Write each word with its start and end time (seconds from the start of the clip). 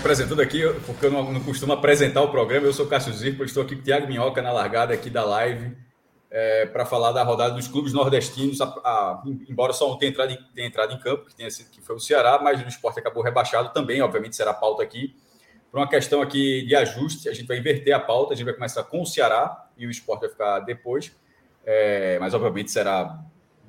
Apresentando 0.00 0.40
aqui, 0.40 0.62
porque 0.86 1.06
eu 1.06 1.10
não, 1.10 1.30
não 1.30 1.40
costumo 1.40 1.74
apresentar 1.74 2.22
o 2.22 2.30
programa, 2.30 2.66
eu 2.66 2.72
sou 2.72 2.86
Cássio 2.86 3.12
Zirpo, 3.12 3.44
estou 3.44 3.62
aqui 3.62 3.76
com 3.76 3.82
o 3.82 3.84
Thiago 3.84 4.06
Minhoca 4.06 4.40
na 4.40 4.50
largada 4.50 4.94
aqui 4.94 5.10
da 5.10 5.22
live 5.24 5.76
é, 6.30 6.64
para 6.66 6.86
falar 6.86 7.12
da 7.12 7.22
rodada 7.22 7.54
dos 7.54 7.68
clubes 7.68 7.92
nordestinos, 7.92 8.62
a, 8.62 8.64
a, 8.64 9.22
embora 9.46 9.74
só 9.74 9.92
um 9.92 9.98
tenha 9.98 10.10
entrado, 10.10 10.38
tenha 10.54 10.66
entrado 10.66 10.94
em 10.94 10.98
campo, 10.98 11.26
que, 11.26 11.34
tenha 11.34 11.50
sido, 11.50 11.68
que 11.70 11.82
foi 11.82 11.96
o 11.96 12.00
Ceará, 12.00 12.40
mas 12.42 12.64
o 12.64 12.66
esporte 12.68 12.98
acabou 12.98 13.22
rebaixado 13.22 13.74
também, 13.74 14.00
obviamente 14.00 14.34
será 14.34 14.54
pauta 14.54 14.82
aqui. 14.82 15.14
Por 15.70 15.78
uma 15.78 15.88
questão 15.88 16.22
aqui 16.22 16.64
de 16.66 16.74
ajuste, 16.74 17.28
a 17.28 17.34
gente 17.34 17.46
vai 17.46 17.58
inverter 17.58 17.94
a 17.94 18.00
pauta, 18.00 18.32
a 18.32 18.36
gente 18.36 18.46
vai 18.46 18.54
começar 18.54 18.82
com 18.84 19.02
o 19.02 19.06
Ceará 19.06 19.68
e 19.76 19.86
o 19.86 19.90
esporte 19.90 20.22
vai 20.22 20.30
ficar 20.30 20.60
depois, 20.60 21.14
é, 21.66 22.18
mas 22.18 22.32
obviamente 22.32 22.70
será 22.70 23.18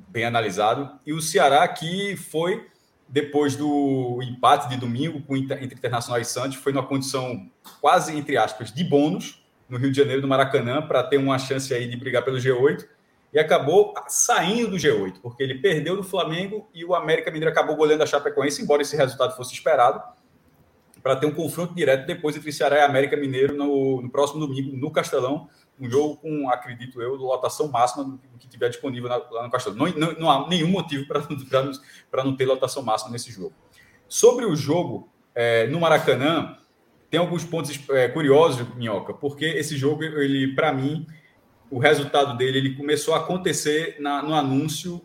bem 0.08 0.23
analisado. 0.23 0.98
E 1.06 1.12
o 1.12 1.22
Ceará 1.22 1.68
que 1.68 2.16
foi 2.16 2.70
depois 3.12 3.58
do 3.58 4.20
empate 4.23 4.70
de 4.70 4.78
domingo 4.78 5.22
entre 5.36 5.66
Internacional 5.66 6.22
e 6.22 6.26
Santos, 6.26 6.56
foi 6.56 6.72
numa 6.72 6.88
condição 6.88 7.45
quase, 7.81 8.17
entre 8.17 8.38
aspas, 8.38 8.72
de 8.72 8.86
bônus 8.86 9.44
no 9.67 9.78
Rio 9.78 9.92
de 9.92 9.98
Janeiro, 9.98 10.22
no 10.22 10.30
Maracanã, 10.30 10.81
para 10.81 11.04
ter 11.04 11.17
uma 11.17 11.38
chance 11.38 11.73
aí 11.73 11.89
de 11.89 11.98
brigar 11.98 12.23
pelo 12.23 12.38
G8, 12.38 12.88
e 13.34 13.39
acabou 13.39 13.94
saindo 14.08 14.72
do 14.72 14.78
G8, 14.78 15.16
porque 15.22 15.44
ele 15.44 15.56
perdeu 15.56 15.95
do 15.95 16.04
Flamengo 16.04 16.70
e 16.73 16.84
o 16.86 16.95
América 16.95 17.30
Mineiro 17.32 17.52
acabou 17.52 17.76
goleando 17.76 18.04
a 18.04 18.06
Chapecoense, 18.06 18.62
embora 18.62 18.82
esse 18.82 18.95
resultado 18.95 19.36
fosse 19.36 19.54
esperado, 19.54 20.02
para 21.04 21.16
ter 21.16 21.26
um 21.26 21.32
confronto 21.32 21.73
direto 21.73 22.06
depois 22.06 22.36
entre 22.36 22.52
Ceará 22.52 22.78
e 22.78 22.82
América 22.82 23.17
Mineiro 23.17 23.56
no, 23.56 24.02
no 24.02 24.09
próximo 24.09 24.39
domingo, 24.45 24.76
no 24.76 24.92
Castelão, 24.92 25.50
um 25.82 25.90
jogo 25.90 26.18
com, 26.18 26.48
acredito 26.50 27.02
eu, 27.02 27.16
lotação 27.16 27.68
máxima 27.68 28.04
do 28.04 28.38
que 28.38 28.48
tiver 28.48 28.70
disponível 28.70 29.10
lá 29.10 29.44
no 29.44 29.50
Castelão. 29.50 29.78
Não, 29.78 29.88
não, 29.94 30.20
não 30.20 30.32
há 30.32 30.48
nenhum 30.48 30.68
motivo 30.68 31.08
para 31.08 32.23
não 32.23 32.36
ter 32.36 32.46
lotação 32.46 32.84
máxima 32.84 33.12
nesse 33.12 33.32
jogo. 33.32 33.54
Sobre 34.08 34.46
o 34.46 34.56
jogo 34.56 35.12
é, 35.34 35.66
no 35.68 35.80
Maracanã, 35.80 36.58
tem 37.10 37.20
alguns 37.20 37.44
pontos 37.44 37.78
é, 37.90 38.08
curiosos, 38.08 38.68
Minhoca, 38.76 39.14
porque 39.14 39.46
esse 39.46 39.76
jogo, 39.76 40.04
ele, 40.04 40.54
para 40.54 40.72
mim, 40.72 41.08
o 41.70 41.80
resultado 41.80 42.38
dele 42.38 42.60
ele 42.60 42.76
começou 42.76 43.16
a 43.16 43.18
acontecer 43.18 43.98
na, 44.00 44.22
no 44.22 44.34
anúncio 44.34 45.02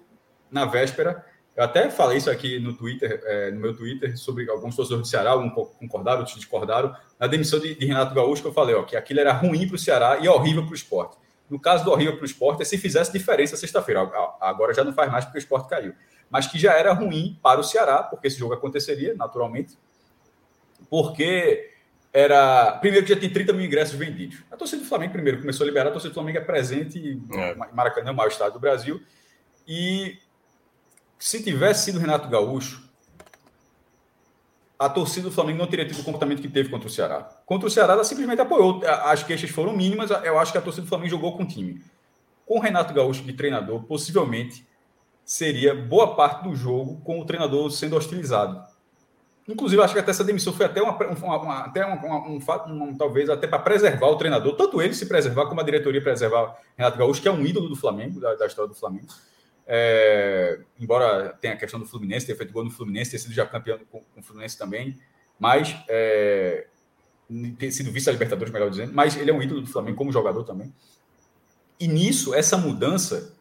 na 0.51 0.65
véspera 0.65 1.25
eu 1.57 1.65
até 1.65 1.89
falei 1.91 2.19
isso 2.19 2.31
aqui 2.31 2.59
no 2.59 2.75
Twitter, 2.75 3.23
é, 3.25 3.51
no 3.51 3.59
meu 3.59 3.75
Twitter, 3.75 4.17
sobre 4.19 4.49
alguns 4.51 4.77
torcedores 4.77 5.09
do 5.09 5.11
Ceará, 5.11 5.31
alguns 5.31 5.55
concordaram, 5.79 6.19
outros 6.19 6.37
discordaram. 6.37 6.95
Na 7.19 7.27
demissão 7.27 7.59
de, 7.59 7.75
de 7.75 7.87
Renato 7.87 8.15
Gaúcho, 8.15 8.43
que 8.43 8.49
eu 8.49 8.53
falei 8.53 8.75
ó, 8.75 8.83
que 8.83 8.95
aquilo 8.95 9.21
era 9.21 9.33
ruim 9.33 9.67
para 9.67 9.77
o 9.77 9.79
Ceará 9.79 10.19
e 10.21 10.29
horrível 10.29 10.65
para 10.65 10.73
o 10.73 10.75
esporte. 10.75 11.17
No 11.49 11.59
caso 11.59 11.83
do 11.83 11.91
horrível 11.91 12.15
para 12.15 12.25
o 12.25 12.27
esporte, 12.27 12.61
é 12.61 12.65
se 12.65 12.77
fizesse 12.77 13.11
diferença 13.11 13.57
sexta-feira. 13.57 14.03
Agora 14.39 14.75
já 14.75 14.85
não 14.85 14.93
faz 14.93 15.11
mais 15.11 15.25
porque 15.25 15.39
o 15.39 15.41
esporte 15.41 15.69
caiu. 15.69 15.95
Mas 16.29 16.47
que 16.47 16.59
já 16.59 16.75
era 16.75 16.93
ruim 16.93 17.39
para 17.43 17.59
o 17.59 17.65
Ceará, 17.65 18.03
porque 18.03 18.27
esse 18.27 18.39
jogo 18.39 18.53
aconteceria, 18.53 19.15
naturalmente. 19.15 19.79
Porque 20.91 21.71
era. 22.13 22.73
Primeiro 22.73 23.07
que 23.07 23.15
já 23.15 23.19
tem 23.19 23.31
30 23.31 23.55
mil 23.55 23.65
ingressos 23.65 23.95
vendidos. 23.95 24.43
A 24.51 24.57
torcida 24.57 24.83
do 24.83 24.89
Flamengo, 24.89 25.13
primeiro, 25.13 25.41
começou 25.41 25.65
a 25.65 25.67
liberar, 25.69 25.89
a 25.89 25.93
torcida 25.93 26.11
do 26.11 26.15
Flamengo 26.15 26.37
é 26.37 26.43
presente 26.43 27.19
é. 27.33 27.55
Maracanã, 27.73 28.13
o 28.13 28.15
maior 28.15 28.29
estado 28.29 28.53
do 28.53 28.61
Brasil. 28.61 29.01
E 29.67 30.19
se 31.19 31.43
tivesse 31.43 31.87
sido 31.87 31.99
Renato 31.99 32.29
Gaúcho, 32.29 32.87
a 34.79 34.89
torcida 34.89 35.29
do 35.29 35.35
Flamengo 35.35 35.59
não 35.59 35.67
teria 35.67 35.87
tido 35.87 36.01
o 36.01 36.05
comportamento 36.05 36.43
que 36.43 36.49
teve 36.49 36.69
contra 36.69 36.87
o 36.87 36.91
Ceará. 36.91 37.23
Contra 37.47 37.67
o 37.67 37.71
Ceará, 37.71 37.95
ela 37.95 38.05
simplesmente 38.05 38.41
apoiou. 38.41 38.83
As 38.85 39.23
queixas 39.23 39.51
foram 39.51 39.75
mínimas. 39.75 40.11
Eu 40.11 40.39
acho 40.39 40.53
que 40.53 40.59
a 40.59 40.61
torcida 40.61 40.85
do 40.85 40.89
Flamengo 40.89 41.11
jogou 41.11 41.37
com 41.37 41.45
o 41.45 41.47
time. 41.47 41.83
Com 42.45 42.59
o 42.59 42.61
Renato 42.61 42.93
Gaúcho 42.93 43.25
de 43.25 43.33
treinador, 43.33 43.85
possivelmente 43.85 44.67
seria 45.25 45.75
boa 45.75 46.15
parte 46.15 46.45
do 46.45 46.55
jogo 46.55 47.01
com 47.01 47.21
o 47.21 47.25
treinador 47.25 47.71
sendo 47.71 47.97
hostilizado. 47.97 48.63
Inclusive, 49.49 49.81
acho 49.81 49.95
que 49.95 50.01
até 50.01 50.11
essa 50.11 50.25
demissão 50.25 50.53
foi 50.53 50.67
até 50.67 50.83
uma, 50.83 50.97
uma, 50.97 51.37
uma 51.41 51.59
até 51.61 51.87
um, 51.87 52.37
um, 52.37 52.97
talvez 52.97 53.31
até 53.31 53.47
para 53.47 53.61
preservar 53.61 54.09
o 54.09 54.17
treinador, 54.17 54.57
tanto 54.57 54.83
ele 54.83 54.93
se 54.93 55.07
preservar 55.07 55.47
como 55.47 55.61
a 55.61 55.65
diretoria 55.65 56.03
preservar 56.03 56.57
Renato 56.77 56.99
Gaúcho, 56.99 57.23
que 57.23 57.29
é 57.29 57.31
um 57.31 57.45
ídolo 57.45 57.69
do 57.69 57.77
Flamengo, 57.77 58.21
da, 58.21 58.35
da 58.35 58.47
história 58.47 58.69
do 58.69 58.75
Flamengo. 58.75 59.07
É, 59.67 60.61
embora 60.79 61.37
tenha 61.41 61.55
a 61.55 61.57
questão 61.57 61.81
do 61.81 61.87
Fluminense, 61.87 62.27
ter 62.27 62.37
feito 62.37 62.53
gol 62.53 62.65
no 62.65 62.71
Fluminense, 62.71 63.11
ter 63.11 63.19
sido 63.19 63.35
já 63.35 63.45
campeão 63.45 63.79
com, 63.91 64.01
com 64.01 64.21
o 64.21 64.23
Fluminense 64.23 64.57
também, 64.57 64.97
mas 65.39 65.77
é, 65.89 66.67
ter 67.59 67.73
sido 67.73 67.91
vice 67.91 68.11
Libertadores, 68.11 68.53
melhor 68.53 68.71
dizendo, 68.71 68.93
mas 68.95 69.17
ele 69.17 69.31
é 69.31 69.35
um 69.35 69.43
ídolo 69.43 69.61
do 69.61 69.67
Flamengo 69.67 69.97
como 69.97 70.13
jogador 70.13 70.45
também. 70.45 70.73
E 71.79 71.89
nisso, 71.89 72.33
essa 72.33 72.57
mudança, 72.57 73.35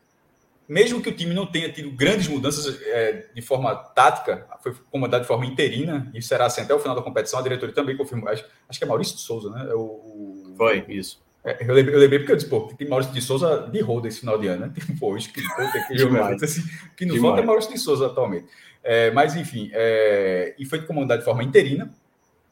mesmo 0.67 1.01
que 1.01 1.09
o 1.09 1.15
time 1.15 1.33
não 1.33 1.45
tenha 1.45 1.71
tido 1.71 1.91
grandes 1.91 2.27
mudanças 2.27 2.81
é, 2.81 3.29
de 3.33 3.41
forma 3.41 3.73
tática, 3.75 4.47
foi 4.61 4.73
comandado 4.91 5.21
de 5.21 5.27
forma 5.27 5.45
interina, 5.45 6.11
e 6.13 6.21
será 6.21 6.47
assim 6.47 6.61
até 6.61 6.73
o 6.73 6.79
final 6.79 6.95
da 6.95 7.01
competição, 7.01 7.39
a 7.39 7.43
diretoria 7.43 7.73
também 7.73 7.95
confirmou, 7.95 8.27
acho, 8.29 8.43
acho 8.67 8.79
que 8.79 8.83
é 8.83 8.87
Maurício 8.87 9.15
de 9.15 9.21
Souza, 9.21 9.49
né? 9.51 9.69
É 9.69 9.75
o, 9.75 9.79
o, 9.79 10.53
foi, 10.57 10.83
isso. 10.89 11.23
É, 11.45 11.57
eu, 11.61 11.75
lembrei, 11.75 11.95
eu 11.95 11.99
lembrei 11.99 12.19
porque 12.19 12.31
eu 12.31 12.35
disse, 12.35 12.49
pô, 12.49 12.61
tem 12.75 12.87
Maurício 12.87 13.13
de 13.13 13.21
Souza 13.21 13.69
de 13.71 13.79
roda 13.79 14.07
esse 14.07 14.21
final 14.21 14.37
de 14.37 14.47
ano, 14.47 14.65
né? 14.65 14.73
Tem, 14.73 14.95
pô, 14.97 15.15
isso 15.15 15.31
que, 15.31 15.41
pô, 15.43 15.71
tem 15.71 15.87
que 15.87 15.97
jogar 15.97 16.33
assim, 16.33 16.63
que 16.97 17.05
não 17.05 17.15
falta 17.21 17.41
é 17.41 17.45
Maurício 17.45 17.71
de 17.71 17.79
Souza 17.79 18.07
atualmente. 18.07 18.47
É, 18.83 19.11
mas, 19.11 19.35
enfim, 19.35 19.69
é, 19.71 20.55
e 20.57 20.65
foi 20.65 20.81
comandado 20.81 21.19
de 21.19 21.25
forma 21.25 21.43
interina. 21.43 21.93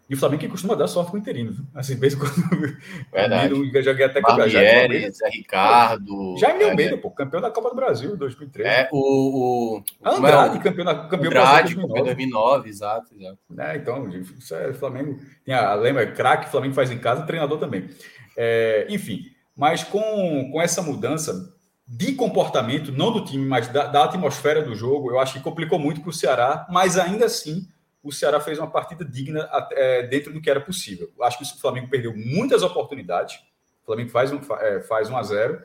E 0.10 0.16
o 0.16 0.18
Flamengo 0.18 0.42
que 0.42 0.50
costuma 0.50 0.76
dar 0.76 0.88
sorte 0.88 1.12
com 1.12 1.18
o 1.18 1.20
interino. 1.20 1.66
Assim, 1.74 1.96
vez 1.96 2.14
quando. 2.14 2.34
Verdade. 3.12 3.54
Eu 3.74 3.82
joguei 3.82 4.06
até 4.06 4.22
com 4.22 4.34
o 4.34 4.50
Zé 4.50 5.30
Ricardo. 5.32 6.36
Já 6.38 6.50
é 6.50 6.70
Almeida, 6.70 6.98
pô, 6.98 7.10
campeão 7.10 7.42
da 7.42 7.50
Copa 7.50 7.70
do 7.70 7.76
Brasil 7.76 8.18
2013. 8.18 8.70
É, 8.70 8.90
o. 8.92 9.78
o 9.78 9.84
Andrade, 10.04 10.60
campeão 10.60 10.86
da 10.86 10.96
campeão 11.08 11.32
Andrade, 11.32 11.76
Brasil 11.76 11.88
2009. 11.88 12.16
2009, 12.16 12.70
exato, 12.70 13.08
exato. 13.18 13.40
É, 13.58 13.78
então, 13.78 14.10
isso 14.10 14.54
é 14.54 14.74
Flamengo. 14.74 15.18
Tem 15.46 15.56
a, 15.56 15.74
lembra, 15.76 16.06
craque, 16.12 16.52
Flamengo 16.52 16.74
faz 16.74 16.92
em 16.92 16.98
casa, 16.98 17.26
treinador 17.26 17.58
também. 17.58 17.90
É, 18.38 18.88
enfim, 18.90 19.26
mas 19.56 19.84
com, 19.84 20.50
com 20.52 20.62
essa 20.62 20.82
mudança 20.82 21.54
de 21.88 22.14
comportamento, 22.14 22.92
não 22.92 23.12
do 23.12 23.24
time, 23.26 23.46
mas 23.46 23.68
da, 23.68 23.88
da 23.88 24.06
atmosfera 24.06 24.64
do 24.64 24.76
jogo, 24.76 25.12
eu 25.12 25.20
acho 25.20 25.34
que 25.34 25.40
complicou 25.42 25.78
muito 25.78 26.02
para 26.02 26.10
o 26.10 26.14
Ceará, 26.14 26.66
mas 26.70 26.98
ainda 26.98 27.26
assim 27.26 27.68
o 28.04 28.12
Ceará 28.12 28.40
fez 28.40 28.60
uma 28.60 28.70
partida 28.70 29.06
digna 29.06 29.50
é, 29.72 30.04
dentro 30.08 30.34
do 30.34 30.42
que 30.42 30.50
era 30.50 30.60
possível. 30.60 31.10
Eu 31.18 31.24
acho 31.24 31.38
que 31.38 31.44
o 31.44 31.60
Flamengo 31.60 31.90
perdeu 31.90 32.14
muitas 32.16 32.62
oportunidades. 32.62 33.38
O 33.82 33.86
Flamengo 33.86 34.10
faz 34.10 34.32
um, 34.32 34.40
é, 34.60 34.82
faz 34.82 35.10
um 35.10 35.16
a 35.16 35.24
0, 35.24 35.62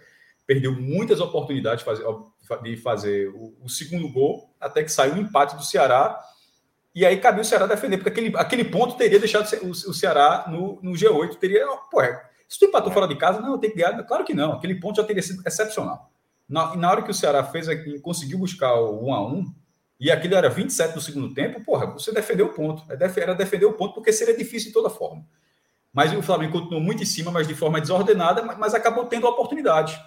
perdeu 0.46 0.72
muitas 0.72 1.20
oportunidades 1.20 1.80
de 1.80 1.84
fazer, 1.84 2.04
de 2.62 2.76
fazer 2.76 3.28
o, 3.30 3.56
o, 3.62 3.68
segundo 3.68 4.08
gol, 4.08 4.54
até 4.60 4.84
que 4.84 4.92
saiu 4.92 5.14
o 5.14 5.18
empate 5.18 5.56
do 5.56 5.64
Ceará. 5.64 6.18
E 6.94 7.04
aí 7.04 7.18
cabia 7.20 7.42
o 7.42 7.44
Ceará 7.44 7.66
defender, 7.66 7.98
porque 7.98 8.10
aquele, 8.10 8.36
aquele 8.36 8.64
ponto 8.64 8.96
teria 8.96 9.18
deixado 9.18 9.48
o, 9.62 9.70
o 9.70 9.94
Ceará 9.94 10.44
no, 10.48 10.78
no 10.80 10.92
G8. 10.92 11.36
Teria, 11.36 11.66
pô, 11.90 12.00
é, 12.00 12.27
se 12.48 12.58
tu 12.58 12.64
empatou 12.64 12.90
é. 12.90 12.94
fora 12.94 13.06
de 13.06 13.16
casa, 13.16 13.40
não, 13.40 13.58
tem 13.58 13.70
que 13.70 13.76
ganhar. 13.76 14.02
Claro 14.04 14.24
que 14.24 14.32
não. 14.32 14.54
Aquele 14.54 14.76
ponto 14.76 14.96
já 14.96 15.04
teria 15.04 15.22
sido 15.22 15.42
excepcional. 15.46 16.10
Na, 16.48 16.74
na 16.74 16.90
hora 16.90 17.02
que 17.02 17.10
o 17.10 17.14
Ceará 17.14 17.44
fez 17.44 17.68
aqui, 17.68 18.00
conseguiu 18.00 18.38
buscar 18.38 18.74
o 18.74 19.06
1 19.06 19.14
a 19.14 19.26
1 19.28 19.54
e 20.00 20.10
aquilo 20.10 20.34
era 20.34 20.48
27 20.48 20.94
do 20.94 21.00
segundo 21.00 21.34
tempo, 21.34 21.62
porra, 21.62 21.86
você 21.86 22.12
defendeu 22.12 22.46
o 22.46 22.54
ponto. 22.54 22.82
É 22.90 23.20
era 23.20 23.34
defender 23.34 23.66
o 23.66 23.74
ponto 23.74 23.94
porque 23.94 24.12
seria 24.12 24.36
difícil 24.36 24.68
de 24.68 24.74
toda 24.74 24.88
forma. 24.88 25.26
Mas 25.92 26.12
o 26.14 26.22
Flamengo 26.22 26.52
continuou 26.52 26.80
muito 26.80 27.02
em 27.02 27.06
cima, 27.06 27.30
mas 27.30 27.46
de 27.48 27.54
forma 27.54 27.80
desordenada, 27.80 28.42
mas, 28.42 28.74
acabou 28.74 29.06
tendo 29.06 29.26
a 29.26 29.30
oportunidade. 29.30 30.00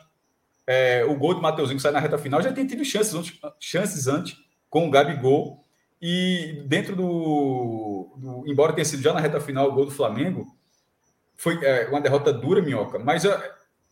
É, 0.66 1.04
o 1.06 1.16
gol 1.16 1.34
do 1.34 1.42
Mateuzinho 1.42 1.78
que 1.78 1.82
sai 1.82 1.92
na 1.92 2.00
reta 2.00 2.18
final 2.18 2.42
já 2.42 2.54
tinha 2.54 2.66
tido 2.66 2.86
chances 2.86 3.14
antes, 3.14 3.40
chances 3.60 4.08
antes 4.08 4.38
com 4.70 4.88
o 4.88 4.92
Gabigol. 4.92 5.66
E 6.02 6.64
dentro 6.66 6.96
do, 6.96 8.16
do. 8.18 8.44
Embora 8.48 8.74
tenha 8.74 8.86
sido 8.86 9.04
já 9.04 9.14
na 9.14 9.20
reta 9.20 9.40
final 9.40 9.70
o 9.70 9.74
gol 9.74 9.86
do 9.86 9.92
Flamengo, 9.92 10.48
foi 11.42 11.58
é, 11.66 11.88
uma 11.88 12.00
derrota 12.00 12.32
dura, 12.32 12.62
Minhoca, 12.62 13.00
mas 13.00 13.24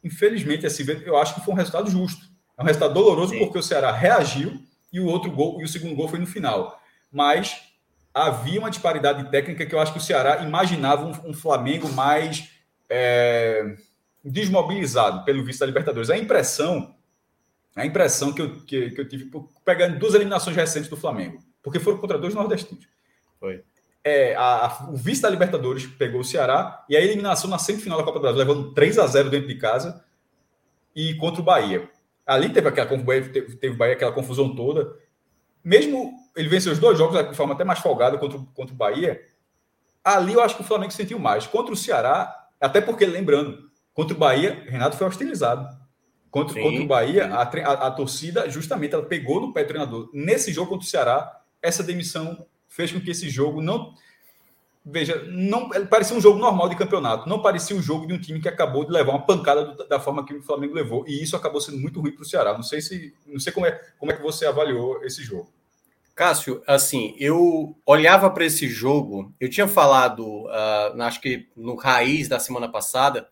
infelizmente, 0.04 0.68
assim, 0.68 0.86
eu 1.04 1.18
acho 1.18 1.34
que 1.34 1.42
foi 1.42 1.52
um 1.52 1.58
resultado 1.58 1.90
justo. 1.90 2.24
É 2.56 2.62
um 2.62 2.66
resultado 2.66 2.94
doloroso 2.94 3.34
Sim. 3.34 3.40
porque 3.40 3.58
o 3.58 3.64
Ceará 3.64 3.92
reagiu 3.92 4.62
e 4.94 5.00
o 5.00 5.08
outro 5.08 5.32
gol, 5.32 5.60
e 5.60 5.64
o 5.64 5.68
segundo 5.68 5.96
gol 5.96 6.08
foi 6.08 6.20
no 6.20 6.28
final. 6.28 6.80
Mas 7.12 7.60
havia 8.14 8.60
uma 8.60 8.70
disparidade 8.70 9.32
técnica 9.32 9.66
que 9.66 9.74
eu 9.74 9.80
acho 9.80 9.94
que 9.94 9.98
o 9.98 10.02
Ceará 10.02 10.44
imaginava 10.44 11.08
um, 11.08 11.32
um 11.32 11.34
Flamengo 11.34 11.92
mais 11.92 12.52
é, 12.88 13.78
desmobilizado 14.24 15.26
pelo 15.26 15.44
visto 15.44 15.62
da 15.62 15.66
Libertadores. 15.66 16.12
A 16.12 16.18
impressão, 16.20 16.94
a 17.76 17.84
impressão 17.84 18.32
que 18.32 18.44
eu, 18.44 18.62
que, 18.62 18.92
que 18.92 19.02
eu 19.02 19.10
tive 19.10 19.32
pegando 19.66 19.98
duas 19.98 20.14
eliminações 20.14 20.56
recentes 20.56 20.88
do 20.88 20.98
Flamengo, 20.98 21.40
porque 21.64 21.80
foram 21.80 21.98
contra 21.98 22.20
dois 22.20 22.36
nordestinos. 22.36 22.88
Foi 23.40 23.64
é, 24.04 24.36
a, 24.36 24.66
a, 24.66 24.90
o 24.90 24.96
vice 24.96 25.22
da 25.22 25.30
Libertadores 25.30 25.86
pegou 25.86 26.22
o 26.22 26.24
Ceará 26.24 26.86
e 26.90 26.96
a 26.96 27.02
eliminação 27.02 27.50
na 27.50 27.60
semifinal 27.60 27.98
da 27.98 28.04
Copa 28.04 28.20
do 28.20 28.22
Brasil, 28.22 28.40
levando 28.40 28.74
3 28.74 28.98
a 29.00 29.08
0 29.08 29.30
dentro 29.30 29.48
de 29.48 29.56
casa 29.56 30.04
e 30.96 31.16
contra 31.16 31.42
o 31.42 31.44
Bahia. 31.44 31.90
Ali 32.26 32.50
teve 32.50 32.68
aquela 32.68 32.88
teve, 32.88 33.56
teve 33.56 33.76
Bahia, 33.76 33.94
aquela 33.94 34.12
confusão 34.12 34.56
toda. 34.56 34.94
Mesmo 35.64 36.14
ele 36.36 36.48
venceu 36.48 36.72
os 36.72 36.80
dois 36.80 36.98
jogos 36.98 37.30
de 37.30 37.36
forma 37.36 37.54
até 37.54 37.64
mais 37.64 37.80
folgada 37.80 38.18
contra, 38.18 38.40
contra 38.54 38.74
o 38.74 38.78
Bahia, 38.78 39.22
ali 40.04 40.34
eu 40.34 40.42
acho 40.42 40.56
que 40.56 40.62
o 40.62 40.66
Flamengo 40.66 40.94
sentiu 40.94 41.20
mais. 41.20 41.46
Contra 41.46 41.74
o 41.74 41.78
Ceará, 41.78 42.34
até 42.60 42.80
porque, 42.80 43.06
lembrando, 43.06 43.70
contra 43.94 44.16
o 44.16 44.20
Bahia, 44.20 44.64
Renato 44.68 44.96
foi 44.96 45.08
hostilizado. 45.08 45.68
Contra, 46.32 46.54
sim, 46.54 46.62
contra 46.62 46.82
o 46.82 46.88
Bahia, 46.88 47.28
a, 47.28 47.42
a, 47.42 47.88
a, 47.88 47.92
torcida, 47.92 48.50
justamente, 48.50 48.94
ela 48.94 49.04
pegou 49.04 49.42
no 49.42 49.52
pé 49.52 49.64
do 49.64 49.68
treinador. 49.68 50.10
Nesse 50.14 50.54
jogo 50.54 50.70
contra 50.70 50.86
o 50.86 50.90
Ceará, 50.90 51.42
essa 51.62 51.84
demissão 51.84 52.46
fez 52.80 52.94
com 52.94 53.02
que 53.02 53.12
esse 53.12 53.30
jogo 53.30 53.62
não. 53.62 53.94
Veja, 54.86 55.22
não 55.28 55.70
parecia 55.88 56.16
um 56.16 56.22
jogo 56.22 56.40
normal 56.40 56.70
de 56.70 56.78
campeonato, 56.78 57.28
não 57.28 57.42
parecia 57.42 57.76
um 57.76 57.82
jogo 57.82 58.08
de 58.08 58.14
um 58.14 58.20
time 58.20 58.40
que 58.40 58.48
acabou 58.48 58.86
de 58.86 58.92
levar 58.92 59.12
uma 59.12 59.26
pancada 59.26 59.66
do, 59.66 59.88
da 59.88 60.00
forma 60.00 60.26
que 60.26 60.34
o 60.34 60.42
Flamengo 60.42 60.74
levou, 60.74 61.06
e 61.06 61.22
isso 61.22 61.36
acabou 61.36 61.60
sendo 61.60 61.78
muito 61.78 62.00
ruim 62.00 62.14
para 62.14 62.22
o 62.22 62.26
Ceará. 62.26 62.54
Não 62.54 62.64
sei 62.64 62.80
se 62.82 63.14
não 63.28 63.40
sei 63.40 63.52
como 63.52 63.66
é, 63.66 63.72
como 64.00 64.14
é 64.14 64.16
que 64.16 64.24
você 64.24 64.46
avaliou 64.46 65.04
esse 65.04 65.22
jogo. 65.22 65.52
Cássio, 66.16 66.64
assim, 66.66 67.16
eu 67.20 67.78
olhava 67.86 68.30
para 68.30 68.46
esse 68.46 68.68
jogo, 68.68 69.34
eu 69.40 69.50
tinha 69.50 69.68
falado, 69.68 70.46
uh, 70.46 71.02
acho 71.02 71.20
que 71.20 71.50
no 71.56 71.76
raiz 71.76 72.30
da 72.30 72.40
semana 72.40 72.70
passada, 72.70 73.28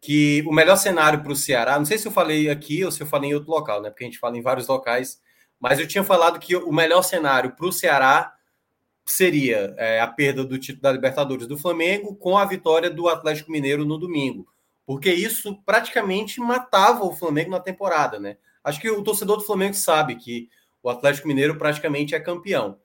que 0.00 0.42
o 0.46 0.52
melhor 0.52 0.76
cenário 0.76 1.22
para 1.22 1.32
o 1.32 1.36
Ceará, 1.36 1.78
não 1.78 1.86
sei 1.86 1.98
se 1.98 2.06
eu 2.06 2.12
falei 2.12 2.50
aqui 2.50 2.84
ou 2.84 2.90
se 2.90 3.00
eu 3.00 3.06
falei 3.06 3.30
em 3.30 3.34
outro 3.34 3.50
local, 3.50 3.80
né? 3.80 3.90
Porque 3.90 4.04
a 4.04 4.06
gente 4.08 4.18
fala 4.18 4.36
em 4.36 4.42
vários 4.42 4.66
locais, 4.66 5.20
mas 5.60 5.78
eu 5.78 5.86
tinha 5.86 6.02
falado 6.02 6.40
que 6.40 6.56
o 6.56 6.72
melhor 6.72 7.02
cenário 7.02 7.52
para 7.52 7.66
o 7.66 7.72
Ceará 7.72 8.34
seria 9.04 9.74
é, 9.76 10.00
a 10.00 10.06
perda 10.06 10.44
do 10.44 10.58
título 10.58 10.82
da 10.82 10.92
Libertadores 10.92 11.46
do 11.46 11.58
Flamengo 11.58 12.14
com 12.14 12.38
a 12.38 12.44
vitória 12.44 12.90
do 12.90 13.08
Atlético 13.08 13.50
Mineiro 13.50 13.84
no 13.84 13.98
domingo, 13.98 14.46
porque 14.86 15.12
isso 15.12 15.60
praticamente 15.64 16.40
matava 16.40 17.04
o 17.04 17.14
Flamengo 17.14 17.50
na 17.50 17.60
temporada, 17.60 18.18
né? 18.18 18.36
Acho 18.62 18.80
que 18.80 18.90
o 18.90 19.02
torcedor 19.02 19.38
do 19.38 19.44
Flamengo 19.44 19.74
sabe 19.74 20.14
que 20.14 20.48
o 20.82 20.88
Atlético 20.88 21.28
Mineiro 21.28 21.58
praticamente 21.58 22.14
é 22.14 22.20
campeão. 22.20 22.78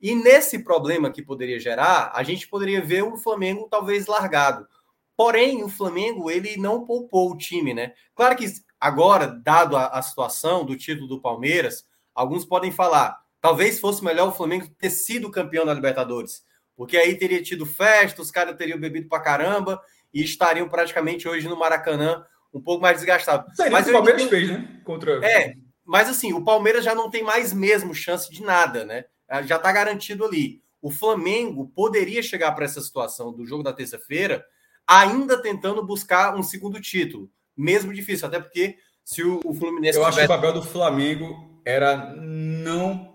E 0.00 0.14
nesse 0.14 0.58
problema 0.58 1.10
que 1.10 1.22
poderia 1.22 1.60
gerar, 1.60 2.10
a 2.14 2.22
gente 2.22 2.48
poderia 2.48 2.82
ver 2.82 3.04
o 3.04 3.16
Flamengo 3.16 3.68
talvez 3.70 4.06
largado. 4.06 4.66
Porém, 5.16 5.62
o 5.62 5.68
Flamengo 5.68 6.30
ele 6.30 6.56
não 6.56 6.84
poupou 6.84 7.30
o 7.30 7.36
time, 7.36 7.72
né? 7.72 7.92
Claro 8.14 8.36
que 8.36 8.46
agora, 8.80 9.28
dado 9.28 9.76
a, 9.76 9.86
a 9.86 10.02
situação 10.02 10.64
do 10.64 10.76
título 10.76 11.06
do 11.06 11.20
Palmeiras, 11.20 11.86
alguns 12.14 12.44
podem 12.44 12.72
falar: 12.72 13.21
Talvez 13.42 13.80
fosse 13.80 14.04
melhor 14.04 14.28
o 14.28 14.32
Flamengo 14.32 14.68
ter 14.78 14.88
sido 14.88 15.28
campeão 15.28 15.66
da 15.66 15.74
Libertadores, 15.74 16.44
porque 16.76 16.96
aí 16.96 17.18
teria 17.18 17.42
tido 17.42 17.66
festa, 17.66 18.22
os 18.22 18.30
caras 18.30 18.56
teriam 18.56 18.78
bebido 18.78 19.08
pra 19.08 19.18
caramba 19.18 19.82
e 20.14 20.22
estariam 20.22 20.68
praticamente 20.68 21.28
hoje 21.28 21.48
no 21.48 21.58
Maracanã 21.58 22.24
um 22.54 22.60
pouco 22.60 22.80
mais 22.80 22.98
desgastados. 22.98 23.52
Mas 23.68 23.88
o 23.88 23.92
Palmeiras 23.92 24.22
fez, 24.24 24.48
né? 24.48 24.80
Contra... 24.84 25.26
É, 25.26 25.54
mas 25.84 26.08
assim, 26.08 26.32
o 26.32 26.44
Palmeiras 26.44 26.84
já 26.84 26.94
não 26.94 27.10
tem 27.10 27.24
mais 27.24 27.52
mesmo 27.52 27.92
chance 27.92 28.30
de 28.30 28.42
nada, 28.42 28.84
né? 28.84 29.06
É, 29.28 29.42
já 29.42 29.56
está 29.56 29.72
garantido 29.72 30.24
ali. 30.24 30.62
O 30.80 30.92
Flamengo 30.92 31.66
poderia 31.74 32.22
chegar 32.22 32.52
para 32.52 32.64
essa 32.64 32.80
situação 32.80 33.32
do 33.32 33.44
jogo 33.44 33.64
da 33.64 33.72
terça-feira 33.72 34.44
ainda 34.86 35.42
tentando 35.42 35.84
buscar 35.84 36.36
um 36.36 36.44
segundo 36.44 36.80
título, 36.80 37.28
mesmo 37.56 37.92
difícil, 37.92 38.28
até 38.28 38.38
porque 38.38 38.76
se 39.04 39.24
o, 39.24 39.40
Fluminense. 39.52 39.98
Eu 39.98 40.04
acho 40.04 40.18
que 40.18 40.24
o 40.24 40.28
papel 40.28 40.52
do 40.52 40.62
Flamengo 40.62 41.60
era 41.64 42.14
não 42.16 43.11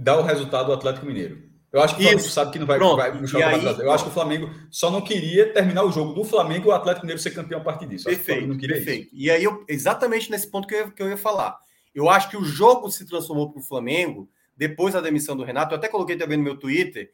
dá 0.00 0.18
o 0.18 0.22
resultado 0.22 0.66
do 0.66 0.72
Atlético 0.72 1.06
Mineiro. 1.06 1.50
Eu 1.72 1.80
acho 1.80 1.94
que 1.94 2.02
o 2.02 2.04
Flamengo 2.04 2.28
sabe 2.28 2.50
que 2.50 2.58
não 2.58 2.66
vai, 2.66 2.78
Pronto. 2.78 2.96
vai 2.96 3.10
o 3.10 3.46
aí, 3.46 3.80
Eu 3.80 3.92
acho 3.92 4.04
que 4.04 4.10
o 4.10 4.12
Flamengo 4.12 4.50
só 4.70 4.90
não 4.90 5.00
queria 5.00 5.52
terminar 5.52 5.84
o 5.84 5.92
jogo 5.92 6.12
do 6.12 6.24
Flamengo 6.24 6.66
e 6.66 6.68
o 6.68 6.72
Atlético 6.72 7.06
Mineiro 7.06 7.22
ser 7.22 7.30
campeão 7.30 7.60
a 7.60 7.62
partir 7.62 7.86
disso. 7.86 8.06
Perfeito, 8.06 8.58
perfeito. 8.58 9.06
Isso. 9.06 9.14
E 9.14 9.30
aí, 9.30 9.44
eu, 9.44 9.64
exatamente 9.68 10.30
nesse 10.30 10.50
ponto 10.50 10.66
que 10.66 10.74
eu, 10.74 10.90
que 10.90 11.00
eu 11.00 11.08
ia 11.08 11.16
falar. 11.16 11.56
Eu 11.94 12.08
acho 12.08 12.28
que 12.28 12.36
o 12.36 12.44
jogo 12.44 12.90
se 12.90 13.06
transformou 13.06 13.52
para 13.52 13.60
o 13.60 13.64
Flamengo 13.64 14.28
depois 14.56 14.94
da 14.94 15.00
demissão 15.00 15.36
do 15.36 15.44
Renato. 15.44 15.72
Eu 15.72 15.78
até 15.78 15.86
coloquei 15.86 16.16
também 16.16 16.36
no 16.36 16.42
meu 16.42 16.56
Twitter. 16.56 17.12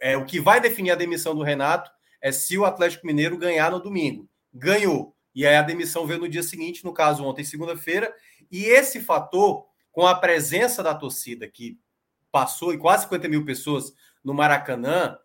É, 0.00 0.16
o 0.16 0.24
que 0.24 0.40
vai 0.40 0.60
definir 0.60 0.92
a 0.92 0.96
demissão 0.96 1.34
do 1.34 1.42
Renato 1.42 1.90
é 2.20 2.32
se 2.32 2.56
o 2.56 2.64
Atlético 2.64 3.06
Mineiro 3.06 3.36
ganhar 3.36 3.70
no 3.70 3.80
domingo. 3.80 4.26
Ganhou. 4.54 5.14
E 5.34 5.46
aí 5.46 5.56
a 5.56 5.62
demissão 5.62 6.06
veio 6.06 6.20
no 6.20 6.28
dia 6.28 6.42
seguinte, 6.42 6.84
no 6.84 6.94
caso 6.94 7.24
ontem, 7.24 7.44
segunda-feira. 7.44 8.12
E 8.50 8.64
esse 8.64 9.00
fator, 9.00 9.66
com 9.92 10.06
a 10.06 10.14
presença 10.14 10.82
da 10.82 10.94
torcida, 10.94 11.46
que 11.46 11.78
passou, 12.30 12.72
e 12.72 12.78
quase 12.78 13.04
50 13.04 13.28
mil 13.28 13.44
pessoas 13.44 13.92
no 14.22 14.34
Maracanã, 14.34 15.16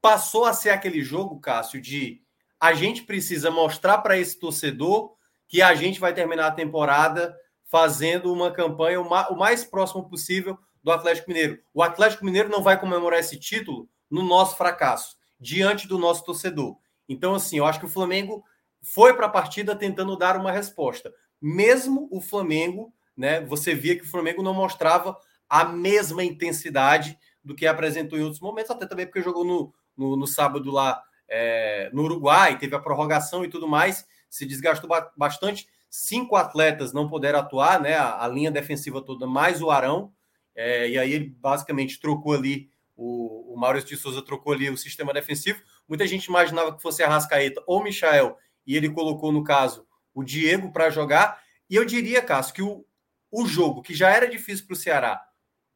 passou 0.00 0.44
a 0.44 0.52
ser 0.52 0.70
aquele 0.70 1.02
jogo, 1.02 1.40
Cássio, 1.40 1.80
de 1.80 2.22
a 2.60 2.72
gente 2.74 3.02
precisa 3.02 3.50
mostrar 3.50 3.98
para 3.98 4.18
esse 4.18 4.38
torcedor 4.38 5.14
que 5.48 5.60
a 5.60 5.74
gente 5.74 6.00
vai 6.00 6.14
terminar 6.14 6.46
a 6.46 6.52
temporada 6.52 7.36
fazendo 7.64 8.32
uma 8.32 8.50
campanha 8.50 9.00
o 9.00 9.36
mais 9.36 9.64
próximo 9.64 10.08
possível 10.08 10.58
do 10.82 10.92
Atlético 10.92 11.28
Mineiro. 11.28 11.58
O 11.74 11.82
Atlético 11.82 12.24
Mineiro 12.24 12.48
não 12.48 12.62
vai 12.62 12.78
comemorar 12.78 13.18
esse 13.18 13.38
título 13.38 13.88
no 14.10 14.22
nosso 14.22 14.56
fracasso, 14.56 15.16
diante 15.38 15.88
do 15.88 15.98
nosso 15.98 16.24
torcedor. 16.24 16.78
Então, 17.08 17.34
assim, 17.34 17.58
eu 17.58 17.66
acho 17.66 17.80
que 17.80 17.86
o 17.86 17.90
Flamengo 17.90 18.44
foi 18.80 19.14
para 19.14 19.26
a 19.26 19.30
partida 19.30 19.74
tentando 19.74 20.16
dar 20.16 20.36
uma 20.36 20.52
resposta. 20.52 21.12
Mesmo 21.40 22.08
o 22.10 22.20
Flamengo, 22.20 22.94
né? 23.16 23.40
Você 23.42 23.74
via 23.74 23.96
que 23.96 24.04
o 24.04 24.08
Flamengo 24.08 24.42
não 24.42 24.54
mostrava 24.54 25.16
a 25.48 25.64
mesma 25.64 26.24
intensidade 26.24 27.18
do 27.42 27.54
que 27.54 27.66
apresentou 27.66 28.18
em 28.18 28.22
outros 28.22 28.40
momentos, 28.40 28.70
até 28.70 28.86
também 28.86 29.06
porque 29.06 29.22
jogou 29.22 29.44
no, 29.44 29.74
no, 29.96 30.16
no 30.16 30.26
sábado 30.26 30.70
lá 30.70 31.02
é, 31.28 31.90
no 31.92 32.02
Uruguai, 32.02 32.58
teve 32.58 32.74
a 32.74 32.80
prorrogação 32.80 33.44
e 33.44 33.48
tudo 33.48 33.68
mais, 33.68 34.06
se 34.28 34.44
desgastou 34.44 34.90
bastante. 35.16 35.68
Cinco 35.88 36.36
atletas 36.36 36.92
não 36.92 37.08
puderam 37.08 37.38
atuar, 37.38 37.80
né? 37.80 37.94
A, 37.94 38.24
a 38.24 38.28
linha 38.28 38.50
defensiva 38.50 39.00
toda, 39.00 39.26
mais 39.26 39.62
o 39.62 39.70
Arão, 39.70 40.12
é, 40.54 40.88
e 40.88 40.98
aí 40.98 41.12
ele 41.12 41.28
basicamente 41.38 42.00
trocou 42.00 42.32
ali, 42.32 42.70
o, 42.96 43.54
o 43.54 43.56
Maurício 43.56 43.90
de 43.90 43.96
Souza 43.96 44.22
trocou 44.22 44.52
ali 44.52 44.68
o 44.68 44.76
sistema 44.76 45.12
defensivo. 45.12 45.60
Muita 45.88 46.06
gente 46.06 46.24
imaginava 46.24 46.74
que 46.74 46.82
fosse 46.82 47.02
a 47.02 47.08
Rascaeta 47.08 47.62
ou 47.66 47.82
Michael, 47.82 48.36
e 48.66 48.76
ele 48.76 48.90
colocou, 48.90 49.30
no 49.30 49.44
caso, 49.44 49.86
o 50.12 50.24
Diego 50.24 50.72
para 50.72 50.90
jogar. 50.90 51.40
E 51.70 51.76
eu 51.76 51.84
diria, 51.84 52.22
Cássio, 52.22 52.54
que 52.54 52.62
o, 52.62 52.84
o 53.30 53.46
jogo, 53.46 53.82
que 53.82 53.94
já 53.94 54.10
era 54.10 54.28
difícil 54.28 54.66
para 54.66 54.74
o 54.74 54.76
Ceará, 54.76 55.22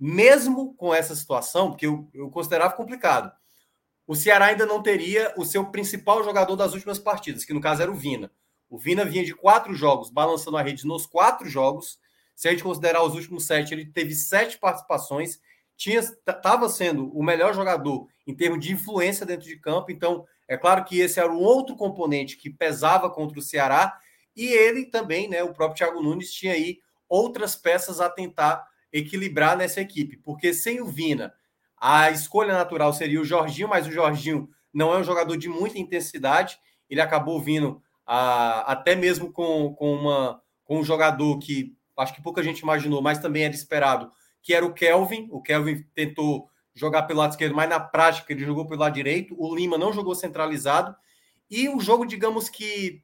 mesmo 0.00 0.74
com 0.74 0.94
essa 0.94 1.14
situação, 1.14 1.70
porque 1.70 1.86
eu, 1.86 2.08
eu 2.14 2.30
considerava 2.30 2.74
complicado, 2.74 3.30
o 4.06 4.16
Ceará 4.16 4.46
ainda 4.46 4.64
não 4.64 4.82
teria 4.82 5.32
o 5.36 5.44
seu 5.44 5.66
principal 5.66 6.24
jogador 6.24 6.56
das 6.56 6.72
últimas 6.72 6.98
partidas, 6.98 7.44
que 7.44 7.52
no 7.52 7.60
caso 7.60 7.82
era 7.82 7.90
o 7.90 7.94
Vina. 7.94 8.32
O 8.68 8.78
Vina 8.78 9.04
vinha 9.04 9.24
de 9.24 9.34
quatro 9.34 9.74
jogos, 9.74 10.10
balançando 10.10 10.56
a 10.56 10.62
rede 10.62 10.86
nos 10.86 11.06
quatro 11.06 11.48
jogos. 11.48 11.98
Se 12.34 12.48
a 12.48 12.50
gente 12.50 12.62
considerar 12.62 13.02
os 13.04 13.14
últimos 13.14 13.44
sete, 13.44 13.74
ele 13.74 13.84
teve 13.84 14.14
sete 14.14 14.58
participações, 14.58 15.38
estava 15.78 16.68
sendo 16.68 17.08
o 17.16 17.22
melhor 17.22 17.54
jogador 17.54 18.08
em 18.26 18.34
termos 18.34 18.64
de 18.64 18.72
influência 18.72 19.26
dentro 19.26 19.46
de 19.46 19.56
campo. 19.58 19.90
Então, 19.90 20.24
é 20.48 20.56
claro 20.56 20.84
que 20.84 20.98
esse 20.98 21.20
era 21.20 21.30
um 21.30 21.38
outro 21.38 21.76
componente 21.76 22.36
que 22.36 22.50
pesava 22.50 23.10
contra 23.10 23.38
o 23.38 23.42
Ceará. 23.42 23.96
E 24.34 24.46
ele 24.46 24.86
também, 24.86 25.28
né, 25.28 25.42
o 25.42 25.52
próprio 25.52 25.78
Thiago 25.78 26.02
Nunes, 26.02 26.32
tinha 26.32 26.52
aí 26.52 26.78
outras 27.08 27.56
peças 27.56 28.00
a 28.00 28.08
tentar 28.08 28.69
equilibrar 28.92 29.56
nessa 29.56 29.80
equipe, 29.80 30.16
porque 30.16 30.52
sem 30.52 30.80
o 30.80 30.86
Vina, 30.86 31.32
a 31.76 32.10
escolha 32.10 32.52
natural 32.52 32.92
seria 32.92 33.20
o 33.20 33.24
Jorginho, 33.24 33.68
mas 33.68 33.86
o 33.86 33.92
Jorginho 33.92 34.48
não 34.72 34.92
é 34.92 34.98
um 34.98 35.04
jogador 35.04 35.36
de 35.36 35.48
muita 35.48 35.78
intensidade, 35.78 36.58
ele 36.88 37.00
acabou 37.00 37.40
vindo 37.40 37.82
a, 38.06 38.72
até 38.72 38.94
mesmo 38.94 39.32
com, 39.32 39.74
com, 39.74 39.94
uma, 39.94 40.42
com 40.64 40.80
um 40.80 40.84
jogador 40.84 41.38
que 41.38 41.74
acho 41.96 42.14
que 42.14 42.22
pouca 42.22 42.42
gente 42.42 42.60
imaginou, 42.60 43.02
mas 43.02 43.18
também 43.18 43.44
era 43.44 43.54
esperado, 43.54 44.10
que 44.42 44.54
era 44.54 44.64
o 44.64 44.72
Kelvin. 44.72 45.28
O 45.30 45.42
Kelvin 45.42 45.84
tentou 45.94 46.48
jogar 46.74 47.02
pelo 47.02 47.20
lado 47.20 47.32
esquerdo, 47.32 47.54
mas 47.54 47.68
na 47.68 47.78
prática 47.78 48.32
ele 48.32 48.44
jogou 48.44 48.66
pelo 48.66 48.80
lado 48.80 48.94
direito. 48.94 49.34
O 49.38 49.54
Lima 49.54 49.76
não 49.76 49.92
jogou 49.92 50.14
centralizado. 50.14 50.94
E 51.50 51.68
o 51.68 51.80
jogo, 51.80 52.06
digamos 52.06 52.48
que 52.48 53.02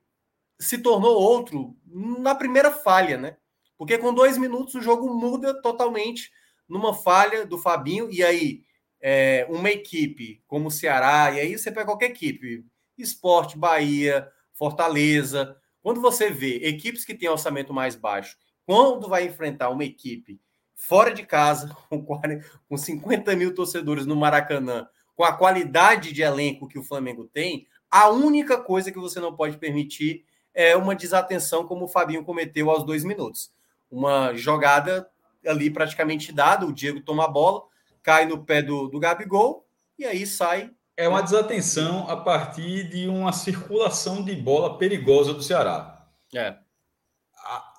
se 0.59 0.79
tornou 0.79 1.21
outro 1.21 1.77
na 1.87 2.35
primeira 2.35 2.71
falha, 2.71 3.19
né? 3.19 3.37
Porque 3.79 3.99
com 3.99 4.15
dois 4.15 4.39
minutos 4.39 4.75
o 4.75 4.83
jogo 4.83 5.13
muda 5.15 5.61
totalmente 5.61 6.31
numa 6.69 6.95
falha 6.95 7.47
do 7.47 7.59
Fabinho, 7.59 8.11
e 8.11 8.23
aí 8.23 8.63
é, 9.01 9.47
uma 9.49 9.71
equipe 9.71 10.43
como 10.47 10.69
o 10.69 10.71
Ceará, 10.71 11.33
e 11.33 11.41
aí 11.41 11.57
você 11.57 11.71
pega 11.71 11.87
qualquer 11.87 12.11
equipe, 12.11 12.65
Esporte, 12.99 13.57
Bahia, 13.59 14.29
Fortaleza, 14.53 15.57
quando 15.83 16.01
você 16.01 16.31
vê 16.31 16.57
equipes 16.67 17.05
que 17.05 17.15
têm 17.15 17.29
orçamento 17.29 17.73
mais 17.73 17.95
baixo 17.95 18.37
quando 18.67 19.09
vai 19.09 19.25
enfrentar 19.25 19.71
uma 19.71 19.85
equipe 19.85 20.41
fora 20.75 21.15
de 21.15 21.25
casa, 21.25 21.75
com, 21.89 22.05
40, 22.05 22.45
com 22.69 22.77
50 22.77 23.37
mil 23.37 23.55
torcedores 23.55 24.05
no 24.05 24.17
Maracanã, 24.17 24.89
com 25.15 25.25
a 25.25 25.33
qualidade 25.33 26.13
de 26.13 26.23
elenco 26.23 26.69
que 26.69 26.79
o 26.79 26.83
Flamengo 26.83 27.31
tem, 27.33 27.67
a 27.91 28.09
única 28.09 28.59
coisa 28.59 28.91
que 28.91 28.99
você 28.99 29.21
não 29.21 29.35
pode 29.35 29.57
permitir 29.57 30.27
é 30.53 30.77
uma 30.77 30.95
desatenção, 30.95 31.67
como 31.67 31.85
o 31.85 31.89
Fabinho 31.89 32.25
cometeu 32.25 32.69
aos 32.69 32.85
dois 32.85 33.05
minutos. 33.05 33.53
Uma 33.91 34.35
jogada 34.35 35.09
ali 35.47 35.71
praticamente 35.71 36.33
dada, 36.33 36.67
o 36.67 36.73
Diego 36.73 37.01
toma 37.01 37.25
a 37.25 37.29
bola, 37.29 37.63
cai 38.03 38.27
no 38.27 38.45
pé 38.45 38.63
do, 38.63 38.89
do 38.89 38.99
Gabigol 38.99 39.67
e 39.99 40.05
aí 40.05 40.27
sai. 40.27 40.71
É 40.97 41.09
uma 41.09 41.23
desatenção 41.23 42.09
a 42.09 42.17
partir 42.17 42.89
de 42.89 43.07
uma 43.07 43.33
circulação 43.33 44.25
de 44.25 44.35
bola 44.35 44.79
perigosa 44.79 45.35
do 45.35 45.43
Ceará. 45.43 46.09
É. 46.35 46.57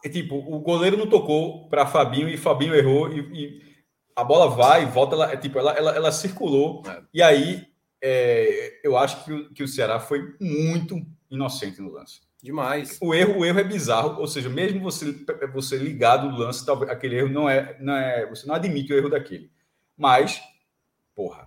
é 0.04 0.10
tipo, 0.10 0.36
o 0.36 0.60
goleiro 0.60 0.98
não 0.98 1.10
tocou 1.10 1.68
para 1.68 1.88
Fabinho 1.88 2.30
e 2.30 2.38
Fabinho 2.38 2.76
errou 2.76 3.12
e, 3.12 3.20
e, 3.34 3.68
a 4.16 4.24
bola 4.24 4.50
vai 4.50 4.84
e 4.84 4.86
volta, 4.86 5.16
ela, 5.16 5.32
é, 5.32 5.38
tipo, 5.38 5.60
ela, 5.60 5.74
ela, 5.74 5.96
ela 5.96 6.12
circulou 6.12 6.84
é. 6.88 7.02
e 7.14 7.22
aí 7.22 7.68
é, 8.02 8.80
eu 8.84 8.98
acho 8.98 9.24
que 9.24 9.34
o, 9.34 9.54
que 9.54 9.64
o 9.64 9.68
Ceará 9.68 10.00
foi 10.00 10.36
muito 10.40 11.06
inocente 11.30 11.82
no 11.82 11.92
lance. 11.92 12.22
Demais. 12.48 12.98
O 13.01 13.13
erro, 13.13 13.39
o 13.39 13.46
erro 13.46 13.60
é 13.60 13.63
bizarro, 13.66 14.22
ou 14.22 14.25
seja, 14.25 14.48
mesmo 14.48 14.80
você 14.80 15.13
você 15.51 15.75
ligado 15.75 16.32
no 16.32 16.38
lance, 16.38 16.66
talvez 16.66 16.89
aquele 16.89 17.18
erro 17.18 17.27
não 17.27 17.50
é, 17.50 17.75
não 17.82 17.94
é, 17.94 18.25
você 18.25 18.48
não 18.48 18.56
admite 18.56 18.94
o 18.94 18.98
erro 18.98 19.10
daquele. 19.10 19.51
Mas, 19.98 20.42
porra, 21.13 21.46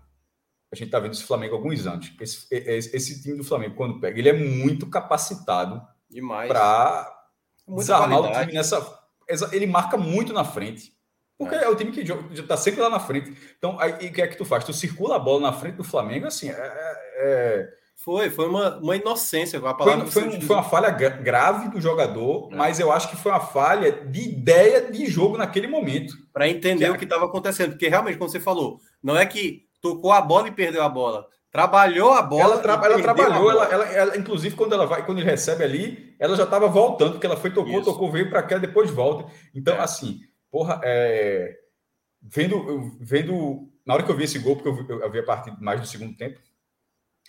a 0.71 0.77
gente 0.77 0.91
tá 0.91 1.01
vendo 1.01 1.13
esse 1.13 1.25
Flamengo 1.25 1.55
há 1.55 1.57
alguns 1.57 1.87
anos. 1.87 2.13
Esse, 2.21 2.47
esse, 2.51 2.95
esse 2.95 3.23
time 3.23 3.39
do 3.39 3.45
Flamengo 3.45 3.77
quando 3.77 3.99
pega, 3.99 4.19
ele 4.19 4.29
é 4.29 4.35
muito 4.35 4.87
capacitado 4.89 5.81
demais 6.07 6.49
para 6.49 7.11
desarmar 7.67 8.21
o 8.21 8.33
time 8.33 8.53
nessa, 8.53 9.01
ele 9.53 9.67
marca 9.67 9.97
muito 9.97 10.35
na 10.35 10.45
frente. 10.45 10.95
Porque 11.39 11.55
é, 11.55 11.65
é 11.65 11.69
o 11.71 11.77
time 11.77 11.93
que 11.93 12.05
já 12.05 12.15
está 12.35 12.59
sempre 12.59 12.83
lá 12.83 12.91
na 12.91 13.01
frente. 13.01 13.35
Então, 13.57 13.81
aí 13.81 14.09
o 14.09 14.13
que 14.13 14.21
é 14.21 14.27
que 14.27 14.37
tu 14.37 14.45
faz? 14.45 14.65
Tu 14.65 14.75
circula 14.75 15.17
a 15.17 15.19
bola 15.19 15.51
na 15.51 15.53
frente 15.55 15.77
do 15.77 15.85
Flamengo, 15.85 16.27
assim, 16.27 16.51
é, 16.51 16.53
é, 16.53 16.97
é 17.17 17.80
foi, 18.05 18.31
foi 18.31 18.49
uma, 18.49 18.79
uma 18.79 18.97
inocência. 18.97 19.59
A 19.59 19.75
palavra 19.75 20.07
foi, 20.07 20.31
foi, 20.31 20.41
foi 20.41 20.57
uma 20.57 20.63
falha 20.63 20.91
grave 20.91 21.69
do 21.69 21.81
jogador, 21.81 22.49
é. 22.51 22.57
mas 22.57 22.81
eu 22.81 22.91
acho 22.91 23.11
que 23.11 23.17
foi 23.17 23.31
uma 23.31 23.41
falha 23.41 23.93
de 23.93 24.23
ideia 24.23 24.91
de 24.91 25.07
jogo 25.07 25.37
naquele 25.37 25.67
momento. 25.67 26.15
Para 26.33 26.49
entender 26.49 26.87
que 26.87 26.91
o 26.93 26.99
que 26.99 27.05
estava 27.05 27.27
acontecendo. 27.27 27.73
Porque 27.73 27.89
realmente, 27.89 28.17
como 28.17 28.31
você 28.31 28.41
falou, 28.41 28.81
não 29.03 29.17
é 29.17 29.27
que 29.27 29.67
tocou 29.83 30.13
a 30.13 30.21
bola 30.21 30.49
e 30.49 30.53
perdeu 30.53 30.83
a 30.83 30.89
bola. 30.89 31.27
Trabalhou 31.53 32.15
a 32.15 32.23
bola. 32.23 32.55
Ela, 32.55 32.59
tra 32.59 32.81
ela 32.85 33.03
trabalhou, 33.03 33.51
ela, 33.51 33.65
ela, 33.67 33.85
ela, 33.87 34.17
inclusive, 34.17 34.57
quando 34.57 34.73
ela 34.73 34.87
vai, 34.87 35.05
quando 35.05 35.19
ele 35.19 35.29
recebe 35.29 35.63
ali, 35.63 36.15
ela 36.19 36.37
já 36.37 36.45
estava 36.45 36.69
voltando, 36.69 37.13
porque 37.13 37.27
ela 37.27 37.37
foi, 37.37 37.51
tocou, 37.51 37.81
Isso. 37.81 37.85
tocou, 37.85 38.11
veio 38.11 38.31
para 38.31 38.43
cá, 38.43 38.57
depois 38.57 38.91
volta. 38.91 39.31
Então, 39.55 39.75
é. 39.75 39.81
assim, 39.81 40.21
porra, 40.51 40.81
é... 40.83 41.57
vendo, 42.23 42.97
vendo. 42.99 43.69
Na 43.85 43.95
hora 43.95 44.03
que 44.03 44.11
eu 44.11 44.17
vi 44.17 44.25
esse 44.25 44.39
gol, 44.39 44.57
porque 44.57 44.93
eu, 44.93 45.03
eu 45.03 45.11
vi 45.11 45.19
a 45.19 45.25
partir 45.25 45.53
mais 45.61 45.81
do 45.81 45.87
segundo 45.87 46.17
tempo, 46.17 46.41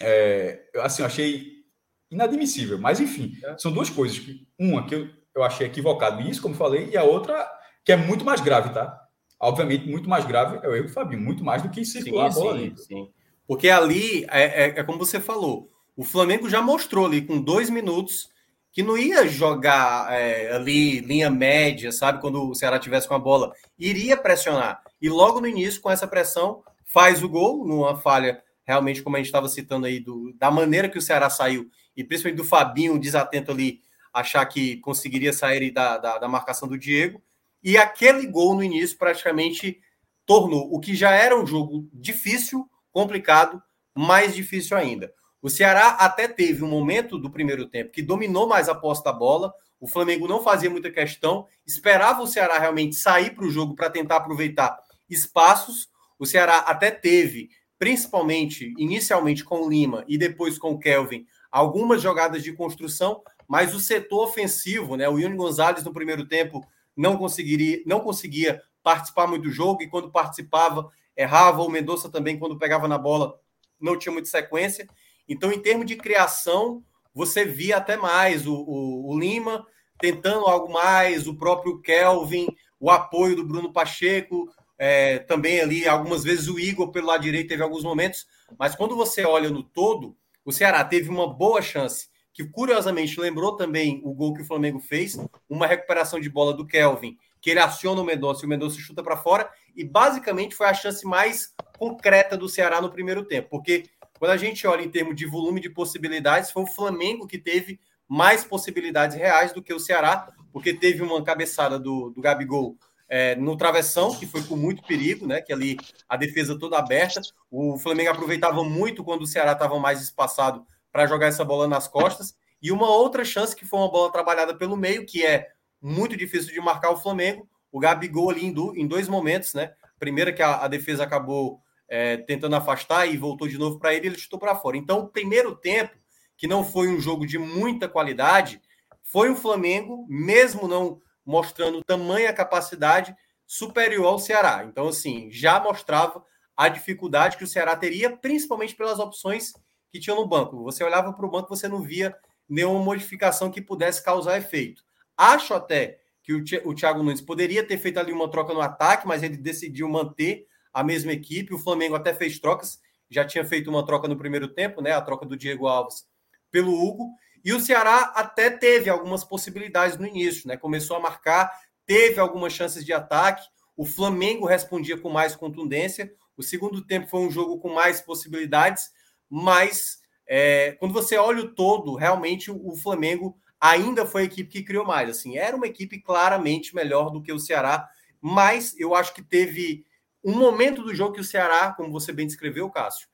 é, 0.02 0.70
assim, 0.78 1.02
eu 1.02 1.06
achei 1.06 1.62
inadmissível. 2.10 2.78
Mas, 2.78 3.00
enfim, 3.00 3.34
é. 3.44 3.58
são 3.58 3.72
duas 3.72 3.90
coisas. 3.90 4.22
Uma 4.60 4.86
que 4.86 4.96
eu, 4.96 5.10
eu 5.36 5.44
achei 5.44 5.66
equivocado, 5.68 6.22
isso, 6.22 6.42
como 6.42 6.56
falei, 6.56 6.90
e 6.90 6.98
a 6.98 7.04
outra 7.04 7.50
que 7.84 7.92
é 7.92 7.96
muito 7.96 8.24
mais 8.24 8.42
grave, 8.42 8.74
tá? 8.74 9.00
Obviamente, 9.40 9.90
muito 9.90 10.08
mais 10.08 10.26
grave 10.26 10.60
é 10.62 10.70
o 10.70 10.76
erro 10.76 10.88
do 10.88 10.94
Fabinho, 10.94 11.22
muito 11.22 11.44
mais 11.44 11.64
do 11.64 11.70
que 11.70 11.84
circular 11.84 12.32
sim, 12.32 12.40
a 12.40 12.44
bola 12.44 12.58
sim, 12.58 12.66
ali. 12.66 12.78
Sim. 12.78 13.10
Porque 13.48 13.70
ali, 13.70 14.24
é, 14.30 14.66
é, 14.66 14.80
é, 14.80 14.84
como 14.84 15.00
você 15.00 15.20
falou, 15.20 15.70
o 15.96 16.04
Flamengo 16.04 16.50
já 16.50 16.62
mostrou 16.62 17.08
ali 17.08 17.22
com 17.22 17.42
dois 17.42 17.70
minutos 17.70 18.30
que 18.72 18.84
não 18.84 18.98
ia 18.98 19.28
jogar 19.28 20.14
é, 20.14 20.54
ali 20.54 21.00
linha 21.00 21.30
média, 21.30 21.92
sabe? 21.92 22.22
Quando 22.22 22.50
o 22.50 22.56
Ceará 22.56 22.80
tivesse 22.80 23.08
com 23.08 23.16
a 23.16 23.20
bola, 23.20 23.52
iria 23.78 24.16
pressionar. 24.16 24.82
E 25.02 25.10
logo 25.10 25.42
no 25.42 25.48
início, 25.48 25.82
com 25.82 25.92
essa 25.92 26.08
pressão, 26.08 26.64
faz 26.86 27.24
o 27.24 27.28
gol, 27.28 27.66
numa 27.66 27.98
falha 27.98 28.42
realmente, 28.66 29.02
como 29.02 29.16
a 29.16 29.20
gente 29.20 29.28
estava 29.28 29.48
citando 29.48 29.86
aí, 29.86 30.00
do, 30.00 30.34
da 30.34 30.52
maneira 30.52 30.90
que 30.90 30.98
o 30.98 31.02
Ceará 31.02 31.30
saiu, 31.30 31.70
e 31.96 32.04
principalmente 32.04 32.38
do 32.38 32.44
Fabinho 32.44 33.00
desatento 33.00 33.52
ali, 33.52 33.82
achar 34.14 34.46
que 34.46 34.78
conseguiria 34.78 35.34
sair 35.34 35.72
da, 35.72 35.98
da, 35.98 36.18
da 36.18 36.28
marcação 36.28 36.68
do 36.68 36.78
Diego. 36.78 37.22
E 37.64 37.78
aquele 37.78 38.26
gol 38.28 38.56
no 38.56 38.64
início 38.64 38.98
praticamente 38.98 39.80
tornou 40.26 40.74
o 40.74 40.80
que 40.80 40.96
já 40.96 41.12
era 41.12 41.40
um 41.40 41.46
jogo 41.46 41.90
difícil, 41.94 42.70
complicado, 42.92 43.62
mais 43.96 44.36
difícil 44.36 44.78
ainda. 44.78 45.14
O 45.42 45.50
Ceará 45.50 45.90
até 45.90 46.28
teve 46.28 46.64
um 46.64 46.70
momento 46.70 47.18
do 47.18 47.32
primeiro 47.32 47.68
tempo 47.68 47.92
que 47.92 48.02
dominou 48.02 48.48
mais 48.48 48.70
a 48.70 48.76
posse 48.76 49.04
da 49.04 49.12
bola. 49.12 49.54
O 49.80 49.88
Flamengo 49.88 50.28
não 50.28 50.44
fazia 50.44 50.70
muita 50.70 50.92
questão, 50.92 51.48
esperava 51.66 52.22
o 52.22 52.28
Ceará 52.28 52.60
realmente 52.60 52.96
sair 52.96 53.34
para 53.34 53.46
o 53.46 53.50
jogo 53.50 53.76
para 53.76 53.90
tentar 53.90 54.18
aproveitar 54.18 54.78
espaços. 55.10 55.90
O 56.20 56.26
Ceará 56.26 56.60
até 56.60 56.92
teve 56.92 57.50
principalmente 57.82 58.76
inicialmente 58.78 59.44
com 59.44 59.64
o 59.64 59.68
Lima 59.68 60.06
e 60.08 60.16
depois 60.16 60.60
com 60.60 60.70
o 60.70 60.78
Kelvin, 60.78 61.26
algumas 61.52 62.00
jogadas 62.00 62.44
de 62.44 62.54
construção, 62.54 63.24
mas 63.48 63.74
o 63.74 63.80
setor 63.80 64.24
ofensivo, 64.26 64.96
né? 64.96 65.10
O 65.10 65.18
Yuri 65.18 65.36
Gonzalez 65.36 65.84
no 65.84 65.92
primeiro 65.92 66.28
tempo 66.28 66.64
não 66.96 67.18
conseguiria, 67.18 67.82
não 67.84 68.00
conseguia 68.00 68.62
participar 68.84 69.26
muito 69.26 69.46
do 69.46 69.52
jogo 69.52 69.82
e 69.82 69.90
quando 69.90 70.12
participava 70.12 70.92
errava. 71.18 71.64
O 71.64 71.72
Mendonça 71.72 72.08
também 72.08 72.38
quando 72.38 72.56
pegava 72.56 72.88
na 72.88 73.00
bola 73.00 73.40
não 73.80 73.98
tinha 73.98 74.14
muita 74.14 74.30
sequência. 74.30 74.88
Então, 75.28 75.52
em 75.52 75.60
termos 75.60 75.88
de 75.88 75.96
criação, 75.96 76.84
você 77.16 77.46
via 77.46 77.78
até 77.78 77.98
mais 77.98 78.46
o, 78.46 78.54
o, 78.54 79.10
o 79.10 79.20
Lima 79.20 79.66
tentando 79.98 80.46
algo 80.46 80.72
mais, 80.72 81.26
o 81.26 81.36
próprio 81.36 81.82
Kelvin, 81.82 82.48
o 82.80 82.92
apoio 82.92 83.38
do 83.38 83.44
Bruno 83.44 83.74
Pacheco, 83.74 84.54
é, 84.84 85.20
também 85.20 85.62
ali, 85.62 85.88
algumas 85.88 86.24
vezes 86.24 86.48
o 86.48 86.60
Igor 86.60 86.90
pelo 86.90 87.06
lado 87.06 87.22
direito 87.22 87.50
teve 87.50 87.62
alguns 87.62 87.84
momentos, 87.84 88.26
mas 88.58 88.74
quando 88.74 88.96
você 88.96 89.24
olha 89.24 89.48
no 89.48 89.62
todo, 89.62 90.18
o 90.44 90.52
Ceará 90.52 90.84
teve 90.84 91.08
uma 91.08 91.32
boa 91.32 91.62
chance, 91.62 92.10
que 92.34 92.44
curiosamente 92.44 93.20
lembrou 93.20 93.56
também 93.56 94.02
o 94.04 94.12
gol 94.12 94.34
que 94.34 94.42
o 94.42 94.46
Flamengo 94.46 94.80
fez, 94.80 95.20
uma 95.48 95.68
recuperação 95.68 96.20
de 96.20 96.28
bola 96.32 96.52
do 96.52 96.66
Kelvin, 96.66 97.16
que 97.40 97.52
ele 97.52 97.60
aciona 97.60 98.02
o 98.02 98.04
Mendonça 98.04 98.42
e 98.42 98.48
o 98.48 98.50
Mendonça 98.50 98.80
chuta 98.80 99.04
para 99.04 99.16
fora, 99.16 99.48
e 99.76 99.84
basicamente 99.84 100.56
foi 100.56 100.66
a 100.66 100.74
chance 100.74 101.06
mais 101.06 101.54
concreta 101.78 102.36
do 102.36 102.50
Ceará 102.50 102.82
no 102.82 102.90
primeiro 102.90 103.24
tempo, 103.24 103.50
porque 103.52 103.84
quando 104.18 104.32
a 104.32 104.38
gente 104.38 104.66
olha 104.66 104.82
em 104.82 104.90
termos 104.90 105.16
de 105.16 105.28
volume 105.28 105.62
de 105.62 105.70
possibilidades, 105.70 106.50
foi 106.50 106.64
o 106.64 106.68
Flamengo 106.68 107.28
que 107.28 107.38
teve 107.38 107.80
mais 108.08 108.44
possibilidades 108.44 109.16
reais 109.16 109.54
do 109.54 109.62
que 109.62 109.76
o 109.76 109.80
Ceará, 109.80 110.34
porque 110.52 110.74
teve 110.74 111.04
uma 111.04 111.24
cabeçada 111.24 111.78
do, 111.78 112.10
do 112.10 112.20
Gabigol 112.20 112.80
é, 113.14 113.36
no 113.36 113.58
travessão, 113.58 114.16
que 114.16 114.26
foi 114.26 114.42
com 114.42 114.56
muito 114.56 114.82
perigo, 114.84 115.28
né? 115.28 115.42
Que 115.42 115.52
ali 115.52 115.76
a 116.08 116.16
defesa 116.16 116.58
toda 116.58 116.78
aberta. 116.78 117.20
O 117.52 117.78
Flamengo 117.78 118.10
aproveitava 118.10 118.64
muito 118.64 119.04
quando 119.04 119.24
o 119.24 119.28
Ceará 119.28 119.52
estava 119.52 119.78
mais 119.78 120.02
espaçado 120.02 120.66
para 120.94 121.06
jogar 121.06 121.28
essa 121.28 121.44
bola 121.44 121.68
nas 121.68 121.90
costas. 121.90 122.34
E 122.62 122.72
uma 122.72 122.90
outra 122.90 123.26
chance 123.26 123.54
que 123.54 123.66
foi 123.66 123.80
uma 123.80 123.92
bola 123.92 124.10
trabalhada 124.14 124.56
pelo 124.56 124.78
meio, 124.78 125.06
que 125.06 125.26
é 125.26 125.50
muito 125.82 126.16
difícil 126.16 126.54
de 126.54 126.62
marcar 126.62 126.90
o 126.90 126.98
Flamengo. 126.98 127.50
O 127.70 127.80
Gabigol 127.80 128.30
ali 128.30 128.46
em, 128.46 128.54
do, 128.54 128.74
em 128.78 128.88
dois 128.88 129.10
momentos, 129.10 129.54
né? 129.54 129.74
Primeira 130.00 130.32
que 130.32 130.42
a, 130.42 130.64
a 130.64 130.70
defesa 130.70 131.04
acabou 131.04 131.60
é, 131.90 132.16
tentando 132.16 132.56
afastar 132.56 133.08
e 133.08 133.18
voltou 133.18 133.46
de 133.46 133.58
novo 133.58 133.78
para 133.78 133.94
ele, 133.94 134.08
ele 134.08 134.18
chutou 134.18 134.40
para 134.40 134.56
fora. 134.56 134.78
Então, 134.78 135.00
o 135.00 135.08
primeiro 135.10 135.54
tempo, 135.54 135.98
que 136.38 136.48
não 136.48 136.64
foi 136.64 136.88
um 136.88 137.02
jogo 137.02 137.26
de 137.28 137.38
muita 137.38 137.90
qualidade, 137.90 138.62
foi 139.04 139.30
o 139.30 139.36
Flamengo, 139.36 140.06
mesmo 140.08 140.66
não 140.66 141.02
mostrando 141.32 141.84
tamanha 141.84 142.34
capacidade 142.34 143.16
superior 143.48 144.06
ao 144.06 144.20
Ceará. 144.20 144.66
Então, 144.66 144.90
assim, 144.90 145.32
já 145.32 145.60
mostrava 145.60 146.24
a 146.56 146.68
dificuldade 146.68 147.38
que 147.38 147.44
o 147.44 147.48
Ceará 147.48 147.76
teria, 147.76 148.16
principalmente 148.16 148.76
pelas 148.76 149.00
opções 149.00 149.54
que 149.90 150.00
tinha 150.00 150.16
no 150.16 150.28
banco. 150.28 150.62
Você 150.64 150.84
olhava 150.84 151.14
para 151.14 151.26
o 151.26 151.32
banco, 151.32 151.50
você 151.50 151.68
não 151.68 151.82
via 151.82 152.16
nenhuma 152.48 152.84
modificação 152.84 153.50
que 153.50 153.62
pudesse 153.62 154.04
causar 154.04 154.38
efeito. 154.38 154.84
Acho 155.18 155.54
até 155.54 156.00
que 156.22 156.34
o 156.34 156.76
Thiago 156.76 157.02
Nunes 157.02 157.22
poderia 157.22 157.66
ter 157.66 157.78
feito 157.78 157.98
ali 157.98 158.12
uma 158.12 158.30
troca 158.30 158.54
no 158.54 158.62
ataque, 158.62 159.08
mas 159.08 159.24
ele 159.24 159.38
decidiu 159.38 159.90
manter 159.90 160.46
a 160.74 160.84
mesma 160.84 161.14
equipe. 161.14 161.54
O 161.54 161.60
Flamengo 161.60 161.96
até 161.96 162.14
fez 162.14 162.40
trocas, 162.40 162.80
já 163.10 163.26
tinha 163.26 163.44
feito 163.44 163.70
uma 163.70 163.86
troca 163.86 164.08
no 164.08 164.18
primeiro 164.18 164.48
tempo, 164.48 164.82
né? 164.82 164.92
A 164.92 165.02
troca 165.02 165.26
do 165.26 165.36
Diego 165.38 165.68
Alves 165.68 166.06
pelo 166.52 166.74
Hugo. 166.74 167.10
E 167.44 167.54
o 167.54 167.60
Ceará 167.60 168.14
até 168.16 168.50
teve 168.50 168.90
algumas 168.90 169.24
possibilidades 169.24 169.98
no 169.98 170.06
início, 170.06 170.48
né? 170.48 170.58
Começou 170.58 170.98
a 170.98 171.00
marcar, 171.00 171.52
teve 171.86 172.20
algumas 172.20 172.54
chances 172.54 172.86
de 172.86 172.94
ataque. 172.94 173.48
O 173.76 173.86
Flamengo 173.86 174.46
respondia 174.46 174.98
com 174.98 175.10
mais 175.10 175.36
contundência. 175.36 176.14
O 176.38 176.44
segundo 176.44 176.86
tempo 176.86 177.08
foi 177.08 177.22
um 177.22 177.32
jogo 177.32 177.60
com 177.60 177.74
mais 177.74 178.02
possibilidades, 178.02 178.92
mas 179.30 180.00
é, 180.28 180.74
quando 180.80 180.94
você 180.94 181.18
olha 181.18 181.42
o 181.42 181.54
todo, 181.54 181.96
realmente 181.96 182.50
o, 182.50 182.76
Flamengo 182.78 183.38
ainda 183.60 184.06
foi 184.06 184.22
a 184.22 184.26
equipe 184.26 184.50
que 184.50 184.64
criou 184.64 184.86
mais. 184.86 185.10
Assim, 185.10 185.38
era 185.38 185.56
uma 185.56 185.68
equipe 185.68 186.00
claramente 186.00 186.74
melhor 186.74 187.10
do 187.10 187.22
que 187.22 187.34
o 187.34 187.40
Ceará, 187.40 187.88
mas 188.22 188.74
eu 188.80 188.96
acho 188.96 189.14
que 189.14 189.22
teve 189.22 189.86
um 190.24 190.34
momento 190.34 190.84
do 190.84 190.96
jogo 190.96 191.14
que 191.14 191.22
o 191.22 191.24
Ceará, 191.24 191.74
como 191.74 191.92
você 191.92 192.14
bem 192.14 192.28
descreveu, 192.28 192.70
Cássio, 192.70 193.08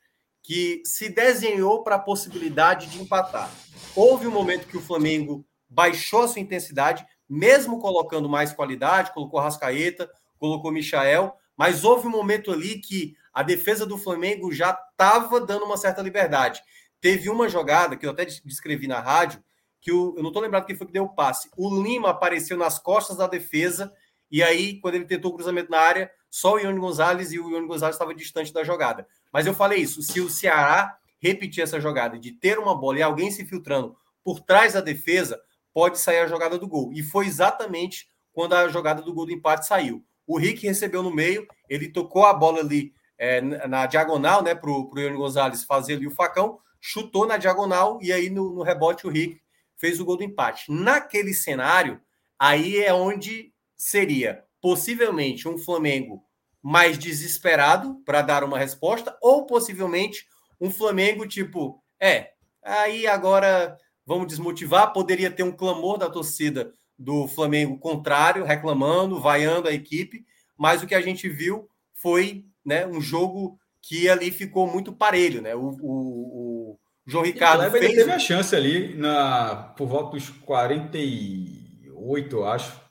que 0.48 0.82
se 0.86 1.10
desenhou 1.10 1.84
para 1.84 1.96
a 1.96 2.00
possibilidade 2.00 2.88
de 2.88 3.02
empatar. 3.02 3.52
Houve 3.94 4.28
um 4.28 4.32
momento 4.32 4.66
que 4.66 4.78
o 4.78 4.82
Flamengo 4.82 5.46
baixou 5.68 6.22
a 6.22 6.28
sua 6.30 6.40
intensidade, 6.40 7.06
mesmo 7.28 7.82
colocando 7.82 8.30
mais 8.30 8.54
qualidade, 8.54 9.14
colocou 9.14 9.42
Rascaeta, 9.42 10.10
colocou 10.40 10.72
Michael, 10.72 11.36
mas 11.58 11.84
houve 11.84 12.08
um 12.08 12.12
momento 12.12 12.50
ali 12.50 12.80
que 12.80 13.14
a 13.34 13.44
defesa 13.44 13.86
do 13.86 13.98
Flamengo 13.98 14.50
já 14.54 14.72
estava 14.92 15.42
dando 15.42 15.66
uma 15.66 15.76
certa 15.76 16.02
liberdade. 16.02 16.62
Teve 17.02 17.30
uma 17.30 17.50
jogada 17.50 17.98
que 17.98 18.06
eu 18.06 18.12
até 18.12 18.24
descrevi 18.24 18.88
na 18.88 19.02
rádio, 19.02 19.44
que 19.82 19.92
o, 19.92 20.14
eu 20.16 20.24
não 20.24 20.30
estou 20.30 20.42
lembrado 20.42 20.66
quem 20.66 20.78
foi 20.78 20.88
que 20.88 20.94
deu 20.94 21.04
o 21.04 21.14
passe. 21.14 21.50
O 21.58 21.84
Lima 21.84 22.12
apareceu 22.12 22.56
nas 22.56 22.80
costas 22.80 23.18
da 23.18 23.28
defesa, 23.28 23.92
e 24.32 24.42
aí, 24.42 24.80
quando 24.80 24.96
ele 24.96 25.06
tentou 25.06 25.32
o 25.32 25.34
cruzamento 25.34 25.70
na 25.70 25.80
área, 25.80 26.10
só 26.30 26.54
o 26.56 26.60
Ione 26.60 26.80
Gonzalez 26.80 27.32
e 27.32 27.40
o 27.40 27.50
Ione 27.50 27.68
Gonzalez 27.68 27.96
estava 27.96 28.14
distante 28.14 28.54
da 28.54 28.64
jogada. 28.64 29.08
Mas 29.32 29.46
eu 29.46 29.54
falei 29.54 29.80
isso: 29.80 30.02
se 30.02 30.20
o 30.20 30.30
Ceará 30.30 30.98
repetir 31.20 31.64
essa 31.64 31.80
jogada 31.80 32.18
de 32.18 32.32
ter 32.32 32.60
uma 32.60 32.76
bola 32.78 33.00
e 33.00 33.02
alguém 33.02 33.32
se 33.32 33.46
filtrando 33.46 33.96
por 34.24 34.40
trás 34.40 34.74
da 34.74 34.82
defesa, 34.82 35.42
pode 35.74 36.00
sair 36.00 36.20
a 36.20 36.28
jogada 36.28 36.58
do 36.58 36.68
gol. 36.68 36.92
E 36.94 37.02
foi 37.02 37.26
exatamente 37.26 38.10
quando 38.34 38.54
a 38.54 38.68
jogada 38.68 39.02
do 39.02 39.14
gol 39.14 39.26
do 39.26 39.32
empate 39.32 39.66
saiu. 39.66 40.04
O 40.26 40.38
Rick 40.38 40.68
recebeu 40.68 41.02
no 41.02 41.14
meio, 41.14 41.48
ele 41.70 41.88
tocou 41.88 42.26
a 42.26 42.34
bola 42.34 42.60
ali 42.60 42.94
é, 43.18 43.42
na 43.42 43.86
diagonal, 43.86 44.44
né, 44.44 44.54
para 44.54 44.70
o 44.70 44.92
Ione 44.96 45.16
Gonzalez 45.16 45.64
fazer 45.64 45.96
ali 45.96 46.06
o 46.06 46.12
facão, 46.12 46.60
chutou 46.80 47.26
na 47.26 47.38
diagonal 47.38 48.00
e 48.02 48.12
aí 48.12 48.30
no, 48.30 48.54
no 48.54 48.62
rebote 48.62 49.08
o 49.08 49.10
Rick 49.10 49.42
fez 49.76 50.00
o 50.00 50.06
gol 50.06 50.18
do 50.18 50.24
empate. 50.24 50.72
Naquele 50.72 51.34
cenário, 51.34 52.02
aí 52.38 52.78
é 52.80 52.94
onde 52.94 53.54
seria 53.76 54.44
possivelmente 54.62 55.48
um 55.48 55.58
Flamengo 55.58 56.24
mais 56.62 56.98
desesperado 56.98 58.02
para 58.06 58.22
dar 58.22 58.44
uma 58.44 58.58
resposta, 58.58 59.18
ou 59.22 59.46
possivelmente 59.46 60.26
um 60.60 60.70
Flamengo 60.70 61.28
tipo, 61.28 61.82
é, 62.00 62.32
aí 62.64 63.08
agora 63.08 63.78
vamos 64.06 64.28
desmotivar. 64.28 64.94
Poderia 64.94 65.32
ter 65.32 65.44
um 65.44 65.52
clamor 65.52 65.98
da 65.98 66.10
torcida 66.10 66.74
do 66.98 67.28
Flamengo 67.28 67.78
contrário, 67.78 68.44
reclamando, 68.44 69.20
vaiando 69.20 69.68
a 69.68 69.74
equipe, 69.74 70.26
mas 70.58 70.82
o 70.82 70.88
que 70.88 70.96
a 70.96 71.02
gente 71.02 71.30
viu 71.30 71.70
foi 71.94 72.46
né, 72.66 72.88
um 72.88 73.00
jogo 73.00 73.60
que 73.82 74.10
ali 74.10 74.32
ficou 74.32 74.68
muito 74.68 74.92
parelho, 74.92 75.42
né? 75.42 75.56
O, 75.56 75.78
o, 75.82 76.72
o 76.72 76.80
João 77.06 77.24
Ricardo 77.24 77.64
e 77.64 77.80
fez... 77.80 77.96
teve 77.96 78.12
a 78.12 78.20
chance 78.20 78.56
ali 78.56 78.96
na 78.96 79.74
por 79.78 79.88
volta 79.88 80.12
dos 80.12 80.30
48, 80.30 82.36
eu 82.36 82.46
acho. 82.46 82.87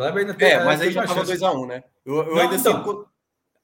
Kleber 0.00 0.26
ainda 0.26 0.44
é, 0.46 0.64
mas 0.64 0.80
aí 0.80 0.90
já 0.90 1.04
estava 1.04 1.22
2x1, 1.22 1.54
um, 1.54 1.66
né? 1.66 1.84
Eu, 2.06 2.16
eu 2.16 2.34
Não, 2.34 2.40
ainda 2.40 2.56
então, 2.56 3.06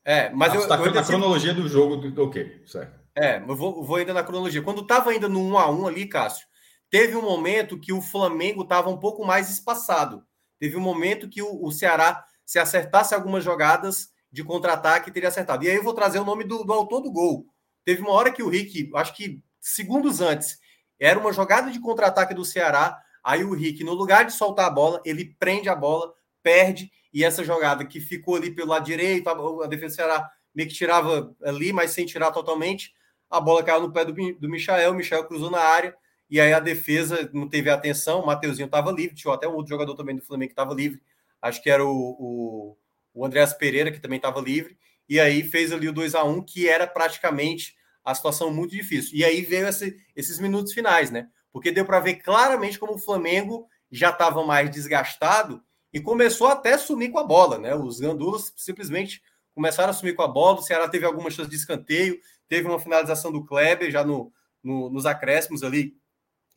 É, 0.04 0.28
mas 0.30 0.52
ah, 0.52 0.56
eu, 0.56 0.68
tá 0.68 0.76
eu 0.76 0.92
na 0.92 1.02
cronologia 1.02 1.54
do 1.54 1.66
jogo 1.66 1.96
do 1.96 2.24
ok, 2.24 2.62
certo. 2.66 3.00
É, 3.14 3.38
eu 3.38 3.56
vou, 3.56 3.82
vou 3.82 3.96
ainda 3.96 4.12
na 4.12 4.22
cronologia. 4.22 4.60
Quando 4.60 4.82
estava 4.82 5.10
ainda 5.10 5.30
no 5.30 5.40
1 5.40 5.58
a 5.58 5.70
1 5.70 5.86
ali, 5.86 6.06
Cássio, 6.06 6.46
teve 6.90 7.16
um 7.16 7.22
momento 7.22 7.80
que 7.80 7.90
o 7.90 8.02
Flamengo 8.02 8.62
estava 8.62 8.90
um 8.90 8.98
pouco 8.98 9.24
mais 9.24 9.48
espaçado. 9.48 10.22
Teve 10.58 10.76
um 10.76 10.80
momento 10.80 11.26
que 11.26 11.40
o, 11.40 11.64
o 11.64 11.72
Ceará, 11.72 12.22
se 12.44 12.58
acertasse 12.58 13.14
algumas 13.14 13.42
jogadas, 13.42 14.10
de 14.30 14.44
contra-ataque 14.44 15.10
teria 15.10 15.30
acertado. 15.30 15.64
E 15.64 15.70
aí 15.70 15.76
eu 15.76 15.82
vou 15.82 15.94
trazer 15.94 16.18
o 16.18 16.24
nome 16.24 16.44
do, 16.44 16.62
do, 16.64 16.72
autor 16.74 17.00
do 17.00 17.10
gol. 17.10 17.46
Teve 17.82 18.02
uma 18.02 18.12
hora 18.12 18.30
que 18.30 18.42
o 18.42 18.48
Rick, 18.50 18.90
acho 18.94 19.16
que 19.16 19.42
segundos 19.58 20.20
antes, 20.20 20.58
era 21.00 21.18
uma 21.18 21.32
jogada 21.32 21.70
de 21.70 21.80
contra-ataque 21.80 22.34
do 22.34 22.44
Ceará. 22.44 23.00
Aí 23.24 23.42
o 23.42 23.54
Rick, 23.54 23.82
no 23.82 23.94
lugar 23.94 24.26
de 24.26 24.34
soltar 24.34 24.66
a 24.66 24.70
bola, 24.70 25.00
ele 25.06 25.34
prende 25.38 25.70
a 25.70 25.74
bola, 25.74 26.12
perde, 26.46 26.92
e 27.12 27.24
essa 27.24 27.42
jogada 27.42 27.84
que 27.84 27.98
ficou 28.00 28.36
ali 28.36 28.52
pelo 28.52 28.68
lado 28.68 28.84
direito, 28.84 29.28
a, 29.28 29.64
a 29.64 29.66
defesa 29.66 29.96
Ceará 29.96 30.30
meio 30.54 30.68
que 30.68 30.74
tirava 30.74 31.34
ali, 31.42 31.72
mas 31.72 31.90
sem 31.90 32.06
tirar 32.06 32.30
totalmente. 32.30 32.94
A 33.28 33.40
bola 33.40 33.64
caiu 33.64 33.82
no 33.82 33.92
pé 33.92 34.04
do, 34.04 34.12
do 34.12 34.48
Michael, 34.48 34.92
o 34.92 34.94
Michael 34.94 35.24
cruzou 35.24 35.50
na 35.50 35.58
área, 35.58 35.92
e 36.30 36.40
aí 36.40 36.52
a 36.52 36.60
defesa 36.60 37.28
não 37.32 37.48
teve 37.48 37.68
atenção, 37.68 38.20
o 38.20 38.26
Mateuzinho 38.26 38.66
estava 38.66 38.92
livre, 38.92 39.16
tinha 39.16 39.34
até 39.34 39.48
um 39.48 39.54
outro 39.54 39.70
jogador 39.70 39.96
também 39.96 40.14
do 40.14 40.22
Flamengo 40.22 40.50
que 40.50 40.52
estava 40.52 40.72
livre, 40.72 41.02
acho 41.42 41.60
que 41.60 41.68
era 41.68 41.84
o, 41.84 41.90
o 41.90 42.76
o 43.16 43.24
Andréas 43.24 43.54
Pereira, 43.54 43.90
que 43.90 43.98
também 43.98 44.18
estava 44.18 44.38
livre, 44.42 44.76
e 45.08 45.18
aí 45.18 45.42
fez 45.42 45.72
ali 45.72 45.88
o 45.88 45.92
2 45.92 46.14
a 46.14 46.22
1 46.22 46.42
que 46.42 46.68
era 46.68 46.86
praticamente 46.86 47.74
a 48.04 48.14
situação 48.14 48.52
muito 48.52 48.72
difícil. 48.72 49.16
E 49.16 49.24
aí 49.24 49.40
veio 49.40 49.66
esse, 49.66 49.96
esses 50.14 50.38
minutos 50.38 50.74
finais, 50.74 51.10
né? 51.10 51.28
Porque 51.50 51.72
deu 51.72 51.86
para 51.86 51.98
ver 51.98 52.16
claramente 52.16 52.78
como 52.78 52.94
o 52.94 52.98
Flamengo 52.98 53.66
já 53.90 54.10
estava 54.10 54.44
mais 54.44 54.70
desgastado 54.70 55.64
e 55.96 56.00
começou 56.00 56.48
até 56.48 56.74
a 56.74 56.78
sumir 56.78 57.10
com 57.10 57.18
a 57.18 57.24
bola, 57.24 57.58
né? 57.58 57.74
Os 57.74 57.98
gandulas 57.98 58.52
simplesmente 58.56 59.22
começaram 59.54 59.90
a 59.90 59.94
sumir 59.94 60.14
com 60.14 60.22
a 60.22 60.28
bola. 60.28 60.58
O 60.58 60.62
Ceará 60.62 60.88
teve 60.88 61.06
algumas 61.06 61.32
chances 61.32 61.50
de 61.50 61.56
escanteio, 61.56 62.18
teve 62.46 62.68
uma 62.68 62.78
finalização 62.78 63.32
do 63.32 63.44
Kleber 63.44 63.90
já 63.90 64.04
no, 64.04 64.30
no 64.62 64.90
nos 64.90 65.06
acréscimos 65.06 65.62
ali, 65.62 65.96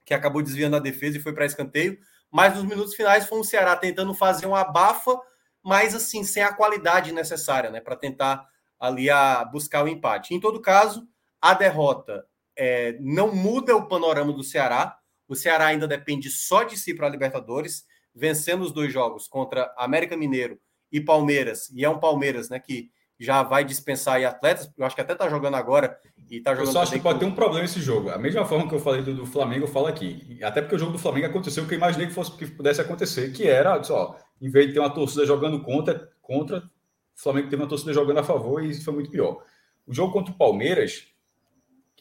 que 0.05 0.13
acabou 0.13 0.41
desviando 0.41 0.75
a 0.75 0.79
defesa 0.79 1.17
e 1.17 1.21
foi 1.21 1.33
para 1.33 1.45
escanteio. 1.45 1.97
Mas 2.29 2.55
nos 2.55 2.65
minutos 2.65 2.95
finais 2.95 3.27
foi 3.27 3.39
o 3.39 3.43
Ceará 3.43 3.75
tentando 3.75 4.13
fazer 4.13 4.45
um 4.45 4.55
abafa 4.55 5.17
mas 5.63 5.93
assim, 5.93 6.23
sem 6.23 6.41
a 6.41 6.53
qualidade 6.53 7.11
necessária, 7.11 7.69
né, 7.69 7.81
para 7.81 7.95
tentar 7.95 8.47
ali 8.79 9.09
a 9.09 9.43
buscar 9.43 9.83
o 9.83 9.87
empate. 9.87 10.33
Em 10.33 10.39
todo 10.39 10.61
caso, 10.61 11.07
a 11.41 11.53
derrota 11.53 12.25
é, 12.55 12.97
não 12.99 13.33
muda 13.35 13.75
o 13.75 13.87
panorama 13.87 14.31
do 14.31 14.43
Ceará. 14.43 14.97
O 15.27 15.35
Ceará 15.35 15.67
ainda 15.67 15.87
depende 15.87 16.29
só 16.29 16.63
de 16.63 16.77
si 16.77 16.93
para 16.93 17.07
a 17.07 17.09
Libertadores, 17.09 17.85
vencendo 18.19 18.61
os 18.61 18.71
dois 18.71 18.91
jogos 18.91 19.27
contra 19.27 19.73
América 19.77 20.17
Mineiro 20.17 20.59
e 20.91 20.99
Palmeiras. 20.99 21.69
E 21.73 21.85
é 21.85 21.89
um 21.89 21.99
Palmeiras, 21.99 22.49
né, 22.49 22.59
que 22.59 22.91
já 23.19 23.43
vai 23.43 23.63
dispensar 23.63 24.23
atletas. 24.23 24.71
Eu 24.77 24.85
acho 24.85 24.95
que 24.95 25.01
até 25.01 25.15
tá 25.15 25.29
jogando 25.29 25.55
agora 25.55 25.97
e 26.29 26.39
tá 26.39 26.51
jogando. 26.51 26.67
Eu 26.67 26.73
só 26.73 26.81
acho 26.81 26.93
que 26.93 26.99
pode 26.99 27.19
ter 27.19 27.25
um 27.25 27.35
problema 27.35 27.65
esse 27.65 27.81
jogo. 27.81 28.09
A 28.09 28.17
mesma 28.17 28.45
forma 28.45 28.67
que 28.67 28.75
eu 28.75 28.79
falei 28.79 29.01
do, 29.01 29.13
do, 29.13 29.25
Flamengo, 29.25 29.63
eu 29.63 29.67
falo 29.67 29.87
aqui. 29.87 30.39
Até 30.41 30.61
porque 30.61 30.75
o 30.75 30.79
jogo 30.79 30.91
do 30.91 30.99
Flamengo 30.99 31.27
aconteceu 31.27 31.63
o 31.63 31.67
que 31.67 31.73
eu 31.73 31.77
imaginei 31.77 32.07
que 32.07 32.13
fosse 32.13 32.31
que 32.31 32.45
pudesse 32.45 32.81
acontecer, 32.81 33.31
que 33.31 33.47
era, 33.47 33.81
só, 33.83 34.17
em 34.41 34.49
vez 34.49 34.67
de 34.67 34.73
ter 34.73 34.79
uma 34.79 34.89
torcida 34.89 35.25
jogando 35.25 35.61
contra, 35.61 36.09
contra, 36.21 36.59
o 36.59 37.21
Flamengo 37.21 37.49
teve 37.49 37.61
uma 37.61 37.67
torcida 37.67 37.91
jogando 37.93 38.19
a 38.19 38.23
favor 38.23 38.63
e 38.63 38.69
isso 38.69 38.85
foi 38.85 38.93
muito 38.93 39.11
pior. 39.11 39.43
O 39.85 39.93
jogo 39.93 40.13
contra 40.13 40.33
o 40.33 40.37
Palmeiras, 40.37 41.07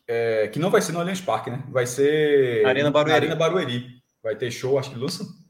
é, 0.06 0.48
que 0.48 0.58
não 0.58 0.70
vai 0.70 0.80
ser 0.80 0.92
no 0.92 1.00
Allianz 1.00 1.20
Parque, 1.20 1.50
né? 1.50 1.64
Vai 1.68 1.86
ser 1.86 2.64
Arena 2.64 2.90
Barueri. 2.90 3.16
Arena 3.16 3.34
Barueri. 3.34 3.98
Vai 4.22 4.36
ter 4.36 4.50
show, 4.50 4.78
acho 4.78 4.90
que 4.90 4.98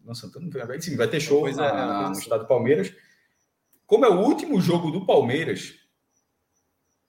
Luan 0.09 0.14
Santana, 0.14 0.81
sim, 0.81 0.97
vai 0.97 1.07
ter 1.07 1.21
show 1.21 1.51
na, 1.53 2.07
é, 2.07 2.09
no 2.09 2.12
estado 2.12 2.40
do 2.40 2.49
Palmeiras. 2.49 2.92
Como 3.87 4.07
é 4.07 4.09
o 4.09 4.21
último 4.21 4.59
jogo 4.59 4.90
do 4.90 5.05
Palmeiras, 5.05 5.75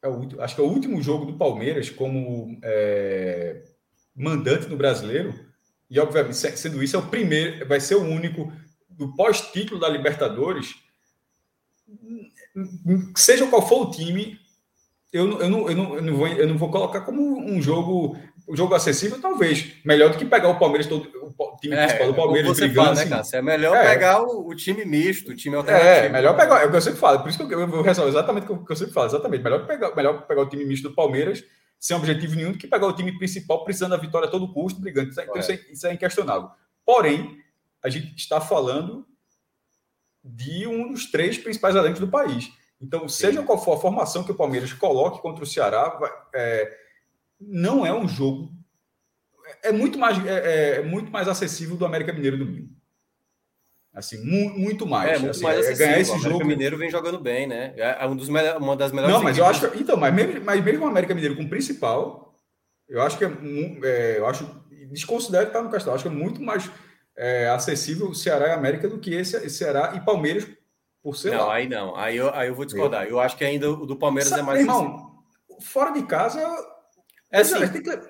é 0.02 0.10
o, 0.10 0.42
acho 0.42 0.56
que 0.56 0.62
é 0.62 0.64
o 0.64 0.68
último 0.68 1.02
jogo 1.02 1.26
do 1.26 1.38
Palmeiras 1.38 1.90
como 1.90 2.60
é, 2.62 3.64
mandante 4.14 4.68
no 4.68 4.76
brasileiro, 4.76 5.34
e 5.90 5.98
obviamente, 5.98 6.36
sendo 6.36 6.84
isso, 6.84 6.98
é 6.98 7.00
o 7.00 7.08
primeiro, 7.08 7.66
vai 7.66 7.80
ser 7.80 7.96
o 7.96 8.04
único 8.04 8.52
do 8.90 9.16
pós-título 9.16 9.80
da 9.80 9.88
Libertadores, 9.88 10.76
seja 13.16 13.48
qual 13.48 13.66
for 13.68 13.88
o 13.88 13.92
time, 13.92 14.38
eu, 15.12 15.40
eu, 15.40 15.50
não, 15.50 15.70
eu, 15.70 15.76
não, 15.76 15.96
eu, 15.96 16.02
não 16.02 16.16
vou, 16.16 16.28
eu 16.28 16.48
não 16.48 16.58
vou 16.58 16.70
colocar 16.70 17.02
como 17.02 17.40
um 17.40 17.62
jogo 17.62 18.18
um 18.50 18.56
jogo 18.56 18.74
acessível, 18.74 19.22
talvez. 19.22 19.74
Melhor 19.86 20.10
do 20.10 20.18
que 20.18 20.26
pegar 20.26 20.50
o 20.50 20.58
Palmeiras, 20.58 20.88
todo, 20.88 21.08
o 21.38 21.58
time 21.58 21.76
é, 21.76 21.86
principal 21.86 22.08
do 22.08 22.14
Palmeiras 22.16 22.50
você 22.50 22.68
brigando. 22.68 22.96
Fala, 22.96 23.06
né, 23.06 23.20
assim. 23.20 23.38
É 23.38 23.42
melhor 23.42 23.76
é. 23.78 23.90
pegar 23.90 24.24
o, 24.24 24.48
o, 24.48 24.56
time 24.56 24.84
misto, 24.86 25.32
o 25.32 25.36
time 25.36 25.56
alternativo. 25.56 25.90
É, 25.90 26.10
melhor 26.10 26.36
pegar, 26.36 26.62
é 26.62 26.66
o 26.66 26.72
que 26.72 26.76
eu 26.76 26.82
sempre 26.82 27.00
falo, 27.00 27.20
por 27.20 27.30
isso 27.30 27.38
que 27.38 27.54
eu, 27.54 27.60
eu, 27.60 27.70
eu 27.70 27.82
ressalto 27.84 28.10
exatamente 28.10 28.52
o 28.52 28.66
que 28.66 28.72
eu 28.72 28.76
sempre 28.76 28.94
falo, 28.94 29.08
exatamente. 29.08 29.44
Melhor 29.44 29.68
pegar, 29.68 29.96
melhor 29.96 30.26
pegar 30.26 30.42
o 30.42 30.50
time 30.50 30.66
misto 30.66 30.90
do 30.90 30.96
Palmeiras 30.96 31.44
sem 31.80 31.96
objetivo 31.96 32.36
nenhum 32.36 32.52
do 32.52 32.58
que 32.58 32.68
pegar 32.68 32.88
o 32.88 32.94
time 32.94 33.18
principal 33.18 33.64
precisando 33.64 33.92
da 33.92 33.98
vitória 33.98 34.28
a 34.28 34.32
todo 34.32 34.52
custo, 34.52 34.82
brigando. 34.82 35.10
Isso 35.10 35.22
é, 35.22 35.24
então, 35.24 35.38
isso 35.38 35.52
é, 35.52 35.60
isso 35.72 35.88
é 35.88 35.94
inquestionável. 35.94 36.50
Porém, 36.86 37.38
a 37.82 37.90
gente 37.90 38.14
está 38.18 38.42
falando 38.42 39.08
de 40.24 40.68
um 40.68 40.92
dos 40.92 41.10
três 41.10 41.38
principais 41.38 41.76
elencos 41.76 42.00
do 42.00 42.10
país. 42.10 42.52
Então, 42.82 43.08
seja 43.08 43.40
Sim. 43.40 43.46
qual 43.46 43.64
for 43.64 43.78
a 43.78 43.80
formação 43.80 44.24
que 44.24 44.32
o 44.32 44.36
Palmeiras 44.36 44.74
coloque 44.74 45.22
contra 45.22 45.44
o 45.44 45.48
Ceará, 45.48 45.90
vai, 45.90 46.12
é, 46.34 46.78
não 47.39 47.86
é 47.86 47.93
um 47.93 48.08
jogo. 48.08 48.52
É, 49.63 49.69
é 49.69 49.71
muito 49.71 49.97
mais, 49.97 50.23
é, 50.25 50.78
é, 50.78 50.82
muito 50.84 51.12
mais 51.12 51.28
acessível 51.28 51.75
do 51.75 51.86
América 51.86 52.13
Mineiro 52.13 52.38
domingo. 52.38 52.69
Assim, 53.93 54.23
mu 54.23 54.58
muito 54.58 54.86
mais. 54.86 55.10
É, 55.10 55.17
muito 55.17 55.32
assim, 55.32 55.43
mais 55.43 55.58
é, 55.58 55.60
acessível. 55.60 55.88
ganhar 55.88 55.99
esse 55.99 56.12
o 56.12 56.13
América 56.13 56.34
jogo. 56.34 56.45
Mineiro 56.45 56.78
vem 56.78 56.89
jogando 56.89 57.19
bem, 57.19 57.47
né? 57.47 57.73
É, 57.75 57.97
é 58.02 58.08
um 58.08 58.15
dos 58.15 58.28
uma 58.28 58.75
das 58.75 58.91
melhores. 58.91 59.15
Não, 59.15 59.23
mas 59.23 59.38
eu 59.38 59.45
acho. 59.45 59.65
Então, 59.75 59.97
mas 59.97 60.13
mesmo, 60.13 60.43
mas 60.43 60.63
mesmo 60.63 60.86
o 60.86 60.88
América 60.88 61.13
Mineiro 61.15 61.36
com 61.36 61.43
o 61.43 61.49
principal, 61.49 62.36
eu 62.88 63.02
acho 63.02 63.17
que 63.17 63.25
é. 63.25 63.32
é 63.84 64.17
eu 64.17 64.28
acho. 64.28 64.60
Desconsidero 64.91 65.45
que 65.45 65.49
está 65.52 65.62
no 65.62 65.69
Castelo. 65.69 65.95
Acho 65.95 66.04
que 66.04 66.10
é 66.10 66.12
muito 66.12 66.41
mais 66.41 66.69
é, 67.15 67.47
acessível 67.49 68.13
Ceará 68.13 68.47
e 68.47 68.52
América 68.52 68.88
do 68.88 68.97
que 68.97 69.13
esse 69.13 69.47
Ceará 69.49 69.93
e 69.95 69.99
Palmeiras 69.99 70.47
por 71.02 71.15
ser 71.15 71.32
não, 71.32 71.47
lá. 71.47 71.56
aí 71.56 71.67
não. 71.67 71.95
Aí 71.95 72.17
eu, 72.17 72.34
aí 72.34 72.47
eu 72.47 72.56
vou 72.56 72.65
discordar. 72.65 73.06
Eu 73.06 73.19
acho 73.19 73.38
que 73.38 73.43
ainda 73.43 73.69
o 73.69 73.86
do 73.86 73.95
Palmeiras 73.95 74.30
Sabe, 74.30 74.41
é 74.41 74.45
mais. 74.45 74.60
Irmão, 74.60 75.23
fora 75.62 75.91
de 75.91 76.04
casa. 76.04 76.41
É 77.32 77.42
assim, 77.42 77.56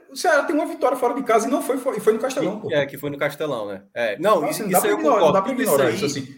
o 0.09 0.15
Ceará 0.15 0.43
tem 0.43 0.55
uma 0.55 0.65
vitória 0.65 0.97
fora 0.97 1.13
de 1.13 1.23
casa 1.23 1.47
e 1.47 1.51
não 1.51 1.61
foi, 1.61 1.77
foi, 1.77 1.99
foi 1.99 2.13
no 2.13 2.19
Castelão. 2.19 2.61
Que, 2.61 2.73
é, 2.73 2.85
que 2.85 2.97
foi 2.97 3.09
no 3.09 3.17
Castelão, 3.17 3.67
né? 3.67 3.83
É, 3.93 4.17
não, 4.17 4.49
isso, 4.49 4.65
isso 4.65 4.77
aí 4.77 4.91
eu 4.91 4.97
ignorar, 4.97 5.15
concordo. 5.15 5.33
Dá 5.33 5.41
pra 5.41 5.51
ignorar 5.51 5.91
isso, 5.91 6.05
assim. 6.05 6.35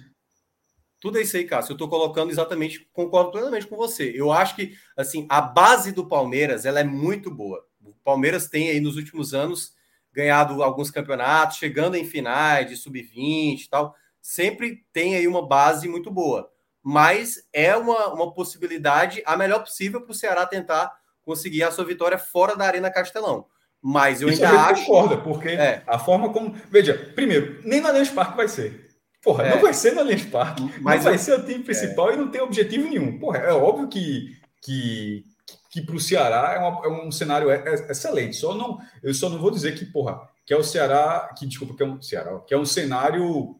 Tudo 0.99 1.19
é 1.19 1.21
isso 1.21 1.37
aí, 1.37 1.45
Cássio. 1.45 1.71
Eu 1.71 1.75
estou 1.75 1.89
colocando 1.89 2.31
exatamente, 2.31 2.87
concordo 2.91 3.31
plenamente 3.31 3.67
com 3.67 3.75
você. 3.75 4.11
Eu 4.15 4.31
acho 4.31 4.55
que, 4.55 4.75
assim, 4.97 5.27
a 5.29 5.41
base 5.41 5.91
do 5.91 6.07
Palmeiras, 6.07 6.65
ela 6.65 6.79
é 6.79 6.83
muito 6.83 7.29
boa. 7.29 7.63
O 7.83 7.93
Palmeiras 8.03 8.47
tem 8.47 8.69
aí 8.69 8.79
nos 8.79 8.95
últimos 8.97 9.33
anos 9.33 9.73
ganhado 10.13 10.61
alguns 10.61 10.91
campeonatos, 10.91 11.57
chegando 11.57 11.95
em 11.95 12.05
finais 12.05 12.67
de 12.67 12.75
sub-20 12.75 13.63
e 13.63 13.69
tal. 13.69 13.95
sempre 14.21 14.85
tem 14.91 15.15
aí 15.15 15.27
uma 15.27 15.47
base 15.47 15.87
muito 15.87 16.11
boa. 16.11 16.51
Mas 16.83 17.47
é 17.53 17.75
uma, 17.75 18.13
uma 18.13 18.33
possibilidade, 18.33 19.23
a 19.25 19.37
melhor 19.37 19.63
possível 19.63 20.01
para 20.01 20.11
o 20.11 20.15
Ceará 20.15 20.45
tentar 20.45 20.91
conseguir 21.23 21.63
a 21.63 21.71
sua 21.71 21.85
vitória 21.85 22.17
fora 22.17 22.55
da 22.55 22.65
Arena 22.65 22.91
Castelão. 22.91 23.45
Mas 23.81 24.21
eu 24.21 24.29
Isso 24.29 24.45
ainda 24.45 24.61
acho. 24.61 24.85
concorda, 24.85 25.17
porque 25.17 25.49
é. 25.49 25.83
a 25.87 25.97
forma 25.97 26.31
como. 26.31 26.55
Veja, 26.69 26.93
primeiro, 27.15 27.59
nem 27.63 27.81
no 27.81 27.87
Allianz 27.87 28.09
Parque 28.09 28.37
vai 28.37 28.47
ser. 28.47 28.89
Porra, 29.23 29.45
é. 29.45 29.55
não 29.55 29.61
vai 29.61 29.73
ser 29.73 29.93
no 29.93 30.01
Allianz 30.01 30.25
Parque. 30.25 30.63
Mas 30.79 31.03
vai 31.03 31.17
ser 31.17 31.39
o 31.39 31.45
time 31.45 31.63
principal 31.63 32.11
é. 32.11 32.13
e 32.13 32.17
não 32.17 32.29
tem 32.29 32.41
objetivo 32.41 32.87
nenhum. 32.87 33.19
Porra, 33.19 33.39
é 33.39 33.51
óbvio 33.51 33.87
que, 33.87 34.37
que, 34.61 35.25
que 35.71 35.81
para 35.81 35.95
o 35.95 35.99
Ceará 35.99 36.53
é, 36.53 36.59
uma, 36.59 36.85
é, 36.85 36.89
um 37.07 37.11
cenário 37.11 37.49
é, 37.49 37.63
é 37.65 37.91
excelente. 37.91 38.35
Só 38.35 38.53
não, 38.53 38.79
eu 39.01 39.13
só 39.13 39.29
não 39.29 39.39
vou 39.39 39.49
dizer 39.49 39.73
que, 39.73 39.85
porra, 39.85 40.21
que 40.45 40.53
é 40.53 40.57
o 40.57 40.63
Ceará, 40.63 41.33
que 41.37 41.47
desculpa, 41.47 41.75
que 41.75 41.81
é 41.81 41.85
um 41.85 41.99
Ceará, 42.01 42.39
que 42.39 42.53
é 42.53 42.57
um 42.57 42.65
cenário 42.65 43.59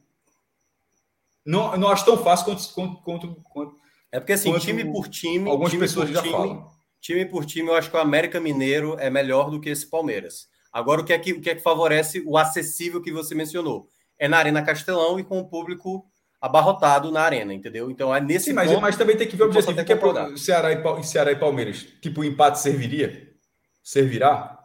não, 1.46 1.76
não 1.78 1.90
acho 1.90 2.06
tão 2.06 2.18
fácil 2.18 2.46
quanto, 2.46 2.74
quanto, 2.74 3.02
quanto, 3.02 3.36
quanto 3.44 3.82
é 4.12 4.20
porque 4.20 4.34
assim, 4.34 4.58
time 4.60 4.86
por 4.92 5.08
time, 5.08 5.50
algumas 5.50 5.72
time 5.72 5.84
pessoas 5.84 6.10
já 6.10 6.22
time, 6.22 6.34
falam. 6.34 6.70
Time 7.02 7.26
por 7.26 7.46
time, 7.46 7.68
eu 7.68 7.76
acho 7.76 7.90
que 7.90 7.98
o 7.98 8.00
América 8.00 8.40
Mineiro 8.40 8.96
é 9.00 9.10
melhor 9.10 9.50
do 9.50 9.60
que 9.60 9.70
esse 9.70 9.90
Palmeiras. 9.90 10.48
Agora, 10.72 11.02
o 11.02 11.04
que 11.04 11.12
é 11.12 11.20
que, 11.20 11.34
o 11.34 11.42
que, 11.42 11.50
é 11.50 11.56
que 11.56 11.62
favorece 11.62 12.24
o 12.26 12.38
acessível 12.38 13.02
que 13.02 13.12
você 13.12 13.34
mencionou? 13.34 13.88
É 14.20 14.28
na 14.28 14.38
Arena 14.38 14.62
Castelão 14.62 15.20
e 15.20 15.24
com 15.24 15.40
o 15.40 15.50
público 15.50 16.06
abarrotado 16.40 17.12
na 17.12 17.22
arena, 17.22 17.54
entendeu? 17.54 17.92
Então 17.92 18.16
é 18.16 18.22
nesse 18.22 18.46
Sim, 18.46 18.54
mas, 18.54 18.72
mas 18.80 18.96
também 18.96 19.18
tem 19.18 19.28
que 19.28 19.36
ver 19.36 19.44
o 19.44 19.48
objetivo 19.48 19.84
que 19.84 19.94
é 19.94 19.96
pro 19.96 20.38
Ceará 20.38 20.72
e, 20.72 21.04
Ceará 21.04 21.32
e 21.32 21.36
Palmeiras. 21.36 21.86
Tipo, 22.02 22.22
o 22.22 22.24
empate 22.24 22.60
serviria? 22.60 23.32
Servirá? 23.84 24.61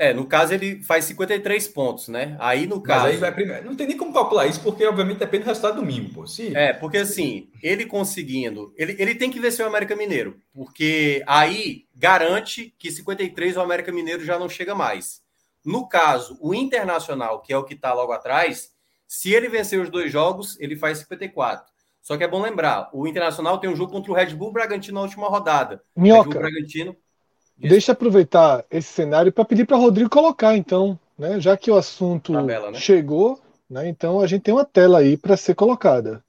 É, 0.00 0.14
no 0.14 0.24
caso 0.24 0.54
ele 0.54 0.82
faz 0.82 1.04
53 1.04 1.68
pontos, 1.68 2.08
né? 2.08 2.34
Aí 2.40 2.66
no 2.66 2.80
caso. 2.80 3.04
Mas 3.04 3.12
aí 3.12 3.18
vai 3.18 3.34
primeiro. 3.34 3.66
Não 3.66 3.76
tem 3.76 3.86
nem 3.86 3.98
como 3.98 4.14
calcular 4.14 4.46
isso, 4.46 4.62
porque 4.62 4.86
obviamente 4.86 5.18
depende 5.18 5.44
do 5.44 5.48
resultado 5.48 5.74
do 5.74 5.82
domingo, 5.82 6.14
pô. 6.14 6.26
Se... 6.26 6.56
É, 6.56 6.72
porque 6.72 6.96
assim, 6.96 7.50
ele 7.62 7.84
conseguindo. 7.84 8.72
Ele, 8.78 8.96
ele 8.98 9.14
tem 9.14 9.30
que 9.30 9.38
vencer 9.38 9.62
o 9.62 9.68
América 9.68 9.94
Mineiro, 9.94 10.40
porque 10.54 11.22
aí 11.26 11.84
garante 11.94 12.74
que 12.78 12.90
53 12.90 13.58
o 13.58 13.60
América 13.60 13.92
Mineiro 13.92 14.24
já 14.24 14.38
não 14.38 14.48
chega 14.48 14.74
mais. 14.74 15.20
No 15.62 15.86
caso, 15.86 16.38
o 16.40 16.54
Internacional, 16.54 17.42
que 17.42 17.52
é 17.52 17.58
o 17.58 17.64
que 17.64 17.74
está 17.74 17.92
logo 17.92 18.12
atrás, 18.12 18.72
se 19.06 19.34
ele 19.34 19.50
vencer 19.50 19.78
os 19.78 19.90
dois 19.90 20.10
jogos, 20.10 20.58
ele 20.58 20.76
faz 20.76 20.96
54. 20.96 21.70
Só 22.00 22.16
que 22.16 22.24
é 22.24 22.28
bom 22.28 22.40
lembrar, 22.40 22.88
o 22.94 23.06
Internacional 23.06 23.58
tem 23.58 23.68
um 23.68 23.76
jogo 23.76 23.92
contra 23.92 24.10
o 24.10 24.14
Red 24.14 24.34
Bull 24.34 24.50
Bragantino 24.50 24.94
na 24.94 25.02
última 25.02 25.28
rodada. 25.28 25.82
Minhoca. 25.94 26.22
Red 26.22 26.32
Bull 26.32 26.40
Bragantino 26.40 26.96
Deixa 27.68 27.90
eu 27.90 27.94
aproveitar 27.94 28.64
esse 28.70 28.88
cenário 28.88 29.32
para 29.32 29.44
pedir 29.44 29.66
para 29.66 29.76
Rodrigo 29.76 30.08
colocar, 30.08 30.56
então, 30.56 30.98
né? 31.18 31.38
Já 31.40 31.56
que 31.56 31.70
o 31.70 31.76
assunto 31.76 32.32
Tabela, 32.32 32.70
né? 32.70 32.78
chegou, 32.78 33.40
né? 33.68 33.88
Então 33.88 34.20
a 34.20 34.26
gente 34.26 34.42
tem 34.42 34.54
uma 34.54 34.64
tela 34.64 34.98
aí 34.98 35.16
para 35.16 35.36
ser 35.36 35.54
colocada, 35.54 36.24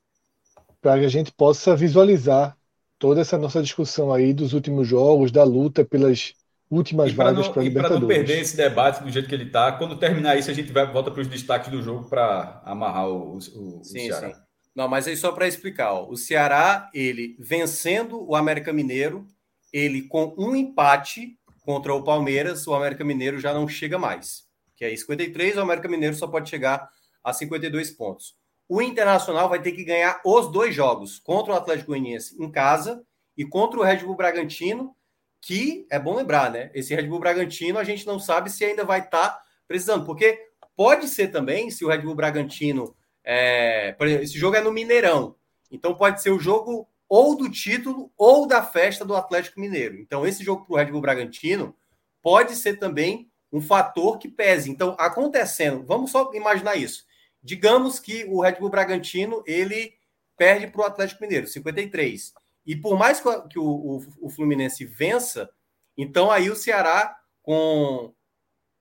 para 0.81 0.99
que 0.99 1.05
a 1.05 1.09
gente 1.09 1.31
possa 1.31 1.75
visualizar 1.75 2.55
toda 2.99 3.21
essa 3.21 3.37
nossa 3.37 3.61
discussão 3.63 4.13
aí 4.13 4.33
dos 4.33 4.53
últimos 4.53 4.87
jogos, 4.87 5.31
da 5.31 5.43
luta 5.43 5.85
pelas 5.85 6.33
últimas 6.69 7.11
vagas 7.11 7.47
para 7.47 7.61
a 7.61 7.63
Libertadores. 7.63 8.05
Para 8.05 8.17
não 8.17 8.25
perder 8.25 8.41
esse 8.41 8.55
debate 8.55 9.03
do 9.03 9.09
jeito 9.09 9.27
que 9.27 9.35
ele 9.35 9.45
está, 9.45 9.71
quando 9.71 9.97
terminar 9.97 10.37
isso 10.37 10.51
a 10.51 10.53
gente 10.53 10.71
vai 10.71 10.85
volta 10.91 11.11
para 11.11 11.21
os 11.21 11.27
destaques 11.27 11.69
do 11.69 11.81
jogo 11.81 12.09
para 12.09 12.61
amarrar 12.65 13.09
o, 13.09 13.37
o, 13.37 13.41
sim, 13.41 13.79
o 13.79 13.83
Ceará. 13.83 14.33
Sim. 14.33 14.39
Não, 14.75 14.87
mas 14.87 15.07
aí 15.07 15.17
só 15.17 15.31
para 15.33 15.47
explicar, 15.47 15.93
ó, 15.93 16.09
o 16.09 16.15
Ceará 16.15 16.89
ele 16.93 17.35
vencendo 17.39 18.25
o 18.25 18.35
América 18.35 18.71
Mineiro 18.71 19.25
ele 19.71 20.03
com 20.03 20.33
um 20.37 20.55
empate 20.55 21.37
contra 21.61 21.93
o 21.93 22.03
Palmeiras, 22.03 22.67
o 22.67 22.73
América 22.73 23.03
Mineiro 23.03 23.39
já 23.39 23.53
não 23.53 23.67
chega 23.67 23.97
mais. 23.97 24.45
Que 24.75 24.85
é 24.85 24.95
53, 24.95 25.57
o 25.57 25.61
América 25.61 25.87
Mineiro 25.87 26.15
só 26.15 26.27
pode 26.27 26.49
chegar 26.49 26.89
a 27.23 27.31
52 27.31 27.91
pontos. 27.91 28.35
O 28.67 28.81
Internacional 28.81 29.49
vai 29.49 29.61
ter 29.61 29.73
que 29.73 29.83
ganhar 29.83 30.21
os 30.25 30.51
dois 30.51 30.73
jogos, 30.73 31.19
contra 31.19 31.53
o 31.53 31.55
Atlético 31.55 31.91
Goianiense 31.91 32.41
em 32.41 32.49
casa 32.49 33.03
e 33.37 33.45
contra 33.45 33.79
o 33.79 33.83
Red 33.83 33.97
Bull 33.97 34.15
Bragantino, 34.15 34.95
que 35.41 35.85
é 35.89 35.99
bom 35.99 36.15
lembrar, 36.15 36.51
né? 36.51 36.71
Esse 36.73 36.95
Red 36.95 37.07
Bull 37.07 37.19
Bragantino 37.19 37.77
a 37.77 37.83
gente 37.83 38.05
não 38.05 38.19
sabe 38.19 38.49
se 38.49 38.63
ainda 38.63 38.85
vai 38.85 38.99
estar 38.99 39.29
tá 39.29 39.43
precisando, 39.67 40.05
porque 40.05 40.47
pode 40.75 41.07
ser 41.07 41.29
também, 41.29 41.69
se 41.69 41.83
o 41.83 41.89
Red 41.89 41.99
Bull 41.99 42.15
Bragantino. 42.15 42.95
É, 43.23 43.95
esse 44.21 44.37
jogo 44.37 44.55
é 44.55 44.61
no 44.61 44.71
Mineirão, 44.71 45.35
então 45.69 45.93
pode 45.93 46.21
ser 46.23 46.31
o 46.31 46.39
jogo 46.39 46.89
ou 47.11 47.35
do 47.35 47.49
título 47.49 48.09
ou 48.17 48.47
da 48.47 48.63
festa 48.63 49.03
do 49.03 49.13
Atlético 49.13 49.59
Mineiro. 49.59 49.97
Então, 49.97 50.25
esse 50.25 50.45
jogo 50.45 50.65
para 50.65 50.73
o 50.73 50.77
Red 50.77 50.85
Bull 50.93 51.01
Bragantino 51.01 51.75
pode 52.21 52.55
ser 52.55 52.77
também 52.77 53.29
um 53.51 53.59
fator 53.59 54.17
que 54.17 54.29
pese. 54.29 54.71
Então, 54.71 54.95
acontecendo, 54.97 55.85
vamos 55.85 56.09
só 56.09 56.31
imaginar 56.33 56.77
isso. 56.77 57.03
Digamos 57.43 57.99
que 57.99 58.23
o 58.29 58.39
Red 58.39 58.53
Bull 58.53 58.69
Bragantino 58.69 59.43
ele 59.45 59.93
perde 60.37 60.67
para 60.67 60.81
o 60.83 60.85
Atlético 60.85 61.21
Mineiro, 61.21 61.47
53. 61.47 62.33
E 62.65 62.77
por 62.77 62.97
mais 62.97 63.19
que 63.19 63.59
o, 63.59 63.61
o, 63.61 64.05
o, 64.21 64.29
Fluminense 64.29 64.85
vença, 64.85 65.49
então 65.97 66.31
aí 66.31 66.49
o 66.49 66.55
Ceará 66.55 67.17
com, 67.41 68.13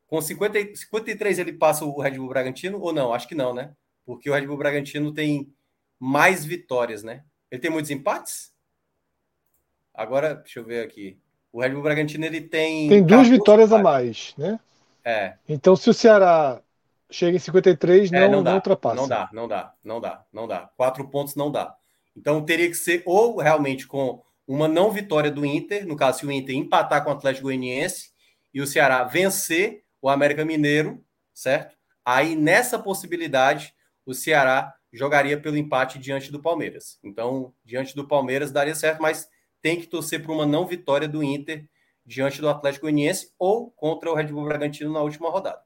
com 0.06 0.20
50, 0.20 0.76
53 0.76 1.40
ele 1.40 1.54
passa 1.54 1.84
o 1.84 2.00
Red 2.00 2.12
Bull 2.12 2.28
Bragantino 2.28 2.78
ou 2.80 2.92
não? 2.92 3.12
Acho 3.12 3.26
que 3.26 3.34
não, 3.34 3.52
né? 3.52 3.74
Porque 4.06 4.30
o 4.30 4.34
Red 4.34 4.46
Bull 4.46 4.56
Bragantino 4.56 5.12
tem 5.12 5.52
mais 5.98 6.44
vitórias, 6.44 7.02
né? 7.02 7.24
Ele 7.50 7.60
tem 7.60 7.70
muitos 7.70 7.90
empates? 7.90 8.52
Agora, 9.94 10.36
deixa 10.36 10.60
eu 10.60 10.64
ver 10.64 10.84
aqui. 10.84 11.18
O 11.52 11.60
Red 11.60 11.70
Bull 11.70 11.82
Bragantino 11.82 12.24
ele 12.24 12.40
tem. 12.40 12.88
Tem 12.88 13.02
duas 13.02 13.28
vitórias 13.28 13.70
empates. 13.70 13.80
a 13.80 13.82
mais, 13.82 14.34
né? 14.38 14.60
É. 15.04 15.34
Então, 15.48 15.74
se 15.74 15.90
o 15.90 15.94
Ceará 15.94 16.62
chega 17.10 17.36
em 17.36 17.40
53, 17.40 18.12
é, 18.12 18.20
não, 18.20 18.36
não, 18.36 18.42
dá, 18.42 18.50
não 18.50 18.56
ultrapassa. 18.58 18.96
Não 18.96 19.08
dá, 19.08 19.30
não 19.32 19.48
dá, 19.48 19.74
não 19.82 20.00
dá, 20.00 20.24
não 20.32 20.48
dá. 20.48 20.70
Quatro 20.76 21.08
pontos 21.08 21.34
não 21.34 21.50
dá. 21.50 21.74
Então, 22.16 22.44
teria 22.44 22.68
que 22.68 22.74
ser 22.74 23.02
ou 23.04 23.38
realmente 23.38 23.86
com 23.86 24.22
uma 24.46 24.68
não 24.68 24.90
vitória 24.90 25.30
do 25.30 25.44
Inter, 25.44 25.86
no 25.86 25.96
caso, 25.96 26.20
se 26.20 26.26
o 26.26 26.32
Inter 26.32 26.56
empatar 26.56 27.02
com 27.04 27.10
o 27.10 27.12
Atlético 27.12 27.44
Goianiense 27.44 28.10
e 28.52 28.60
o 28.60 28.66
Ceará 28.66 29.04
vencer 29.04 29.84
o 30.02 30.08
América 30.08 30.44
Mineiro, 30.44 31.04
certo? 31.32 31.76
Aí, 32.04 32.34
nessa 32.34 32.78
possibilidade, 32.78 33.74
o 34.04 34.14
Ceará 34.14 34.74
jogaria 34.92 35.40
pelo 35.40 35.56
empate 35.56 35.98
diante 35.98 36.32
do 36.32 36.42
Palmeiras. 36.42 36.98
Então, 37.02 37.52
diante 37.64 37.94
do 37.94 38.06
Palmeiras 38.06 38.50
daria 38.50 38.74
certo, 38.74 39.00
mas 39.00 39.28
tem 39.62 39.80
que 39.80 39.86
torcer 39.86 40.22
por 40.22 40.32
uma 40.32 40.46
não 40.46 40.66
vitória 40.66 41.08
do 41.08 41.22
Inter 41.22 41.64
diante 42.04 42.40
do 42.40 42.48
Atlético 42.48 42.86
Goianiense 42.86 43.32
ou 43.38 43.70
contra 43.70 44.10
o 44.10 44.14
Red 44.14 44.28
Bull 44.28 44.44
Bragantino 44.44 44.92
na 44.92 45.02
última 45.02 45.30
rodada. 45.30 45.60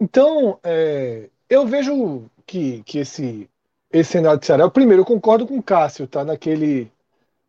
Então, 0.00 0.58
é, 0.62 1.30
eu 1.48 1.66
vejo 1.66 2.30
que, 2.46 2.82
que 2.82 2.98
esse, 2.98 3.48
esse 3.92 4.12
cenário 4.12 4.38
de 4.38 4.46
Ceará, 4.46 4.68
primeiro, 4.70 5.02
eu 5.02 5.06
concordo 5.06 5.46
com 5.46 5.58
o 5.58 5.62
Cássio, 5.62 6.06
tá? 6.06 6.24
Naquele, 6.24 6.90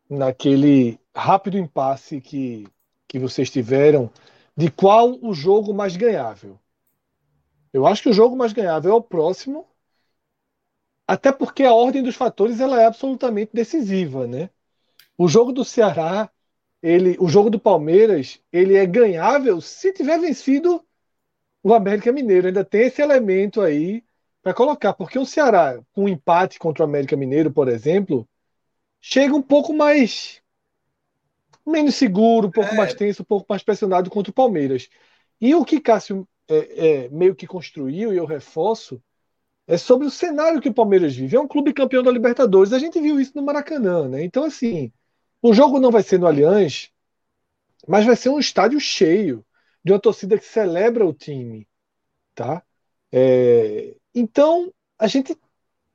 naquele 0.09 0.99
rápido 1.15 1.57
impasse 1.57 2.19
que, 2.21 2.67
que 3.07 3.19
vocês 3.19 3.49
tiveram 3.49 4.09
de 4.55 4.69
qual 4.69 5.17
o 5.21 5.33
jogo 5.33 5.73
mais 5.73 5.95
ganhável. 5.95 6.59
Eu 7.71 7.87
acho 7.87 8.03
que 8.03 8.09
o 8.09 8.13
jogo 8.13 8.35
mais 8.35 8.53
ganhável 8.53 8.91
é 8.91 8.95
o 8.95 9.01
próximo 9.01 9.65
até 11.07 11.31
porque 11.31 11.63
a 11.63 11.73
ordem 11.73 12.03
dos 12.03 12.15
fatores 12.15 12.59
ela 12.59 12.81
é 12.81 12.85
absolutamente 12.85 13.51
decisiva, 13.53 14.27
né? 14.27 14.49
O 15.17 15.27
jogo 15.27 15.51
do 15.51 15.65
Ceará, 15.65 16.29
ele, 16.81 17.17
o 17.19 17.27
jogo 17.27 17.49
do 17.49 17.59
Palmeiras, 17.59 18.41
ele 18.51 18.75
é 18.75 18.85
ganhável 18.85 19.61
se 19.61 19.93
tiver 19.93 20.19
vencido 20.19 20.83
o 21.61 21.73
América 21.73 22.11
Mineiro. 22.11 22.47
Ainda 22.47 22.65
tem 22.65 22.83
esse 22.87 23.01
elemento 23.01 23.61
aí 23.61 24.03
para 24.41 24.53
colocar, 24.53 24.93
porque 24.93 25.17
o 25.17 25.25
Ceará, 25.25 25.81
com 25.93 26.03
um 26.05 26.09
empate 26.09 26.59
contra 26.59 26.83
o 26.83 26.87
América 26.87 27.15
Mineiro, 27.15 27.51
por 27.51 27.67
exemplo, 27.69 28.27
chega 29.01 29.33
um 29.33 29.41
pouco 29.41 29.73
mais 29.73 30.41
menos 31.65 31.95
seguro, 31.95 32.47
um 32.47 32.51
pouco 32.51 32.73
é. 32.73 32.77
mais 32.77 32.93
tenso, 32.93 33.21
um 33.21 33.25
pouco 33.25 33.45
mais 33.47 33.63
pressionado 33.63 34.09
contra 34.09 34.31
o 34.31 34.33
Palmeiras. 34.33 34.89
E 35.39 35.55
o 35.55 35.63
que 35.63 35.79
Cássio 35.79 36.27
é, 36.47 37.03
é, 37.05 37.09
meio 37.09 37.35
que 37.35 37.47
construiu, 37.47 38.13
e 38.13 38.17
eu 38.17 38.25
reforço, 38.25 39.01
é 39.67 39.77
sobre 39.77 40.07
o 40.07 40.11
cenário 40.11 40.61
que 40.61 40.69
o 40.69 40.73
Palmeiras 40.73 41.15
vive. 41.15 41.35
É 41.35 41.39
um 41.39 41.47
clube 41.47 41.73
campeão 41.73 42.03
da 42.03 42.11
Libertadores. 42.11 42.73
A 42.73 42.79
gente 42.79 42.99
viu 42.99 43.19
isso 43.19 43.33
no 43.35 43.43
Maracanã, 43.43 44.07
né? 44.07 44.23
Então, 44.23 44.43
assim, 44.43 44.91
o 45.41 45.53
jogo 45.53 45.79
não 45.79 45.91
vai 45.91 46.03
ser 46.03 46.19
no 46.19 46.27
Allianz, 46.27 46.91
mas 47.87 48.05
vai 48.05 48.15
ser 48.15 48.29
um 48.29 48.39
estádio 48.39 48.79
cheio 48.79 49.45
de 49.83 49.91
uma 49.91 49.99
torcida 49.99 50.37
que 50.37 50.45
celebra 50.45 51.05
o 51.05 51.13
time, 51.13 51.67
tá? 52.35 52.63
É... 53.11 53.95
Então, 54.15 54.73
a 54.97 55.07
gente 55.07 55.37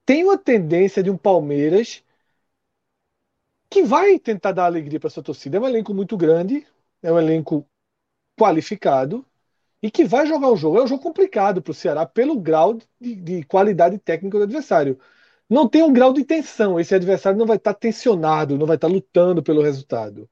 tem 0.04 0.24
uma 0.24 0.38
tendência 0.38 1.02
de 1.02 1.10
um 1.10 1.16
Palmeiras 1.16 2.02
que 3.70 3.82
vai 3.82 4.18
tentar 4.18 4.52
dar 4.52 4.64
alegria 4.66 4.98
para 5.00 5.10
sua 5.10 5.22
torcida. 5.22 5.56
É 5.58 5.60
um 5.60 5.66
elenco 5.66 5.94
muito 5.94 6.16
grande, 6.16 6.66
é 7.02 7.12
um 7.12 7.18
elenco 7.18 7.66
qualificado, 8.38 9.26
e 9.82 9.90
que 9.90 10.04
vai 10.04 10.26
jogar 10.26 10.48
o 10.50 10.56
jogo. 10.56 10.78
É 10.78 10.84
um 10.84 10.86
jogo 10.86 11.02
complicado 11.02 11.62
para 11.62 11.70
o 11.70 11.74
Ceará 11.74 12.06
pelo 12.06 12.38
grau 12.40 12.74
de, 13.00 13.14
de, 13.14 13.42
qualidade 13.44 13.98
técnica 13.98 14.38
do 14.38 14.44
adversário. 14.44 14.98
Não 15.48 15.68
tem 15.68 15.82
um 15.82 15.92
grau 15.92 16.12
de 16.12 16.24
tensão. 16.24 16.78
Esse 16.80 16.94
adversário 16.94 17.38
não 17.38 17.46
vai 17.46 17.56
estar 17.56 17.74
tá 17.74 17.80
tensionado, 17.80 18.58
não 18.58 18.66
vai 18.66 18.76
estar 18.76 18.88
tá 18.88 18.92
lutando 18.94 19.42
pelo 19.42 19.62
resultado. 19.62 20.28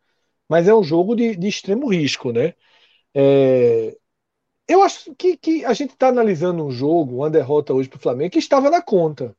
Mas 0.48 0.68
é 0.68 0.74
um 0.74 0.82
jogo 0.82 1.14
de, 1.16 1.37
de 1.37 1.48
extremo 1.48 1.88
risco, 1.88 2.32
né? 2.32 2.54
É... 3.14 3.96
eu 4.68 4.82
acho 4.82 5.14
que, 5.16 5.37
que 5.37 5.64
a 5.64 5.72
gente 5.74 5.92
está 5.92 6.09
analisando 6.09 6.64
um 6.64 6.70
jogo, 6.70 7.16
uma 7.18 7.30
derrota 7.30 7.74
hoje 7.74 7.88
para 7.88 7.98
o 7.98 8.00
Flamengo, 8.00 8.32
que 8.32 8.38
estava 8.38 8.70
na 8.70 8.82
conta. 8.82 9.37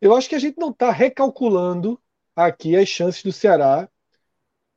Eu 0.00 0.14
acho 0.14 0.28
que 0.28 0.34
a 0.34 0.38
gente 0.38 0.58
não 0.58 0.70
está 0.70 0.90
recalculando 0.90 2.00
aqui 2.36 2.76
as 2.76 2.88
chances 2.88 3.22
do 3.22 3.32
Ceará 3.32 3.88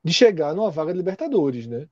de 0.04 0.14
chegar 0.14 0.54
numa 0.56 0.72
vaga 0.72 0.94
de 0.94 1.00
Libertadores, 1.00 1.68
né? 1.68 1.90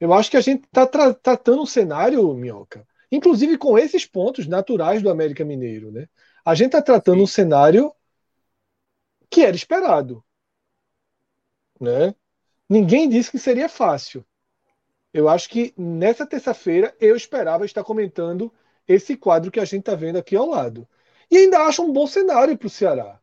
Eu 0.00 0.12
acho 0.12 0.30
que 0.30 0.36
a 0.36 0.40
gente 0.40 0.64
está 0.64 0.86
tra 0.86 1.14
tratando 1.14 1.62
um 1.62 1.66
cenário, 1.66 2.34
Minhoca, 2.34 2.86
inclusive 3.10 3.56
com 3.58 3.78
esses 3.78 4.06
pontos 4.06 4.46
naturais 4.46 5.02
do 5.02 5.10
América 5.10 5.44
Mineiro, 5.44 5.90
né? 5.90 6.08
A 6.44 6.54
gente 6.54 6.68
está 6.68 6.82
tratando 6.82 7.18
Sim. 7.18 7.22
um 7.22 7.26
cenário 7.26 7.92
que 9.30 9.42
era 9.42 9.56
esperado, 9.56 10.24
né? 11.80 12.14
Ninguém 12.68 13.08
disse 13.08 13.30
que 13.30 13.38
seria 13.38 13.68
fácil. 13.68 14.24
Eu 15.12 15.28
acho 15.28 15.48
que 15.48 15.74
nessa 15.76 16.26
terça-feira 16.26 16.94
eu 17.00 17.16
esperava 17.16 17.64
estar 17.64 17.84
comentando 17.84 18.52
esse 18.86 19.16
quadro 19.16 19.50
que 19.50 19.60
a 19.60 19.64
gente 19.64 19.80
está 19.80 19.94
vendo 19.94 20.18
aqui 20.18 20.36
ao 20.36 20.46
lado. 20.48 20.88
E 21.30 21.38
ainda 21.38 21.60
acho 21.66 21.82
um 21.82 21.92
bom 21.92 22.06
cenário 22.06 22.56
para 22.58 22.66
o 22.66 22.70
Ceará. 22.70 23.20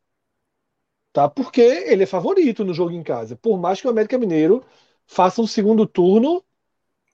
Tá? 1.12 1.30
Porque 1.30 1.62
ele 1.62 2.04
é 2.04 2.06
favorito 2.08 2.64
no 2.66 2.74
jogo 2.74 2.92
em 2.92 3.04
casa. 3.04 3.36
Por 3.36 3.58
mais 3.58 3.80
que 3.80 3.88
o 3.88 3.90
América 3.90 4.18
Mineiro 4.18 4.66
faça 5.06 5.42
um 5.42 5.48
segundo 5.48 5.86
turno. 5.88 6.44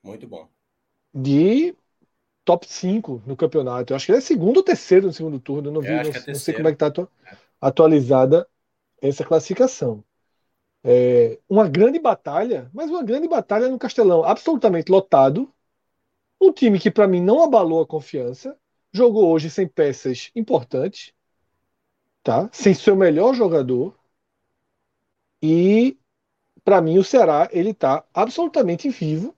Muito 0.03 0.27
bom. 0.27 0.47
De 1.13 1.75
top 2.49 2.67
5 2.67 3.21
no 3.25 3.35
campeonato. 3.35 3.93
Eu 3.93 3.95
acho 3.95 4.05
que 4.05 4.11
ele 4.11 4.17
é 4.19 4.21
segundo 4.21 4.57
ou 4.57 4.63
terceiro 4.63 5.07
no 5.07 5.13
segundo 5.13 5.39
turno. 5.39 5.69
Eu 5.69 5.73
não, 5.73 5.81
vi, 5.81 5.89
não, 5.89 5.99
é 5.99 6.27
não 6.27 6.35
sei 6.35 6.53
como 6.53 6.67
é 6.67 6.75
que 6.75 6.83
está 6.83 7.07
atualizada 7.61 8.47
essa 9.01 9.23
classificação. 9.23 10.03
É, 10.83 11.37
uma 11.47 11.67
grande 11.67 11.99
batalha, 11.99 12.69
mas 12.73 12.89
uma 12.89 13.03
grande 13.03 13.27
batalha 13.27 13.69
no 13.69 13.77
Castelão, 13.77 14.23
absolutamente 14.23 14.91
lotado. 14.91 15.53
Um 16.41 16.51
time 16.51 16.79
que, 16.79 16.89
para 16.89 17.07
mim, 17.07 17.21
não 17.21 17.43
abalou 17.43 17.81
a 17.81 17.87
confiança. 17.87 18.57
Jogou 18.91 19.29
hoje 19.29 19.49
sem 19.49 19.67
peças 19.67 20.31
importantes, 20.35 21.13
tá? 22.23 22.49
sem 22.51 22.73
seu 22.73 22.95
melhor 22.95 23.35
jogador. 23.35 23.95
E, 25.39 25.97
para 26.63 26.81
mim, 26.81 26.97
o 26.97 27.03
Ceará 27.03 27.47
ele 27.51 27.71
está 27.71 28.03
absolutamente 28.13 28.89
vivo 28.89 29.35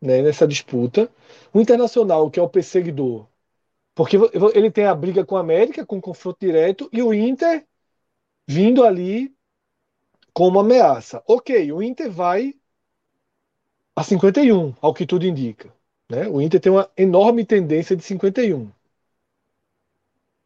né, 0.00 0.22
nessa 0.22 0.46
disputa. 0.46 1.10
O 1.52 1.60
Internacional, 1.60 2.30
que 2.30 2.40
é 2.40 2.42
o 2.42 2.48
perseguidor, 2.48 3.26
porque 3.94 4.16
ele 4.54 4.70
tem 4.70 4.86
a 4.86 4.94
briga 4.94 5.24
com 5.24 5.36
a 5.36 5.40
América, 5.40 5.86
com 5.86 6.00
confronto 6.00 6.38
direto, 6.40 6.88
e 6.92 7.02
o 7.02 7.12
Inter 7.14 7.66
vindo 8.46 8.84
ali 8.84 9.34
como 10.32 10.60
ameaça. 10.60 11.22
Ok, 11.26 11.72
o 11.72 11.82
Inter 11.82 12.10
vai 12.10 12.54
a 13.94 14.02
51, 14.02 14.74
ao 14.80 14.94
que 14.94 15.06
tudo 15.06 15.26
indica. 15.26 15.72
Né? 16.10 16.26
O 16.28 16.40
Inter 16.40 16.60
tem 16.60 16.72
uma 16.72 16.90
enorme 16.96 17.44
tendência 17.44 17.96
de 17.96 18.02
51. 18.02 18.70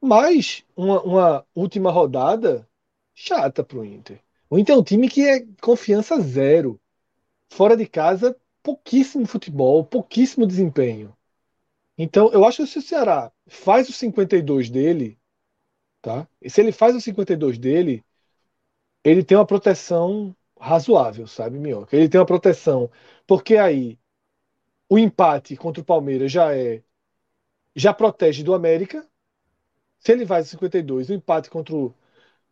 Mas 0.00 0.64
uma, 0.76 1.02
uma 1.02 1.46
última 1.54 1.90
rodada 1.90 2.68
chata 3.14 3.64
para 3.64 3.78
o 3.78 3.84
Inter. 3.84 4.20
O 4.50 4.58
Inter 4.58 4.74
é 4.74 4.78
um 4.78 4.82
time 4.82 5.08
que 5.08 5.26
é 5.26 5.46
confiança 5.60 6.20
zero. 6.20 6.80
Fora 7.48 7.76
de 7.76 7.86
casa, 7.86 8.36
pouquíssimo 8.64 9.26
futebol, 9.26 9.84
pouquíssimo 9.84 10.46
desempenho. 10.46 11.14
Então, 11.98 12.32
eu 12.32 12.44
acho 12.44 12.64
que 12.64 12.70
se 12.70 12.78
o 12.78 12.82
Ceará 12.82 13.30
faz 13.46 13.88
os 13.88 13.96
52 13.96 14.70
dele, 14.70 15.18
tá? 16.02 16.26
E 16.42 16.50
se 16.50 16.60
ele 16.60 16.72
faz 16.72 16.96
os 16.96 17.04
52 17.04 17.58
dele, 17.58 18.04
ele 19.04 19.22
tem 19.22 19.36
uma 19.36 19.46
proteção 19.46 20.34
razoável, 20.58 21.26
sabe, 21.26 21.58
Minhoca? 21.58 21.96
Ele 21.96 22.08
tem 22.08 22.18
uma 22.18 22.26
proteção. 22.26 22.90
Porque 23.26 23.56
aí 23.56 23.98
o 24.88 24.98
empate 24.98 25.56
contra 25.56 25.82
o 25.82 25.84
Palmeiras 25.84 26.32
já 26.32 26.56
é. 26.56 26.82
Já 27.76 27.92
protege 27.92 28.42
do 28.42 28.54
América. 28.54 29.06
Se 30.00 30.12
ele 30.12 30.24
vai 30.24 30.40
a 30.40 30.44
52, 30.44 31.10
o 31.10 31.14
empate 31.14 31.50
contra 31.50 31.74
o, 31.74 31.94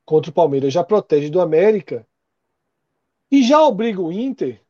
contra 0.05 0.31
o 0.31 0.35
Palmeiras 0.35 0.73
já 0.73 0.85
protege 0.85 1.31
do 1.31 1.41
América. 1.41 2.07
E 3.31 3.43
já 3.43 3.63
obriga 3.63 4.01
o 4.01 4.13
Inter. 4.13 4.62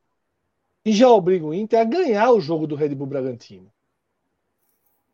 E 0.85 0.93
já 0.93 1.09
obriga 1.09 1.47
o 1.47 1.55
Inter 1.55 1.81
a 1.81 1.85
ganhar 1.85 2.33
o 2.33 2.41
jogo 2.41 2.67
do 2.67 2.75
Red 2.75 2.95
Bull 2.95 3.07
Bragantino. 3.07 3.73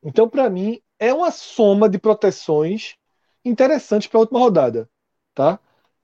Então, 0.03 0.29
para 0.29 0.49
mim, 0.49 0.81
é 0.99 1.13
uma 1.13 1.31
soma 1.31 1.89
de 1.89 1.99
proteções 1.99 2.97
interessantes 3.45 4.09
para 4.09 4.19
a 4.19 4.23
última 4.23 4.39
rodada. 4.39 4.89
Tá? 5.35 5.61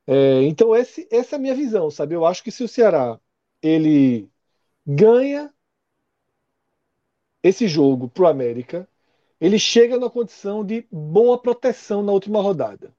É, 0.06 0.42
então 0.42 0.76
esse, 0.76 1.08
essa 1.10 1.36
é 1.36 1.38
a 1.38 1.40
minha 1.40 1.54
visão, 1.54 1.90
sabe? 1.90 2.14
Eu 2.14 2.26
acho 2.26 2.42
que 2.42 2.50
se 2.50 2.62
o 2.62 2.68
Ceará 2.68 3.18
ele 3.62 4.28
ganha 4.86 5.52
esse 7.42 7.66
jogo 7.66 8.08
para 8.08 8.24
o 8.24 8.26
América, 8.26 8.88
ele 9.40 9.58
chega 9.58 9.98
na 9.98 10.10
condição 10.10 10.64
de 10.64 10.86
boa 10.90 11.38
proteção 11.38 12.02
na 12.02 12.12
última 12.12 12.40
rodada, 12.40 12.94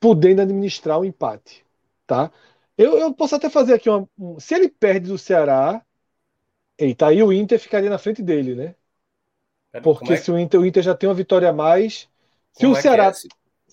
podendo 0.00 0.42
administrar 0.42 0.98
o 0.98 1.02
um 1.02 1.04
empate, 1.04 1.64
tá? 2.06 2.30
Eu, 2.76 2.98
eu, 2.98 3.12
posso 3.14 3.36
até 3.36 3.48
fazer 3.48 3.74
aqui 3.74 3.88
uma, 3.88 4.08
um, 4.18 4.40
se 4.40 4.54
ele 4.54 4.68
perde 4.68 5.08
do 5.08 5.18
Ceará, 5.18 5.80
eita, 6.78 7.06
aí 7.06 7.22
o 7.22 7.32
Inter 7.32 7.58
ficaria 7.58 7.90
na 7.90 7.98
frente 7.98 8.22
dele, 8.22 8.54
né? 8.54 8.74
Porque 9.82 10.12
é? 10.12 10.16
se 10.16 10.30
o 10.30 10.38
Inter, 10.38 10.60
o 10.60 10.66
Inter 10.66 10.82
já 10.82 10.94
tem 10.94 11.08
uma 11.08 11.14
vitória 11.14 11.48
a 11.48 11.52
mais, 11.52 12.08
se 12.52 12.60
Como 12.60 12.74
o 12.74 12.76
é 12.76 12.80
Ceará 12.80 13.06
é 13.08 13.12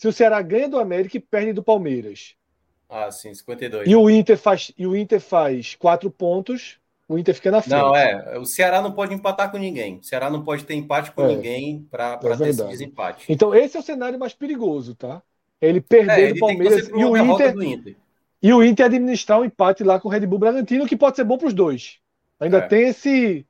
se 0.01 0.07
o 0.07 0.13
Ceará 0.13 0.41
ganha 0.41 0.67
do 0.67 0.79
América 0.79 1.17
e 1.17 1.19
perde 1.19 1.53
do 1.53 1.61
Palmeiras. 1.61 2.35
Ah, 2.89 3.11
sim, 3.11 3.33
52. 3.33 3.87
E 3.87 3.95
o 3.95 4.09
Inter 4.09 4.37
faz, 4.37 4.71
e 4.77 4.87
o 4.87 4.95
Inter 4.95 5.19
faz 5.19 5.75
quatro 5.75 6.09
pontos, 6.09 6.79
o 7.07 7.17
Inter 7.17 7.35
fica 7.35 7.51
na 7.51 7.61
frente. 7.61 7.79
Não, 7.79 7.95
é. 7.95 8.37
O 8.39 8.45
Ceará 8.45 8.81
não 8.81 8.93
pode 8.93 9.13
empatar 9.13 9.51
com 9.51 9.57
ninguém. 9.57 9.99
O 9.99 10.03
Ceará 10.03 10.29
não 10.29 10.43
pode 10.43 10.63
ter 10.63 10.73
empate 10.73 11.11
com 11.11 11.23
é, 11.23 11.27
ninguém 11.35 11.87
para 11.91 12.19
é 12.21 12.35
ter 12.35 12.47
esse 12.47 12.63
desempate. 12.65 13.25
Então, 13.31 13.53
esse 13.53 13.77
é 13.77 13.79
o 13.79 13.83
cenário 13.83 14.17
mais 14.17 14.33
perigoso, 14.33 14.95
tá? 14.95 15.21
Ele 15.61 15.79
perder 15.79 16.11
é, 16.11 16.21
ele 16.23 16.33
do 16.33 16.39
Palmeiras 16.39 16.87
e 16.87 17.05
o 17.05 17.15
Inter, 17.15 17.55
Inter, 17.61 17.95
E 18.41 18.51
o 18.53 18.63
Inter 18.63 18.87
administrar 18.87 19.39
um 19.39 19.45
empate 19.45 19.83
lá 19.83 19.99
com 19.99 20.07
o 20.07 20.11
Red 20.11 20.25
Bull 20.25 20.39
Bragantino, 20.39 20.87
que 20.87 20.95
pode 20.95 21.15
ser 21.15 21.23
bom 21.23 21.37
para 21.37 21.47
os 21.47 21.53
dois. 21.53 21.99
Ainda 22.39 22.57
é. 22.57 22.61
tem 22.61 22.87
esse, 22.87 23.45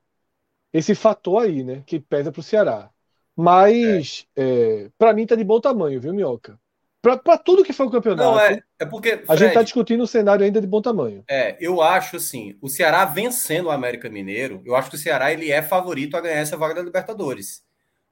esse 0.73 0.93
fator 0.93 1.43
aí, 1.43 1.63
né? 1.63 1.81
Que 1.85 1.99
pesa 1.99 2.31
para 2.31 2.41
o 2.41 2.43
Ceará. 2.43 2.89
Mas, 3.35 4.27
é. 4.35 4.43
é 4.85 4.89
para 4.97 5.13
mim, 5.13 5.25
tá 5.25 5.35
de 5.35 5.43
bom 5.43 5.61
tamanho, 5.61 6.01
viu, 6.01 6.13
Minhoca? 6.13 6.59
Para 7.01 7.37
tudo 7.37 7.63
que 7.63 7.73
foi 7.73 7.87
o 7.87 7.89
campeonato. 7.89 8.29
Não, 8.29 8.39
é, 8.39 8.61
é 8.79 8.85
porque. 8.85 9.17
Fred, 9.17 9.25
a 9.27 9.35
gente 9.35 9.47
está 9.47 9.63
discutindo 9.63 10.03
um 10.03 10.07
cenário 10.07 10.45
ainda 10.45 10.61
de 10.61 10.67
bom 10.67 10.83
tamanho. 10.83 11.23
É, 11.27 11.57
eu 11.59 11.81
acho 11.81 12.17
assim: 12.17 12.55
o 12.61 12.69
Ceará 12.69 13.03
vencendo 13.05 13.65
o 13.65 13.71
América 13.71 14.07
Mineiro, 14.07 14.61
eu 14.63 14.75
acho 14.75 14.91
que 14.91 14.95
o 14.95 14.99
Ceará 14.99 15.33
ele 15.33 15.51
é 15.51 15.63
favorito 15.63 16.15
a 16.15 16.21
ganhar 16.21 16.35
essa 16.35 16.55
vaga 16.55 16.75
da 16.75 16.83
Libertadores. 16.83 17.63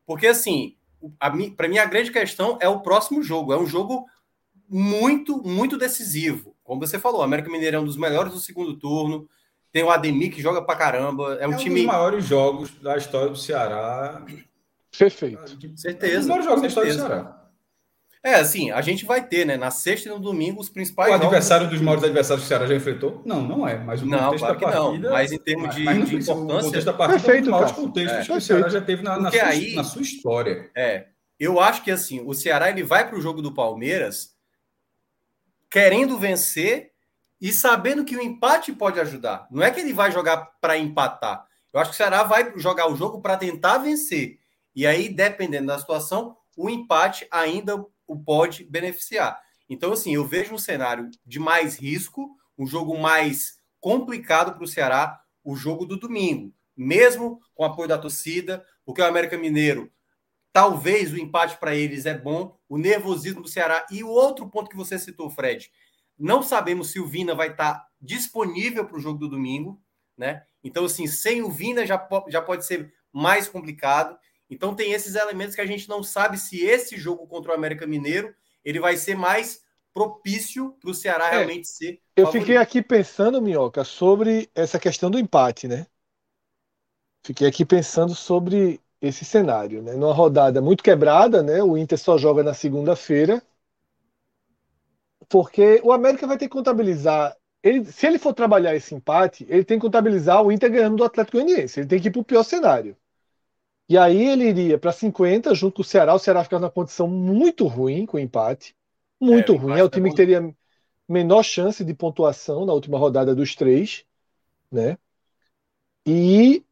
Porque, 0.08 0.26
assim, 0.26 0.76
para 1.56 1.68
mim, 1.68 1.78
a 1.78 1.86
grande 1.86 2.12
questão 2.12 2.58
é 2.60 2.68
o 2.68 2.80
próximo 2.80 3.22
jogo. 3.22 3.54
É 3.54 3.60
um 3.60 3.68
jogo 3.68 4.08
muito, 4.68 5.44
muito 5.44 5.78
decisivo. 5.78 6.49
Como 6.70 6.86
você 6.86 7.00
falou, 7.00 7.22
o 7.22 7.24
América 7.24 7.50
Mineiro 7.50 7.78
é 7.78 7.80
um 7.80 7.84
dos 7.84 7.98
melhores 7.98 8.32
do 8.32 8.40
segundo 8.40 8.78
turno. 8.78 9.28
Tem 9.72 9.82
o 9.82 9.90
Ademir 9.90 10.32
que 10.32 10.40
joga 10.40 10.62
pra 10.62 10.76
caramba. 10.76 11.34
É 11.42 11.48
um, 11.48 11.52
é 11.52 11.56
um 11.56 11.58
time. 11.58 11.78
dos 11.78 11.86
maiores 11.86 12.26
jogos 12.26 12.70
da 12.80 12.96
história 12.96 13.30
do 13.30 13.36
Ceará 13.36 14.24
Perfeito. 14.96 15.40
Ah, 15.42 15.76
certeza. 15.76 16.20
Os 16.20 16.26
maiores 16.28 16.46
jogos 16.46 16.62
da 16.62 16.68
história 16.68 16.94
do 16.94 17.00
Ceará. 17.00 17.36
É, 18.24 18.36
assim, 18.36 18.70
a 18.70 18.82
gente 18.82 19.04
vai 19.04 19.26
ter, 19.26 19.46
né? 19.46 19.58
Na 19.58 19.72
sexta 19.72 20.10
e 20.10 20.12
no 20.12 20.20
domingo, 20.20 20.62
os 20.62 20.70
principais. 20.70 21.10
O 21.10 21.16
adversário 21.16 21.68
dos 21.68 21.82
maiores 21.82 22.04
adversários 22.04 22.46
do 22.46 22.48
Ceará 22.48 22.68
já 22.68 22.76
enfrentou? 22.76 23.24
Não, 23.26 23.42
não 23.42 23.68
é. 23.68 23.76
Mas 23.80 24.04
o 24.04 24.06
não, 24.06 24.26
contexto 24.26 24.46
claro 24.46 24.60
da 24.60 24.68
partida. 24.68 25.08
Não, 25.08 25.16
mas 25.16 25.32
em 25.32 25.40
termos 25.40 25.76
de, 25.76 25.84
mas, 25.84 26.08
de 26.08 26.16
importância. 26.18 26.34
O 26.34 26.64
contexto 26.64 26.86
da 26.86 26.94
partida 26.94 27.20
Perfeito, 27.20 27.38
é 27.38 27.40
um 27.40 27.42
dos 27.42 27.52
maiores 27.52 27.72
contextos 27.72 28.20
é, 28.20 28.24
que 28.26 28.32
o 28.32 28.42
Ceará 28.42 28.70
já 28.70 28.82
teve 28.82 29.02
na, 29.02 29.20
na, 29.20 29.32
sua, 29.32 29.44
aí, 29.44 29.74
na 29.74 29.84
sua 29.84 30.04
história. 30.04 30.70
É. 30.76 31.08
Eu 31.40 31.60
acho 31.60 31.84
que 31.84 31.90
assim, 31.90 32.22
o 32.24 32.34
Ceará 32.36 32.70
ele 32.70 32.84
vai 32.84 33.10
para 33.10 33.18
o 33.18 33.22
jogo 33.22 33.42
do 33.42 33.52
Palmeiras 33.52 34.38
querendo 35.70 36.18
vencer 36.18 36.92
e 37.40 37.54
sabendo 37.54 38.04
que 38.04 38.16
o 38.16 38.22
empate 38.22 38.74
pode 38.74 39.00
ajudar. 39.00 39.48
Não 39.50 39.64
é 39.64 39.72
que 39.72 39.80
ele 39.80 39.94
vai 39.94 40.12
jogar 40.12 40.38
para 40.60 40.78
empatar. 40.78 41.46
Eu 41.72 41.80
acho 41.80 41.92
que 41.92 41.96
o 41.96 41.98
Ceará 41.98 42.24
vai 42.24 42.54
jogar 42.58 42.92
o 42.92 42.96
jogo 42.96 43.22
para 43.22 43.38
tentar 43.38 43.78
vencer. 43.78 44.40
E 44.76 44.86
aí, 44.86 45.10
dependendo 45.10 45.68
da 45.68 45.80
situação, 45.80 46.36
o 46.58 46.70
empate 46.70 47.28
ainda 47.32 47.86
o 48.08 48.20
pode 48.20 48.64
beneficiar. 48.64 49.40
Então, 49.70 49.94
assim, 49.94 50.16
eu 50.16 50.26
vejo 50.26 50.54
um 50.54 50.58
cenário 50.58 51.10
de 51.26 51.40
mais 51.40 51.78
risco, 51.78 52.36
um 52.58 52.66
jogo 52.66 52.98
mais 52.98 53.60
complicado 53.80 54.54
para 54.54 54.64
o 54.64 54.68
Ceará, 54.68 55.22
o 55.44 55.56
jogo 55.56 55.86
do 55.86 55.96
domingo, 55.96 56.54
mesmo 56.76 57.40
com 57.54 57.64
apoio 57.64 57.88
da 57.88 57.98
torcida, 57.98 58.66
porque 58.84 59.02
o 59.02 59.06
América 59.06 59.38
Mineiro, 59.38 59.92
talvez 60.52 61.14
o 61.14 61.18
empate 61.18 61.58
para 61.58 61.76
eles 61.76 62.06
é 62.06 62.18
bom, 62.18 62.59
o 62.70 62.78
nervosismo 62.78 63.42
do 63.42 63.50
Ceará. 63.50 63.86
E 63.92 64.04
o 64.04 64.08
outro 64.08 64.48
ponto 64.48 64.70
que 64.70 64.78
você 64.78 64.98
citou, 64.98 65.30
Fred, 65.30 65.70
não 66.18 66.42
sabemos 66.42 66.92
se 66.92 67.00
o 67.00 67.08
Vina 67.08 67.36
vai 67.36 67.50
estar 67.50 67.86
disponível 68.00 68.86
para 68.86 68.98
o 68.98 69.02
jogo 69.02 69.20
do 69.20 69.28
domingo, 69.28 69.82
né? 70.16 70.44
Então, 70.64 70.86
assim, 70.86 71.08
sem 71.08 71.42
o 71.42 71.50
Vina 71.50 71.86
já, 71.86 72.08
já 72.30 72.42
pode 72.42 72.66
ser 72.66 72.94
mais 73.12 73.50
complicado. 73.50 74.18
Então 74.50 74.76
tem 74.76 74.94
esses 74.94 75.16
elementos 75.16 75.56
que 75.56 75.62
a 75.62 75.66
gente 75.66 75.90
não 75.90 76.04
sabe 76.04 76.38
se 76.38 76.64
esse 76.64 76.98
jogo 76.98 77.28
contra 77.28 77.52
o 77.52 77.56
América 77.56 77.86
Mineiro 77.86 78.34
ele 78.64 78.80
vai 78.80 78.98
ser 78.98 79.16
mais 79.16 79.64
propício 79.94 80.76
para 80.80 80.90
o 80.90 80.94
Ceará 80.94 81.28
é, 81.28 81.32
realmente 81.32 81.68
ser. 81.68 82.02
Eu 82.16 82.26
favorito. 82.26 82.42
fiquei 82.42 82.58
aqui 82.58 82.82
pensando, 82.82 83.42
Minhoca, 83.42 83.84
sobre 83.84 84.50
essa 84.54 84.80
questão 84.80 85.10
do 85.10 85.20
empate, 85.20 85.68
né? 85.68 85.86
fiquei 87.24 87.48
aqui 87.48 87.66
pensando 87.66 88.16
sobre 88.16 88.82
esse 89.02 89.24
cenário, 89.24 89.82
né? 89.82 89.94
Numa 89.94 90.14
rodada 90.14 90.62
muito 90.62 90.84
quebrada, 90.84 91.42
né? 91.42 91.64
O 91.64 91.78
Inter 91.78 91.98
só 91.98 92.18
joga 92.18 92.44
na 92.44 92.54
segunda-feira, 92.54 93.42
porque 95.28 95.80
o 95.84 95.92
América 95.92 96.28
vai 96.28 96.38
ter 96.38 96.46
que 96.46 96.54
contabilizar. 96.54 97.36
Ele, 97.62 97.86
se 97.86 98.08
ele 98.08 98.18
for 98.18 98.34
trabalhar 98.34 98.76
esse 98.76 98.96
empate, 98.96 99.46
ele 99.50 99.64
tem 99.64 99.78
que 99.78 99.86
contabilizar 99.86 100.44
o 100.44 100.52
Inter 100.52 100.72
ganhando 100.72 100.98
do 100.98 101.04
Atlético 101.04 101.38
Goianiense. 101.38 101.80
Ele 101.80 101.88
tem 101.88 102.00
que 102.00 102.08
ir 102.08 102.12
para 102.12 102.22
o 102.22 102.26
pior 102.26 102.44
cenário. 102.44 102.96
E 103.88 103.98
aí 103.98 104.24
ele 104.24 104.48
iria 104.48 104.78
para 104.78 104.92
50 104.92 105.54
junto 105.56 105.78
com 105.78 105.82
o 105.82 105.86
Ceará. 105.86 106.14
O 106.14 106.20
Ceará 106.20 106.44
fica 106.44 106.60
numa 106.60 106.70
condição 106.70 107.08
muito 107.08 107.66
ruim 107.68 108.06
com 108.06 108.18
o 108.18 108.20
empate. 108.20 108.76
Muito 109.20 109.54
é, 109.54 109.56
ruim. 109.56 109.80
É 109.80 109.84
o 109.84 109.90
time 109.90 110.10
que 110.10 110.16
teria 110.16 110.56
menor 111.08 111.44
chance 111.44 111.84
de 111.84 111.94
pontuação 111.94 112.66
na 112.66 112.74
última 112.74 113.00
rodada 113.00 113.34
dos 113.34 113.56
três, 113.56 114.06
né? 114.72 114.98
E 116.06 116.64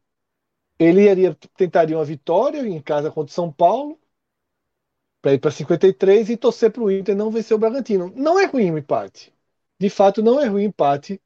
ele 0.78 1.08
iria, 1.08 1.36
tentaria 1.56 1.96
uma 1.96 2.04
vitória 2.04 2.60
em 2.60 2.80
casa 2.80 3.10
contra 3.10 3.30
o 3.30 3.34
São 3.34 3.50
Paulo 3.50 3.98
para 5.20 5.32
ir 5.32 5.38
para 5.38 5.50
53 5.50 6.30
e 6.30 6.36
torcer 6.36 6.70
para 6.70 6.82
o 6.82 6.90
Inter 6.90 7.16
não 7.16 7.30
vencer 7.30 7.56
o 7.56 7.58
Bragantino. 7.60 8.12
Não 8.14 8.38
é 8.38 8.46
ruim 8.46 8.70
o 8.70 8.78
empate. 8.78 9.32
De 9.78 9.90
fato, 9.90 10.22
não 10.22 10.40
é 10.40 10.46
ruim 10.46 10.62
o 10.62 10.66
empate 10.66 11.20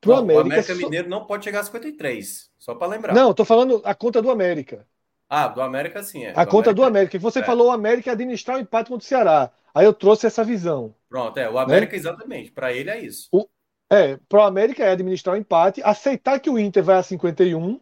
para 0.00 0.10
o 0.10 0.14
América. 0.14 0.42
O 0.42 0.46
América 0.46 0.74
Mineiro 0.74 1.08
não 1.08 1.24
pode 1.24 1.44
chegar 1.44 1.60
a 1.60 1.64
53, 1.64 2.50
só 2.58 2.74
para 2.74 2.88
lembrar. 2.88 3.14
Não, 3.14 3.30
estou 3.30 3.46
falando 3.46 3.80
a 3.84 3.94
conta 3.94 4.20
do 4.20 4.30
América. 4.30 4.86
Ah, 5.28 5.48
do 5.48 5.62
América 5.62 6.02
sim. 6.02 6.24
É. 6.24 6.32
A 6.34 6.44
do 6.44 6.50
conta 6.50 6.70
América, 6.70 6.74
do 6.74 6.84
América. 6.84 7.18
Você 7.18 7.38
é. 7.38 7.44
falou 7.44 7.68
o 7.68 7.70
América 7.70 8.12
administrar 8.12 8.56
o 8.56 8.60
empate 8.60 8.90
contra 8.90 9.04
o 9.04 9.08
Ceará. 9.08 9.50
Aí 9.74 9.86
eu 9.86 9.94
trouxe 9.94 10.26
essa 10.26 10.42
visão. 10.42 10.94
Pronto, 11.08 11.38
é. 11.38 11.48
O 11.48 11.58
América, 11.58 11.92
né? 11.92 11.98
exatamente. 11.98 12.50
Para 12.50 12.72
ele 12.72 12.90
é 12.90 12.98
isso. 12.98 13.28
O, 13.30 13.46
é, 13.88 14.16
para 14.28 14.40
o 14.40 14.42
América 14.42 14.84
é 14.84 14.90
administrar 14.90 15.36
o 15.36 15.38
empate, 15.38 15.82
aceitar 15.82 16.40
que 16.40 16.50
o 16.50 16.58
Inter 16.58 16.82
vai 16.82 16.96
a 16.96 17.02
51. 17.02 17.80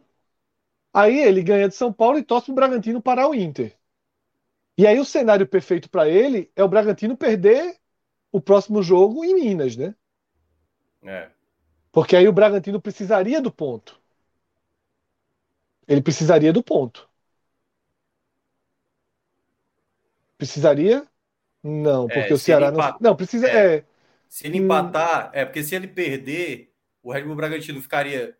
Aí 0.99 1.19
ele 1.19 1.41
ganha 1.41 1.69
de 1.69 1.75
São 1.75 1.93
Paulo 1.93 2.17
e 2.17 2.23
torce 2.23 2.47
para 2.47 2.51
o 2.51 2.55
Bragantino 2.55 3.01
parar 3.01 3.29
o 3.29 3.33
Inter. 3.33 3.73
E 4.77 4.85
aí 4.85 4.99
o 4.99 5.05
cenário 5.05 5.47
perfeito 5.47 5.89
para 5.89 6.09
ele 6.09 6.51
é 6.55 6.63
o 6.63 6.67
Bragantino 6.67 7.15
perder 7.15 7.77
o 8.33 8.41
próximo 8.41 8.83
jogo 8.83 9.23
em 9.23 9.33
Minas, 9.33 9.77
né? 9.77 9.95
É. 11.03 11.29
Porque 11.91 12.15
aí 12.15 12.27
o 12.27 12.33
Bragantino 12.33 12.81
precisaria 12.81 13.41
do 13.41 13.51
ponto. 13.51 13.99
Ele 15.87 16.01
precisaria 16.01 16.51
do 16.51 16.61
ponto. 16.61 17.09
Precisaria? 20.37 21.07
Não, 21.63 22.07
é, 22.09 22.13
porque 22.13 22.33
é, 22.33 22.35
o 22.35 22.39
Ceará 22.39 22.71
não. 22.71 22.97
Não, 22.99 23.15
precisa. 23.15 23.47
É, 23.47 23.77
é. 23.77 23.85
Se 24.27 24.47
ele 24.47 24.57
empatar, 24.57 25.31
é 25.33 25.45
porque 25.45 25.63
se 25.63 25.75
ele 25.75 25.87
perder, 25.87 26.73
o 27.01 27.11
Red 27.11 27.23
Bull 27.23 27.35
Bragantino 27.35 27.81
ficaria. 27.81 28.37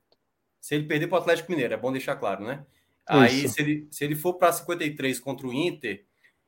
Se 0.60 0.76
ele 0.76 0.88
perder 0.88 1.08
para 1.08 1.18
o 1.18 1.22
Atlético 1.22 1.52
Mineiro, 1.52 1.74
é 1.74 1.78
bom 1.78 1.92
deixar 1.92 2.16
claro, 2.16 2.44
né? 2.44 2.66
Aí, 3.08 3.50
se 3.50 3.60
ele, 3.62 3.88
se 3.90 4.04
ele 4.04 4.16
for 4.16 4.36
para 4.36 4.52
53 4.54 5.20
contra 5.20 5.48
o 5.48 5.54
Inter, 5.54 6.06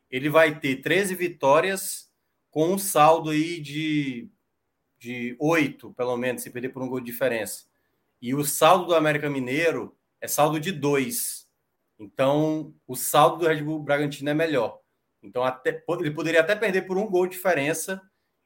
ele 0.10 0.30
vai 0.30 0.60
ter 0.60 0.76
13 0.78 1.16
vitórias 1.16 2.12
com 2.52 2.74
um 2.74 2.78
saldo 2.78 3.32
aí 3.32 3.60
de, 3.60 4.30
de 5.00 5.36
8, 5.40 5.92
pelo 5.94 6.16
menos, 6.18 6.44
se 6.44 6.52
perder 6.52 6.70
por 6.70 6.84
um 6.84 6.88
gol 6.88 7.00
de 7.00 7.08
diferença. 7.08 7.66
E 8.22 8.36
o 8.36 8.44
saldo 8.44 8.86
do 8.86 8.96
América 8.96 9.30
Mineiro 9.30 9.98
é 10.20 10.28
saldo 10.28 10.60
de 10.60 10.72
2. 10.72 11.48
Então, 11.98 12.76
o 12.86 12.96
saldo 12.96 13.38
do 13.38 13.48
Red 13.48 13.64
Bull 13.64 13.82
Bragantino 13.82 14.30
é 14.30 14.34
melhor. 14.34 14.80
Então, 15.24 15.44
até, 15.44 15.84
ele 16.00 16.12
poderia 16.12 16.42
até 16.42 16.56
perder 16.56 16.84
por 16.84 16.98
um 16.98 17.10
gol 17.10 17.26
de 17.26 17.36
diferença 17.36 18.02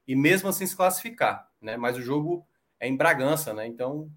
e 0.07 0.15
mesmo 0.15 0.47
assim 0.47 0.65
se 0.65 0.75
classificar, 0.75 1.49
né? 1.59 1.75
Mas 1.75 1.97
o 1.97 2.01
jogo 2.01 2.47
é 2.79 2.87
em 2.87 2.95
Bragança, 2.95 3.53
né? 3.53 3.65
Então, 3.65 4.09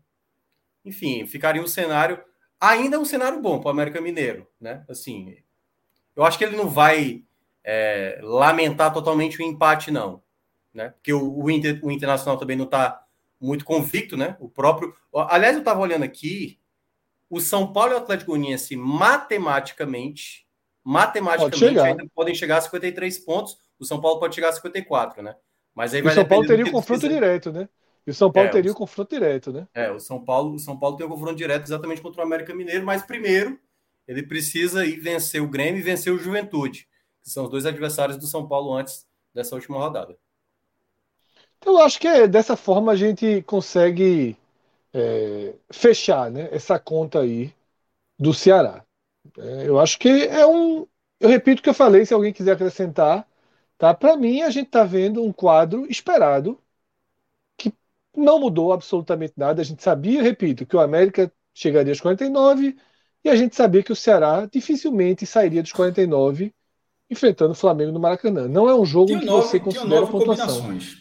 enfim, 0.88 1.26
ficaria 1.26 1.62
um 1.62 1.66
cenário 1.66 2.22
ainda 2.60 2.98
um 2.98 3.04
cenário 3.04 3.40
bom 3.40 3.60
para 3.60 3.68
o 3.68 3.70
América 3.70 4.00
Mineiro, 4.00 4.46
né? 4.60 4.84
Assim, 4.88 5.36
eu 6.16 6.24
acho 6.24 6.36
que 6.36 6.44
ele 6.44 6.56
não 6.56 6.68
vai 6.68 7.22
é, 7.62 8.18
lamentar 8.22 8.92
totalmente 8.92 9.40
o 9.40 9.44
empate, 9.44 9.90
não, 9.90 10.22
né? 10.74 10.90
Porque 10.90 11.12
o, 11.12 11.44
o, 11.44 11.50
Inter, 11.50 11.78
o 11.82 11.90
Internacional 11.90 12.38
também 12.38 12.56
não 12.56 12.64
está 12.64 13.04
muito 13.40 13.64
convicto, 13.64 14.16
né? 14.16 14.36
O 14.40 14.48
próprio, 14.48 14.94
aliás, 15.14 15.54
eu 15.54 15.60
estava 15.60 15.80
olhando 15.80 16.02
aqui, 16.02 16.58
o 17.30 17.40
São 17.40 17.72
Paulo 17.72 17.92
e 17.92 17.94
o 17.94 17.98
Atlético 17.98 18.32
Goianiense 18.32 18.74
matematicamente 18.74 20.48
matematicamente 20.88 21.74
Pode 21.74 21.78
ainda 21.80 22.06
podem 22.14 22.34
chegar 22.34 22.56
a 22.56 22.60
53 22.62 23.18
pontos. 23.18 23.58
O 23.78 23.84
São 23.84 24.00
Paulo 24.00 24.18
pode 24.18 24.34
chegar 24.34 24.48
a 24.48 24.52
54, 24.52 25.22
né? 25.22 25.36
Mas 25.74 25.92
aí 25.92 26.00
vai 26.00 26.12
o 26.12 26.14
São 26.14 26.24
Paulo 26.24 26.46
teria 26.46 26.64
o 26.64 26.70
confronto 26.70 27.06
direto, 27.06 27.52
né? 27.52 27.68
E 28.08 28.10
o 28.10 28.14
São 28.14 28.32
Paulo 28.32 28.48
é, 28.48 28.52
teria 28.52 28.70
o... 28.70 28.74
o 28.74 28.76
confronto 28.76 29.14
direto, 29.14 29.52
né? 29.52 29.68
É, 29.74 29.90
o 29.90 30.00
São 30.00 30.24
Paulo, 30.24 30.54
o 30.54 30.58
São 30.58 30.78
Paulo 30.78 30.96
tem 30.96 31.04
o 31.04 31.10
confronto 31.10 31.36
direto 31.36 31.64
exatamente 31.64 32.00
contra 32.00 32.22
o 32.22 32.24
América 32.24 32.54
Mineiro, 32.54 32.86
mas 32.86 33.02
primeiro 33.02 33.60
ele 34.06 34.22
precisa 34.22 34.86
ir 34.86 34.98
vencer 34.98 35.42
o 35.42 35.46
Grêmio 35.46 35.80
e 35.80 35.82
vencer 35.82 36.10
o 36.10 36.18
Juventude, 36.18 36.88
que 37.22 37.28
são 37.28 37.44
os 37.44 37.50
dois 37.50 37.66
adversários 37.66 38.16
do 38.16 38.26
São 38.26 38.48
Paulo 38.48 38.72
antes 38.72 39.06
dessa 39.34 39.54
última 39.54 39.76
rodada. 39.76 40.16
Então, 41.58 41.74
eu 41.74 41.82
acho 41.82 42.00
que 42.00 42.26
dessa 42.26 42.56
forma 42.56 42.92
a 42.92 42.96
gente 42.96 43.42
consegue 43.42 44.34
é, 44.94 45.52
fechar 45.70 46.30
né, 46.30 46.48
essa 46.50 46.78
conta 46.78 47.20
aí 47.20 47.52
do 48.18 48.32
Ceará. 48.32 48.82
É, 49.36 49.68
eu 49.68 49.78
acho 49.78 49.98
que 49.98 50.08
é 50.08 50.46
um. 50.46 50.86
Eu 51.20 51.28
repito 51.28 51.60
o 51.60 51.62
que 51.62 51.68
eu 51.68 51.74
falei, 51.74 52.06
se 52.06 52.14
alguém 52.14 52.32
quiser 52.32 52.52
acrescentar. 52.52 53.28
Tá? 53.76 53.92
Para 53.92 54.16
mim, 54.16 54.40
a 54.42 54.50
gente 54.50 54.68
está 54.68 54.84
vendo 54.84 55.22
um 55.22 55.32
quadro 55.32 55.86
esperado 55.90 56.58
não 58.18 58.40
mudou 58.40 58.72
absolutamente 58.72 59.34
nada. 59.36 59.62
A 59.62 59.64
gente 59.64 59.82
sabia, 59.82 60.22
repito, 60.22 60.66
que 60.66 60.76
o 60.76 60.80
América 60.80 61.32
chegaria 61.54 61.92
aos 61.92 62.00
49 62.00 62.76
e 63.24 63.28
a 63.28 63.36
gente 63.36 63.56
sabia 63.56 63.82
que 63.82 63.92
o 63.92 63.96
Ceará 63.96 64.48
dificilmente 64.50 65.26
sairia 65.26 65.62
dos 65.62 65.72
49 65.72 66.54
enfrentando 67.10 67.52
o 67.52 67.56
Flamengo 67.56 67.92
no 67.92 68.00
Maracanã. 68.00 68.46
Não 68.46 68.68
é 68.68 68.74
um 68.74 68.84
jogo 68.84 69.18
que 69.18 69.24
nove, 69.24 69.48
você 69.48 69.58
considera 69.58 70.06
pontuação. 70.06 70.46
Combinações. 70.46 70.96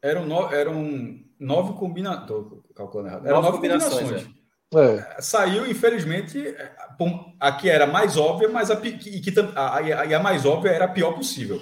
Eram, 0.00 0.26
no, 0.26 0.52
eram 0.52 1.18
nove 1.38 1.72
combinações. 1.74 2.62
calculando 2.74 3.08
errado. 3.08 3.26
Eram 3.26 3.42
nove, 3.42 3.46
nove 3.48 3.56
combinações. 3.56 4.02
combinações. 4.02 4.34
É. 4.40 4.44
É. 4.74 5.20
Saiu, 5.20 5.66
infelizmente, 5.66 6.54
a 7.38 7.52
que 7.52 7.70
era 7.70 7.86
mais 7.86 8.16
óbvia, 8.16 8.48
mas 8.48 8.70
a, 8.70 8.74
e, 8.84 9.20
que, 9.20 9.32
a, 9.54 9.60
a, 9.60 10.16
a 10.16 10.22
mais 10.22 10.44
óbvia 10.44 10.70
era 10.70 10.86
a 10.86 10.88
pior 10.88 11.12
possível. 11.12 11.60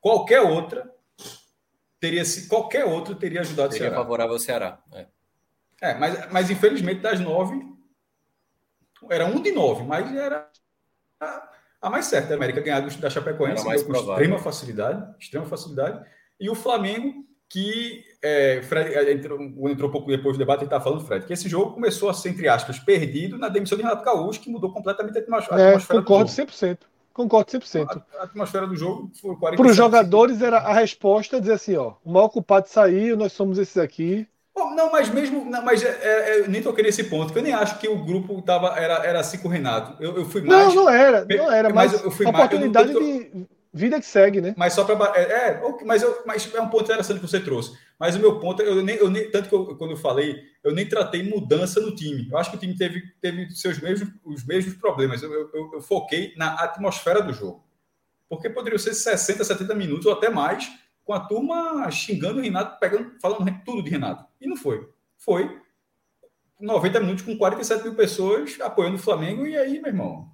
Qualquer 0.00 0.40
outra 0.40 0.88
teria 2.00 2.22
qualquer 2.48 2.84
outra 2.84 3.14
teria 3.14 3.40
ajudado 3.40 3.70
teria 3.70 3.86
o 3.86 3.90
Ceará. 3.90 4.02
favorável 4.02 4.32
ao 4.34 4.38
Ceará. 4.38 4.78
É. 4.92 5.06
é, 5.80 5.94
mas, 5.94 6.32
mas 6.32 6.50
infelizmente 6.50 7.00
das 7.00 7.20
nove 7.20 7.60
era 9.10 9.26
um 9.26 9.40
de 9.40 9.52
nove, 9.52 9.84
mas 9.84 10.14
era 10.14 10.48
a, 11.20 11.50
a 11.82 11.90
mais 11.90 12.06
certa. 12.06 12.34
A 12.34 12.36
América 12.36 12.60
ganhar 12.60 12.80
da 12.80 13.10
Chapecoense 13.10 13.64
com 13.64 13.72
extrema 13.72 14.38
facilidade, 14.38 15.14
extrema 15.18 15.46
facilidade, 15.46 16.04
e 16.40 16.50
o 16.50 16.54
Flamengo 16.54 17.28
que 17.48 18.04
é, 18.22 18.60
Fred 18.62 18.94
é, 18.94 19.12
entrou, 19.12 19.40
entrou 19.70 19.88
um 19.88 19.92
pouco 19.92 20.08
depois 20.08 20.36
do 20.36 20.38
debate 20.38 20.62
e 20.62 20.64
está 20.64 20.80
falando, 20.80 21.06
Fred, 21.06 21.24
que 21.24 21.32
esse 21.32 21.48
jogo 21.48 21.72
começou 21.72 22.10
a 22.10 22.14
ser, 22.14 22.28
entre 22.30 22.46
aspas, 22.46 22.78
perdido 22.78 23.38
na 23.38 23.48
demissão 23.48 23.78
de 23.78 23.84
Renato 23.84 24.04
Gaúcho, 24.04 24.40
que 24.40 24.50
mudou 24.50 24.70
completamente 24.70 25.16
a 25.16 25.20
atmosfera. 25.22 25.62
É, 25.62 25.80
concordo 25.80 26.30
100%. 26.30 26.78
Concordo 27.18 27.50
100%. 27.50 27.88
A, 27.88 28.20
a 28.20 28.24
atmosfera 28.26 28.64
do 28.64 28.76
jogo 28.76 29.10
foi 29.20 29.34
40%. 29.34 29.56
Para 29.56 29.66
os 29.66 29.76
jogadores, 29.76 30.40
era 30.40 30.58
a 30.58 30.72
resposta 30.72 31.40
dizer 31.40 31.54
assim: 31.54 31.74
ó, 31.74 31.94
o 32.04 32.12
maior 32.12 32.28
culpado 32.28 32.68
saiu, 32.68 33.16
nós 33.16 33.32
somos 33.32 33.58
esses 33.58 33.76
aqui. 33.76 34.24
Não, 34.56 34.92
mas 34.92 35.08
mesmo. 35.08 35.44
Não, 35.44 35.64
mas 35.64 35.82
é, 35.82 35.88
é, 35.88 36.40
eu 36.40 36.48
nem 36.48 36.62
toquei 36.62 36.84
nesse 36.84 37.02
ponto, 37.02 37.32
que 37.32 37.38
eu 37.40 37.42
nem 37.42 37.52
acho 37.52 37.76
que 37.80 37.88
o 37.88 38.04
grupo 38.04 38.40
tava, 38.42 38.68
era, 38.78 39.04
era 39.04 39.18
assim 39.18 39.38
com 39.38 39.48
o 39.48 39.50
Renato. 39.50 40.00
Eu, 40.00 40.16
eu 40.18 40.26
fui 40.26 40.42
mais. 40.42 40.72
Não, 40.72 40.84
não 40.84 40.88
era. 40.88 41.26
Não 41.28 41.50
era, 41.50 41.74
mas, 41.74 41.92
mas 41.92 42.04
eu 42.04 42.10
fui 42.12 42.24
a 42.24 42.30
oportunidade 42.30 42.94
mais, 42.94 43.04
eu 43.04 43.24
de 43.24 43.48
vida 43.72 44.00
que 44.00 44.06
segue, 44.06 44.40
né? 44.40 44.54
Mas 44.56 44.72
só 44.72 44.84
para. 44.84 45.18
É, 45.18 45.50
é, 45.50 45.62
mas, 45.84 46.02
eu, 46.02 46.22
mas 46.26 46.54
é 46.54 46.60
um 46.60 46.68
ponto 46.68 46.84
interessante 46.84 47.20
que 47.20 47.26
você 47.26 47.40
trouxe. 47.40 47.76
Mas 47.98 48.14
o 48.14 48.20
meu 48.20 48.38
ponto, 48.38 48.62
eu 48.62 48.82
nem, 48.82 48.96
eu 48.96 49.10
nem 49.10 49.30
tanto 49.30 49.48
que 49.48 49.54
eu, 49.54 49.76
quando 49.76 49.90
eu 49.92 49.96
falei, 49.96 50.42
eu 50.62 50.72
nem 50.72 50.88
tratei 50.88 51.22
mudança 51.22 51.80
no 51.80 51.94
time. 51.94 52.28
Eu 52.30 52.38
acho 52.38 52.50
que 52.50 52.56
o 52.56 52.60
time 52.60 52.76
teve, 52.76 53.02
teve 53.20 53.50
seus 53.50 53.78
mesmos, 53.80 54.10
os 54.24 54.44
mesmos 54.46 54.74
problemas. 54.74 55.22
Eu, 55.22 55.32
eu, 55.32 55.70
eu 55.74 55.82
foquei 55.82 56.34
na 56.36 56.54
atmosfera 56.54 57.20
do 57.20 57.32
jogo. 57.32 57.64
Porque 58.28 58.48
poderia 58.50 58.78
ser 58.78 58.94
60, 58.94 59.42
70 59.42 59.74
minutos 59.74 60.06
ou 60.06 60.12
até 60.12 60.28
mais, 60.28 60.70
com 61.04 61.12
a 61.12 61.20
turma 61.20 61.90
xingando 61.90 62.38
o 62.38 62.42
Renato, 62.42 62.78
pegando, 62.78 63.18
falando 63.20 63.50
tudo 63.64 63.82
de 63.82 63.90
Renato. 63.90 64.24
E 64.40 64.46
não 64.46 64.56
foi. 64.56 64.88
Foi 65.16 65.60
90 66.60 67.00
minutos 67.00 67.24
com 67.24 67.36
47 67.36 67.84
mil 67.84 67.94
pessoas 67.94 68.58
apoiando 68.60 68.96
o 68.96 69.00
Flamengo, 69.00 69.46
e 69.46 69.56
aí, 69.56 69.80
meu 69.80 69.88
irmão. 69.88 70.30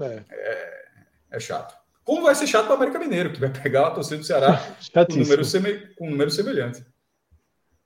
É, 0.00 0.24
é, 0.30 0.84
é 1.32 1.40
chato. 1.40 1.83
Como 2.04 2.22
vai 2.22 2.34
ser 2.34 2.46
chato 2.46 2.66
para 2.66 2.74
o 2.74 2.76
América 2.76 2.98
Mineiro, 2.98 3.32
que 3.32 3.40
vai 3.40 3.50
pegar 3.50 3.88
a 3.88 3.90
torcida 3.90 4.18
do 4.18 4.24
Ceará 4.24 4.60
com, 4.92 5.16
número 5.16 5.44
seme... 5.44 5.94
com 5.96 6.06
um 6.06 6.10
número 6.10 6.30
semelhante. 6.30 6.84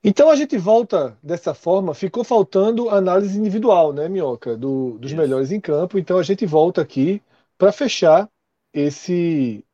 Então 0.03 0.31
a 0.31 0.37
gente 0.37 0.57
volta 0.57 1.17
dessa 1.23 1.55
forma, 1.55 1.95
ficou 1.95 2.23
faltando 2.25 2.89
análise 2.89 3.39
individual, 3.39 3.93
né, 3.93 4.09
Minhoca, 4.09 4.57
do, 4.57 4.99
dos 4.99 5.11
Isso. 5.11 5.21
melhores 5.21 5.53
em 5.53 5.61
campo. 5.61 5.99
Então 5.99 6.19
a 6.19 6.23
gente 6.23 6.47
volta 6.47 6.81
aqui 6.81 7.23
para 7.57 7.73
fechar 7.73 8.29
esse, 8.73 9.65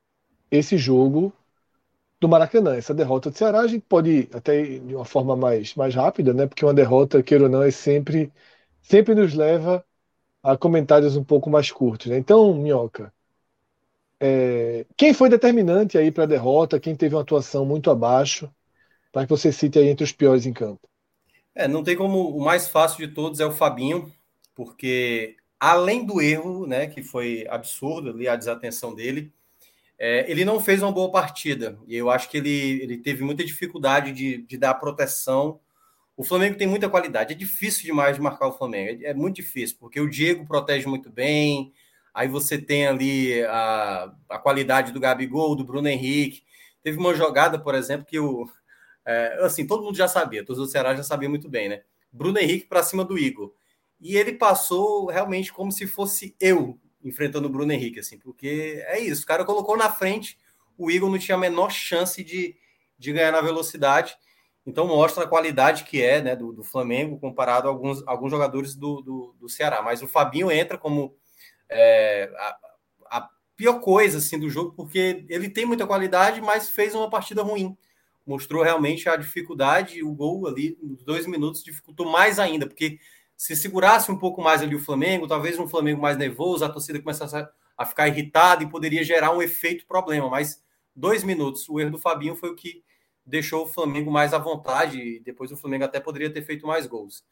esse 0.50 0.78
jogo 0.78 1.32
do 2.20 2.28
Maracanã, 2.28 2.74
essa 2.74 2.94
derrota 2.94 3.30
do 3.30 3.36
Ceará. 3.36 3.60
A 3.60 3.66
gente 3.66 3.84
pode 3.88 4.28
até 4.32 4.60
ir 4.60 4.80
de 4.80 4.94
uma 4.94 5.04
forma 5.04 5.36
mais, 5.36 5.74
mais 5.74 5.94
rápida, 5.94 6.32
né, 6.34 6.46
porque 6.46 6.64
uma 6.64 6.74
derrota, 6.74 7.22
queira 7.22 7.44
ou 7.44 7.50
não, 7.50 7.62
é 7.62 7.70
sempre, 7.70 8.32
sempre 8.82 9.14
nos 9.14 9.34
leva 9.34 9.84
a 10.42 10.56
comentários 10.56 11.16
um 11.16 11.24
pouco 11.24 11.50
mais 11.50 11.70
curtos. 11.70 12.08
Né? 12.08 12.18
Então, 12.18 12.54
Minhoca, 12.54 13.12
é, 14.20 14.86
quem 14.96 15.12
foi 15.12 15.28
determinante 15.28 15.98
aí 15.98 16.10
para 16.10 16.24
a 16.24 16.28
derrota? 16.28 16.80
Quem 16.80 16.94
teve 16.94 17.14
uma 17.14 17.22
atuação 17.22 17.64
muito 17.64 17.90
abaixo? 17.90 18.50
Para 19.12 19.24
que 19.24 19.30
você 19.30 19.52
cite 19.52 19.78
aí 19.78 19.88
entre 19.88 20.04
os 20.04 20.12
piores 20.12 20.46
em 20.46 20.52
campo. 20.52 20.88
É, 21.54 21.68
não 21.68 21.84
tem 21.84 21.96
como. 21.96 22.36
O 22.36 22.44
mais 22.44 22.68
fácil 22.68 23.06
de 23.06 23.14
todos 23.14 23.38
é 23.40 23.46
o 23.46 23.52
Fabinho, 23.52 24.12
porque 24.54 25.36
além 25.58 26.04
do 26.04 26.20
erro, 26.20 26.66
né, 26.66 26.86
que 26.86 27.02
foi 27.02 27.46
absurdo 27.48 28.10
ali 28.10 28.26
a 28.28 28.36
desatenção 28.36 28.94
dele, 28.94 29.32
é, 29.98 30.30
ele 30.30 30.44
não 30.44 30.60
fez 30.60 30.82
uma 30.82 30.92
boa 30.92 31.10
partida. 31.10 31.78
E 31.86 31.96
eu 31.96 32.10
acho 32.10 32.28
que 32.28 32.36
ele, 32.38 32.82
ele 32.82 32.98
teve 32.98 33.22
muita 33.24 33.44
dificuldade 33.44 34.12
de, 34.12 34.38
de 34.38 34.58
dar 34.58 34.74
proteção. 34.74 35.60
O 36.16 36.24
Flamengo 36.24 36.58
tem 36.58 36.66
muita 36.66 36.88
qualidade. 36.88 37.32
É 37.32 37.36
difícil 37.36 37.84
demais 37.84 38.16
de 38.16 38.22
marcar 38.22 38.48
o 38.48 38.52
Flamengo. 38.52 39.02
É, 39.04 39.10
é 39.10 39.14
muito 39.14 39.36
difícil, 39.36 39.76
porque 39.78 40.00
o 40.00 40.10
Diego 40.10 40.46
protege 40.46 40.86
muito 40.86 41.10
bem. 41.10 41.72
Aí 42.14 42.28
você 42.28 42.56
tem 42.56 42.86
ali 42.86 43.42
a, 43.44 44.14
a 44.28 44.38
qualidade 44.38 44.92
do 44.92 45.00
Gabigol, 45.00 45.56
do 45.56 45.64
Bruno 45.64 45.88
Henrique. 45.88 46.44
Teve 46.82 46.96
uma 46.96 47.12
jogada, 47.12 47.58
por 47.58 47.74
exemplo, 47.74 48.06
que 48.06 48.20
o. 48.20 48.48
É, 49.04 49.40
assim, 49.42 49.66
todo 49.66 49.82
mundo 49.82 49.96
já 49.96 50.06
sabia, 50.06 50.44
todos 50.44 50.62
os 50.62 50.70
Ceará 50.70 50.94
já 50.94 51.02
sabiam 51.02 51.28
muito 51.28 51.48
bem, 51.48 51.68
né? 51.68 51.82
Bruno 52.12 52.38
Henrique 52.38 52.66
para 52.66 52.82
cima 52.82 53.04
do 53.04 53.18
Igor. 53.18 53.52
E 54.00 54.16
ele 54.16 54.32
passou 54.32 55.06
realmente 55.06 55.52
como 55.52 55.72
se 55.72 55.86
fosse 55.86 56.36
eu 56.40 56.78
enfrentando 57.02 57.48
o 57.48 57.50
Bruno 57.50 57.72
Henrique, 57.72 58.00
assim, 58.00 58.18
porque 58.18 58.82
é 58.86 58.98
isso, 58.98 59.24
o 59.24 59.26
cara 59.26 59.44
colocou 59.44 59.76
na 59.76 59.90
frente, 59.90 60.38
o 60.78 60.90
Igor 60.90 61.10
não 61.10 61.18
tinha 61.18 61.36
a 61.36 61.40
menor 61.40 61.70
chance 61.70 62.24
de, 62.24 62.56
de 62.98 63.12
ganhar 63.12 63.30
na 63.30 63.42
velocidade, 63.42 64.16
então 64.66 64.86
mostra 64.86 65.24
a 65.24 65.28
qualidade 65.28 65.84
que 65.84 66.00
é 66.00 66.22
né, 66.22 66.34
do, 66.34 66.50
do 66.50 66.64
Flamengo 66.64 67.18
comparado 67.18 67.68
a 67.68 67.70
alguns, 67.70 68.02
alguns 68.06 68.30
jogadores 68.30 68.74
do, 68.74 69.02
do, 69.02 69.34
do 69.38 69.48
Ceará. 69.48 69.82
Mas 69.82 70.02
o 70.02 70.08
Fabinho 70.08 70.50
entra 70.50 70.78
como 70.78 71.14
é, 71.68 72.30
a, 72.36 73.18
a, 73.18 73.30
pior 73.56 73.80
coisa 73.80 74.18
assim, 74.18 74.38
do 74.38 74.50
jogo, 74.50 74.72
porque 74.72 75.24
ele 75.28 75.48
tem 75.48 75.64
muita 75.66 75.86
qualidade, 75.86 76.40
mas 76.40 76.70
fez 76.70 76.94
uma 76.94 77.08
partida 77.08 77.42
ruim. 77.42 77.76
Mostrou 78.26 78.62
realmente 78.62 79.08
a 79.08 79.16
dificuldade, 79.16 80.02
o 80.02 80.12
gol 80.12 80.46
ali, 80.46 80.78
nos 80.82 81.04
dois 81.04 81.26
minutos, 81.26 81.62
dificultou 81.62 82.10
mais 82.10 82.38
ainda, 82.38 82.66
porque 82.66 82.98
se 83.36 83.54
segurasse 83.54 84.10
um 84.10 84.18
pouco 84.18 84.40
mais 84.40 84.62
ali 84.62 84.74
o 84.74 84.80
Flamengo, 84.80 85.26
talvez 85.26 85.58
um 85.58 85.68
Flamengo 85.68 86.00
mais 86.00 86.16
nervoso, 86.16 86.64
a 86.64 86.68
torcida 86.68 87.00
começasse 87.00 87.36
a 87.76 87.84
ficar 87.84 88.08
irritada 88.08 88.62
e 88.62 88.68
poderia 88.68 89.04
gerar 89.04 89.32
um 89.32 89.42
efeito 89.42 89.86
problema. 89.86 90.30
Mas 90.30 90.62
dois 90.94 91.24
minutos, 91.24 91.68
o 91.68 91.80
erro 91.80 91.92
do 91.92 91.98
Fabinho 91.98 92.36
foi 92.36 92.50
o 92.50 92.54
que 92.54 92.82
deixou 93.26 93.64
o 93.64 93.66
Flamengo 93.66 94.10
mais 94.10 94.32
à 94.34 94.38
vontade 94.38 94.98
e 94.98 95.20
depois 95.20 95.50
o 95.50 95.56
Flamengo 95.56 95.84
até 95.84 95.98
poderia 95.98 96.32
ter 96.32 96.42
feito 96.42 96.66
mais 96.66 96.86
gols. 96.86 97.24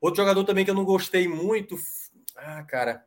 Outro 0.00 0.22
jogador 0.22 0.44
também 0.44 0.64
que 0.64 0.70
eu 0.70 0.74
não 0.74 0.84
gostei 0.84 1.28
muito, 1.28 1.76
ah, 2.36 2.62
cara, 2.64 3.04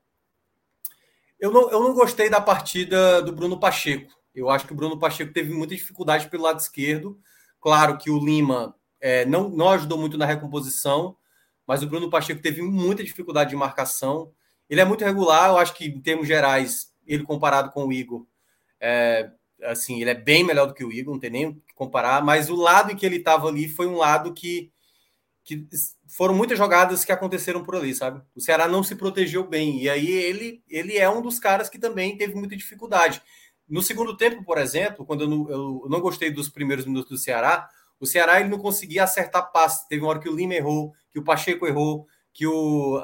eu 1.40 1.52
não, 1.52 1.70
eu 1.72 1.82
não 1.82 1.94
gostei 1.94 2.30
da 2.30 2.42
partida 2.42 3.22
do 3.22 3.32
Bruno 3.32 3.60
Pacheco. 3.60 4.12
Eu 4.34 4.50
acho 4.50 4.66
que 4.68 4.74
o 4.74 4.76
Bruno 4.76 5.00
Pacheco 5.00 5.34
teve 5.34 5.54
muita 5.54 5.76
dificuldade 5.76 6.30
pelo 6.30 6.44
lado 6.44 6.60
esquerdo. 6.60 7.20
Claro 7.60 7.98
que 7.98 8.10
o 8.10 8.24
Lima 8.24 8.76
é, 9.00 9.26
não, 9.26 9.50
não 9.50 9.70
ajudou 9.70 9.98
muito 9.98 10.18
na 10.18 10.26
recomposição, 10.26 11.18
mas 11.66 11.82
o 11.84 11.88
Bruno 11.88 12.10
Pacheco 12.10 12.42
teve 12.42 12.62
muita 12.62 13.04
dificuldade 13.04 13.50
de 13.50 13.56
marcação. 13.56 14.32
Ele 14.70 14.82
é 14.82 14.86
muito 14.86 15.04
regular, 15.04 15.50
eu 15.50 15.58
acho 15.58 15.74
que 15.74 15.86
em 15.86 16.02
termos 16.02 16.28
gerais, 16.28 16.92
ele 17.06 17.24
comparado 17.24 17.72
com 17.72 17.88
o 17.88 17.94
Igor, 17.94 18.26
é, 18.80 19.32
assim, 19.64 20.02
ele 20.02 20.10
é 20.10 20.16
bem 20.16 20.44
melhor 20.44 20.68
do 20.68 20.74
que 20.74 20.84
o 20.84 20.92
Igor, 20.92 21.14
não 21.14 21.20
tem 21.20 21.30
nem 21.30 21.46
o 21.48 21.56
que 21.56 21.74
comparar, 21.74 22.24
mas 22.24 22.50
o 22.50 22.56
lado 22.56 22.92
em 22.92 22.96
que 22.96 23.06
ele 23.06 23.18
estava 23.18 23.48
ali 23.48 23.68
foi 23.68 23.88
um 23.88 23.98
lado 23.98 24.34
que, 24.34 24.72
que 25.48 25.66
foram 26.06 26.36
muitas 26.36 26.58
jogadas 26.58 27.06
que 27.06 27.12
aconteceram 27.12 27.64
por 27.64 27.78
ali, 27.78 27.96
sabe? 27.96 28.22
O 28.36 28.42
Ceará 28.42 28.68
não 28.68 28.84
se 28.84 28.96
protegeu 28.98 29.48
bem, 29.48 29.82
e 29.82 29.90
aí 29.90 30.12
ele, 30.12 30.62
ele 30.68 30.98
é 30.98 31.10
um 31.10 31.22
dos 31.22 31.40
caras 31.40 31.70
que 31.70 31.80
também 31.80 32.18
teve 32.18 32.36
muita 32.36 32.58
dificuldade. 32.58 33.22
No 33.68 33.82
segundo 33.82 34.18
tempo, 34.18 34.44
por 34.44 34.58
exemplo, 34.58 35.06
quando 35.06 35.22
eu 35.22 35.30
não, 35.30 35.50
eu 35.50 35.88
não 35.90 36.02
gostei 36.02 36.30
dos 36.30 36.50
primeiros 36.50 36.86
minutos 36.86 37.10
do 37.10 37.18
Ceará, 37.18 37.70
o 37.98 38.06
Ceará 38.06 38.42
ele 38.42 38.50
não 38.50 38.60
conseguia 38.60 39.06
acertar 39.06 39.52
passe. 39.54 39.88
Teve 39.88 40.02
uma 40.02 40.10
hora 40.10 40.20
que 40.20 40.30
o 40.30 40.36
Lima 40.36 40.54
errou, 40.54 40.94
que 41.12 41.18
o 41.18 41.24
Pacheco 41.24 41.66
errou, 41.66 42.06
que 42.34 42.46
o 42.46 43.02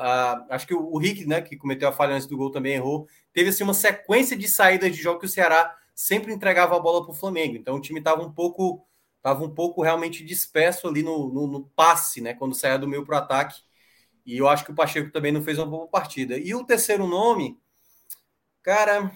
acho 0.49 0.67
que 0.67 0.73
o, 0.73 0.93
o, 0.93 0.97
Rick, 0.97 1.25
né, 1.25 1.41
que 1.41 1.55
cometeu 1.55 1.87
a 1.87 1.93
falha 1.93 2.13
antes 2.13 2.27
do 2.27 2.37
gol 2.37 2.51
também 2.51 2.73
errou. 2.73 3.07
Teve 3.31 3.49
assim 3.49 3.63
uma 3.63 3.73
sequência 3.73 4.37
de 4.37 4.49
saídas 4.49 4.93
de 4.93 5.01
jogo 5.01 5.19
que 5.19 5.25
o 5.25 5.29
Ceará 5.29 5.73
sempre 5.95 6.33
entregava 6.33 6.75
a 6.75 6.79
bola 6.79 7.03
para 7.03 7.11
o 7.11 7.15
Flamengo. 7.15 7.55
Então 7.55 7.75
o 7.75 7.81
time 7.81 7.99
estava 7.99 8.21
um 8.21 8.31
pouco 8.31 8.85
estava 9.23 9.41
um 9.41 9.49
pouco 9.49 9.81
realmente 9.81 10.21
disperso 10.21 10.85
ali 10.85 11.01
no, 11.01 11.31
no, 11.31 11.47
no 11.47 11.63
passe, 11.69 12.19
né, 12.19 12.33
quando 12.33 12.53
saía 12.53 12.77
do 12.77 12.87
meio 12.87 13.05
para 13.05 13.15
o 13.15 13.19
ataque. 13.19 13.61
E 14.25 14.37
eu 14.37 14.49
acho 14.49 14.65
que 14.65 14.71
o 14.71 14.75
Pacheco 14.75 15.11
também 15.11 15.31
não 15.31 15.41
fez 15.41 15.57
uma 15.57 15.65
boa 15.65 15.87
partida. 15.87 16.37
E 16.37 16.53
o 16.53 16.65
terceiro 16.65 17.07
nome, 17.07 17.57
cara, 18.61 19.11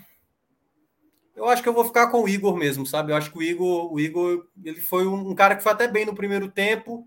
eu 1.35 1.45
acho 1.49 1.61
que 1.61 1.67
eu 1.67 1.73
vou 1.73 1.83
ficar 1.83 2.07
com 2.07 2.23
o 2.23 2.29
Igor 2.29 2.55
mesmo, 2.55 2.85
sabe? 2.85 3.11
Eu 3.11 3.17
acho 3.17 3.31
que 3.31 3.37
o 3.37 3.43
Igor, 3.43 3.93
o 3.93 3.99
Igor, 3.99 4.47
ele 4.63 4.79
foi 4.79 5.05
um, 5.05 5.35
cara 5.35 5.57
que 5.57 5.63
foi 5.63 5.73
até 5.73 5.89
bem 5.89 6.05
no 6.05 6.15
primeiro 6.15 6.49
tempo. 6.49 7.05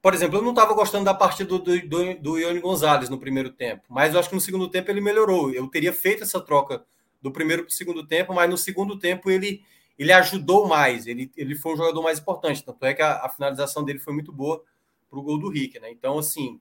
Por 0.00 0.14
exemplo, 0.14 0.38
eu 0.38 0.42
não 0.42 0.50
estava 0.50 0.72
gostando 0.72 1.04
da 1.04 1.14
partida 1.14 1.48
do, 1.50 1.58
do, 1.58 2.14
do 2.14 2.38
Ione 2.38 2.60
Gonzalez 2.60 3.10
no 3.10 3.18
primeiro 3.18 3.50
tempo, 3.50 3.82
mas 3.88 4.14
eu 4.14 4.20
acho 4.20 4.28
que 4.28 4.34
no 4.36 4.40
segundo 4.40 4.68
tempo 4.68 4.90
ele 4.90 5.00
melhorou. 5.00 5.50
Eu 5.50 5.66
teria 5.66 5.92
feito 5.92 6.22
essa 6.22 6.40
troca 6.40 6.84
do 7.20 7.32
primeiro 7.32 7.64
para 7.64 7.70
o 7.70 7.74
segundo 7.74 8.06
tempo, 8.06 8.32
mas 8.32 8.48
no 8.48 8.56
segundo 8.56 8.98
tempo 8.98 9.30
ele, 9.30 9.62
ele 10.00 10.12
ajudou 10.12 10.66
mais, 10.66 11.06
ele, 11.06 11.30
ele 11.36 11.54
foi 11.54 11.74
um 11.74 11.76
jogador 11.76 12.02
mais 12.02 12.18
importante. 12.18 12.64
Tanto 12.64 12.82
é 12.86 12.94
que 12.94 13.02
a, 13.02 13.22
a 13.22 13.28
finalização 13.28 13.84
dele 13.84 13.98
foi 13.98 14.14
muito 14.14 14.32
boa 14.32 14.64
para 15.10 15.18
o 15.18 15.22
gol 15.22 15.38
do 15.38 15.50
Rick, 15.50 15.78
né? 15.78 15.90
Então, 15.90 16.18
assim, 16.18 16.58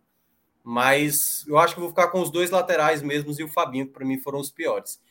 mas 0.61 1.45
eu 1.47 1.57
acho 1.57 1.73
que 1.73 1.79
vou 1.79 1.87
ficar 1.87 2.09
com 2.09 2.19
os 2.19 2.29
dois 2.29 2.49
laterais 2.49 3.01
mesmos 3.01 3.39
e 3.39 3.43
o 3.43 3.47
Fabinho, 3.47 3.87
que 3.87 3.93
para 3.93 4.05
mim 4.05 4.19
foram 4.19 4.41
os 4.41 4.51
piores. 4.51 5.01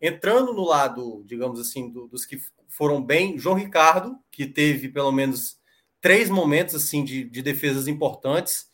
Entrando 0.00 0.54
no 0.54 0.64
lado, 0.64 1.22
digamos 1.26 1.60
assim, 1.60 1.90
do, 1.90 2.08
dos 2.08 2.24
que 2.24 2.38
foram 2.68 3.04
bem, 3.04 3.38
João 3.38 3.54
Ricardo, 3.54 4.18
que 4.30 4.46
teve 4.46 4.88
pelo 4.88 5.12
menos 5.12 5.58
três 6.00 6.30
momentos 6.30 6.74
assim 6.74 7.04
de, 7.04 7.24
de 7.24 7.42
defesas 7.42 7.86
importantes. 7.86 8.66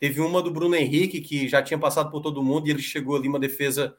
Teve 0.00 0.22
uma 0.22 0.40
do 0.40 0.50
Bruno 0.50 0.74
Henrique, 0.74 1.20
que 1.20 1.48
já 1.48 1.62
tinha 1.62 1.78
passado 1.78 2.10
por 2.10 2.22
todo 2.22 2.42
mundo, 2.42 2.66
e 2.66 2.70
ele 2.70 2.80
chegou 2.80 3.14
ali 3.14 3.28
uma 3.28 3.38
defesa 3.38 3.94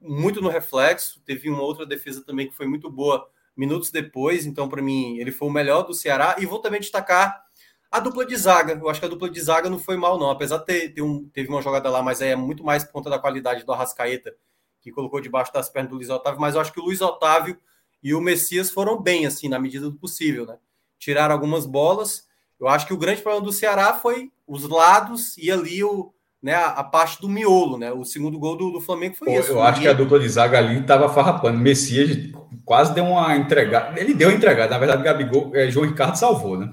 muito 0.00 0.40
no 0.40 0.48
reflexo. 0.48 1.20
Teve 1.26 1.50
uma 1.50 1.62
outra 1.62 1.84
defesa 1.84 2.24
também 2.24 2.48
que 2.48 2.56
foi 2.56 2.66
muito 2.66 2.90
boa 2.90 3.28
minutos 3.58 3.90
depois. 3.90 4.46
Então, 4.46 4.68
para 4.68 4.80
mim, 4.80 5.18
ele 5.18 5.32
foi 5.32 5.48
o 5.48 5.50
melhor 5.50 5.82
do 5.82 5.92
Ceará. 5.92 6.36
E 6.38 6.46
vou 6.46 6.60
também 6.60 6.80
destacar 6.80 7.42
a 7.90 8.00
dupla 8.00 8.24
de 8.24 8.36
zaga. 8.36 8.74
Eu 8.74 8.88
acho 8.88 9.00
que 9.00 9.06
a 9.06 9.08
dupla 9.08 9.28
de 9.28 9.40
zaga 9.40 9.68
não 9.68 9.78
foi 9.78 9.96
mal, 9.96 10.18
não. 10.18 10.30
Apesar 10.30 10.58
de 10.58 10.66
ter, 10.66 10.88
ter 10.90 11.02
um, 11.02 11.28
teve 11.28 11.48
uma 11.48 11.60
jogada 11.60 11.90
lá, 11.90 12.02
mas 12.02 12.22
é 12.22 12.36
muito 12.36 12.64
mais 12.64 12.84
por 12.84 12.92
conta 12.92 13.10
da 13.10 13.18
qualidade 13.18 13.64
do 13.64 13.72
Arrascaeta, 13.72 14.34
que 14.80 14.92
colocou 14.92 15.20
debaixo 15.20 15.52
das 15.52 15.68
pernas 15.68 15.90
do 15.90 15.96
Luiz 15.96 16.08
Otávio, 16.08 16.40
mas 16.40 16.54
eu 16.54 16.60
acho 16.60 16.72
que 16.72 16.80
o 16.80 16.84
Luiz 16.84 17.00
Otávio 17.00 17.58
e 18.02 18.14
o 18.14 18.20
Messias 18.20 18.70
foram 18.70 19.02
bem, 19.02 19.26
assim, 19.26 19.48
na 19.48 19.58
medida 19.58 19.90
do 19.90 19.96
possível, 19.96 20.46
né? 20.46 20.58
Tiraram 20.98 21.34
algumas 21.34 21.66
bolas. 21.66 22.26
Eu 22.60 22.68
acho 22.68 22.86
que 22.86 22.94
o 22.94 22.98
grande 22.98 23.22
problema 23.22 23.44
do 23.44 23.52
Ceará 23.52 23.94
foi 23.94 24.32
os 24.46 24.68
lados 24.68 25.36
e 25.36 25.50
ali 25.50 25.82
o, 25.82 26.12
né, 26.42 26.54
a, 26.54 26.84
parte 26.84 27.20
do 27.20 27.28
miolo, 27.28 27.76
né? 27.76 27.92
O 27.92 28.04
segundo 28.04 28.38
gol 28.38 28.56
do, 28.56 28.70
do 28.70 28.80
Flamengo 28.80 29.16
foi 29.16 29.28
Pô, 29.28 29.40
isso. 29.40 29.52
Eu 29.52 29.62
acho 29.62 29.80
que 29.80 29.88
a 29.88 29.92
dupla 29.92 30.20
de 30.20 30.28
zaga 30.28 30.58
ali 30.58 30.80
estava 30.80 31.12
farrapando. 31.12 31.58
Messias 31.58 32.16
quase 32.64 32.94
deu 32.94 33.04
uma 33.04 33.36
entregada. 33.36 33.98
Ele 33.98 34.14
deu 34.14 34.28
uma 34.28 34.36
entregada. 34.36 34.70
Na 34.70 34.78
verdade, 34.78 35.02
Gabigol, 35.02 35.54
é, 35.54 35.70
João 35.70 35.86
Ricardo 35.86 36.16
salvou, 36.16 36.56
né? 36.56 36.70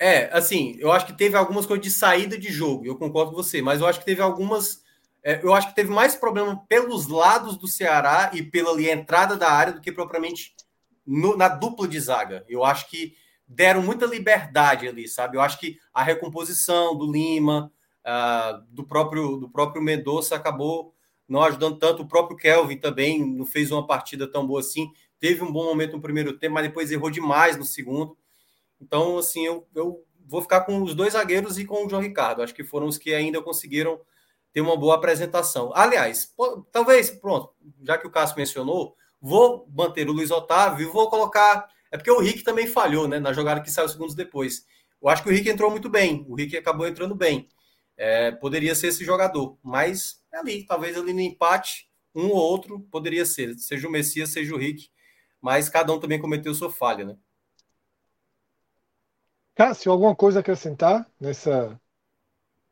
É, 0.00 0.28
assim, 0.36 0.76
eu 0.80 0.90
acho 0.90 1.06
que 1.06 1.12
teve 1.12 1.36
algumas 1.36 1.66
coisas 1.66 1.84
de 1.84 1.90
saída 1.90 2.36
de 2.36 2.50
jogo, 2.50 2.84
eu 2.84 2.96
concordo 2.96 3.30
com 3.30 3.36
você, 3.36 3.62
mas 3.62 3.80
eu 3.80 3.86
acho 3.86 4.00
que 4.00 4.04
teve 4.04 4.20
algumas 4.20 4.82
é, 5.24 5.40
eu 5.42 5.54
acho 5.54 5.68
que 5.68 5.74
teve 5.74 5.90
mais 5.90 6.14
problema 6.14 6.62
pelos 6.68 7.06
lados 7.06 7.56
do 7.56 7.66
Ceará 7.66 8.30
e 8.34 8.42
pela 8.42 8.70
ali, 8.70 8.90
entrada 8.90 9.36
da 9.36 9.50
área 9.50 9.72
do 9.72 9.80
que 9.80 9.90
propriamente 9.90 10.54
no, 11.06 11.34
na 11.34 11.48
dupla 11.48 11.88
de 11.88 11.98
zaga. 11.98 12.44
Eu 12.46 12.62
acho 12.62 12.90
que 12.90 13.14
deram 13.48 13.82
muita 13.82 14.04
liberdade 14.04 14.86
ali, 14.86 15.08
sabe? 15.08 15.38
Eu 15.38 15.40
acho 15.40 15.58
que 15.58 15.78
a 15.94 16.02
recomposição 16.02 16.94
do 16.94 17.10
Lima, 17.10 17.72
uh, 18.06 18.64
do 18.70 18.84
próprio 18.84 19.36
do 19.36 19.48
próprio 19.48 19.82
Mendonça 19.82 20.36
acabou 20.36 20.94
não 21.28 21.42
ajudando 21.42 21.78
tanto. 21.78 22.02
O 22.02 22.08
próprio 22.08 22.36
Kelvin 22.36 22.78
também 22.78 23.24
não 23.24 23.46
fez 23.46 23.70
uma 23.70 23.86
partida 23.86 24.26
tão 24.30 24.46
boa 24.46 24.60
assim. 24.60 24.90
Teve 25.18 25.42
um 25.42 25.52
bom 25.52 25.64
momento 25.64 25.92
no 25.92 26.02
primeiro 26.02 26.38
tempo, 26.38 26.54
mas 26.54 26.66
depois 26.66 26.90
errou 26.90 27.10
demais 27.10 27.56
no 27.56 27.64
segundo. 27.64 28.16
Então, 28.80 29.18
assim, 29.18 29.46
eu, 29.46 29.66
eu 29.74 30.04
vou 30.26 30.42
ficar 30.42 30.62
com 30.62 30.82
os 30.82 30.94
dois 30.94 31.14
zagueiros 31.14 31.58
e 31.58 31.64
com 31.64 31.86
o 31.86 31.88
João 31.88 32.02
Ricardo. 32.02 32.42
Acho 32.42 32.54
que 32.54 32.64
foram 32.64 32.86
os 32.86 32.98
que 32.98 33.14
ainda 33.14 33.40
conseguiram 33.40 34.00
ter 34.52 34.60
uma 34.60 34.76
boa 34.76 34.94
apresentação. 34.94 35.72
Aliás, 35.74 36.26
pô, 36.26 36.64
talvez, 36.70 37.10
pronto, 37.10 37.52
já 37.82 37.98
que 37.98 38.06
o 38.06 38.10
Cássio 38.10 38.36
mencionou, 38.36 38.94
vou 39.20 39.66
manter 39.74 40.08
o 40.08 40.12
Luiz 40.12 40.30
Otávio 40.30 40.92
vou 40.92 41.08
colocar. 41.08 41.66
É 41.90 41.96
porque 41.96 42.10
o 42.10 42.20
Rick 42.20 42.42
também 42.42 42.66
falhou, 42.66 43.08
né? 43.08 43.18
Na 43.18 43.32
jogada 43.32 43.60
que 43.60 43.70
saiu 43.70 43.88
segundos 43.88 44.14
depois. 44.14 44.66
Eu 45.02 45.08
acho 45.08 45.22
que 45.22 45.28
o 45.28 45.32
Rick 45.32 45.48
entrou 45.48 45.70
muito 45.70 45.88
bem. 45.88 46.24
O 46.28 46.34
Rick 46.34 46.56
acabou 46.56 46.86
entrando 46.86 47.14
bem. 47.14 47.48
É, 47.96 48.32
poderia 48.32 48.74
ser 48.74 48.88
esse 48.88 49.04
jogador, 49.04 49.56
mas 49.62 50.20
é 50.32 50.38
ali, 50.38 50.64
talvez 50.64 50.96
ali 50.96 51.12
no 51.12 51.20
empate, 51.20 51.88
um 52.14 52.28
ou 52.28 52.36
outro 52.36 52.80
poderia 52.90 53.24
ser, 53.24 53.54
seja 53.56 53.86
o 53.86 53.90
Messias, 53.90 54.30
seja 54.30 54.54
o 54.54 54.58
Rick, 54.58 54.88
mas 55.40 55.68
cada 55.68 55.92
um 55.92 56.00
também 56.00 56.20
cometeu 56.20 56.54
sua 56.54 56.70
falha, 56.70 57.04
né? 57.04 57.16
Cássio, 59.54 59.92
alguma 59.92 60.16
coisa 60.16 60.38
a 60.38 60.40
acrescentar 60.40 61.08
nessa, 61.20 61.80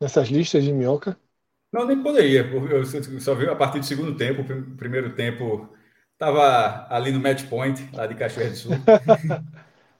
nessas 0.00 0.28
listas 0.28 0.64
de 0.64 0.72
minhoca? 0.72 1.16
Não, 1.72 1.86
nem 1.86 2.02
poderia, 2.02 2.50
porque 2.50 2.74
eu 2.74 3.20
só 3.20 3.34
vi 3.34 3.48
a 3.48 3.54
partir 3.54 3.78
do 3.78 3.86
segundo 3.86 4.16
tempo, 4.16 4.42
o 4.42 4.76
primeiro 4.76 5.14
tempo 5.14 5.68
estava 6.12 6.86
ali 6.92 7.12
no 7.12 7.20
match 7.20 7.48
point, 7.48 7.88
lá 7.94 8.06
de 8.06 8.14
Cachoeira 8.16 8.50
do 8.50 8.56
Sul. 8.56 8.72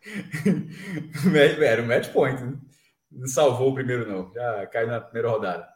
Era 1.62 1.82
o 1.82 1.86
match 1.86 2.08
point, 2.12 2.40
né? 2.42 2.54
Não 3.12 3.26
salvou 3.26 3.70
o 3.70 3.74
primeiro 3.74 4.10
não, 4.10 4.32
já 4.32 4.66
cai 4.66 4.86
na 4.86 5.00
primeira 5.00 5.30
rodada. 5.30 5.68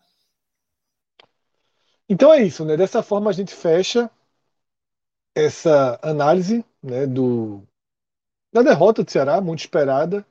Então 2.09 2.33
é 2.33 2.43
isso, 2.43 2.65
né? 2.65 2.77
Dessa 2.77 3.03
forma 3.03 3.31
a 3.31 3.33
gente 3.33 3.55
fecha 3.55 4.11
essa 5.35 5.99
análise 6.03 6.65
né, 6.83 7.07
do, 7.07 7.63
da 8.53 8.63
derrota 8.63 9.05
do 9.05 9.11
Ceará, 9.11 9.41
muito 9.41 9.61
esperada, 9.61 10.25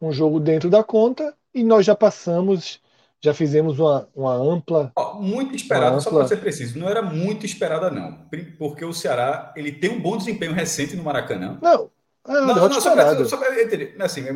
um 0.00 0.12
jogo 0.12 0.38
dentro 0.38 0.68
da 0.68 0.84
conta, 0.84 1.34
e 1.54 1.64
nós 1.64 1.86
já 1.86 1.94
passamos, 1.94 2.80
já 3.20 3.32
fizemos 3.32 3.78
uma, 3.78 4.08
uma 4.14 4.34
ampla. 4.34 4.92
muito 5.14 5.54
esperada, 5.54 5.96
ampla... 5.96 6.00
só 6.00 6.10
para 6.10 6.28
ser 6.28 6.36
preciso, 6.40 6.78
não 6.78 6.88
era 6.88 7.00
muito 7.00 7.46
esperada, 7.46 7.90
não, 7.90 8.28
porque 8.58 8.84
o 8.84 8.92
Ceará 8.92 9.52
ele 9.56 9.72
tem 9.72 9.90
um 9.90 10.00
bom 10.00 10.16
desempenho 10.16 10.52
recente 10.52 10.94
no 10.94 11.02
Maracanã. 11.02 11.58
Não, 11.62 11.90
é 12.28 12.32
não, 12.32 12.68
não, 12.68 12.80
só 12.80 12.92
para 12.92 13.24
só 13.24 13.42
entender, 13.54 13.96
assim, 14.00 14.26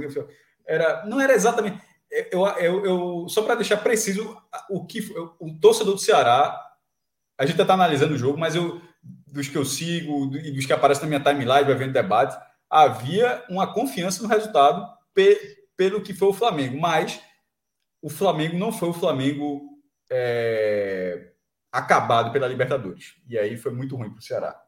era, 0.67 1.05
não 1.05 1.21
era 1.21 1.35
exatamente. 1.35 1.79
Eu, 2.31 2.47
eu, 2.47 2.87
eu 2.87 3.29
só 3.29 3.43
para 3.43 3.57
deixar 3.57 3.79
preciso 3.79 4.37
o 4.71 4.85
que 4.87 5.01
o 5.41 5.59
torcedor 5.59 5.95
do 5.95 6.01
Ceará, 6.01 6.61
a 7.37 7.45
gente 7.45 7.61
está 7.61 7.75
analisando 7.75 8.15
o 8.15 8.19
jogo, 8.19 8.39
mas 8.39 8.55
eu 8.55 8.81
dos 9.27 9.49
que 9.49 9.59
eu 9.59 9.65
sigo 9.65 10.35
e 10.37 10.53
dos 10.53 10.65
que 10.65 10.73
aparecem 10.73 11.03
na 11.03 11.09
minha 11.09 11.21
timeline, 11.21 11.65
vai 11.65 11.75
vendo 11.75 11.93
debate, 11.93 12.39
havia 12.71 13.45
uma 13.51 13.67
confiança 13.67 14.23
no 14.23 14.29
resultado 14.29 14.87
pe, 15.13 15.37
pelo 15.77 16.01
que 16.01 16.15
foi 16.15 16.29
o 16.29 16.33
Flamengo, 16.33 16.79
mas 16.81 17.21
o 18.01 18.09
Flamengo 18.09 18.57
não 18.57 18.73
foi 18.73 18.91
o 18.91 18.95
Flamengo 18.95 19.63
é, 20.11 21.33
acabado 21.73 22.31
pela 22.31 22.47
Libertadores. 22.47 23.15
E 23.29 23.37
aí 23.37 23.57
foi 23.57 23.73
muito 23.73 23.97
ruim 23.97 24.11
para 24.11 24.21
o 24.21 24.23
Ceará. 24.23 24.61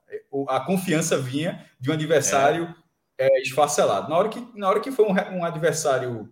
A 0.48 0.60
confiança 0.60 1.16
vinha 1.16 1.64
de 1.78 1.90
um 1.90 1.94
adversário 1.94 2.74
é. 3.18 3.26
É, 3.26 3.42
esfacelado. 3.42 4.10
Na 4.10 4.16
hora 4.16 4.28
que, 4.28 4.58
na 4.58 4.68
hora 4.68 4.80
que 4.80 4.90
foi 4.90 5.04
um, 5.04 5.38
um 5.38 5.44
adversário 5.44 6.28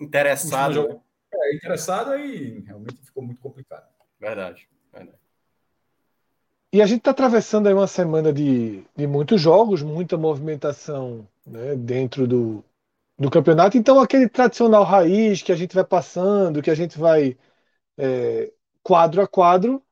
interessado, 0.00 1.00
é, 1.32 1.54
interessado, 1.54 2.10
aí 2.12 2.60
realmente 2.60 3.04
ficou 3.04 3.22
muito 3.22 3.40
complicado. 3.40 3.86
Verdade, 4.20 4.68
verdade. 4.92 5.18
E 6.72 6.82
a 6.82 6.86
gente 6.86 6.98
está 6.98 7.12
atravessando 7.12 7.66
aí 7.66 7.74
uma 7.74 7.86
semana 7.86 8.32
de, 8.32 8.84
de 8.94 9.06
muitos 9.06 9.40
jogos, 9.40 9.82
muita 9.82 10.18
movimentação 10.18 11.26
né, 11.46 11.74
dentro 11.76 12.26
do, 12.26 12.62
do 13.18 13.30
campeonato. 13.30 13.78
Então, 13.78 14.00
aquele 14.00 14.28
tradicional 14.28 14.84
raiz 14.84 15.42
que 15.42 15.52
a 15.52 15.56
gente 15.56 15.74
vai 15.74 15.84
passando, 15.84 16.62
que 16.62 16.70
a 16.70 16.74
gente 16.74 16.98
vai 16.98 17.36
é, 17.96 18.52
quadro 18.82 19.22
a 19.22 19.28
quadro, 19.28 19.82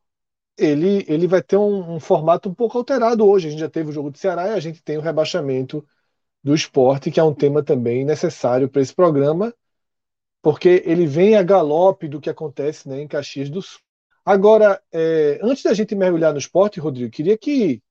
ele, 0.59 1.05
ele 1.09 1.27
vai 1.27 1.43
ter 1.43 1.57
um, 1.57 1.97
um, 1.97 2.01
formato 2.01 2.49
um 2.49 2.55
pouco 2.55 2.79
alterado 2.79 3.27
hoje. 3.27 3.49
A 3.49 3.51
gente 3.51 3.61
já 3.61 3.71
teve 3.71 3.91
o 3.91 3.93
jogo 3.93 4.11
do 4.11 4.19
Ceará 4.19 4.49
e 4.49 4.53
a 4.55 4.61
gente 4.61 4.83
tem 4.83 4.99
o 4.99 5.01
rebaixamento 5.03 5.87
do 6.43 6.55
esporte, 6.55 7.11
que 7.11 7.21
é 7.21 7.25
um 7.25 7.35
tema 7.35 7.63
também 7.63 8.05
necessário 8.05 8.69
para 8.69 8.83
esse 8.83 8.95
programa, 8.95 9.55
porque 10.47 10.81
ele 10.87 11.09
vem 11.09 11.35
a 11.35 11.43
galope 11.43 12.07
do 12.07 12.21
que 12.21 12.31
acontece 12.31 12.89
né, 12.89 13.01
em 13.01 13.09
Caxias 13.09 13.51
do 13.51 13.61
Sul. 13.61 13.81
Agora, 14.25 14.81
é, 14.93 15.41
antes 15.43 15.65
da 15.65 15.75
gente 15.75 15.93
mergulhar 15.97 16.33
no 16.33 16.39
esporte, 16.39 16.79
Rodrigo, 16.79 17.11
queria 17.11 17.37
que 17.37 17.83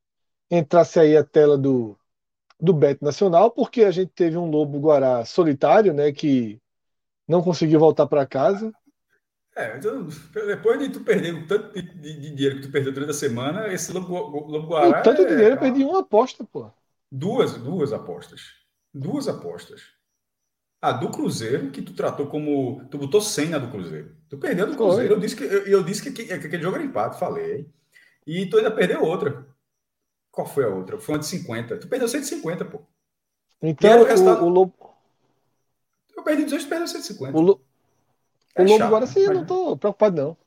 entrasse 0.49 0.97
aí 0.97 1.17
a 1.17 1.23
tela 1.25 1.57
do, 1.57 1.99
do 2.57 2.71
Beto 2.71 3.03
Nacional, 3.03 3.51
porque 3.51 3.83
a 3.83 3.91
gente 3.91 4.13
teve 4.15 4.37
um 4.37 4.49
Lobo 4.49 4.79
Guará 4.79 5.25
solitário, 5.25 5.93
né, 5.93 6.13
que 6.13 6.57
não 7.27 7.41
conseguiu 7.41 7.77
voltar 7.77 8.07
para 8.07 8.25
casa. 8.25 8.71
É, 9.53 9.75
então, 9.75 10.07
depois 10.33 10.79
de 10.79 10.87
tu 10.87 11.01
perder 11.01 11.33
o 11.33 11.45
tanto 11.45 11.73
de, 11.73 11.81
de, 11.81 12.19
de, 12.21 12.35
dinheiro 12.35 12.55
que 12.55 12.67
tu 12.67 12.71
perdeu 12.71 12.93
durante 12.93 13.11
a 13.11 13.13
semana, 13.13 13.67
esse 13.67 13.91
Lobo, 13.91 14.15
Lobo 14.47 14.67
Guará. 14.67 15.01
O 15.01 15.03
tanto 15.03 15.23
é, 15.23 15.25
de 15.25 15.31
dinheiro 15.31 15.55
eu 15.55 15.59
perdi 15.59 15.83
uma 15.83 15.99
aposta, 15.99 16.45
pô. 16.45 16.71
Duas, 17.11 17.57
duas 17.57 17.91
apostas. 17.91 18.43
Duas 18.93 19.27
apostas. 19.27 19.94
A 20.85 20.91
do 20.91 21.09
Cruzeiro, 21.09 21.71
que 21.71 21.81
tu 21.81 21.93
tratou 21.93 22.27
como. 22.27 22.85
Tu 22.91 22.97
botou 22.99 23.19
100 23.19 23.49
na 23.49 23.57
do 23.57 23.69
Cruzeiro. 23.69 24.15
Tu 24.29 24.37
perdeu 24.37 24.67
do 24.67 24.75
Cruzeiro. 24.75 25.15
Eu 25.15 25.19
disse, 25.19 25.35
que, 25.35 25.43
eu, 25.43 25.65
eu 25.65 25.83
disse 25.83 26.03
que, 26.03 26.11
que, 26.11 26.25
que, 26.25 26.33
aquele 26.33 26.61
jogo 26.61 26.75
era 26.75 26.85
empate, 26.85 27.17
falei. 27.17 27.67
E 28.27 28.45
tu 28.45 28.57
ainda 28.57 28.69
perdeu 28.69 29.03
outra. 29.03 29.47
Qual 30.29 30.45
foi 30.45 30.63
a 30.63 30.67
outra? 30.67 30.99
Foi 30.99 31.15
uma 31.15 31.19
de 31.19 31.25
50. 31.25 31.77
Tu 31.77 31.87
perdeu 31.87 32.07
150, 32.07 32.65
pô. 32.65 32.81
Então, 33.63 34.01
o, 34.01 34.03
resultado... 34.03 34.45
o, 34.45 34.49
Lobo. 34.49 34.73
Eu 36.15 36.21
perdi 36.21 36.43
18, 36.43 36.63
tu 36.63 36.69
perdeu 36.69 36.87
150. 36.87 37.35
O, 37.35 37.41
Lo... 37.41 37.61
é 38.53 38.61
o 38.61 38.65
Lobo 38.65 38.77
chato, 38.77 38.89
Guará, 38.91 39.07
sim, 39.07 39.19
mas... 39.21 39.27
eu 39.27 39.33
não 39.33 39.45
tô 39.45 39.77
preocupado, 39.77 40.21
não. 40.21 40.37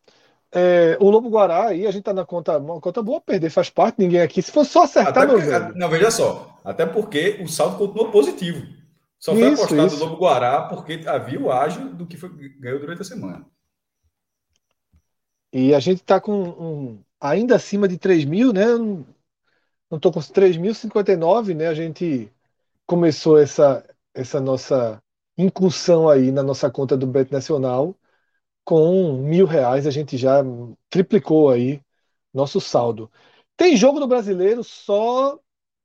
É, 0.52 0.96
o 1.00 1.10
Lobo 1.10 1.28
Guará 1.30 1.66
aí, 1.66 1.84
a 1.84 1.90
gente 1.90 2.04
tá 2.04 2.14
na 2.14 2.24
conta, 2.24 2.58
uma 2.58 2.80
conta 2.80 3.02
boa, 3.02 3.20
perder 3.20 3.50
faz 3.50 3.70
parte, 3.70 3.98
ninguém 3.98 4.20
aqui. 4.20 4.40
Se 4.40 4.52
fosse 4.52 4.70
só 4.70 4.84
acertar, 4.84 5.26
velho. 5.26 5.74
Não, 5.74 5.88
veja 5.88 6.12
só. 6.12 6.60
Até 6.64 6.86
porque 6.86 7.40
o 7.42 7.48
saldo 7.48 7.76
continuou 7.76 8.12
positivo. 8.12 8.77
Só 9.18 9.34
foi 9.34 9.52
isso, 9.52 9.62
apostado 9.62 9.94
isso. 9.94 10.04
Lobo 10.04 10.16
Guará 10.16 10.62
porque 10.62 11.02
havia 11.06 11.40
o 11.40 11.50
ágio 11.50 11.94
do 11.94 12.06
que 12.06 12.16
foi, 12.16 12.30
ganhou 12.58 12.78
durante 12.78 13.02
a 13.02 13.04
semana. 13.04 13.46
E 15.52 15.74
a 15.74 15.80
gente 15.80 16.00
está 16.02 16.20
com 16.20 16.32
um, 16.32 17.04
ainda 17.20 17.56
acima 17.56 17.88
de 17.88 17.98
3 17.98 18.24
mil, 18.24 18.52
né? 18.52 18.66
Não 18.66 19.96
estou 19.96 20.12
com 20.12 20.20
3.059, 20.20 21.54
né? 21.54 21.68
A 21.68 21.74
gente 21.74 22.30
começou 22.86 23.38
essa, 23.38 23.84
essa 24.14 24.40
nossa 24.40 25.02
incursão 25.38 26.08
aí 26.08 26.32
na 26.32 26.42
nossa 26.42 26.70
conta 26.70 26.96
do 26.96 27.06
Bet 27.06 27.32
Nacional 27.32 27.96
com 28.64 29.14
mil 29.22 29.46
reais. 29.46 29.86
A 29.86 29.92
gente 29.92 30.18
já 30.18 30.42
triplicou 30.90 31.50
aí 31.50 31.82
nosso 32.34 32.60
saldo. 32.60 33.10
Tem 33.56 33.76
jogo 33.76 34.00
do 34.00 34.08
brasileiro 34.08 34.64
só 34.64 35.38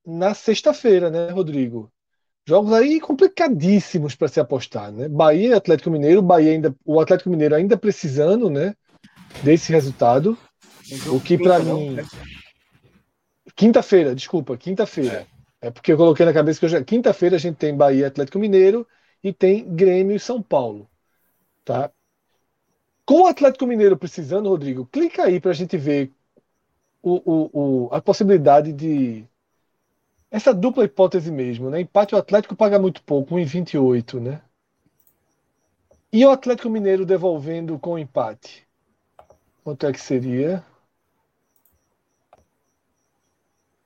na 0.06 0.34
sexta-feira, 0.34 1.12
né, 1.12 1.30
Rodrigo? 1.32 1.93
Jogos 2.46 2.74
aí 2.74 3.00
complicadíssimos 3.00 4.16
para 4.16 4.28
se 4.28 4.40
apostar, 4.40 4.92
né? 4.92 5.08
Bahia 5.08 5.50
e 5.50 5.54
Atlético 5.54 5.90
Mineiro, 5.90 6.22
Bahia 6.22 6.52
ainda, 6.52 6.76
o 6.86 7.00
Atlético 7.00 7.30
Mineiro 7.30 7.56
ainda 7.56 7.78
precisando, 7.78 8.50
né, 8.50 8.76
desse 9.44 9.72
resultado. 9.72 10.38
O 11.08 11.22
que 11.22 11.38
para 11.38 11.60
mim 11.60 11.92
né? 11.92 12.06
Quinta-feira, 13.56 14.14
desculpa, 14.14 14.58
quinta-feira. 14.58 15.26
É. 15.62 15.68
é. 15.68 15.72
porque 15.72 15.94
eu 15.94 15.98
coloquei 15.98 16.26
na 16.26 16.34
cabeça 16.34 16.60
que 16.60 16.66
hoje 16.66 16.84
quinta-feira 16.84 17.38
a 17.38 17.40
gente 17.40 17.56
tem 17.56 17.76
Bahia 17.76 18.08
Atlético 18.08 18.40
Mineiro 18.40 18.86
e 19.24 19.32
tem 19.32 19.64
Grêmio 19.74 20.16
e 20.16 20.20
São 20.20 20.42
Paulo, 20.42 20.90
tá? 21.64 21.92
Com 23.06 23.22
o 23.22 23.28
Atlético 23.28 23.66
Mineiro 23.66 23.98
precisando, 23.98 24.50
Rodrigo, 24.50 24.86
clica 24.86 25.24
aí 25.24 25.40
para 25.40 25.52
a 25.52 25.54
gente 25.54 25.78
ver 25.78 26.12
o, 27.02 27.22
o, 27.26 27.50
o, 27.54 27.90
a 27.94 28.02
possibilidade 28.02 28.74
de 28.74 29.26
essa 30.34 30.52
dupla 30.52 30.84
hipótese 30.84 31.32
mesmo, 31.32 31.70
né? 31.70 31.80
Empate 31.80 32.16
o 32.16 32.18
Atlético 32.18 32.56
paga 32.56 32.80
muito 32.80 33.04
pouco, 33.04 33.36
1,28, 33.36 34.20
né? 34.20 34.42
E 36.12 36.26
o 36.26 36.32
Atlético 36.32 36.72
Mineiro 36.72 37.06
devolvendo 37.06 37.78
com 37.78 38.00
empate? 38.00 38.68
Quanto 39.64 39.86
é 39.86 39.94
que 39.94 40.02
seria? 40.02 40.66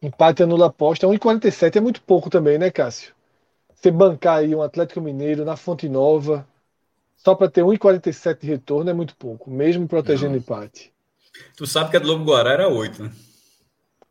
Empate 0.02 0.42
anula 0.42 0.68
aposta, 0.68 1.06
1,47 1.06 1.80
é 1.80 1.82
muito 1.82 2.02
pouco 2.02 2.30
também, 2.30 2.58
né, 2.58 2.72
Cássio? 2.72 3.14
Você 3.76 3.92
bancar 3.92 4.38
aí 4.38 4.56
um 4.56 4.62
Atlético 4.62 5.02
Mineiro 5.02 5.44
na 5.44 5.58
Fonte 5.58 5.90
Nova 5.90 6.48
só 7.18 7.36
para 7.36 7.52
ter 7.52 7.62
1,47 7.62 8.40
de 8.40 8.48
retorno 8.48 8.90
é 8.90 8.94
muito 8.94 9.18
pouco, 9.18 9.52
mesmo 9.52 9.86
protegendo 9.86 10.32
Não. 10.32 10.38
empate. 10.38 10.94
Tu 11.58 11.68
sabe 11.68 11.92
que 11.92 11.98
a 11.98 12.00
do 12.00 12.08
Lobo 12.08 12.24
Guará 12.24 12.54
era 12.54 12.70
8, 12.70 13.04
né? 13.04 13.12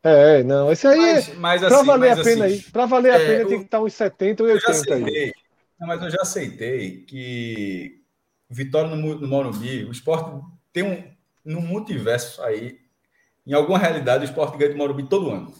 É, 0.03 0.43
não, 0.43 0.71
esse 0.71 0.87
aí 0.87 0.97
mas, 0.97 1.35
mas 1.35 1.63
assim, 1.63 1.75
pra 1.75 1.83
valer 1.83 2.11
a 2.11 2.15
pena 2.15 2.45
assim, 2.45 2.55
aí, 2.55 2.61
para 2.71 2.85
valer 2.85 3.11
a 3.11 3.19
é, 3.19 3.27
pena 3.27 3.49
tem 3.49 3.59
que 3.59 3.65
estar 3.65 3.81
uns 3.81 3.93
70 3.93 4.43
ou 4.43 4.49
80 4.49 4.95
aí. 4.95 5.33
Não, 5.79 5.87
mas 5.87 6.01
eu 6.01 6.09
já 6.09 6.21
aceitei 6.21 7.01
que 7.01 8.01
Vitória 8.49 8.95
no, 8.95 9.15
no 9.15 9.27
Morumbi, 9.27 9.85
o 9.85 9.91
esporte 9.91 10.39
tem 10.71 10.83
um 10.83 11.17
no 11.43 11.61
multiverso 11.61 12.41
aí, 12.43 12.77
em 13.45 13.53
alguma 13.53 13.77
realidade 13.77 14.23
o 14.23 14.29
esporte 14.29 14.57
ganha 14.57 14.71
do 14.71 14.77
Morumbi 14.77 15.07
todo 15.07 15.29
ano. 15.29 15.53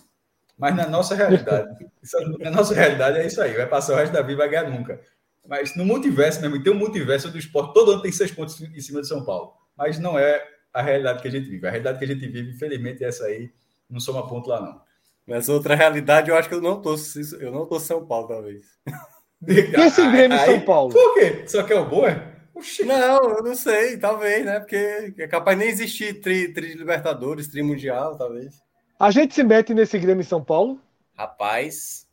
Mas 0.57 0.75
na 0.75 0.87
nossa 0.87 1.15
realidade, 1.15 1.67
na 2.39 2.51
nossa 2.51 2.73
realidade 2.73 3.19
é 3.19 3.27
isso 3.27 3.41
aí, 3.41 3.53
vai 3.53 3.67
passar 3.67 3.93
o 3.93 3.95
resto 3.95 4.13
da 4.13 4.21
vida 4.21 4.33
e 4.33 4.35
vai 4.35 4.49
ganhar 4.49 4.69
nunca. 4.69 4.99
Mas 5.47 5.75
no 5.75 5.85
multiverso 5.85 6.41
mesmo, 6.41 6.61
tem 6.61 6.73
um 6.73 6.77
multiverso 6.77 7.31
do 7.31 7.37
esporte, 7.37 7.73
todo 7.73 7.91
ano 7.91 8.01
tem 8.01 8.11
seis 8.11 8.31
pontos 8.31 8.59
em 8.59 8.81
cima 8.81 9.01
de 9.01 9.07
São 9.07 9.23
Paulo. 9.23 9.53
Mas 9.77 9.97
não 9.97 10.19
é 10.19 10.45
a 10.73 10.81
realidade 10.81 11.21
que 11.21 11.27
a 11.27 11.31
gente 11.31 11.49
vive. 11.49 11.65
A 11.65 11.71
realidade 11.71 11.99
que 11.99 12.05
a 12.05 12.07
gente 12.07 12.27
vive, 12.27 12.51
infelizmente, 12.51 13.03
é 13.03 13.07
essa 13.07 13.25
aí 13.25 13.49
não 13.89 13.99
soma 13.99 14.27
ponto 14.27 14.49
lá, 14.49 14.61
não. 14.61 14.81
Mas 15.25 15.49
outra 15.49 15.75
realidade, 15.75 16.29
eu 16.29 16.37
acho 16.37 16.47
que 16.47 16.55
eu 16.55 16.61
não 16.61 16.81
tô, 16.81 16.95
eu 17.39 17.51
não 17.51 17.65
tô 17.65 17.79
São 17.79 18.05
Paulo, 18.05 18.27
talvez. 18.27 18.65
E 19.45 19.59
esse 19.81 20.09
Grêmio 20.09 20.37
São 20.45 20.61
Paulo? 20.61 20.93
Por 20.93 21.13
quê? 21.15 21.43
Só 21.47 21.63
que 21.63 21.73
é 21.73 21.79
o 21.79 21.89
boa? 21.89 22.37
Oxi. 22.55 22.83
Não, 22.85 23.29
eu 23.29 23.43
não 23.43 23.55
sei, 23.55 23.97
talvez, 23.97 24.45
né? 24.45 24.59
Porque 24.59 25.13
é 25.17 25.27
capaz 25.27 25.57
nem 25.57 25.67
existir 25.67 26.21
tri, 26.21 26.53
tri 26.53 26.73
Libertadores, 26.73 27.47
tri 27.47 27.61
Mundial, 27.61 28.17
talvez. 28.17 28.55
A 28.99 29.11
gente 29.11 29.35
se 29.35 29.43
mete 29.43 29.73
nesse 29.73 29.99
Grêmio 29.99 30.23
São 30.23 30.43
Paulo? 30.43 30.81
Rapaz. 31.15 32.07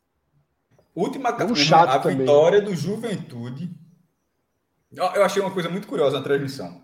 Última 0.95 1.35
um 1.45 1.55
chato 1.55 1.91
a 1.91 1.99
também. 1.99 2.19
vitória 2.19 2.61
do 2.61 2.75
Juventude. 2.75 3.71
Eu 4.93 5.25
achei 5.25 5.43
uma 5.43 5.51
coisa 5.51 5.69
muito 5.69 5.89
curiosa 5.89 6.19
na 6.19 6.23
transmissão. 6.23 6.84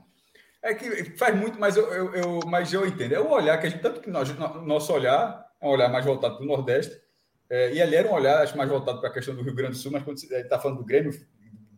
É 0.62 0.74
que 0.74 1.16
faz 1.16 1.34
muito, 1.34 1.58
mas 1.58 1.76
eu, 1.76 1.86
eu, 1.92 2.14
eu, 2.14 2.40
mas 2.46 2.72
eu 2.72 2.86
entendo. 2.86 3.14
É 3.14 3.20
o 3.20 3.30
olhar 3.30 3.58
que 3.58 3.66
a 3.66 3.70
gente, 3.70 3.80
tanto 3.80 4.00
que 4.00 4.10
nós, 4.10 4.28
nosso 4.66 4.92
olhar 4.92 5.46
é 5.60 5.66
um 5.66 5.70
olhar 5.70 5.88
mais 5.88 6.04
voltado 6.04 6.36
para 6.36 6.44
o 6.44 6.48
Nordeste, 6.48 7.00
é, 7.48 7.72
e 7.72 7.82
ali 7.82 7.96
era 7.96 8.08
um 8.08 8.12
olhar 8.12 8.42
acho, 8.42 8.56
mais 8.56 8.68
voltado 8.68 9.00
para 9.00 9.10
a 9.10 9.12
questão 9.12 9.34
do 9.34 9.42
Rio 9.42 9.54
Grande 9.54 9.72
do 9.72 9.78
Sul, 9.78 9.90
mas 9.90 10.02
quando 10.02 10.16
está 10.16 10.58
falando 10.58 10.78
do 10.78 10.84
Grêmio, 10.84 11.12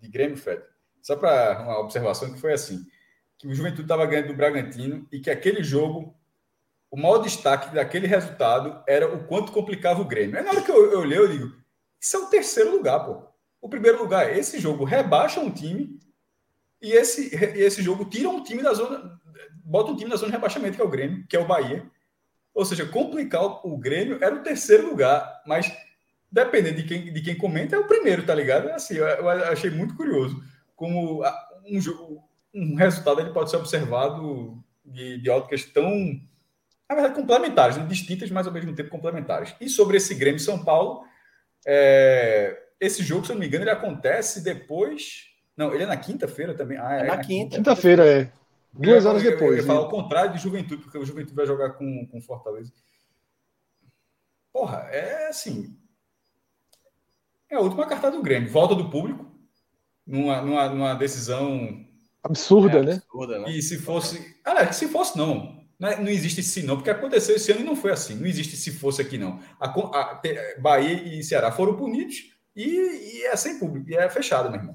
de 0.00 0.08
Grêmio, 0.08 0.36
Fred, 0.36 0.62
só 1.00 1.16
para 1.16 1.62
uma 1.62 1.78
observação 1.80 2.32
que 2.32 2.40
foi 2.40 2.52
assim, 2.52 2.84
que 3.38 3.48
o 3.48 3.54
Juventude 3.54 3.82
estava 3.82 4.06
ganhando 4.06 4.28
do 4.28 4.34
Bragantino 4.34 5.06
e 5.10 5.18
que 5.18 5.30
aquele 5.30 5.62
jogo, 5.62 6.14
o 6.90 6.96
maior 6.96 7.18
destaque 7.18 7.74
daquele 7.74 8.06
resultado 8.06 8.82
era 8.86 9.12
o 9.12 9.24
quanto 9.24 9.50
complicava 9.50 10.00
o 10.00 10.04
Grêmio. 10.04 10.36
Aí 10.36 10.44
na 10.44 10.50
hora 10.50 10.62
que 10.62 10.70
eu, 10.70 10.92
eu 10.92 11.00
olhei, 11.00 11.18
eu 11.18 11.28
digo, 11.28 11.52
isso 12.00 12.16
é 12.16 12.20
o 12.20 12.26
terceiro 12.26 12.70
lugar, 12.70 13.00
pô. 13.00 13.22
O 13.60 13.68
primeiro 13.68 13.98
lugar, 13.98 14.36
esse 14.36 14.58
jogo 14.58 14.84
rebaixa 14.84 15.40
um 15.40 15.50
time 15.50 15.98
e 16.82 16.92
esse, 16.92 17.34
esse 17.34 17.80
jogo 17.80 18.04
tira 18.04 18.28
um 18.28 18.42
time 18.42 18.62
da 18.62 18.74
zona, 18.74 19.18
bota 19.64 19.92
um 19.92 19.96
time 19.96 20.10
na 20.10 20.16
zona 20.16 20.30
de 20.30 20.36
rebaixamento, 20.36 20.76
que 20.76 20.82
é 20.82 20.84
o 20.84 20.90
Grêmio, 20.90 21.24
que 21.28 21.36
é 21.36 21.40
o 21.40 21.46
Bahia. 21.46 21.86
Ou 22.52 22.64
seja, 22.64 22.84
complicar 22.84 23.66
o 23.66 23.78
Grêmio 23.78 24.18
era 24.20 24.34
o 24.34 24.42
terceiro 24.42 24.88
lugar, 24.88 25.42
mas 25.46 25.72
dependendo 26.30 26.76
de 26.76 26.82
quem, 26.82 27.12
de 27.12 27.20
quem 27.22 27.36
comenta, 27.36 27.76
é 27.76 27.78
o 27.78 27.86
primeiro, 27.86 28.26
tá 28.26 28.34
ligado? 28.34 28.68
É 28.68 28.74
assim, 28.74 28.94
eu, 28.94 29.06
eu 29.06 29.28
achei 29.28 29.70
muito 29.70 29.94
curioso 29.94 30.42
como 30.74 31.22
um, 31.64 31.80
jogo, 31.80 32.28
um 32.52 32.74
resultado 32.74 33.20
ele 33.20 33.30
pode 33.30 33.50
ser 33.50 33.56
observado 33.56 34.62
de, 34.84 35.18
de 35.18 35.30
óticas 35.30 35.64
tão, 35.64 36.20
na 36.88 36.96
verdade, 36.96 37.14
complementares, 37.14 37.76
né? 37.76 37.86
distintas, 37.86 38.30
mas 38.30 38.46
ao 38.46 38.52
mesmo 38.52 38.74
tempo 38.74 38.90
complementares. 38.90 39.54
E 39.60 39.68
sobre 39.68 39.98
esse 39.98 40.14
Grêmio 40.14 40.40
São 40.40 40.64
Paulo, 40.64 41.04
é, 41.64 42.60
esse 42.80 43.04
jogo, 43.04 43.24
se 43.24 43.30
eu 43.30 43.34
não 43.34 43.40
me 43.40 43.46
engano, 43.46 43.62
ele 43.62 43.70
acontece 43.70 44.42
depois 44.42 45.31
não, 45.56 45.74
ele 45.74 45.84
é 45.84 45.86
na 45.86 45.96
quinta-feira 45.96 46.54
também. 46.54 46.78
Ah, 46.78 46.96
é, 46.96 47.00
é 47.00 47.04
na 47.04 47.18
quinta. 47.18 47.56
Quinta-feira, 47.56 48.06
é. 48.06 48.32
Duas 48.72 49.04
horas 49.04 49.22
depois. 49.22 49.50
Eu 49.50 49.56
ia 49.58 49.62
falar 49.64 49.80
o 49.82 49.90
contrário 49.90 50.32
de 50.32 50.38
Juventude, 50.38 50.82
porque 50.82 50.96
o 50.96 51.04
Juventude 51.04 51.34
vai 51.34 51.46
jogar 51.46 51.70
com, 51.72 52.06
com 52.06 52.22
Fortaleza. 52.22 52.72
Porra, 54.52 54.88
é 54.90 55.28
assim. 55.28 55.76
É 57.50 57.56
a 57.56 57.60
última 57.60 57.86
carta 57.86 58.10
do 58.10 58.22
Grêmio. 58.22 58.50
Volta 58.50 58.74
do 58.74 58.88
público 58.88 59.26
numa, 60.06 60.40
numa, 60.40 60.68
numa 60.70 60.94
decisão. 60.94 61.84
Absurda, 62.22 62.78
é, 62.78 62.82
né? 62.82 62.92
Absurda, 62.94 63.38
né? 63.40 63.50
E 63.50 63.60
se 63.60 63.78
fosse. 63.78 64.36
Ah, 64.44 64.72
se 64.72 64.88
fosse, 64.88 65.18
não. 65.18 65.60
Não, 65.78 65.88
é, 65.88 66.12
existe 66.12 66.42
se 66.42 66.62
não, 66.62 66.76
porque 66.76 66.90
aconteceu 66.90 67.34
esse 67.34 67.50
ano 67.50 67.62
e 67.62 67.64
não 67.64 67.74
foi 67.76 67.90
assim. 67.90 68.14
Não 68.14 68.26
existe 68.26 68.56
se 68.56 68.70
fosse 68.70 69.02
aqui, 69.02 69.18
não. 69.18 69.40
A, 69.58 69.66
a, 69.66 70.12
a 70.12 70.60
Bahia 70.60 71.18
e 71.18 71.22
Ceará 71.24 71.50
foram 71.50 71.76
punidos 71.76 72.32
e, 72.54 72.64
e 72.64 73.24
é 73.24 73.34
sem 73.36 73.58
público, 73.58 73.90
e 73.90 73.96
é 73.96 74.08
fechado, 74.08 74.48
meu 74.48 74.60
irmão. 74.60 74.72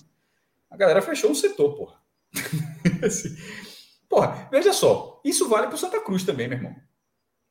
A 0.70 0.78
galera 0.78 1.02
fechou 1.02 1.32
um 1.32 1.36
setor, 1.36 1.76
porra. 1.76 2.02
assim, 3.06 3.30
porra, 4.10 4.48
veja 4.52 4.74
só, 4.74 5.22
isso 5.24 5.48
vale 5.48 5.68
para 5.68 5.76
o 5.76 5.78
Santa 5.78 6.00
Cruz 6.02 6.24
também, 6.24 6.48
meu 6.48 6.58
irmão. 6.58 6.76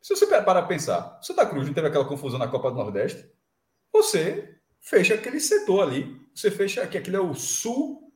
Se 0.03 0.15
você 0.15 0.27
parar 0.27 0.45
para 0.45 0.63
pensar, 0.63 1.19
Santa 1.23 1.47
Cruz 1.47 1.67
não 1.67 1.75
teve 1.75 1.89
aquela 1.89 2.05
confusão 2.05 2.39
na 2.39 2.49
Copa 2.49 2.71
do 2.71 2.77
Nordeste, 2.77 3.29
você 3.93 4.57
fecha 4.81 5.15
aquele 5.15 5.41
setor 5.41 5.83
ali. 5.83 6.21
Você 6.35 6.51
fecha 6.51 6.87
que 6.87 6.97
aquilo 6.99 7.17
é 7.17 7.21
o 7.21 7.35
sul 7.35 8.13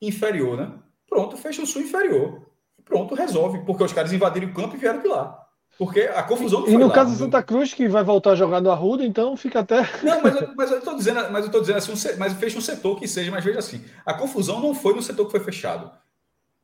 inferior, 0.00 0.56
né? 0.56 0.78
Pronto, 1.08 1.36
fecha 1.36 1.62
o 1.62 1.66
sul 1.66 1.82
inferior. 1.82 2.48
Pronto, 2.84 3.14
resolve, 3.14 3.64
porque 3.64 3.82
os 3.82 3.92
caras 3.92 4.12
invadiram 4.12 4.48
o 4.48 4.54
campo 4.54 4.76
e 4.76 4.78
vieram 4.78 5.00
de 5.00 5.08
lá. 5.08 5.41
Porque 5.82 6.02
a 6.02 6.22
confusão 6.22 6.60
não 6.60 6.68
E 6.68 6.78
no 6.78 6.86
lá, 6.86 6.94
caso 6.94 7.10
do 7.10 7.18
Santa 7.18 7.42
Cruz, 7.42 7.74
que 7.74 7.88
vai 7.88 8.04
voltar 8.04 8.30
a 8.30 8.34
jogar 8.36 8.60
no 8.60 8.70
Arruda, 8.70 9.04
então 9.04 9.36
fica 9.36 9.58
até. 9.58 9.80
Não, 10.00 10.22
mas, 10.22 10.40
eu, 10.40 10.54
mas 10.54 10.70
eu 10.70 10.78
estou 10.78 10.94
dizendo, 10.94 11.32
mas 11.32 11.44
eu 11.44 11.50
tô 11.50 11.58
dizendo 11.58 11.78
assim, 11.78 11.90
um, 11.90 12.18
mas 12.18 12.32
fecha 12.34 12.56
um 12.56 12.60
setor 12.60 13.00
que 13.00 13.08
seja, 13.08 13.32
mas 13.32 13.44
veja 13.44 13.58
assim, 13.58 13.84
a 14.06 14.14
confusão 14.14 14.60
não 14.60 14.76
foi 14.76 14.94
no 14.94 15.02
setor 15.02 15.24
que 15.24 15.32
foi 15.32 15.40
fechado. 15.40 15.90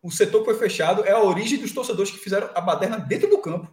O 0.00 0.08
setor 0.08 0.38
que 0.38 0.44
foi 0.44 0.54
fechado 0.54 1.04
é 1.04 1.10
a 1.10 1.20
origem 1.20 1.58
dos 1.58 1.72
torcedores 1.72 2.12
que 2.12 2.18
fizeram 2.18 2.48
a 2.54 2.60
baderna 2.60 2.96
dentro 2.96 3.28
do 3.28 3.38
campo. 3.38 3.68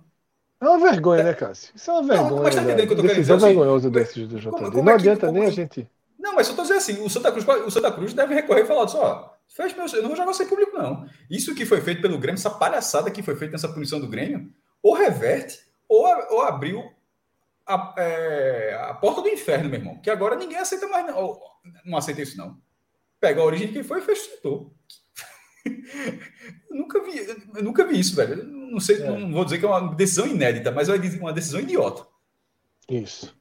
É 0.59 0.67
uma 0.67 0.79
vergonha, 0.79 1.21
né, 1.21 1.35
Cássio? 1.35 1.71
Isso 1.75 1.91
é 1.91 1.93
uma 1.93 2.01
vergonha. 2.01 2.31
Não, 2.31 2.41
mas 2.41 2.55
tá 2.55 2.63
entendendo 2.63 2.85
o 2.85 2.87
que 2.87 2.93
eu 2.93 2.97
tô 2.97 3.01
querendo 3.03 3.17
dizer? 3.17 3.33
É 3.33 3.37
vergonhoso 3.37 3.91
desses 3.91 4.27
do 4.27 4.39
JD. 4.39 4.49
Como, 4.49 4.71
como 4.71 4.83
não 4.83 4.93
é 4.93 4.95
que, 4.95 5.01
adianta 5.01 5.27
como, 5.27 5.37
nem 5.37 5.47
a 5.47 5.51
gente. 5.51 5.87
Não, 6.17 6.33
mas 6.33 6.49
eu 6.49 6.55
tô 6.55 6.63
dizendo 6.63 6.77
assim, 6.77 7.05
o 7.05 7.07
Santa 7.07 7.31
Cruz, 7.31 7.45
o 7.47 7.69
Santa 7.69 7.91
Cruz 7.91 8.13
deve 8.13 8.33
recorrer 8.33 8.63
e 8.63 8.65
falar 8.65 8.87
só, 8.87 9.37
fecha 9.47 9.75
meu, 9.77 9.85
eu 9.85 10.01
não 10.01 10.09
vou 10.09 10.17
jogar 10.17 10.33
sem 10.33 10.47
público, 10.47 10.75
não. 10.75 11.05
Isso 11.29 11.53
que 11.53 11.67
foi 11.67 11.81
feito 11.81 12.01
pelo 12.01 12.17
Grêmio, 12.17 12.39
essa 12.39 12.49
palhaçada 12.49 13.11
que 13.11 13.21
foi 13.21 13.35
feita 13.35 13.51
nessa 13.51 13.69
punição 13.69 13.99
do 13.99 14.07
Grêmio, 14.07 14.51
ou 14.85 14.93
reverte 14.93 15.65
ou, 15.89 16.05
ou 16.29 16.41
abriu 16.43 16.91
a, 17.65 17.95
é, 17.97 18.77
a, 18.79 18.93
porta 18.93 19.19
do 19.23 19.27
inferno, 19.27 19.67
meu 19.67 19.79
irmão. 19.79 19.97
Que 19.97 20.11
agora 20.11 20.35
ninguém 20.35 20.59
aceita 20.59 20.87
mais. 20.87 21.07
Não, 21.07 21.39
não 21.83 21.97
aceita 21.97 22.21
isso, 22.21 22.37
não. 22.37 22.61
Pega 23.19 23.41
a 23.41 23.43
origem 23.43 23.65
de 23.65 23.73
quem 23.73 23.83
foi 23.83 23.97
e 23.97 24.03
fecha 24.03 24.21
o 24.21 24.25
setor. 24.25 24.71
nunca 26.69 27.03
vi, 27.03 27.17
eu 27.55 27.63
nunca 27.63 27.83
vi 27.83 27.99
isso, 27.99 28.15
velho. 28.15 28.43
Não 28.43 28.79
sei, 28.79 29.01
é. 29.01 29.09
não 29.09 29.31
vou 29.31 29.43
dizer 29.43 29.57
que 29.57 29.65
é 29.65 29.67
uma 29.67 29.95
decisão 29.95 30.27
inédita, 30.27 30.71
mas 30.71 30.87
é 30.87 30.93
uma 31.19 31.33
decisão 31.33 31.59
idiota. 31.59 32.05
Isso. 32.87 33.35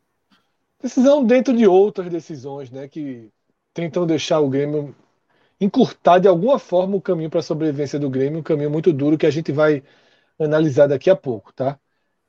Decisão 0.81 1.23
dentro 1.23 1.55
de 1.55 1.67
outras 1.67 2.09
decisões, 2.09 2.71
né? 2.71 2.89
Que 2.89 3.29
tentam 3.75 4.07
deixar 4.07 4.41
o 4.41 4.49
Grêmio 4.49 4.97
encurtar 5.61 6.21
de 6.21 6.29
alguma 6.29 6.59
forma 6.59 6.97
o 6.97 7.03
caminho 7.03 7.29
para 7.29 7.41
a 7.41 7.43
sobrevivência 7.43 7.99
do 7.99 8.09
Grêmio, 8.09 8.41
um 8.41 8.43
caminho 8.43 8.71
muito 8.71 8.95
duro 8.95 9.19
que 9.19 9.27
a 9.27 9.31
gente 9.31 9.53
vai 9.53 9.83
analisar 10.39 10.87
daqui 10.87 11.11
a 11.11 11.17
pouco, 11.17 11.53
tá? 11.53 11.79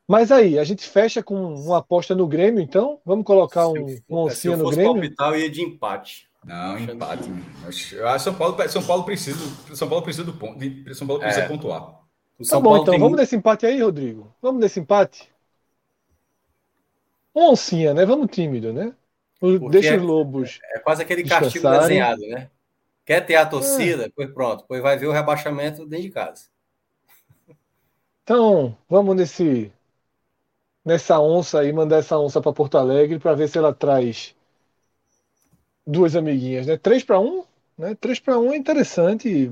Mas 0.07 0.31
aí, 0.31 0.59
a 0.59 0.63
gente 0.63 0.87
fecha 0.87 1.23
com 1.23 1.35
uma 1.55 1.79
aposta 1.79 2.13
no 2.13 2.27
Grêmio, 2.27 2.61
então? 2.61 2.99
Vamos 3.03 3.25
colocar 3.25 3.67
um, 3.67 3.97
um 4.07 4.17
oncinha 4.17 4.55
no 4.55 4.69
Grêmio? 4.69 5.03
Se 5.03 5.15
eu 5.19 5.35
ia 5.35 5.49
de 5.49 5.61
empate. 5.61 6.29
Não, 6.43 6.77
empate. 6.77 7.27
Eu 7.93 8.19
São 8.19 8.35
Paulo, 8.35 8.69
São 8.69 8.83
Paulo 8.83 9.03
precisa, 9.03 9.39
São 9.73 9.89
Paulo 9.89 10.03
precisa 10.03 10.23
do 10.23 10.33
ponto, 10.33 10.59
São 10.93 11.07
Paulo 11.07 11.21
precisa 11.21 11.45
é. 11.45 11.47
pontuar. 11.47 12.01
O 12.37 12.45
São 12.45 12.59
tá 12.59 12.63
bom, 12.63 12.69
Paulo 12.69 12.83
então 12.83 12.93
tem... 12.93 13.01
vamos 13.01 13.17
nesse 13.17 13.35
empate 13.35 13.65
aí, 13.65 13.81
Rodrigo. 13.81 14.31
Vamos 14.41 14.61
nesse 14.61 14.79
empate. 14.79 15.27
Um 17.33 17.49
oncinha, 17.49 17.93
né? 17.93 18.05
Vamos 18.05 18.27
tímido, 18.29 18.71
né? 18.71 18.93
Deixa 19.69 19.95
é, 19.95 19.97
os 19.97 20.03
lobos. 20.03 20.59
É 20.73 20.79
quase 20.79 21.01
aquele 21.01 21.23
castigo 21.23 21.67
desenhado, 21.67 22.21
né? 22.21 22.49
Quer 23.03 23.21
ter 23.21 23.35
a 23.35 23.45
torcida? 23.45 24.05
É. 24.05 24.11
Pois 24.15 24.29
pronto, 24.31 24.65
pois 24.67 24.81
vai 24.81 24.97
ver 24.97 25.07
o 25.07 25.11
rebaixamento 25.11 25.85
dentro 25.85 26.05
de 26.05 26.11
casa. 26.11 26.45
Então, 28.25 28.77
vamos 28.89 29.15
nesse 29.15 29.71
nessa 30.85 31.19
onça 31.19 31.59
aí, 31.59 31.73
mandar 31.73 31.97
essa 31.97 32.17
onça 32.17 32.41
para 32.41 32.53
Porto 32.53 32.77
Alegre 32.77 33.19
para 33.19 33.35
ver 33.35 33.47
se 33.49 33.57
ela 33.57 33.73
traz 33.73 34.33
duas 35.85 36.15
amiguinhas, 36.15 36.67
né? 36.67 36.77
3 36.77 37.03
para 37.03 37.19
1, 37.19 37.43
né? 37.77 37.95
3 37.95 38.19
para 38.19 38.37
1 38.39 38.53
é 38.53 38.57
interessante. 38.57 39.51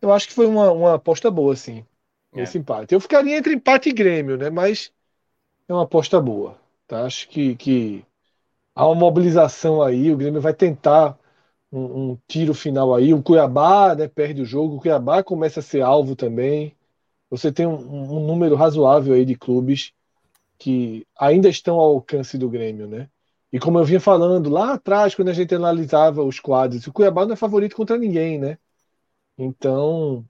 Eu 0.00 0.12
acho 0.12 0.28
que 0.28 0.34
foi 0.34 0.46
uma, 0.46 0.70
uma 0.72 0.94
aposta 0.94 1.30
boa, 1.30 1.56
sim. 1.56 1.84
É. 2.34 2.42
Esse 2.42 2.58
empate. 2.58 2.94
Eu 2.94 3.00
ficaria 3.00 3.36
entre 3.36 3.54
empate 3.54 3.88
e 3.88 3.92
Grêmio, 3.92 4.36
né? 4.36 4.50
Mas 4.50 4.92
é 5.68 5.74
uma 5.74 5.84
aposta 5.84 6.20
boa. 6.20 6.58
Tá? 6.86 7.04
Acho 7.06 7.28
que, 7.28 7.56
que 7.56 8.04
há 8.74 8.86
uma 8.86 8.96
mobilização 8.96 9.82
aí. 9.82 10.12
O 10.12 10.18
Grêmio 10.18 10.40
vai 10.42 10.54
tentar 10.54 11.18
um, 11.72 12.12
um 12.12 12.18
tiro 12.28 12.54
final 12.54 12.94
aí. 12.94 13.14
O 13.14 13.22
Cuiabá 13.22 13.94
né, 13.96 14.08
perde 14.08 14.42
o 14.42 14.46
jogo. 14.46 14.76
O 14.76 14.80
Cuiabá 14.82 15.24
começa 15.24 15.60
a 15.60 15.64
ser 15.64 15.82
alvo 15.82 16.16
também. 16.16 16.75
Você 17.30 17.52
tem 17.52 17.66
um, 17.66 17.74
um 17.74 18.26
número 18.26 18.54
razoável 18.56 19.14
aí 19.14 19.24
de 19.24 19.36
clubes 19.36 19.92
que 20.58 21.06
ainda 21.18 21.48
estão 21.48 21.76
ao 21.76 21.92
alcance 21.94 22.38
do 22.38 22.48
Grêmio, 22.48 22.86
né? 22.86 23.10
E 23.52 23.58
como 23.60 23.78
eu 23.78 23.84
vinha 23.84 24.00
falando 24.00 24.50
lá 24.50 24.74
atrás, 24.74 25.14
quando 25.14 25.28
a 25.28 25.32
gente 25.32 25.54
analisava 25.54 26.22
os 26.22 26.40
quadros, 26.40 26.86
o 26.86 26.92
Cuiabá 26.92 27.24
não 27.26 27.34
é 27.34 27.36
favorito 27.36 27.76
contra 27.76 27.96
ninguém, 27.98 28.38
né? 28.38 28.58
Então, 29.38 30.24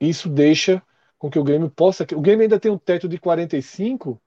isso 0.00 0.28
deixa 0.28 0.82
com 1.18 1.30
que 1.30 1.38
o 1.38 1.44
Grêmio 1.44 1.70
possa. 1.70 2.04
O 2.14 2.20
Grêmio 2.20 2.42
ainda 2.42 2.60
tem 2.60 2.70
um 2.70 2.78
teto 2.78 3.08
de 3.08 3.18
45, 3.18 4.20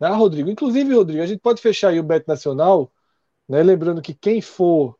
né, 0.00 0.08
Rodrigo? 0.10 0.50
Inclusive, 0.50 0.94
Rodrigo, 0.94 1.22
a 1.22 1.26
gente 1.26 1.40
pode 1.40 1.62
fechar 1.62 1.90
aí 1.90 2.00
o 2.00 2.04
Bet 2.04 2.26
Nacional, 2.28 2.92
né? 3.48 3.62
Lembrando 3.62 4.02
que 4.02 4.14
quem 4.14 4.40
for 4.42 4.98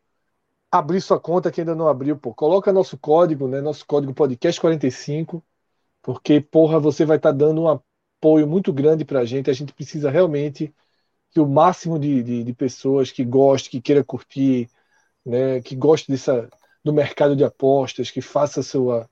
abrir 0.71 1.01
sua 1.01 1.21
conta 1.21 1.51
que 1.51 1.61
ainda 1.61 1.75
não 1.75 1.89
abriu, 1.89 2.17
pô, 2.19 2.35
coloca 2.35 2.73
nosso 2.73 2.99
código, 2.99 3.49
né? 3.49 3.61
Nosso 3.61 3.87
código 3.87 4.15
podcast 4.15 4.61
45, 4.61 5.45
porque, 6.07 6.41
porra, 6.41 6.79
você 6.79 7.05
vai 7.05 7.17
estar 7.17 7.33
tá 7.33 7.37
dando 7.37 7.63
uma 7.63 7.83
apoio 8.21 8.47
muito 8.47 8.73
grande 8.73 9.05
para 9.05 9.21
a 9.21 9.25
gente. 9.25 9.51
A 9.51 9.53
gente 9.53 9.73
precisa 9.75 10.09
realmente 10.09 10.73
que 11.33 11.41
o 11.41 11.49
máximo 11.49 11.99
de, 11.99 12.23
de, 12.23 12.45
de, 12.45 12.55
pessoas 12.55 13.11
que 13.11 13.25
goste, 13.25 13.71
que 13.71 13.81
queira 13.81 14.05
curtir, 14.05 14.71
né, 15.25 15.61
que 15.63 15.77
goste 15.77 16.11
dessa, 16.11 16.49
do 16.85 16.93
mercado 16.93 17.37
de 17.37 17.45
apostas, 17.45 18.11
que 18.11 18.21
faça 18.21 18.63
sua, 18.63 19.11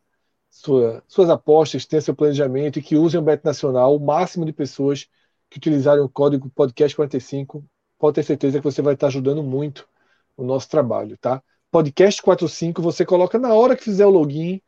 sua, 0.51 1.03
suas 1.09 1.30
apostas, 1.30 1.86
tenha 1.86 2.01
seu 2.01 2.14
planejamento 2.14 2.78
e 2.78 2.82
que 2.82 2.97
usem 2.97 3.20
o 3.20 3.24
Bet 3.24 3.45
Nacional, 3.45 3.97
o 3.97 4.01
máximo 4.01 4.47
de 4.47 4.53
pessoas 4.53 5.09
que 5.51 5.59
utilizarem 5.59 6.03
o 6.05 6.09
código 6.09 6.51
podcast45, 6.51 7.64
pode 7.99 8.16
ter 8.16 8.22
certeza 8.24 8.59
que 8.59 8.64
você 8.64 8.82
vai 8.82 8.95
estar 8.95 9.09
ajudando 9.09 9.42
muito 9.42 9.88
o 10.36 10.45
nosso 10.45 10.68
trabalho, 10.68 11.18
tá? 11.18 11.42
Podcast 11.72 12.22
45 12.22 12.80
você 12.82 13.05
coloca 13.05 13.38
na 13.38 13.53
hora 13.55 13.76
que 13.76 13.84
fizer 13.84 14.07
o 14.07 14.11
login 14.11 14.62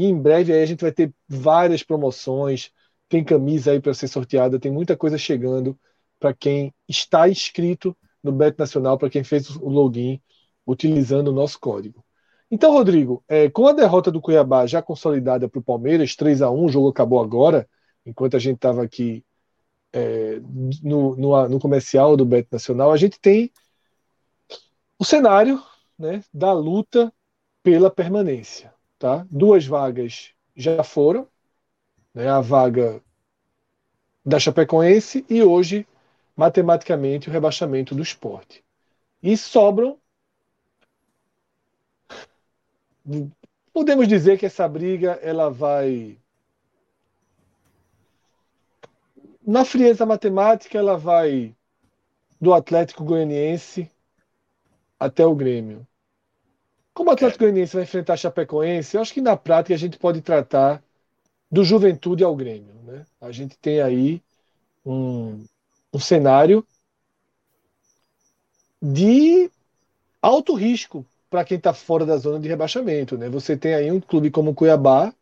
e 0.00 0.06
em 0.06 0.18
breve 0.18 0.52
aí 0.52 0.62
a 0.62 0.66
gente 0.66 0.80
vai 0.80 0.92
ter 0.92 1.12
várias 1.28 1.82
promoções, 1.82 2.72
tem 3.06 3.22
camisa 3.22 3.72
aí 3.72 3.80
para 3.80 3.92
ser 3.92 4.08
sorteada, 4.08 4.58
tem 4.58 4.72
muita 4.72 4.96
coisa 4.96 5.18
chegando 5.18 5.78
para 6.18 6.32
quem 6.32 6.72
está 6.88 7.28
inscrito 7.28 7.94
no 8.22 8.32
Bet 8.32 8.58
Nacional, 8.58 8.96
para 8.96 9.10
quem 9.10 9.22
fez 9.22 9.50
o 9.56 9.68
login 9.68 10.18
utilizando 10.66 11.28
o 11.28 11.32
nosso 11.32 11.60
código. 11.60 12.02
Então, 12.50 12.72
Rodrigo, 12.72 13.22
é, 13.28 13.50
com 13.50 13.66
a 13.66 13.74
derrota 13.74 14.10
do 14.10 14.22
Cuiabá 14.22 14.66
já 14.66 14.80
consolidada 14.80 15.48
para 15.50 15.60
o 15.60 15.62
Palmeiras, 15.62 16.16
3 16.16 16.40
a 16.40 16.50
1 16.50 16.64
o 16.64 16.68
jogo 16.70 16.88
acabou 16.88 17.20
agora, 17.22 17.68
enquanto 18.06 18.36
a 18.36 18.40
gente 18.40 18.56
estava 18.56 18.82
aqui 18.82 19.22
é, 19.92 20.40
no, 20.82 21.14
no, 21.16 21.48
no, 21.48 21.60
comercial 21.60 22.16
do 22.16 22.24
Beto 22.24 22.48
Nacional, 22.52 22.90
a 22.90 22.96
gente 22.96 23.20
tem 23.20 23.52
o 24.98 25.04
cenário 25.04 25.62
né, 25.98 26.24
da 26.32 26.52
luta 26.52 27.12
pela 27.62 27.90
permanência. 27.90 28.72
Tá? 29.00 29.26
Duas 29.30 29.66
vagas 29.66 30.34
já 30.54 30.84
foram, 30.84 31.26
né, 32.14 32.28
a 32.28 32.38
vaga 32.42 33.02
da 34.22 34.38
Chapecoense 34.38 35.24
e 35.26 35.42
hoje, 35.42 35.88
matematicamente, 36.36 37.30
o 37.30 37.32
rebaixamento 37.32 37.94
do 37.94 38.02
esporte. 38.02 38.62
E 39.22 39.34
sobram 39.38 39.98
podemos 43.72 44.06
dizer 44.06 44.38
que 44.38 44.44
essa 44.44 44.68
briga 44.68 45.18
ela 45.22 45.48
vai 45.48 46.18
na 49.46 49.64
frieza 49.64 50.04
matemática 50.04 50.76
ela 50.76 50.98
vai 50.98 51.56
do 52.38 52.52
Atlético 52.52 53.02
Goianiense 53.02 53.90
até 54.98 55.24
o 55.24 55.34
Grêmio. 55.34 55.86
Como 56.92 57.10
o 57.10 57.12
Atlético 57.12 57.44
Goianiense 57.44 57.74
vai 57.74 57.84
enfrentar 57.84 58.14
a 58.14 58.16
Chapecoense, 58.16 58.96
eu 58.96 59.00
acho 59.00 59.14
que 59.14 59.20
na 59.20 59.36
prática 59.36 59.74
a 59.74 59.78
gente 59.78 59.98
pode 59.98 60.20
tratar 60.20 60.82
do 61.50 61.64
Juventude 61.64 62.24
ao 62.24 62.36
Grêmio. 62.36 62.74
Né? 62.84 63.06
A 63.20 63.32
gente 63.32 63.56
tem 63.58 63.80
aí 63.80 64.22
um, 64.84 65.44
um 65.92 65.98
cenário 65.98 66.66
de 68.82 69.50
alto 70.22 70.54
risco 70.54 71.04
para 71.28 71.44
quem 71.44 71.56
está 71.56 71.72
fora 71.72 72.04
da 72.04 72.16
zona 72.16 72.40
de 72.40 72.48
rebaixamento. 72.48 73.16
Né? 73.16 73.28
Você 73.28 73.56
tem 73.56 73.74
aí 73.74 73.90
um 73.90 74.00
clube 74.00 74.30
como 74.30 74.50
o 74.50 74.54
Cuiabá, 74.54 75.12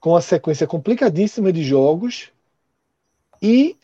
com 0.00 0.10
uma 0.10 0.20
sequência 0.20 0.66
complicadíssima 0.66 1.52
de 1.52 1.62
jogos 1.62 2.30
e 3.40 3.76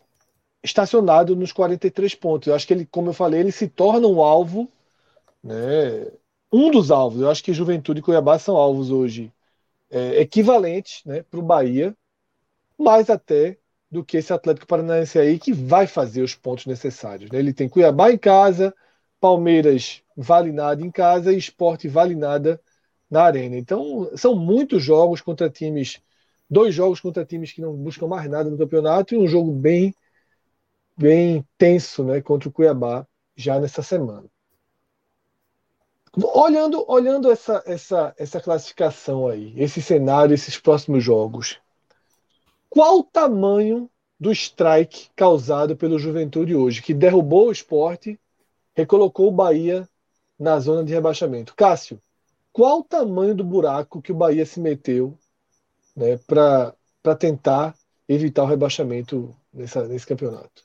estacionado 0.63 1.35
nos 1.35 1.51
43 1.51 2.15
pontos. 2.15 2.47
Eu 2.47 2.55
acho 2.55 2.67
que 2.67 2.73
ele, 2.73 2.85
como 2.85 3.09
eu 3.09 3.13
falei, 3.13 3.39
ele 3.39 3.51
se 3.51 3.67
torna 3.67 4.07
um 4.07 4.21
alvo, 4.21 4.69
né? 5.43 6.07
Um 6.51 6.71
dos 6.71 6.91
alvos. 6.91 7.21
Eu 7.21 7.29
acho 7.29 7.43
que 7.43 7.53
Juventude 7.53 7.99
e 7.99 8.03
Cuiabá 8.03 8.39
são 8.39 8.55
alvos 8.55 8.91
hoje 8.91 9.31
é, 9.89 10.21
equivalentes 10.21 11.03
né, 11.05 11.23
para 11.23 11.39
o 11.39 11.43
Bahia, 11.43 11.95
mais 12.77 13.09
até 13.09 13.57
do 13.89 14.03
que 14.03 14.17
esse 14.17 14.33
Atlético 14.33 14.67
Paranaense 14.67 15.17
aí 15.17 15.39
que 15.39 15.53
vai 15.53 15.87
fazer 15.87 16.21
os 16.21 16.35
pontos 16.35 16.65
necessários. 16.65 17.31
Né? 17.31 17.39
Ele 17.39 17.53
tem 17.53 17.69
Cuiabá 17.69 18.11
em 18.11 18.17
casa, 18.17 18.73
Palmeiras 19.19 20.03
vale 20.15 20.51
nada 20.51 20.81
em 20.83 20.91
casa 20.91 21.31
e 21.31 21.37
Esporte 21.37 21.87
vale 21.87 22.15
nada 22.15 22.61
na 23.09 23.23
arena. 23.23 23.57
Então, 23.57 24.11
são 24.15 24.35
muitos 24.35 24.83
jogos 24.83 25.21
contra 25.21 25.49
times, 25.49 26.01
dois 26.49 26.75
jogos 26.75 26.99
contra 26.99 27.25
times 27.25 27.51
que 27.51 27.61
não 27.61 27.73
buscam 27.73 28.07
mais 28.07 28.29
nada 28.29 28.49
no 28.49 28.57
campeonato 28.57 29.13
e 29.13 29.17
um 29.17 29.27
jogo 29.27 29.51
bem 29.51 29.93
bem 30.97 31.45
tenso, 31.57 32.03
né, 32.03 32.21
contra 32.21 32.49
o 32.49 32.51
Cuiabá 32.51 33.05
já 33.35 33.59
nessa 33.59 33.83
semana. 33.83 34.27
Olhando, 36.23 36.83
olhando 36.87 37.31
essa, 37.31 37.61
essa, 37.65 38.13
essa 38.17 38.41
classificação 38.41 39.27
aí, 39.27 39.53
esse 39.55 39.81
cenário, 39.81 40.33
esses 40.33 40.57
próximos 40.57 41.03
jogos, 41.03 41.59
qual 42.69 42.99
o 42.99 43.03
tamanho 43.03 43.89
do 44.19 44.31
strike 44.31 45.09
causado 45.15 45.77
pelo 45.77 45.99
Juventude 45.99 46.55
hoje, 46.55 46.81
que 46.81 46.93
derrubou 46.93 47.47
o 47.47 47.51
esporte 47.51 48.19
recolocou 48.75 49.27
o 49.27 49.31
Bahia 49.31 49.87
na 50.39 50.59
zona 50.59 50.83
de 50.83 50.93
rebaixamento. 50.93 51.55
Cássio, 51.55 52.01
qual 52.51 52.79
o 52.79 52.83
tamanho 52.83 53.35
do 53.35 53.43
buraco 53.43 54.01
que 54.01 54.11
o 54.11 54.15
Bahia 54.15 54.45
se 54.45 54.59
meteu 54.59 55.17
né, 55.95 56.17
para 56.17 57.15
tentar 57.17 57.75
evitar 58.07 58.43
o 58.43 58.47
rebaixamento 58.47 59.35
nessa, 59.53 59.87
nesse 59.87 60.05
campeonato? 60.05 60.63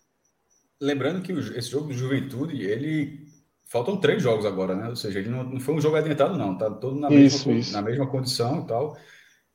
Lembrando 0.81 1.23
que 1.23 1.33
esse 1.33 1.69
jogo 1.69 1.89
do 1.89 1.95
Juventude, 1.95 2.63
ele 2.63 3.27
faltam 3.73 3.97
três 3.97 4.23
jogos 4.23 4.45
agora, 4.45 4.77
né? 4.77 4.91
Ou 4.91 4.97
seja, 4.97 5.19
ele 5.19 5.31
não, 5.31 5.43
não 5.43 5.59
foi 5.59 5.75
um 5.75 5.81
jogo 5.81 5.97
adiantado, 5.97 6.37
não. 6.37 6.57
Tá 6.59 6.71
todo 6.71 7.01
na, 7.01 7.09
isso, 7.11 7.49
mesma, 7.49 7.61
isso. 7.61 7.73
na 7.73 7.81
mesma 7.81 8.07
condição 8.07 8.61
e 8.61 8.67
tal. 8.67 8.99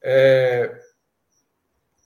É, 0.03 0.76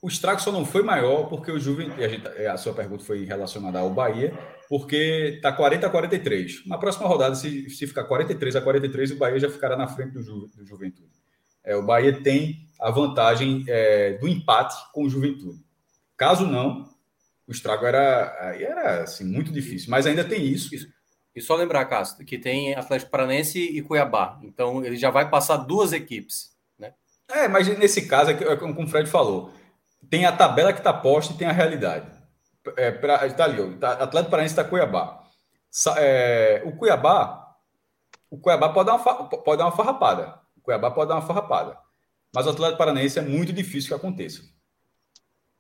o 0.02 0.10
estrago 0.10 0.42
só 0.42 0.52
não 0.52 0.66
foi 0.66 0.84
maior 0.84 1.30
porque 1.30 1.50
o 1.50 1.60
Juventude. 1.60 2.04
A, 2.46 2.54
a 2.54 2.58
sua 2.58 2.74
pergunta 2.74 3.06
foi 3.06 3.24
relacionada 3.24 3.80
ao 3.80 3.90
Bahia, 3.90 4.38
porque 4.68 5.36
está 5.36 5.54
40 5.54 5.88
a 5.88 5.90
43. 5.90 6.68
Na 6.68 6.78
próxima 6.78 7.08
rodada, 7.08 7.34
se, 7.34 7.70
se 7.70 7.88
ficar 7.88 8.04
43 8.04 8.58
a 8.58 8.62
43, 8.62 9.12
o 9.12 9.18
Bahia 9.18 9.40
já 9.40 9.50
ficará 9.50 9.78
na 9.78 9.88
frente 9.88 10.12
do, 10.12 10.22
Ju, 10.22 10.50
do 10.54 10.66
Juventude. 10.66 11.14
É, 11.64 11.78
o 11.78 11.86
Bahia 11.86 12.22
tem 12.22 12.68
a 12.78 12.92
vantagem 12.92 13.64
é, 13.70 14.18
do 14.18 14.28
empate 14.28 14.76
com 14.92 15.06
o 15.06 15.10
Juventude. 15.10 15.64
Caso 16.18 16.46
não, 16.46 16.90
o 17.48 17.54
estrago 17.54 17.86
era, 17.86 18.54
era 18.60 19.04
assim, 19.04 19.24
muito 19.24 19.50
difícil. 19.50 19.90
Mas 19.90 20.06
ainda 20.06 20.26
tem 20.26 20.46
isso. 20.46 20.72
E 21.36 21.42
só 21.42 21.56
lembrar, 21.56 21.86
Castro, 21.86 22.26
que 22.26 22.38
tem 22.38 22.76
Atlético 22.76 23.12
Paranense 23.12 23.60
e 23.60 23.82
Cuiabá. 23.82 24.40
Então 24.44 24.84
ele 24.84 24.98
já 24.98 25.10
vai 25.10 25.30
passar 25.30 25.58
duas 25.58 25.94
equipes. 25.94 26.52
Né? 26.78 26.94
É, 27.30 27.48
mas 27.48 27.68
nesse 27.78 28.08
caso, 28.08 28.32
é 28.32 28.56
como 28.56 28.84
o 28.84 28.88
Fred 28.88 29.10
falou 29.10 29.52
tem 30.10 30.26
a 30.26 30.32
tabela 30.32 30.74
que 30.74 30.80
está 30.80 30.94
posta 30.94 31.34
e 31.34 31.38
tem 31.38 31.48
a 31.48 31.52
realidade. 31.52 32.06
É, 32.78 32.92
pra, 32.92 33.30
tá 33.30 33.44
ali, 33.44 33.78
tá, 33.78 33.94
Atlético 33.94 34.32
Paranaense 34.32 34.54
está 34.54 34.64
Cuiabá. 34.64 35.24
É, 35.98 36.62
o 36.66 36.74
Cuiabá, 36.74 37.56
o 38.30 38.38
Cuiabá 38.38 38.70
pode 38.70 38.88
dar, 38.88 38.96
uma, 38.96 39.30
pode 39.30 39.58
dar 39.58 39.66
uma 39.66 39.72
farrapada. 39.72 40.40
O 40.58 40.62
Cuiabá 40.62 40.92
pode 40.92 41.10
dar 41.10 41.16
uma 41.16 41.26
farrapada. 41.26 41.78
Mas 42.34 42.46
o 42.46 42.50
Atlético 42.50 42.78
Paranaense 42.78 43.20
é 43.20 43.22
muito 43.22 43.52
difícil 43.52 43.90
que 43.90 43.96
aconteça. 43.96 44.42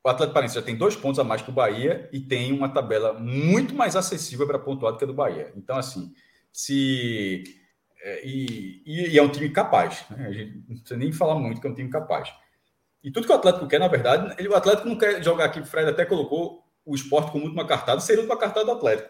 O 0.04 0.10
Atlético 0.10 0.34
Paranaense 0.34 0.56
já 0.56 0.62
tem 0.62 0.76
dois 0.76 0.95
pontos 0.95 1.20
a 1.20 1.24
mais 1.24 1.41
que 1.41 1.49
o 1.49 1.54
Bahia 1.54 2.10
e 2.12 2.20
tem 2.20 2.52
uma 2.52 2.70
tabela 2.70 3.14
muito 3.14 3.76
mais 3.76 3.95
acessível 3.95 4.47
para 4.47 4.58
pontuar 4.58 4.93
do 4.93 4.97
que 4.97 5.04
a 5.04 5.08
do 5.08 5.14
Bahia. 5.14 5.52
Então, 5.56 5.78
assim, 5.78 6.12
se. 6.52 7.43
É, 8.04 8.26
e, 8.26 8.82
e, 8.86 9.18
é 9.18 9.22
um 9.22 9.30
time 9.30 9.49
capaz. 9.49 10.04
Né? 10.10 10.28
A 10.28 10.32
gente 10.32 10.56
não 10.68 10.78
precisa 10.78 10.97
nem 10.97 11.12
falar 11.12 11.36
muito 11.36 11.62
que 11.62 11.68
é 11.68 11.70
um 11.70 11.76
time 11.76 11.89
capaz. 11.89 12.34
E 13.04 13.12
tudo 13.12 13.28
que 13.28 13.32
o 13.32 13.36
Atlético 13.36 13.68
quer, 13.68 13.80
na 13.80 13.88
verdade, 13.88 14.36
ele, 14.39 14.47
o 14.47 14.56
Atlético 14.56 14.88
não 14.88 14.97
quer 14.97 15.24
jogar 15.24 15.45
aqui, 15.45 15.60
o 15.60 15.66
Fred 15.66 15.89
até 15.89 16.06
colocou 16.06 16.64
o 16.86 16.95
esporte 16.95 17.32
como 17.32 17.45
última 17.45 17.66
cartada, 17.66 17.99
seria 18.02 18.22
última 18.22 18.38
cartada 18.38 18.66
do 18.66 18.72
Atlético. 18.72 19.10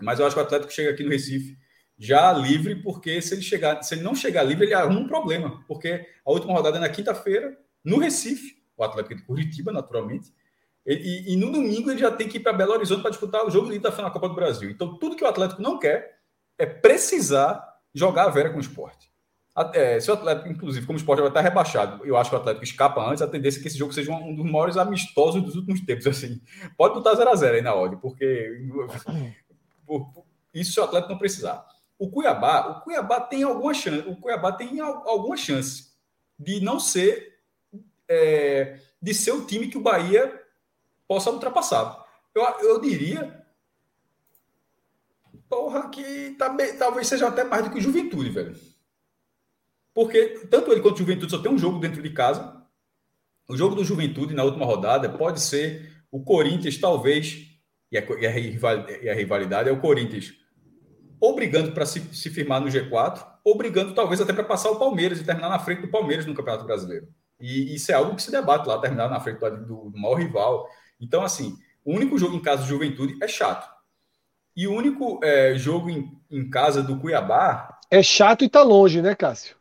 Mas 0.00 0.18
eu 0.18 0.26
acho 0.26 0.34
que 0.34 0.40
o 0.40 0.44
Atlético 0.44 0.72
chega 0.72 0.90
aqui 0.90 1.04
no 1.04 1.10
Recife 1.10 1.56
já 1.96 2.32
livre, 2.32 2.76
porque 2.82 3.22
se 3.22 3.34
ele, 3.34 3.42
chegar, 3.42 3.82
se 3.82 3.94
ele 3.94 4.02
não 4.02 4.14
chegar 4.14 4.42
livre, 4.42 4.64
ele 4.66 4.74
arruma 4.74 5.00
um 5.00 5.06
problema. 5.06 5.64
Porque 5.68 6.04
a 6.24 6.32
última 6.32 6.52
rodada 6.52 6.76
é 6.76 6.80
na 6.80 6.88
quinta-feira, 6.88 7.56
no 7.84 7.98
Recife, 7.98 8.61
o 8.76 8.84
Atlético 8.84 9.14
de 9.14 9.22
Curitiba, 9.22 9.72
naturalmente. 9.72 10.32
E, 10.84 11.32
e, 11.32 11.36
no 11.36 11.52
domingo 11.52 11.90
ele 11.90 12.00
já 12.00 12.10
tem 12.10 12.28
que 12.28 12.38
ir 12.38 12.40
para 12.40 12.52
Belo 12.52 12.72
Horizonte 12.72 13.02
para 13.02 13.10
disputar 13.10 13.46
o 13.46 13.50
jogo 13.50 13.70
de 13.70 13.78
da 13.78 13.92
final 13.92 14.10
da 14.10 14.12
Copa 14.12 14.28
do 14.28 14.34
Brasil. 14.34 14.68
Então, 14.68 14.98
tudo 14.98 15.14
que 15.14 15.22
o 15.22 15.28
Atlético 15.28 15.62
não 15.62 15.78
quer 15.78 16.18
é 16.58 16.66
precisar 16.66 17.62
jogar 17.94 18.24
a 18.24 18.30
Vera 18.30 18.50
com 18.50 18.58
o 18.58 18.60
esporte. 18.60 19.12
É, 19.74 20.00
se 20.00 20.10
o 20.10 20.14
Atlético, 20.14 20.48
inclusive, 20.48 20.86
como 20.86 20.96
o 20.96 21.00
esporte 21.00 21.20
vai 21.20 21.28
estar 21.28 21.42
rebaixado, 21.42 22.04
eu 22.06 22.16
acho 22.16 22.30
que 22.30 22.36
o 22.36 22.38
Atlético 22.38 22.64
escapa 22.64 23.06
antes, 23.06 23.22
a 23.22 23.28
tendência 23.28 23.58
é 23.58 23.62
que 23.62 23.68
esse 23.68 23.76
jogo 23.76 23.92
seja 23.92 24.10
um, 24.10 24.34
dos 24.34 24.50
maiores 24.50 24.76
amistosos 24.78 25.42
dos 25.42 25.54
últimos 25.54 25.80
tempos. 25.82 26.06
Assim. 26.06 26.40
Pode 26.76 26.94
botar 26.94 27.14
0x0 27.14 27.52
aí 27.52 27.62
na 27.62 27.74
ordem, 27.74 27.98
porque 27.98 28.66
isso 30.54 30.72
se 30.72 30.80
o 30.80 30.84
Atlético 30.84 31.12
não 31.12 31.18
precisar. 31.18 31.64
O 31.98 32.10
Cuiabá, 32.10 32.66
o 32.68 32.80
Cuiabá 32.80 33.20
tem 33.20 33.42
alguma 33.42 33.74
chance, 33.74 34.08
o 34.08 34.16
Cuiabá 34.16 34.52
tem 34.52 34.80
alguma 34.80 35.36
chance 35.36 35.92
de 36.38 36.60
não 36.60 36.80
ser 36.80 37.31
é, 38.12 38.80
de 39.00 39.14
ser 39.14 39.32
o 39.32 39.44
time 39.44 39.68
que 39.68 39.78
o 39.78 39.82
Bahia 39.82 40.40
possa 41.08 41.30
ultrapassar. 41.30 42.04
Eu, 42.34 42.42
eu 42.60 42.80
diria 42.80 43.40
porra, 45.48 45.90
que 45.90 46.30
tá, 46.38 46.54
talvez 46.78 47.06
seja 47.06 47.28
até 47.28 47.44
mais 47.44 47.64
do 47.64 47.70
que 47.70 47.78
o 47.78 47.82
Juventude, 47.82 48.30
velho. 48.30 48.56
Porque 49.94 50.46
tanto 50.50 50.72
ele 50.72 50.80
quanto 50.80 50.94
o 50.94 50.98
Juventude 50.98 51.30
só 51.30 51.38
tem 51.38 51.52
um 51.52 51.58
jogo 51.58 51.78
dentro 51.78 52.02
de 52.02 52.10
casa. 52.10 52.62
O 53.48 53.56
jogo 53.56 53.74
do 53.74 53.84
Juventude 53.84 54.34
na 54.34 54.44
última 54.44 54.64
rodada 54.64 55.10
pode 55.10 55.40
ser 55.40 56.04
o 56.10 56.22
Corinthians, 56.22 56.78
talvez, 56.78 57.48
e 57.90 57.98
a, 57.98 58.00
e 58.00 59.10
a 59.10 59.14
rivalidade 59.14 59.68
é 59.68 59.72
o 59.72 59.80
Corinthians 59.80 60.32
ou 61.22 61.36
brigando 61.36 61.70
para 61.70 61.86
se, 61.86 62.00
se, 62.12 62.28
firmar 62.30 62.60
no 62.60 62.66
G4, 62.66 63.24
ou 63.44 63.56
talvez 63.94 64.20
até 64.20 64.32
para 64.32 64.42
passar 64.42 64.72
o 64.72 64.78
Palmeiras 64.80 65.20
e 65.20 65.24
terminar 65.24 65.50
na 65.50 65.58
frente 65.60 65.82
do 65.82 65.86
Palmeiras 65.86 66.26
no 66.26 66.34
Campeonato 66.34 66.64
Brasileiro. 66.64 67.06
E 67.42 67.74
isso 67.74 67.90
é 67.90 67.94
algo 67.96 68.14
que 68.14 68.22
se 68.22 68.30
debate 68.30 68.68
lá, 68.68 68.78
terminar 68.78 69.10
na 69.10 69.18
frente 69.18 69.40
do, 69.40 69.90
do 69.90 69.98
maior 69.98 70.14
rival. 70.14 70.68
Então, 71.00 71.24
assim, 71.24 71.58
o 71.84 71.92
único 71.92 72.16
jogo 72.16 72.36
em 72.36 72.40
casa 72.40 72.62
do 72.62 72.68
Juventude 72.68 73.18
é 73.20 73.26
chato. 73.26 73.68
E 74.56 74.68
o 74.68 74.72
único 74.72 75.18
é, 75.24 75.54
jogo 75.56 75.90
em, 75.90 76.16
em 76.30 76.48
casa 76.48 76.84
do 76.84 76.98
Cuiabá. 76.98 77.80
É 77.90 78.00
chato 78.00 78.44
e 78.44 78.48
tá 78.48 78.62
longe, 78.62 79.02
né, 79.02 79.16
Cássio? 79.16 79.56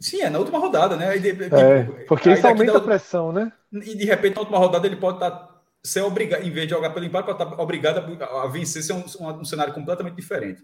Sim, 0.00 0.22
é 0.22 0.28
na 0.28 0.40
última 0.40 0.58
rodada, 0.58 0.96
né? 0.96 1.16
De, 1.16 1.32
tipo, 1.32 1.54
é, 1.54 1.84
porque 2.08 2.32
isso 2.32 2.46
aumenta 2.46 2.72
da, 2.72 2.78
a 2.78 2.82
pressão, 2.82 3.32
né? 3.32 3.52
E 3.72 3.94
de 3.94 4.04
repente, 4.04 4.34
na 4.34 4.40
última 4.40 4.58
rodada, 4.58 4.86
ele 4.86 4.96
pode 4.96 5.18
estar 5.18 5.30
tá, 5.30 5.60
ser 5.84 6.02
obrigado, 6.02 6.42
em 6.42 6.50
vez 6.50 6.66
de 6.66 6.74
jogar 6.74 6.90
pelo 6.90 7.06
empate, 7.06 7.26
pode 7.26 7.40
estar 7.40 7.56
tá 7.56 7.62
obrigado 7.62 7.98
a, 7.98 8.42
a 8.42 8.46
vencer, 8.48 8.82
ser 8.82 8.92
um, 8.92 9.04
um, 9.20 9.40
um, 9.40 9.44
cenário 9.44 9.72
completamente 9.72 10.16
diferente. 10.16 10.62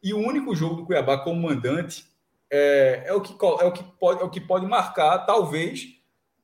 E 0.00 0.14
o 0.14 0.18
único 0.18 0.54
jogo 0.54 0.76
do 0.76 0.86
Cuiabá 0.86 1.18
como 1.18 1.42
mandante 1.42 2.07
é, 2.50 3.04
é, 3.06 3.12
o, 3.12 3.20
que, 3.20 3.32
é, 3.32 3.64
o, 3.64 3.72
que 3.72 3.82
pode, 3.82 4.22
é 4.22 4.24
o 4.24 4.30
que 4.30 4.40
pode 4.40 4.66
marcar, 4.66 5.18
talvez, 5.26 5.86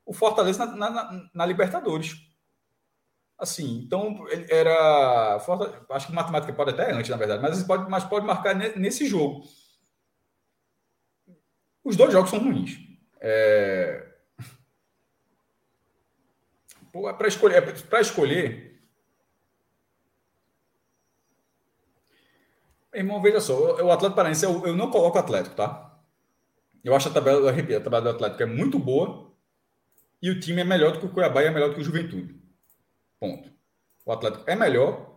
o 0.05 0.13
Fortaleza 0.13 0.67
na, 0.67 0.91
na, 0.91 1.31
na 1.33 1.47
Libertadores. 1.47 2.17
Assim, 3.39 3.79
então 3.79 4.27
ele 4.29 4.47
era. 4.49 5.37
Acho 5.91 6.07
que 6.07 6.13
matemática 6.13 6.53
pode 6.53 6.71
até 6.71 6.93
antes, 6.93 7.11
na 7.11 7.17
verdade, 7.17 7.43
mas 7.43 7.63
pode, 7.65 7.91
mas 7.91 8.05
pode 8.05 8.25
marcar 8.25 8.55
nesse 8.55 9.07
jogo. 9.07 9.45
Os 11.83 11.97
dois 11.97 12.13
jogos 12.13 12.31
são 12.31 12.39
ruins. 12.39 12.79
É... 13.21 14.15
Para 17.19 17.27
escolher, 17.27 17.87
para 17.89 18.01
escolher. 18.01 18.81
Irmão, 22.95 23.21
veja 23.21 23.41
só, 23.41 23.83
o 23.83 23.91
Atlético 23.91 24.15
Paranaense, 24.15 24.45
eu, 24.45 24.65
eu 24.65 24.77
não 24.77 24.89
coloco 24.89 25.17
o 25.17 25.21
Atlético, 25.21 25.57
tá? 25.57 25.94
Eu 26.85 26.95
acho 26.95 27.09
a 27.09 27.13
tabela, 27.13 27.41
eu 27.41 27.55
repito, 27.55 27.79
a 27.79 27.83
tabela 27.83 28.03
do 28.03 28.11
Atlético 28.11 28.43
é 28.43 28.47
muito 28.47 28.79
boa 28.79 29.33
e 30.23 30.31
o 30.31 30.39
time 30.39 30.61
é 30.61 30.65
melhor 30.65 30.93
do 30.93 31.01
que 31.01 31.07
o 31.07 31.09
Cuiabá 31.09 31.43
e 31.43 31.47
é 31.47 31.51
melhor 31.51 31.71
do 31.71 31.75
que 31.75 31.81
o 31.81 31.85
Juventude. 31.85 32.39
Ponto. 33.19 33.51
O 34.05 34.13
Atlético 34.13 34.45
é 34.47 34.55
melhor, 34.55 35.15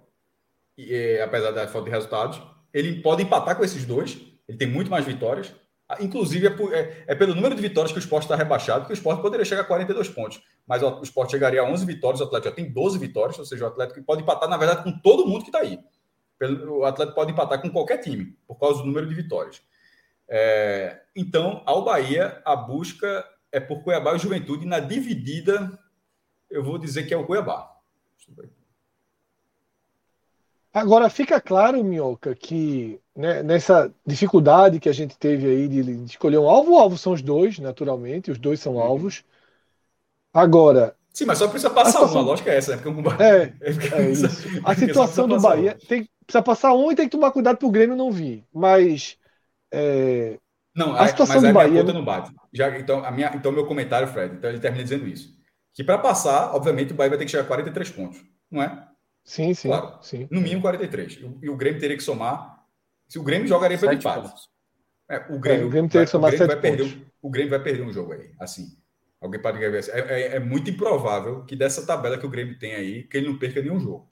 e, 0.78 1.20
apesar 1.20 1.52
da 1.52 1.68
falta 1.68 1.86
de 1.86 1.92
resultados. 1.92 2.42
Ele 2.74 3.02
pode 3.02 3.24
empatar 3.24 3.56
com 3.56 3.64
esses 3.64 3.86
dois. 3.86 4.18
Ele 4.48 4.58
tem 4.58 4.68
muito 4.68 4.92
mais 4.92 5.06
vitórias. 5.06 5.54
Ah, 5.90 5.98
inclusive, 6.02 6.48
é, 6.48 6.50
por, 6.50 6.74
é, 6.74 7.06
é, 7.08 7.16
pelo 7.16 7.34
número 7.34 7.56
de 7.56 7.62
vitórias 7.62 7.92
que 7.92 7.98
o 7.98 8.00
esporte 8.00 8.24
está 8.24 8.36
rebaixado, 8.36 8.86
que 8.86 8.92
o 8.92 8.94
esporte 8.94 9.22
poderia 9.22 9.46
chegar 9.46 9.62
a 9.62 9.66
42 9.66 10.10
pontos. 10.10 10.42
Mas 10.68 10.84
o, 10.84 11.00
o 11.00 11.04
esporte 11.04 11.32
chegaria 11.32 11.62
a 11.62 11.64
11 11.64 11.86
vitórias, 11.86 12.20
o 12.20 12.26
Atlético 12.26 12.50
já 12.50 12.56
tem 12.56 12.72
12 12.72 13.00
vitórias, 13.00 13.40
ou 13.40 13.46
seja, 13.46 13.64
o 13.64 13.68
Atlético 13.68 14.04
pode 14.04 14.22
empatar, 14.22 14.50
na 14.50 14.58
verdade, 14.58 14.84
com 14.84 14.92
todo 15.00 15.26
mundo 15.26 15.44
que 15.44 15.50
está 15.50 15.60
aí. 15.60 15.80
O 16.68 16.84
Atlético 16.84 17.16
pode 17.16 17.32
empatar 17.32 17.62
com 17.62 17.70
qualquer 17.70 17.98
time, 18.00 18.38
por 18.46 18.60
causa 18.60 18.82
do 18.82 18.86
número 18.86 19.08
de 19.08 19.16
vitórias. 19.16 19.62
É, 20.30 21.02
então, 21.16 21.62
ao 21.66 21.84
Bahia, 21.84 22.42
a 22.44 22.56
busca 22.56 23.26
é 23.52 23.60
por 23.60 23.82
Cuiabá 23.84 24.16
e 24.16 24.20
Juventude. 24.20 24.66
Na 24.66 24.80
dividida, 24.80 25.78
eu 26.50 26.64
vou 26.64 26.78
dizer 26.78 27.08
que 27.08 27.14
é 27.14 27.18
o 27.18 27.26
Cuiabá. 27.26 27.76
Agora 30.74 31.10
fica 31.10 31.42
claro, 31.42 31.84
Minhoca, 31.84 32.36
que 32.36 33.00
né, 33.16 33.42
nessa 33.42 33.92
dificuldade 34.06 34.80
que 34.80 34.88
a 34.88 34.94
gente 34.94 35.18
teve 35.18 35.48
aí 35.48 35.68
de, 35.68 35.82
de, 35.82 36.06
escolher 36.06 36.38
um 36.38 36.48
alvo, 36.48 36.74
o 36.74 36.78
alvo 36.78 36.98
são 36.98 37.14
os 37.14 37.22
dois, 37.22 37.58
naturalmente, 37.58 38.30
os 38.30 38.38
dois 38.38 38.60
são 38.60 38.76
uhum. 38.76 38.82
alvos. 38.82 39.24
Agora. 40.32 40.96
Sim, 41.12 41.26
mas 41.26 41.40
só 41.40 41.48
precisa 41.48 41.72
passar 41.72 41.94
situação... 41.94 42.22
uma, 42.22 42.30
lógica 42.30 42.52
é 42.52 42.58
essa, 42.58 42.76
né? 42.76 42.82
Porque 42.84 42.90
um... 42.90 43.10
é, 43.20 43.54
é 43.60 44.12
isso. 44.12 44.28
A 44.64 44.76
situação 44.76 45.28
do 45.28 45.40
Bahia 45.40 45.76
tem, 45.88 46.08
precisa 46.24 46.44
passar 46.44 46.76
um 46.76 46.92
e 46.92 46.96
tem 46.96 47.06
que 47.06 47.18
tomar 47.18 47.32
cuidado 47.32 47.58
para 47.58 47.68
o 47.68 47.72
Grêmio 47.72 47.96
não 47.96 48.12
vir. 48.12 48.44
Mas. 48.54 49.18
É... 49.72 50.38
Não, 50.76 50.96
a 50.96 51.08
situação 51.08 51.42
mas 51.42 51.44
do 51.44 51.54
Bahia. 51.54 51.82
Conta 51.82 51.94
não 51.94 52.06
bate. 52.06 52.32
Já, 52.54 52.78
então, 52.78 53.04
a 53.04 53.12
minha, 53.12 53.32
então, 53.36 53.52
meu 53.52 53.66
comentário, 53.66 54.08
Fred, 54.08 54.36
então 54.36 54.50
ele 54.50 54.60
termina 54.60 54.84
dizendo 54.84 55.08
isso. 55.08 55.36
Que 55.74 55.84
para 55.84 55.98
passar, 55.98 56.56
obviamente, 56.56 56.94
o 56.94 56.96
Bahia 56.96 57.10
vai 57.10 57.18
ter 57.18 57.26
que 57.26 57.32
chegar 57.32 57.44
a 57.44 57.48
43 57.48 57.90
pontos, 57.92 58.24
não 58.50 58.62
é? 58.62 58.88
Sim, 59.24 59.54
sim. 59.54 59.68
Claro. 59.68 59.98
sim. 60.02 60.28
No 60.32 60.40
mínimo 60.40 60.62
43. 60.62 61.20
E 61.42 61.50
o 61.50 61.58
Grêmio 61.58 61.80
teria 61.80 61.98
que 61.98 62.04
somar. 62.04 62.64
Se 63.08 63.20
o 63.20 63.24
Grêmio 63.24 63.48
jogaria 63.48 63.78
pelo 63.78 63.94
empate. 63.94 64.34
É, 65.10 65.18
o 65.30 65.40
Grêmio, 65.40 65.64
é, 65.64 65.66
o 65.66 65.70
Grêmio 65.70 65.90
teria 65.90 66.06
que 66.06 66.12
somar 66.12 66.36
vai, 66.36 66.60
perder, 66.60 67.08
o 67.22 67.30
Grêmio 67.30 67.50
vai 67.50 67.60
perder 67.62 67.84
um 67.84 67.92
jogo 67.92 68.14
aí. 68.14 68.32
Assim. 68.40 68.78
Alguém 69.20 69.42
pode 69.42 69.58
ver. 69.58 69.74
É, 69.90 70.00
é, 70.00 70.36
é, 70.36 70.40
muito 70.40 70.70
improvável 70.70 71.44
que 71.44 71.56
dessa 71.56 71.86
tabela 71.86 72.18
que 72.18 72.26
o 72.26 72.30
Grêmio 72.30 72.58
tem 72.58 72.76
aí, 72.76 73.04
que 73.04 73.18
ele 73.18 73.28
não 73.28 73.38
perca 73.38 73.62
nenhum 73.62 73.80
jogo. 73.80 74.10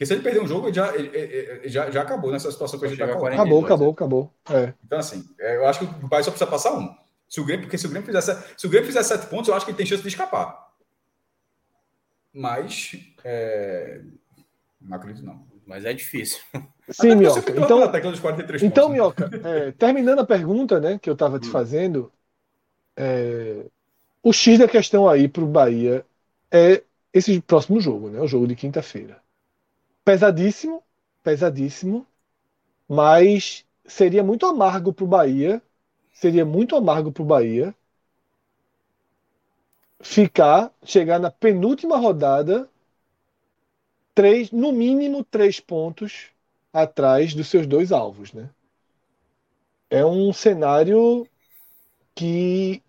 Porque 0.00 0.06
se 0.06 0.14
ele 0.14 0.22
perder 0.22 0.40
um 0.40 0.46
jogo, 0.46 0.68
ele 0.68 0.74
já, 0.74 0.96
ele, 0.96 1.10
ele, 1.14 1.68
já, 1.68 1.90
já 1.90 2.00
acabou 2.00 2.32
nessa 2.32 2.50
situação 2.50 2.80
que 2.80 2.86
a 2.86 2.88
gente 2.88 3.02
está 3.02 3.12
Acabou, 3.12 3.62
acabou, 3.62 3.90
acabou. 3.90 4.34
É. 4.48 4.72
Então, 4.82 4.98
assim, 4.98 5.28
é, 5.38 5.56
eu 5.56 5.66
acho 5.66 5.80
que 5.80 5.84
o 5.84 6.08
Bahia 6.08 6.24
só 6.24 6.30
precisa 6.30 6.50
passar 6.50 6.72
um. 6.72 6.96
Se 7.28 7.38
o 7.38 7.44
Grêmio, 7.44 7.66
porque 7.66 7.76
se 7.76 7.84
o 7.84 7.90
Grêmio 7.90 8.06
fizesse, 8.06 8.34
se 8.56 8.66
o 8.66 8.70
Grêmio 8.70 8.86
fizer 8.86 9.02
sete 9.02 9.26
pontos, 9.26 9.48
eu 9.48 9.54
acho 9.54 9.66
que 9.66 9.72
ele 9.72 9.76
tem 9.76 9.84
chance 9.84 10.00
de 10.00 10.08
escapar. 10.08 10.70
Mas 12.32 12.92
é, 13.22 14.00
não 14.80 14.96
acredito, 14.96 15.22
não. 15.22 15.44
Mas 15.66 15.84
é 15.84 15.92
difícil. 15.92 16.40
Sim, 16.88 17.16
Minhoca. 17.16 17.40
Então, 17.50 17.84
então 18.62 18.88
né? 18.88 18.94
Minhoca, 18.94 19.30
é, 19.44 19.72
terminando 19.72 20.20
a 20.20 20.26
pergunta 20.26 20.80
né, 20.80 20.98
que 20.98 21.10
eu 21.10 21.14
estava 21.14 21.38
te 21.38 21.46
hum. 21.46 21.52
fazendo, 21.52 22.10
é, 22.96 23.66
o 24.22 24.32
X 24.32 24.58
da 24.58 24.66
questão 24.66 25.06
aí 25.06 25.28
para 25.28 25.44
o 25.44 25.46
Bahia 25.46 26.06
é 26.50 26.82
esse 27.12 27.38
próximo 27.42 27.78
jogo, 27.82 28.08
né, 28.08 28.18
o 28.18 28.26
jogo 28.26 28.46
de 28.46 28.56
quinta-feira. 28.56 29.20
Pesadíssimo, 30.10 30.82
pesadíssimo, 31.22 32.04
mas 32.88 33.64
seria 33.86 34.24
muito 34.24 34.46
amargo 34.46 34.92
para 34.92 35.04
o 35.04 35.08
Bahia, 35.08 35.62
seria 36.12 36.44
muito 36.44 36.76
amargo 36.76 37.12
para 37.12 37.22
o 37.22 37.26
Bahia 37.26 37.74
ficar, 40.02 40.70
chegar 40.84 41.18
na 41.18 41.30
penúltima 41.30 41.96
rodada 41.96 42.68
três, 44.14 44.52
no 44.52 44.70
mínimo 44.72 45.24
três 45.24 45.58
pontos 45.58 46.28
atrás 46.72 47.34
dos 47.34 47.48
seus 47.48 47.66
dois 47.66 47.90
alvos, 47.90 48.32
né? 48.32 48.48
É 49.88 50.04
um 50.04 50.32
cenário 50.32 51.26
que 52.14 52.82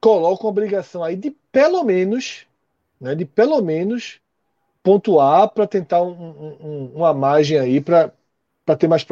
coloca 0.00 0.44
uma 0.44 0.50
obrigação 0.50 1.04
aí 1.04 1.16
de 1.16 1.30
pelo 1.52 1.84
menos, 1.84 2.46
né, 3.00 3.14
de 3.14 3.24
pelo 3.26 3.62
menos 3.62 4.20
pontuar 4.86 5.48
para 5.48 5.66
tentar 5.66 6.00
um, 6.00 6.12
um, 6.62 6.92
uma 6.94 7.12
margem 7.12 7.58
aí 7.58 7.80
para 7.80 8.12
ter 8.78 8.86
mais. 8.86 9.02
Se 9.02 9.08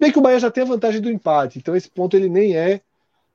bem 0.00 0.10
que 0.10 0.18
o 0.18 0.22
Bahia 0.22 0.40
já 0.40 0.50
tem 0.50 0.62
a 0.62 0.66
vantagem 0.66 1.02
do 1.02 1.10
empate, 1.10 1.58
então 1.58 1.76
esse 1.76 1.90
ponto 1.90 2.16
ele 2.16 2.30
nem 2.30 2.56
é. 2.56 2.80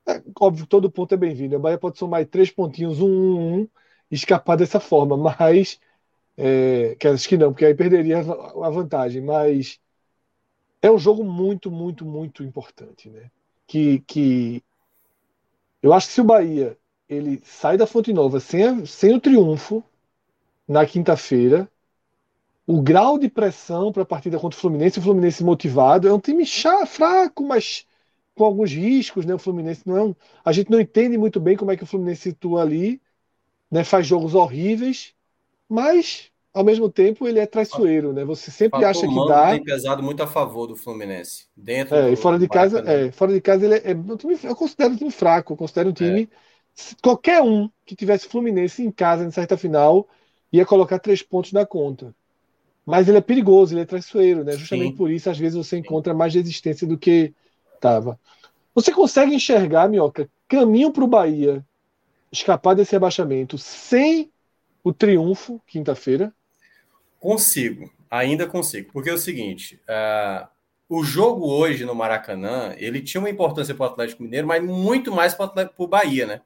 é 0.08 0.24
óbvio, 0.40 0.66
todo 0.66 0.90
ponto 0.90 1.14
é 1.14 1.18
bem-vindo. 1.18 1.56
O 1.56 1.60
Bahia 1.60 1.78
pode 1.78 2.00
somar 2.00 2.26
três 2.26 2.50
pontinhos, 2.50 3.00
um, 3.00 3.06
um, 3.08 3.60
um, 3.60 3.68
e 4.10 4.16
escapar 4.16 4.58
dessa 4.58 4.80
forma, 4.80 5.16
mas 5.16 5.80
é, 6.36 6.96
que 7.00 7.08
acho 7.08 7.30
que 7.30 7.38
não, 7.38 7.52
porque 7.52 7.66
aí 7.66 7.76
perderia 7.76 8.22
a 8.22 8.70
vantagem, 8.72 9.22
mas 9.22 9.80
é 10.82 10.90
um 10.90 10.98
jogo 10.98 11.24
muito, 11.24 11.70
muito, 11.70 12.04
muito 12.04 12.44
importante, 12.44 13.08
né? 13.08 13.30
Que, 13.68 14.00
que 14.00 14.64
eu 15.80 15.94
acho 15.94 16.08
que 16.08 16.14
se 16.14 16.22
o 16.22 16.26
Bahia 16.26 16.76
ele 17.08 17.40
sai 17.44 17.78
da 17.78 17.86
Fonte 17.86 18.12
Nova 18.12 18.40
sem, 18.40 18.64
a, 18.64 18.84
sem 18.84 19.14
o 19.14 19.22
triunfo 19.22 19.84
na 20.68 20.88
quinta-feira, 20.88 21.70
o 22.66 22.82
grau 22.82 23.18
de 23.18 23.30
pressão 23.30 23.92
para 23.92 24.04
a 24.04 24.06
partida 24.06 24.40
contra 24.40 24.58
o 24.58 24.62
Fluminense, 24.62 25.00
o 25.00 25.02
Fluminense 25.02 25.44
motivado, 25.44 26.08
é 26.08 26.14
um 26.14 26.20
time 26.20 26.46
chá, 26.46 26.86
fraco, 26.86 27.44
mas 27.44 27.86
com 28.34 28.46
alguns 28.46 28.72
riscos, 28.72 29.26
né? 29.26 29.34
O 29.34 29.40
Fluminense 29.40 29.82
não 29.86 29.98
é 29.98 30.04
um, 30.04 30.16
a 30.44 30.52
gente 30.52 30.72
não 30.72 30.80
entende 30.80 31.18
muito 31.18 31.40
bem 31.40 31.58
como 31.58 31.72
é 31.72 31.78
que 31.78 31.84
o 31.84 31.88
Fluminense 31.88 32.22
situa 32.22 32.62
ali, 32.62 33.02
né? 33.70 33.84
Faz 33.84 34.08
jogos 34.08 34.34
horríveis, 34.34 35.14
mas 35.68 36.32
ao 36.54 36.64
mesmo 36.64 36.90
tempo 36.90 37.28
ele 37.28 37.40
é 37.40 37.46
traiçoeiro, 37.46 38.14
né? 38.14 38.24
Você 38.24 38.50
sempre 38.50 38.86
acha 38.86 39.08
que 39.08 39.28
dá. 39.28 39.52
tem 39.52 39.64
pesado 39.64 40.02
muito 40.02 40.22
a 40.24 40.28
favor 40.28 40.68
do 40.68 40.76
Fluminense. 40.76 41.48
Dentro 41.56 41.96
é, 41.96 42.04
do... 42.04 42.14
e 42.14 42.16
fora 42.16 42.40
de 42.40 42.48
casa, 42.48 42.80
é, 42.80 43.12
fora 43.12 43.34
de 43.34 43.42
casa 43.42 43.66
ele 43.66 43.76
é, 43.76 43.92
é 43.92 43.96
um 43.96 44.16
time, 44.16 44.38
eu 44.42 44.56
considero 44.56 44.94
um 44.94 44.98
time 44.98 45.12
fraco, 45.12 45.54
eu 45.54 45.58
considero 45.58 45.90
um 45.90 45.94
time 45.94 46.24
é. 46.24 46.96
qualquer 47.02 47.42
um 47.42 47.70
que 47.86 47.96
tivesse 47.96 48.28
Fluminense 48.28 48.84
em 48.84 48.92
casa 48.92 49.26
nessa 49.26 49.42
certa 49.42 49.58
final 49.58 50.08
ia 50.52 50.66
colocar 50.66 51.00
três 51.00 51.22
pontos 51.22 51.52
na 51.52 51.66
conta. 51.66 52.16
Mas 52.86 53.08
ele 53.08 53.18
é 53.18 53.22
perigoso, 53.22 53.74
ele 53.74 53.82
é 53.82 53.86
traiçoeiro, 53.86 54.44
né? 54.44 54.54
Justamente 54.54 54.92
Sim. 54.92 54.98
por 54.98 55.10
isso 55.10 55.30
às 55.30 55.38
vezes 55.38 55.58
você 55.58 55.78
encontra 55.78 56.14
mais 56.14 56.34
resistência 56.34 56.86
do 56.86 56.98
que 56.98 57.34
estava. 57.76 58.20
Você 58.76 58.92
consegue 58.92 59.36
enxergar, 59.36 59.88
Minhoca, 59.88 60.30
caminho 60.48 60.92
para 60.92 61.04
o 61.04 61.08
Bahia 61.08 61.66
escapar 62.32 62.76
desse 62.76 62.92
rebaixamento 62.92 63.58
sem 63.58 64.32
o 64.84 64.92
triunfo, 64.92 65.62
quinta-feira? 65.68 66.34
Consigo, 67.20 67.90
ainda 68.10 68.48
consigo. 68.48 68.92
Porque 68.92 69.10
é 69.10 69.14
o 69.14 69.18
seguinte: 69.18 69.80
uh, 69.88 70.48
o 70.90 71.04
jogo 71.04 71.48
hoje 71.48 71.86
no 71.86 71.96
Maracanã 71.96 72.74
ele 72.78 73.02
tinha 73.02 73.22
uma 73.22 73.30
importância 73.30 73.74
para 73.74 73.86
o 73.86 73.90
Atlético 73.90 74.24
Mineiro, 74.24 74.48
mas 74.48 74.64
muito 74.64 75.12
mais 75.12 75.34
para 75.34 75.72
o 75.78 75.88
Bahia, 75.88 76.26
né? 76.26 76.42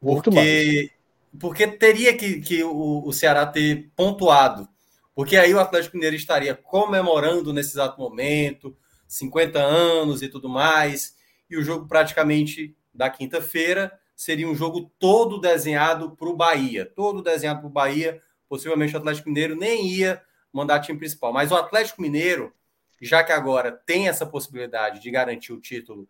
Porque, 0.00 0.90
porque 1.38 1.66
teria 1.66 2.16
que, 2.16 2.40
que 2.40 2.62
o, 2.62 3.02
o 3.06 3.12
Ceará 3.12 3.46
ter 3.46 3.90
pontuado. 3.96 4.68
Porque 5.14 5.36
aí 5.36 5.54
o 5.54 5.60
Atlético 5.60 5.96
Mineiro 5.96 6.16
estaria 6.16 6.54
comemorando 6.54 7.52
nesse 7.52 7.70
exato 7.70 8.00
momento, 8.00 8.76
50 9.06 9.58
anos 9.58 10.22
e 10.22 10.28
tudo 10.28 10.48
mais. 10.48 11.16
E 11.48 11.56
o 11.56 11.62
jogo 11.62 11.86
praticamente 11.86 12.76
da 12.92 13.08
quinta-feira 13.08 13.92
seria 14.16 14.48
um 14.48 14.54
jogo 14.54 14.90
todo 14.98 15.40
desenhado 15.40 16.16
para 16.16 16.28
o 16.28 16.36
Bahia, 16.36 16.84
todo 16.84 17.22
desenhado 17.22 17.60
para 17.60 17.68
o 17.68 17.72
Bahia. 17.72 18.22
Possivelmente 18.48 18.94
o 18.94 18.98
Atlético 18.98 19.28
Mineiro 19.28 19.56
nem 19.56 19.86
ia 19.86 20.22
mandar 20.52 20.80
time 20.80 20.98
principal, 20.98 21.32
mas 21.32 21.50
o 21.50 21.56
Atlético 21.56 22.00
Mineiro, 22.00 22.52
já 23.00 23.24
que 23.24 23.32
agora 23.32 23.72
tem 23.72 24.08
essa 24.08 24.24
possibilidade 24.24 25.00
de 25.00 25.10
garantir 25.10 25.52
o 25.52 25.60
título 25.60 26.08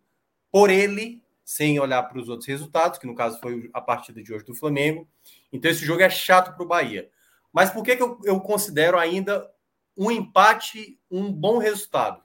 por 0.52 0.70
ele, 0.70 1.22
sem 1.44 1.78
olhar 1.78 2.02
para 2.04 2.18
os 2.18 2.28
outros 2.28 2.46
resultados, 2.46 2.98
que 2.98 3.06
no 3.06 3.14
caso 3.14 3.38
foi 3.40 3.70
a 3.72 3.80
partida 3.80 4.22
de 4.22 4.32
hoje 4.32 4.44
do 4.44 4.54
Flamengo. 4.54 5.08
Então 5.52 5.70
esse 5.70 5.84
jogo 5.84 6.02
é 6.02 6.10
chato 6.10 6.54
para 6.54 6.62
o 6.62 6.68
Bahia. 6.68 7.10
Mas 7.54 7.70
por 7.70 7.84
que, 7.84 7.96
que 7.96 8.02
eu, 8.02 8.18
eu 8.24 8.40
considero 8.40 8.98
ainda 8.98 9.48
um 9.96 10.10
empate 10.10 10.98
um 11.08 11.32
bom 11.32 11.58
resultado? 11.58 12.20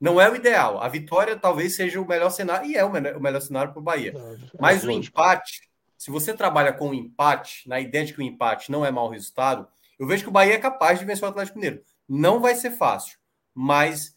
Não 0.00 0.18
é 0.18 0.30
o 0.30 0.34
ideal. 0.34 0.80
A 0.80 0.88
vitória 0.88 1.36
talvez 1.36 1.76
seja 1.76 2.00
o 2.00 2.08
melhor 2.08 2.30
cenário, 2.30 2.70
e 2.70 2.74
é 2.74 2.82
o 2.82 2.90
melhor, 2.90 3.16
o 3.16 3.20
melhor 3.20 3.42
cenário 3.42 3.72
para 3.72 3.80
o 3.80 3.84
Bahia. 3.84 4.14
Mas 4.58 4.82
o 4.82 4.90
empate, 4.90 5.68
se 5.98 6.10
você 6.10 6.32
trabalha 6.32 6.72
com 6.72 6.88
o 6.88 6.94
empate, 6.94 7.68
na 7.68 7.78
ideia 7.78 8.06
de 8.06 8.14
que 8.14 8.20
o 8.20 8.22
empate 8.22 8.72
não 8.72 8.84
é 8.84 8.90
mau 8.90 9.10
resultado, 9.10 9.68
eu 9.98 10.06
vejo 10.06 10.22
que 10.22 10.30
o 10.30 10.32
Bahia 10.32 10.54
é 10.54 10.58
capaz 10.58 10.98
de 10.98 11.04
vencer 11.04 11.24
o 11.24 11.28
Atlético 11.28 11.58
Mineiro. 11.58 11.84
Não 12.08 12.40
vai 12.40 12.54
ser 12.54 12.70
fácil, 12.70 13.18
mas 13.54 14.16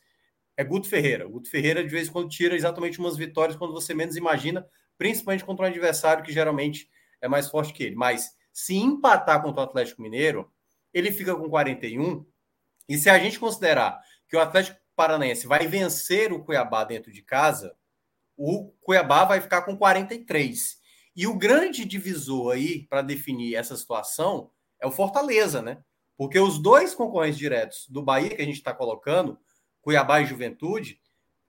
é 0.55 0.63
Guto 0.63 0.87
Ferreira. 0.87 1.27
O 1.27 1.31
Guto 1.31 1.49
Ferreira, 1.49 1.83
de 1.83 1.89
vez 1.89 2.07
em 2.07 2.11
quando, 2.11 2.29
tira 2.29 2.55
exatamente 2.55 2.99
umas 2.99 3.17
vitórias 3.17 3.57
quando 3.57 3.73
você 3.73 3.93
menos 3.93 4.15
imagina, 4.15 4.65
principalmente 4.97 5.43
contra 5.43 5.65
um 5.65 5.67
adversário 5.67 6.23
que 6.23 6.31
geralmente 6.31 6.89
é 7.19 7.27
mais 7.27 7.49
forte 7.49 7.73
que 7.73 7.83
ele. 7.83 7.95
Mas 7.95 8.33
se 8.53 8.75
empatar 8.75 9.41
contra 9.41 9.61
o 9.61 9.63
Atlético 9.65 10.01
Mineiro, 10.01 10.49
ele 10.93 11.11
fica 11.11 11.35
com 11.35 11.49
41. 11.49 12.25
E 12.87 12.97
se 12.97 13.09
a 13.09 13.17
gente 13.17 13.39
considerar 13.39 13.99
que 14.29 14.37
o 14.37 14.39
Atlético 14.39 14.79
Paranaense 14.95 15.47
vai 15.47 15.67
vencer 15.67 16.31
o 16.31 16.43
Cuiabá 16.43 16.83
dentro 16.83 17.11
de 17.11 17.23
casa, 17.23 17.75
o 18.37 18.71
Cuiabá 18.81 19.25
vai 19.25 19.41
ficar 19.41 19.63
com 19.63 19.75
43. 19.75 20.77
E 21.15 21.27
o 21.27 21.37
grande 21.37 21.83
divisor 21.83 22.53
aí 22.53 22.87
para 22.87 23.01
definir 23.01 23.55
essa 23.55 23.75
situação 23.75 24.51
é 24.79 24.85
o 24.85 24.91
Fortaleza, 24.91 25.61
né? 25.61 25.83
Porque 26.15 26.39
os 26.39 26.59
dois 26.59 26.93
concorrentes 26.93 27.37
diretos 27.37 27.87
do 27.89 28.03
Bahia 28.03 28.35
que 28.35 28.41
a 28.41 28.45
gente 28.45 28.57
está 28.57 28.73
colocando, 28.73 29.39
Cuiabá 29.81 30.21
e 30.21 30.25
Juventude, 30.25 30.99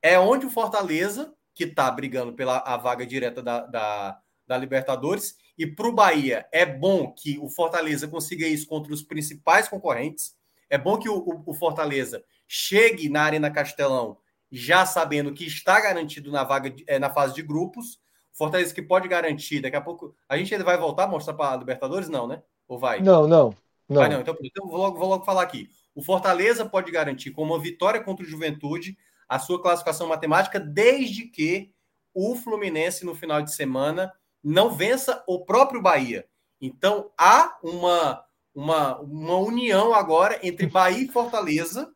é 0.01 0.19
onde 0.19 0.47
o 0.47 0.51
Fortaleza, 0.51 1.35
que 1.55 1.65
está 1.65 1.91
brigando 1.91 2.33
pela 2.33 2.59
a 2.59 2.77
vaga 2.77 3.07
direta 3.07 3.43
da, 3.43 3.61
da, 3.67 4.21
da 4.47 4.57
Libertadores, 4.57 5.37
e 5.57 5.67
para 5.67 5.89
o 5.89 5.93
Bahia 5.93 6.47
é 6.53 6.67
bom 6.67 7.13
que 7.13 7.39
o 7.39 7.49
Fortaleza 7.49 8.09
consiga 8.09 8.47
isso 8.47 8.67
contra 8.67 8.93
os 8.93 9.03
principais 9.03 9.69
concorrentes. 9.69 10.35
É 10.69 10.77
bom 10.77 10.99
que 10.99 11.09
o, 11.09 11.43
o, 11.47 11.55
Fortaleza 11.55 12.25
chegue 12.49 13.09
na 13.09 13.23
Arena 13.23 13.51
Castelão 13.51 14.19
já 14.51 14.85
sabendo 14.85 15.33
que 15.33 15.47
está 15.47 15.81
garantido 15.81 16.31
na 16.33 16.43
vaga 16.45 16.71
de, 16.71 16.85
é, 16.87 16.99
na 16.99 17.11
fase 17.11 17.35
de 17.35 17.43
grupos. 17.43 18.01
Fortaleza 18.33 18.75
que 18.75 18.83
pode 18.83 19.07
garantir, 19.07 19.61
daqui 19.61 19.77
a 19.77 19.81
pouco. 19.81 20.15
A 20.29 20.37
gente 20.37 20.53
ainda 20.53 20.65
vai 20.65 20.77
voltar 20.77 21.05
a 21.05 21.09
mostrar 21.09 21.35
para 21.35 21.53
a 21.53 21.57
Libertadores? 21.57 22.09
Não, 22.09 22.27
né? 22.27 22.43
Ou 22.67 22.79
vai? 22.79 23.01
Não, 23.01 23.29
não. 23.29 23.55
Não. 23.89 24.01
Vai 24.01 24.09
não. 24.09 24.21
Então, 24.21 24.37
então 24.43 24.67
vou, 24.67 24.79
logo, 24.79 24.99
vou 24.99 25.09
logo 25.09 25.25
falar 25.25 25.43
aqui. 25.43 25.69
O 25.95 26.03
Fortaleza 26.03 26.65
pode 26.65 26.91
garantir 26.91 27.31
com 27.31 27.43
uma 27.43 27.61
vitória 27.61 28.03
contra 28.03 28.25
o 28.25 28.29
Juventude 28.29 28.97
a 29.29 29.39
sua 29.39 29.63
classificação 29.63 30.09
matemática, 30.09 30.59
desde 30.59 31.27
que 31.27 31.73
o 32.13 32.35
Fluminense 32.35 33.05
no 33.05 33.15
final 33.15 33.43
de 33.43 33.55
semana 33.55 34.13
não 34.45 34.71
vença 34.71 35.25
o 35.27 35.45
próprio 35.45 35.81
Bahia. 35.81 36.29
Então 36.61 37.11
há 37.19 37.59
uma, 37.63 38.25
uma, 38.55 39.01
uma 39.01 39.39
união 39.39 39.95
agora 39.95 40.39
entre 40.43 40.67
Bahia 40.67 41.05
e 41.05 41.09
Fortaleza 41.09 41.93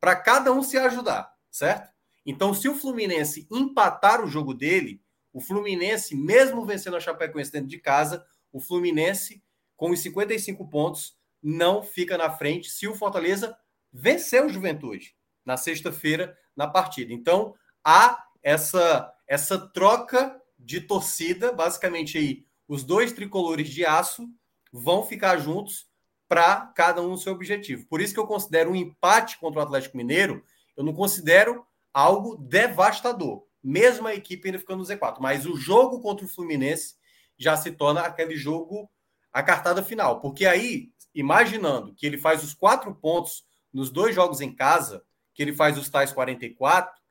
para 0.00 0.16
cada 0.16 0.52
um 0.52 0.62
se 0.62 0.76
ajudar, 0.76 1.32
certo? 1.48 1.92
Então, 2.26 2.54
se 2.54 2.68
o 2.68 2.74
Fluminense 2.74 3.46
empatar 3.50 4.22
o 4.22 4.28
jogo 4.28 4.54
dele, 4.54 5.00
o 5.32 5.40
Fluminense, 5.40 6.16
mesmo 6.16 6.64
vencendo 6.64 6.96
a 6.96 7.00
Chapecoense 7.00 7.50
dentro 7.50 7.68
de 7.68 7.78
casa, 7.78 8.24
o 8.52 8.60
Fluminense, 8.60 9.42
com 9.76 9.90
os 9.90 10.00
55 10.00 10.68
pontos, 10.68 11.16
não 11.42 11.82
fica 11.82 12.18
na 12.18 12.30
frente 12.30 12.70
se 12.70 12.86
o 12.86 12.94
Fortaleza 12.94 13.56
vencer 13.92 14.44
o 14.44 14.48
Juventude 14.48 15.16
na 15.44 15.56
sexta-feira 15.56 16.36
na 16.56 16.66
partida. 16.66 17.12
Então, 17.12 17.54
há 17.84 18.24
essa, 18.42 19.12
essa 19.26 19.58
troca 19.58 20.40
de 20.64 20.80
torcida, 20.80 21.52
basicamente 21.52 22.16
aí, 22.18 22.44
os 22.68 22.84
dois 22.84 23.12
tricolores 23.12 23.68
de 23.68 23.84
aço 23.84 24.28
vão 24.72 25.04
ficar 25.04 25.36
juntos 25.38 25.86
para 26.28 26.66
cada 26.74 27.02
um 27.02 27.12
o 27.12 27.18
seu 27.18 27.32
objetivo. 27.34 27.86
Por 27.86 28.00
isso 28.00 28.14
que 28.14 28.20
eu 28.20 28.26
considero 28.26 28.70
um 28.70 28.76
empate 28.76 29.38
contra 29.38 29.60
o 29.60 29.62
Atlético 29.62 29.96
Mineiro, 29.96 30.42
eu 30.76 30.82
não 30.82 30.94
considero 30.94 31.66
algo 31.92 32.36
devastador, 32.36 33.44
mesmo 33.62 34.08
a 34.08 34.14
equipe 34.14 34.48
ainda 34.48 34.58
ficando 34.58 34.78
no 34.78 34.86
Z4. 34.86 35.18
Mas 35.20 35.44
o 35.44 35.56
jogo 35.56 36.00
contra 36.00 36.24
o 36.24 36.28
Fluminense 36.28 36.94
já 37.36 37.56
se 37.56 37.72
torna 37.72 38.00
aquele 38.00 38.36
jogo, 38.36 38.90
a 39.32 39.42
cartada 39.42 39.82
final. 39.82 40.20
Porque 40.20 40.46
aí, 40.46 40.90
imaginando 41.14 41.94
que 41.94 42.06
ele 42.06 42.16
faz 42.16 42.42
os 42.42 42.54
quatro 42.54 42.94
pontos 42.94 43.44
nos 43.72 43.90
dois 43.90 44.14
jogos 44.14 44.40
em 44.40 44.54
casa, 44.54 45.04
que 45.34 45.42
ele 45.42 45.52
faz 45.52 45.76
os 45.76 45.90
tais 45.90 46.12
44, 46.12 47.01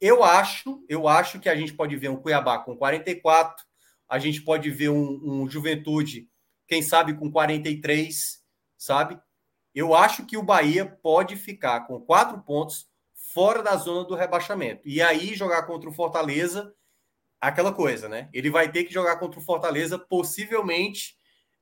eu 0.00 0.22
acho, 0.22 0.84
eu 0.88 1.08
acho 1.08 1.40
que 1.40 1.48
a 1.48 1.54
gente 1.54 1.72
pode 1.72 1.96
ver 1.96 2.08
um 2.08 2.16
Cuiabá 2.16 2.58
com 2.58 2.76
44, 2.76 3.64
a 4.08 4.18
gente 4.18 4.42
pode 4.42 4.70
ver 4.70 4.90
um, 4.90 5.20
um 5.22 5.48
Juventude, 5.48 6.28
quem 6.66 6.82
sabe 6.82 7.14
com 7.14 7.30
43, 7.30 8.42
sabe? 8.76 9.18
Eu 9.74 9.94
acho 9.94 10.24
que 10.24 10.36
o 10.36 10.42
Bahia 10.42 10.86
pode 11.02 11.36
ficar 11.36 11.86
com 11.86 12.00
quatro 12.00 12.40
pontos 12.42 12.86
fora 13.12 13.62
da 13.62 13.76
zona 13.76 14.06
do 14.06 14.14
rebaixamento. 14.14 14.88
E 14.88 15.02
aí 15.02 15.34
jogar 15.34 15.64
contra 15.64 15.90
o 15.90 15.92
Fortaleza, 15.92 16.72
aquela 17.40 17.72
coisa, 17.72 18.08
né? 18.08 18.28
Ele 18.32 18.50
vai 18.50 18.70
ter 18.70 18.84
que 18.84 18.94
jogar 18.94 19.16
contra 19.16 19.40
o 19.40 19.42
Fortaleza, 19.42 19.98
possivelmente 19.98 21.16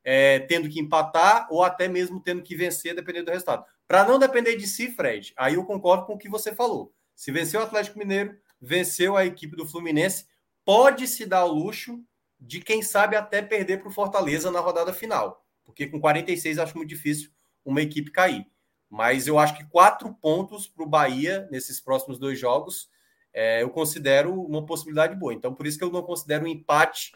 é, 0.05 0.41
tendo 0.41 0.69
que 0.69 0.81
empatar 0.81 1.47
ou 1.51 1.63
até 1.63 1.89
mesmo 1.89 2.21
tendo 2.21 2.43
que 2.43 2.55
vencer, 2.55 2.95
dependendo 2.95 3.27
do 3.27 3.33
resultado. 3.33 3.65
Para 3.89 4.05
não 4.05 4.19
depender 4.19 4.57
de 4.57 4.67
si, 4.67 4.91
Fred, 4.91 5.33
aí 5.37 5.55
eu 5.55 5.65
concordo 5.65 6.07
com 6.07 6.15
o 6.15 6.19
que 6.19 6.29
você 6.29 6.55
falou. 6.55 6.93
Se 7.15 7.31
venceu 7.31 7.61
o 7.61 7.65
Atlético 7.65 7.99
Mineiro, 7.99 8.37
venceu 8.61 9.17
a 9.17 9.25
equipe 9.25 9.57
do 9.57 9.67
Fluminense, 9.67 10.27
pode 10.65 11.07
se 11.07 11.27
dar 11.27 11.45
o 11.45 11.53
luxo 11.53 12.03
de, 12.39 12.61
quem 12.61 12.83
sabe, 12.83 13.17
até 13.17 13.41
perder 13.41 13.79
para 13.79 13.89
o 13.89 13.93
Fortaleza 13.93 14.51
na 14.51 14.61
rodada 14.61 14.93
final. 14.93 15.45
Porque 15.65 15.87
com 15.87 16.01
46 16.01 16.59
acho 16.59 16.77
muito 16.77 16.89
difícil 16.89 17.31
uma 17.65 17.81
equipe 17.81 18.11
cair. 18.11 18.47
Mas 18.91 19.27
eu 19.27 19.39
acho 19.39 19.57
que 19.57 19.65
quatro 19.65 20.13
pontos 20.15 20.67
para 20.67 20.83
o 20.83 20.89
Bahia 20.89 21.49
nesses 21.51 21.81
próximos 21.81 22.19
dois 22.19 22.39
jogos 22.39 22.91
é, 23.33 23.63
eu 23.63 23.71
considero 23.71 24.39
uma 24.43 24.67
possibilidade 24.67 25.17
boa. 25.17 25.33
Então, 25.33 25.55
por 25.55 25.67
isso 25.67 25.79
que 25.79 25.85
eu 25.85 25.91
não 25.91 26.03
considero 26.03 26.45
um 26.45 26.49
empate 26.49 27.13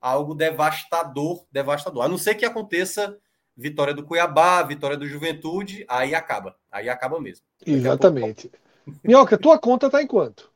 algo 0.00 0.34
devastador, 0.34 1.46
devastador. 1.52 2.04
A 2.04 2.08
não 2.08 2.18
ser 2.18 2.34
que 2.34 2.44
aconteça 2.44 3.16
vitória 3.56 3.92
do 3.92 4.04
Cuiabá, 4.04 4.62
vitória 4.62 4.96
do 4.96 5.06
Juventude, 5.06 5.84
aí 5.88 6.14
acaba. 6.14 6.56
Aí 6.70 6.88
acaba 6.88 7.20
mesmo. 7.20 7.44
Exatamente. 7.64 8.48
Pouco... 8.48 8.69
Minhoca, 9.02 9.38
tua 9.38 9.58
conta 9.58 9.86
está 9.86 10.02
em 10.02 10.06
quanto? 10.06 10.50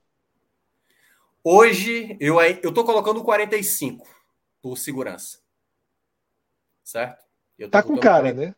Hoje 1.42 2.16
eu 2.20 2.40
eu 2.40 2.72
tô 2.72 2.84
colocando 2.84 3.22
45 3.22 4.06
por 4.62 4.78
segurança. 4.78 5.38
Certo? 6.82 7.22
Eu 7.58 7.68
tá 7.68 7.82
com 7.82 7.96
cara, 7.98 8.32
40... 8.32 8.40
né? 8.40 8.54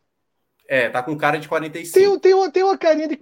É, 0.68 0.88
tá 0.88 1.02
com 1.02 1.16
cara 1.16 1.38
de 1.38 1.48
45. 1.48 1.92
Tem, 1.92 2.18
tem, 2.18 2.34
uma, 2.34 2.50
tem 2.50 2.62
uma 2.62 2.76
carinha 2.76 3.08
de 3.08 3.18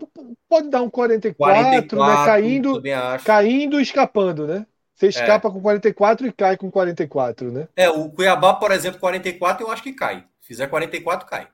pode 0.49 0.69
dar 0.69 0.83
um 0.83 0.91
44, 0.91 1.63
44 1.63 1.99
né? 1.99 2.25
Caindo, 2.25 2.83
caindo 3.25 3.81
e 3.81 3.83
escapando, 3.83 4.47
né? 4.47 4.67
Você 4.95 5.07
é. 5.07 5.09
escapa 5.09 5.49
é. 5.49 5.51
com 5.51 5.61
44 5.61 6.27
e 6.27 6.33
cai 6.33 6.57
com 6.57 6.71
44, 6.71 7.51
né? 7.51 7.69
É, 7.77 7.91
o 7.91 8.11
Cuiabá, 8.11 8.55
por 8.55 8.71
exemplo, 8.71 9.01
44 9.01 9.67
eu 9.67 9.71
acho 9.71 9.83
que 9.83 9.93
cai. 9.93 10.25
Se 10.41 10.49
fizer 10.49 10.69
44, 10.69 11.27
cai. 11.27 11.49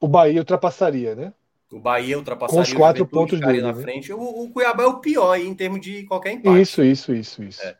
O 0.00 0.08
Bahia 0.08 0.40
ultrapassaria, 0.40 1.14
né? 1.14 1.32
O 1.72 1.80
Bahia 1.80 2.16
ultrapassaria 2.16 2.62
com 2.64 2.70
os 2.70 2.72
quatro 2.72 3.06
pontos 3.06 3.40
dele, 3.40 3.62
na 3.62 3.72
né? 3.72 3.82
frente. 3.82 4.12
O, 4.12 4.20
o, 4.20 4.50
Cuiabá 4.50 4.84
é 4.84 4.86
o 4.86 5.00
pior 5.00 5.32
aí, 5.32 5.46
em 5.46 5.54
termos 5.54 5.80
de 5.80 6.04
qualquer 6.04 6.32
empate. 6.32 6.60
Isso, 6.60 6.82
isso, 6.82 7.14
isso, 7.14 7.42
isso. 7.42 7.62
É. 7.62 7.76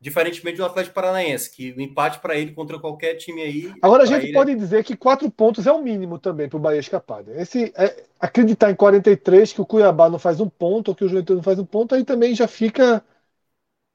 Diferentemente 0.00 0.56
do 0.56 0.64
Atlético 0.64 0.96
Paranaense, 0.96 1.50
que 1.50 1.72
o 1.72 1.80
empate 1.80 2.18
para 2.18 2.36
ele 2.36 2.52
contra 2.52 2.78
qualquer 2.78 3.14
time 3.14 3.40
aí. 3.40 3.72
Agora 3.80 4.02
a 4.02 4.06
gente 4.06 4.30
é 4.30 4.32
pode 4.32 4.52
dizer 4.54 4.82
que 4.82 4.96
quatro 4.96 5.30
pontos 5.30 5.66
é 5.66 5.72
o 5.72 5.80
mínimo 5.80 6.18
também 6.18 6.48
para 6.48 6.56
o 6.56 6.60
Bahia 6.60 6.80
escapar. 6.80 7.22
Né? 7.22 7.40
Esse, 7.40 7.72
é, 7.76 8.04
acreditar 8.18 8.70
em 8.70 8.74
43 8.74 9.52
que 9.52 9.60
o 9.60 9.66
Cuiabá 9.66 10.10
não 10.10 10.18
faz 10.18 10.40
um 10.40 10.48
ponto, 10.48 10.88
ou 10.88 10.94
que 10.94 11.04
o 11.04 11.08
Juventude 11.08 11.36
não 11.36 11.42
faz 11.44 11.58
um 11.58 11.64
ponto, 11.64 11.94
aí 11.94 12.04
também 12.04 12.34
já 12.34 12.48
fica 12.48 13.02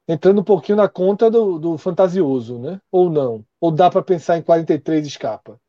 entrando 0.08 0.40
um 0.40 0.46
pouquinho 0.46 0.78
na 0.78 0.88
conta 0.88 1.30
do, 1.30 1.60
do 1.60 1.78
fantasioso, 1.78 2.58
né? 2.58 2.80
Ou 2.90 3.10
não? 3.10 3.46
Ou 3.60 3.70
dá 3.70 3.90
para 3.90 4.02
pensar 4.02 4.38
em 4.38 4.42
43 4.42 5.06
escapa? 5.06 5.60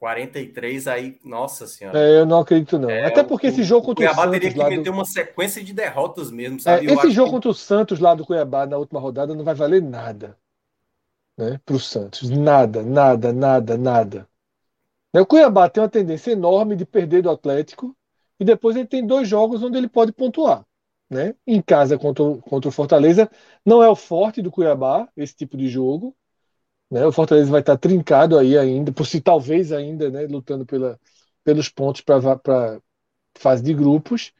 43 0.00 0.88
aí, 0.88 1.20
nossa 1.22 1.66
senhora. 1.66 1.98
É, 1.98 2.20
eu 2.20 2.24
não 2.24 2.40
acredito 2.40 2.78
não. 2.78 2.88
É, 2.88 3.04
Até 3.04 3.22
porque 3.22 3.48
o, 3.48 3.50
esse 3.50 3.62
jogo 3.62 3.84
contra 3.84 4.02
o, 4.02 4.08
Cuiabá 4.08 4.22
o 4.22 4.24
Santos... 4.24 4.40
teria 4.40 4.64
que 4.64 4.70
meter 4.70 4.90
do... 4.90 4.92
uma 4.92 5.04
sequência 5.04 5.62
de 5.62 5.74
derrotas 5.74 6.30
mesmo, 6.30 6.56
é, 6.56 6.60
sabe? 6.60 6.88
É, 6.88 6.94
esse 6.94 7.10
jogo 7.10 7.28
que... 7.28 7.34
contra 7.34 7.50
o 7.50 7.54
Santos 7.54 8.00
lá 8.00 8.14
do 8.14 8.24
Cuiabá 8.24 8.64
na 8.64 8.78
última 8.78 8.98
rodada 8.98 9.34
não 9.34 9.44
vai 9.44 9.54
valer 9.54 9.82
nada. 9.82 10.38
Né, 11.36 11.60
para 11.66 11.76
o 11.76 11.78
Santos. 11.78 12.30
Nada, 12.30 12.82
nada, 12.82 13.30
nada, 13.30 13.76
nada. 13.76 14.26
O 15.12 15.26
Cuiabá 15.26 15.68
tem 15.68 15.82
uma 15.82 15.88
tendência 15.88 16.32
enorme 16.32 16.76
de 16.76 16.86
perder 16.86 17.22
do 17.22 17.30
Atlético 17.30 17.94
e 18.38 18.44
depois 18.44 18.76
ele 18.76 18.86
tem 18.86 19.06
dois 19.06 19.28
jogos 19.28 19.62
onde 19.62 19.76
ele 19.76 19.88
pode 19.88 20.12
pontuar. 20.12 20.64
Né? 21.10 21.34
Em 21.46 21.60
casa 21.60 21.98
contra, 21.98 22.24
contra 22.38 22.68
o 22.70 22.72
Fortaleza. 22.72 23.30
Não 23.66 23.82
é 23.82 23.88
o 23.88 23.96
forte 23.96 24.40
do 24.40 24.50
Cuiabá, 24.50 25.08
esse 25.14 25.36
tipo 25.36 25.58
de 25.58 25.68
jogo. 25.68 26.16
Né? 26.90 27.06
O 27.06 27.12
Fortaleza 27.12 27.50
vai 27.50 27.60
estar 27.60 27.76
trincado 27.76 28.38
aí 28.38 28.58
ainda, 28.58 28.92
por 28.92 29.06
si 29.06 29.20
talvez 29.20 29.72
ainda, 29.72 30.10
né? 30.10 30.26
lutando 30.26 30.66
pela, 30.66 30.98
pelos 31.44 31.68
pontos 31.68 32.00
para 32.00 32.80
fase 33.36 33.62
de 33.62 33.72
grupos. 33.72 34.32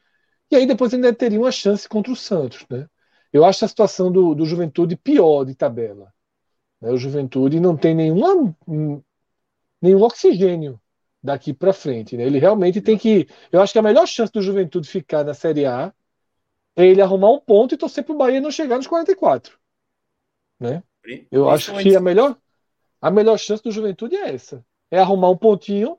E 0.49 0.55
aí 0.55 0.65
depois 0.65 0.93
ainda 0.93 1.13
teria 1.13 1.39
uma 1.39 1.51
chance 1.51 1.87
contra 1.87 2.11
o 2.11 2.15
Santos. 2.15 2.65
Né? 2.69 2.87
Eu 3.31 3.45
acho 3.45 3.63
a 3.63 3.67
situação 3.67 4.11
do, 4.11 4.35
do 4.35 4.45
Juventude 4.45 4.97
pior 4.97 5.45
de 5.45 5.55
tabela. 5.55 6.13
Né? 6.81 6.91
O 6.91 6.97
Juventude 6.97 7.59
não 7.59 7.77
tem 7.77 7.95
nenhuma, 7.95 8.53
nenhum 9.81 10.01
oxigênio 10.01 10.79
daqui 11.23 11.53
para 11.53 11.71
frente. 11.71 12.17
Né? 12.17 12.25
Ele 12.25 12.39
realmente 12.39 12.81
tem 12.81 12.97
que. 12.97 13.27
Eu 13.51 13.61
acho 13.61 13.71
que 13.71 13.79
a 13.79 13.83
melhor 13.83 14.05
chance 14.05 14.31
do 14.33 14.41
Juventude 14.41 14.89
ficar 14.89 15.23
na 15.23 15.33
Série 15.33 15.65
A 15.65 15.93
é 16.75 16.85
ele 16.85 17.01
arrumar 17.01 17.31
um 17.31 17.39
ponto 17.39 17.73
e 17.73 17.77
torcer 17.77 18.03
para 18.03 18.13
o 18.13 18.17
Bahia 18.17 18.41
não 18.41 18.51
chegar 18.51 18.77
nos 18.77 18.87
44. 18.87 19.57
Né? 20.59 20.83
Eu 21.31 21.49
acho 21.49 21.75
que 21.77 21.95
a 21.95 21.99
melhor, 21.99 22.37
a 23.01 23.09
melhor 23.09 23.37
chance 23.37 23.63
do 23.63 23.71
Juventude 23.71 24.15
é 24.15 24.33
essa. 24.33 24.63
É 24.91 24.99
arrumar 24.99 25.29
um 25.29 25.37
pontinho 25.37 25.97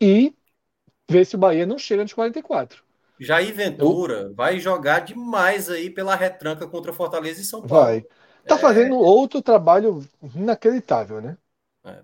e 0.00 0.34
ver 1.08 1.24
se 1.24 1.36
o 1.36 1.38
Bahia 1.38 1.64
não 1.64 1.78
chega 1.78 2.02
nos 2.02 2.12
44. 2.12 2.82
Jair 3.20 3.54
Ventura 3.54 4.22
Eu... 4.22 4.34
vai 4.34 4.58
jogar 4.58 5.00
demais 5.00 5.68
aí 5.68 5.90
pela 5.90 6.14
retranca 6.14 6.66
contra 6.66 6.92
Fortaleza 6.92 7.40
e 7.40 7.44
São 7.44 7.62
Paulo. 7.62 7.84
Vai. 7.84 8.06
Tá 8.46 8.56
é... 8.56 8.58
fazendo 8.58 8.96
outro 8.96 9.42
trabalho 9.42 10.04
inacreditável, 10.34 11.20
né? 11.20 11.36
É. 11.84 12.02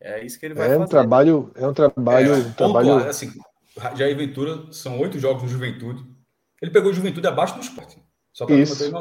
é 0.00 0.24
isso 0.24 0.38
que 0.38 0.46
ele 0.46 0.54
vai 0.54 0.68
é 0.68 0.76
um 0.76 0.80
fazer. 0.80 0.90
Trabalho, 0.90 1.52
é 1.54 1.66
um 1.66 1.74
trabalho. 1.74 2.34
É, 2.34 2.36
um 2.38 2.52
trabalho... 2.52 2.94
assim, 3.08 3.32
Jair 3.96 4.16
Ventura, 4.16 4.72
são 4.72 4.98
oito 5.00 5.18
jogos 5.18 5.42
no 5.42 5.48
Juventude. 5.48 6.04
Ele 6.60 6.70
pegou 6.70 6.90
o 6.90 6.94
Juventude 6.94 7.26
abaixo 7.26 7.54
do 7.54 7.60
esporte. 7.60 8.00
Só 8.32 8.46
para 8.46 8.56
isso. 8.56 8.92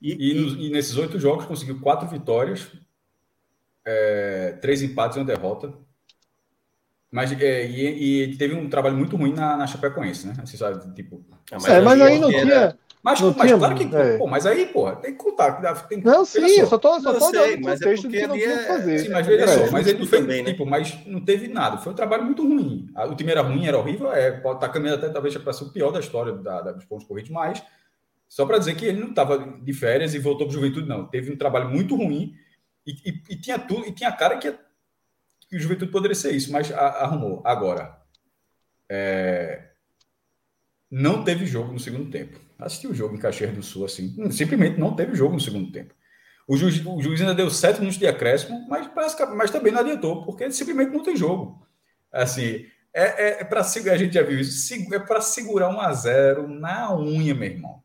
E, 0.00 0.12
e, 0.12 0.66
e, 0.66 0.70
nesses 0.70 0.96
oito 0.96 1.18
jogos 1.18 1.44
conseguiu 1.44 1.80
quatro 1.80 2.08
vitórias, 2.08 2.70
é, 3.84 4.56
três 4.60 4.82
empates 4.82 5.16
e 5.16 5.20
uma 5.20 5.26
derrota. 5.26 5.72
Mas 7.10 7.32
é, 7.32 7.66
e, 7.66 8.32
e, 8.32 8.36
teve 8.36 8.54
um 8.54 8.68
trabalho 8.68 8.96
muito 8.96 9.16
ruim 9.16 9.32
na, 9.32 9.56
na 9.56 9.66
Chapecoense, 9.66 10.26
né? 10.26 10.34
Assim, 10.42 10.56
sabe, 10.56 10.94
tipo, 10.94 11.24
é, 11.50 11.54
mas, 11.54 11.64
é, 11.66 11.80
mas 11.80 12.00
aí 12.00 12.18
não 12.18 12.28
tinha. 12.28 12.42
Era... 12.42 12.78
Mas, 13.02 13.20
não 13.20 13.32
mas 13.32 13.46
tinha, 13.46 13.58
claro 13.58 13.74
que. 13.74 13.96
É. 13.96 14.18
Pô, 14.18 14.26
mas 14.26 14.44
aí, 14.44 14.66
pô, 14.66 14.90
tem 14.96 15.12
que 15.12 15.18
contar. 15.18 15.52
Tem, 15.88 16.02
não, 16.02 16.24
sim, 16.24 16.58
eu 16.58 16.66
só 16.66 16.76
tô, 16.76 17.00
só 17.00 17.14
tô 17.14 17.30
sei, 17.30 17.56
mas 17.58 17.80
é 17.80 17.94
porque 17.94 18.08
que 18.08 18.26
não 18.26 18.34
tinha 18.34 18.50
é... 18.50 18.66
fazer. 18.66 18.98
Sim, 18.98 19.08
mas 19.10 19.26
veja 19.26 19.48
só, 19.48 19.70
mas 19.70 19.86
ele 19.86 20.00
não 20.00 20.06
fez, 20.06 20.22
também, 20.22 20.42
né? 20.42 20.50
tipo, 20.50 20.66
mas 20.66 20.98
não 21.06 21.20
teve 21.20 21.48
nada. 21.48 21.78
Foi 21.78 21.92
um 21.92 21.96
trabalho 21.96 22.24
muito 22.24 22.46
ruim. 22.46 22.90
O 23.08 23.14
time 23.14 23.30
era 23.30 23.40
ruim, 23.40 23.66
era 23.66 23.78
horrível, 23.78 24.12
é, 24.12 24.32
pode 24.32 24.56
estar 24.56 24.66
tá 24.66 24.72
caminhando 24.72 24.98
até 24.98 25.12
talvez 25.12 25.34
para 25.38 25.52
ser 25.52 25.64
o 25.64 25.70
pior 25.70 25.90
da 25.90 26.00
história 26.00 26.32
da, 26.32 26.60
da, 26.60 26.72
dos 26.72 26.84
pontos 26.84 27.06
corridos, 27.06 27.30
mas 27.30 27.62
só 28.28 28.44
para 28.44 28.58
dizer 28.58 28.76
que 28.76 28.84
ele 28.84 29.00
não 29.00 29.10
estava 29.10 29.38
de 29.38 29.72
férias 29.72 30.14
e 30.14 30.18
voltou 30.18 30.46
para 30.46 30.54
Juventude, 30.54 30.88
não. 30.88 31.06
Teve 31.06 31.32
um 31.32 31.36
trabalho 31.36 31.70
muito 31.70 31.96
ruim 31.96 32.34
e, 32.86 32.92
e, 33.10 33.22
e 33.30 33.40
tinha 33.40 33.58
tudo, 33.58 33.86
e 33.86 33.92
tinha 33.92 34.12
cara 34.12 34.36
que, 34.36 34.52
que 35.48 35.56
o 35.56 35.60
Juventude 35.60 35.90
poderia 35.90 36.14
ser 36.14 36.32
isso, 36.32 36.52
mas 36.52 36.70
a, 36.70 37.04
arrumou. 37.04 37.42
Agora, 37.44 37.96
é, 38.88 39.70
não 40.90 41.24
teve 41.24 41.46
jogo 41.46 41.72
no 41.72 41.80
segundo 41.80 42.10
tempo. 42.10 42.38
Assisti 42.58 42.86
o 42.86 42.94
jogo 42.94 43.14
em 43.14 43.18
Caxias 43.18 43.54
do 43.54 43.62
Sul, 43.62 43.84
assim, 43.84 44.14
simplesmente 44.30 44.78
não 44.78 44.94
teve 44.94 45.14
jogo 45.14 45.34
no 45.34 45.40
segundo 45.40 45.72
tempo. 45.72 45.94
O 46.46 46.56
juiz, 46.56 46.84
o 46.84 47.00
juiz 47.00 47.20
ainda 47.20 47.34
deu 47.34 47.50
sete 47.50 47.78
minutos 47.78 47.98
de 47.98 48.06
acréscimo, 48.06 48.66
mas, 48.68 48.90
mas 49.36 49.50
também 49.50 49.72
não 49.72 49.80
adiantou, 49.80 50.24
porque 50.24 50.50
simplesmente 50.50 50.90
não 50.90 51.02
tem 51.02 51.14
jogo. 51.14 51.66
Assim, 52.10 52.66
é, 52.92 53.02
é, 53.02 53.40
é 53.40 53.44
para 53.44 53.60
a 53.60 53.96
gente 53.96 54.14
já 54.14 54.22
viu 54.22 54.40
isso, 54.40 54.74
é 54.94 54.98
para 54.98 55.20
segurar 55.20 55.68
um 55.68 55.80
a 55.80 55.92
zero 55.92 56.48
na 56.48 56.96
unha, 56.96 57.34
meu 57.34 57.50
irmão. 57.50 57.82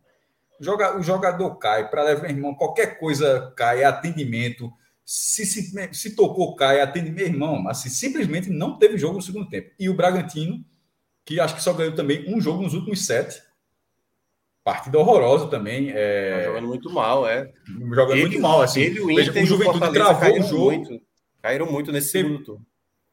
Joga, 0.60 0.98
o 0.98 1.04
jogador 1.04 1.56
cai, 1.58 1.90
para 1.90 2.04
levar, 2.04 2.22
meu 2.24 2.32
irmão, 2.32 2.56
qualquer 2.56 3.00
coisa 3.00 3.54
cai, 3.56 3.82
é 3.82 3.86
atendimento. 3.86 4.72
Se, 5.06 5.46
se, 5.46 5.74
se 5.94 6.16
tocou, 6.16 6.56
cai, 6.56 6.80
atende, 6.80 7.12
meu 7.12 7.26
irmão. 7.26 7.68
Assim, 7.68 7.90
simplesmente 7.90 8.50
não 8.50 8.78
teve 8.78 8.98
jogo 8.98 9.16
no 9.16 9.22
segundo 9.22 9.50
tempo. 9.50 9.72
E 9.80 9.90
o 9.90 9.94
Bragantino, 9.94 10.64
que 11.26 11.40
acho 11.40 11.56
que 11.56 11.64
só 11.64 11.74
ganhou 11.74 11.94
também 11.94 12.26
um 12.34 12.40
jogo 12.40 12.62
nos 12.62 12.74
últimos 12.74 13.06
sete. 13.06 13.42
Partida 14.64 14.98
horrorosa 14.98 15.48
também. 15.48 15.92
É... 15.94 16.38
Tá 16.38 16.44
jogando 16.46 16.68
muito 16.68 16.90
mal, 16.90 17.28
é. 17.28 17.52
Jogando 17.68 18.14
ele, 18.14 18.22
muito 18.22 18.40
mal, 18.40 18.62
assim. 18.62 18.82
Ele, 18.82 19.02
o, 19.02 19.12
Inter, 19.12 19.44
o 19.44 19.46
Juventude 19.46 19.92
travou 19.92 20.40
o 20.40 20.44
jogo. 20.44 20.72
Muito, 20.72 21.02
caíram 21.42 21.70
muito 21.70 21.92
nesse 21.92 22.14
teve, 22.14 22.30
segundo 22.30 22.44
turno. 22.46 22.66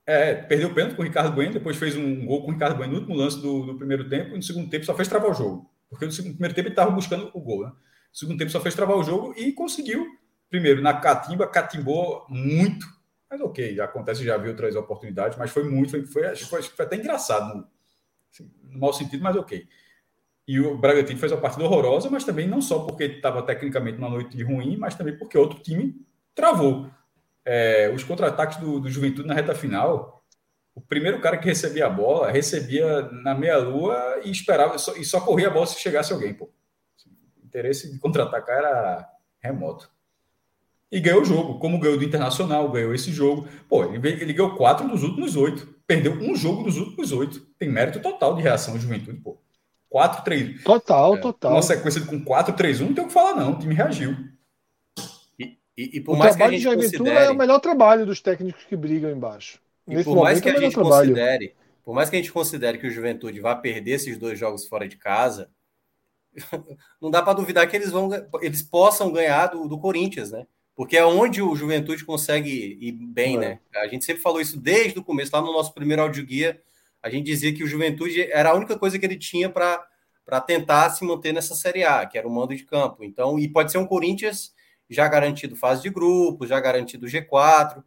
É, 0.07 0.35
perdeu 0.35 0.69
o 0.69 0.75
pênalti 0.75 0.95
com 0.97 1.03
o 1.03 1.05
Ricardo 1.05 1.33
Bueno, 1.33 1.53
depois 1.53 1.77
fez 1.77 1.97
um 1.97 2.25
gol 2.25 2.43
com 2.43 2.51
o 2.51 2.55
Ricardo 2.55 2.77
Bueno 2.77 2.93
no 2.93 2.99
último 2.99 3.17
lance 3.17 3.41
do, 3.41 3.67
do 3.67 3.77
primeiro 3.77 4.09
tempo, 4.09 4.35
e 4.35 4.37
no 4.37 4.43
segundo 4.43 4.69
tempo 4.69 4.85
só 4.85 4.95
fez 4.95 5.09
travar 5.09 5.31
o 5.31 5.35
jogo. 5.35 5.71
Porque 5.91 6.07
no 6.07 6.13
primeiro 6.13 6.55
tempo 6.55 6.69
ele 6.69 6.71
estava 6.71 6.91
buscando 6.91 7.31
o 7.35 7.41
gol, 7.41 7.65
né? 7.65 7.71
No 7.71 8.17
segundo 8.17 8.39
tempo 8.39 8.51
só 8.51 8.61
fez 8.61 8.75
travar 8.75 8.97
o 8.97 9.03
jogo 9.03 9.35
e 9.37 9.53
conseguiu. 9.53 10.07
Primeiro, 10.49 10.81
na 10.81 10.95
catimba, 10.95 11.47
catimbou 11.47 12.25
muito. 12.29 12.87
Mas 13.29 13.41
ok, 13.41 13.81
acontece, 13.81 14.25
já 14.25 14.37
viu 14.37 14.51
outras 14.51 14.75
oportunidades, 14.75 15.37
mas 15.37 15.51
foi 15.51 15.65
muito, 15.65 15.91
foi, 15.91 16.05
foi, 16.07 16.37
foi, 16.37 16.63
foi 16.63 16.85
até 16.85 16.97
engraçado, 16.97 17.55
no, 17.55 17.69
assim, 18.33 18.51
no 18.65 18.81
mau 18.81 18.93
sentido, 18.93 19.23
mas 19.23 19.37
ok. 19.37 19.69
E 20.49 20.59
o 20.59 20.77
Bragantino 20.77 21.19
fez 21.19 21.31
uma 21.31 21.41
partida 21.41 21.65
horrorosa, 21.65 22.11
mas 22.11 22.25
também 22.25 22.49
não 22.49 22.61
só 22.61 22.81
porque 22.81 23.05
estava 23.05 23.43
tecnicamente 23.43 23.99
uma 23.99 24.09
noite 24.09 24.43
ruim, 24.43 24.77
mas 24.77 24.97
também 24.97 25.17
porque 25.17 25.39
outro 25.39 25.61
time 25.61 25.95
travou. 26.35 26.91
É, 27.45 27.89
os 27.95 28.03
contra-ataques 28.03 28.59
do, 28.59 28.81
do 28.81 28.91
Juventude 28.91 29.29
na 29.29 29.35
reta 29.35 29.55
final, 29.55 30.20
o 30.81 30.87
primeiro 30.89 31.21
cara 31.21 31.37
que 31.37 31.47
recebia 31.47 31.87
a 31.87 31.91
bola 31.91 32.31
recebia 32.31 33.03
na 33.23 33.35
meia-lua 33.35 34.21
e 34.25 34.31
esperava, 34.31 34.79
só, 34.79 34.97
e 34.97 35.05
só 35.05 35.21
corria 35.21 35.49
a 35.49 35.51
bola 35.51 35.67
se 35.67 35.79
chegasse 35.79 36.13
alguém. 36.13 36.33
Pô. 36.33 36.51
O 37.37 37.47
interesse 37.47 37.93
de 37.93 37.99
contra-atacar 37.99 38.57
era 38.57 39.09
remoto. 39.39 39.91
E 40.91 40.99
ganhou 40.99 41.23
o 41.23 41.25
jogo, 41.25 41.59
como 41.59 41.79
ganhou 41.79 41.99
do 41.99 42.05
Internacional, 42.05 42.69
ganhou 42.71 42.95
esse 42.95 43.13
jogo. 43.13 43.47
Pô, 43.69 43.85
ele, 43.85 44.09
ele 44.09 44.33
ganhou 44.33 44.57
quatro 44.57 44.89
dos 44.89 45.03
últimos 45.03 45.37
oito. 45.37 45.69
Perdeu 45.87 46.13
um 46.15 46.35
jogo 46.35 46.65
dos 46.65 46.79
últimos 46.79 47.13
oito. 47.13 47.41
Tem 47.59 47.69
mérito 47.69 48.01
total 48.01 48.35
de 48.35 48.43
reação 48.43 48.75
de 48.75 48.81
juventude, 48.81 49.21
pô. 49.21 49.39
4-3. 49.93 50.63
Total, 50.63 51.15
é, 51.15 51.19
total. 51.19 51.53
Uma 51.53 51.63
sequência 51.63 52.01
com 52.07 52.25
4-3-1, 52.25 52.81
não 52.81 52.95
tem 52.95 53.05
o 53.05 53.09
que 53.09 53.13
falar, 53.13 53.35
não. 53.35 53.53
O 53.53 53.59
time 53.59 53.75
reagiu. 53.75 54.17
E, 55.39 55.59
e, 55.77 55.99
e 55.99 56.01
por 56.01 56.15
o 56.15 56.19
mais 56.19 56.35
trabalho 56.37 56.59
que 56.59 56.67
a 56.67 56.71
gente 56.71 56.91
de 56.91 56.99
considere... 56.99 57.25
é 57.27 57.31
o 57.31 57.37
melhor 57.37 57.59
trabalho 57.59 58.07
dos 58.07 58.21
técnicos 58.21 58.65
que 58.65 58.77
brigam 58.77 59.11
embaixo. 59.11 59.61
E 59.91 60.05
por 60.05 60.17
mais 60.17 60.41
que 60.41 60.49
a 60.49 60.59
gente 60.59 60.75
considere, 60.75 61.55
por 61.85 61.95
mais 61.95 62.09
que 62.11 62.17
a 62.17 62.19
gente 62.19 62.33
considere 62.33 62.79
que 62.79 62.87
o 62.87 62.91
Juventude 62.91 63.41
vá 63.41 63.55
perder 63.55 63.93
esses 63.93 64.17
dois 64.17 64.39
jogos 64.39 64.67
fora 64.67 64.89
de 64.89 64.97
casa, 64.97 65.51
não 67.01 67.11
dá 67.11 67.23
para 67.23 67.33
duvidar 67.33 67.69
que 67.69 67.77
eles 67.77 67.91
vão 67.91 68.11
eles 68.41 68.63
possam 68.63 69.13
ganhar 69.13 69.49
do, 69.49 69.67
do, 69.67 69.79
Corinthians, 69.79 70.31
né? 70.31 70.47
Porque 70.77 70.97
é 70.97 71.05
onde 71.05 71.43
o 71.43 71.55
Juventude 71.55 72.05
consegue 72.05 72.79
ir 72.81 72.93
bem, 72.93 73.37
é. 73.37 73.39
né? 73.39 73.61
A 73.77 73.89
gente 73.89 74.05
sempre 74.05 74.23
falou 74.23 74.41
isso 74.41 74.59
desde 74.59 74.99
o 74.99 75.05
começo, 75.05 75.35
lá 75.35 75.43
no 75.43 75.53
nosso 75.53 75.75
primeiro 75.75 76.03
audioguia, 76.03 76.63
a 77.03 77.11
gente 77.11 77.27
dizia 77.27 77.53
que 77.53 77.65
o 77.65 77.67
Juventude 77.67 78.23
era 78.31 78.51
a 78.51 78.55
única 78.55 78.79
coisa 78.79 78.99
que 78.99 79.05
ele 79.05 79.19
tinha 79.19 79.49
para 79.49 79.87
para 80.25 80.41
tentar 80.41 80.89
se 80.91 81.05
manter 81.05 81.33
nessa 81.33 81.57
Série 81.57 81.83
A, 81.83 82.07
que 82.07 82.17
era 82.17 82.29
o 82.29 82.31
mando 82.31 82.55
de 82.55 82.63
campo. 82.63 83.03
Então, 83.03 83.37
e 83.37 83.49
pode 83.49 83.73
ser 83.73 83.79
um 83.79 83.87
Corinthians 83.87 84.55
já 84.89 85.09
garantido 85.09 85.57
fase 85.57 85.83
de 85.83 85.91
grupos, 85.91 86.49
já 86.49 86.61
garantido 86.61 87.09
G4. 87.09 87.83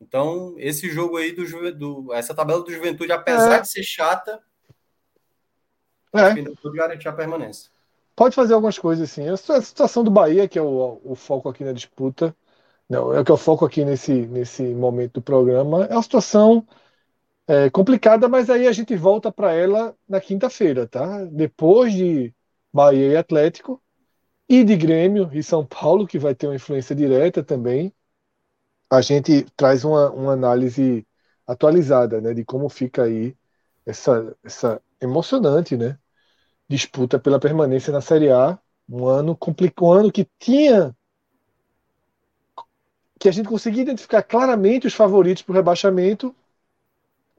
Então, 0.00 0.54
esse 0.58 0.88
jogo 0.88 1.16
aí 1.16 1.32
do, 1.32 1.74
do 1.74 2.12
essa 2.14 2.34
tabela 2.34 2.62
do 2.62 2.72
Juventude, 2.72 3.12
apesar 3.12 3.56
é. 3.56 3.60
de 3.60 3.68
ser 3.68 3.82
chata, 3.82 4.40
é. 6.14 6.34
pode 6.62 6.76
garantir 6.76 7.08
a 7.08 7.12
permanência. 7.12 7.70
Pode 8.14 8.34
fazer 8.34 8.54
algumas 8.54 8.78
coisas 8.78 9.10
assim. 9.10 9.28
A 9.28 9.36
situação 9.60 10.02
do 10.02 10.10
Bahia, 10.10 10.48
que 10.48 10.58
é 10.58 10.62
o, 10.62 11.00
o 11.04 11.14
foco 11.14 11.48
aqui 11.48 11.64
na 11.64 11.72
disputa, 11.72 12.34
não, 12.88 13.12
é 13.12 13.20
o 13.20 13.24
que 13.24 13.30
eu 13.30 13.36
foco 13.36 13.64
aqui 13.64 13.84
nesse, 13.84 14.12
nesse 14.12 14.62
momento 14.62 15.14
do 15.14 15.22
programa, 15.22 15.84
é 15.86 15.92
uma 15.92 16.02
situação 16.02 16.66
é, 17.46 17.70
complicada, 17.70 18.28
mas 18.28 18.48
aí 18.50 18.66
a 18.66 18.72
gente 18.72 18.96
volta 18.96 19.30
para 19.30 19.52
ela 19.52 19.96
na 20.08 20.20
quinta-feira, 20.20 20.86
tá? 20.86 21.24
Depois 21.26 21.92
de 21.92 22.34
Bahia 22.72 23.08
e 23.12 23.16
Atlético, 23.16 23.82
e 24.48 24.64
de 24.64 24.76
Grêmio 24.76 25.30
e 25.32 25.42
São 25.42 25.64
Paulo, 25.66 26.06
que 26.06 26.18
vai 26.18 26.34
ter 26.34 26.46
uma 26.46 26.56
influência 26.56 26.94
direta 26.96 27.42
também 27.42 27.92
a 28.90 29.00
gente 29.00 29.44
traz 29.56 29.84
uma, 29.84 30.10
uma 30.10 30.32
análise 30.32 31.06
atualizada 31.46 32.20
né, 32.20 32.34
de 32.34 32.44
como 32.44 32.68
fica 32.68 33.04
aí 33.04 33.36
essa, 33.86 34.36
essa 34.44 34.82
emocionante 35.00 35.76
né, 35.76 35.98
disputa 36.68 37.18
pela 37.18 37.40
permanência 37.40 37.92
na 37.92 38.00
Série 38.00 38.30
A. 38.30 38.58
Um 38.88 39.06
ano 39.06 39.36
complicado, 39.36 39.84
um 39.86 39.92
ano 39.92 40.12
que 40.12 40.26
tinha 40.38 40.94
que 43.18 43.28
a 43.28 43.32
gente 43.32 43.48
conseguia 43.48 43.82
identificar 43.82 44.22
claramente 44.22 44.86
os 44.86 44.94
favoritos 44.94 45.42
para 45.42 45.52
o 45.52 45.56
rebaixamento, 45.56 46.34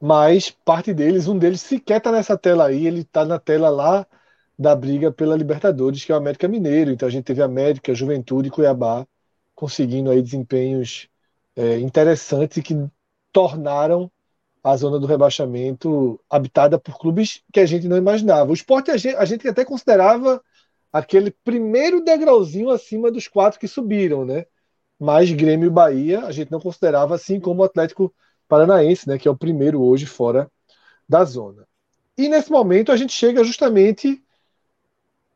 mas 0.02 0.50
parte 0.50 0.94
deles, 0.94 1.28
um 1.28 1.38
deles 1.38 1.62
sequer 1.62 1.98
está 1.98 2.12
nessa 2.12 2.38
tela 2.38 2.68
aí, 2.68 2.86
ele 2.86 3.02
está 3.02 3.26
na 3.26 3.40
tela 3.40 3.70
lá 3.70 4.06
da 4.58 4.76
briga 4.76 5.12
pela 5.12 5.38
Libertadores, 5.38 6.04
que 6.04 6.12
é 6.12 6.16
o 6.16 6.18
América 6.18 6.48
Mineiro. 6.48 6.92
Então 6.92 7.08
a 7.08 7.12
gente 7.12 7.24
teve 7.26 7.42
América, 7.42 7.94
Juventude 7.94 8.50
e 8.50 8.52
Cuiabá 8.52 9.08
conseguindo 9.56 10.10
aí 10.12 10.22
desempenhos 10.22 11.10
é, 11.60 11.77
interessantes 11.77 12.64
que 12.64 12.73
tornaram 13.34 14.10
a 14.64 14.77
zona 14.77 14.98
do 14.98 15.06
rebaixamento 15.06 16.18
habitada 16.30 16.80
por 16.80 16.98
clubes 16.98 17.44
que 17.52 17.60
a 17.60 17.65
gente 17.65 17.86
não 17.86 17.98
imaginava. 17.98 18.49
O 18.49 18.53
esporte 18.53 18.91
a 18.91 18.95
gente, 18.95 19.18
a 19.18 19.26
gente 19.26 19.45
até 19.45 19.65
considerava 19.65 20.41
aquele 20.91 21.31
primeiro 21.31 22.02
degrauzinho 22.02 22.69
acima 22.69 23.11
dos 23.11 23.27
quatro 23.27 23.60
que 23.60 23.68
subiram, 23.68 24.23
né? 24.23 24.45
Mas 24.98 25.30
Grêmio 25.34 25.68
e 25.68 25.69
Bahia 25.69 26.26
a 26.26 26.31
gente 26.31 26.49
não 26.49 26.61
considerava 26.61 27.14
assim 27.15 27.41
como 27.41 27.61
o 27.61 27.65
Atlético 27.65 28.14
Paranaense, 28.48 29.06
né? 29.10 29.18
Que 29.18 29.27
é 29.27 29.31
o 29.31 29.38
primeiro 29.38 29.81
hoje 29.81 30.06
fora 30.06 30.49
da 31.10 31.26
zona. 31.26 31.68
E 32.18 32.30
nesse 32.30 32.49
momento 32.49 32.90
a 32.90 32.95
gente 32.95 33.11
chega 33.11 33.44
justamente 33.44 34.23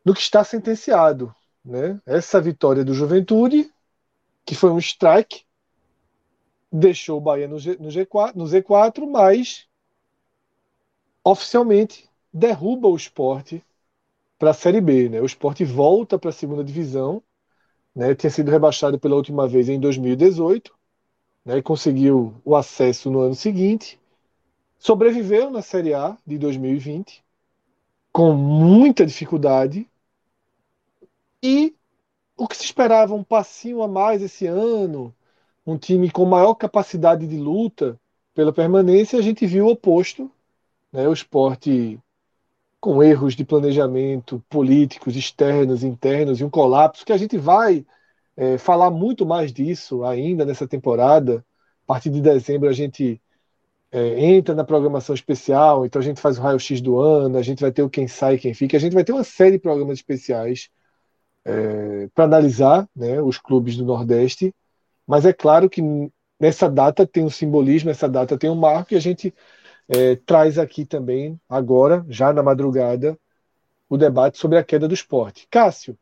no 0.05 0.13
que 0.13 0.21
está 0.21 0.41
sentenciado, 0.41 1.35
né? 1.65 1.99
Essa 2.05 2.39
vitória 2.39 2.85
do 2.85 2.93
Juventude, 2.93 3.69
que 4.45 4.55
foi 4.55 4.71
um 4.71 4.79
strike 4.79 5.43
deixou 6.73 7.19
o 7.19 7.21
Bahia 7.21 7.47
no, 7.47 7.59
G, 7.59 7.77
no, 7.79 7.89
G4, 7.89 8.33
no 8.35 8.45
Z4, 8.45 9.07
mas 9.07 9.67
oficialmente 11.23 12.09
derruba 12.33 12.87
o 12.87 12.95
esporte 12.95 13.63
para 14.39 14.49
a 14.49 14.53
Série 14.53 14.81
B. 14.81 15.07
Né? 15.07 15.21
O 15.21 15.25
esporte 15.25 15.63
volta 15.63 16.17
para 16.17 16.31
a 16.31 16.33
segunda 16.33 16.63
divisão, 16.63 17.21
né? 17.95 18.15
tinha 18.15 18.31
sido 18.31 18.49
rebaixado 18.49 18.99
pela 18.99 19.15
última 19.15 19.47
vez 19.47 19.69
em 19.69 19.79
2018, 19.79 20.73
né? 21.45 21.61
conseguiu 21.61 22.33
o 22.43 22.55
acesso 22.55 23.11
no 23.11 23.19
ano 23.19 23.35
seguinte. 23.35 23.99
Sobreviveu 24.79 25.51
na 25.51 25.61
Série 25.61 25.93
A 25.93 26.17
de 26.25 26.39
2020, 26.39 27.23
com 28.11 28.33
muita 28.33 29.05
dificuldade, 29.05 29.87
e 31.41 31.75
o 32.35 32.47
que 32.47 32.57
se 32.57 32.65
esperava, 32.65 33.13
um 33.13 33.23
passinho 33.23 33.83
a 33.83 33.87
mais 33.87 34.21
esse 34.23 34.47
ano, 34.47 35.13
um 35.65 35.77
time 35.77 36.09
com 36.09 36.25
maior 36.25 36.53
capacidade 36.55 37.27
de 37.27 37.37
luta 37.37 37.99
pela 38.33 38.51
permanência, 38.51 39.17
a 39.19 39.21
gente 39.21 39.45
viu 39.45 39.65
o 39.65 39.71
oposto. 39.71 40.29
Né? 40.91 41.07
O 41.07 41.13
esporte 41.13 41.99
com 42.79 43.01
erros 43.01 43.33
de 43.33 43.45
planejamento 43.45 44.43
políticos, 44.49 45.15
externos, 45.15 45.83
internos 45.83 46.41
e 46.41 46.43
um 46.43 46.49
colapso, 46.49 47.05
que 47.05 47.13
a 47.13 47.17
gente 47.17 47.37
vai 47.37 47.85
é, 48.35 48.57
falar 48.57 48.91
muito 48.91 49.25
mais 49.25 49.53
disso 49.53 50.03
ainda 50.03 50.43
nessa 50.43 50.67
temporada. 50.67 51.45
A 51.85 51.87
partir 51.87 52.09
de 52.09 52.19
dezembro 52.19 52.67
a 52.67 52.73
gente 52.73 53.21
é, 53.89 54.25
entra 54.25 54.53
na 54.53 54.65
programação 54.65 55.15
especial, 55.15 55.85
então 55.85 56.01
a 56.01 56.03
gente 56.03 56.19
faz 56.19 56.37
o 56.37 56.41
raio-x 56.41 56.81
do 56.81 56.99
ano, 56.99 57.37
a 57.37 57.41
gente 57.41 57.61
vai 57.61 57.71
ter 57.71 57.83
o 57.83 57.89
Quem 57.89 58.07
Sai, 58.07 58.37
Quem 58.37 58.53
Fica, 58.53 58.75
a 58.75 58.79
gente 58.79 58.93
vai 58.93 59.03
ter 59.03 59.13
uma 59.13 59.23
série 59.23 59.53
de 59.53 59.59
programas 59.59 59.99
especiais 59.99 60.69
é, 61.45 62.09
para 62.13 62.25
analisar 62.25 62.89
né, 62.95 63.21
os 63.21 63.37
clubes 63.37 63.77
do 63.77 63.85
Nordeste, 63.85 64.53
mas 65.07 65.25
é 65.25 65.33
claro 65.33 65.69
que 65.69 65.81
nessa 66.39 66.69
data 66.69 67.05
tem 67.05 67.23
um 67.23 67.29
simbolismo, 67.29 67.89
essa 67.89 68.07
data 68.07 68.37
tem 68.37 68.49
um 68.49 68.55
marco, 68.55 68.93
e 68.93 68.97
a 68.97 68.99
gente 68.99 69.33
é, 69.87 70.15
traz 70.15 70.57
aqui 70.57 70.85
também, 70.85 71.39
agora, 71.47 72.05
já 72.09 72.33
na 72.33 72.43
madrugada, 72.43 73.17
o 73.89 73.97
debate 73.97 74.37
sobre 74.37 74.57
a 74.57 74.63
queda 74.63 74.87
do 74.87 74.93
esporte. 74.93 75.47
Cássio, 75.49 75.97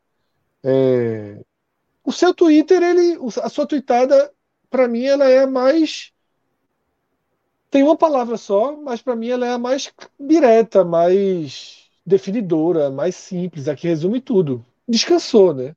é, 0.64 1.38
o 2.04 2.12
seu 2.12 2.34
Twitter, 2.34 2.82
ele, 2.82 3.18
a 3.42 3.48
sua 3.48 3.66
tweetada, 3.66 4.32
para 4.70 4.88
mim, 4.88 5.04
ela 5.04 5.28
é 5.28 5.40
a 5.40 5.46
mais. 5.46 6.12
Tem 7.70 7.82
uma 7.82 7.96
palavra 7.96 8.36
só, 8.36 8.76
mas 8.76 9.00
para 9.00 9.16
mim 9.16 9.28
ela 9.28 9.46
é 9.46 9.52
a 9.52 9.58
mais 9.58 9.92
direta, 10.18 10.84
mais 10.84 11.90
definidora, 12.04 12.90
mais 12.90 13.14
simples, 13.14 13.68
a 13.68 13.74
que 13.74 13.88
resume 13.88 14.20
tudo 14.20 14.64
descansou, 14.86 15.54
né? 15.54 15.74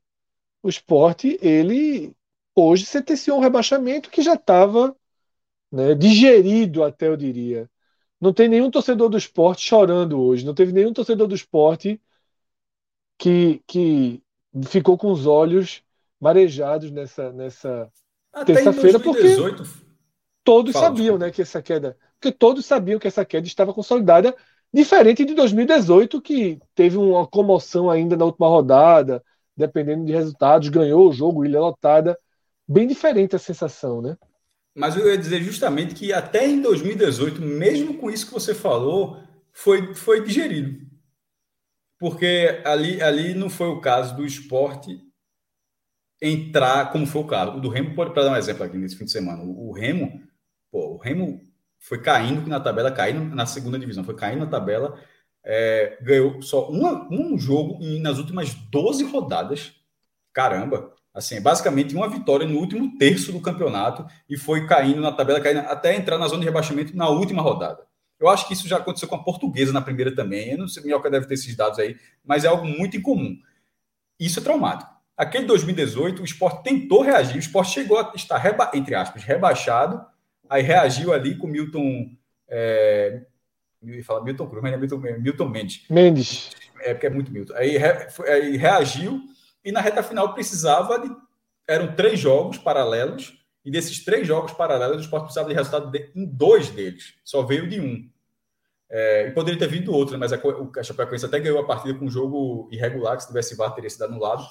O 0.62 0.68
esporte, 0.68 1.38
ele 1.40 2.12
hoje 2.56 2.86
sentenciou 2.86 3.38
um 3.38 3.40
rebaixamento 3.42 4.10
que 4.10 4.22
já 4.22 4.34
estava 4.34 4.96
né, 5.70 5.94
digerido, 5.94 6.82
até 6.82 7.08
eu 7.08 7.16
diria. 7.16 7.70
Não 8.20 8.32
tem 8.32 8.48
nenhum 8.48 8.70
torcedor 8.70 9.08
do 9.08 9.18
esporte 9.18 9.62
chorando 9.62 10.18
hoje. 10.20 10.44
Não 10.44 10.54
teve 10.54 10.72
nenhum 10.72 10.92
torcedor 10.92 11.28
do 11.28 11.34
esporte 11.34 12.00
que, 13.18 13.62
que 13.66 14.22
ficou 14.64 14.96
com 14.96 15.12
os 15.12 15.26
olhos 15.26 15.82
marejados 16.18 16.90
nessa, 16.90 17.30
nessa 17.30 17.92
terça-feira, 18.46 18.98
porque 18.98 19.36
todos 20.42 20.72
Fala, 20.72 20.86
sabiam 20.86 21.18
né, 21.18 21.30
que 21.30 21.42
essa 21.42 21.60
queda. 21.60 21.96
Porque 22.18 22.32
todos 22.36 22.64
sabiam 22.64 22.98
que 22.98 23.06
essa 23.06 23.24
queda 23.24 23.46
estava 23.46 23.74
consolidada 23.74 24.34
Diferente 24.72 25.24
de 25.24 25.34
2018, 25.34 26.20
que 26.20 26.58
teve 26.74 26.98
uma 26.98 27.26
comoção 27.26 27.90
ainda 27.90 28.16
na 28.16 28.24
última 28.24 28.48
rodada, 28.48 29.24
dependendo 29.56 30.04
de 30.04 30.12
resultados, 30.12 30.68
ganhou 30.68 31.08
o 31.08 31.12
jogo, 31.12 31.44
ilha 31.44 31.60
lotada. 31.60 32.18
Bem 32.68 32.86
diferente 32.86 33.36
a 33.36 33.38
sensação, 33.38 34.02
né? 34.02 34.16
Mas 34.74 34.96
eu 34.96 35.08
ia 35.08 35.16
dizer 35.16 35.42
justamente 35.42 35.94
que 35.94 36.12
até 36.12 36.46
em 36.46 36.60
2018, 36.60 37.40
mesmo 37.40 37.94
com 37.94 38.10
isso 38.10 38.26
que 38.26 38.32
você 38.32 38.54
falou, 38.54 39.22
foi, 39.52 39.94
foi 39.94 40.22
digerido. 40.22 40.86
Porque 41.98 42.60
ali, 42.64 43.00
ali 43.00 43.34
não 43.34 43.48
foi 43.48 43.68
o 43.68 43.80
caso 43.80 44.14
do 44.16 44.26
esporte 44.26 45.00
entrar 46.20 46.92
como 46.92 47.06
foi 47.06 47.22
o 47.22 47.26
caso. 47.26 47.52
O 47.52 47.60
do 47.60 47.68
Remo, 47.68 47.94
para 47.94 48.12
dar 48.12 48.32
um 48.32 48.36
exemplo 48.36 48.64
aqui 48.64 48.76
nesse 48.76 48.96
fim 48.96 49.04
de 49.04 49.12
semana, 49.12 49.42
o, 49.42 49.68
o 49.68 49.72
Remo, 49.72 50.20
pô, 50.70 50.94
o 50.94 50.98
Remo 50.98 51.40
foi 51.78 52.00
caindo 52.02 52.46
na 52.48 52.60
tabela, 52.60 52.90
caindo 52.90 53.34
na 53.34 53.46
segunda 53.46 53.78
divisão, 53.78 54.04
foi 54.04 54.16
caindo 54.16 54.40
na 54.40 54.50
tabela, 54.50 54.98
é, 55.44 55.98
ganhou 56.02 56.42
só 56.42 56.68
uma, 56.68 57.08
um 57.10 57.38
jogo 57.38 57.78
nas 58.00 58.18
últimas 58.18 58.52
12 58.54 59.04
rodadas. 59.04 59.72
Caramba! 60.32 60.94
Assim, 61.16 61.40
basicamente 61.40 61.94
uma 61.94 62.08
vitória 62.08 62.46
no 62.46 62.58
último 62.58 62.96
terço 62.98 63.32
do 63.32 63.40
campeonato 63.40 64.06
e 64.28 64.36
foi 64.36 64.66
caindo 64.66 65.00
na 65.00 65.10
tabela, 65.10 65.40
caindo 65.40 65.60
até 65.60 65.96
entrar 65.96 66.18
na 66.18 66.28
zona 66.28 66.40
de 66.40 66.46
rebaixamento 66.46 66.96
na 66.96 67.08
última 67.08 67.40
rodada. 67.40 67.86
Eu 68.20 68.28
acho 68.28 68.46
que 68.46 68.52
isso 68.52 68.68
já 68.68 68.76
aconteceu 68.76 69.08
com 69.08 69.16
a 69.16 69.22
portuguesa 69.22 69.72
na 69.72 69.80
primeira 69.80 70.14
também. 70.14 70.50
Eu 70.50 70.58
não 70.58 70.68
sei, 70.68 70.82
Minhoca 70.82 71.10
deve 71.10 71.26
ter 71.26 71.34
esses 71.34 71.56
dados 71.56 71.78
aí, 71.78 71.96
mas 72.24 72.44
é 72.44 72.48
algo 72.48 72.66
muito 72.66 72.96
incomum. 72.96 73.36
Isso 74.20 74.40
é 74.40 74.42
traumático. 74.42 74.90
Aquele 75.16 75.46
2018, 75.46 76.20
o 76.20 76.24
esporte 76.24 76.62
tentou 76.62 77.02
reagir, 77.02 77.36
o 77.36 77.38
esporte 77.38 77.72
chegou 77.72 77.98
a 77.98 78.12
estar, 78.14 78.36
reba, 78.36 78.70
entre 78.74 78.94
aspas, 78.94 79.22
rebaixado 79.24 80.04
Aí 80.48 80.62
reagiu 80.62 81.12
ali 81.12 81.36
com 81.36 81.46
Milton. 81.46 82.10
É, 82.48 83.22
fala 84.04 84.24
Milton 84.24 84.46
Cruz, 84.48 84.62
mas 84.62 84.72
é 84.72 84.76
Milton, 84.76 84.98
Milton 85.18 85.48
Mendes. 85.48 85.84
Mendes. 85.90 86.50
É 86.80 86.94
porque 86.94 87.06
é 87.06 87.10
muito 87.10 87.32
Milton. 87.32 87.54
Aí, 87.54 87.76
re, 87.76 87.88
aí 88.28 88.56
reagiu 88.56 89.20
e 89.66 89.72
na 89.72 89.80
reta 89.80 90.02
final 90.02 90.32
precisava 90.32 90.98
de. 91.00 91.10
Eram 91.68 91.96
três 91.96 92.20
jogos 92.20 92.56
paralelos, 92.56 93.36
e 93.64 93.70
desses 93.70 94.04
três 94.04 94.24
jogos 94.24 94.52
paralelos, 94.52 94.98
o 94.98 95.00
Sport 95.00 95.24
precisava 95.24 95.48
de 95.48 95.54
resultado 95.54 95.90
de, 95.90 96.12
em 96.14 96.24
dois 96.24 96.70
deles. 96.70 97.14
Só 97.24 97.42
veio 97.42 97.68
de 97.68 97.80
um. 97.80 98.08
É, 98.88 99.26
e 99.26 99.32
poderia 99.32 99.58
ter 99.58 99.66
vindo 99.66 99.92
outro, 99.92 100.16
mas 100.16 100.32
a, 100.32 100.36
a 100.36 100.82
Chapecoense 100.84 101.26
até 101.26 101.40
ganhou 101.40 101.58
a 101.58 101.66
partida 101.66 101.98
com 101.98 102.04
um 102.04 102.10
jogo 102.10 102.68
irregular, 102.70 103.16
que 103.16 103.24
se 103.24 103.28
tivesse 103.28 103.56
VAR 103.56 103.74
teria 103.74 103.90
sido 103.90 104.04
anulado. 104.04 104.46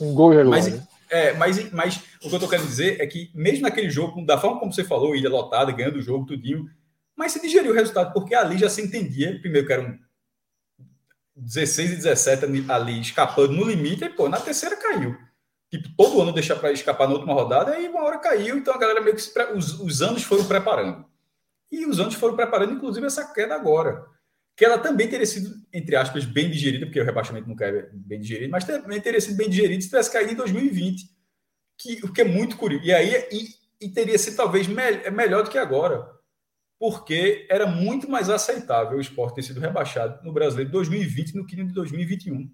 Um 0.00 0.12
gol 0.12 0.32
irregular. 0.32 0.58
Mas, 0.58 0.74
né? 0.74 0.86
É, 1.08 1.32
mas, 1.34 1.70
mas 1.70 2.02
o 2.24 2.28
que 2.28 2.34
eu 2.34 2.40
tô 2.40 2.48
querendo 2.48 2.66
dizer 2.66 3.00
é 3.00 3.06
que, 3.06 3.30
mesmo 3.32 3.62
naquele 3.62 3.88
jogo, 3.88 4.26
da 4.26 4.36
forma 4.36 4.58
como 4.58 4.72
você 4.72 4.82
falou, 4.82 5.14
ilha 5.14 5.30
lotada, 5.30 5.70
ganhando 5.70 5.98
o 5.98 6.02
jogo, 6.02 6.26
tudinho, 6.26 6.68
mas 7.14 7.30
se 7.30 7.40
digeriu 7.40 7.70
o 7.70 7.74
resultado, 7.74 8.12
porque 8.12 8.34
ali 8.34 8.58
já 8.58 8.68
se 8.68 8.82
entendia, 8.82 9.38
primeiro 9.40 9.64
que 9.64 9.72
eram 9.72 9.96
16 11.36 11.92
e 11.92 11.96
17 11.96 12.70
ali 12.70 13.00
escapando 13.00 13.52
no 13.52 13.64
limite, 13.64 14.04
e 14.04 14.08
pô, 14.08 14.28
na 14.28 14.40
terceira 14.40 14.76
caiu. 14.76 15.16
Tipo, 15.70 15.88
todo 15.96 16.22
ano 16.22 16.32
deixar 16.32 16.56
para 16.56 16.72
escapar 16.72 17.08
na 17.08 17.14
última 17.14 17.34
rodada, 17.34 17.78
e 17.78 17.88
uma 17.88 18.02
hora 18.02 18.18
caiu, 18.18 18.56
então 18.56 18.74
a 18.74 18.78
galera 18.78 19.00
meio 19.00 19.14
que 19.14 19.22
se, 19.22 19.32
os, 19.54 19.78
os 19.80 20.02
anos 20.02 20.22
foram 20.22 20.44
preparando. 20.44 21.04
E 21.70 21.84
os 21.86 22.00
anos 22.00 22.14
foram 22.14 22.36
preparando, 22.36 22.74
inclusive, 22.74 23.06
essa 23.06 23.32
queda 23.32 23.54
agora 23.54 24.06
que 24.56 24.64
ela 24.64 24.78
também 24.78 25.06
teria 25.06 25.26
sido, 25.26 25.54
entre 25.70 25.94
aspas, 25.94 26.24
bem 26.24 26.50
digerida, 26.50 26.86
porque 26.86 27.00
o 27.00 27.04
rebaixamento 27.04 27.46
nunca 27.46 27.66
é 27.66 27.90
bem 27.92 28.18
digerido, 28.18 28.50
mas 28.50 28.64
também 28.64 28.98
teria 29.00 29.20
sido 29.20 29.36
bem 29.36 29.50
digerido 29.50 29.82
se 29.82 29.90
tivesse 29.90 30.10
caído 30.10 30.32
em 30.32 30.36
2020, 30.36 31.10
que, 31.76 32.00
o 32.02 32.10
que 32.10 32.22
é 32.22 32.24
muito 32.24 32.56
curioso. 32.56 32.82
E 32.82 32.92
aí 32.92 33.28
e, 33.30 33.86
e 33.86 33.90
teria 33.90 34.18
sido 34.18 34.36
talvez 34.36 34.66
me, 34.66 34.82
é 34.82 35.10
melhor 35.10 35.44
do 35.44 35.50
que 35.50 35.58
agora, 35.58 36.08
porque 36.78 37.46
era 37.50 37.66
muito 37.66 38.08
mais 38.08 38.28
aceitável 38.28 38.98
o 38.98 39.00
esporte 39.00 39.36
ter 39.36 39.42
sido 39.42 39.60
rebaixado 39.60 40.22
no 40.24 40.32
brasileiro 40.32 40.70
de 40.70 40.72
2020 40.72 41.32
do 41.32 41.46
que 41.46 41.56
no 41.56 41.66
de 41.66 41.72
2021. 41.72 42.50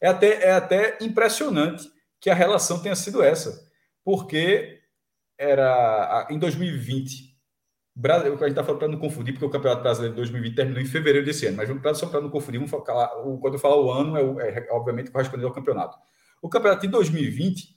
É 0.00 0.08
até, 0.08 0.44
é 0.44 0.52
até 0.52 0.98
impressionante 1.00 1.90
que 2.20 2.30
a 2.30 2.34
relação 2.34 2.80
tenha 2.82 2.96
sido 2.96 3.22
essa, 3.22 3.68
porque 4.04 4.80
era 5.38 6.26
em 6.30 6.38
2020 6.38 7.28
Brasil, 8.00 8.32
a 8.32 8.36
gente 8.36 8.50
está 8.50 8.62
falando 8.62 8.78
para 8.78 8.88
não 8.88 8.98
confundir, 8.98 9.32
porque 9.32 9.44
o 9.44 9.50
Campeonato 9.50 9.82
Brasileiro 9.82 10.14
de 10.14 10.20
2020 10.20 10.54
terminou 10.54 10.80
em 10.80 10.86
fevereiro 10.86 11.26
desse 11.26 11.46
ano, 11.46 11.56
mas 11.56 11.98
só 11.98 12.06
para 12.06 12.20
não 12.20 12.30
confundir, 12.30 12.60
vamos 12.60 12.70
falar, 12.70 13.08
quando 13.40 13.54
eu 13.54 13.58
falar 13.58 13.76
o 13.76 13.90
ano, 13.90 14.38
é, 14.38 14.50
é 14.50 14.68
obviamente 14.70 15.10
correspondente 15.10 15.48
ao 15.48 15.52
campeonato. 15.52 15.98
O 16.40 16.48
campeonato 16.48 16.82
de 16.82 16.92
2020, 16.92 17.76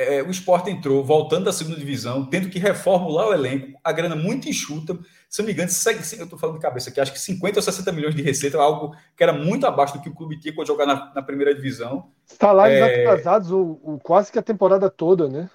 é, 0.00 0.22
o 0.22 0.30
esporte 0.30 0.70
entrou 0.70 1.04
voltando 1.04 1.44
da 1.44 1.52
segunda 1.52 1.76
divisão, 1.76 2.24
tendo 2.26 2.48
que 2.48 2.58
reformular 2.58 3.28
o 3.28 3.32
elenco, 3.32 3.78
a 3.82 3.92
grana 3.92 4.16
muito 4.16 4.48
enxuta. 4.48 4.98
Se 5.28 5.40
não 5.40 5.46
me 5.46 5.52
engano, 5.52 5.70
eu 5.70 6.24
estou 6.24 6.38
falando 6.38 6.56
de 6.56 6.62
cabeça 6.62 6.90
aqui, 6.90 7.00
acho 7.00 7.12
que 7.12 7.20
50 7.20 7.58
ou 7.58 7.62
60 7.62 7.92
milhões 7.92 8.14
de 8.14 8.22
receita, 8.22 8.58
algo 8.58 8.94
que 9.16 9.22
era 9.22 9.32
muito 9.32 9.66
abaixo 9.66 9.94
do 9.94 10.02
que 10.02 10.08
o 10.08 10.14
clube 10.14 10.38
tinha 10.38 10.54
quando 10.54 10.66
jogar 10.66 10.86
na, 10.86 11.12
na 11.14 11.22
primeira 11.22 11.54
divisão. 11.54 12.08
Salários 12.26 12.78
é, 12.78 13.06
atrasados 13.06 13.50
o, 13.50 13.80
o, 13.82 13.98
quase 14.02 14.32
que 14.32 14.38
a 14.38 14.42
temporada 14.42 14.90
toda, 14.90 15.28
né? 15.28 15.48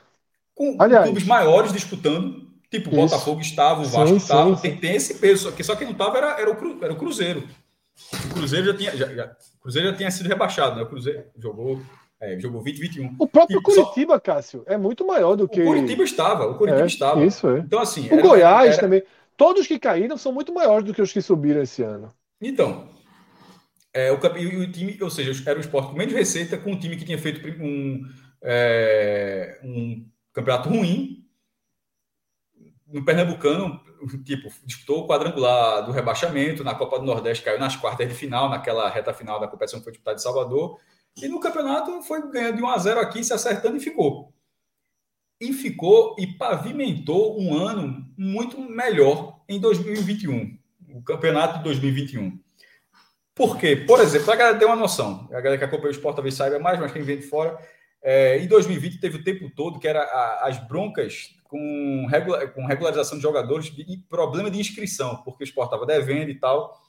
Com, 0.54 0.78
Aliás, 0.80 1.06
clubes 1.06 1.26
maiores 1.26 1.74
disputando 1.74 2.46
Tipo, 2.70 2.90
o 2.90 2.96
Botafogo 2.96 3.42
estava, 3.42 3.82
o 3.82 3.86
Vasco 3.86 4.18
estava. 4.18 4.56
Tem, 4.58 4.76
tem, 4.76 4.96
esse 4.96 5.16
peso. 5.16 5.48
Aqui, 5.48 5.64
só 5.64 5.76
quem 5.76 5.86
não 5.86 5.94
estava 5.94 6.18
era, 6.18 6.40
era, 6.40 6.52
o, 6.52 6.84
era 6.84 6.94
o 6.94 6.98
Cruzeiro. 6.98 7.48
O 8.26 8.34
Cruzeiro 8.34 8.66
já 8.66 8.74
tinha, 8.76 8.98
já, 8.98 9.08
já, 9.14 9.36
Cruzeiro 9.62 9.90
já 9.90 9.96
tinha 9.96 10.12
sido 10.12 10.28
rebaixado, 10.28 10.76
né? 10.76 10.84
O 10.84 10.88
Cruzeiro 10.88 11.24
jogou, 11.38 11.82
é, 12.20 12.40
jogou 12.40 12.62
20, 12.62 12.80
21. 12.80 13.16
O 13.20 13.28
próprio 13.28 13.62
Curitiba, 13.62 14.14
só... 14.14 14.20
Cássio, 14.20 14.64
é 14.66 14.78
muito 14.78 15.06
maior 15.06 15.36
do 15.36 15.48
que. 15.48 15.62
O 15.62 15.66
Curitiba 15.66 16.04
estava, 16.04 16.46
o 16.48 16.58
Curitiba 16.58 16.84
é, 16.84 16.88
estava. 16.88 17.26
Isso 17.26 17.50
é. 17.50 17.60
Então, 17.60 17.80
assim. 17.80 18.08
O 18.10 18.14
era, 18.14 18.22
Goiás 18.22 18.74
era... 18.74 18.80
também. 18.80 19.04
Todos 19.38 19.68
que 19.68 19.78
caíram 19.78 20.18
são 20.18 20.32
muito 20.32 20.54
maiores 20.54 20.86
do 20.86 20.94
que 20.94 21.02
os 21.02 21.12
que 21.12 21.22
subiram 21.22 21.62
esse 21.62 21.84
ano. 21.84 22.10
Então. 22.42 22.90
É, 23.94 24.12
o, 24.12 24.20
e 24.38 24.58
o 24.58 24.72
time, 24.72 24.98
ou 25.02 25.10
seja, 25.10 25.32
era 25.50 25.58
o 25.58 25.62
esporte 25.62 25.90
com 25.90 25.98
menos 25.98 26.14
receita, 26.14 26.58
com 26.58 26.72
um 26.72 26.80
time 26.80 26.98
que 26.98 27.06
tinha 27.06 27.18
feito 27.18 27.48
um, 27.62 28.02
é, 28.42 29.58
um 29.64 30.06
campeonato 30.34 30.68
ruim, 30.68 31.26
no 32.88 33.04
Pernambucano, 33.04 33.80
tipo, 34.24 34.50
disputou 34.66 35.04
o 35.04 35.08
quadrangular 35.08 35.86
do 35.86 35.92
rebaixamento, 35.92 36.64
na 36.64 36.76
Copa 36.76 37.00
do 37.00 37.06
Nordeste 37.06 37.44
caiu 37.44 37.60
nas 37.60 37.76
quartas 37.76 38.08
de 38.08 38.14
final, 38.14 38.50
naquela 38.50 38.90
reta 38.90 39.14
final 39.14 39.40
da 39.40 39.48
competição 39.48 39.80
que 39.80 39.86
foi 39.86 39.94
disputada 39.94 40.18
em 40.18 40.22
Salvador, 40.22 40.78
e 41.22 41.28
no 41.28 41.40
campeonato 41.40 42.02
foi 42.04 42.30
ganhando 42.30 42.58
de 42.58 42.64
1 42.64 42.68
a 42.68 42.78
0 42.78 43.00
aqui, 43.00 43.24
se 43.24 43.34
acertando 43.34 43.78
e 43.78 43.80
ficou. 43.80 44.34
E 45.40 45.54
ficou 45.54 46.16
e 46.18 46.28
pavimentou 46.28 47.40
um 47.40 47.54
ano 47.56 48.06
muito 48.18 48.60
melhor 48.60 49.42
em 49.48 49.60
2021, 49.60 50.58
o 50.94 51.02
campeonato 51.02 51.58
de 51.58 51.64
2021. 51.66 52.40
Por 53.34 53.58
quê? 53.58 53.76
Por 53.76 54.00
exemplo, 54.00 54.32
a 54.32 54.36
galera 54.36 54.58
ter 54.58 54.66
uma 54.66 54.78
noção, 54.78 55.28
a 55.30 55.42
galera 55.42 55.58
que 55.58 55.64
acompanha 55.66 55.90
o 55.90 55.92
esporte 55.92 56.16
talvez 56.16 56.36
saiba 56.36 56.58
mais, 56.58 56.80
mas 56.80 56.92
quem 56.92 57.04
vem 57.04 57.18
de 57.18 57.28
fora, 57.28 57.58
é, 58.02 58.38
em 58.38 58.48
2020 58.48 59.00
teve 59.00 59.18
o 59.18 59.24
tempo 59.24 59.50
todo 59.50 59.80
que 59.80 59.88
era 59.88 60.02
a, 60.02 60.48
as 60.48 60.58
broncas 60.68 61.36
com, 61.44 62.06
regula, 62.08 62.48
com 62.48 62.66
regularização 62.66 63.18
de 63.18 63.24
jogadores 63.24 63.74
e 63.78 63.98
problema 64.10 64.50
de 64.50 64.60
inscrição, 64.60 65.22
porque 65.24 65.44
o 65.44 65.46
esporte 65.46 65.74
estava 65.74 65.86
devendo 65.86 66.30
e 66.30 66.40
tal. 66.40 66.80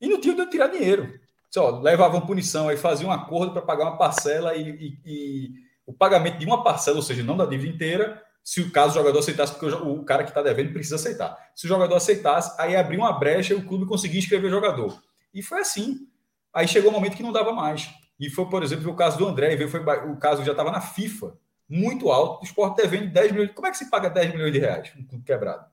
E 0.00 0.08
não 0.08 0.20
tinha 0.20 0.34
de 0.34 0.50
tirar 0.50 0.68
dinheiro. 0.68 1.18
Só 1.50 1.80
levavam 1.80 2.26
punição, 2.26 2.68
aí 2.68 2.76
faziam 2.76 3.10
um 3.10 3.12
acordo 3.12 3.52
para 3.52 3.62
pagar 3.62 3.84
uma 3.84 3.96
parcela 3.96 4.54
e, 4.54 4.68
e, 4.68 4.98
e, 5.04 5.50
o 5.86 5.92
pagamento 5.92 6.38
de 6.38 6.46
uma 6.46 6.62
parcela, 6.62 6.96
ou 6.96 7.02
seja, 7.02 7.22
não 7.22 7.36
da 7.36 7.46
dívida 7.46 7.74
inteira, 7.74 8.22
se 8.42 8.60
o 8.60 8.70
caso 8.70 8.92
o 8.92 8.94
jogador 8.94 9.18
aceitasse, 9.18 9.52
porque 9.52 9.66
o, 9.66 10.00
o 10.00 10.04
cara 10.04 10.22
que 10.22 10.30
está 10.30 10.42
devendo 10.42 10.72
precisa 10.72 10.96
aceitar. 10.96 11.36
Se 11.54 11.66
o 11.66 11.68
jogador 11.68 11.96
aceitasse, 11.96 12.54
aí 12.60 12.76
abria 12.76 12.98
uma 12.98 13.12
brecha 13.12 13.54
e 13.54 13.56
o 13.56 13.66
clube 13.66 13.86
conseguia 13.86 14.18
inscrever 14.18 14.48
o 14.48 14.54
jogador. 14.54 15.02
E 15.32 15.42
foi 15.42 15.60
assim. 15.60 16.08
Aí 16.52 16.66
chegou 16.66 16.90
um 16.90 16.94
momento 16.94 17.16
que 17.16 17.22
não 17.22 17.32
dava 17.32 17.52
mais. 17.52 17.90
E 18.18 18.30
foi, 18.30 18.46
por 18.48 18.62
exemplo, 18.62 18.90
o 18.90 18.96
caso 18.96 19.18
do 19.18 19.26
André, 19.26 19.56
foi, 19.68 19.80
o 19.80 20.16
caso 20.16 20.44
já 20.44 20.52
estava 20.52 20.70
na 20.70 20.80
FIFA 20.80 21.36
muito 21.68 22.10
alto, 22.10 22.40
o 22.40 22.44
esporte 22.44 22.76
devendo 22.76 23.12
10 23.12 23.32
milhões. 23.32 23.52
Como 23.52 23.66
é 23.66 23.70
que 23.70 23.76
se 23.76 23.90
paga 23.90 24.08
10 24.08 24.32
milhões 24.32 24.52
de 24.52 24.58
reais 24.58 24.92
um 24.96 25.04
clube 25.04 25.24
quebrado? 25.24 25.66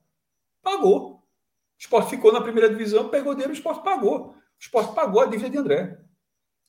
Pagou. 0.62 1.16
O 1.16 1.20
esporte 1.78 2.10
ficou 2.10 2.32
na 2.34 2.42
primeira 2.42 2.70
divisão, 2.70 3.10
pegou 3.10 3.34
dinheiro, 3.34 3.52
o 3.52 3.56
esporte 3.56 3.84
pagou. 3.84 4.36
Esporte 4.64 4.96
pagou 4.96 5.22
a 5.22 5.26
dívida 5.26 5.50
de 5.50 5.58
André. 5.58 5.98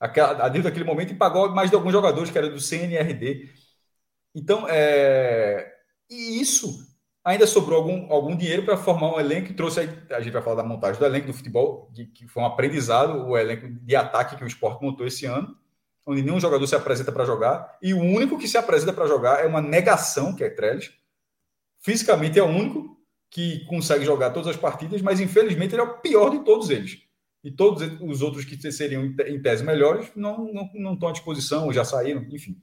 Aquela, 0.00 0.44
a 0.44 0.48
dívida 0.48 0.68
daquele 0.68 0.84
momento 0.84 1.12
e 1.12 1.16
pagou 1.16 1.48
mais 1.50 1.70
de 1.70 1.76
alguns 1.76 1.92
jogadores 1.92 2.30
que 2.30 2.36
era 2.36 2.50
do 2.50 2.60
CNRD. 2.60 3.48
Então, 4.34 4.66
é... 4.68 5.72
e 6.10 6.40
isso 6.40 6.92
ainda 7.24 7.46
sobrou 7.46 7.78
algum, 7.78 8.12
algum 8.12 8.36
dinheiro 8.36 8.64
para 8.64 8.76
formar 8.76 9.14
um 9.14 9.20
elenco 9.20 9.46
que 9.48 9.54
trouxe. 9.54 9.80
A 10.10 10.20
gente 10.20 10.32
vai 10.32 10.42
falar 10.42 10.56
da 10.56 10.68
montagem 10.68 10.98
do 10.98 11.06
elenco 11.06 11.28
do 11.28 11.32
futebol, 11.32 11.90
que, 11.94 12.06
que 12.06 12.26
foi 12.26 12.42
um 12.42 12.46
aprendizado, 12.46 13.26
o 13.26 13.38
elenco 13.38 13.68
de 13.68 13.96
ataque 13.96 14.36
que 14.36 14.44
o 14.44 14.46
esporte 14.46 14.82
montou 14.82 15.06
esse 15.06 15.24
ano 15.24 15.56
onde 16.06 16.22
nenhum 16.22 16.40
jogador 16.40 16.66
se 16.66 16.74
apresenta 16.74 17.10
para 17.10 17.24
jogar, 17.24 17.78
e 17.80 17.94
o 17.94 18.00
único 18.00 18.38
que 18.38 18.46
se 18.46 18.58
apresenta 18.58 18.92
para 18.92 19.06
jogar 19.06 19.42
é 19.42 19.46
uma 19.46 19.60
negação, 19.60 20.34
que 20.34 20.44
é 20.44 20.50
Trellis. 20.50 20.92
Fisicamente 21.80 22.38
é 22.38 22.42
o 22.42 22.46
único 22.46 22.94
que 23.30 23.64
consegue 23.66 24.04
jogar 24.04 24.30
todas 24.30 24.48
as 24.48 24.56
partidas, 24.56 25.00
mas 25.02 25.18
infelizmente 25.18 25.74
ele 25.74 25.80
é 25.80 25.84
o 25.84 25.98
pior 25.98 26.30
de 26.30 26.44
todos 26.44 26.70
eles. 26.70 27.03
E 27.44 27.50
todos 27.50 27.86
os 28.00 28.22
outros 28.22 28.46
que 28.46 28.72
seriam 28.72 29.04
em 29.04 29.42
tese 29.42 29.62
melhores 29.62 30.10
não, 30.16 30.50
não, 30.50 30.70
não 30.74 30.94
estão 30.94 31.10
à 31.10 31.12
disposição, 31.12 31.70
já 31.70 31.84
saíram, 31.84 32.22
enfim. 32.30 32.56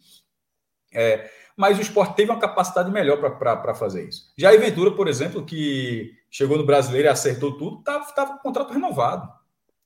É, 0.91 1.29
mas 1.55 1.77
o 1.77 1.81
esporte 1.81 2.15
teve 2.15 2.31
uma 2.31 2.39
capacidade 2.39 2.91
melhor 2.91 3.17
para 3.37 3.75
fazer 3.75 4.09
isso. 4.09 4.33
Já 4.35 4.49
a 4.49 4.57
Ventura, 4.57 4.91
por 4.91 5.07
exemplo, 5.07 5.45
que 5.45 6.11
chegou 6.31 6.57
no 6.57 6.65
brasileiro 6.65 7.07
e 7.07 7.11
acertou 7.11 7.55
tudo, 7.57 7.79
estava 7.79 8.33
com 8.33 8.39
o 8.39 8.41
contrato 8.41 8.73
renovado. 8.73 9.31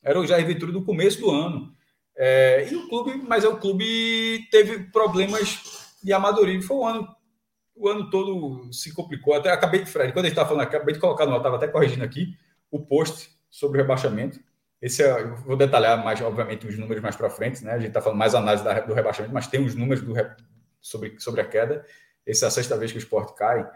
Era 0.02 0.20
o 0.20 0.26
Jair 0.26 0.48
Ventura 0.48 0.72
do 0.72 0.86
começo 0.86 1.20
do 1.20 1.30
ano. 1.30 1.76
É, 2.18 2.66
e 2.72 2.76
o 2.76 2.88
clube, 2.88 3.18
mas 3.28 3.44
é 3.44 3.50
o 3.50 3.58
clube 3.58 4.48
teve 4.50 4.92
problemas 4.92 5.98
de 6.02 6.14
amadorismo. 6.14 6.64
Foi 6.64 6.78
o 6.78 6.86
ano, 6.86 7.16
o 7.76 7.90
ano 7.90 8.10
todo 8.10 8.72
se 8.72 8.94
complicou. 8.94 9.34
Até 9.34 9.52
acabei 9.52 9.84
de 9.84 9.92
Fred, 9.92 10.14
quando 10.14 10.26
a 10.26 10.30
gente 10.30 10.38
estava 10.38 10.48
falando, 10.48 10.64
acabei 10.64 10.94
de 10.94 11.02
colocar 11.02 11.26
no 11.26 11.36
estava 11.36 11.58
até 11.58 11.68
corrigindo 11.68 12.06
aqui 12.06 12.34
o 12.72 12.80
post 12.80 13.32
sobre 13.50 13.80
o 13.80 13.82
rebaixamento. 13.82 14.40
Esse 14.86 15.02
é, 15.02 15.24
vou 15.24 15.57
detalhar 15.57 16.03
mais, 16.03 16.22
obviamente, 16.22 16.68
os 16.68 16.78
números 16.78 17.02
mais 17.02 17.16
para 17.16 17.28
frente, 17.28 17.64
né? 17.64 17.72
A 17.72 17.80
gente 17.80 17.88
está 17.88 17.99
falando 17.99 18.20
mais 18.20 18.36
análise 18.36 18.64
da, 18.64 18.80
do 18.82 18.94
rebaixamento, 18.94 19.34
mas 19.34 19.48
tem 19.48 19.66
os 19.66 19.74
números 19.74 20.03
do, 20.03 20.14
sobre, 20.80 21.20
sobre 21.20 21.41
a 21.41 21.48
queda. 21.48 21.84
Essa 22.24 22.45
é 22.45 22.48
a 22.49 22.52
sexta 22.52 22.78
vez 22.78 22.91
que 22.91 22.99
o 22.99 22.99
esporte 22.99 23.34
cai. 23.34 23.68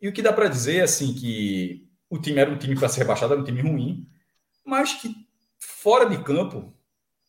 E 0.00 0.08
o 0.08 0.12
que 0.14 0.22
dá 0.22 0.32
para 0.32 0.48
dizer 0.48 0.80
assim 0.80 1.12
que 1.12 1.86
o 2.08 2.18
time 2.18 2.38
era 2.38 2.50
um 2.50 2.56
time 2.56 2.74
para 2.74 2.88
ser 2.88 3.00
rebaixado, 3.00 3.34
era 3.34 3.42
um 3.42 3.44
time 3.44 3.60
ruim, 3.60 4.08
mas 4.64 4.94
que 4.94 5.14
fora 5.58 6.08
de 6.08 6.24
campo 6.24 6.74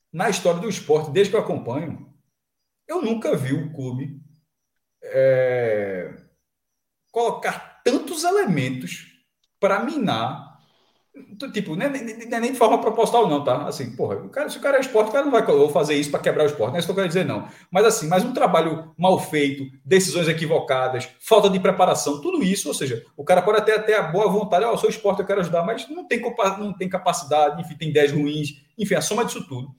na 0.10 0.30
história 0.30 0.62
do 0.62 0.70
esporte, 0.70 1.12
desde 1.12 1.32
que 1.32 1.36
eu 1.36 1.42
acompanho, 1.42 2.10
eu 2.88 3.02
nunca 3.02 3.36
vi 3.36 3.52
o 3.52 3.74
clube 3.74 4.22
é, 5.04 6.16
colocar 7.12 7.82
tantos 7.84 8.24
elementos 8.24 9.22
para 9.60 9.84
minar. 9.84 10.47
Tipo, 11.52 11.74
é, 11.74 11.76
não 11.78 11.86
é, 11.86 12.40
nem 12.40 12.52
de 12.52 12.58
forma 12.58 12.80
proposital, 12.80 13.28
não, 13.30 13.44
tá? 13.44 13.68
Assim, 13.68 13.96
porra, 13.96 14.16
o 14.18 14.30
cara, 14.30 14.50
se 14.50 14.58
o 14.58 14.62
cara 14.62 14.78
é 14.78 14.80
esporte, 14.80 15.10
o 15.10 15.12
cara 15.12 15.26
não 15.26 15.32
vai 15.32 15.44
fazer 15.72 15.96
isso 15.96 16.10
para 16.10 16.20
quebrar 16.20 16.44
o 16.44 16.48
esporte, 16.48 16.70
não 16.70 16.76
é 16.76 16.80
isso 16.80 16.88
que 16.88 16.92
eu 16.92 16.96
quero 16.96 17.08
dizer, 17.08 17.26
não. 17.26 17.48
Mas 17.70 17.86
assim, 17.86 18.08
mas 18.08 18.24
um 18.24 18.34
trabalho 18.34 18.94
mal 18.98 19.20
feito, 19.20 19.66
decisões 19.86 20.28
equivocadas, 20.28 21.10
falta 21.20 21.50
de 21.50 21.60
preparação, 21.60 22.22
tudo 22.22 22.44
isso, 22.44 22.68
ou 22.68 22.74
seja, 22.74 23.06
o 23.16 23.24
cara 23.24 23.42
pode 23.42 23.60
até 23.60 23.78
ter 23.80 23.94
a 23.94 24.04
boa 24.04 24.28
vontade, 24.28 24.66
ó, 24.66 24.70
oh, 24.70 24.74
eu 24.74 24.78
sou 24.78 24.90
esporte, 24.90 25.20
eu 25.20 25.26
quero 25.26 25.42
ajudar, 25.42 25.64
mas 25.64 25.88
não 25.90 26.08
tem, 26.08 26.22
não 26.60 26.74
tem 26.74 26.90
capacidade, 26.90 27.62
enfim, 27.62 27.76
tem 27.76 27.92
10 27.92 28.12
ruins, 28.14 28.62
enfim, 28.78 28.96
a 28.96 29.02
soma 29.02 29.24
disso 29.24 29.48
tudo 29.48 29.76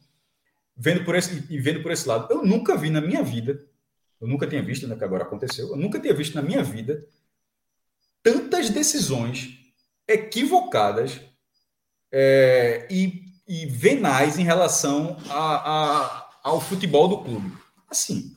vendo 0.79 1.05
por 1.05 1.17
esse, 1.17 1.45
e 1.51 1.59
vendo 1.59 1.83
por 1.83 1.91
esse 1.91 2.09
lado. 2.09 2.33
Eu 2.33 2.45
nunca 2.45 2.77
vi 2.77 2.89
na 2.89 3.01
minha 3.01 3.23
vida, 3.23 3.61
eu 4.21 4.29
nunca 4.29 4.47
tinha 4.47 4.63
visto, 4.63 4.87
né, 4.87 4.95
que 4.95 5.05
agora 5.05 5.25
aconteceu, 5.25 5.71
eu 5.71 5.77
nunca 5.77 5.99
tinha 5.99 6.15
visto 6.15 6.37
na 6.37 6.43
minha 6.43 6.63
vida 6.63 7.05
tantas 8.23 8.71
decisões 8.71 9.59
equivocadas 10.07 11.21
é, 12.13 12.87
e, 12.91 13.25
e 13.47 13.67
venais 13.67 14.39
em 14.39 14.45
relação 14.45 15.17
a, 15.29 15.73
a, 15.73 16.31
ao 16.43 16.61
futebol 16.61 17.09
do 17.09 17.19
clube. 17.19 17.53
Assim, 17.89 18.37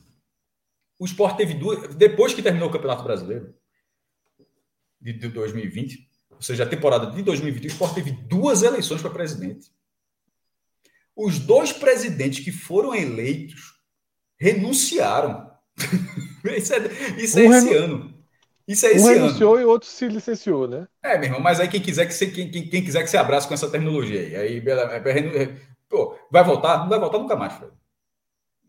o 0.98 1.04
esporte 1.04 1.36
teve 1.36 1.54
duas. 1.54 1.94
Depois 1.94 2.34
que 2.34 2.42
terminou 2.42 2.68
o 2.68 2.72
Campeonato 2.72 3.02
Brasileiro 3.02 3.54
de, 5.00 5.12
de 5.12 5.28
2020, 5.28 6.08
ou 6.30 6.42
seja, 6.42 6.64
a 6.64 6.68
temporada 6.68 7.10
de 7.10 7.22
2020, 7.22 7.64
o 7.64 7.66
esporte 7.66 7.94
teve 7.96 8.12
duas 8.12 8.62
eleições 8.62 9.00
para 9.00 9.10
presidente 9.10 9.70
os 11.16 11.38
dois 11.38 11.72
presidentes 11.72 12.44
que 12.44 12.50
foram 12.50 12.94
eleitos 12.94 13.74
renunciaram. 14.38 15.50
isso 16.56 16.74
é, 16.74 16.78
isso 17.18 17.38
é 17.38 17.48
um 17.48 17.54
esse 17.54 17.68
renu... 17.68 17.84
ano. 17.84 18.11
Isso 18.66 18.86
é 18.86 18.92
esse 18.92 19.04
um 19.04 19.08
ano. 19.08 19.14
renunciou 19.26 19.60
e 19.60 19.64
o 19.64 19.68
outro 19.68 19.88
se 19.88 20.06
licenciou, 20.08 20.68
né? 20.68 20.86
É, 21.02 21.16
meu 21.16 21.24
irmão, 21.24 21.40
mas 21.40 21.60
aí 21.60 21.68
quem 21.68 21.80
quiser 21.80 22.06
que 22.06 22.14
você, 22.14 22.26
quem, 22.26 22.50
quem, 22.50 22.68
quem 22.68 22.84
quiser 22.84 23.02
que 23.02 23.10
você 23.10 23.16
abrace 23.16 23.48
com 23.48 23.54
essa 23.54 23.70
terminologia 23.70 24.20
aí, 24.20 24.36
aí 24.36 24.62
é, 24.66 25.42
é, 25.42 25.56
pô, 25.88 26.16
vai 26.30 26.44
voltar? 26.44 26.78
Não 26.78 26.88
vai 26.88 26.98
voltar 26.98 27.18
nunca 27.18 27.36
mais, 27.36 27.52
Fred. 27.54 27.72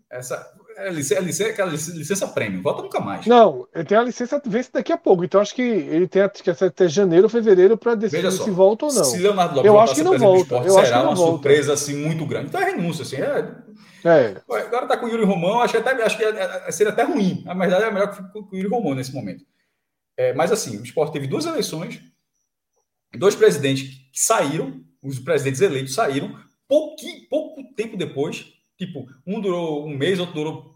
Essa, 0.09 0.53
é 0.77 0.89
licença, 0.89 1.21
é 1.21 1.23
licença, 1.23 1.49
aquela 1.49 1.71
licença 1.71 2.27
prêmio, 2.27 2.61
volta 2.61 2.81
nunca 2.81 2.99
mais. 2.99 3.25
Não, 3.25 3.67
ele 3.73 3.83
tem 3.83 3.97
a 3.97 4.03
licença 4.03 4.41
vence 4.45 4.69
daqui 4.71 4.91
a 4.91 4.97
pouco, 4.97 5.23
então 5.23 5.41
acho 5.41 5.53
que 5.53 5.61
ele 5.61 6.07
tem 6.07 6.21
até 6.21 6.87
janeiro 6.87 7.29
fevereiro 7.29 7.77
para 7.77 7.95
decidir 7.95 8.31
se 8.31 8.51
volta 8.51 8.85
ou 8.85 8.93
não. 8.93 9.03
Se 9.03 9.17
Leonardo 9.17 9.55
Lopes 9.55 9.67
eu 9.67 9.79
acho 9.79 9.95
que 9.95 10.03
não 10.03 10.17
volta. 10.17 10.41
Esporte, 10.41 10.67
eu 10.67 10.73
será 10.73 10.81
acho 10.81 10.91
que 10.91 10.97
não 10.97 11.05
uma 11.05 11.15
volta. 11.15 11.31
surpresa 11.31 11.73
assim 11.73 11.95
muito 11.95 12.25
grande. 12.25 12.47
Então 12.47 12.61
é 12.61 12.65
renúncia 12.65 13.03
assim, 13.03 13.17
é... 13.17 13.73
É. 14.05 14.35
Agora 14.49 14.85
tá 14.85 14.97
com 14.97 15.05
o 15.05 15.09
Yuri 15.09 15.23
Romão, 15.23 15.61
acho 15.61 15.73
que 15.73 15.79
até 15.79 16.03
acho 16.03 16.17
que 16.17 16.25
é, 16.25 16.63
é, 16.67 16.71
seria 16.71 16.91
até 16.91 17.03
ruim. 17.03 17.41
Na 17.45 17.53
verdade 17.53 17.85
é 17.85 17.91
melhor 17.91 18.11
que 18.13 18.21
com 18.33 18.39
o 18.51 18.55
Yuri 18.57 18.67
Romão 18.67 18.93
nesse 18.93 19.13
momento. 19.13 19.45
É, 20.17 20.33
mas 20.33 20.51
assim, 20.51 20.77
o 20.77 20.83
esporte 20.83 21.13
teve 21.13 21.27
duas 21.27 21.45
eleições, 21.45 22.01
dois 23.15 23.35
presidentes 23.35 23.83
que 24.11 24.19
saíram, 24.19 24.83
os 25.01 25.19
presidentes 25.19 25.61
eleitos 25.61 25.93
saíram, 25.93 26.39
pouquinho, 26.67 27.27
pouco 27.29 27.63
tempo 27.75 27.97
depois, 27.97 28.53
tipo, 28.77 29.07
um 29.25 29.41
durou 29.41 29.85
um 29.85 29.95
mês, 29.95 30.19
outro 30.19 30.35
durou 30.35 30.73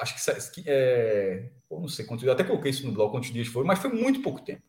acho 0.00 0.52
que 0.52 0.62
é, 0.66 1.50
não 1.70 1.88
sei 1.88 2.04
quanto, 2.04 2.24
eu 2.24 2.32
até 2.32 2.44
coloquei 2.44 2.70
isso 2.70 2.86
no 2.86 2.92
blog 2.92 3.10
quantos 3.10 3.32
dias 3.32 3.48
foi, 3.48 3.64
mas 3.64 3.78
foi 3.78 3.90
muito 3.90 4.20
pouco 4.22 4.40
tempo. 4.40 4.62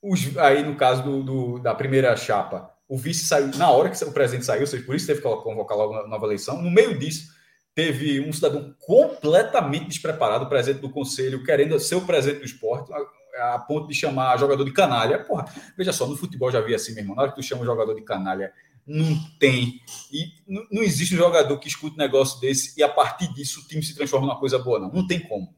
Os, 0.00 0.36
aí, 0.38 0.62
no 0.62 0.76
caso 0.76 1.02
do, 1.02 1.22
do, 1.22 1.58
da 1.58 1.74
primeira 1.74 2.16
chapa, 2.16 2.72
o 2.88 2.96
vice 2.96 3.26
saiu 3.26 3.48
na 3.56 3.70
hora 3.70 3.90
que 3.90 4.04
o 4.04 4.12
presidente 4.12 4.46
saiu, 4.46 4.60
ou 4.62 4.66
seja, 4.66 4.84
por 4.84 4.94
isso 4.94 5.06
teve 5.06 5.20
que 5.20 5.28
convocar 5.28 5.76
logo 5.76 5.92
uma 5.92 6.06
nova 6.06 6.26
eleição. 6.26 6.62
No 6.62 6.70
meio 6.70 6.96
disso, 6.98 7.32
teve 7.78 8.18
um 8.18 8.32
cidadão 8.32 8.74
completamente 8.80 9.86
despreparado, 9.86 10.48
presidente 10.48 10.80
do 10.80 10.90
conselho, 10.90 11.44
querendo 11.44 11.78
ser 11.78 11.94
o 11.94 12.00
presidente 12.00 12.40
do 12.40 12.44
esporte, 12.44 12.92
a, 12.92 13.54
a 13.54 13.58
ponto 13.60 13.86
de 13.86 13.94
chamar 13.94 14.36
jogador 14.36 14.64
de 14.64 14.72
canalha. 14.72 15.22
Porra, 15.22 15.44
veja 15.76 15.92
só, 15.92 16.04
no 16.04 16.16
futebol 16.16 16.50
já 16.50 16.60
vi 16.60 16.74
assim, 16.74 16.92
meu 16.92 17.04
irmão, 17.04 17.14
na 17.14 17.22
hora 17.22 17.30
que 17.30 17.36
tu 17.36 17.42
chama 17.44 17.62
o 17.62 17.64
jogador 17.64 17.94
de 17.94 18.02
canalha, 18.02 18.52
não 18.84 19.16
tem. 19.38 19.80
E 20.10 20.32
não, 20.48 20.66
não 20.72 20.82
existe 20.82 21.14
um 21.14 21.18
jogador 21.18 21.56
que 21.60 21.68
escute 21.68 21.94
um 21.94 21.98
negócio 21.98 22.40
desse 22.40 22.76
e 22.76 22.82
a 22.82 22.88
partir 22.88 23.32
disso 23.32 23.60
o 23.60 23.68
time 23.68 23.80
se 23.80 23.94
transforma 23.94 24.26
numa 24.26 24.40
coisa 24.40 24.58
boa, 24.58 24.80
não. 24.80 24.90
Não 24.90 25.06
tem 25.06 25.20
como. 25.20 25.54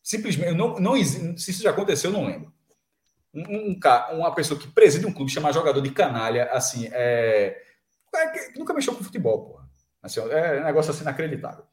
Simplesmente, 0.00 0.52
não, 0.52 0.78
não 0.78 0.94
se 0.94 1.50
isso 1.50 1.60
já 1.60 1.70
aconteceu, 1.70 2.12
eu 2.12 2.16
não 2.16 2.24
lembro. 2.24 2.52
Um, 3.34 3.40
um, 3.40 3.80
uma 4.12 4.32
pessoa 4.32 4.60
que 4.60 4.68
preside 4.68 5.06
um 5.06 5.12
clube 5.12 5.32
chamar 5.32 5.50
jogador 5.50 5.80
de 5.80 5.90
canalha, 5.90 6.44
assim, 6.52 6.88
é, 6.92 7.60
é 8.14 8.56
nunca 8.56 8.72
mexeu 8.72 8.94
com 8.94 9.02
futebol, 9.02 9.46
porra. 9.46 9.63
Assim, 10.04 10.20
é 10.20 10.60
um 10.60 10.64
negócio 10.64 10.92
assim 10.92 11.00
inacreditável. 11.00 11.64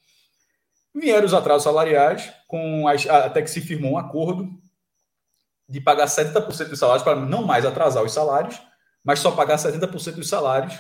Vieram 0.95 1.25
os 1.25 1.33
atrasos 1.33 1.63
salariais, 1.63 2.33
com 2.47 2.87
as, 2.87 3.05
até 3.07 3.41
que 3.41 3.49
se 3.49 3.59
firmou 3.59 3.91
um 3.91 3.97
acordo 3.97 4.49
de 5.67 5.79
pagar 5.81 6.05
70% 6.05 6.69
dos 6.69 6.79
salários 6.79 7.03
para 7.03 7.19
não 7.19 7.43
mais 7.43 7.65
atrasar 7.65 8.03
os 8.03 8.13
salários, 8.13 8.61
mas 9.03 9.19
só 9.19 9.31
pagar 9.31 9.57
70% 9.57 10.15
dos 10.15 10.29
salários, 10.29 10.77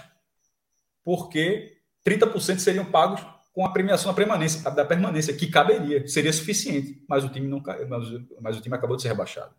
porque 1.03 1.77
30% 2.05 2.59
seriam 2.59 2.85
pagos 2.85 3.25
com 3.53 3.65
a 3.65 3.71
premiação 3.71 4.11
da 4.11 4.15
permanência, 4.15 4.69
da 4.71 4.85
permanência, 4.85 5.33
que 5.33 5.47
caberia, 5.47 6.07
seria 6.07 6.31
suficiente, 6.31 7.03
mas 7.07 7.23
o 7.23 7.29
time 7.29 7.47
não 7.47 7.61
mas, 7.89 8.07
mas 8.39 8.57
o 8.57 8.61
time 8.61 8.75
acabou 8.75 8.95
de 8.95 9.01
ser 9.01 9.09
rebaixado. 9.09 9.53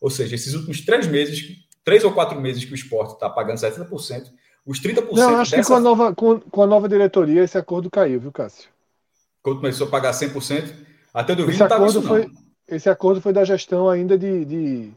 Ou 0.00 0.10
seja, 0.10 0.34
esses 0.34 0.52
últimos 0.52 0.82
três 0.82 1.06
meses, 1.06 1.66
três 1.82 2.04
ou 2.04 2.12
quatro 2.12 2.38
meses 2.38 2.64
que 2.64 2.72
o 2.72 2.74
esporte 2.74 3.14
está 3.14 3.28
pagando 3.30 3.58
70%, 3.58 4.30
os 4.68 4.82
30%. 4.82 5.12
Não, 5.12 5.36
acho 5.40 5.52
dessa... 5.52 5.62
que 5.62 5.66
com 5.66 5.74
a, 5.74 5.80
nova, 5.80 6.14
com, 6.14 6.40
com, 6.40 6.62
a 6.62 6.66
nova 6.66 6.86
diretoria 6.86 7.42
esse 7.42 7.56
acordo 7.56 7.90
caiu, 7.90 8.20
viu, 8.20 8.30
Cássio? 8.30 8.68
Quando 9.42 9.60
começou 9.60 9.86
a 9.86 9.90
pagar 9.90 10.12
100%, 10.12 10.74
até 11.14 11.34
do 11.34 11.50
esse 11.50 11.62
acordo 11.62 11.98
isso, 11.98 12.02
foi, 12.02 12.30
Esse 12.68 12.90
acordo 12.90 13.22
foi 13.22 13.32
da 13.32 13.44
gestão 13.44 13.88
ainda 13.88 14.18
de, 14.18 14.44
de 14.44 14.92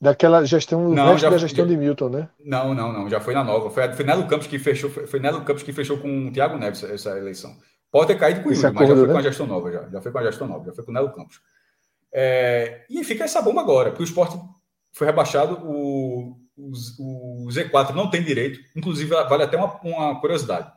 Daquela 0.00 0.44
gestão, 0.44 0.90
não, 0.90 1.18
já, 1.18 1.28
da 1.28 1.38
gestão 1.38 1.64
já, 1.64 1.70
de 1.70 1.76
Milton, 1.76 2.08
né? 2.10 2.28
Não, 2.38 2.72
não, 2.72 2.92
não. 2.92 3.10
Já 3.10 3.18
foi 3.18 3.34
na 3.34 3.42
nova. 3.42 3.68
Foi, 3.70 3.92
foi 3.94 4.04
Nelo 4.04 4.28
Campos 4.28 4.46
que 4.46 4.58
fechou. 4.58 4.90
Foi 4.90 5.18
Nelo 5.18 5.42
Campos 5.42 5.64
que 5.64 5.72
fechou 5.72 5.98
com 5.98 6.28
o 6.28 6.32
Thiago 6.32 6.56
Neves 6.56 6.84
essa, 6.84 7.18
eleição. 7.18 7.56
Pode 7.90 8.08
ter 8.08 8.18
caído 8.18 8.42
com 8.42 8.50
o 8.50 8.52
Yuri, 8.52 8.72
mas 8.74 8.88
já 8.88 8.94
foi 8.94 9.06
né? 9.06 9.12
com 9.12 9.18
a 9.18 9.22
gestão 9.22 9.46
nova. 9.46 9.72
Já, 9.72 9.88
já 9.88 10.00
foi 10.02 10.12
com 10.12 10.18
a 10.18 10.24
gestão 10.24 10.46
nova, 10.46 10.64
já 10.66 10.72
foi 10.72 10.84
com 10.84 10.90
o 10.90 10.94
Nelo 10.94 11.12
Campos. 11.12 11.40
É, 12.12 12.84
e 12.90 13.02
fica 13.04 13.24
essa 13.24 13.40
bomba 13.40 13.62
agora, 13.62 13.90
porque 13.90 14.02
o 14.02 14.04
esporte 14.04 14.38
foi 14.92 15.06
rebaixado, 15.06 15.58
o, 15.64 16.36
o, 16.56 17.44
o 17.44 17.48
Z4 17.48 17.94
não 17.94 18.10
tem 18.10 18.22
direito. 18.22 18.60
Inclusive, 18.74 19.10
vale 19.10 19.42
até 19.42 19.56
uma, 19.56 19.80
uma 19.82 20.20
curiosidade. 20.20 20.72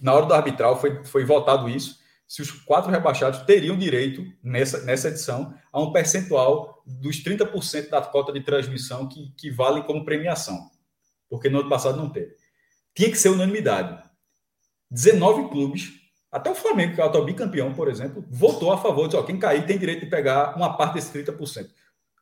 Na 0.00 0.14
hora 0.14 0.26
do 0.26 0.34
arbitral 0.34 0.80
foi, 0.80 1.04
foi 1.04 1.24
votado 1.24 1.68
isso 1.68 2.00
se 2.30 2.40
os 2.40 2.52
quatro 2.52 2.92
rebaixados 2.92 3.40
teriam 3.40 3.76
direito, 3.76 4.24
nessa, 4.40 4.82
nessa 4.84 5.08
edição, 5.08 5.52
a 5.72 5.80
um 5.80 5.90
percentual 5.90 6.80
dos 6.86 7.24
30% 7.24 7.88
da 7.88 8.00
cota 8.02 8.32
de 8.32 8.40
transmissão 8.40 9.08
que, 9.08 9.32
que 9.36 9.50
vale 9.50 9.82
como 9.82 10.04
premiação. 10.04 10.70
Porque 11.28 11.48
no 11.48 11.58
ano 11.58 11.68
passado 11.68 11.96
não 11.96 12.08
teve. 12.08 12.36
Tinha 12.94 13.10
que 13.10 13.18
ser 13.18 13.30
unanimidade. 13.30 14.00
19 14.88 15.48
clubes, 15.48 15.90
até 16.30 16.48
o 16.48 16.54
Flamengo, 16.54 16.94
que 16.94 17.00
é 17.00 17.04
o 17.04 17.08
atual 17.08 17.24
bicampeão, 17.24 17.74
por 17.74 17.88
exemplo, 17.88 18.24
votou 18.30 18.72
a 18.72 18.78
favor. 18.78 19.08
Disse, 19.08 19.16
ó, 19.16 19.24
quem 19.24 19.36
cair 19.36 19.66
tem 19.66 19.76
direito 19.76 20.04
de 20.04 20.10
pegar 20.10 20.56
uma 20.56 20.76
parte 20.76 20.94
desse 20.94 21.12
30%. 21.12 21.68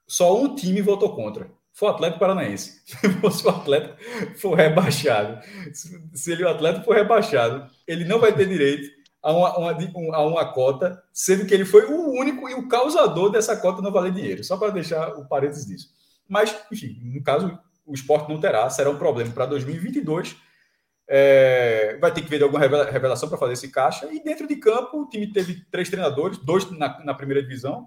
Só 0.06 0.40
um 0.40 0.54
time 0.54 0.80
votou 0.80 1.14
contra. 1.14 1.52
Foi 1.78 1.90
o 1.90 1.92
Atlético 1.92 2.18
Paranaense. 2.18 2.82
Se 3.30 3.46
o 3.46 3.50
Atlético 3.50 3.96
for 4.34 4.56
rebaixado, 4.56 5.40
se 6.12 6.32
ele, 6.32 6.42
o 6.42 6.48
Atlético 6.48 6.84
for 6.84 6.96
rebaixado, 6.96 7.70
ele 7.86 8.04
não 8.04 8.18
vai 8.18 8.34
ter 8.34 8.48
direito 8.48 8.90
a 9.22 9.32
uma, 9.32 9.56
uma, 9.56 10.16
a 10.16 10.26
uma 10.26 10.52
cota, 10.52 11.00
sendo 11.12 11.46
que 11.46 11.54
ele 11.54 11.64
foi 11.64 11.84
o 11.84 12.10
único 12.18 12.48
e 12.48 12.54
o 12.54 12.66
causador 12.66 13.30
dessa 13.30 13.56
cota 13.56 13.80
não 13.80 13.92
valer 13.92 14.10
dinheiro. 14.10 14.42
Só 14.42 14.56
para 14.56 14.72
deixar 14.72 15.10
o 15.18 15.28
parênteses 15.28 15.66
disso. 15.66 15.94
Mas, 16.28 16.52
enfim, 16.72 16.98
no 17.00 17.22
caso, 17.22 17.56
o 17.86 17.94
esporte 17.94 18.28
não 18.28 18.40
terá, 18.40 18.68
será 18.68 18.90
um 18.90 18.98
problema 18.98 19.30
para 19.30 19.46
2022. 19.46 20.36
É, 21.06 21.96
vai 22.00 22.12
ter 22.12 22.22
que 22.22 22.28
ver 22.28 22.42
alguma 22.42 22.58
revelação 22.60 23.28
para 23.28 23.38
fazer 23.38 23.52
esse 23.52 23.70
caixa. 23.70 24.12
E 24.12 24.20
dentro 24.20 24.48
de 24.48 24.56
campo, 24.56 25.02
o 25.02 25.08
time 25.08 25.32
teve 25.32 25.64
três 25.70 25.88
treinadores, 25.88 26.38
dois 26.38 26.68
na, 26.72 27.04
na 27.04 27.14
primeira 27.14 27.40
divisão. 27.40 27.86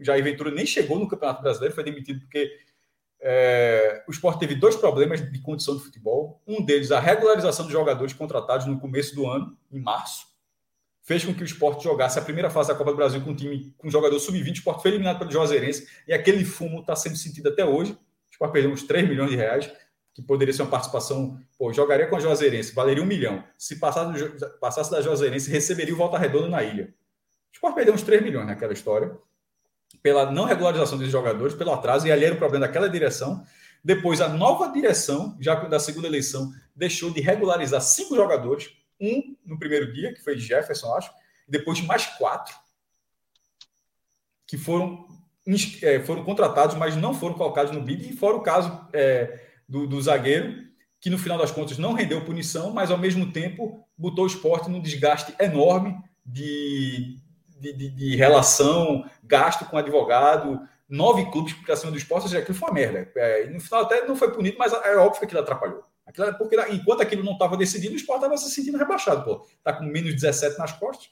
Jair 0.00 0.24
Ventura 0.24 0.50
nem 0.50 0.64
chegou 0.64 0.98
no 0.98 1.06
Campeonato 1.06 1.42
Brasileiro, 1.42 1.74
foi 1.74 1.84
demitido 1.84 2.20
porque 2.20 2.64
é, 3.28 4.04
o 4.06 4.12
esporte 4.12 4.38
teve 4.38 4.54
dois 4.54 4.76
problemas 4.76 5.20
de 5.20 5.38
condição 5.40 5.76
de 5.76 5.82
futebol. 5.82 6.40
Um 6.46 6.64
deles, 6.64 6.92
a 6.92 7.00
regularização 7.00 7.64
dos 7.64 7.72
jogadores 7.72 8.12
contratados 8.12 8.66
no 8.66 8.78
começo 8.78 9.16
do 9.16 9.26
ano, 9.26 9.56
em 9.72 9.80
março 9.80 10.26
fez 11.02 11.24
com 11.24 11.32
que 11.32 11.42
o 11.42 11.44
esporte 11.44 11.84
jogasse 11.84 12.18
a 12.18 12.22
primeira 12.22 12.50
fase 12.50 12.68
da 12.68 12.74
Copa 12.74 12.90
do 12.90 12.96
Brasil 12.96 13.20
com 13.20 13.30
um 13.30 13.34
time 13.34 13.72
com 13.78 13.86
um 13.86 13.90
jogador 13.90 14.18
sub-20. 14.18 14.48
O 14.48 14.52
esporte 14.54 14.82
foi 14.82 14.90
eliminado 14.90 15.18
pelo 15.20 15.30
Juazeirense 15.30 15.88
e 16.06 16.12
aquele 16.12 16.44
fumo 16.44 16.80
está 16.80 16.96
sendo 16.96 17.16
sentido 17.16 17.48
até 17.48 17.64
hoje. 17.64 17.92
O 17.92 18.32
esporte 18.32 18.52
perdeu 18.52 18.72
uns 18.72 18.82
3 18.82 19.08
milhões 19.08 19.30
de 19.30 19.36
reais, 19.36 19.72
que 20.12 20.20
poderia 20.20 20.52
ser 20.52 20.62
uma 20.62 20.70
participação. 20.70 21.40
Pô, 21.56 21.72
jogaria 21.72 22.08
com 22.08 22.16
a 22.16 22.20
Juazeirense, 22.20 22.74
valeria 22.74 23.02
um 23.02 23.06
milhão. 23.06 23.44
Se 23.56 23.76
passasse, 23.76 24.24
passasse 24.60 24.90
da 24.90 25.00
Juazeirense, 25.00 25.48
receberia 25.48 25.94
o 25.94 25.96
Volta 25.96 26.18
Redonda 26.18 26.48
na 26.48 26.64
ilha. 26.64 26.86
O 26.86 27.54
esporte 27.54 27.76
perdeu 27.76 27.94
uns 27.94 28.02
3 28.02 28.22
milhões 28.22 28.46
naquela 28.46 28.72
história, 28.72 29.16
pela 30.06 30.30
não 30.30 30.44
regularização 30.44 30.96
desses 30.96 31.10
jogadores, 31.10 31.52
pelo 31.52 31.72
atraso, 31.72 32.06
e 32.06 32.12
ali 32.12 32.24
era 32.24 32.36
o 32.36 32.38
problema 32.38 32.64
daquela 32.64 32.88
direção. 32.88 33.44
Depois, 33.82 34.20
a 34.20 34.28
nova 34.28 34.68
direção, 34.68 35.36
já 35.40 35.56
da 35.56 35.80
segunda 35.80 36.06
eleição, 36.06 36.52
deixou 36.76 37.10
de 37.10 37.20
regularizar 37.20 37.80
cinco 37.80 38.14
jogadores. 38.14 38.70
Um 39.00 39.34
no 39.44 39.58
primeiro 39.58 39.92
dia, 39.92 40.14
que 40.14 40.22
foi 40.22 40.38
Jefferson, 40.38 40.94
acho, 40.94 41.10
depois 41.48 41.80
mais 41.80 42.06
quatro 42.06 42.54
que 44.46 44.56
foram, 44.56 45.08
é, 45.82 45.98
foram 45.98 46.22
contratados, 46.22 46.76
mas 46.76 46.94
não 46.94 47.12
foram 47.12 47.34
colocados 47.34 47.72
no 47.72 47.82
bid, 47.82 48.08
e 48.08 48.16
fora 48.16 48.36
o 48.36 48.42
caso 48.42 48.88
é, 48.92 49.40
do, 49.68 49.88
do, 49.88 50.00
zagueiro, 50.00 50.68
que 51.00 51.10
no 51.10 51.18
final 51.18 51.36
das 51.36 51.50
contas 51.50 51.78
não 51.78 51.94
rendeu 51.94 52.24
punição, 52.24 52.70
mas 52.70 52.92
ao 52.92 52.98
mesmo 52.98 53.32
tempo 53.32 53.84
botou 53.98 54.22
o 54.22 54.28
esporte 54.28 54.70
num 54.70 54.80
desgaste 54.80 55.34
enorme 55.40 55.96
de, 56.24 57.18
de, 57.58 57.72
de, 57.72 57.90
de 57.90 58.16
relação, 58.16 59.04
gasto 59.26 59.64
com 59.64 59.76
advogado, 59.76 60.60
nove 60.88 61.30
clubes 61.30 61.52
para 61.54 61.76
cima 61.76 61.92
do 61.92 61.98
esporte, 61.98 62.24
ou 62.24 62.28
seja, 62.28 62.42
aquilo 62.42 62.56
foi 62.56 62.68
uma 62.68 62.74
merda. 62.74 63.10
É, 63.16 63.46
no 63.48 63.60
final 63.60 63.82
até 63.82 64.06
não 64.06 64.16
foi 64.16 64.32
punido, 64.32 64.56
mas 64.58 64.72
é 64.72 64.96
óbvio 64.96 65.20
que 65.20 65.24
aquilo 65.26 65.40
atrapalhou. 65.40 65.82
Aquilo, 66.06 66.32
porque 66.38 66.56
enquanto 66.70 67.00
aquilo 67.00 67.24
não 67.24 67.32
estava 67.32 67.56
decidido, 67.56 67.94
o 67.94 67.96
esporte 67.96 68.20
estava 68.20 68.36
se 68.36 68.50
sentindo 68.50 68.78
rebaixado. 68.78 69.24
Pô. 69.24 69.46
Tá 69.62 69.72
com 69.72 69.84
menos 69.84 70.14
17 70.14 70.58
nas 70.58 70.72
costas. 70.72 71.08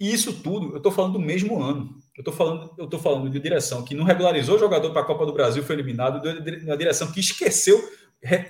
E 0.00 0.12
isso 0.12 0.42
tudo, 0.42 0.72
eu 0.72 0.78
estou 0.78 0.90
falando 0.90 1.12
do 1.12 1.20
mesmo 1.20 1.62
ano. 1.62 1.96
Eu 2.16 2.20
estou 2.20 2.34
falando, 2.34 2.74
eu 2.78 2.86
tô 2.86 2.98
falando 2.98 3.30
de 3.30 3.38
direção 3.38 3.84
que 3.84 3.94
não 3.94 4.04
regularizou 4.04 4.56
o 4.56 4.58
jogador 4.58 4.90
para 4.90 5.02
a 5.02 5.04
Copa 5.04 5.24
do 5.26 5.32
Brasil, 5.32 5.62
foi 5.62 5.76
eliminado, 5.76 6.20
uma 6.64 6.76
direção 6.76 7.12
que 7.12 7.20
esqueceu 7.20 7.78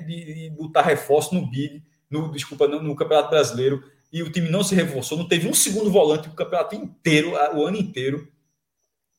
de, 0.07 0.51
botar 0.57 0.83
reforço 0.83 1.35
no 1.35 1.47
BID, 1.47 1.83
no, 2.11 2.31
desculpa, 2.31 2.67
no, 2.69 2.83
no, 2.83 2.95
Campeonato 2.95 3.31
Brasileiro, 3.31 3.83
e 4.13 4.23
o 4.23 4.31
time 4.31 4.49
não 4.49 4.63
se 4.63 4.75
reforçou, 4.75 5.19
não 5.19 5.27
teve 5.27 5.49
um 5.49 5.55
segundo 5.55 5.91
volante 5.91 6.29
o 6.29 6.35
campeonato 6.35 6.75
inteiro, 6.77 7.33
o 7.55 7.67
ano 7.67 7.77
inteiro. 7.77 8.29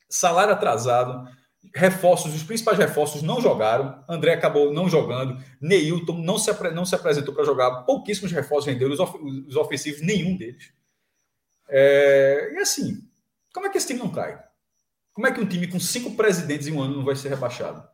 Salário 0.09 0.53
atrasado, 0.53 1.27
reforços, 1.73 2.33
os 2.33 2.43
principais 2.43 2.77
reforços 2.77 3.21
não 3.21 3.41
jogaram. 3.41 4.03
André 4.07 4.33
acabou 4.33 4.73
não 4.73 4.89
jogando. 4.89 5.41
Neilton 5.59 6.17
não 6.19 6.37
se, 6.37 6.51
não 6.73 6.85
se 6.85 6.95
apresentou 6.95 7.33
para 7.33 7.45
jogar. 7.45 7.83
Pouquíssimos 7.83 8.31
reforços 8.31 8.71
renderam. 8.71 8.93
Os, 8.93 8.99
of, 8.99 9.17
os 9.47 9.55
ofensivos, 9.55 10.01
nenhum 10.01 10.37
deles. 10.37 10.71
É, 11.67 12.51
e 12.53 12.57
assim, 12.59 13.01
como 13.53 13.67
é 13.67 13.69
que 13.69 13.77
esse 13.77 13.87
time 13.87 13.99
não 13.99 14.09
cai? 14.09 14.41
Como 15.13 15.25
é 15.27 15.31
que 15.31 15.39
um 15.39 15.45
time 15.45 15.67
com 15.67 15.79
cinco 15.79 16.11
presidentes 16.11 16.67
em 16.67 16.73
um 16.73 16.81
ano 16.81 16.97
não 16.97 17.05
vai 17.05 17.15
ser 17.15 17.29
rebaixado? 17.29 17.87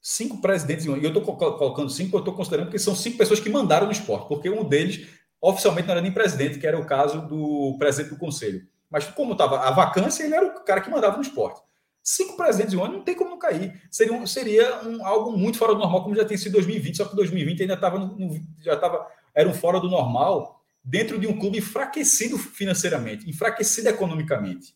Cinco 0.00 0.40
presidentes 0.40 0.86
em 0.86 0.90
um 0.90 0.92
ano. 0.94 1.02
E 1.02 1.04
eu 1.04 1.12
estou 1.12 1.36
colocando 1.36 1.90
cinco, 1.90 2.16
eu 2.16 2.20
estou 2.20 2.34
considerando 2.34 2.70
que 2.70 2.78
são 2.78 2.94
cinco 2.94 3.18
pessoas 3.18 3.40
que 3.40 3.50
mandaram 3.50 3.86
no 3.86 3.92
esporte, 3.92 4.28
porque 4.28 4.48
um 4.48 4.64
deles 4.64 5.08
oficialmente 5.40 5.88
não 5.88 5.92
era 5.92 6.00
nem 6.00 6.12
presidente, 6.12 6.58
que 6.58 6.66
era 6.66 6.78
o 6.78 6.86
caso 6.86 7.26
do 7.26 7.76
presidente 7.78 8.10
do 8.10 8.18
conselho. 8.18 8.66
Mas 8.92 9.06
como 9.06 9.32
estava 9.32 9.60
a 9.60 9.70
vacância, 9.70 10.22
ele 10.22 10.34
era 10.34 10.46
o 10.46 10.60
cara 10.60 10.82
que 10.82 10.90
mandava 10.90 11.16
no 11.16 11.22
esporte. 11.22 11.62
Cinco 12.02 12.36
presidentes 12.36 12.74
em 12.74 12.76
um 12.76 12.84
ano 12.84 12.98
não 12.98 13.04
tem 13.04 13.14
como 13.14 13.30
não 13.30 13.38
cair. 13.38 13.80
Seria, 13.90 14.12
um, 14.12 14.26
seria 14.26 14.86
um, 14.86 15.06
algo 15.06 15.32
muito 15.32 15.56
fora 15.56 15.72
do 15.72 15.80
normal, 15.80 16.02
como 16.02 16.14
já 16.14 16.26
tem 16.26 16.36
sido 16.36 16.52
2020, 16.52 16.96
só 16.96 17.06
que 17.06 17.16
2020 17.16 17.62
ainda 17.62 17.74
estava 17.74 18.14
já 18.60 18.74
estava 18.74 19.06
era 19.34 19.48
um 19.48 19.54
fora 19.54 19.80
do 19.80 19.88
normal 19.88 20.60
dentro 20.84 21.18
de 21.18 21.26
um 21.26 21.38
clube 21.38 21.58
enfraquecido 21.58 22.36
financeiramente, 22.36 23.30
enfraquecido 23.30 23.88
economicamente. 23.88 24.74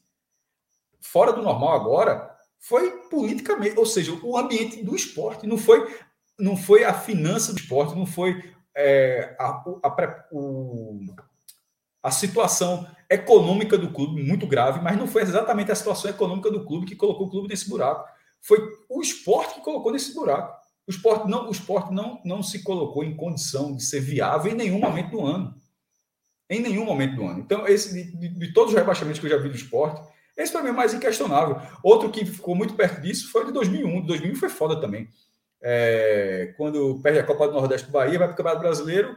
Fora 1.00 1.32
do 1.32 1.42
normal 1.42 1.74
agora 1.74 2.34
foi 2.58 2.90
politicamente, 3.10 3.78
ou 3.78 3.84
seja, 3.84 4.18
o 4.22 4.38
ambiente 4.38 4.82
do 4.82 4.96
esporte 4.96 5.46
não 5.46 5.58
foi 5.58 5.94
não 6.38 6.56
foi 6.56 6.84
a 6.84 6.94
finança 6.94 7.52
do 7.52 7.58
esporte, 7.58 7.94
não 7.94 8.06
foi 8.06 8.54
é, 8.74 9.36
a, 9.38 9.62
a, 9.82 10.26
o, 10.30 11.00
a 12.06 12.10
situação 12.12 12.86
econômica 13.10 13.76
do 13.76 13.90
clube 13.90 14.22
muito 14.22 14.46
grave, 14.46 14.80
mas 14.80 14.96
não 14.96 15.08
foi 15.08 15.22
exatamente 15.22 15.72
a 15.72 15.74
situação 15.74 16.08
econômica 16.08 16.48
do 16.52 16.64
clube 16.64 16.86
que 16.86 16.94
colocou 16.94 17.26
o 17.26 17.30
clube 17.30 17.48
nesse 17.48 17.68
buraco. 17.68 18.08
Foi 18.40 18.60
o 18.88 19.02
esporte 19.02 19.54
que 19.54 19.60
colocou 19.60 19.90
nesse 19.90 20.14
buraco. 20.14 20.56
O 20.86 20.90
esporte 20.92 21.28
não, 21.28 21.48
o 21.48 21.50
esporte 21.50 21.92
não, 21.92 22.20
não 22.24 22.44
se 22.44 22.62
colocou 22.62 23.02
em 23.02 23.16
condição 23.16 23.74
de 23.74 23.82
ser 23.82 23.98
viável 23.98 24.52
em 24.52 24.54
nenhum 24.54 24.78
momento 24.78 25.10
do 25.10 25.26
ano. 25.26 25.52
Em 26.48 26.60
nenhum 26.60 26.84
momento 26.84 27.16
do 27.16 27.26
ano. 27.26 27.40
Então, 27.40 27.66
esse, 27.66 27.92
de, 27.92 28.28
de 28.28 28.52
todos 28.52 28.72
os 28.72 28.78
rebaixamentos 28.78 29.18
que 29.18 29.26
eu 29.26 29.30
já 29.30 29.38
vi 29.38 29.48
do 29.48 29.56
esporte, 29.56 30.00
esse 30.36 30.52
para 30.52 30.62
mim 30.62 30.68
é 30.68 30.72
mais 30.72 30.94
inquestionável. 30.94 31.60
Outro 31.82 32.08
que 32.08 32.24
ficou 32.24 32.54
muito 32.54 32.74
perto 32.74 33.00
disso 33.00 33.32
foi 33.32 33.42
o 33.42 33.46
de 33.46 33.52
2001. 33.52 34.02
De 34.02 34.06
2001 34.06 34.36
foi 34.36 34.48
foda 34.48 34.80
também. 34.80 35.08
É, 35.60 36.54
quando 36.56 37.00
perde 37.02 37.18
a 37.18 37.24
Copa 37.24 37.48
do 37.48 37.54
Nordeste 37.54 37.88
do 37.88 37.92
Bahia, 37.92 38.16
vai 38.16 38.28
para 38.28 38.34
o 38.34 38.36
Campeonato 38.36 38.62
Brasileiro, 38.62 39.16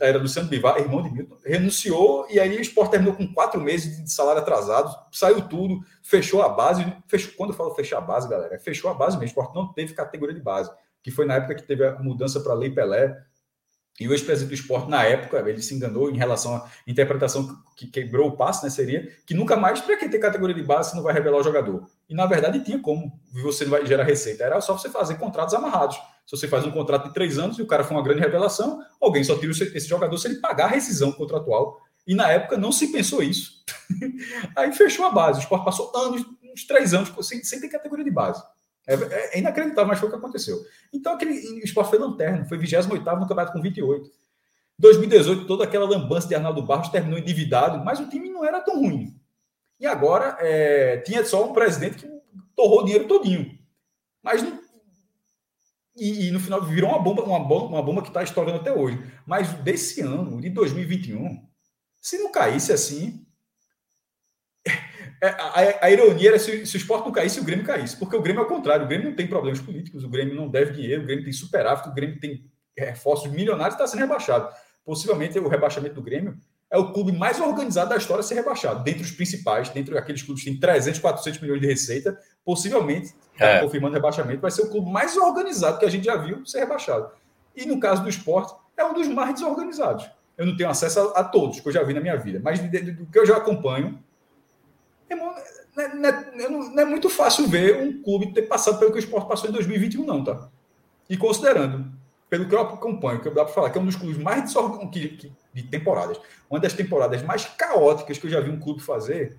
era 0.00 0.18
Luciano 0.18 0.48
Bivar, 0.48 0.78
irmão 0.78 1.02
de 1.02 1.10
Milton, 1.10 1.36
renunciou 1.44 2.26
e 2.30 2.38
aí 2.38 2.56
o 2.56 2.60
Sport 2.60 2.90
terminou 2.90 3.14
com 3.14 3.26
quatro 3.32 3.60
meses 3.60 4.02
de 4.02 4.12
salário 4.12 4.40
atrasado, 4.40 4.94
saiu 5.10 5.48
tudo, 5.48 5.84
fechou 6.02 6.42
a 6.42 6.48
base. 6.48 6.84
Fechou, 7.08 7.32
quando 7.36 7.50
eu 7.50 7.56
falo 7.56 7.74
fechar 7.74 7.98
a 7.98 8.00
base, 8.00 8.28
galera, 8.28 8.58
fechou 8.58 8.90
a 8.90 8.94
base 8.94 9.18
mesmo. 9.18 9.24
O 9.24 9.42
Sport 9.42 9.54
não 9.54 9.72
teve 9.72 9.94
categoria 9.94 10.34
de 10.34 10.40
base, 10.40 10.70
que 11.02 11.10
foi 11.10 11.26
na 11.26 11.34
época 11.34 11.56
que 11.56 11.62
teve 11.64 11.84
a 11.84 11.98
mudança 11.98 12.40
para 12.40 12.52
a 12.52 12.56
Lei 12.56 12.70
Pelé 12.70 13.16
E 13.98 14.08
o 14.08 14.12
ex-presidente 14.12 14.48
do 14.48 14.54
esporte, 14.54 14.88
na 14.88 15.04
época, 15.04 15.38
ele 15.48 15.60
se 15.60 15.74
enganou 15.74 16.10
em 16.10 16.16
relação 16.16 16.56
à 16.56 16.70
interpretação 16.86 17.56
que 17.76 17.86
quebrou 17.86 18.28
o 18.28 18.36
passe, 18.36 18.64
né? 18.64 18.70
Seria 18.70 19.08
que 19.26 19.34
nunca 19.34 19.56
mais, 19.56 19.80
para 19.80 19.96
quem 19.96 20.08
tem 20.08 20.20
categoria 20.20 20.54
de 20.54 20.62
base, 20.62 20.90
você 20.90 20.96
não 20.96 21.02
vai 21.02 21.12
revelar 21.12 21.38
o 21.38 21.42
jogador. 21.42 21.86
E 22.08 22.14
na 22.14 22.26
verdade 22.26 22.62
tinha 22.64 22.78
como 22.78 23.20
você 23.32 23.64
não 23.64 23.72
vai 23.72 23.84
gerar 23.84 24.04
receita. 24.04 24.44
Era 24.44 24.60
só 24.60 24.78
você 24.78 24.88
fazer 24.88 25.16
contratos 25.16 25.54
amarrados. 25.54 26.00
Se 26.26 26.36
você 26.36 26.48
faz 26.48 26.64
um 26.64 26.70
contrato 26.70 27.08
de 27.08 27.14
três 27.14 27.38
anos 27.38 27.58
e 27.58 27.62
o 27.62 27.66
cara 27.66 27.84
foi 27.84 27.96
uma 27.96 28.02
grande 28.02 28.20
revelação, 28.20 28.82
alguém 29.00 29.22
só 29.24 29.36
tira 29.38 29.52
esse 29.52 29.88
jogador 29.88 30.16
se 30.16 30.28
ele 30.28 30.36
pagar 30.36 30.66
a 30.66 30.68
rescisão 30.68 31.12
contratual. 31.12 31.80
E 32.06 32.14
na 32.14 32.28
época 32.30 32.56
não 32.56 32.72
se 32.72 32.90
pensou 32.90 33.22
isso. 33.22 33.62
Aí 34.56 34.72
fechou 34.72 35.04
a 35.04 35.10
base. 35.10 35.40
O 35.40 35.42
esporte 35.42 35.64
passou 35.64 35.92
anos, 35.94 36.24
uns 36.42 36.64
três 36.66 36.94
anos, 36.94 37.12
sem, 37.26 37.42
sem 37.44 37.60
ter 37.60 37.68
categoria 37.68 38.04
de 38.04 38.10
base. 38.10 38.42
É, 38.86 38.94
é, 38.94 39.38
inacreditável, 39.38 39.86
mas 39.86 39.98
foi 39.98 40.08
o 40.08 40.10
que 40.10 40.18
aconteceu. 40.18 40.58
Então, 40.92 41.14
aquele 41.14 41.32
o 41.60 41.64
esporte 41.64 41.90
foi 41.90 41.98
lanterna, 41.98 42.44
foi 42.46 42.58
28 42.58 42.88
no 42.88 43.28
campeonato 43.28 43.52
com 43.52 43.60
28. 43.60 44.10
2018, 44.78 45.46
toda 45.46 45.64
aquela 45.64 45.88
lambança 45.88 46.26
de 46.26 46.34
Arnaldo 46.34 46.62
Barros 46.62 46.88
terminou 46.88 47.18
endividado, 47.18 47.84
mas 47.84 48.00
o 48.00 48.08
time 48.08 48.28
não 48.28 48.44
era 48.44 48.60
tão 48.60 48.80
ruim. 48.80 49.14
E 49.78 49.86
agora 49.86 50.36
é, 50.40 50.98
tinha 50.98 51.24
só 51.24 51.48
um 51.48 51.52
presidente 51.52 51.96
que 51.96 52.08
torrou 52.56 52.80
o 52.80 52.84
dinheiro 52.84 53.06
todinho. 53.06 53.58
Mas 54.22 54.42
não, 54.42 54.61
e, 55.96 56.28
e, 56.28 56.30
no 56.30 56.40
final 56.40 56.62
virou 56.64 56.90
uma 56.90 56.98
bomba, 56.98 57.22
uma 57.22 57.40
bomba, 57.40 57.66
uma 57.66 57.82
bomba 57.82 58.02
que 58.02 58.08
está 58.08 58.22
estourando 58.22 58.58
até 58.58 58.72
hoje. 58.72 58.98
Mas 59.26 59.52
desse 59.54 60.00
ano, 60.00 60.40
de 60.40 60.48
2021, 60.48 61.46
se 62.00 62.18
não 62.18 62.32
caísse 62.32 62.72
assim, 62.72 63.26
é, 65.22 65.28
a, 65.28 65.86
a, 65.86 65.90
ironia 65.90 66.30
era 66.30 66.38
se, 66.38 66.66
se, 66.66 66.76
o 66.76 66.78
esporte 66.78 67.04
não 67.04 67.12
caísse, 67.12 67.38
o 67.38 67.44
Grêmio 67.44 67.64
caísse. 67.64 67.96
Porque 67.96 68.16
o 68.16 68.22
Grêmio 68.22 68.40
é 68.40 68.44
o 68.44 68.48
contrário. 68.48 68.84
O 68.84 68.88
Grêmio 68.88 69.10
não 69.10 69.16
tem 69.16 69.26
problemas 69.26 69.60
políticos, 69.60 70.02
o 70.02 70.08
Grêmio 70.08 70.34
não 70.34 70.48
deve 70.48 70.72
dinheiro, 70.72 71.02
o 71.02 71.06
Grêmio 71.06 71.24
tem 71.24 71.32
superávit, 71.32 71.88
o 71.88 71.94
Grêmio 71.94 72.18
tem 72.18 72.50
reforços 72.76 73.30
milionários 73.30 73.74
e 73.74 73.76
está 73.76 73.86
sendo 73.86 74.00
rebaixado. 74.00 74.52
Possivelmente 74.84 75.38
o 75.38 75.46
rebaixamento 75.46 75.94
do 75.94 76.02
Grêmio 76.02 76.36
é 76.72 76.78
o 76.78 76.90
clube 76.90 77.12
mais 77.12 77.38
organizado 77.38 77.90
da 77.90 77.98
história 77.98 78.20
a 78.20 78.22
ser 78.22 78.34
rebaixado. 78.34 78.82
Dentre 78.82 79.02
os 79.02 79.10
principais, 79.10 79.68
dentre 79.68 79.96
aqueles 79.98 80.22
clubes 80.22 80.42
que 80.42 80.50
têm 80.50 80.58
300, 80.58 80.98
400 81.00 81.38
milhões 81.42 81.60
de 81.60 81.66
receita, 81.66 82.18
possivelmente, 82.42 83.14
é. 83.38 83.60
confirmando 83.60 83.92
o 83.92 83.96
rebaixamento, 83.96 84.40
vai 84.40 84.50
ser 84.50 84.62
o 84.62 84.70
clube 84.70 84.90
mais 84.90 85.14
organizado 85.14 85.78
que 85.78 85.84
a 85.84 85.90
gente 85.90 86.06
já 86.06 86.16
viu 86.16 86.46
ser 86.46 86.60
rebaixado. 86.60 87.10
E 87.54 87.66
no 87.66 87.78
caso 87.78 88.02
do 88.02 88.08
esporte, 88.08 88.54
é 88.74 88.82
um 88.82 88.94
dos 88.94 89.06
mais 89.06 89.34
desorganizados. 89.34 90.10
Eu 90.38 90.46
não 90.46 90.56
tenho 90.56 90.70
acesso 90.70 90.98
a, 90.98 91.20
a 91.20 91.24
todos 91.24 91.60
que 91.60 91.68
eu 91.68 91.72
já 91.72 91.82
vi 91.82 91.92
na 91.92 92.00
minha 92.00 92.16
vida, 92.16 92.40
mas 92.42 92.58
do 92.58 93.06
que 93.06 93.18
eu 93.18 93.26
já 93.26 93.36
acompanho, 93.36 94.02
Irmão, 95.10 95.34
não, 95.76 95.84
é, 95.84 95.94
não, 95.94 96.08
é, 96.08 96.48
não 96.48 96.80
é, 96.80 96.84
muito 96.86 97.10
fácil 97.10 97.46
ver 97.46 97.82
um 97.82 98.02
clube 98.02 98.32
ter 98.32 98.42
passado 98.42 98.78
pelo 98.78 98.90
que 98.90 98.96
o 98.96 98.98
esporte 98.98 99.28
passou 99.28 99.50
em 99.50 99.52
2021, 99.52 100.06
não, 100.06 100.24
tá? 100.24 100.48
E 101.10 101.18
considerando, 101.18 101.91
pelo 102.32 102.48
que 102.48 102.54
eu 102.54 102.60
acompanho, 102.60 103.20
que 103.20 103.28
eu 103.28 103.34
dá 103.34 103.44
para 103.44 103.52
falar, 103.52 103.68
que 103.68 103.76
é 103.76 103.80
um 103.82 103.84
dos 103.84 103.94
clubes 103.94 104.16
mais 104.16 104.50
de 104.50 105.62
temporadas, 105.64 106.18
uma 106.48 106.58
das 106.58 106.72
temporadas 106.72 107.22
mais 107.22 107.44
caóticas 107.44 108.16
que 108.16 108.26
eu 108.26 108.30
já 108.30 108.40
vi 108.40 108.48
um 108.48 108.58
clube 108.58 108.80
fazer, 108.80 109.36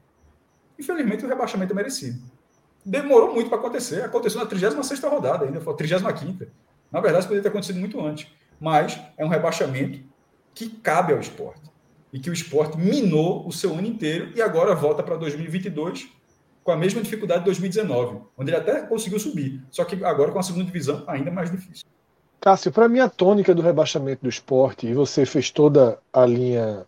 infelizmente 0.77 1.25
o 1.25 1.27
rebaixamento 1.27 1.73
é 1.73 1.75
merecido. 1.75 2.21
Demorou 2.85 3.33
muito 3.33 3.49
para 3.49 3.57
acontecer, 3.57 4.03
aconteceu 4.03 4.39
na 4.39 4.45
36 4.45 5.01
rodada 5.05 5.43
ainda, 5.43 5.59
foi 5.59 5.73
a 5.73 5.75
35 5.75 6.45
Na 6.91 7.01
verdade, 7.01 7.25
poderia 7.25 7.41
ter 7.41 7.49
acontecido 7.49 7.79
muito 7.79 7.99
antes. 7.99 8.31
Mas 8.59 9.01
é 9.17 9.25
um 9.25 9.27
rebaixamento 9.27 9.99
que 10.53 10.69
cabe 10.69 11.13
ao 11.13 11.19
esporte 11.19 11.67
e 12.13 12.19
que 12.19 12.29
o 12.29 12.33
esporte 12.33 12.77
minou 12.77 13.47
o 13.47 13.51
seu 13.51 13.73
ano 13.73 13.87
inteiro 13.87 14.31
e 14.35 14.41
agora 14.41 14.75
volta 14.75 15.01
para 15.01 15.15
2022 15.15 16.11
com 16.63 16.71
a 16.71 16.77
mesma 16.77 17.01
dificuldade 17.01 17.39
de 17.39 17.45
2019, 17.45 18.21
onde 18.37 18.51
ele 18.51 18.57
até 18.57 18.83
conseguiu 18.83 19.17
subir, 19.17 19.63
só 19.71 19.83
que 19.83 20.05
agora 20.05 20.31
com 20.31 20.37
a 20.37 20.43
segunda 20.43 20.65
divisão 20.65 21.03
ainda 21.07 21.31
mais 21.31 21.49
difícil. 21.49 21.87
Cássio, 22.43 22.73
para 22.73 22.89
mim 22.89 22.99
a 22.99 23.07
tônica 23.07 23.55
do 23.55 23.61
rebaixamento 23.61 24.23
do 24.23 24.27
esporte, 24.27 24.85
e 24.85 24.93
você 24.93 25.25
fez 25.25 25.49
toda 25.49 25.97
a 26.11 26.25
linha 26.25 26.85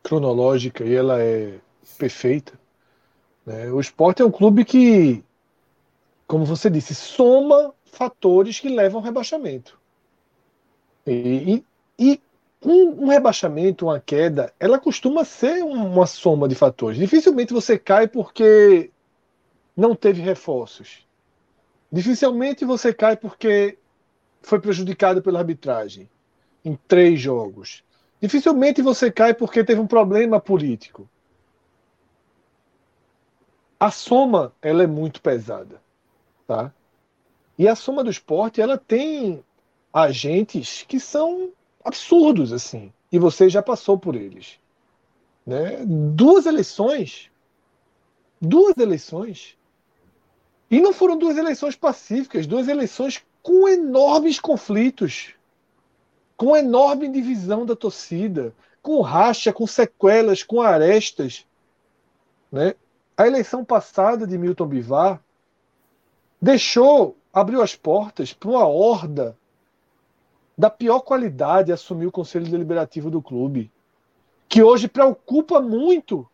cronológica 0.00 0.84
e 0.84 0.94
ela 0.94 1.20
é 1.20 1.58
perfeita. 1.98 2.52
Né? 3.44 3.68
O 3.72 3.80
esporte 3.80 4.22
é 4.22 4.24
um 4.24 4.30
clube 4.30 4.64
que, 4.64 5.24
como 6.24 6.44
você 6.44 6.70
disse, 6.70 6.94
soma 6.94 7.74
fatores 7.84 8.60
que 8.60 8.68
levam 8.68 9.00
ao 9.00 9.04
rebaixamento. 9.04 9.76
E, 11.04 11.64
e, 11.98 12.20
um, 12.64 13.06
um, 13.06 13.08
rebaixamento, 13.08 13.86
uma 13.86 13.98
queda, 13.98 14.54
ela 14.60 14.78
costuma 14.78 15.24
ser 15.24 15.64
uma 15.64 16.06
soma 16.06 16.46
de 16.46 16.54
fatores. 16.54 16.96
Dificilmente 16.96 17.52
você 17.52 17.76
cai 17.76 18.06
porque 18.06 18.92
não 19.76 19.96
teve 19.96 20.22
reforços. 20.22 21.04
Dificilmente 21.90 22.64
você 22.64 22.94
cai 22.94 23.16
porque 23.16 23.76
foi 24.42 24.60
prejudicado 24.60 25.22
pela 25.22 25.38
arbitragem 25.40 26.08
em 26.64 26.76
três 26.88 27.20
jogos. 27.20 27.84
Dificilmente 28.20 28.82
você 28.82 29.10
cai 29.10 29.34
porque 29.34 29.64
teve 29.64 29.80
um 29.80 29.86
problema 29.86 30.40
político. 30.40 31.08
A 33.78 33.90
soma 33.90 34.54
ela 34.62 34.82
é 34.82 34.86
muito 34.86 35.20
pesada, 35.20 35.80
tá? 36.46 36.72
E 37.58 37.68
a 37.68 37.74
soma 37.74 38.02
do 38.02 38.10
esporte 38.10 38.60
ela 38.60 38.78
tem 38.78 39.44
agentes 39.92 40.84
que 40.86 40.98
são 40.98 41.52
absurdos 41.84 42.52
assim. 42.52 42.92
E 43.12 43.18
você 43.18 43.48
já 43.48 43.62
passou 43.62 43.98
por 43.98 44.14
eles. 44.14 44.58
Né? 45.46 45.84
Duas 45.86 46.46
eleições. 46.46 47.30
Duas 48.40 48.76
eleições. 48.76 49.56
E 50.70 50.80
não 50.80 50.92
foram 50.92 51.16
duas 51.16 51.38
eleições 51.38 51.76
pacíficas, 51.76 52.46
duas 52.46 52.66
eleições 52.66 53.24
com 53.46 53.68
enormes 53.68 54.40
conflitos, 54.40 55.32
com 56.36 56.56
enorme 56.56 57.06
divisão 57.06 57.64
da 57.64 57.76
torcida, 57.76 58.52
com 58.82 59.00
racha, 59.00 59.52
com 59.52 59.68
sequelas, 59.68 60.42
com 60.42 60.60
arestas. 60.60 61.46
Né? 62.50 62.74
A 63.16 63.24
eleição 63.24 63.64
passada 63.64 64.26
de 64.26 64.36
Milton 64.36 64.66
Bivar 64.66 65.22
deixou, 66.42 67.16
abriu 67.32 67.62
as 67.62 67.76
portas 67.76 68.32
para 68.32 68.50
uma 68.50 68.66
horda 68.66 69.38
da 70.58 70.68
pior 70.68 70.98
qualidade 70.98 71.70
assumir 71.70 72.06
o 72.06 72.12
Conselho 72.12 72.50
Deliberativo 72.50 73.12
do 73.12 73.22
clube, 73.22 73.70
que 74.48 74.60
hoje 74.60 74.88
preocupa 74.88 75.60
muito 75.60 76.28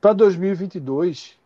para 0.00 0.12
2022. 0.12 1.38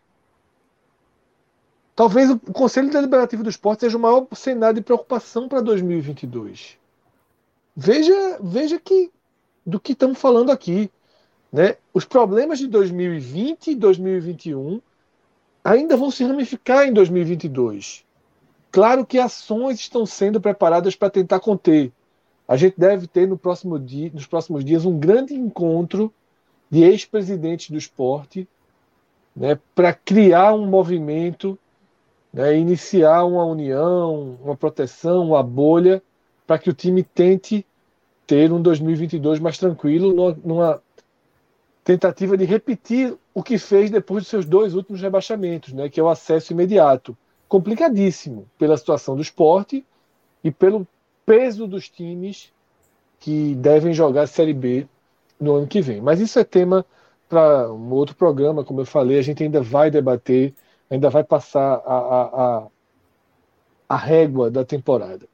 Talvez 2.01 2.31
o 2.31 2.39
Conselho 2.39 2.89
Deliberativo 2.89 3.43
do 3.43 3.51
Esporte 3.51 3.81
seja 3.81 3.99
o 3.99 4.01
maior 4.01 4.27
cenário 4.33 4.77
de 4.77 4.81
preocupação 4.81 5.47
para 5.47 5.61
2022. 5.61 6.79
Veja, 7.77 8.39
veja 8.43 8.81
que 8.81 9.11
do 9.67 9.79
que 9.79 9.93
estamos 9.93 10.19
falando 10.19 10.51
aqui, 10.51 10.91
né? 11.53 11.77
Os 11.93 12.07
problemas 12.07 12.59
de 12.59 12.69
2020 12.69 13.73
e 13.73 13.75
2021 13.75 14.81
ainda 15.63 15.95
vão 15.95 16.11
se 16.11 16.25
ramificar 16.25 16.89
em 16.89 16.93
2022. 16.95 18.03
Claro 18.73 19.05
que 19.05 19.19
ações 19.19 19.79
estão 19.79 20.07
sendo 20.07 20.41
preparadas 20.41 20.97
para 20.97 21.11
tentar 21.11 21.39
conter. 21.39 21.93
A 22.49 22.57
gente 22.57 22.81
deve 22.81 23.09
ter 23.09 23.29
no 23.29 23.37
próximo 23.37 23.79
dia, 23.79 24.11
nos 24.15 24.25
próximos 24.25 24.65
dias 24.65 24.87
um 24.87 24.99
grande 24.99 25.35
encontro 25.35 26.11
de 26.71 26.83
ex-presidentes 26.83 27.69
do 27.69 27.77
esporte 27.77 28.49
né, 29.37 29.61
para 29.75 29.93
criar 29.93 30.55
um 30.55 30.65
movimento, 30.65 31.59
né, 32.33 32.57
iniciar 32.57 33.25
uma 33.25 33.45
união, 33.45 34.39
uma 34.43 34.57
proteção, 34.57 35.29
uma 35.29 35.43
bolha, 35.43 36.03
para 36.47 36.59
que 36.59 36.71
o 36.71 36.75
time 36.75 37.03
tente 37.03 37.67
ter 38.27 38.53
um 38.53 38.63
2022 38.63 39.41
mais 39.41 39.59
tranquilo, 39.59 40.37
numa, 40.45 40.81
tentativa 41.85 42.37
de 42.37 42.45
repetir 42.45 43.17
o 43.35 43.43
que 43.43 43.59
fez 43.59 43.91
depois 43.91 44.23
dos 44.23 44.31
seus 44.31 44.45
dois 44.45 44.75
últimos 44.75 45.01
rebaixamentos, 45.01 45.73
né, 45.73 45.89
que 45.89 45.99
é 45.99 46.03
o 46.03 46.09
acesso 46.09 46.53
imediato 46.53 47.17
complicadíssimo 47.49 48.47
pela 48.59 48.77
situação 48.77 49.17
do 49.17 49.23
esporte 49.23 49.85
e 50.45 50.51
pelo 50.51 50.87
peso 51.27 51.67
dos 51.67 51.89
times 51.89 52.53
que 53.19 53.55
devem 53.57 53.93
jogar 53.93 54.23
a 54.23 54.27
Série 54.27 54.55
B 54.55 54.87
no 55.39 55.55
ano 55.57 55.67
que 55.67 55.83
vem. 55.83 56.01
Mas 56.01 56.21
isso 56.21 56.39
é 56.39 56.45
tema 56.45 56.85
para 57.29 57.73
um 57.73 57.91
outro 57.93 58.15
programa, 58.15 58.65
como 58.65 58.81
eu 58.81 58.87
falei, 58.87 59.19
a 59.19 59.23
gente 59.23 59.43
ainda 59.43 59.61
vai 59.61 59.91
debater, 59.91 60.55
ainda 60.91 61.09
vai 61.09 61.23
passar 61.23 61.81
a, 61.87 61.95
a, 61.95 62.23
a, 62.23 62.67
a 63.89 63.97
régua 63.97 64.51
da 64.51 64.65
temporada. 64.65 65.27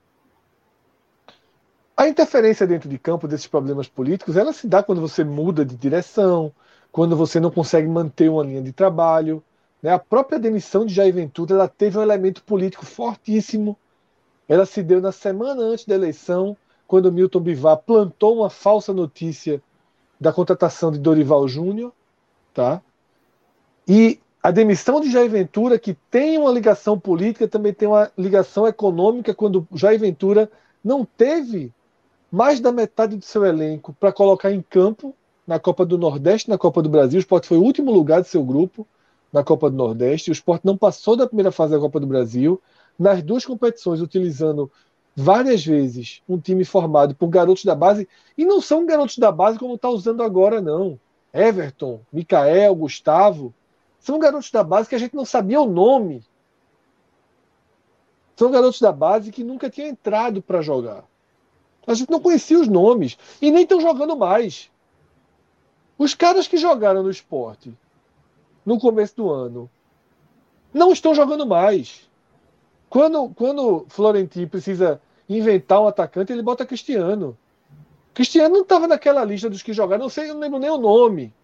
A 1.97 2.07
interferência 2.07 2.67
dentro 2.67 2.89
de 2.89 2.99
campo 2.99 3.27
desses 3.27 3.47
problemas 3.47 3.89
políticos, 3.89 4.37
ela 4.37 4.53
se 4.53 4.69
dá 4.69 4.83
quando 4.83 5.01
você 5.01 5.25
muda 5.25 5.65
de 5.65 5.77
direção, 5.77 6.53
quando 6.93 7.17
você 7.17 7.41
não 7.41 7.51
consegue 7.51 7.89
manter 7.89 8.29
uma 8.29 8.45
linha 8.45 8.61
de 8.61 8.73
trabalho, 8.73 9.43
né? 9.83 9.93
A 9.93 9.99
própria 9.99 10.39
demissão 10.39 10.85
de 10.85 10.93
Jair 10.93 11.15
Ventura 11.15 11.55
ela 11.55 11.69
teve 11.69 11.99
um 11.99 12.03
elemento 12.03 12.43
político 12.43 12.85
fortíssimo. 12.85 13.77
Ela 14.49 14.67
se 14.67 14.83
deu 14.83 15.01
na 15.01 15.13
semana 15.13 15.63
antes 15.63 15.87
da 15.87 15.95
eleição, 15.95 16.57
quando 16.87 17.13
Milton 17.13 17.41
Bivar 17.41 17.79
plantou 17.79 18.37
uma 18.37 18.51
falsa 18.51 18.93
notícia 18.93 19.63
da 20.21 20.33
contratação 20.33 20.91
de 20.91 20.99
Dorival 20.99 21.47
Júnior, 21.49 21.93
tá? 22.55 22.81
E 23.87 24.21
a 24.47 24.53
demissão 24.53 25.01
de 25.01 25.11
Jair 25.11 25.29
Ventura, 25.29 25.77
que 25.77 25.93
tem 26.09 26.39
uma 26.39 26.53
ligação 26.53 26.97
política, 26.97 27.49
também 27.49 27.75
tem 27.75 27.89
uma 27.89 28.13
ligação 28.17 28.65
econômica, 28.65 29.35
quando 29.35 29.67
Jair 29.75 29.99
Ventura 29.99 30.49
não 30.85 31.05
teve 31.05 31.75
mais 32.31 32.61
da 32.61 32.71
metade 32.71 33.17
do 33.17 33.25
seu 33.25 33.45
elenco 33.45 33.93
para 33.99 34.13
colocar 34.13 34.53
em 34.53 34.63
campo 34.63 35.13
na 35.45 35.59
Copa 35.59 35.85
do 35.85 35.99
Nordeste, 35.99 36.49
na 36.49 36.57
Copa 36.57 36.81
do 36.81 36.89
Brasil. 36.89 37.19
O 37.19 37.21
Sport 37.21 37.45
foi 37.45 37.59
o 37.59 37.63
último 37.65 37.91
lugar 37.91 38.23
do 38.23 38.29
seu 38.29 38.45
grupo 38.45 38.87
na 39.33 39.43
Copa 39.43 39.69
do 39.69 39.77
Nordeste. 39.77 40.31
O 40.31 40.33
Sport 40.33 40.61
não 40.63 40.77
passou 40.77 41.17
da 41.17 41.27
primeira 41.27 41.51
fase 41.51 41.73
da 41.73 41.81
Copa 41.81 41.99
do 41.99 42.07
Brasil. 42.07 42.63
Nas 42.97 43.25
duas 43.25 43.45
competições, 43.45 44.01
utilizando 44.01 44.71
várias 45.17 45.67
vezes 45.67 46.23
um 46.29 46.39
time 46.39 46.65
formado 46.65 47.17
por 47.17 47.27
garotos 47.27 47.65
da 47.65 47.75
base, 47.75 48.09
e 48.39 48.45
não 48.45 48.61
são 48.61 48.87
garotos 48.87 49.19
da 49.19 49.33
base 49.33 49.59
como 49.59 49.75
está 49.75 49.89
usando 49.89 50.23
agora, 50.23 50.61
não. 50.61 51.01
Everton, 51.35 51.99
Mikael, 52.13 52.77
Gustavo, 52.77 53.53
são 54.07 54.21
garotos 54.21 54.53
da 54.53 54.63
base 54.63 54.89
que 54.89 54.95
a 54.95 54.99
gente 54.99 55.17
não 55.17 55.25
sabia 55.25 55.61
o 55.61 55.67
nome. 55.67 56.25
São 58.37 58.53
garotos 58.53 58.81
da 58.81 58.93
base 58.93 59.33
que 59.33 59.43
nunca 59.43 59.69
tinham 59.69 59.89
entrado 59.89 60.41
para 60.41 60.63
jogar. 60.63 61.03
A 61.85 61.93
gente 61.93 62.09
não 62.09 62.21
conhecia 62.21 62.61
os 62.61 62.69
nomes 62.69 63.19
e 63.43 63.51
nem 63.51 63.65
estão 63.65 63.81
jogando 63.81 64.17
mais. 64.17 64.71
Os 65.99 66.15
caras 66.15 66.47
que 66.47 66.57
jogaram 66.57 67.03
no 67.03 67.11
esporte 67.11 67.77
no 68.65 68.79
começo 68.79 69.17
do 69.17 69.29
ano 69.29 69.69
não 70.73 70.93
estão 70.93 71.13
jogando 71.13 71.45
mais. 71.45 72.09
Quando, 72.89 73.31
quando 73.31 73.87
Florentino 73.89 74.49
precisa 74.49 75.03
inventar 75.29 75.83
um 75.83 75.89
atacante, 75.89 76.33
ele 76.33 76.43
bota 76.43 76.65
Cristiano. 76.65 77.37
Cristiano 78.15 78.55
não 78.55 78.63
estava 78.63 78.87
naquela 78.87 79.25
lista 79.25 79.51
dos 79.51 79.65
que 79.65 79.73
jogaram, 79.73 80.05
não 80.05 80.09
sei, 80.09 80.31
eu 80.31 80.35
não 80.35 80.41
lembro 80.43 80.61
nem 80.61 80.71
o 80.71 80.79
nome 80.79 81.35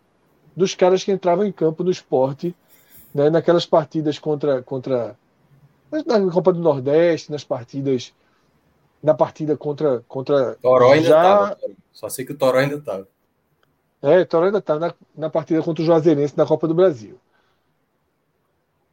dos 0.56 0.74
caras 0.74 1.02
que 1.02 1.12
entravam 1.12 1.44
em 1.44 1.52
campo 1.52 1.82
no 1.82 1.90
esporte, 1.90 2.54
né, 3.14 3.30
naquelas 3.30 3.66
partidas 3.66 4.18
contra, 4.18 4.62
contra 4.62 5.16
na 5.90 6.30
Copa 6.30 6.52
do 6.52 6.60
Nordeste, 6.60 7.30
nas 7.30 7.44
partidas 7.44 8.12
na 9.02 9.14
partida 9.14 9.56
contra 9.56 10.00
contra 10.06 10.54
Toró 10.56 10.92
ainda 10.92 11.08
já... 11.08 11.56
Só 11.92 12.08
sei 12.08 12.24
que 12.24 12.32
o 12.32 12.38
Toró 12.38 12.58
ainda 12.58 12.76
estava. 12.76 13.06
É, 14.00 14.20
o 14.20 14.26
Toró 14.26 14.46
ainda 14.46 14.58
estava 14.58 14.80
na, 14.80 14.94
na 15.14 15.30
partida 15.30 15.62
contra 15.62 15.82
o 15.82 15.86
Juazeirense 15.86 16.36
na 16.36 16.46
Copa 16.46 16.66
do 16.66 16.74
Brasil. 16.74 17.18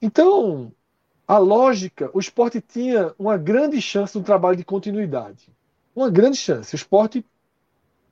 Então, 0.01 0.71
a 1.27 1.37
lógica, 1.37 2.09
o 2.13 2.19
esporte 2.19 2.59
tinha 2.61 3.13
uma 3.17 3.37
grande 3.37 3.81
chance 3.81 4.17
no 4.17 4.23
trabalho 4.23 4.57
de 4.57 4.63
continuidade. 4.63 5.49
Uma 5.95 6.09
grande 6.09 6.37
chance. 6.37 6.73
O 6.73 6.77
esporte, 6.77 7.25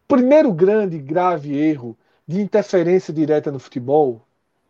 primeiro 0.08 0.52
grande, 0.52 0.98
grave 1.00 1.56
erro 1.56 1.98
de 2.28 2.42
interferência 2.42 3.14
direta 3.14 3.52
no 3.52 3.60
futebol 3.60 4.22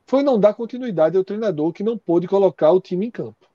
foi 0.05 0.23
não 0.23 0.39
dar 0.39 0.53
continuidade 0.53 1.17
ao 1.17 1.23
treinador 1.23 1.73
que 1.73 1.83
não 1.83 1.97
pôde 1.97 2.27
colocar 2.27 2.71
o 2.71 2.79
time 2.79 3.07
em 3.07 3.11
campo. 3.11 3.47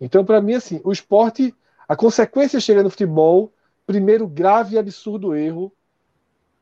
Então, 0.00 0.24
para 0.24 0.40
mim, 0.40 0.54
assim, 0.54 0.80
o 0.84 0.92
esporte, 0.92 1.54
a 1.88 1.94
consequência 1.94 2.60
chega 2.60 2.82
no 2.82 2.90
futebol, 2.90 3.52
primeiro 3.86 4.26
grave 4.26 4.74
e 4.74 4.78
absurdo 4.78 5.34
erro, 5.34 5.72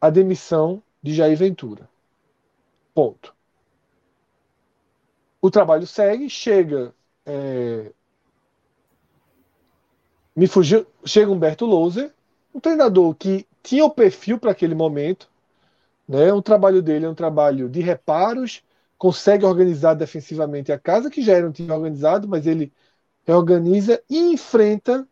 a 0.01 0.11
demissão 0.11 0.82
de 1.03 1.15
Jair 1.15 1.36
Ventura. 1.36 1.89
Ponto. 2.95 3.35
O 5.40 5.51
trabalho 5.51 5.86
segue, 5.86 6.28
chega 6.28 6.95
é... 7.28 7.93
Me 10.35 10.47
fugiu. 10.47 10.86
Chega 11.05 11.31
Humberto 11.31 11.66
Louser, 11.66 12.12
um 12.55 12.61
treinador 12.61 13.15
que 13.15 13.47
tinha 13.62 13.85
o 13.85 13.90
perfil 13.90 14.39
para 14.39 14.53
aquele 14.53 14.74
momento. 14.74 15.28
Né? 16.09 16.32
O 16.32 16.40
trabalho 16.40 16.82
dele 16.82 17.05
é 17.05 17.09
um 17.09 17.14
trabalho 17.14 17.68
de 17.68 17.80
reparos, 17.80 18.62
consegue 18.97 19.44
organizar 19.44 19.94
defensivamente 19.94 20.72
a 20.72 20.78
casa, 20.78 21.10
que 21.10 21.22
já 21.22 21.35
era 21.35 21.47
um 21.47 21.52
time 21.52 21.70
organizado, 21.70 22.26
mas 22.26 22.47
ele 22.47 22.72
reorganiza 23.26 24.02
e 24.09 24.18
enfrenta, 24.32 25.06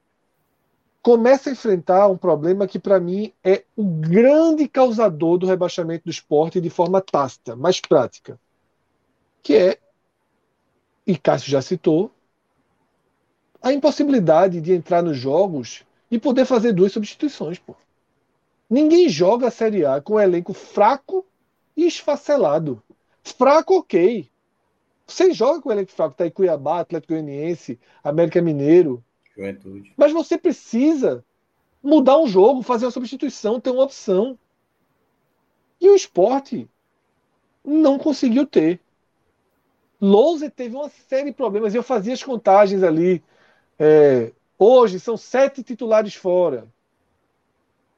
começa 1.03 1.51
a 1.51 1.53
enfrentar 1.53 2.09
um 2.09 2.17
problema 2.17 2.67
que, 2.67 2.79
para 2.79 2.99
mim, 2.99 3.33
é 3.45 3.65
o 3.77 3.85
grande 3.85 4.67
causador 4.67 5.39
do 5.39 5.47
rebaixamento 5.47 6.05
do 6.05 6.11
esporte 6.11 6.61
de 6.61 6.71
forma 6.71 7.01
tácita, 7.01 7.55
mais 7.55 7.81
prática, 7.81 8.41
que 9.43 9.55
é 9.55 9.79
e 11.07 11.17
Cássio 11.17 11.51
já 11.51 11.63
citou, 11.63 12.11
a 13.63 13.73
impossibilidade 13.73 14.61
de 14.61 14.73
entrar 14.73 15.03
nos 15.03 15.17
jogos 15.17 15.85
e 16.11 16.19
poder 16.19 16.45
fazer 16.45 16.73
duas 16.73 16.93
substituições. 16.93 17.59
Pô. 17.59 17.77
Ninguém 18.69 19.09
joga 19.09 19.49
a 19.49 19.51
Série 19.51 19.85
A 19.85 20.01
com 20.01 20.15
um 20.15 20.21
elenco 20.21 20.53
fraco 20.53 21.25
e 21.77 21.87
esfacelado. 21.87 22.83
Fraco, 23.23 23.79
ok. 23.79 24.29
Você 25.07 25.33
joga 25.33 25.61
com 25.61 25.69
o 25.69 25.73
elenco 25.73 25.93
fraco, 25.93 26.17
tá 26.17 26.27
em 26.27 26.31
Cuiabá, 26.31 26.81
Atlético 26.81 27.13
Goianiense, 27.13 27.79
América 28.03 28.43
Mineiro. 28.43 29.05
Juventude. 29.37 29.93
Mas 29.97 30.13
você 30.13 30.37
precisa 30.37 31.25
mudar 31.83 32.19
um 32.19 32.27
jogo, 32.27 32.63
fazer 32.63 32.87
uma 32.87 32.91
substituição, 32.91 33.61
ter 33.61 33.71
uma 33.71 33.85
opção. 33.85 34.37
E 35.81 35.89
o 35.89 35.95
esporte 35.95 36.69
não 37.65 37.99
conseguiu 37.99 38.47
ter. 38.47 38.81
Louser 40.01 40.51
teve 40.51 40.75
uma 40.75 40.89
série 40.89 41.27
de 41.27 41.37
problemas. 41.37 41.75
Eu 41.75 41.83
fazia 41.83 42.15
as 42.15 42.23
contagens 42.23 42.83
ali. 42.83 43.23
É, 43.79 44.33
hoje 44.59 44.99
são 44.99 45.17
sete 45.17 45.63
titulares 45.63 46.15
fora. 46.15 46.67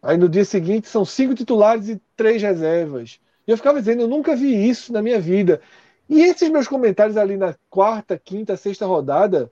Aí 0.02 0.16
no 0.16 0.28
dia 0.28 0.44
seguinte 0.44 0.88
são 0.88 1.04
cinco 1.04 1.34
titulares 1.34 1.88
e 1.88 2.00
três 2.16 2.40
reservas. 2.40 3.20
E 3.46 3.50
eu 3.50 3.56
ficava 3.56 3.80
dizendo, 3.80 4.02
eu 4.02 4.08
nunca 4.08 4.36
vi 4.36 4.68
isso 4.68 4.92
na 4.92 5.02
minha 5.02 5.20
vida. 5.20 5.60
E 6.08 6.20
esses 6.22 6.48
meus 6.48 6.68
comentários 6.68 7.16
ali 7.16 7.36
na 7.36 7.54
quarta, 7.68 8.18
quinta, 8.18 8.56
sexta 8.56 8.86
rodada, 8.86 9.50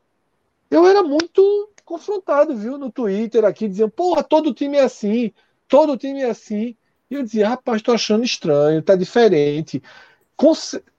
eu 0.71 0.87
era 0.87 1.03
muito 1.03 1.71
confrontado, 1.85 2.57
viu? 2.57 2.79
No 2.79 2.91
Twitter 2.91 3.45
aqui, 3.45 3.69
diziam, 3.69 3.91
porra, 3.91 4.23
todo 4.23 4.55
time 4.55 4.77
é 4.77 4.83
assim, 4.83 5.33
todo 5.69 5.97
time 5.97 6.21
é 6.23 6.31
assim. 6.31 6.77
E 7.11 7.15
eu 7.15 7.23
dizia, 7.23 7.49
rapaz, 7.49 7.83
tô 7.83 7.93
achando 7.93 8.25
estranho, 8.25 8.83
tá 8.83 8.97
diferente. 8.97 9.83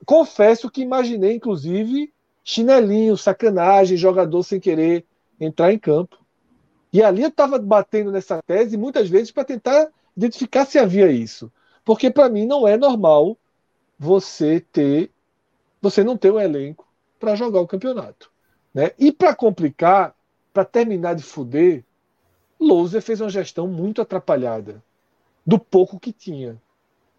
Confesso 0.05 0.69
que 0.69 0.81
imaginei, 0.81 1.35
inclusive, 1.35 2.13
chinelinho, 2.43 3.17
sacanagem, 3.17 3.97
jogador 3.97 4.41
sem 4.43 4.59
querer 4.59 5.05
entrar 5.39 5.71
em 5.73 5.79
campo. 5.79 6.17
E 6.91 7.03
ali 7.03 7.22
eu 7.22 7.30
estava 7.30 7.59
batendo 7.59 8.11
nessa 8.11 8.41
tese 8.41 8.77
muitas 8.77 9.09
vezes 9.09 9.31
para 9.31 9.43
tentar 9.43 9.89
identificar 10.15 10.65
se 10.65 10.80
havia 10.80 11.11
isso. 11.11 11.51
Porque 11.84 12.09
para 12.09 12.30
mim 12.30 12.45
não 12.45 12.68
é 12.68 12.77
normal 12.77 13.38
você 13.97 14.59
ter 14.59 15.11
você 15.81 16.03
não 16.03 16.18
ter 16.18 16.31
um 16.31 16.39
elenco 16.39 16.88
para 17.19 17.35
jogar 17.35 17.61
o 17.61 17.68
campeonato. 17.68 18.31
Né? 18.73 18.91
E 18.97 19.11
para 19.11 19.35
complicar, 19.35 20.15
para 20.53 20.65
terminar 20.65 21.14
de 21.14 21.23
fuder, 21.23 21.84
Louser 22.59 23.01
fez 23.01 23.22
uma 23.22 23.30
gestão 23.30 23.68
muito 23.68 24.01
atrapalhada 24.01 24.84
do 25.45 25.59
pouco 25.59 25.99
que 25.99 26.11
tinha. 26.11 26.59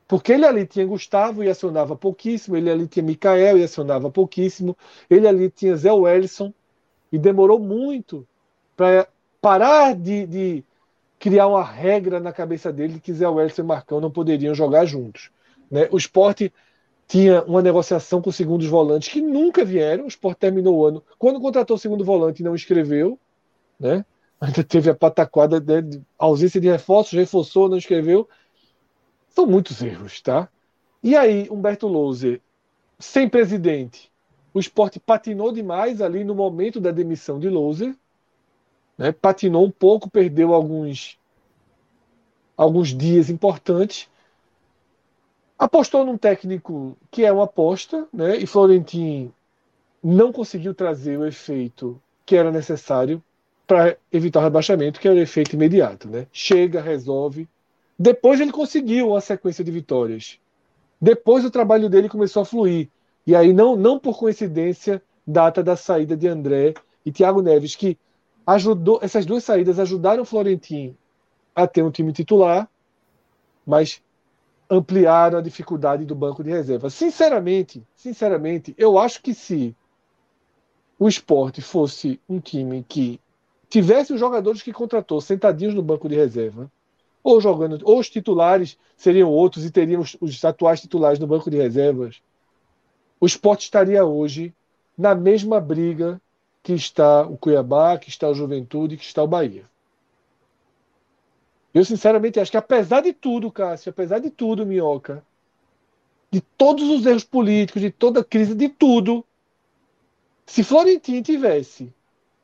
Porque 0.06 0.32
ele 0.32 0.46
ali 0.46 0.66
tinha 0.66 0.86
Gustavo 0.86 1.44
e 1.44 1.48
acionava 1.48 1.94
pouquíssimo, 1.94 2.56
ele 2.56 2.70
ali 2.70 2.88
tinha 2.88 3.02
Mikael 3.02 3.58
e 3.58 3.64
acionava 3.64 4.10
pouquíssimo, 4.10 4.76
ele 5.08 5.28
ali 5.28 5.50
tinha 5.50 5.76
Zé 5.76 5.92
Wellison 5.92 6.52
e 7.12 7.18
demorou 7.18 7.58
muito 7.58 8.26
para 8.76 9.06
parar 9.40 9.94
de, 9.94 10.26
de, 10.26 10.64
criar 11.18 11.46
uma 11.46 11.64
regra 11.64 12.20
na 12.20 12.32
cabeça 12.32 12.72
dele 12.72 13.00
que 13.00 13.12
Zé 13.12 13.28
Wellison 13.28 13.62
e 13.62 13.66
Marcão 13.66 14.00
não 14.00 14.10
poderiam 14.10 14.54
jogar 14.54 14.84
juntos. 14.84 15.30
Né? 15.70 15.88
O 15.90 15.96
esporte 15.96 16.52
tinha 17.06 17.42
uma 17.44 17.62
negociação 17.62 18.20
com 18.20 18.30
segundos 18.30 18.66
volantes 18.66 19.08
que 19.08 19.20
nunca 19.20 19.64
vieram, 19.64 20.04
o 20.04 20.08
esporte 20.08 20.38
terminou 20.38 20.76
o 20.76 20.86
ano. 20.86 21.02
Quando 21.18 21.40
contratou 21.40 21.76
o 21.76 21.78
segundo 21.78 22.04
volante 22.04 22.42
não 22.42 22.54
escreveu, 22.54 23.18
né? 23.80 24.04
ainda 24.40 24.62
teve 24.62 24.90
a 24.90 24.94
pataquada 24.94 25.60
né, 25.60 25.80
de 25.82 26.00
ausência 26.18 26.60
de 26.60 26.68
reforços, 26.68 27.18
reforçou, 27.18 27.68
não 27.68 27.76
escreveu. 27.76 28.28
São 29.30 29.46
muitos 29.46 29.82
erros, 29.82 30.20
tá? 30.20 30.48
E 31.02 31.16
aí, 31.16 31.48
Humberto 31.50 31.86
Louser, 31.86 32.40
sem 32.98 33.28
presidente, 33.28 34.10
o 34.52 34.58
esporte 34.58 34.98
patinou 34.98 35.52
demais 35.52 36.00
ali 36.00 36.24
no 36.24 36.34
momento 36.34 36.80
da 36.80 36.90
demissão 36.90 37.38
de 37.38 37.48
Louser. 37.48 37.94
Né? 38.98 39.12
Patinou 39.12 39.64
um 39.64 39.70
pouco, 39.70 40.10
perdeu 40.10 40.52
alguns, 40.52 41.16
alguns 42.56 42.88
dias 42.88 43.30
importantes. 43.30 44.10
Apostou 45.56 46.04
num 46.04 46.18
técnico 46.18 46.96
que 47.10 47.24
é 47.24 47.32
uma 47.32 47.44
aposta, 47.44 48.06
né? 48.12 48.36
e 48.36 48.46
Florentin 48.46 49.32
não 50.02 50.32
conseguiu 50.32 50.74
trazer 50.74 51.16
o 51.18 51.26
efeito 51.26 52.00
que 52.26 52.36
era 52.36 52.50
necessário 52.50 53.22
para 53.66 53.96
evitar 54.12 54.40
o 54.40 54.42
rebaixamento, 54.42 54.98
que 54.98 55.06
era 55.06 55.16
o 55.16 55.20
efeito 55.20 55.54
imediato. 55.54 56.08
Né? 56.08 56.26
Chega, 56.32 56.80
resolve, 56.80 57.48
depois 57.98 58.40
ele 58.40 58.52
conseguiu 58.52 59.08
uma 59.08 59.20
sequência 59.20 59.64
de 59.64 59.70
vitórias. 59.70 60.38
Depois 61.00 61.44
o 61.44 61.50
trabalho 61.50 61.88
dele 61.88 62.08
começou 62.08 62.42
a 62.42 62.46
fluir. 62.46 62.88
E 63.26 63.34
aí, 63.34 63.52
não, 63.52 63.76
não 63.76 63.98
por 63.98 64.18
coincidência, 64.18 65.02
data 65.26 65.62
da 65.62 65.76
saída 65.76 66.16
de 66.16 66.26
André 66.26 66.74
e 67.04 67.12
Thiago 67.12 67.42
Neves, 67.42 67.76
que 67.76 67.98
ajudou, 68.48 68.98
essas 69.02 69.26
duas 69.26 69.44
saídas 69.44 69.78
ajudaram 69.78 70.22
o 70.22 70.24
Florentino 70.24 70.96
a 71.54 71.66
ter 71.66 71.82
um 71.82 71.90
time 71.90 72.14
titular, 72.14 72.66
mas 73.66 74.02
ampliaram 74.70 75.38
a 75.38 75.42
dificuldade 75.42 76.06
do 76.06 76.14
banco 76.14 76.42
de 76.42 76.48
reserva. 76.48 76.88
Sinceramente, 76.88 77.86
sinceramente, 77.94 78.74
eu 78.78 78.98
acho 78.98 79.20
que 79.20 79.34
se 79.34 79.76
o 80.98 81.06
esporte 81.06 81.60
fosse 81.60 82.18
um 82.26 82.40
time 82.40 82.82
que 82.88 83.20
tivesse 83.68 84.14
os 84.14 84.20
jogadores 84.20 84.62
que 84.62 84.72
contratou 84.72 85.20
sentadinhos 85.20 85.74
no 85.74 85.82
banco 85.82 86.08
de 86.08 86.14
reserva, 86.14 86.72
ou 87.22 87.42
jogando, 87.42 87.78
ou 87.84 87.98
os 87.98 88.08
titulares 88.08 88.78
seriam 88.96 89.30
outros 89.30 89.66
e 89.66 89.70
teríamos 89.70 90.16
os 90.22 90.42
atuais 90.42 90.80
titulares 90.80 91.18
no 91.18 91.26
banco 91.26 91.50
de 91.50 91.58
reservas, 91.58 92.22
o 93.20 93.26
esporte 93.26 93.64
estaria 93.64 94.06
hoje 94.06 94.54
na 94.96 95.14
mesma 95.14 95.60
briga 95.60 96.18
que 96.68 96.74
está 96.74 97.22
o 97.22 97.38
Cuiabá, 97.38 97.96
que 97.96 98.10
está 98.10 98.28
o 98.28 98.34
Juventude, 98.34 98.98
que 98.98 99.04
está 99.04 99.22
o 99.22 99.26
Bahia. 99.26 99.64
Eu 101.72 101.82
sinceramente 101.82 102.38
acho 102.38 102.50
que 102.50 102.58
apesar 102.58 103.00
de 103.00 103.14
tudo, 103.14 103.50
Cássio, 103.50 103.88
apesar 103.88 104.18
de 104.18 104.28
tudo, 104.28 104.66
Minhoca, 104.66 105.24
de 106.30 106.42
todos 106.42 106.86
os 106.90 107.06
erros 107.06 107.24
políticos, 107.24 107.80
de 107.80 107.90
toda 107.90 108.20
a 108.20 108.24
crise, 108.24 108.54
de 108.54 108.68
tudo, 108.68 109.24
se 110.44 110.62
Florentino 110.62 111.22
tivesse 111.22 111.90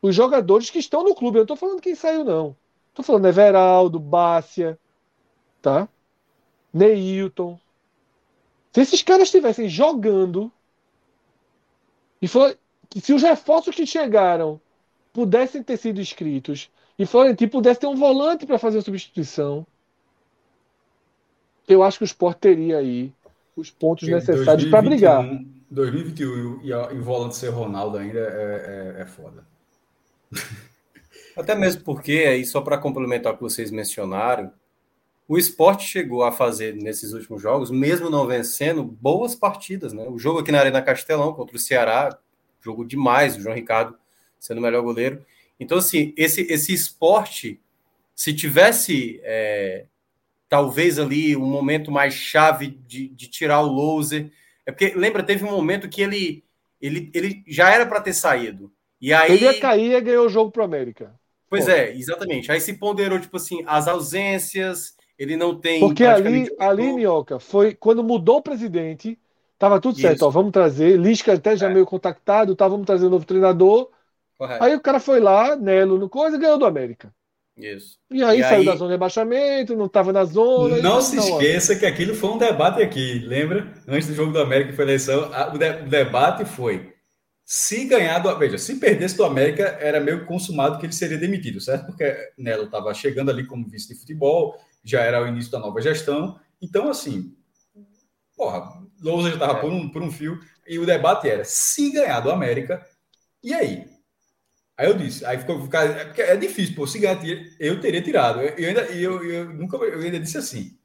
os 0.01 0.15
jogadores 0.15 0.71
que 0.71 0.79
estão 0.79 1.05
no 1.05 1.15
clube, 1.15 1.37
eu 1.37 1.41
não 1.41 1.45
estou 1.45 1.57
falando 1.59 1.83
quem 1.83 1.95
saiu, 1.95 2.25
não. 2.25 2.57
Estou 2.89 3.05
falando 3.05 3.29
Everaldo, 3.29 4.01
Bácia, 4.01 4.79
tá? 5.61 5.87
Neilton. 6.73 7.61
Se 8.73 8.81
esses 8.81 9.03
caras 9.03 9.25
estivessem 9.25 9.69
jogando 9.69 10.51
e 12.23 12.27
for, 12.27 12.57
se 13.01 13.13
os 13.13 13.23
reforços 13.23 13.75
que 13.75 13.87
chegaram 13.87 14.61
pudessem 15.13 15.63
ter 15.63 15.77
sido 15.77 16.01
inscritos 16.01 16.71
e 16.99 17.07
Florentino 17.07 17.51
pudesse 17.51 17.81
ter 17.81 17.87
um 17.87 17.97
volante 17.97 18.47
para 18.47 18.59
fazer 18.59 18.79
a 18.79 18.83
substituição, 18.83 19.67
eu 21.69 21.83
acho 21.83 21.99
que 21.99 22.05
o 22.05 22.07
Sport 22.07 22.39
teria 22.39 22.79
aí 22.79 23.13
os 23.57 23.71
pontos 23.71 24.09
necessários 24.09 24.69
para 24.69 24.83
brigar. 24.83 25.25
2021 25.71 26.61
e, 26.63 26.73
o 26.73 27.03
volante 27.03 27.37
ser 27.37 27.49
Ronaldo 27.49 27.99
ainda 27.99 28.19
é, 28.19 28.95
é, 28.99 29.03
é 29.03 29.07
foda. 29.07 29.47
Até 31.37 31.55
mesmo 31.55 31.83
porque, 31.83 32.25
aí, 32.29 32.45
só 32.45 32.61
para 32.61 32.79
complementar 32.79 33.33
o 33.33 33.37
que 33.37 33.43
vocês 33.43 33.71
mencionaram, 33.71 34.53
o 35.27 35.37
esporte 35.37 35.85
chegou 35.85 36.23
a 36.23 36.31
fazer 36.31 36.75
nesses 36.75 37.13
últimos 37.13 37.43
jogos, 37.43 37.71
mesmo 37.71 38.09
não 38.09 38.27
vencendo, 38.27 38.85
boas 38.85 39.35
partidas. 39.35 39.93
Né? 39.93 40.07
O 40.09 40.19
jogo 40.19 40.41
aqui 40.41 40.53
na 40.53 40.61
Arena 40.61 40.83
Castelão 40.83 41.33
contra 41.33 41.57
o 41.57 41.59
Ceará, 41.59 42.17
jogo 42.65 42.85
demais, 42.85 43.37
o 43.37 43.41
João 43.41 43.55
Ricardo 43.55 43.97
sendo 44.41 44.59
o 44.59 44.63
melhor 44.63 44.83
goleiro. 44.83 45.25
Então, 45.59 45.79
assim, 45.79 46.13
esse, 46.17 46.43
esse 46.51 46.73
esporte, 46.73 47.61
se 48.15 48.35
tivesse 48.35 49.21
é, 49.23 49.87
talvez 50.49 50.99
ali 50.99 51.37
um 51.37 51.47
momento 51.47 51.91
mais 51.91 52.15
chave 52.15 52.79
de, 52.87 53.09
de 53.09 53.29
tirar 53.29 53.61
o 53.61 53.67
loser. 53.67 54.31
É 54.67 54.73
porque, 54.73 54.93
lembra, 54.95 55.23
teve 55.23 55.45
um 55.45 55.51
momento 55.51 55.89
que 55.89 56.03
ele, 56.03 56.45
ele, 56.81 57.11
ele 57.15 57.43
já 57.47 57.71
era 57.73 57.87
para 57.87 58.01
ter 58.01 58.13
saído. 58.13 58.73
E 59.01 59.13
aí... 59.13 59.33
Ele 59.33 59.45
ia 59.45 59.61
cair 59.61 59.93
e 59.93 60.01
ganhou 60.01 60.27
o 60.27 60.31
jogo 60.31 60.51
para 60.51 60.65
América. 60.65 61.15
Pois 61.49 61.67
Pô. 61.67 61.71
é, 61.71 61.95
exatamente. 61.95 62.51
Aí 62.51 62.61
se 62.61 62.75
ponderou, 62.75 63.19
tipo 63.19 63.37
assim, 63.37 63.63
as 63.67 63.87
ausências, 63.87 64.97
ele 65.19 65.37
não 65.37 65.59
tem. 65.59 65.81
Porque 65.81 66.05
ali, 66.05 66.49
ali, 66.59 66.93
Minhoca, 66.93 67.39
foi 67.39 67.75
quando 67.75 68.03
mudou 68.03 68.39
o 68.39 68.43
presidente, 68.43 69.19
tava 69.59 69.81
tudo 69.81 69.99
certo. 69.99 70.23
Ó, 70.23 70.31
vamos 70.31 70.53
trazer. 70.53 70.99
Lisca 70.99 71.35
até 71.35 71.57
já 71.57 71.71
é. 71.71 71.73
meio 71.73 71.87
contactado, 71.87 72.55
tá, 72.57 72.67
vamos 72.69 72.87
trazer 72.87 73.07
um 73.07 73.11
novo 73.11 73.25
treinador. 73.25 73.91
Correto. 74.37 74.65
Aí 74.65 74.75
o 74.75 74.81
cara 74.81 74.99
foi 74.99 75.21
lá, 75.21 75.57
Nelo 75.57 75.99
no 75.99 76.09
coisa, 76.09 76.37
e 76.37 76.41
ganhou 76.41 76.59
do 76.59 76.67
América. 76.67 77.13
Isso. 77.57 77.99
E 78.11 78.23
aí 78.23 78.41
e 78.41 78.43
saiu 78.43 78.61
aí... 78.61 78.67
da 78.67 78.75
zona 78.75 78.89
de 78.89 78.95
rebaixamento, 78.95 79.77
não 79.77 79.87
estava 79.87 80.13
na 80.13 80.25
zona. 80.25 80.79
Não 80.79 81.01
se 81.01 81.17
esqueça 81.17 81.77
que 81.77 81.87
aquilo 81.87 82.15
foi 82.15 82.31
um 82.31 82.39
debate 82.39 82.83
aqui, 82.83 83.21
lembra? 83.21 83.73
Antes 83.87 84.09
do 84.09 84.15
jogo 84.15 84.33
do 84.33 84.41
América 84.41 84.71
que 84.71 84.77
foi 84.77 84.85
eleição, 84.85 85.31
o, 85.53 85.59
de, 85.59 85.71
o 85.71 85.89
debate 85.89 86.45
foi 86.45 86.93
se 87.45 87.85
ganhar 87.85 88.19
do 88.21 88.37
veja, 88.39 88.57
se 88.57 88.77
perdesse 88.77 89.17
do 89.17 89.25
América, 89.25 89.65
era 89.81 90.01
meio 90.01 90.25
consumado 90.25 90.79
que 90.79 90.87
ele 90.87 90.93
seria 90.93 91.19
demitido, 91.19 91.61
certo? 91.61 91.87
Porque 91.87 92.33
Nelo 92.39 92.65
estava 92.65 92.93
chegando 92.95 93.31
ali 93.31 93.47
como 93.47 93.69
vice 93.69 93.89
de 93.89 94.01
futebol, 94.01 94.59
já 94.83 95.03
era 95.03 95.23
o 95.23 95.29
início 95.29 95.53
da 95.53 95.59
nova 95.59 95.81
gestão. 95.81 96.41
Então, 96.61 96.89
assim, 96.89 97.37
porra, 98.35 98.83
Lousa 99.05 99.29
já 99.29 99.35
estava 99.35 99.59
é. 99.59 99.61
por, 99.61 99.71
um, 99.71 99.89
por 99.89 100.03
um 100.03 100.11
fio. 100.11 100.41
E 100.67 100.79
o 100.79 100.87
debate 100.87 101.29
era: 101.29 101.45
se 101.45 101.93
ganhar 101.93 102.21
do 102.21 102.31
América, 102.31 102.85
e 103.43 103.53
aí? 103.53 103.85
Aí 104.77 104.89
eu 104.89 104.95
disse, 104.95 105.25
aí 105.25 105.39
ficou, 105.39 105.69
é, 105.73 106.33
é 106.33 106.37
difícil, 106.37 106.75
pô, 106.75 106.85
se 106.85 106.99
ganhar, 106.99 107.21
eu 107.61 107.81
teria 107.81 108.03
tirado. 108.03 108.41
Eu, 108.41 108.69
ainda, 108.69 108.81
eu, 108.87 109.23
eu, 109.23 109.53
nunca, 109.53 109.77
eu 109.77 110.01
ainda 110.01 110.19
disse 110.19 110.39
assim. 110.39 110.77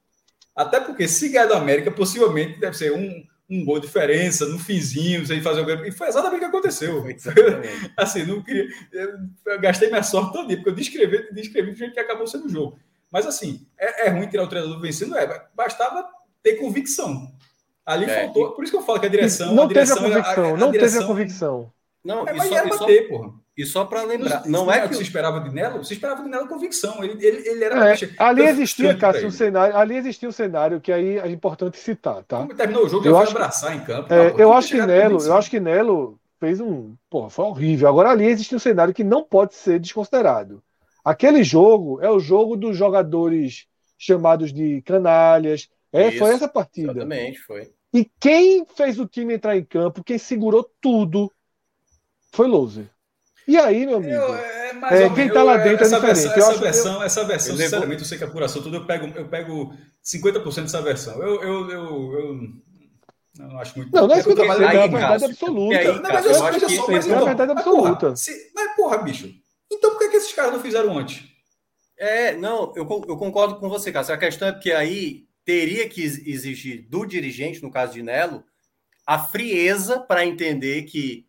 Até 0.56 0.80
porque 0.80 1.08
se 1.08 1.30
ganhar 1.30 1.48
do 1.48 1.54
América, 1.54 1.90
possivelmente 1.90 2.60
deve 2.60 2.78
ser 2.78 2.92
um, 2.92 3.26
um 3.50 3.66
gol 3.66 3.80
de 3.80 3.88
diferença 3.88 4.46
no 4.46 4.60
finzinho, 4.60 5.26
sem 5.26 5.42
fazer 5.42 5.62
o 5.62 5.66
gol. 5.66 5.86
E 5.86 5.92
foi 5.92 6.08
exatamente 6.08 6.38
o 6.38 6.40
que 6.42 6.58
aconteceu. 6.58 7.04
assim, 7.98 8.26
não 8.26 8.44
queria. 8.44 8.68
Eu, 8.92 9.18
eu, 9.48 9.62
gastei 9.62 9.90
minha 9.90 10.04
sorte 10.04 10.34
todo 10.34 10.48
dia, 10.48 10.58
porque 10.58 10.70
eu 10.70 10.76
descrevi, 10.76 11.34
descrevi 11.34 11.72
do 11.72 11.78
jeito 11.78 11.94
que 11.94 12.00
acabou 12.00 12.28
sendo 12.28 12.46
o 12.46 12.50
jogo. 12.50 12.78
Mas 13.10 13.26
assim, 13.26 13.66
é, 13.78 14.08
é 14.08 14.10
ruim 14.10 14.28
tirar 14.28 14.44
o 14.44 14.50
treinador 14.50 14.80
vencendo, 14.80 15.18
é. 15.18 15.48
Bastava 15.56 16.06
ter 16.44 16.58
convicção. 16.58 17.32
Ali 17.90 18.06
é, 18.06 18.26
faltou. 18.26 18.52
Por 18.52 18.64
isso 18.64 18.72
que 18.72 18.78
eu 18.78 18.84
falo 18.84 19.00
que 19.00 19.08
a 19.08 19.10
direção. 19.10 19.56
Não 19.56 19.64
a 19.64 19.68
direção, 19.68 19.98
teve 19.98 20.10
a 20.10 20.24
convicção, 20.24 20.44
a, 20.44 20.48
a, 20.48 20.58
não 20.58 20.72
direção, 20.72 21.00
teve 21.00 21.04
a 21.04 21.08
convicção. 21.08 21.72
Não, 22.06 22.28
é, 22.28 22.34
mas 22.34 22.52
era 22.52 22.70
bater, 22.70 23.10
porra. 23.10 23.34
E 23.58 23.66
só 23.66 23.84
para 23.84 24.04
lembrar, 24.04 24.46
não, 24.46 24.66
não 24.66 24.72
é 24.72 24.88
que 24.88 24.96
você 24.96 25.02
esperava 25.02 25.42
de 25.42 25.50
Nelo, 25.50 25.84
você 25.84 25.94
esperava 25.94 26.24
de 26.24 26.30
Nelo 26.30 26.48
convicção. 26.48 27.04
Ele, 27.04 27.26
ele, 27.26 27.50
ele 27.50 27.64
era. 27.64 27.94
É, 27.94 27.98
ali 28.20 28.44
existia, 28.44 28.96
Cássio, 28.96 29.28
um 29.28 29.32
cenário, 29.32 29.76
ali 29.76 29.98
existia 29.98 30.30
um 30.30 30.32
cenário 30.32 30.80
que 30.80 30.92
aí 30.92 31.18
é 31.18 31.28
importante 31.30 31.78
citar, 31.78 32.24
tá? 32.24 32.38
Como 32.38 32.54
terminou 32.54 32.86
o 32.86 32.90
jogo, 32.90 33.08
eu 33.08 33.18
acho 33.18 33.32
abraçar 33.32 33.76
em 33.76 33.80
campo. 33.82 34.14
É, 34.14 34.36
eu 34.38 34.54
acho 34.54 34.70
que 34.70 34.82
Nelo, 34.86 35.22
eu 35.22 35.36
acho 35.36 35.50
que 35.50 35.60
Nelo 35.60 36.18
fez 36.40 36.62
um, 36.62 36.96
porra, 37.10 37.30
foi 37.32 37.46
horrível. 37.46 37.90
Agora 37.90 38.12
ali 38.12 38.28
existe 38.28 38.56
um 38.56 38.60
cenário 38.60 38.94
que 38.94 39.04
não 39.04 39.24
pode 39.24 39.56
ser 39.56 39.80
desconsiderado. 39.80 40.62
Aquele 41.04 41.44
jogo 41.44 42.00
é 42.02 42.10
o 42.10 42.20
jogo 42.20 42.56
dos 42.56 42.78
jogadores 42.78 43.66
chamados 43.98 44.54
de 44.54 44.82
canalhas. 44.84 45.68
É, 45.92 46.10
Isso, 46.10 46.20
foi 46.20 46.32
essa 46.32 46.48
partida. 46.48 46.92
Exatamente, 46.92 47.40
foi. 47.40 47.72
E 47.94 48.06
quem 48.20 48.66
fez 48.66 49.00
o 49.00 49.08
time 49.08 49.34
entrar 49.34 49.58
em 49.58 49.64
campo, 49.64 50.04
quem 50.04 50.18
segurou 50.18 50.70
tudo, 50.80 51.32
foi 52.32 52.48
Loser. 52.48 52.90
E 53.48 53.58
aí, 53.58 53.86
meu 53.86 53.98
amigo? 53.98 54.14
Eu, 54.14 54.36
é, 54.36 55.06
é, 55.06 55.10
quem 55.10 55.26
está 55.28 55.42
lá 55.42 55.58
dentro 55.58 55.84
essa 55.84 55.96
é 55.96 56.00
diferente. 56.00 56.36
Versão, 56.36 56.52
essa, 56.52 56.60
versão, 56.60 56.94
eu, 56.94 57.04
essa 57.04 57.24
versão, 57.24 57.56
eu 57.56 57.62
sinceramente, 57.62 58.02
eu 58.04 58.08
sei 58.08 58.18
que 58.20 58.24
a 58.24 58.28
apuração 58.28 58.62
tudo, 58.62 58.78
eu 58.78 58.86
pego, 58.86 59.08
eu 59.18 59.28
pego 59.28 59.74
50% 60.06 60.62
dessa 60.62 60.82
versão. 60.84 61.20
Eu, 61.20 61.42
eu, 61.42 61.72
eu, 61.72 62.14
eu 62.14 62.40
não 63.40 63.58
acho 63.58 63.76
muito. 63.76 63.92
Não, 63.92 64.08
não 64.08 64.16
é 64.16 64.22
50%, 64.22 64.40
é 64.40 64.84
a 64.84 64.88
verdade 64.88 65.26
absoluta. 65.26 65.78
Aí, 65.80 65.88
não, 65.88 66.02
mas 66.02 66.26
eu, 66.26 66.44
acho 66.44 66.60
que 66.60 66.76
só, 66.76 66.92
mas, 66.92 67.08
é 67.08 67.16
a 67.16 67.24
verdade 67.24 67.52
absoluta. 67.52 68.00
Porra, 68.00 68.16
se, 68.16 68.52
mas, 68.54 68.76
porra, 68.76 68.98
bicho, 69.00 69.34
então 69.72 69.92
por 69.92 70.00
que, 70.00 70.10
que 70.10 70.18
esses 70.18 70.34
caras 70.34 70.54
não 70.54 70.60
fizeram 70.60 70.96
antes? 70.96 71.24
É, 71.98 72.36
não, 72.36 72.72
eu, 72.76 72.88
eu 73.08 73.18
concordo 73.18 73.56
com 73.56 73.68
você, 73.68 73.92
Cássio. 73.92 74.14
A 74.14 74.18
questão 74.18 74.48
é 74.48 74.54
que 74.54 74.72
aí 74.72 75.29
teria 75.46 75.88
que 75.88 76.04
exigir 76.04 76.88
do 76.88 77.06
dirigente, 77.06 77.62
no 77.62 77.72
caso 77.72 77.94
de 77.94 78.04
Nelo, 78.04 78.44
a 79.06 79.18
frieza 79.18 80.00
para 80.00 80.26
entender 80.26 80.84
que 80.84 81.28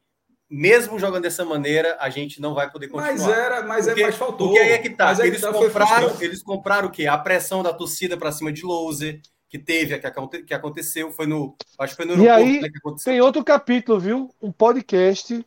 mesmo 0.51 0.99
jogando 0.99 1.23
dessa 1.23 1.45
maneira, 1.45 1.97
a 2.01 2.11
gente 2.11 2.41
não 2.41 2.55
vai 2.55 2.69
poder 2.69 2.89
continuar. 2.89 3.13
Mas 3.13 3.29
era, 3.29 3.63
mas 3.63 3.87
porque, 3.87 4.01
é 4.01 4.03
mais 4.03 4.17
faltou. 4.17 4.49
Porque 4.49 4.61
aí 4.61 4.73
é 4.73 4.79
que 4.79 4.91
tá. 4.91 5.15
Eles, 5.25 5.41
tá, 5.41 5.53
compraram, 5.53 6.17
eles 6.21 6.43
compraram 6.43 6.89
o 6.89 6.91
quê? 6.91 7.07
A 7.07 7.17
pressão 7.17 7.63
da 7.63 7.73
torcida 7.73 8.17
para 8.17 8.33
cima 8.33 8.53
de 8.53 8.65
Louser, 8.65 9.21
que 9.49 9.59
teve, 9.59 9.97
que, 10.45 10.53
aconteceu, 10.53 11.13
foi 11.13 11.27
no. 11.27 11.57
Acho 11.79 11.97
que 11.97 12.03
foi 12.03 12.17
no 12.17 12.21
E 12.21 12.29
aí, 12.29 12.61
né, 12.61 12.69
tem 13.05 13.21
outro 13.21 13.45
capítulo, 13.45 14.01
viu? 14.01 14.35
Um 14.43 14.51
podcast 14.51 15.47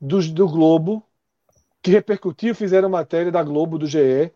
do, 0.00 0.20
do 0.28 0.48
Globo 0.48 1.06
que 1.80 1.90
repercutiu, 1.90 2.54
fizeram 2.54 2.88
matéria 2.88 3.30
da 3.30 3.42
Globo, 3.42 3.78
do 3.78 3.86
GE. 3.86 4.32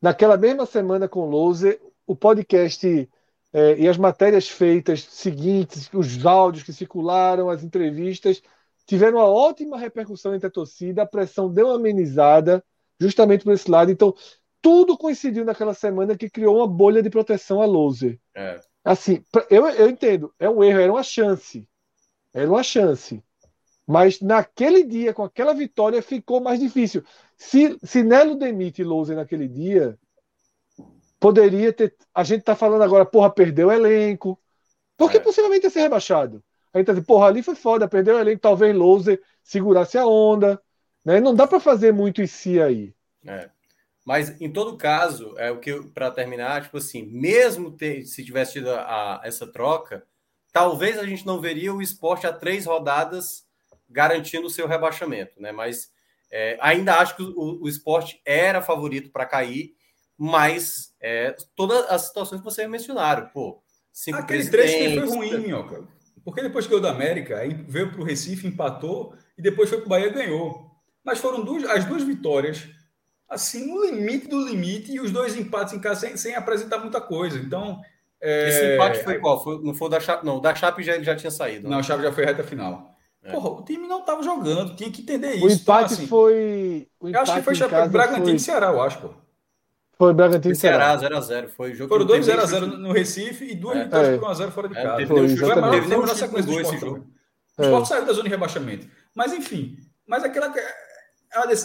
Naquela 0.00 0.36
mesma 0.38 0.64
semana 0.64 1.06
com 1.06 1.28
Louser, 1.28 1.80
o 2.10 2.16
podcast 2.16 3.08
é, 3.52 3.78
e 3.78 3.88
as 3.88 3.96
matérias 3.96 4.48
feitas 4.48 5.04
seguintes, 5.04 5.88
os 5.92 6.26
áudios 6.26 6.64
que 6.64 6.72
circularam, 6.72 7.48
as 7.48 7.62
entrevistas 7.62 8.42
tiveram 8.84 9.18
uma 9.18 9.28
ótima 9.28 9.78
repercussão 9.78 10.34
entre 10.34 10.48
a 10.48 10.50
torcida, 10.50 11.02
a 11.02 11.06
pressão 11.06 11.48
deu 11.48 11.68
uma 11.68 11.76
amenizada 11.76 12.64
justamente 12.98 13.44
por 13.44 13.52
esse 13.52 13.70
lado. 13.70 13.92
Então, 13.92 14.12
tudo 14.60 14.98
coincidiu 14.98 15.44
naquela 15.44 15.72
semana 15.72 16.16
que 16.16 16.28
criou 16.28 16.56
uma 16.56 16.66
bolha 16.66 17.00
de 17.00 17.08
proteção 17.08 17.62
a 17.62 17.66
loser. 17.66 18.18
É. 18.34 18.58
Assim, 18.84 19.22
eu, 19.48 19.68
eu 19.68 19.88
entendo, 19.88 20.34
é 20.36 20.50
um 20.50 20.64
erro, 20.64 20.80
era 20.80 20.92
uma 20.92 21.04
chance. 21.04 21.68
Era 22.34 22.48
uma 22.48 22.64
chance. 22.64 23.22
Mas 23.86 24.20
naquele 24.20 24.82
dia, 24.82 25.14
com 25.14 25.22
aquela 25.22 25.54
vitória, 25.54 26.02
ficou 26.02 26.40
mais 26.40 26.58
difícil. 26.58 27.04
Se, 27.36 27.78
se 27.84 28.02
Nelo 28.02 28.34
demite 28.34 28.82
Loser 28.82 29.16
naquele 29.16 29.48
dia, 29.48 29.96
poderia 31.20 31.72
ter. 31.72 31.94
A 32.14 32.24
gente 32.24 32.42
tá 32.42 32.56
falando 32.56 32.82
agora, 32.82 33.04
porra, 33.04 33.30
perdeu 33.30 33.68
o 33.68 33.72
elenco. 33.72 34.40
Porque 34.96 35.18
é. 35.18 35.20
possivelmente 35.20 35.64
ia 35.64 35.70
ser 35.70 35.80
rebaixado. 35.80 36.42
A 36.72 36.78
gente 36.78 36.86
tá 36.86 36.92
dizendo, 36.92 37.06
porra, 37.06 37.26
ali 37.26 37.42
foi 37.42 37.54
foda, 37.54 37.86
perdeu 37.86 38.16
o 38.16 38.18
elenco, 38.18 38.40
talvez 38.40 38.74
Loser 38.74 39.20
segurasse 39.42 39.98
a 39.98 40.06
onda. 40.06 40.60
Né? 41.04 41.20
Não 41.20 41.34
dá 41.34 41.46
para 41.46 41.60
fazer 41.60 41.92
muito 41.92 42.22
em 42.22 42.26
si 42.26 42.60
aí. 42.60 42.94
É. 43.26 43.50
Mas 44.04 44.40
em 44.40 44.50
todo 44.50 44.76
caso, 44.76 45.34
é 45.36 45.50
o 45.50 45.58
que 45.58 45.82
para 45.94 46.10
terminar, 46.10 46.62
tipo 46.62 46.78
assim, 46.78 47.02
mesmo 47.06 47.70
ter, 47.70 48.04
se 48.04 48.24
tivesse 48.24 48.54
tido 48.54 48.70
a, 48.70 48.80
a, 48.82 49.20
essa 49.24 49.46
troca, 49.46 50.04
talvez 50.52 50.98
a 50.98 51.04
gente 51.04 51.26
não 51.26 51.40
veria 51.40 51.72
o 51.72 51.82
esporte 51.82 52.26
a 52.26 52.32
três 52.32 52.66
rodadas 52.66 53.46
garantindo 53.88 54.46
o 54.46 54.50
seu 54.50 54.66
rebaixamento, 54.66 55.40
né? 55.40 55.52
Mas 55.52 55.92
é, 56.30 56.56
ainda 56.60 56.96
acho 56.96 57.16
que 57.16 57.22
o, 57.22 57.62
o 57.62 57.68
esporte 57.68 58.20
era 58.24 58.62
favorito 58.62 59.10
para 59.10 59.26
cair, 59.26 59.74
mas 60.22 60.92
é, 61.00 61.34
todas 61.56 61.90
as 61.90 62.02
situações 62.02 62.40
que 62.40 62.44
vocês 62.44 62.68
mencionaram, 62.68 63.30
pô. 63.32 63.62
Cinco 63.90 64.18
Aquele 64.18 64.46
trecho 64.50 64.76
que 64.76 65.00
foi 65.00 65.08
ruim, 65.08 65.38
Minhoca. 65.38 65.82
Porque 66.22 66.42
depois 66.42 66.66
que 66.66 66.70
ganhou 66.70 66.82
da 66.82 66.90
América, 66.90 67.40
veio 67.66 67.90
para 67.90 68.02
o 68.02 68.04
Recife, 68.04 68.46
empatou, 68.46 69.14
e 69.38 69.40
depois 69.40 69.70
foi 69.70 69.78
para 69.78 69.86
o 69.86 69.88
Bahia 69.88 70.08
e 70.08 70.12
ganhou. 70.12 70.70
Mas 71.02 71.18
foram 71.20 71.42
duas, 71.42 71.64
as 71.64 71.86
duas 71.86 72.02
vitórias, 72.02 72.68
assim, 73.30 73.66
no 73.66 73.82
limite 73.82 74.28
do 74.28 74.46
limite, 74.46 74.92
e 74.92 75.00
os 75.00 75.10
dois 75.10 75.34
empates 75.38 75.72
em 75.72 75.80
casa 75.80 76.00
sem, 76.00 76.18
sem 76.18 76.34
apresentar 76.34 76.76
muita 76.76 77.00
coisa. 77.00 77.38
Então. 77.38 77.80
É... 78.20 78.48
Esse 78.50 78.74
empate 78.74 79.02
foi 79.02 79.18
qual? 79.18 79.42
Foi, 79.42 79.64
não 79.64 79.72
foi 79.72 79.88
da 79.88 80.00
Chape, 80.00 80.26
não. 80.26 80.38
Da 80.38 80.54
Chape 80.54 80.82
já, 80.82 81.02
já 81.02 81.16
tinha 81.16 81.30
saído. 81.30 81.64
Né? 81.64 81.70
Não, 81.70 81.78
a 81.78 81.82
Chape 81.82 82.02
já 82.02 82.12
foi 82.12 82.26
reta 82.26 82.44
final. 82.44 82.94
É. 83.22 83.32
Porra, 83.32 83.48
o 83.48 83.64
time 83.64 83.88
não 83.88 84.00
estava 84.00 84.22
jogando, 84.22 84.76
tinha 84.76 84.90
que 84.90 85.00
entender 85.00 85.36
isso. 85.36 85.46
O 85.46 85.50
empate 85.50 85.94
então, 85.94 85.96
assim, 85.96 86.06
foi. 86.06 86.88
O 87.00 87.08
empate 87.08 87.28
eu 87.28 87.32
acho 87.32 87.40
que 87.40 87.42
foi 87.42 87.54
Chape, 87.54 87.88
Bragantino 87.88 88.26
foi... 88.26 88.34
e 88.34 88.38
Ceará, 88.38 88.66
eu 88.66 88.82
acho, 88.82 89.00
pô. 89.00 89.29
Foi 90.00 90.14
Bragantino 90.14 90.54
e 90.54 90.56
Ceará. 90.56 90.96
0x0. 90.96 91.48
Foi 91.48 91.74
jogo 91.74 91.90
Foram 91.90 92.06
dois 92.06 92.26
0x0 92.26 92.78
no 92.78 92.90
Recife 92.90 93.44
e 93.44 93.54
duas 93.54 93.76
é. 93.76 93.84
vitórias 93.84 94.14
é. 94.14 94.16
por 94.16 94.30
1x0 94.30 94.50
fora 94.50 94.68
de 94.70 94.78
é, 94.78 94.82
casa. 94.82 94.96
Teve, 94.96 95.08
foi, 95.08 95.36
foi, 95.36 95.52
foi, 95.52 95.70
teve 95.72 95.88
nem 95.88 95.98
uma 95.98 96.14
sequência 96.14 96.52
do 96.52 96.60
esse 96.60 96.78
jogo. 96.78 97.06
O 97.58 97.62
Sport 97.62 97.84
saiu 97.84 98.06
da 98.06 98.12
zona 98.14 98.24
de 98.24 98.30
rebaixamento. 98.30 98.88
Mas, 99.14 99.34
enfim. 99.34 99.76
Mas 100.08 100.24
aquela. 100.24 100.50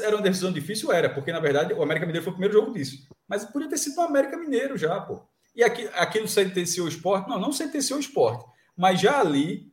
Era 0.03 0.18
uma 0.18 0.22
decisão 0.22 0.52
difícil? 0.52 0.91
Era, 0.91 1.10
porque, 1.10 1.32
na 1.32 1.40
verdade, 1.40 1.74
o 1.74 1.82
América 1.82 2.06
Mineiro 2.06 2.26
foi 2.26 2.32
o 2.32 2.36
primeiro 2.36 2.53
jogo 2.53 2.74
disso. 2.74 3.07
Mas 3.26 3.45
podia 3.45 3.70
ter 3.70 3.78
sido 3.78 3.98
o 3.99 4.02
América 4.02 4.36
Mineiro 4.36 4.78
já, 4.78 4.99
pô. 4.99 5.22
E 5.56 5.64
aqui, 5.64 5.90
aquilo 5.94 6.28
sentenciou 6.28 6.88
o 6.88 6.90
esporte? 6.90 7.30
Não, 7.30 7.40
não 7.40 7.53
sentenciou 7.53 7.98
o 7.98 8.02
esporte. 8.02 8.44
Mas 8.76 8.99
já 8.99 9.18
ali 9.18 9.72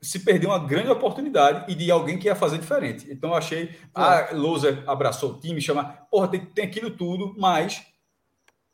se 0.00 0.20
perdeu 0.20 0.50
uma 0.50 0.58
grande 0.58 0.90
oportunidade 0.90 1.70
e 1.70 1.74
de 1.74 1.90
alguém 1.90 2.18
que 2.18 2.26
ia 2.26 2.36
fazer 2.36 2.58
diferente. 2.58 3.06
Então 3.10 3.30
eu 3.30 3.36
achei, 3.36 3.76
a 3.94 4.18
ah, 4.18 4.28
Loser 4.32 4.82
abraçou 4.86 5.32
o 5.32 5.40
time, 5.40 5.60
chama, 5.60 5.84
porra, 6.10 6.28
tem, 6.28 6.44
tem 6.44 6.64
aquilo 6.64 6.90
tudo, 6.90 7.34
mas 7.36 7.84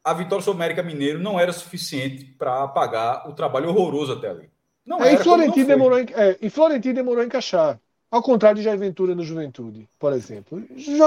a 0.03 0.13
vitória 0.13 0.45
sobre 0.45 0.61
o 0.61 0.63
América 0.63 0.83
Mineiro 0.83 1.19
não 1.19 1.41
era 1.41 1.53
suficiente 1.53 2.25
para 2.25 2.63
apagar 2.63 3.29
o 3.29 3.33
trabalho 3.33 3.71
horroroso 3.71 4.13
até 4.13 4.29
ali. 4.29 4.51
Não 4.85 5.03
é, 5.03 5.13
era, 5.13 5.21
e, 5.21 5.25
Florentino 5.25 5.67
demorou, 5.67 5.99
é, 5.99 6.39
e 6.43 6.51
Florentino 6.51 6.95
demorou 6.95 7.23
a 7.23 7.27
encaixar. 7.27 7.81
Ao 8.15 8.23
contrário 8.23 8.59
de 8.59 8.63
Jair 8.63 8.79
Ventura 8.79 9.13
no 9.13 9.25
Juventude, 9.25 9.89
por 9.99 10.13
exemplo. 10.13 10.63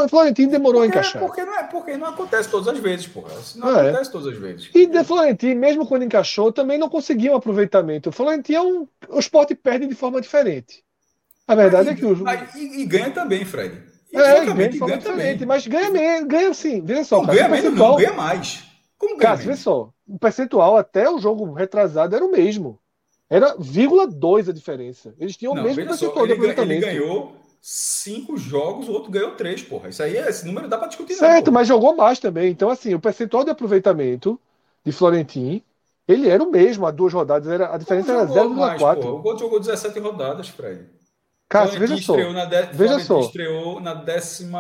Florentino 0.09 0.51
demorou 0.51 0.81
porque, 0.81 0.97
a 0.97 0.99
encaixar. 0.99 1.21
Porque 1.21 1.45
não, 1.45 1.55
é, 1.57 1.63
porque 1.63 1.95
não 1.95 2.07
acontece 2.07 2.49
todas 2.49 2.67
as 2.67 2.77
vezes, 2.79 3.07
porra. 3.07 3.29
Não 3.55 3.79
é. 3.79 3.87
acontece 3.87 4.11
todas 4.11 4.27
as 4.27 4.37
vezes. 4.37 4.69
E 4.75 4.85
de 4.85 5.03
Florentino, 5.05 5.57
mesmo 5.57 5.87
quando 5.87 6.03
encaixou, 6.03 6.51
também 6.51 6.77
não 6.77 6.89
conseguiu 6.89 7.31
um 7.31 7.37
aproveitamento. 7.37 8.09
O 8.09 8.11
Florentino 8.11 8.57
é 8.57 8.61
um. 8.61 8.87
O 9.07 9.19
esporte 9.19 9.55
perde 9.55 9.87
de 9.87 9.95
forma 9.95 10.19
diferente. 10.19 10.83
A 11.47 11.55
verdade 11.55 11.91
é 11.91 11.95
que 11.95 12.05
o. 12.05 12.13
Mas, 12.17 12.53
e, 12.55 12.81
e, 12.81 12.85
ganha 12.85 13.09
também, 13.11 13.45
Fred. 13.45 13.83
E 14.11 14.17
é, 14.17 14.45
ganha 14.45 14.67
de 14.67 14.77
forma 14.77 14.97
ganha 14.97 14.99
diferente. 14.99 15.39
Também. 15.39 15.47
Mas 15.47 15.65
ganha 15.65 15.89
menos, 15.89 16.27
ganha 16.27 16.53
sim. 16.53 16.81
Veja 16.83 17.05
só. 17.05 17.19
Não, 17.19 17.27
cara, 17.27 17.37
ganha 17.37 17.49
menos, 17.49 17.79
não, 17.79 17.95
ganha 17.95 18.11
mais. 18.11 18.65
Como 18.97 19.15
ganha 19.15 19.29
cara, 19.29 19.45
menos? 19.45 19.61
só. 19.61 19.93
O 20.05 20.19
percentual 20.19 20.75
até 20.75 21.09
o 21.09 21.19
jogo 21.19 21.53
retrasado 21.53 22.13
era 22.13 22.25
o 22.25 22.29
mesmo. 22.29 22.77
Era 23.29 23.55
vírgula 23.59 24.07
2 24.07 24.49
a 24.49 24.53
diferença. 24.53 25.13
Eles 25.19 25.35
tinham 25.35 25.53
não, 25.53 25.61
o 25.61 25.65
mesmo 25.65 25.85
percentual 25.85 26.25
de 26.25 26.33
aproveitamento. 26.33 26.85
Ele 26.85 26.99
ganhou 26.99 27.35
cinco 27.61 28.37
jogos, 28.37 28.87
o 28.87 28.93
outro 28.93 29.11
ganhou 29.11 29.31
três, 29.31 29.61
porra. 29.61 29.89
Isso 29.89 30.01
aí, 30.01 30.15
esse 30.15 30.45
número 30.45 30.69
dá 30.69 30.77
para 30.77 30.87
discutir. 30.87 31.15
Certo, 31.15 31.47
não, 31.47 31.53
mas 31.53 31.67
jogou 31.67 31.95
mais 31.95 32.19
também. 32.19 32.49
Então, 32.49 32.69
assim, 32.69 32.93
o 32.93 32.99
percentual 32.99 33.43
de 33.43 33.51
aproveitamento 33.51 34.39
de 34.85 34.91
Florentin, 34.93 35.61
ele 36.07 36.29
era 36.29 36.41
o 36.41 36.49
mesmo 36.49 36.85
há 36.85 36.91
duas 36.91 37.11
rodadas. 37.11 37.49
Era, 37.49 37.73
a 37.73 37.77
diferença 37.77 38.13
era 38.13 38.25
0,4. 38.25 39.05
O 39.05 39.17
Gold 39.19 39.39
jogou 39.41 39.59
17 39.59 39.99
rodadas, 39.99 40.47
Fred. 40.47 40.85
Cássio, 41.49 41.79
veja 41.79 41.97
só. 41.97 42.15
De... 42.15 42.77
Veja 42.77 42.99
só. 42.99 43.19
estreou 43.19 43.79
na 43.79 43.93
19 43.93 44.53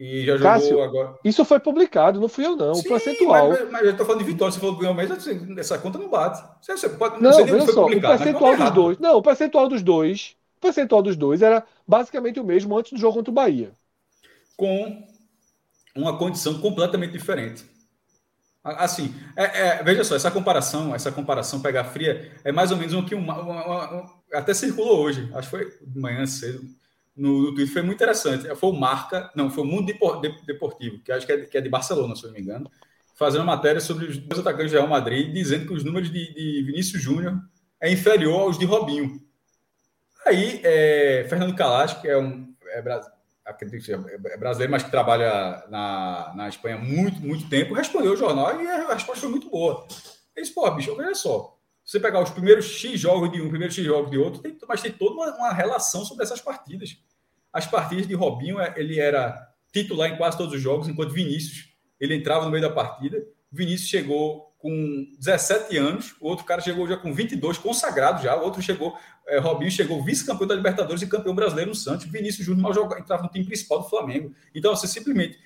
e 0.00 0.24
já 0.24 0.36
jogou 0.38 0.52
Cássio, 0.52 0.82
agora. 0.82 1.14
Isso 1.22 1.44
foi 1.44 1.60
publicado, 1.60 2.18
não 2.18 2.28
fui 2.28 2.46
eu, 2.46 2.56
não. 2.56 2.74
Sim, 2.74 2.86
o 2.86 2.88
percentual. 2.88 3.50
Mas, 3.50 3.70
mas 3.70 3.86
eu 3.86 3.96
tô 3.96 4.04
falando 4.04 4.24
de 4.24 4.32
vitória, 4.32 4.50
você 4.50 4.58
falou 4.58 4.74
que 4.74 4.80
ganhou 4.80 4.94
mais, 4.94 5.10
essa 5.58 5.78
conta 5.78 5.98
não 5.98 6.08
bate. 6.08 6.42
Você, 6.60 6.72
você 6.72 6.88
pode, 6.88 7.22
não, 7.22 7.30
não 7.30 7.44
veja 7.44 7.72
só, 7.72 7.84
o 7.84 8.00
percentual 8.00 8.56
dos 8.56 8.70
dois. 8.70 8.98
Não, 8.98 9.16
o 9.18 9.22
percentual 9.22 9.68
dos 9.68 9.82
dois 9.82 10.36
o 10.56 10.60
percentual 10.60 11.02
dos 11.02 11.16
dois 11.16 11.40
era 11.40 11.64
basicamente 11.88 12.38
o 12.38 12.44
mesmo 12.44 12.76
antes 12.76 12.92
do 12.92 12.98
jogo 12.98 13.14
contra 13.16 13.30
o 13.30 13.34
Bahia. 13.34 13.72
Com 14.58 15.02
uma 15.96 16.18
condição 16.18 16.60
completamente 16.60 17.12
diferente. 17.12 17.64
Assim, 18.62 19.14
é, 19.34 19.78
é, 19.78 19.82
veja 19.82 20.04
só, 20.04 20.14
essa 20.14 20.30
comparação, 20.30 20.94
essa 20.94 21.10
comparação 21.10 21.62
pegar 21.62 21.84
fria 21.84 22.30
é 22.44 22.52
mais 22.52 22.70
ou 22.70 22.76
menos 22.76 22.92
um 22.92 23.02
que 23.02 23.14
uma, 23.14 23.40
uma, 23.40 23.64
uma, 23.64 24.20
até 24.34 24.52
circulou 24.52 24.98
hoje, 24.98 25.30
acho 25.32 25.48
que 25.48 25.56
foi 25.56 25.78
de 25.80 25.98
manhã 25.98 26.26
cedo, 26.26 26.60
no, 27.20 27.42
no 27.42 27.54
Twitter, 27.54 27.72
foi 27.72 27.82
muito 27.82 27.96
interessante. 27.96 28.52
Foi 28.56 28.70
o 28.70 28.72
Marca, 28.72 29.30
não, 29.34 29.50
foi 29.50 29.62
o 29.64 29.66
Mundo 29.66 29.92
Deportivo, 30.46 31.00
que 31.04 31.12
acho 31.12 31.26
que 31.26 31.32
é, 31.32 31.38
que 31.44 31.58
é 31.58 31.60
de 31.60 31.68
Barcelona, 31.68 32.16
se 32.16 32.24
não 32.24 32.32
me 32.32 32.40
engano, 32.40 32.70
fazendo 33.14 33.42
uma 33.42 33.56
matéria 33.56 33.80
sobre 33.80 34.06
os 34.06 34.16
dois 34.16 34.40
atacantes 34.40 34.72
do 34.72 34.76
Real 34.76 34.88
Madrid, 34.88 35.32
dizendo 35.32 35.66
que 35.66 35.74
os 35.74 35.84
números 35.84 36.10
de, 36.10 36.32
de 36.32 36.62
Vinícius 36.62 37.02
Júnior 37.02 37.38
é 37.80 37.92
inferior 37.92 38.40
aos 38.40 38.58
de 38.58 38.64
Robinho. 38.64 39.20
Aí, 40.26 40.60
é, 40.64 41.26
Fernando 41.28 41.54
Kalash, 41.54 42.00
que 42.00 42.08
é 42.08 42.16
um 42.16 42.54
é, 42.68 42.78
é, 42.78 44.36
brasileiro, 44.36 44.70
mas 44.70 44.82
que 44.82 44.90
trabalha 44.90 45.64
na, 45.68 46.32
na 46.34 46.48
Espanha 46.48 46.76
há 46.76 46.78
muito, 46.78 47.20
muito 47.20 47.48
tempo, 47.48 47.74
respondeu 47.74 48.12
o 48.12 48.16
jornal 48.16 48.60
e 48.60 48.66
a 48.66 48.92
resposta 48.94 49.20
foi 49.20 49.30
muito 49.30 49.50
boa. 49.50 49.86
Ele 50.34 50.42
disse, 50.42 50.54
pô, 50.54 50.70
bicho, 50.70 50.94
olha 50.96 51.14
só, 51.14 51.58
você 51.84 51.98
pegar 51.98 52.22
os 52.22 52.30
primeiros 52.30 52.66
X 52.66 53.00
jogos 53.00 53.32
de 53.32 53.42
um, 53.42 53.48
primeiros 53.48 53.74
X 53.74 53.84
jogos 53.84 54.10
de 54.10 54.18
outro, 54.18 54.40
tem, 54.40 54.56
mas 54.68 54.80
tem 54.80 54.92
toda 54.92 55.14
uma, 55.14 55.36
uma, 55.36 55.52
relação 55.52 56.04
sobre 56.04 56.24
essas 56.24 56.40
partidas. 56.40 56.96
As 57.52 57.66
partidas 57.66 58.06
de 58.06 58.14
Robinho, 58.14 58.60
é, 58.60 58.74
ele 58.76 58.98
era 58.98 59.48
titular 59.72 60.10
em 60.10 60.16
quase 60.16 60.36
todos 60.36 60.54
os 60.54 60.60
jogos, 60.60 60.88
enquanto 60.88 61.12
Vinícius, 61.12 61.68
ele 61.98 62.14
entrava 62.14 62.44
no 62.44 62.50
meio 62.50 62.62
da 62.62 62.70
partida. 62.70 63.22
Vinícius 63.50 63.88
chegou 63.88 64.50
com 64.58 65.06
17 65.18 65.76
anos, 65.78 66.14
o 66.20 66.28
outro 66.28 66.44
cara 66.44 66.60
chegou 66.60 66.86
já 66.86 66.96
com 66.96 67.14
22, 67.14 67.56
consagrado 67.56 68.22
já, 68.22 68.36
o 68.36 68.44
outro 68.44 68.60
chegou, 68.60 68.94
é, 69.26 69.38
Robinho 69.38 69.70
chegou 69.70 70.04
vice-campeão 70.04 70.46
da 70.46 70.54
Libertadores 70.54 71.00
e 71.00 71.06
campeão 71.06 71.34
brasileiro 71.34 71.70
no 71.70 71.74
Santos, 71.74 72.06
Vinícius 72.06 72.44
Júnior 72.44 72.62
mal 72.62 72.74
jogava, 72.74 73.00
entrava 73.00 73.22
no 73.22 73.30
time 73.30 73.46
principal 73.46 73.80
do 73.80 73.88
Flamengo. 73.88 74.34
Então, 74.54 74.76
você 74.76 74.86
simplesmente 74.86 75.38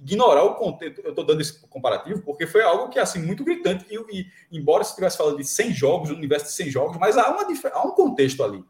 ignorar 0.00 0.44
o 0.44 0.54
contexto, 0.54 1.00
eu 1.00 1.10
estou 1.10 1.26
dando 1.26 1.40
esse 1.40 1.60
comparativo, 1.66 2.22
porque 2.22 2.46
foi 2.46 2.62
algo 2.62 2.88
que, 2.88 3.00
assim, 3.00 3.20
muito 3.20 3.44
gritante, 3.44 3.84
e, 3.90 4.20
e 4.20 4.26
embora 4.52 4.84
se 4.84 4.90
estivesse 4.90 5.16
falando 5.16 5.38
de 5.38 5.44
100 5.44 5.72
jogos, 5.72 6.10
no 6.10 6.16
universo 6.16 6.46
de 6.46 6.52
100 6.52 6.70
jogos, 6.70 6.96
mas 6.98 7.18
há, 7.18 7.30
uma, 7.30 7.44
há 7.72 7.86
um 7.86 7.90
contexto 7.90 8.44
ali. 8.44 8.62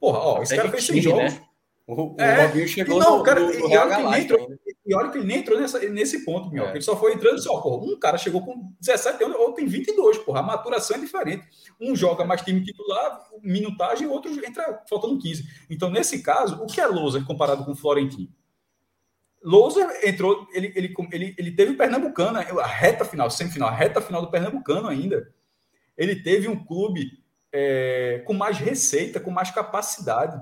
Porra, 0.00 0.18
ó, 0.20 0.42
esse 0.42 0.56
cara 0.56 0.70
fez 0.70 0.86
100 0.86 1.02
jogos... 1.02 1.34
Né? 1.34 1.47
O, 1.88 2.14
é, 2.18 2.46
Robinho 2.46 2.68
chegou 2.68 3.00
não, 3.00 3.16
no, 3.16 3.22
cara, 3.24 3.40
no, 3.40 3.46
no 3.46 3.54
e, 3.54 3.76
olha 3.78 3.96
que 3.96 4.02
ele 4.02 4.20
entrou, 4.20 4.58
e 4.84 4.94
olha 4.94 5.10
que 5.10 5.16
ele 5.16 5.26
nem 5.26 5.38
entrou 5.38 5.58
nessa, 5.58 5.78
nesse 5.88 6.22
ponto, 6.22 6.50
meu. 6.50 6.66
É. 6.66 6.72
Ele 6.72 6.82
só 6.82 6.94
foi 6.94 7.14
entrando 7.14 7.42
só, 7.42 7.58
porra, 7.62 7.82
um 7.82 7.98
cara 7.98 8.18
chegou 8.18 8.44
com 8.44 8.74
17 8.78 9.24
anos, 9.24 9.38
outro 9.38 9.54
tem 9.54 9.66
22, 9.66 10.18
porra. 10.18 10.40
A 10.40 10.42
maturação 10.42 10.98
é 10.98 11.00
diferente. 11.00 11.48
Um 11.80 11.96
joga 11.96 12.26
mais 12.26 12.42
time 12.42 12.62
titular, 12.62 13.26
minutagem, 13.42 14.06
e 14.06 14.10
outro 14.10 14.30
entra 14.46 14.84
faltando 14.86 15.18
15. 15.18 15.48
Então, 15.70 15.88
nesse 15.88 16.22
caso, 16.22 16.62
o 16.62 16.66
que 16.66 16.78
é 16.78 16.86
Loser 16.86 17.24
comparado 17.24 17.64
com 17.64 17.72
o 17.72 17.76
Florentino? 17.76 18.28
Loser 19.42 19.88
entrou, 20.04 20.46
ele, 20.52 20.70
ele, 20.76 20.94
ele, 21.10 21.34
ele 21.38 21.50
teve 21.52 21.72
o 21.72 21.76
Pernambucano, 21.78 22.38
a 22.38 22.66
reta 22.66 23.02
final, 23.02 23.30
semifinal, 23.30 23.70
a 23.70 23.74
reta 23.74 24.02
final 24.02 24.20
do 24.20 24.30
Pernambucano 24.30 24.88
ainda. 24.88 25.32
Ele 25.96 26.16
teve 26.16 26.48
um 26.48 26.62
clube 26.66 27.12
é, 27.50 28.22
com 28.26 28.34
mais 28.34 28.58
receita, 28.58 29.18
com 29.18 29.30
mais 29.30 29.50
capacidade 29.50 30.38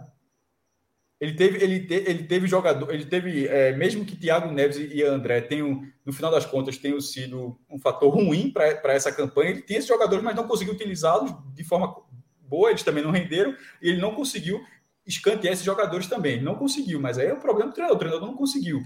ele 1.21 1.35
teve, 1.35 1.63
ele, 1.63 1.81
te, 1.81 1.95
ele 1.95 2.25
teve 2.25 2.47
jogador, 2.47 2.93
ele 2.93 3.07
teve, 3.07 3.47
é, 3.49 3.75
mesmo 3.75 4.05
que 4.05 4.17
Thiago 4.17 4.53
Neves 4.53 4.77
e 4.77 5.03
André 5.03 5.41
tenham, 5.41 5.83
no 6.05 6.13
final 6.13 6.31
das 6.31 6.45
contas, 6.45 6.77
tenham 6.77 7.01
sido 7.01 7.59
um 7.71 7.79
fator 7.79 8.15
ruim 8.15 8.51
para 8.51 8.93
essa 8.93 9.11
campanha, 9.11 9.51
ele 9.51 9.63
tem 9.63 9.79
esses 9.79 9.89
jogadores, 9.89 10.23
mas 10.23 10.37
não 10.37 10.47
conseguiu 10.47 10.75
utilizá-los 10.75 11.33
de 11.55 11.65
forma 11.65 11.95
boa, 12.41 12.71
eles 12.71 12.83
também 12.83 13.03
não 13.03 13.11
renderam, 13.11 13.55
e 13.81 13.89
ele 13.89 14.01
não 14.01 14.15
conseguiu 14.15 14.61
escantear 15.07 15.55
esses 15.55 15.65
jogadores 15.65 16.07
também. 16.07 16.43
não 16.43 16.57
conseguiu, 16.57 17.01
mas 17.01 17.19
aí 17.19 17.29
é 17.29 17.33
o 17.33 17.41
problema 17.41 17.71
do 17.71 17.75
treinador, 17.75 17.97
o 17.97 17.99
treinador 17.99 18.29
não 18.29 18.37
conseguiu. 18.37 18.83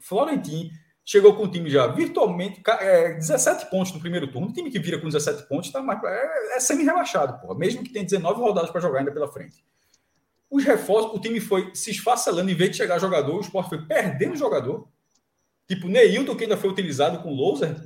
Florentin 0.00 0.70
chegou 1.04 1.34
com 1.34 1.44
o 1.44 1.50
time 1.50 1.70
já 1.70 1.86
virtualmente 1.86 2.60
é, 2.80 3.14
17 3.14 3.70
pontos 3.70 3.92
no 3.92 4.00
primeiro 4.00 4.30
turno. 4.30 4.48
O 4.48 4.52
time 4.52 4.70
que 4.70 4.78
vira 4.78 4.98
com 4.98 5.06
17 5.06 5.48
pontos 5.48 5.70
tá 5.70 5.80
mais, 5.80 6.02
é, 6.02 6.56
é 6.56 6.60
semi-rebaixado, 6.60 7.40
porra. 7.40 7.58
mesmo 7.58 7.82
que 7.82 7.92
tenha 7.92 8.04
19 8.04 8.40
rodadas 8.40 8.70
para 8.70 8.80
jogar 8.80 9.00
ainda 9.00 9.12
pela 9.12 9.30
frente. 9.30 9.64
Os 10.50 10.64
reforços, 10.64 11.12
o 11.12 11.20
time 11.20 11.40
foi 11.40 11.70
se 11.74 11.90
esfacelando, 11.90 12.50
em 12.50 12.54
vez 12.54 12.70
de 12.70 12.78
chegar 12.78 12.98
jogador, 12.98 13.36
o 13.36 13.40
esporte 13.40 13.68
foi 13.68 13.82
perdendo 13.84 14.36
jogador. 14.36 14.88
Tipo, 15.66 15.88
Neilton, 15.88 16.34
que 16.34 16.44
ainda 16.44 16.56
foi 16.56 16.70
utilizado 16.70 17.22
com 17.22 17.34
Loser, 17.34 17.76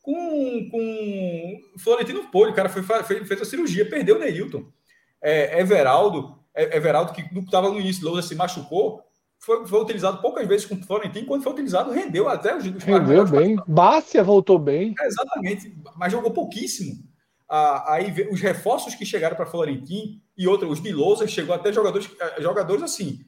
com, 0.00 0.68
com 0.68 1.60
Florentino 1.78 2.28
Poli, 2.30 2.50
o 2.50 2.54
cara 2.54 2.68
foi, 2.68 2.82
fez, 2.82 3.28
fez 3.28 3.42
a 3.42 3.44
cirurgia, 3.44 3.88
perdeu 3.88 4.16
o 4.16 4.18
Neilton. 4.18 4.64
É, 5.22 5.60
Everaldo, 5.60 6.36
é, 6.52 6.76
Everaldo, 6.76 7.12
que 7.12 7.22
estava 7.38 7.70
no 7.70 7.78
início, 7.78 8.04
Loser 8.04 8.24
se 8.24 8.34
machucou, 8.34 9.00
foi, 9.38 9.64
foi 9.64 9.80
utilizado 9.80 10.20
poucas 10.20 10.46
vezes 10.48 10.66
com 10.66 10.74
o 10.74 10.82
Florentino, 10.82 11.26
quando 11.26 11.44
foi 11.44 11.52
utilizado, 11.52 11.92
rendeu 11.92 12.28
até 12.28 12.56
os. 12.56 12.64
Rendeu 12.64 13.26
bem. 13.26 13.56
Bácia 13.66 14.24
voltou 14.24 14.58
bem. 14.58 14.92
É, 15.00 15.06
exatamente, 15.06 15.72
mas 15.96 16.10
jogou 16.10 16.32
pouquíssimo 16.32 17.11
aí 17.52 18.28
os 18.30 18.40
reforços 18.40 18.94
que 18.94 19.04
chegaram 19.04 19.36
para 19.36 19.44
Florentim 19.44 20.22
e 20.36 20.48
outros, 20.48 20.70
os 20.70 20.82
de 20.82 20.92
Lousa, 20.92 21.26
chegou 21.26 21.54
até 21.54 21.72
jogadores, 21.72 22.10
eh, 22.18 22.40
jogadores 22.40 22.82
assim. 22.82 23.20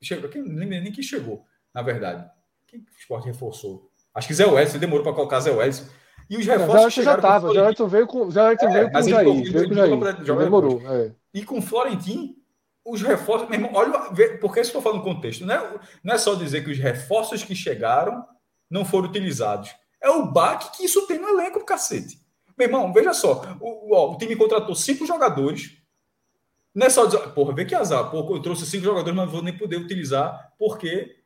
Chegou, 0.00 0.30
nem, 0.34 0.68
nem 0.68 0.90
que 0.90 1.02
chegou, 1.02 1.44
na 1.74 1.82
verdade. 1.82 2.28
Quem 2.66 2.80
o 2.80 2.98
esporte 2.98 3.26
reforçou? 3.26 3.90
Acho 4.14 4.26
que 4.26 4.34
Zé 4.34 4.46
Wellison 4.46 4.78
demorou 4.78 5.04
para 5.04 5.12
colocar 5.12 5.40
Zé 5.40 5.50
Wellison. 5.50 5.84
E 6.30 6.38
os 6.38 6.46
reforços. 6.46 6.94
Já, 6.94 7.02
já 7.02 7.14
estava, 7.16 7.52
veio 7.88 8.06
com, 8.06 8.30
já 8.30 8.46
veio 8.46 8.54
é, 8.54 8.90
com 8.90 8.98
o 8.98 9.02
Jair. 9.02 9.52
Veio 9.52 9.68
com 9.68 9.74
o 9.74 10.24
Jair. 10.24 10.38
Demorou. 10.38 10.82
É. 10.90 11.12
E 11.34 11.44
com 11.44 11.58
o 11.58 11.62
Florentino, 11.62 12.34
os 12.84 13.02
reforços. 13.02 13.50
Mesmo, 13.50 13.68
olha, 13.74 13.92
por 14.40 14.52
que 14.52 14.60
eu 14.60 14.62
estou 14.62 14.80
falando 14.80 15.02
contexto? 15.02 15.44
Não 15.44 15.54
é, 15.54 15.80
não 16.02 16.14
é 16.14 16.18
só 16.18 16.34
dizer 16.34 16.64
que 16.64 16.70
os 16.70 16.78
reforços 16.78 17.44
que 17.44 17.54
chegaram 17.54 18.24
não 18.70 18.84
foram 18.84 19.08
utilizados. 19.08 19.70
É 20.00 20.08
o 20.08 20.24
baque 20.24 20.78
que 20.78 20.84
isso 20.84 21.06
tem 21.06 21.18
no 21.18 21.28
elenco 21.28 21.64
cacete. 21.66 22.21
Meu 22.56 22.68
irmão, 22.68 22.92
veja 22.92 23.12
só. 23.12 23.42
O, 23.60 24.12
o, 24.12 24.18
time 24.18 24.36
contratou 24.36 24.74
cinco 24.74 25.06
jogadores. 25.06 25.78
Não 26.74 26.86
é 26.86 26.90
só 26.90 27.04
dizer, 27.06 27.18
porra, 27.30 27.54
vê 27.54 27.64
que 27.64 27.74
azar. 27.74 28.10
Porra, 28.10 28.36
eu 28.36 28.42
trouxe 28.42 28.66
cinco 28.66 28.84
jogadores, 28.84 29.14
mas 29.14 29.26
não 29.26 29.32
vou 29.32 29.42
nem 29.42 29.56
poder 29.56 29.76
utilizar 29.76 30.52
porque 30.58 31.16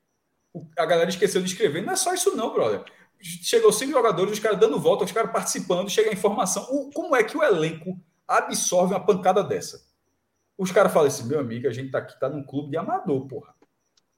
a 0.77 0.87
galera 0.87 1.11
esqueceu 1.11 1.41
de 1.43 1.49
escrever. 1.49 1.83
Não 1.83 1.93
é 1.93 1.97
só 1.97 2.13
isso, 2.15 2.37
não, 2.37 2.53
brother. 2.53 2.83
Chegou 3.21 3.73
cinco 3.73 3.93
jogadores, 3.93 4.33
os 4.33 4.39
caras 4.39 4.59
dando 4.59 4.79
volta, 4.79 5.05
os 5.05 5.13
caras 5.13 5.33
participando, 5.33 5.89
chega 5.89 6.11
a 6.11 6.13
informação. 6.13 6.67
O, 6.71 6.91
como 6.91 7.17
é 7.17 7.23
que 7.23 7.37
o 7.37 7.43
elenco 7.43 7.99
absorve 8.27 8.95
uma 8.95 9.05
pancada 9.05 9.43
dessa? 9.43 9.85
Os 10.59 10.71
caras 10.71 10.93
falam 10.93 11.09
assim, 11.09 11.27
meu 11.27 11.39
amigo, 11.41 11.69
a 11.69 11.73
gente 11.73 11.91
tá 11.91 11.99
aqui, 11.99 12.19
tá 12.19 12.29
num 12.29 12.43
clube 12.43 12.71
de 12.71 12.77
amador, 12.77 13.27
porra. 13.27 13.55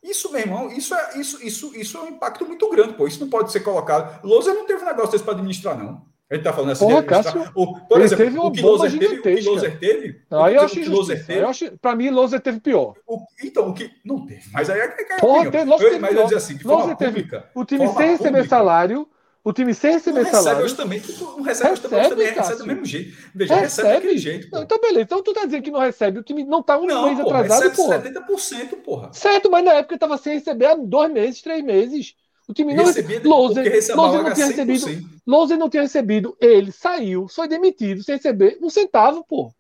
Isso, 0.03 0.31
meu 0.31 0.41
irmão, 0.41 0.71
isso 0.71 0.95
é, 0.95 1.19
isso, 1.19 1.45
isso, 1.45 1.75
isso 1.77 1.99
é 1.99 2.03
um 2.03 2.09
impacto 2.09 2.47
muito 2.47 2.69
grande, 2.71 2.95
pô. 2.95 3.07
Isso 3.07 3.21
não 3.21 3.29
pode 3.29 3.51
ser 3.51 3.61
colocado. 3.61 4.25
Lousa 4.25 4.55
não 4.55 4.67
teve 4.67 4.83
um 4.83 4.87
negócio 4.87 5.13
desse 5.13 5.25
para 5.25 5.35
administrar, 5.35 5.77
não. 5.77 6.07
Ele 6.31 6.43
tá 6.43 6.53
falando 6.53 6.73
assim. 6.73 6.87
Porra, 6.87 7.03
Cássio, 7.03 7.51
o, 7.55 7.81
por 7.81 8.01
exemplo, 8.01 8.25
teve 8.25 8.39
o 8.39 8.51
que 8.51 8.61
Loser 8.61 8.91
teve, 8.99 9.15
o 9.15 9.23
que 9.23 9.41
Loser 9.41 9.79
teve. 9.79 10.23
Não, 10.31 10.45
aí 10.45 10.55
eu 10.57 10.63
acho 10.63 10.75
que 10.75 11.25
teve. 11.25 11.41
Acho, 11.41 11.79
pra 11.79 11.97
mim, 11.97 12.11
Loser 12.11 12.41
teve 12.41 12.61
pior. 12.61 12.95
O, 13.07 13.21
então, 13.43 13.71
o 13.71 13.75
que. 13.75 13.91
Não 14.05 14.27
teve. 14.27 14.43
Mas 14.53 14.69
aí 14.69 14.81
é 14.81 14.89
que 14.89 15.13
é 15.13 15.17
Porra, 15.17 15.51
teve, 15.51 15.65
Loser 15.65 15.89
teve 15.89 16.01
Mas 16.01 16.15
eu 16.15 16.25
dizer 16.25 16.37
assim, 16.37 16.57
de 16.57 16.65
forma 16.65 16.95
teve, 16.97 17.13
pública. 17.13 17.49
O 17.55 17.65
time 17.65 17.89
sem 17.89 18.11
receber 18.11 18.29
pública, 18.29 18.49
salário 18.49 19.09
o 19.49 19.53
time 19.53 19.73
sem 19.73 19.93
receber 19.93 20.25
não 20.25 20.31
salário. 20.31 20.63
Recebe 20.63 20.77
também, 20.77 20.99
não 21.01 21.43
recebe, 21.43 21.71
recebe 21.71 21.81
também, 21.81 22.09
também 22.11 22.33
recebe 22.33 22.59
do 22.59 22.67
mesmo 22.67 22.85
jeito. 22.85 23.17
Veja, 23.35 23.55
recebe, 23.55 23.63
recebe 23.63 23.95
daquele 23.95 24.19
jeito. 24.19 24.49
Não, 24.53 24.63
então, 24.63 24.79
beleza. 24.79 25.01
Então 25.05 25.23
tu 25.23 25.33
tá 25.33 25.47
dizendo 25.47 25.63
que 25.63 25.71
não 25.71 25.81
recebe. 25.81 26.19
O 26.19 26.23
time 26.23 26.45
não 26.45 26.63
tá 26.63 26.77
um 26.77 26.87
não, 26.87 27.07
mês 27.07 27.19
porra, 27.19 27.39
atrasado, 27.41 27.71
recebe 27.71 27.77
porra. 27.77 28.03
70%, 28.03 28.83
porra. 28.83 29.13
Certo, 29.15 29.51
mas 29.51 29.65
na 29.65 29.73
época 29.73 29.99
tava 29.99 30.19
sem 30.19 30.35
receber 30.35 30.67
há 30.67 30.75
dois 30.75 31.11
meses, 31.11 31.41
três 31.41 31.65
meses. 31.65 32.15
O 32.49 32.55
time 32.55 32.75
não 32.75 32.87
recebia. 32.87 33.21
Loser, 33.23 33.95
Loser 33.95 34.23
não 34.23 34.33
tinha 34.33 34.47
recebido. 34.47 35.11
Loser 35.27 35.59
não 35.59 35.69
tinha 35.69 35.83
recebido. 35.83 36.37
Ele 36.41 36.73
saiu, 36.73 37.29
foi 37.29 37.47
demitido 37.47 38.03
sem 38.03 38.17
receber 38.17 38.59
um 38.63 38.71
centavo, 38.71 39.23
pô. 39.29 39.53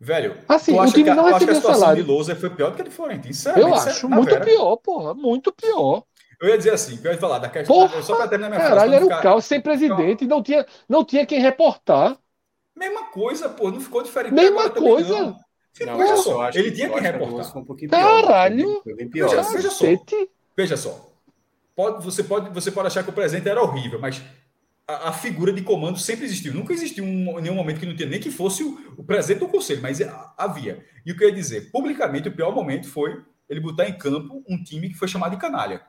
Velho, 0.00 0.36
assim, 0.48 0.76
o 0.78 0.84
time 0.86 1.04
que, 1.04 1.14
não 1.14 1.24
recebia 1.24 1.36
salário. 1.36 1.50
a 1.52 1.54
situação 1.54 1.94
de 1.94 2.02
Loser 2.02 2.36
foi 2.36 2.50
pior 2.50 2.70
do 2.70 2.76
que 2.76 2.82
a 2.82 2.84
de 2.86 2.90
Florentino. 2.90 3.34
Eu 3.56 3.74
acho 3.74 4.08
muito 4.08 4.40
pior, 4.40 4.76
porra. 4.76 5.14
Muito 5.14 5.52
pior. 5.52 6.02
Eu 6.40 6.48
ia 6.48 6.58
dizer 6.58 6.72
assim, 6.72 6.98
eu 7.04 7.12
ia 7.12 7.18
falar 7.18 7.38
da 7.38 7.48
questão. 7.48 7.76
Porra, 7.76 8.02
só 8.02 8.16
para 8.16 8.26
terminar 8.26 8.48
minha 8.48 8.60
frase. 8.60 8.74
Caralho, 8.74 8.94
era 8.94 9.04
ficar... 9.04 9.18
o 9.18 9.22
caos 9.22 9.44
sem 9.44 9.60
presidente, 9.60 10.26
não 10.26 10.42
tinha, 10.42 10.66
não 10.88 11.04
tinha 11.04 11.26
quem 11.26 11.38
reportar. 11.38 12.16
Mesma 12.74 13.04
coisa, 13.04 13.48
pô, 13.50 13.70
não 13.70 13.78
ficou 13.78 14.02
diferente. 14.02 14.32
Mesma 14.32 14.70
coisa. 14.70 15.20
Não. 15.20 15.36
Ficou, 15.72 15.98
não, 15.98 16.16
só, 16.16 16.48
ele 16.48 16.72
tinha 16.72 16.88
que 16.88 16.98
reportar. 16.98 17.56
Um 17.56 17.88
Caralho, 17.88 18.82
pior. 19.10 19.28
Veja, 19.28 19.42
veja 19.42 19.70
só. 19.70 19.84
Veja 20.56 20.76
só. 20.76 21.09
Pode, 21.80 22.04
você, 22.04 22.22
pode, 22.22 22.50
você 22.50 22.70
pode 22.70 22.88
achar 22.88 23.02
que 23.02 23.08
o 23.08 23.12
presente 23.12 23.48
era 23.48 23.62
horrível, 23.62 23.98
mas 23.98 24.22
a, 24.86 25.08
a, 25.08 25.12
figura 25.14 25.50
de 25.50 25.62
comando 25.62 25.98
sempre 25.98 26.26
existiu. 26.26 26.52
Nunca 26.52 26.74
existiu 26.74 27.02
um, 27.02 27.40
nenhum 27.40 27.54
momento 27.54 27.80
que 27.80 27.86
não 27.86 27.96
tinha 27.96 28.06
nem 28.06 28.20
que 28.20 28.30
fosse 28.30 28.62
o, 28.62 28.96
o 28.98 29.02
presidente 29.02 29.38
do 29.38 29.48
conselho, 29.48 29.80
mas 29.80 29.98
havia. 30.36 30.84
E 31.06 31.10
o 31.10 31.16
que 31.16 31.24
eu 31.24 31.30
ia 31.30 31.34
dizer? 31.34 31.70
Publicamente, 31.70 32.28
o 32.28 32.32
pior 32.32 32.54
momento 32.54 32.86
foi 32.86 33.24
ele 33.48 33.60
botar 33.60 33.88
em 33.88 33.96
campo 33.96 34.44
um 34.46 34.62
time 34.62 34.90
que 34.90 34.94
foi 34.94 35.08
chamado 35.08 35.30
de 35.30 35.40
canalha. 35.40 35.80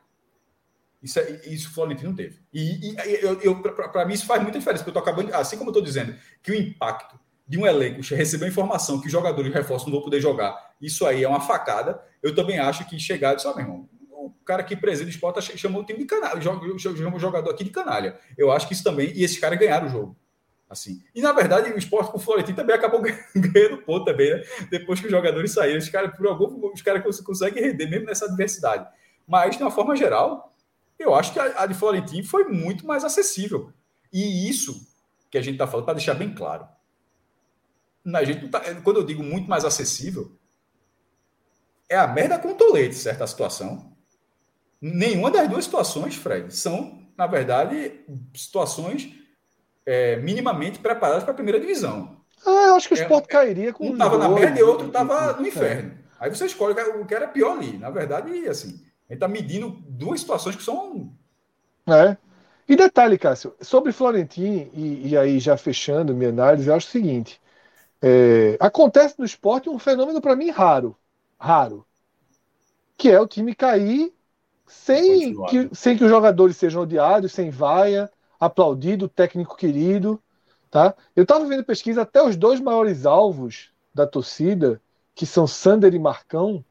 Isso, 1.03 1.19
é, 1.19 1.41
isso 1.47 1.67
o 1.67 1.73
Florentino 1.73 2.15
teve. 2.15 2.39
E, 2.53 2.93
e 2.93 2.95
eu, 3.21 3.41
eu 3.41 3.61
para 3.61 4.05
mim 4.05 4.13
isso 4.13 4.25
faz 4.25 4.41
muita 4.41 4.59
diferença, 4.59 4.85
porque 4.85 4.97
eu 4.97 5.03
tô 5.03 5.09
acabando, 5.09 5.35
assim 5.35 5.57
como 5.57 5.71
eu 5.71 5.73
estou 5.73 5.83
dizendo 5.83 6.15
que 6.41 6.53
o 6.53 6.55
impacto 6.55 7.19
de 7.45 7.59
um 7.59 7.67
elenco 7.67 7.99
receber 8.15 8.47
informação 8.47 9.01
que 9.01 9.07
os 9.07 9.11
jogadores 9.11 9.51
de 9.51 9.57
reforço 9.57 9.87
não 9.87 9.95
vão 9.95 10.01
poder 10.01 10.21
jogar, 10.21 10.55
isso 10.81 11.05
aí 11.05 11.21
é 11.21 11.27
uma 11.27 11.41
facada. 11.41 12.01
Eu 12.23 12.33
também 12.33 12.59
acho 12.59 12.87
que 12.87 12.97
chegar 12.97 13.37
só, 13.39 13.53
meu 13.53 13.65
irmão, 13.65 13.89
o 14.41 14.45
cara 14.45 14.63
que 14.63 14.75
preside 14.75 15.09
o 15.09 15.13
esporte 15.13 15.57
chamou 15.57 15.81
o 15.81 15.85
time 15.85 15.99
de 15.99 16.05
canalha, 16.05 16.41
chamou 16.41 17.15
o 17.15 17.19
jogador 17.19 17.51
aqui 17.51 17.63
de 17.63 17.69
canalha. 17.69 18.19
Eu 18.37 18.51
acho 18.51 18.67
que 18.67 18.73
isso 18.73 18.83
também, 18.83 19.11
e 19.15 19.23
esses 19.23 19.39
caras 19.39 19.59
ganharam 19.59 19.87
o 19.87 19.89
jogo. 19.89 20.15
Assim. 20.69 21.03
E 21.13 21.21
na 21.21 21.33
verdade, 21.33 21.69
o 21.71 21.77
esporte 21.77 22.11
com 22.11 22.17
o 22.17 22.19
Florentino 22.19 22.55
também 22.55 22.73
acabou 22.73 23.01
ganhando 23.35 23.79
ponto 23.79 24.05
também, 24.05 24.33
né? 24.33 24.41
Depois 24.69 25.01
que 25.01 25.05
os 25.05 25.11
jogadores 25.11 25.51
saíram, 25.51 25.77
os 25.77 25.89
caras, 25.89 26.15
por 26.15 26.25
algum, 26.27 26.71
os 26.71 26.81
caras 26.81 27.19
conseguem 27.19 27.61
render 27.61 27.87
mesmo 27.87 28.05
nessa 28.05 28.25
adversidade. 28.25 28.87
Mas, 29.27 29.57
de 29.57 29.63
uma 29.63 29.71
forma 29.71 29.95
geral, 29.97 30.55
eu 30.97 31.13
acho 31.13 31.33
que 31.33 31.39
a, 31.39 31.63
a 31.63 31.65
de 31.65 31.73
Florentino 31.73 32.25
foi 32.25 32.45
muito 32.45 32.87
mais 32.87 33.03
acessível. 33.03 33.73
E 34.13 34.49
isso 34.49 34.87
que 35.29 35.37
a 35.37 35.41
gente 35.41 35.55
está 35.55 35.67
falando, 35.67 35.85
para 35.85 35.95
deixar 35.95 36.13
bem 36.13 36.33
claro. 36.33 36.67
A 38.13 38.23
gente 38.23 38.47
tá, 38.49 38.61
quando 38.83 38.97
eu 38.97 39.05
digo 39.05 39.23
muito 39.23 39.49
mais 39.49 39.63
acessível, 39.63 40.37
é 41.89 41.97
a 41.97 42.07
merda 42.07 42.39
com 42.39 42.49
o 42.49 42.55
tolete, 42.55 42.95
certa 42.95 43.27
situação. 43.27 43.90
Nenhuma 44.81 45.29
das 45.29 45.47
duas 45.47 45.65
situações, 45.65 46.15
Fred, 46.15 46.53
são, 46.55 46.99
na 47.15 47.27
verdade, 47.27 48.01
situações 48.33 49.13
é, 49.85 50.15
minimamente 50.17 50.79
preparadas 50.79 51.23
para 51.23 51.33
a 51.33 51.35
primeira 51.35 51.59
divisão. 51.59 52.17
Ah, 52.45 52.67
eu 52.69 52.75
acho 52.75 52.87
que 52.87 52.95
o 52.95 53.01
esporte 53.01 53.25
é, 53.25 53.27
cairia 53.27 53.73
com 53.73 53.85
um. 53.87 53.93
estava 53.93 54.17
na 54.17 54.27
merda 54.27 54.59
e 54.59 54.63
outro 54.63 54.87
estava 54.87 55.33
no 55.33 55.47
inferno. 55.47 55.91
É. 55.91 56.01
Aí 56.19 56.29
você 56.29 56.45
escolhe 56.45 56.73
o 56.79 57.05
que 57.05 57.13
era 57.13 57.27
pior 57.27 57.57
ali. 57.57 57.77
Na 57.77 57.91
verdade, 57.91 58.47
assim, 58.47 58.83
ele 59.07 59.17
está 59.17 59.27
medindo 59.27 59.69
duas 59.87 60.19
situações 60.21 60.55
que 60.55 60.63
são. 60.63 61.13
É. 61.87 62.17
E 62.67 62.75
detalhe, 62.75 63.17
Cássio, 63.17 63.53
sobre 63.59 63.91
Florentino, 63.91 64.69
e, 64.73 65.09
e 65.09 65.17
aí 65.17 65.39
já 65.39 65.57
fechando 65.57 66.15
minha 66.15 66.29
análise, 66.29 66.67
eu 66.67 66.73
acho 66.73 66.87
o 66.87 66.91
seguinte: 66.91 67.39
é, 68.01 68.57
acontece 68.59 69.15
no 69.19 69.25
esporte 69.25 69.69
um 69.69 69.77
fenômeno 69.77 70.21
para 70.21 70.35
mim 70.35 70.49
raro, 70.49 70.97
raro, 71.39 71.85
que 72.97 73.09
é 73.09 73.19
o 73.19 73.27
time 73.27 73.53
cair 73.53 74.13
sem 74.71 75.35
que, 75.45 75.69
sem 75.73 75.97
que 75.97 76.03
os 76.03 76.09
jogadores 76.09 76.55
sejam 76.55 76.83
odiados, 76.83 77.33
sem 77.33 77.49
vaia, 77.49 78.09
aplaudido, 78.39 79.07
técnico 79.07 79.55
querido. 79.55 80.21
Tá? 80.69 80.95
Eu 81.15 81.23
estava 81.23 81.45
vendo 81.45 81.63
pesquisa, 81.63 82.03
até 82.03 82.23
os 82.23 82.35
dois 82.35 82.59
maiores 82.59 83.05
alvos 83.05 83.69
da 83.93 84.07
torcida, 84.07 84.81
que 85.13 85.25
são 85.25 85.45
Sander 85.45 85.93
e 85.93 85.99
Marcão, 85.99 86.63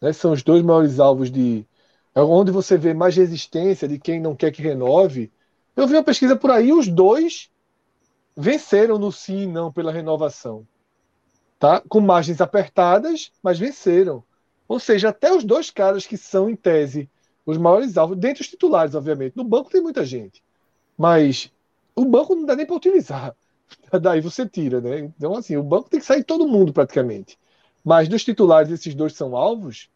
né, 0.00 0.12
são 0.12 0.32
os 0.32 0.42
dois 0.42 0.62
maiores 0.62 0.98
alvos 0.98 1.30
de, 1.30 1.66
é 2.14 2.22
onde 2.22 2.50
você 2.50 2.78
vê 2.78 2.94
mais 2.94 3.14
resistência 3.14 3.86
de 3.86 3.98
quem 3.98 4.18
não 4.18 4.34
quer 4.34 4.50
que 4.50 4.62
renove. 4.62 5.30
Eu 5.76 5.86
vi 5.86 5.94
uma 5.94 6.02
pesquisa 6.02 6.34
por 6.34 6.50
aí, 6.50 6.72
os 6.72 6.88
dois 6.88 7.50
venceram 8.34 8.98
no 8.98 9.12
sim 9.12 9.42
e 9.42 9.46
não 9.46 9.70
pela 9.70 9.92
renovação. 9.92 10.66
Tá? 11.58 11.82
Com 11.86 12.00
margens 12.00 12.40
apertadas, 12.40 13.30
mas 13.42 13.58
venceram. 13.58 14.24
Ou 14.66 14.80
seja, 14.80 15.10
até 15.10 15.30
os 15.30 15.44
dois 15.44 15.70
caras 15.70 16.06
que 16.06 16.16
são, 16.16 16.48
em 16.48 16.56
tese, 16.56 17.10
os 17.44 17.56
maiores 17.58 17.96
alvos, 17.96 18.16
dentre 18.16 18.42
os 18.42 18.48
titulares, 18.48 18.94
obviamente. 18.94 19.36
No 19.36 19.44
banco 19.44 19.70
tem 19.70 19.82
muita 19.82 20.04
gente. 20.04 20.42
Mas 20.96 21.50
o 21.94 22.04
banco 22.04 22.34
não 22.34 22.44
dá 22.44 22.54
nem 22.54 22.66
para 22.66 22.76
utilizar. 22.76 23.34
Daí 24.00 24.20
você 24.20 24.46
tira, 24.48 24.80
né? 24.80 25.00
Então, 25.00 25.34
assim, 25.34 25.56
o 25.56 25.62
banco 25.62 25.88
tem 25.90 26.00
que 26.00 26.06
sair 26.06 26.24
todo 26.24 26.46
mundo 26.46 26.72
praticamente. 26.72 27.38
Mas 27.84 28.08
dos 28.08 28.24
titulares, 28.24 28.70
esses 28.70 28.94
dois 28.94 29.14
são 29.14 29.36
alvos. 29.36 29.90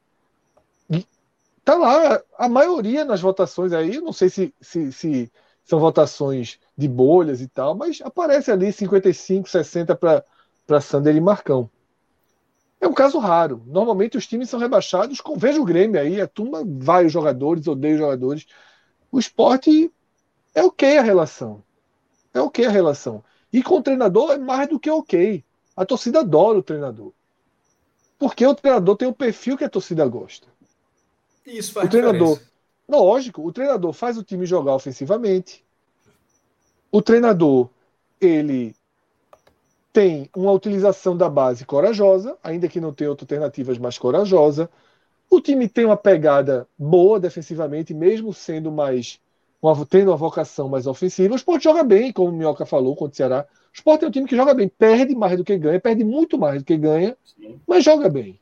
Tá 1.64 1.74
lá 1.74 2.22
a 2.38 2.48
maioria 2.48 3.04
nas 3.04 3.20
votações 3.20 3.72
aí, 3.72 4.00
não 4.00 4.12
sei 4.12 4.28
se, 4.28 4.54
se, 4.60 4.92
se 4.92 5.32
são 5.64 5.80
votações 5.80 6.60
de 6.78 6.86
bolhas 6.86 7.40
e 7.40 7.48
tal, 7.48 7.74
mas 7.74 8.00
aparece 8.02 8.52
ali 8.52 8.72
55, 8.72 9.48
60 9.48 9.96
para 9.96 10.80
Sander 10.80 11.16
e 11.16 11.20
Marcão. 11.20 11.68
É 12.86 12.88
um 12.88 12.94
caso 12.94 13.18
raro. 13.18 13.60
Normalmente 13.66 14.16
os 14.16 14.28
times 14.28 14.48
são 14.48 14.60
rebaixados. 14.60 15.20
Com, 15.20 15.36
veja 15.36 15.60
o 15.60 15.64
Grêmio 15.64 16.00
aí, 16.00 16.20
a 16.20 16.28
turma 16.28 16.62
vai 16.64 17.04
os 17.04 17.12
jogadores, 17.12 17.66
odeia 17.66 17.94
os 17.94 17.98
jogadores. 18.00 18.46
O 19.10 19.18
esporte 19.18 19.92
é 20.54 20.62
ok 20.62 20.96
a 20.96 21.02
relação. 21.02 21.64
É 22.32 22.40
ok 22.40 22.64
a 22.64 22.70
relação. 22.70 23.24
E 23.52 23.60
com 23.60 23.78
o 23.78 23.82
treinador 23.82 24.30
é 24.30 24.38
mais 24.38 24.68
do 24.68 24.78
que 24.78 24.88
ok. 24.88 25.44
A 25.76 25.84
torcida 25.84 26.20
adora 26.20 26.58
o 26.58 26.62
treinador. 26.62 27.12
Porque 28.20 28.46
o 28.46 28.54
treinador 28.54 28.96
tem 28.96 29.08
o 29.08 29.12
perfil 29.12 29.56
que 29.58 29.64
a 29.64 29.68
torcida 29.68 30.06
gosta. 30.06 30.46
Isso 31.44 31.72
faz 31.72 31.88
o 31.88 31.90
treinador, 31.90 32.34
diferença. 32.34 32.52
lógico, 32.88 33.44
o 33.44 33.52
treinador 33.52 33.92
faz 33.92 34.16
o 34.16 34.22
time 34.22 34.46
jogar 34.46 34.76
ofensivamente. 34.76 35.64
O 36.92 37.02
treinador, 37.02 37.68
ele 38.20 38.76
tem 39.96 40.28
uma 40.36 40.52
utilização 40.52 41.16
da 41.16 41.26
base 41.26 41.64
corajosa, 41.64 42.36
ainda 42.44 42.68
que 42.68 42.78
não 42.78 42.92
tenha 42.92 43.08
outras 43.08 43.24
alternativas 43.24 43.78
mais 43.78 43.96
corajosa. 43.96 44.68
O 45.30 45.40
time 45.40 45.66
tem 45.70 45.86
uma 45.86 45.96
pegada 45.96 46.68
boa 46.78 47.18
defensivamente, 47.18 47.94
mesmo 47.94 48.30
sendo 48.30 48.70
mais 48.70 49.18
uma, 49.62 49.86
tendo 49.86 50.10
uma 50.10 50.16
vocação 50.18 50.68
mais 50.68 50.86
ofensiva. 50.86 51.32
O 51.32 51.36
Sport 51.38 51.62
joga 51.62 51.82
bem, 51.82 52.12
como 52.12 52.28
o 52.28 52.32
Minhoca 52.32 52.66
falou 52.66 52.94
contra 52.94 53.14
o 53.14 53.16
Ceará. 53.16 53.46
O 53.72 53.74
Sport 53.74 54.02
é 54.02 54.06
um 54.08 54.10
time 54.10 54.28
que 54.28 54.36
joga 54.36 54.52
bem, 54.52 54.68
perde 54.68 55.14
mais 55.14 55.38
do 55.38 55.42
que 55.42 55.56
ganha, 55.56 55.80
perde 55.80 56.04
muito 56.04 56.36
mais 56.36 56.60
do 56.60 56.66
que 56.66 56.76
ganha, 56.76 57.16
Sim. 57.24 57.58
mas 57.66 57.82
joga 57.82 58.10
bem. 58.10 58.38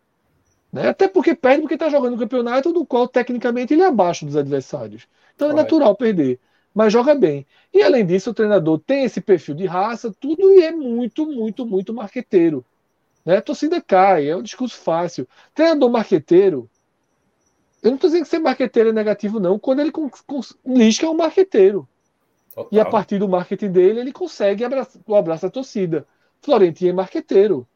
Né? 0.73 0.89
Até 0.89 1.07
porque 1.07 1.37
perde 1.37 1.61
porque 1.61 1.75
está 1.75 1.89
jogando 1.89 2.15
um 2.15 2.19
campeonato 2.19 2.73
do 2.73 2.85
qual, 2.85 3.07
tecnicamente, 3.07 3.75
ele 3.75 3.83
é 3.83 3.87
abaixo 3.87 4.27
dos 4.27 4.37
adversários. 4.37 5.07
Então 5.37 5.53
é 5.53 5.55
natural 5.55 5.95
perder. 5.95 6.41
Mas 6.75 6.93
joga 6.93 7.15
bem. 7.15 7.47
E 7.73 7.83
além 7.83 8.05
disso, 8.05 8.31
o 8.31 8.35
treinador 8.35 8.79
tem 8.81 9.05
esse 9.05 9.21
perfil 9.21 9.55
de 9.55 9.65
raça, 9.65 10.13
tudo 10.19 10.53
e 10.53 10.63
é 10.63 10.73
muito, 10.73 11.25
muito, 11.27 11.65
muito 11.65 11.95
marqueteiro. 11.95 12.65
Né? 13.25 13.37
A 13.37 13.43
torcida 13.43 13.81
cai, 13.81 14.29
é 14.29 14.37
um 14.37 14.43
discurso 14.43 14.77
fácil. 14.77 15.29
Treinador 15.55 15.89
marqueteiro, 15.89 16.69
eu 17.85 17.91
não 17.91 17.97
estou 17.97 18.09
dizendo 18.09 18.23
que 18.25 18.31
ser 18.31 18.39
marqueteiro 18.39 18.89
é 18.89 18.93
negativo, 18.93 19.39
não. 19.39 19.59
Quando 19.59 19.81
ele 19.81 19.93
Lisca 20.65 21.05
é 21.05 21.09
um 21.09 21.15
marqueteiro. 21.15 21.87
Total. 22.55 22.69
E 22.73 22.81
a 22.81 22.85
partir 22.87 23.19
do 23.19 23.29
marketing 23.29 23.71
dele, 23.73 24.01
ele 24.01 24.13
consegue 24.13 24.65
abraçar, 24.65 25.03
o 25.07 25.15
abraço 25.15 25.43
da 25.43 25.51
torcida. 25.51 26.07
Florentino 26.41 26.91
é 26.91 26.93
marqueteiro. 26.95 27.67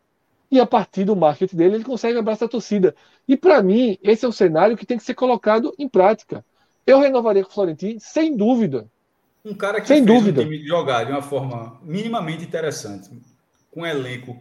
E 0.50 0.58
a 0.58 0.64
partir 0.64 1.04
do 1.04 1.14
marketing 1.14 1.56
dele, 1.56 1.74
ele 1.74 1.84
consegue 1.84 2.18
abraçar 2.18 2.46
a 2.46 2.50
torcida. 2.50 2.96
E 3.26 3.36
para 3.36 3.62
mim, 3.62 3.98
esse 4.02 4.24
é 4.24 4.28
um 4.28 4.32
cenário 4.32 4.78
que 4.78 4.86
tem 4.86 4.96
que 4.96 5.04
ser 5.04 5.14
colocado 5.14 5.74
em 5.78 5.86
prática. 5.86 6.42
Eu 6.88 7.00
renovaria 7.00 7.44
com 7.44 7.50
o 7.50 7.52
Florentino, 7.52 8.00
sem 8.00 8.34
dúvida. 8.34 8.88
Um 9.44 9.52
cara 9.54 9.78
que 9.78 9.86
sem 9.86 10.02
dúvida. 10.02 10.42
jogar 10.66 11.04
de 11.04 11.12
uma 11.12 11.20
forma 11.20 11.78
minimamente 11.82 12.44
interessante, 12.44 13.10
com 13.70 13.82
um 13.82 13.86
elenco 13.86 14.38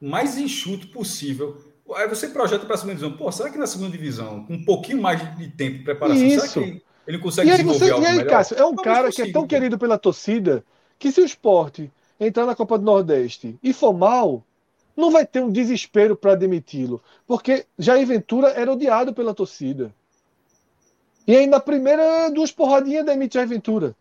mais 0.00 0.38
enxuto 0.38 0.88
possível. 0.88 1.58
Aí 1.94 2.08
você 2.08 2.28
projeta 2.28 2.64
para 2.64 2.76
a 2.76 2.78
segunda 2.78 2.96
divisão. 2.96 3.16
Pô, 3.18 3.30
será 3.30 3.50
que 3.50 3.58
na 3.58 3.66
segunda 3.66 3.90
divisão, 3.90 4.44
com 4.46 4.54
um 4.54 4.64
pouquinho 4.64 5.02
mais 5.02 5.20
de 5.36 5.48
tempo 5.50 5.78
de 5.78 5.84
preparação, 5.84 6.26
Isso. 6.26 6.48
será 6.48 6.64
que 6.64 6.82
ele 7.06 7.18
consegue 7.18 7.48
e 7.48 7.50
aí, 7.50 7.58
desenvolver 7.58 7.84
você, 7.84 7.92
algo 7.92 8.04
E 8.04 8.06
aí, 8.06 8.16
melhor? 8.16 8.30
Cássio, 8.30 8.56
é 8.56 8.64
um 8.64 8.72
Não, 8.72 8.82
cara 8.82 9.12
que 9.12 9.20
é 9.20 9.30
tão 9.30 9.46
querido 9.46 9.78
pela 9.78 9.98
torcida 9.98 10.64
que 10.98 11.12
se 11.12 11.20
o 11.20 11.26
esporte 11.26 11.92
entrar 12.18 12.46
na 12.46 12.56
Copa 12.56 12.78
do 12.78 12.84
Nordeste 12.86 13.58
e 13.62 13.74
for 13.74 13.92
mal, 13.92 14.42
não 14.96 15.10
vai 15.10 15.26
ter 15.26 15.40
um 15.40 15.52
desespero 15.52 16.16
para 16.16 16.34
demiti-lo. 16.34 17.02
Porque 17.26 17.66
Jair 17.78 18.06
Ventura 18.06 18.48
era 18.48 18.72
odiado 18.72 19.12
pela 19.12 19.34
torcida. 19.34 19.94
E 21.26 21.36
aí, 21.36 21.46
na 21.46 21.58
primeira, 21.58 22.30
duas 22.30 22.52
porradinhas, 22.52 23.04
demite 23.04 23.34
Jair 23.34 23.48
Ventura. 23.48 23.96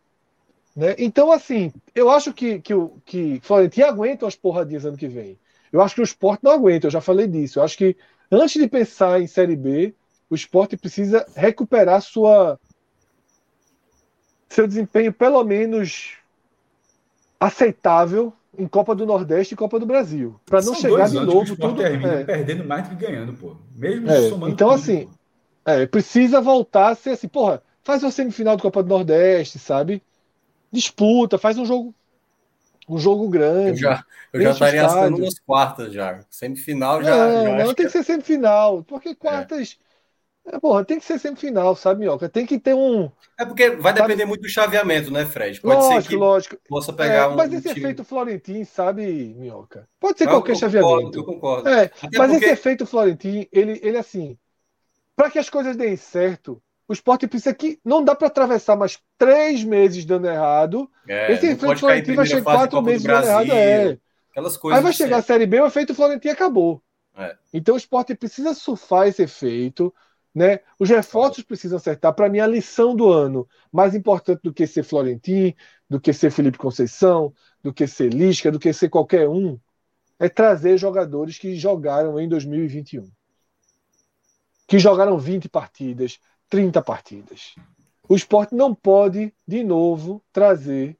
Né? 0.75 0.95
Então, 0.99 1.31
assim, 1.31 1.71
eu 1.93 2.09
acho 2.09 2.33
que, 2.33 2.59
que, 2.59 2.73
que 3.05 3.39
Florentino 3.41 3.87
aguenta 3.87 4.27
as 4.27 4.35
porradinhas 4.35 4.85
ano 4.85 4.97
que 4.97 5.07
vem. 5.07 5.37
Eu 5.71 5.81
acho 5.81 5.95
que 5.95 6.01
o 6.01 6.03
esporte 6.03 6.43
não 6.43 6.51
aguenta, 6.51 6.87
eu 6.87 6.91
já 6.91 7.01
falei 7.01 7.27
disso. 7.27 7.59
Eu 7.59 7.63
acho 7.63 7.77
que 7.77 7.95
antes 8.31 8.61
de 8.61 8.67
pensar 8.67 9.21
em 9.21 9.27
Série 9.27 9.55
B, 9.55 9.93
o 10.29 10.35
esporte 10.35 10.77
precisa 10.77 11.25
recuperar 11.35 12.01
sua 12.01 12.59
seu 14.49 14.67
desempenho, 14.67 15.11
pelo 15.11 15.43
menos 15.43 16.13
aceitável, 17.39 18.31
em 18.57 18.67
Copa 18.67 18.95
do 18.95 19.05
Nordeste 19.05 19.53
e 19.53 19.57
Copa 19.57 19.79
do 19.79 19.85
Brasil. 19.85 20.39
Para 20.45 20.61
não 20.61 20.73
São 20.73 20.75
chegar 20.75 21.09
de 21.09 21.19
novo. 21.19 21.55
tudo 21.57 21.81
é. 21.81 22.23
perdendo 22.23 22.63
mais 22.63 22.87
do 22.87 22.95
que 22.95 23.05
ganhando, 23.05 23.33
pô. 23.33 23.57
Mesmo 23.75 24.09
é, 24.09 24.29
somando. 24.29 24.53
Então, 24.53 24.69
tudo, 24.69 24.79
assim, 24.79 25.09
é, 25.65 25.85
precisa 25.85 26.39
voltar 26.39 26.89
a 26.89 26.95
ser 26.95 27.11
assim, 27.11 27.27
porra, 27.27 27.61
faz 27.83 28.03
uma 28.03 28.11
semifinal 28.11 28.55
de 28.55 28.61
Copa 28.61 28.83
do 28.83 28.89
Nordeste, 28.89 29.59
sabe? 29.59 30.01
Disputa, 30.71 31.37
faz 31.37 31.57
um 31.57 31.65
jogo 31.65 31.93
um 32.87 32.99
jogo 32.99 33.27
grande. 33.27 33.83
Eu 33.83 33.91
já, 33.91 34.05
eu 34.31 34.41
já 34.41 34.51
estaria 34.51 34.85
assinando 34.85 35.17
umas 35.17 35.39
quartas 35.39 35.91
já. 35.91 36.23
Semifinal 36.29 37.03
já. 37.03 37.15
Não, 37.15 37.43
já 37.57 37.65
não 37.65 37.73
tem 37.73 37.75
que... 37.75 37.83
que 37.85 37.89
ser 37.89 38.03
semifinal, 38.03 38.83
porque 38.83 39.09
é. 39.09 39.15
quartas. 39.15 39.77
É. 40.45 40.59
Porra, 40.59 40.85
tem 40.85 40.99
que 40.99 41.05
ser 41.05 41.17
semifinal, 41.17 41.75
sabe, 41.75 42.01
Minhoca? 42.01 42.29
Tem 42.29 42.45
que 42.45 42.59
ter 42.59 42.75
um. 42.75 43.09
É 43.39 43.43
porque 43.43 43.71
vai 43.71 43.91
sabe? 43.91 44.01
depender 44.01 44.25
muito 44.25 44.41
do 44.41 44.49
chaveamento, 44.49 45.11
né, 45.11 45.25
Fred? 45.25 45.59
Pode 45.59 45.75
lógico, 45.75 46.01
ser 46.03 46.07
que 46.07 46.15
lógico. 46.15 46.57
possa 46.69 46.93
pegar 46.93 47.13
é, 47.13 47.27
um. 47.27 47.35
Mas 47.35 47.51
esse 47.51 47.69
time... 47.69 47.79
efeito 47.79 48.03
Florentino, 48.03 48.65
sabe, 48.65 49.33
Minhoca? 49.35 49.87
Pode 49.99 50.19
ser 50.19 50.25
não, 50.25 50.33
qualquer 50.33 50.51
eu 50.51 50.55
chaveamento. 50.57 50.95
Concordo, 50.95 51.17
eu 51.17 51.23
concordo. 51.23 51.69
É, 51.69 51.91
mas 52.15 52.31
porque... 52.31 52.45
esse 52.45 52.53
efeito 52.53 52.85
Florentino, 52.85 53.47
ele, 53.51 53.79
ele 53.81 53.97
assim. 53.97 54.37
Para 55.15 55.29
que 55.31 55.39
as 55.39 55.49
coisas 55.49 55.75
deem 55.75 55.95
certo, 55.95 56.61
o 56.87 56.93
esporte 56.93 57.27
precisa 57.27 57.53
que 57.53 57.79
não 57.83 58.03
dá 58.03 58.13
para 58.13 58.27
atravessar 58.27 58.75
mais 58.75 58.99
três 59.17 59.63
meses 59.63 60.05
dando 60.05 60.27
errado. 60.27 60.89
É, 61.07 61.31
Esse 61.31 61.47
efeito 61.47 61.79
Florentino 61.79 62.15
vai 62.15 62.25
chegar 62.25 62.43
quatro 62.43 62.81
meses 62.81 63.03
dando 63.03 63.25
errado. 63.25 63.51
É. 63.51 63.97
Aquelas 64.31 64.57
coisas 64.57 64.77
Aí 64.77 64.83
vai 64.83 64.93
chegar 64.93 65.17
a 65.17 65.21
Série 65.21 65.45
B, 65.45 65.61
o 65.61 65.67
efeito 65.67 65.95
Florentino 65.95 66.33
acabou. 66.33 66.83
É. 67.17 67.35
Então 67.53 67.75
o 67.75 67.77
esporte 67.77 68.13
precisa 68.13 68.53
surfar 68.53 69.07
esse 69.07 69.23
efeito. 69.23 69.93
Né? 70.33 70.59
Os 70.77 70.89
reforços 70.89 71.45
precisam 71.45 71.77
acertar. 71.77 72.13
Para 72.13 72.27
mim, 72.27 72.39
a 72.39 72.47
lição 72.47 72.93
do 72.93 73.09
ano, 73.09 73.47
mais 73.71 73.95
importante 73.95 74.41
do 74.43 74.53
que 74.53 74.67
ser 74.67 74.83
Florentino, 74.83 75.55
do 75.89 75.97
que 75.97 76.11
ser 76.11 76.29
Felipe 76.29 76.57
Conceição, 76.57 77.33
do 77.63 77.73
que 77.73 77.87
ser 77.87 78.13
Lisca, 78.13 78.51
do 78.51 78.59
que 78.59 78.73
ser 78.73 78.89
qualquer 78.89 79.29
um, 79.29 79.57
é 80.19 80.27
trazer 80.27 80.77
jogadores 80.77 81.37
que 81.37 81.55
jogaram 81.55 82.19
em 82.19 82.27
2021. 82.27 83.09
Que 84.67 84.79
jogaram 84.79 85.17
20 85.17 85.47
partidas, 85.49 86.19
30 86.49 86.81
partidas. 86.81 87.55
O 88.07 88.15
esporte 88.15 88.53
não 88.55 88.73
pode, 88.73 89.33
de 89.47 89.63
novo, 89.63 90.21
trazer 90.31 90.97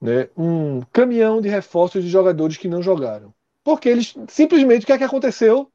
né, 0.00 0.28
um 0.36 0.80
caminhão 0.92 1.40
de 1.40 1.48
reforços 1.48 2.02
de 2.02 2.10
jogadores 2.10 2.56
que 2.56 2.68
não 2.68 2.82
jogaram. 2.82 3.32
Porque 3.62 3.88
eles 3.88 4.14
simplesmente 4.28 4.82
o 4.82 4.86
que 4.86 4.92
é 4.92 4.98
que 4.98 5.04
aconteceu? 5.04 5.70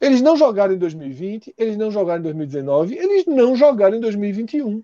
Eles 0.00 0.20
não 0.20 0.36
jogaram 0.36 0.74
em 0.74 0.78
2020, 0.78 1.54
eles 1.56 1.76
não 1.76 1.90
jogaram 1.90 2.20
em 2.20 2.24
2019, 2.24 2.96
eles 2.96 3.26
não 3.26 3.54
jogaram 3.54 3.96
em 3.96 4.00
2021. 4.00 4.82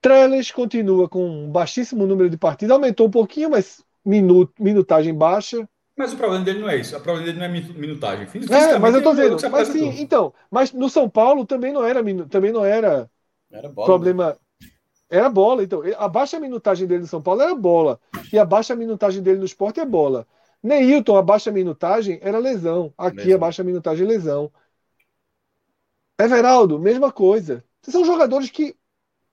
Trellis 0.00 0.52
continua 0.52 1.08
com 1.08 1.26
um 1.26 1.50
baixíssimo 1.50 2.06
número 2.06 2.30
de 2.30 2.36
partidas, 2.36 2.74
aumentou 2.74 3.08
um 3.08 3.10
pouquinho, 3.10 3.50
mas 3.50 3.82
minut, 4.04 4.52
minutagem 4.58 5.12
baixa. 5.12 5.68
Mas 5.98 6.12
o 6.12 6.16
problema 6.16 6.44
dele 6.44 6.60
não 6.60 6.70
é 6.70 6.76
isso. 6.76 6.96
O 6.96 7.00
problema 7.00 7.26
dele 7.26 7.38
não 7.38 7.46
é 7.46 7.48
minutagem. 7.48 8.28
É, 8.48 8.78
mas 8.78 8.94
eu 8.94 9.02
tô 9.02 9.12
vendo. 9.12 9.36
Mas 9.50 9.68
sim, 9.68 10.00
então, 10.00 10.32
mas 10.48 10.72
no 10.72 10.88
São 10.88 11.10
Paulo 11.10 11.44
também 11.44 11.72
não 11.72 11.84
era 11.84 12.00
também 12.28 12.52
não 12.52 12.64
era, 12.64 13.10
era 13.50 13.68
bola, 13.68 13.86
problema. 13.86 14.28
Né? 14.60 14.68
Era 15.10 15.28
bola, 15.28 15.64
então. 15.64 15.82
A 15.96 16.06
baixa 16.06 16.38
minutagem 16.38 16.86
dele 16.86 17.00
no 17.00 17.06
São 17.08 17.20
Paulo 17.20 17.42
era 17.42 17.52
bola. 17.52 17.98
E 18.32 18.38
a 18.38 18.44
baixa 18.44 18.76
minutagem 18.76 19.20
dele 19.20 19.38
no 19.40 19.44
esporte 19.44 19.80
é 19.80 19.84
bola. 19.84 20.24
Neilton, 20.62 21.16
a 21.16 21.22
baixa 21.22 21.50
minutagem 21.50 22.20
era 22.22 22.38
lesão. 22.38 22.94
Aqui 22.96 23.16
lesão. 23.16 23.34
a 23.34 23.38
baixa 23.38 23.64
minutagem 23.64 24.04
é 24.04 24.08
lesão. 24.08 24.52
Everaldo, 26.20 26.78
mesma 26.78 27.10
coisa. 27.10 27.64
São 27.82 28.04
jogadores 28.04 28.50
que, 28.50 28.76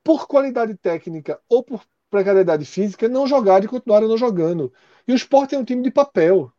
por 0.03 0.27
qualidade 0.27 0.75
técnica 0.75 1.39
ou 1.47 1.61
por 1.61 1.81
precariedade 2.09 2.65
física, 2.65 3.07
não 3.07 3.27
jogaram 3.27 3.65
e 3.65 3.67
continuaram 3.67 4.07
não 4.07 4.17
jogando. 4.17 4.73
E 5.07 5.11
o 5.11 5.15
esporte 5.15 5.53
é 5.53 5.59
um 5.59 5.65
time 5.65 5.83
de 5.83 5.91
papel. 5.91 6.51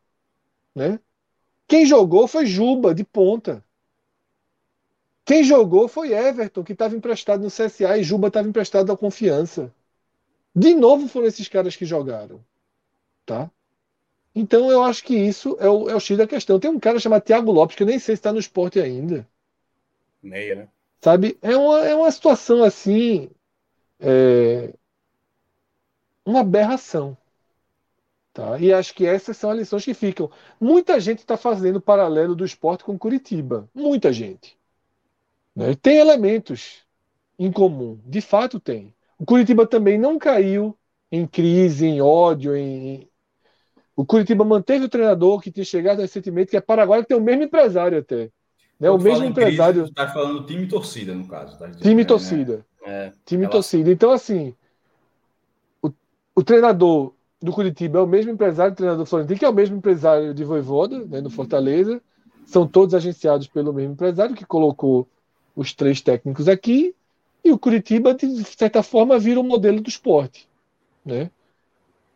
Né? 0.77 1.01
Quem 1.67 1.87
jogou 1.87 2.29
foi 2.29 2.45
Juba, 2.45 2.95
de 2.95 3.03
ponta. 3.03 3.65
Quem 5.25 5.43
jogou 5.43 5.89
foi 5.89 6.13
Everton, 6.13 6.63
que 6.63 6.75
estava 6.75 6.95
emprestado 6.95 7.43
no 7.43 7.49
CSA 7.49 7.97
e 7.97 8.05
Juba 8.05 8.29
estava 8.29 8.47
emprestado 8.47 8.93
à 8.93 8.97
confiança. 8.97 9.75
De 10.55 10.75
novo 10.75 11.09
foram 11.09 11.27
esses 11.27 11.49
caras 11.49 11.75
que 11.75 11.87
jogaram. 11.87 12.45
Tá? 13.25 13.51
Então 14.35 14.71
eu 14.71 14.85
acho 14.85 15.03
que 15.03 15.17
isso 15.17 15.57
é 15.59 15.69
o, 15.69 15.89
é 15.89 15.95
o 15.97 16.01
X 16.01 16.17
da 16.19 16.27
questão. 16.27 16.61
Tem 16.61 16.71
um 16.71 16.79
cara 16.79 17.01
chamado 17.01 17.23
Thiago 17.23 17.51
Lopes, 17.51 17.75
que 17.75 17.83
eu 17.83 17.87
nem 17.87 17.99
sei 17.99 18.15
se 18.15 18.21
está 18.21 18.33
no 18.33 18.39
esporte 18.39 18.79
ainda. 18.79 19.27
Meia, 20.23 20.55
né? 20.55 20.69
Sabe? 21.01 21.39
É 21.41 21.57
uma, 21.57 21.81
é 21.87 21.95
uma 21.95 22.11
situação 22.11 22.63
assim. 22.63 23.31
É... 23.99 24.73
Uma 26.25 26.41
aberração. 26.41 27.17
Tá? 28.37 28.59
E 28.59 28.71
acho 28.71 28.93
que 28.93 29.07
essas 29.07 29.35
são 29.35 29.51
as 29.51 29.57
lições 29.57 29.83
que 29.83 29.95
ficam. 29.95 30.31
Muita 30.61 31.01
gente 31.01 31.21
está 31.21 31.39
fazendo 31.39 31.81
paralelo 31.81 32.35
do 32.35 32.45
esporte 32.45 32.85
com 32.85 32.99
Curitiba. 32.99 33.67
Muita 33.75 34.13
gente. 34.13 34.59
Né? 35.55 35.75
Tem 35.75 35.97
elementos 35.97 36.85
em 37.39 37.51
comum. 37.51 37.99
De 38.05 38.21
fato 38.21 38.61
tem. 38.61 38.95
O 39.19 39.25
Curitiba 39.25 39.67
também 39.67 39.97
não 39.97 40.19
caiu 40.19 40.77
em 41.11 41.27
crise, 41.27 41.87
em 41.87 42.03
ódio. 42.03 42.55
Em... 42.55 43.09
O 43.97 44.05
Curitiba 44.05 44.45
manteve 44.45 44.85
o 44.85 44.91
treinador 44.91 45.41
que 45.41 45.51
tinha 45.51 45.65
chegado 45.65 46.03
recentemente, 46.03 46.51
que 46.51 46.59
é 46.59 46.61
Paraguai, 46.61 47.01
que 47.01 47.09
tem 47.09 47.17
o 47.17 47.23
mesmo 47.23 47.45
empresário 47.45 48.01
até. 48.01 48.29
Né? 48.79 48.91
O 48.91 48.99
mesmo 48.99 49.25
empresário. 49.25 49.87
Está 49.87 50.09
falando 50.09 50.45
time 50.45 50.65
e 50.65 50.69
torcida, 50.69 51.15
no 51.15 51.27
caso. 51.27 51.59
Tá 51.59 51.71
time 51.71 52.03
e 52.03 52.05
torcida. 52.05 52.67
É, 52.85 53.13
time 53.25 53.47
e 53.47 53.49
torcida. 53.49 53.91
Então, 53.91 54.11
assim, 54.13 54.55
o, 55.83 55.91
o 56.35 56.45
treinador 56.45 57.15
do 57.41 57.53
Curitiba 57.53 57.99
é 57.99 58.03
o 58.03 58.07
mesmo 58.07 58.33
empresário 58.33 58.73
do 58.73 58.77
treinador 58.77 59.07
Florentino, 59.07 59.39
que 59.39 59.45
é 59.45 59.49
o 59.49 59.55
mesmo 59.55 59.77
empresário 59.77 60.33
de 60.33 60.45
Voivoda, 60.45 61.05
né, 61.05 61.21
no 61.21 61.31
Fortaleza. 61.31 62.01
São 62.47 62.67
todos 62.67 62.95
agenciados 62.95 63.47
pelo 63.47 63.73
mesmo 63.73 63.93
empresário, 63.93 64.35
que 64.35 64.47
colocou 64.47 65.09
os 65.55 65.75
três 65.75 66.01
técnicos 66.01 66.49
aqui. 66.49 66.95
E 67.45 67.53
o 67.53 67.59
Curitiba, 67.59 68.15
de 68.15 68.45
certa 68.45 68.83
forma, 68.83 69.19
vira 69.19 69.41
o 69.41 69.43
um 69.43 69.47
modelo 69.47 69.81
do 69.81 69.89
esporte. 69.89 70.49
Né? 71.05 71.31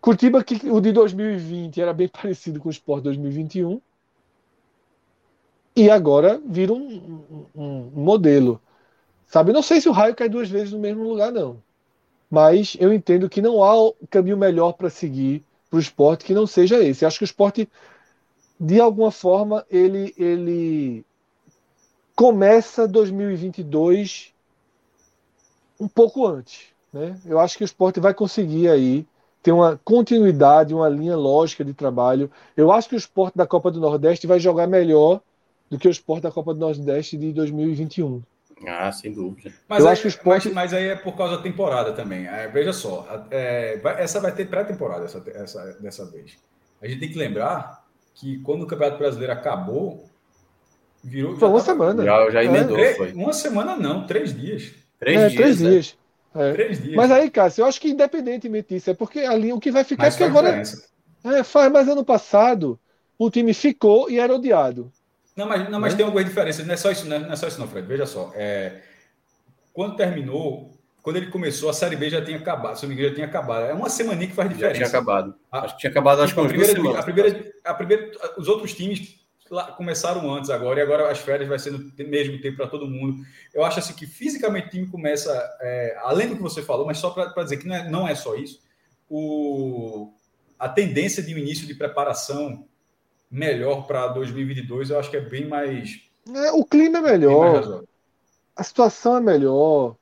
Curitiba, 0.00 0.42
que 0.42 0.68
o 0.70 0.80
de 0.80 0.92
2020 0.92 1.80
era 1.80 1.92
bem 1.92 2.08
parecido 2.12 2.60
com 2.60 2.68
o 2.68 2.72
esporte 2.72 3.04
2021. 3.04 3.80
E 5.76 5.88
agora 5.88 6.40
vira 6.44 6.72
um, 6.72 7.46
um, 7.54 7.62
um 7.62 7.90
modelo. 7.94 8.60
Sabe, 9.26 9.52
não 9.52 9.62
sei 9.62 9.80
se 9.80 9.88
o 9.88 9.92
raio 9.92 10.14
cai 10.14 10.28
duas 10.28 10.48
vezes 10.48 10.72
no 10.72 10.78
mesmo 10.78 11.04
lugar, 11.04 11.30
não 11.30 11.62
mas 12.30 12.76
eu 12.78 12.92
entendo 12.92 13.28
que 13.28 13.42
não 13.42 13.62
há 13.62 13.92
caminho 14.08 14.36
melhor 14.36 14.72
para 14.72 14.88
seguir 14.88 15.44
para 15.68 15.76
o 15.76 15.80
esporte 15.80 16.24
que 16.24 16.34
não 16.34 16.46
seja 16.46 16.82
esse. 16.82 17.04
Acho 17.04 17.18
que 17.18 17.24
o 17.24 17.26
esporte 17.26 17.68
de 18.60 18.78
alguma 18.78 19.10
forma, 19.10 19.64
ele, 19.70 20.14
ele 20.18 21.02
começa 22.14 22.86
2022 22.86 24.34
um 25.80 25.88
pouco 25.88 26.26
antes. 26.26 26.66
Né? 26.92 27.18
Eu 27.24 27.40
acho 27.40 27.56
que 27.56 27.64
o 27.64 27.66
esporte 27.66 27.98
vai 27.98 28.12
conseguir 28.12 28.68
aí 28.68 29.06
ter 29.42 29.52
uma 29.52 29.80
continuidade, 29.82 30.74
uma 30.74 30.90
linha 30.90 31.16
lógica 31.16 31.64
de 31.64 31.72
trabalho. 31.72 32.30
Eu 32.54 32.70
acho 32.70 32.90
que 32.90 32.94
o 32.94 32.98
esporte 32.98 33.38
da 33.38 33.46
Copa 33.46 33.70
do 33.70 33.80
Nordeste 33.80 34.26
vai 34.26 34.38
jogar 34.38 34.66
melhor 34.66 35.22
do 35.70 35.78
que 35.78 35.88
o 35.88 35.90
esporte 35.90 36.24
da 36.24 36.30
Copa 36.30 36.52
do 36.52 36.60
Nordeste 36.60 37.16
de 37.16 37.32
2021. 37.32 38.20
Ah, 38.66 38.92
sem 38.92 39.12
dúvida. 39.12 39.52
Mas, 39.68 39.84
aí, 39.84 39.92
acho 39.92 40.02
que 40.02 40.08
o 40.08 40.10
esporte... 40.10 40.48
mas, 40.48 40.54
mas 40.54 40.74
aí 40.74 40.88
é 40.88 40.96
por 40.96 41.16
causa 41.16 41.36
da 41.36 41.42
temporada 41.42 41.92
também. 41.92 42.26
É, 42.26 42.46
veja 42.48 42.72
só, 42.72 43.26
é, 43.30 43.78
vai, 43.78 44.02
essa 44.02 44.20
vai 44.20 44.32
ter 44.32 44.48
pré-temporada 44.48 45.04
essa, 45.04 45.22
essa, 45.34 45.72
dessa 45.80 46.10
vez. 46.10 46.36
A 46.82 46.86
gente 46.86 47.00
tem 47.00 47.10
que 47.10 47.18
lembrar 47.18 47.84
que 48.14 48.38
quando 48.40 48.62
o 48.62 48.66
Campeonato 48.66 48.98
Brasileiro 48.98 49.32
acabou, 49.32 50.04
virou. 51.02 51.36
Foi 51.36 51.48
uma 51.48 51.58
tava, 51.58 51.72
semana. 51.72 52.04
Já, 52.04 52.30
já 52.30 52.44
emendou. 52.44 52.78
É, 52.78 52.94
foi. 52.94 53.12
Uma 53.12 53.32
semana 53.32 53.76
não, 53.76 54.06
três 54.06 54.38
dias. 54.38 54.72
Três 54.98 55.20
é, 55.20 55.28
dias. 55.28 55.40
Três 55.40 55.60
né? 55.60 55.70
dias. 55.70 55.98
É. 56.34 56.52
Três 56.52 56.82
dias. 56.82 56.96
Mas 56.96 57.10
aí, 57.10 57.30
Cássio, 57.30 57.62
eu 57.62 57.66
acho 57.66 57.80
que 57.80 57.90
independentemente 57.90 58.74
disso, 58.74 58.90
é 58.90 58.94
porque 58.94 59.20
ali 59.20 59.52
o 59.52 59.60
que 59.60 59.70
vai 59.70 59.84
ficar 59.84 60.04
mas 60.04 60.14
é 60.14 60.18
porque 60.18 60.38
agora. 60.38 60.62
É, 61.22 61.42
faz, 61.42 61.70
mas 61.72 61.88
ano 61.88 62.04
passado 62.04 62.78
o 63.18 63.30
time 63.30 63.52
ficou 63.52 64.10
e 64.10 64.18
era 64.18 64.34
odiado. 64.34 64.90
Não, 65.36 65.46
mas, 65.46 65.68
não, 65.70 65.80
mas 65.80 65.94
é? 65.94 65.96
tem 65.96 66.04
alguma 66.04 66.24
diferença. 66.24 66.62
Não 66.64 66.74
é 66.74 66.76
só 66.76 66.90
isso, 66.90 67.06
não 67.06 67.16
é, 67.16 67.18
não 67.20 67.32
é 67.32 67.36
só 67.36 67.48
isso, 67.48 67.60
não, 67.60 67.68
Fred. 67.68 67.86
Veja 67.86 68.06
só. 68.06 68.32
É, 68.34 68.80
quando 69.72 69.96
terminou, 69.96 70.70
quando 71.02 71.16
ele 71.16 71.26
começou, 71.26 71.70
a 71.70 71.72
Série 71.72 71.96
B 71.96 72.10
já 72.10 72.22
tinha 72.22 72.36
acabado. 72.36 72.76
Se 72.76 72.82
não 72.82 72.88
me 72.90 72.94
engano, 72.94 73.10
já 73.10 73.14
tinha 73.14 73.26
acabado. 73.26 73.66
É 73.66 73.74
uma 73.74 73.88
semana 73.88 74.26
que 74.26 74.32
faz 74.32 74.48
diferença. 74.48 74.80
Já 74.80 74.86
tinha 74.86 74.98
acabado. 74.98 75.34
A, 75.50 75.60
acho 75.60 75.74
que 75.74 75.80
tinha 75.80 75.90
acabado, 75.90 76.22
acho 76.22 76.34
que 76.34 76.40
a 76.40 76.44
primeira, 76.44 76.98
a 76.98 77.02
primeira, 77.02 77.52
a 77.64 77.74
primeira, 77.74 78.12
os 78.36 78.48
outros 78.48 78.74
times 78.74 79.20
começaram 79.76 80.32
antes 80.32 80.48
agora, 80.48 80.78
e 80.78 80.82
agora 80.82 81.10
as 81.10 81.18
férias 81.18 81.48
vai 81.48 81.58
ser 81.58 81.72
no 81.72 81.90
mesmo 81.98 82.40
tempo 82.40 82.56
para 82.56 82.68
todo 82.68 82.86
mundo. 82.86 83.24
Eu 83.52 83.64
acho 83.64 83.80
assim 83.80 83.94
que 83.94 84.06
fisicamente 84.06 84.68
o 84.68 84.70
time 84.70 84.86
começa, 84.86 85.32
é, 85.60 85.98
além 86.02 86.28
do 86.28 86.36
que 86.36 86.42
você 86.42 86.62
falou, 86.62 86.86
mas 86.86 86.98
só 86.98 87.10
para 87.10 87.42
dizer 87.42 87.56
que 87.56 87.66
não 87.66 87.74
é, 87.74 87.90
não 87.90 88.08
é 88.08 88.14
só 88.14 88.36
isso, 88.36 88.60
o, 89.08 90.12
a 90.56 90.68
tendência 90.68 91.20
de 91.20 91.34
um 91.34 91.38
início 91.38 91.66
de 91.66 91.74
preparação 91.74 92.64
melhor 93.30 93.86
para 93.86 94.08
2022, 94.08 94.90
eu 94.90 94.98
acho 94.98 95.10
que 95.10 95.16
é 95.16 95.20
bem 95.20 95.46
mais. 95.46 96.00
É, 96.34 96.52
o 96.52 96.64
clima 96.64 96.98
é 96.98 97.02
melhor, 97.02 97.84
a 98.56 98.62
situação 98.64 99.16
é 99.16 99.20
melhor. 99.20 99.94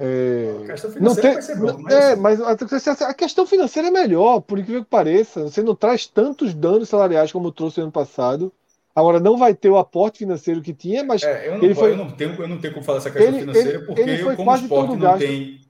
É... 0.00 0.54
A 0.62 0.66
questão 0.66 0.92
financeira 0.92 1.02
não 1.02 1.14
tem, 1.16 1.32
vai 1.32 1.42
ser 1.42 1.56
mas... 1.56 1.92
É, 1.92 2.16
mas 2.16 2.40
a, 2.40 3.08
a, 3.08 3.14
questão 3.14 3.44
financeira 3.44 3.88
é 3.88 3.90
melhor, 3.90 4.40
por 4.40 4.58
incrível 4.58 4.84
que 4.84 4.90
pareça. 4.90 5.42
Você 5.42 5.60
não 5.60 5.74
traz 5.74 6.06
tantos 6.06 6.54
danos 6.54 6.88
salariais 6.88 7.32
como 7.32 7.50
trouxe 7.50 7.80
ano 7.80 7.90
passado. 7.90 8.52
Agora 8.94 9.18
não 9.18 9.36
vai 9.36 9.54
ter 9.54 9.68
o 9.70 9.76
aporte 9.76 10.18
financeiro 10.18 10.62
que 10.62 10.72
tinha, 10.72 11.04
mas 11.04 11.22
é, 11.22 11.48
eu, 11.48 11.58
não, 11.58 11.64
ele 11.64 11.74
foi... 11.74 11.92
eu, 11.92 11.96
não 11.96 12.10
tenho, 12.10 12.34
eu 12.40 12.48
não 12.48 12.58
tenho 12.58 12.74
como 12.74 12.84
falar 12.84 12.98
essa 12.98 13.10
questão 13.10 13.28
ele, 13.28 13.40
financeira, 13.40 13.80
porque 13.84 14.00
ele 14.00 14.22
eu, 14.22 14.36
como 14.36 14.54
esporte, 14.54 14.88
não 14.88 14.98
gasto. 14.98 15.18
tem. 15.18 15.60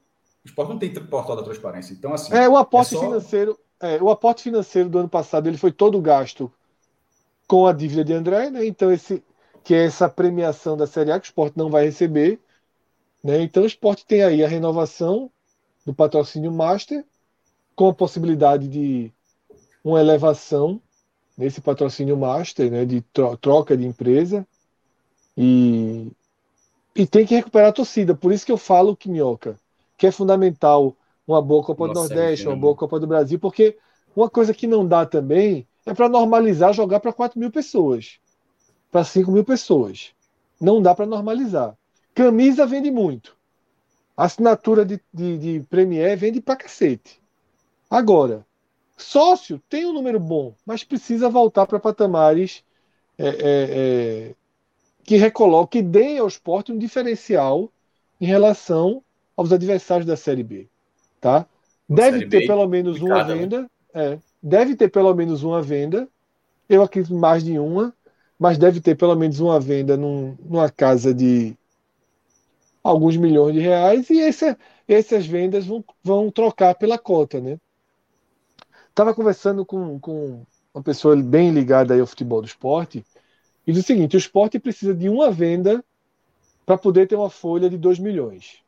O 0.45 0.49
esporte 0.49 0.69
não 0.69 0.79
tem 0.79 0.95
portal 0.95 1.37
da 1.37 1.43
transparência. 1.43 1.93
Então, 1.93 2.13
assim. 2.13 2.33
É, 2.35 2.49
o 2.49 2.57
aporte 2.57 2.95
é 2.95 2.99
só... 2.99 3.05
financeiro. 3.05 3.59
É, 3.81 4.03
o 4.03 4.11
aporte 4.11 4.43
financeiro 4.43 4.89
do 4.89 4.99
ano 4.99 5.09
passado 5.09 5.47
ele 5.49 5.57
foi 5.57 5.71
todo 5.71 6.01
gasto 6.01 6.51
com 7.49 7.67
a 7.67 7.73
dívida 7.73 8.05
de 8.05 8.13
André, 8.13 8.51
né? 8.51 8.67
Então, 8.67 8.93
esse, 8.93 9.25
que 9.65 9.75
é 9.75 9.87
essa 9.87 10.09
premiação 10.09 10.77
da 10.77 10.87
Série 10.87 11.11
A 11.11 11.19
que 11.19 11.27
o 11.27 11.31
esporte 11.31 11.57
não 11.57 11.71
vai 11.71 11.85
receber. 11.85 12.39
Né? 13.25 13.43
Então, 13.43 13.65
o 13.65 13.67
esporte 13.67 14.07
tem 14.07 14.23
aí 14.23 14.45
a 14.45 14.49
renovação 14.49 15.31
do 15.85 15.95
patrocínio 15.95 16.53
Master, 16.53 17.05
com 17.75 17.89
a 17.89 17.95
possibilidade 17.95 18.69
de 18.69 19.11
uma 19.83 20.01
elevação 20.01 20.81
nesse 21.37 21.61
patrocínio 21.61 22.17
master, 22.17 22.69
né, 22.69 22.85
de 22.85 23.01
troca 23.41 23.77
de 23.77 23.87
empresa, 23.87 24.45
e, 25.37 26.11
e 26.97 27.07
tem 27.07 27.25
que 27.25 27.37
recuperar 27.37 27.69
a 27.69 27.73
torcida. 27.73 28.13
Por 28.13 28.33
isso 28.33 28.45
que 28.45 28.51
eu 28.51 28.59
falo 28.59 28.97
que 28.97 29.09
Minhoca, 29.09 29.57
que 29.97 30.09
é 30.09 30.11
fundamental 30.11 30.97
uma 31.25 31.41
boa 31.41 31.63
Copa 31.63 31.87
Nossa, 31.87 32.09
do 32.09 32.15
Nordeste, 32.15 32.49
uma 32.49 32.57
boa 32.57 32.75
Copa 32.75 32.99
do 32.99 33.07
Brasil, 33.07 33.39
porque 33.39 33.79
uma 34.17 34.29
coisa 34.29 34.53
que 34.53 34.67
não 34.67 34.85
dá 34.85 35.07
também 35.07 35.65
é 35.89 35.95
para 35.95 36.09
normalizar 36.09 36.73
jogar 36.73 37.01
para 37.01 37.13
4 37.13 37.39
mil 37.39 37.51
pessoas, 37.51 38.19
para 38.91 39.05
5 39.05 39.31
mil 39.33 39.45
pessoas. 39.45 40.13
Não 40.61 40.83
dá 40.83 40.95
para 40.95 41.07
normalizar. 41.07 41.75
Camisa 42.15 42.67
vende 42.67 42.91
muito. 42.91 43.37
Assinatura 44.17 44.85
de, 44.85 45.01
de, 45.13 45.39
de 45.39 45.61
Premier 45.69 46.17
vende 46.17 46.41
pra 46.41 46.57
cacete. 46.57 47.21
Agora, 47.89 48.45
Sócio 48.97 49.63
tem 49.69 49.87
um 49.87 49.93
número 49.93 50.19
bom, 50.19 50.53
mas 50.67 50.85
precisa 50.85 51.31
voltar 51.31 51.67
para 51.67 51.79
patamares 51.79 52.65
é, 53.17 53.29
é, 53.29 53.35
é, 53.41 54.35
que 55.05 55.17
recoloque, 55.17 55.79
que 55.79 55.83
deem 55.83 56.19
ao 56.19 56.27
esporte 56.27 56.73
um 56.73 56.79
diferencial 56.79 57.71
em 58.21 58.27
relação 58.27 59.03
aos 59.37 59.53
adversários 59.53 60.07
da 60.07 60.17
Série 60.17 60.43
B. 60.43 60.69
Tá? 61.21 61.47
Deve 61.89 62.27
ter 62.27 62.41
B, 62.41 62.47
pelo 62.47 62.67
menos 62.67 63.01
uma 63.01 63.25
né? 63.95 64.19
Deve 64.43 64.77
ter 64.77 64.89
pelo 64.91 65.15
menos 65.15 65.43
uma 65.43 65.63
venda. 65.63 66.09
Eu 66.69 66.83
acredito 66.83 67.15
mais 67.15 67.43
de 67.45 67.59
uma, 67.59 67.95
mas 68.39 68.59
deve 68.59 68.81
ter 68.81 68.95
pelo 68.97 69.17
menos 69.17 69.41
uma 69.41 69.59
venda 69.59 69.97
num, 69.97 70.37
numa 70.41 70.71
casa 70.71 71.15
de 71.15 71.57
alguns 72.83 73.17
milhões 73.17 73.55
de 73.55 73.61
reais 73.61 74.09
e 74.11 74.21
essa, 74.21 74.57
essas 74.87 75.27
vendas 75.27 75.67
vão, 75.67 75.85
vão 76.03 76.31
trocar 76.31 76.75
pela 76.75 76.99
cota, 76.99 77.41
né? 77.41 77.59
Estava 78.89 79.15
conversando 79.15 79.65
com, 79.65 79.99
com 80.01 80.45
uma 80.75 80.83
pessoa 80.83 81.15
bem 81.17 81.51
ligada 81.51 81.99
ao 81.99 82.07
futebol 82.07 82.41
do 82.41 82.47
esporte 82.47 83.05
e 83.67 83.73
diz 83.73 83.85
o 83.85 83.87
seguinte: 83.87 84.17
o 84.17 84.19
esporte 84.19 84.59
precisa 84.59 84.95
de 84.95 85.09
uma 85.09 85.31
venda 85.31 85.85
para 86.65 86.79
poder 86.79 87.07
ter 87.07 87.17
uma 87.17 87.31
folha 87.31 87.71
de 87.71 87.79
2 87.79 87.99
milhões, 87.99 88.59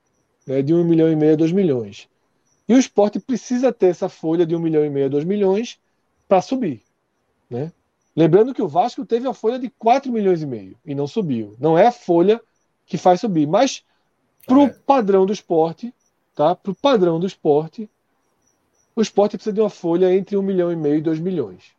né, 0.47 0.63
de 0.63 0.73
1 0.73 0.81
um 0.81 0.85
milhão 0.85 1.11
e 1.11 1.17
meio 1.17 1.35
a 1.35 1.37
2 1.37 1.53
milhões. 1.53 2.09
E 2.71 2.73
o 2.73 2.79
esporte 2.79 3.19
precisa 3.19 3.73
ter 3.73 3.89
essa 3.89 4.09
folha 4.09 4.47
de 4.47 4.55
1 4.55 4.59
um 4.59 4.63
milhão 4.63 4.85
e 4.85 4.89
meio 4.89 5.07
a 5.07 5.09
2 5.09 5.25
milhões 5.25 5.77
para 6.29 6.41
subir. 6.41 6.81
Né? 7.51 7.73
Lembrando 8.15 8.55
que 8.55 8.63
o 8.63 8.69
Vasco 8.69 9.05
teve 9.05 9.27
a 9.27 9.35
folha 9.35 9.59
de 9.59 9.69
4 9.71 10.13
milhões 10.13 10.41
e 10.41 10.47
meio 10.47 10.77
e 10.87 10.95
não 10.95 11.09
subiu. 11.09 11.57
Não 11.59 11.77
é 11.77 11.89
a 11.89 11.91
folha 11.91 12.41
que 12.87 12.97
faz 12.97 13.23
subir, 13.23 13.45
mas 13.45 13.83
para 14.47 14.57
o 14.57 14.67
é. 14.67 14.69
padrão 14.87 15.27
do 15.27 15.33
esporte, 15.33 15.93
tá? 16.33 16.55
para 16.55 16.71
o 16.71 16.75
padrão 16.77 17.19
do 17.19 17.27
esporte, 17.27 17.91
o 18.95 19.03
esporte 19.03 19.37
precisa 19.37 19.53
de 19.53 19.61
uma 19.61 19.69
folha 19.69 20.15
entre 20.15 20.37
um 20.37 20.43
milhão 20.43 20.71
e 20.71 20.77
meio 20.77 20.99
e 20.99 21.03
dois 21.03 21.19
milhões. 21.19 21.73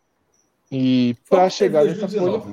E 0.70 1.16
para 1.30 1.50
chegar 1.50 1.86
nessa 1.86 2.06
folha. 2.06 2.44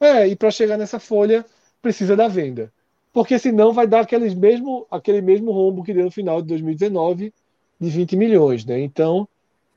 É, 0.00 0.26
e 0.26 0.34
para 0.34 0.50
chegar 0.50 0.78
nessa 0.78 0.98
folha, 0.98 1.44
precisa 1.82 2.16
da 2.16 2.28
venda. 2.28 2.72
Porque 3.12 3.38
senão 3.38 3.74
vai 3.74 3.86
dar 3.86 4.00
aqueles 4.00 4.32
mesmo, 4.32 4.86
aquele 4.90 5.20
mesmo 5.20 5.52
rombo 5.52 5.84
que 5.84 5.92
deu 5.92 6.06
no 6.06 6.10
final 6.10 6.40
de 6.40 6.48
2019 6.48 7.30
de 7.80 7.88
20 7.88 8.16
milhões. 8.16 8.64
Né? 8.64 8.80
Então, 8.80 9.28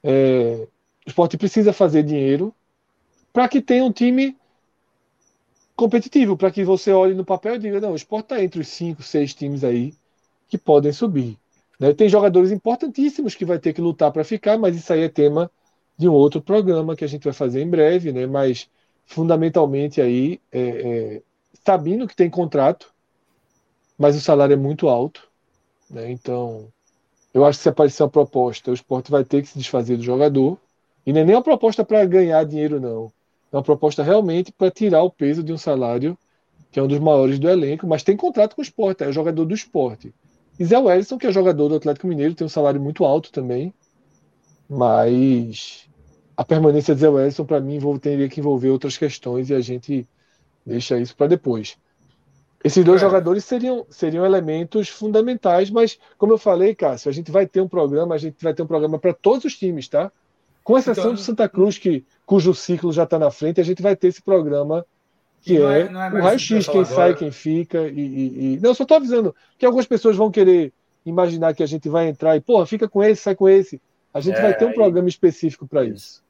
é, 0.03 0.67
o 1.05 1.09
esporte 1.09 1.37
precisa 1.37 1.73
fazer 1.73 2.03
dinheiro 2.03 2.53
para 3.33 3.47
que 3.47 3.61
tenha 3.61 3.83
um 3.83 3.91
time 3.91 4.35
competitivo, 5.75 6.37
para 6.37 6.51
que 6.51 6.63
você 6.63 6.91
olhe 6.91 7.13
no 7.13 7.25
papel 7.25 7.55
e 7.55 7.59
diga, 7.59 7.79
não, 7.79 7.93
o 7.93 7.95
esporte 7.95 8.25
está 8.25 8.43
entre 8.43 8.59
os 8.59 8.67
cinco, 8.67 9.01
seis 9.01 9.33
times 9.33 9.63
aí 9.63 9.93
que 10.47 10.57
podem 10.57 10.91
subir. 10.91 11.37
Né? 11.79 11.93
Tem 11.93 12.07
jogadores 12.07 12.51
importantíssimos 12.51 13.33
que 13.33 13.45
vai 13.45 13.57
ter 13.57 13.73
que 13.73 13.81
lutar 13.81 14.11
para 14.11 14.23
ficar, 14.23 14.57
mas 14.57 14.75
isso 14.75 14.91
aí 14.93 15.01
é 15.01 15.09
tema 15.09 15.49
de 15.97 16.07
um 16.07 16.13
outro 16.13 16.41
programa 16.41 16.95
que 16.95 17.03
a 17.03 17.07
gente 17.07 17.23
vai 17.23 17.33
fazer 17.33 17.61
em 17.61 17.69
breve, 17.69 18.11
né? 18.11 18.25
Mas 18.25 18.67
fundamentalmente 19.05 20.01
aí 20.01 20.39
é, 20.51 20.61
é, 20.61 21.21
sabendo 21.63 22.07
que 22.07 22.15
tem 22.15 22.29
contrato, 22.29 22.91
mas 23.97 24.15
o 24.15 24.21
salário 24.21 24.53
é 24.53 24.57
muito 24.57 24.89
alto, 24.89 25.27
né? 25.89 26.11
Então 26.11 26.67
eu 27.33 27.45
acho 27.45 27.59
que 27.59 27.63
se 27.63 27.69
aparecer 27.69 28.03
uma 28.03 28.09
proposta, 28.09 28.71
o 28.71 28.73
esporte 28.73 29.11
vai 29.11 29.23
ter 29.23 29.41
que 29.41 29.47
se 29.47 29.57
desfazer 29.57 29.97
do 29.97 30.03
jogador. 30.03 30.57
E 31.05 31.13
não 31.13 31.21
é 31.21 31.23
nem 31.23 31.35
uma 31.35 31.41
proposta 31.41 31.83
para 31.83 32.05
ganhar 32.05 32.43
dinheiro, 32.43 32.79
não. 32.79 33.11
É 33.51 33.55
uma 33.55 33.63
proposta 33.63 34.03
realmente 34.03 34.51
para 34.51 34.69
tirar 34.71 35.03
o 35.03 35.11
peso 35.11 35.43
de 35.43 35.51
um 35.51 35.57
salário 35.57 36.17
que 36.71 36.79
é 36.79 36.83
um 36.83 36.87
dos 36.87 36.99
maiores 36.99 37.37
do 37.37 37.49
elenco, 37.49 37.85
mas 37.85 38.01
tem 38.01 38.15
contrato 38.15 38.55
com 38.55 38.61
o 38.61 38.63
esporte, 38.63 39.03
é 39.03 39.11
jogador 39.11 39.43
do 39.43 39.53
esporte. 39.53 40.13
E 40.57 40.63
Zé 40.63 40.77
Wellison, 40.77 41.17
que 41.17 41.27
é 41.27 41.31
jogador 41.31 41.67
do 41.67 41.75
Atlético 41.75 42.07
Mineiro, 42.07 42.33
tem 42.33 42.45
um 42.45 42.49
salário 42.49 42.79
muito 42.79 43.03
alto 43.03 43.31
também. 43.31 43.73
Mas 44.69 45.85
a 46.37 46.45
permanência 46.45 46.95
de 46.95 47.01
Zé 47.01 47.09
Wellison, 47.09 47.43
para 47.43 47.59
mim, 47.59 47.79
teria 47.99 48.29
que 48.29 48.39
envolver 48.39 48.69
outras 48.69 48.97
questões 48.97 49.49
e 49.49 49.53
a 49.53 49.59
gente 49.59 50.07
deixa 50.65 50.97
isso 50.97 51.15
para 51.15 51.27
depois. 51.27 51.77
Esses 52.63 52.83
dois 52.83 53.01
é. 53.01 53.05
jogadores 53.05 53.43
seriam, 53.43 53.85
seriam 53.89 54.25
elementos 54.25 54.87
fundamentais, 54.87 55.69
mas, 55.69 55.99
como 56.17 56.33
eu 56.33 56.37
falei, 56.37 56.75
Cássio, 56.75 57.09
a 57.09 57.13
gente 57.13 57.31
vai 57.31 57.47
ter 57.47 57.61
um 57.61 57.67
programa, 57.67 58.15
a 58.15 58.17
gente 58.17 58.41
vai 58.43 58.53
ter 58.53 58.61
um 58.61 58.67
programa 58.67 58.99
para 58.99 59.13
todos 59.13 59.45
os 59.45 59.57
times, 59.57 59.87
tá? 59.87 60.11
Com 60.63 60.77
exceção 60.77 61.05
então, 61.05 61.15
do 61.15 61.19
Santa 61.19 61.49
Cruz, 61.49 61.77
que, 61.77 62.05
cujo 62.25 62.53
ciclo 62.53 62.91
já 62.91 63.03
está 63.03 63.17
na 63.17 63.31
frente, 63.31 63.59
a 63.59 63.63
gente 63.63 63.81
vai 63.81 63.95
ter 63.95 64.09
esse 64.09 64.21
programa 64.21 64.85
que 65.41 65.57
é, 65.57 65.61
é, 65.61 65.81
é 65.81 65.85
o 65.85 66.21
raio-x, 66.21 66.67
quem 66.67 66.85
sai, 66.85 66.95
agora. 66.95 67.13
quem 67.15 67.31
fica. 67.31 67.87
E, 67.87 67.99
e, 67.99 68.53
e... 68.53 68.59
Não, 68.59 68.69
eu 68.69 68.75
só 68.75 68.83
estou 68.83 68.97
avisando 68.97 69.35
que 69.57 69.65
algumas 69.65 69.87
pessoas 69.87 70.15
vão 70.15 70.29
querer 70.29 70.71
imaginar 71.03 71.55
que 71.55 71.63
a 71.63 71.67
gente 71.67 71.89
vai 71.89 72.07
entrar 72.07 72.35
e, 72.35 72.41
porra, 72.41 72.67
fica 72.67 72.87
com 72.87 73.03
esse, 73.03 73.23
sai 73.23 73.35
com 73.35 73.49
esse. 73.49 73.81
A 74.13 74.19
gente 74.19 74.37
é, 74.37 74.41
vai 74.41 74.53
ter 74.55 74.65
um 74.65 74.73
programa 74.73 75.09
específico 75.09 75.67
para 75.67 75.83
isso. 75.83 76.23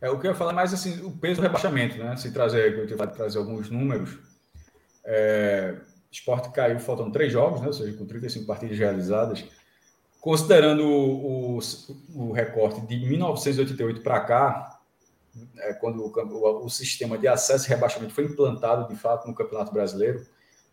É, 0.00 0.10
o 0.10 0.18
que 0.18 0.26
eu 0.26 0.32
ia 0.32 0.36
falar 0.36 0.52
mais 0.52 0.74
assim, 0.74 1.00
o 1.04 1.12
peso 1.12 1.40
do 1.40 1.42
rebaixamento, 1.42 1.96
né? 1.96 2.16
Se 2.16 2.32
trazer, 2.32 2.76
eu 2.76 3.06
trazer 3.06 3.38
alguns 3.38 3.70
números. 3.70 4.18
É, 5.04 5.76
esporte 6.10 6.50
caiu, 6.50 6.78
faltam 6.78 7.10
três 7.10 7.32
jogos, 7.32 7.60
né? 7.60 7.66
Ou 7.66 7.72
seja, 7.72 7.96
com 7.96 8.06
35 8.06 8.46
partidas 8.46 8.78
realizadas. 8.78 9.44
Considerando 10.20 10.84
o, 10.86 11.58
o, 11.58 11.60
o 12.14 12.32
recorte 12.32 12.80
de 12.86 12.96
1988 12.96 14.02
para 14.02 14.20
cá, 14.20 14.80
é, 15.58 15.72
quando 15.74 16.04
o, 16.04 16.12
o, 16.12 16.66
o, 16.66 16.70
sistema 16.70 17.16
de 17.16 17.26
acesso 17.26 17.66
e 17.66 17.70
rebaixamento 17.70 18.14
foi 18.14 18.24
implantado 18.24 18.86
de 18.92 19.00
fato 19.00 19.26
no 19.26 19.34
Campeonato 19.34 19.72
Brasileiro, 19.72 20.24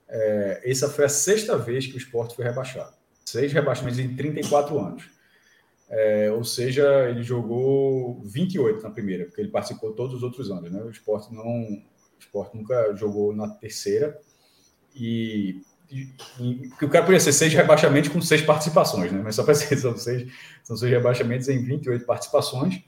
é, 0.07 0.61
essa 0.65 0.89
foi 0.89 1.05
a 1.05 1.09
sexta 1.09 1.57
vez 1.57 1.87
que 1.87 1.95
o 1.95 1.97
esporte 1.97 2.35
foi 2.35 2.43
rebaixado. 2.43 2.93
Seis 3.25 3.53
rebaixamentos 3.53 3.99
em 3.99 4.15
34 4.15 4.77
anos. 4.77 5.09
É, 5.89 6.31
ou 6.31 6.43
seja, 6.43 7.09
ele 7.09 7.23
jogou 7.23 8.21
28 8.23 8.83
na 8.83 8.91
primeira, 8.91 9.25
porque 9.25 9.41
ele 9.41 9.49
participou 9.49 9.93
todos 9.93 10.15
os 10.15 10.23
outros 10.23 10.51
anos. 10.51 10.71
Né? 10.71 10.81
O 10.81 10.89
esporte 10.89 11.33
não, 11.33 11.81
o 12.19 12.21
esporte 12.21 12.55
nunca 12.55 12.95
jogou 12.95 13.35
na 13.35 13.47
terceira. 13.47 14.19
E, 14.95 15.61
e, 15.89 16.09
e 16.39 16.85
o 16.85 16.89
cara 16.89 17.05
podia 17.05 17.19
ser 17.19 17.33
seis 17.33 17.53
rebaixamentos 17.53 18.09
com 18.09 18.21
seis 18.21 18.41
participações, 18.41 19.11
né? 19.11 19.21
mas 19.23 19.35
só 19.35 19.43
para 19.43 19.55
ser, 19.55 19.77
são 19.77 19.97
seis, 19.97 20.31
são 20.63 20.75
seis 20.75 20.91
rebaixamentos 20.91 21.47
em 21.47 21.63
28 21.63 22.05
participações. 22.05 22.81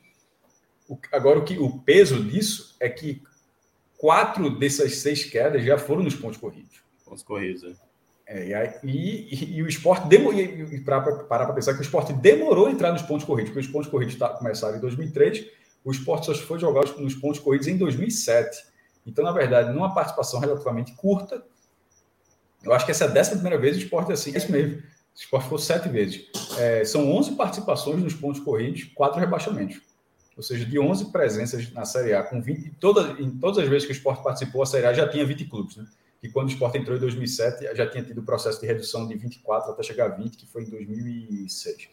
O, 0.88 0.98
agora, 1.12 1.40
o, 1.40 1.46
que, 1.46 1.58
o 1.58 1.80
peso 1.80 2.24
disso 2.24 2.76
é 2.80 2.90
que 2.90 3.24
quatro 3.98 4.60
dessas 4.60 4.98
seis 4.98 5.24
quedas 5.24 5.64
já 5.64 5.78
foram 5.78 6.04
nos 6.04 6.16
pontos 6.16 6.38
corridos. 6.38 6.82
Pontos 7.06 7.24
corridos, 7.24 7.64
né? 7.64 7.76
É, 8.34 8.80
e, 8.82 9.34
e, 9.34 9.58
e, 9.58 9.64
o 9.64 9.68
esporte 9.68 10.08
demorou, 10.08 10.40
para 10.86 11.02
parar 11.02 11.46
para 11.46 11.54
pensar 11.54 11.74
que 11.74 11.80
o 11.80 11.82
esporte 11.82 12.14
demorou 12.14 12.68
a 12.68 12.72
entrar 12.72 12.94
nos 12.94 13.02
pontos 13.02 13.26
corridos, 13.26 13.52
porque 13.52 13.66
os 13.66 13.72
pontos 13.72 13.90
corridos 13.90 14.16
tá, 14.16 14.30
começaram 14.30 14.78
em 14.78 14.80
2003, 14.80 15.48
o 15.84 15.92
esporte 15.92 16.28
só 16.28 16.34
foi 16.34 16.58
jogar 16.58 16.86
nos 16.98 17.14
pontos 17.14 17.40
corridos 17.40 17.68
em 17.68 17.78
2007. 17.78 18.71
Então, 19.06 19.24
na 19.24 19.32
verdade, 19.32 19.74
numa 19.74 19.94
participação 19.94 20.40
relativamente 20.40 20.94
curta, 20.94 21.44
eu 22.64 22.74
acho 22.74 22.86
que 22.86 22.92
essa 22.92 23.06
é 23.06 23.08
a 23.08 23.12
décima 23.12 23.38
primeira 23.38 23.60
vez 23.60 23.76
o 23.76 23.80
esporte 23.80 24.12
é 24.12 24.14
assim, 24.14 24.34
é 24.34 24.38
isso 24.38 24.52
mesmo. 24.52 24.78
O 24.78 24.84
esporte 25.16 25.44
ficou 25.44 25.58
sete 25.58 25.90
vezes. 25.90 26.28
É, 26.58 26.86
são 26.86 27.12
11 27.12 27.36
participações 27.36 28.02
nos 28.02 28.14
pontos 28.14 28.40
corridos, 28.40 28.84
quatro 28.96 29.20
rebaixamentos. 29.20 29.82
Ou 30.38 30.44
seja, 30.44 30.66
de 30.66 30.80
11 30.80 31.12
presenças 31.12 31.72
na 31.74 31.84
Série 31.84 32.14
A, 32.14 32.24
com 32.24 32.42
20, 32.42 32.76
toda, 32.80 33.22
em 33.22 33.30
todas 33.38 33.58
as 33.58 33.68
vezes 33.68 33.86
que 33.86 33.92
o 33.92 33.96
esporte 33.96 34.24
participou, 34.24 34.62
a 34.62 34.66
Série 34.66 34.86
A 34.86 34.94
já 34.94 35.08
tinha 35.08 35.26
20 35.26 35.46
clubes. 35.46 35.76
Né? 35.76 35.86
que 36.22 36.30
quando 36.30 36.50
o 36.50 36.52
esporte 36.52 36.78
entrou 36.78 36.96
em 36.96 37.00
2007, 37.00 37.76
já 37.76 37.90
tinha 37.90 38.04
tido 38.04 38.20
o 38.20 38.24
processo 38.24 38.62
de 38.62 38.68
redução 38.68 39.08
de 39.08 39.16
24 39.16 39.72
até 39.72 39.82
chegar 39.82 40.06
a 40.06 40.10
20, 40.10 40.38
que 40.38 40.46
foi 40.46 40.64
em 40.64 40.70
2006. 40.70 41.90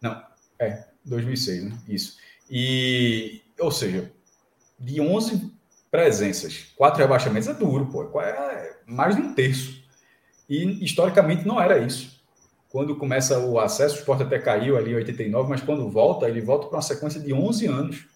Não, 0.00 0.24
é, 0.56 0.86
2006, 1.04 1.64
né? 1.64 1.78
Isso. 1.88 2.16
E, 2.48 3.42
ou 3.58 3.72
seja, 3.72 4.12
de 4.78 5.00
11 5.00 5.52
presenças, 5.90 6.72
quatro 6.76 7.00
rebaixamentos 7.00 7.48
é 7.48 7.54
duro, 7.54 7.86
pô. 7.86 8.20
É 8.20 8.76
mais 8.86 9.16
de 9.16 9.22
um 9.22 9.34
terço. 9.34 9.82
E, 10.48 10.84
historicamente, 10.84 11.46
não 11.46 11.60
era 11.60 11.78
isso. 11.78 12.20
Quando 12.70 12.96
começa 12.96 13.38
o 13.38 13.58
acesso, 13.58 13.96
o 13.96 13.98
esporte 13.98 14.22
até 14.22 14.38
caiu 14.38 14.76
ali 14.76 14.92
em 14.92 14.96
89, 14.96 15.48
mas 15.48 15.60
quando 15.60 15.90
volta, 15.90 16.28
ele 16.28 16.40
volta 16.40 16.68
para 16.68 16.76
uma 16.76 16.82
sequência 16.82 17.20
de 17.20 17.32
11 17.32 17.66
anos. 17.66 18.06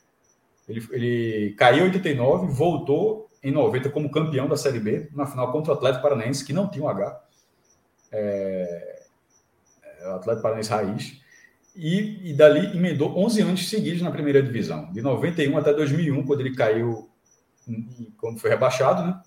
Ele, 0.69 0.87
ele 0.93 1.55
caiu 1.59 1.85
em 1.85 1.89
89, 1.89 2.53
voltou 2.53 3.29
em 3.43 3.51
90 3.51 3.91
como 3.91 4.11
campeão 4.11 4.49
da 4.49 4.57
Série 4.57 4.81
B, 4.81 5.09
na 5.13 5.27
final 5.27 5.53
contra 5.53 5.73
o 5.73 5.77
Atlético 5.77 6.03
Paranaense, 6.03 6.45
que 6.45 6.53
não 6.53 6.69
tinha 6.69 6.85
um 6.85 6.89
H. 6.89 7.21
É, 8.13 9.03
é, 9.83 10.09
o 10.09 10.13
Atlético 10.13 10.43
Paranaense 10.43 10.71
Raiz. 10.71 11.21
E, 11.77 12.31
e 12.31 12.33
dali 12.33 12.77
emendou 12.77 13.19
11 13.19 13.43
anos 13.43 13.69
seguidos 13.69 14.01
na 14.01 14.11
primeira 14.11 14.41
divisão, 14.41 14.91
de 14.93 15.03
91 15.03 15.59
até 15.59 15.73
2001, 15.73 16.25
quando 16.25 16.41
ele 16.41 16.55
caiu, 16.55 17.11
quando 18.19 18.41
foi 18.41 18.51
rebaixado, 18.51 19.03
né? 19.03 19.21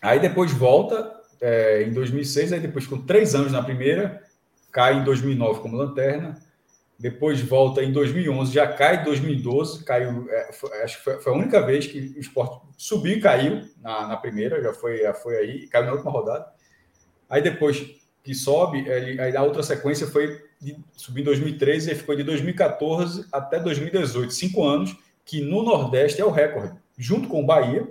Aí 0.00 0.20
depois 0.20 0.52
volta 0.52 1.18
é, 1.40 1.82
em 1.82 1.92
2006, 1.92 2.52
aí 2.52 2.60
depois 2.60 2.86
com 2.86 3.00
três 3.00 3.34
anos 3.34 3.52
na 3.52 3.62
primeira, 3.62 4.22
cai 4.70 4.98
em 4.98 5.04
2009 5.04 5.60
como 5.60 5.76
lanterna, 5.76 6.40
depois 6.98 7.40
volta 7.40 7.82
em 7.82 7.92
2011, 7.92 8.52
já 8.52 8.66
cai 8.66 9.02
em 9.02 9.04
2012, 9.04 9.84
caiu, 9.84 10.28
é, 10.30 10.52
foi, 10.52 10.82
acho 10.82 10.98
que 10.98 11.04
foi, 11.04 11.20
foi, 11.20 11.32
a 11.32 11.36
única 11.36 11.64
vez 11.64 11.86
que 11.86 12.14
o 12.16 12.18
esporte 12.18 12.60
subiu 12.76 13.16
e 13.16 13.20
caiu 13.20 13.68
na, 13.80 14.08
na 14.08 14.16
primeira, 14.16 14.60
já 14.60 14.74
foi, 14.74 14.98
já 14.98 15.14
foi 15.14 15.36
aí, 15.36 15.66
caiu 15.68 15.86
na 15.86 15.92
última 15.92 16.10
rodada. 16.10 16.46
Aí 17.30 17.40
depois 17.40 17.98
que 18.24 18.34
sobe, 18.34 18.80
ele, 18.88 19.20
aí 19.20 19.36
a 19.36 19.42
outra 19.42 19.62
sequência 19.62 20.08
foi 20.08 20.42
de, 20.60 20.76
subir 20.96 21.20
em 21.20 21.24
2013 21.24 21.92
e 21.92 21.94
ficou 21.94 22.16
de 22.16 22.24
2014 22.24 23.26
até 23.30 23.60
2018, 23.60 24.32
cinco 24.32 24.64
anos, 24.64 24.96
que 25.24 25.40
no 25.40 25.62
Nordeste 25.62 26.20
é 26.20 26.24
o 26.24 26.30
recorde, 26.30 26.76
junto 26.98 27.28
com 27.28 27.40
o 27.40 27.46
Bahia, 27.46 27.88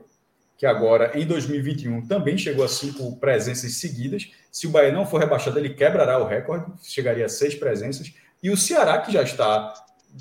que 0.58 0.66
agora 0.66 1.18
em 1.18 1.26
2021 1.26 2.08
também 2.08 2.38
chegou 2.38 2.66
a 2.66 2.68
cinco 2.68 3.16
presenças 3.18 3.76
seguidas. 3.76 4.32
Se 4.52 4.68
o 4.68 4.70
Bahia 4.70 4.92
não 4.92 5.06
for 5.06 5.20
rebaixado, 5.20 5.58
ele 5.58 5.70
quebrará 5.70 6.20
o 6.20 6.28
recorde, 6.28 6.66
chegaria 6.84 7.26
a 7.26 7.30
seis 7.30 7.56
presenças. 7.56 8.12
E 8.42 8.50
o 8.50 8.58
Ceará, 8.58 8.98
que 9.00 9.12
já 9.12 9.22
está 9.22 9.74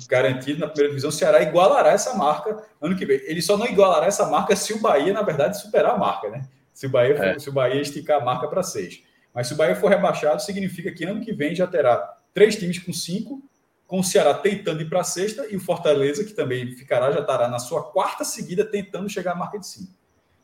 garantido 0.07 0.59
na 0.59 0.67
primeira 0.67 0.89
divisão, 0.89 1.09
o 1.09 1.13
Ceará 1.13 1.41
igualará 1.41 1.91
essa 1.91 2.15
marca 2.15 2.63
ano 2.79 2.95
que 2.95 3.05
vem. 3.05 3.19
Ele 3.25 3.41
só 3.41 3.57
não 3.57 3.65
igualará 3.65 4.05
essa 4.05 4.27
marca 4.27 4.55
se 4.55 4.73
o 4.73 4.79
Bahia, 4.79 5.11
na 5.11 5.23
verdade, 5.23 5.59
superar 5.59 5.95
a 5.95 5.97
marca, 5.97 6.29
né? 6.29 6.47
Se 6.71 6.85
o 6.85 6.89
Bahia, 6.89 7.17
for, 7.17 7.25
é. 7.25 7.39
se 7.39 7.49
o 7.49 7.51
Bahia 7.51 7.81
esticar 7.81 8.21
a 8.21 8.23
marca 8.23 8.47
para 8.47 8.61
seis. 8.61 9.03
Mas 9.33 9.47
se 9.47 9.53
o 9.53 9.55
Bahia 9.57 9.75
for 9.75 9.89
rebaixado, 9.89 10.41
significa 10.41 10.91
que 10.91 11.03
ano 11.03 11.21
que 11.21 11.33
vem 11.33 11.55
já 11.55 11.65
terá 11.65 12.15
três 12.33 12.55
times 12.55 12.77
com 12.77 12.93
cinco, 12.93 13.41
com 13.87 13.99
o 13.99 14.03
Ceará 14.03 14.33
tentando 14.33 14.81
ir 14.81 14.89
para 14.89 14.99
a 14.99 15.03
sexta 15.03 15.47
e 15.49 15.55
o 15.55 15.59
Fortaleza, 15.59 16.23
que 16.23 16.33
também 16.33 16.75
ficará, 16.75 17.09
já 17.11 17.21
estará 17.21 17.47
na 17.47 17.57
sua 17.57 17.83
quarta 17.83 18.25
seguida 18.25 18.65
tentando 18.65 19.09
chegar 19.09 19.31
à 19.31 19.35
marca 19.35 19.57
de 19.57 19.65
cinco. 19.65 19.93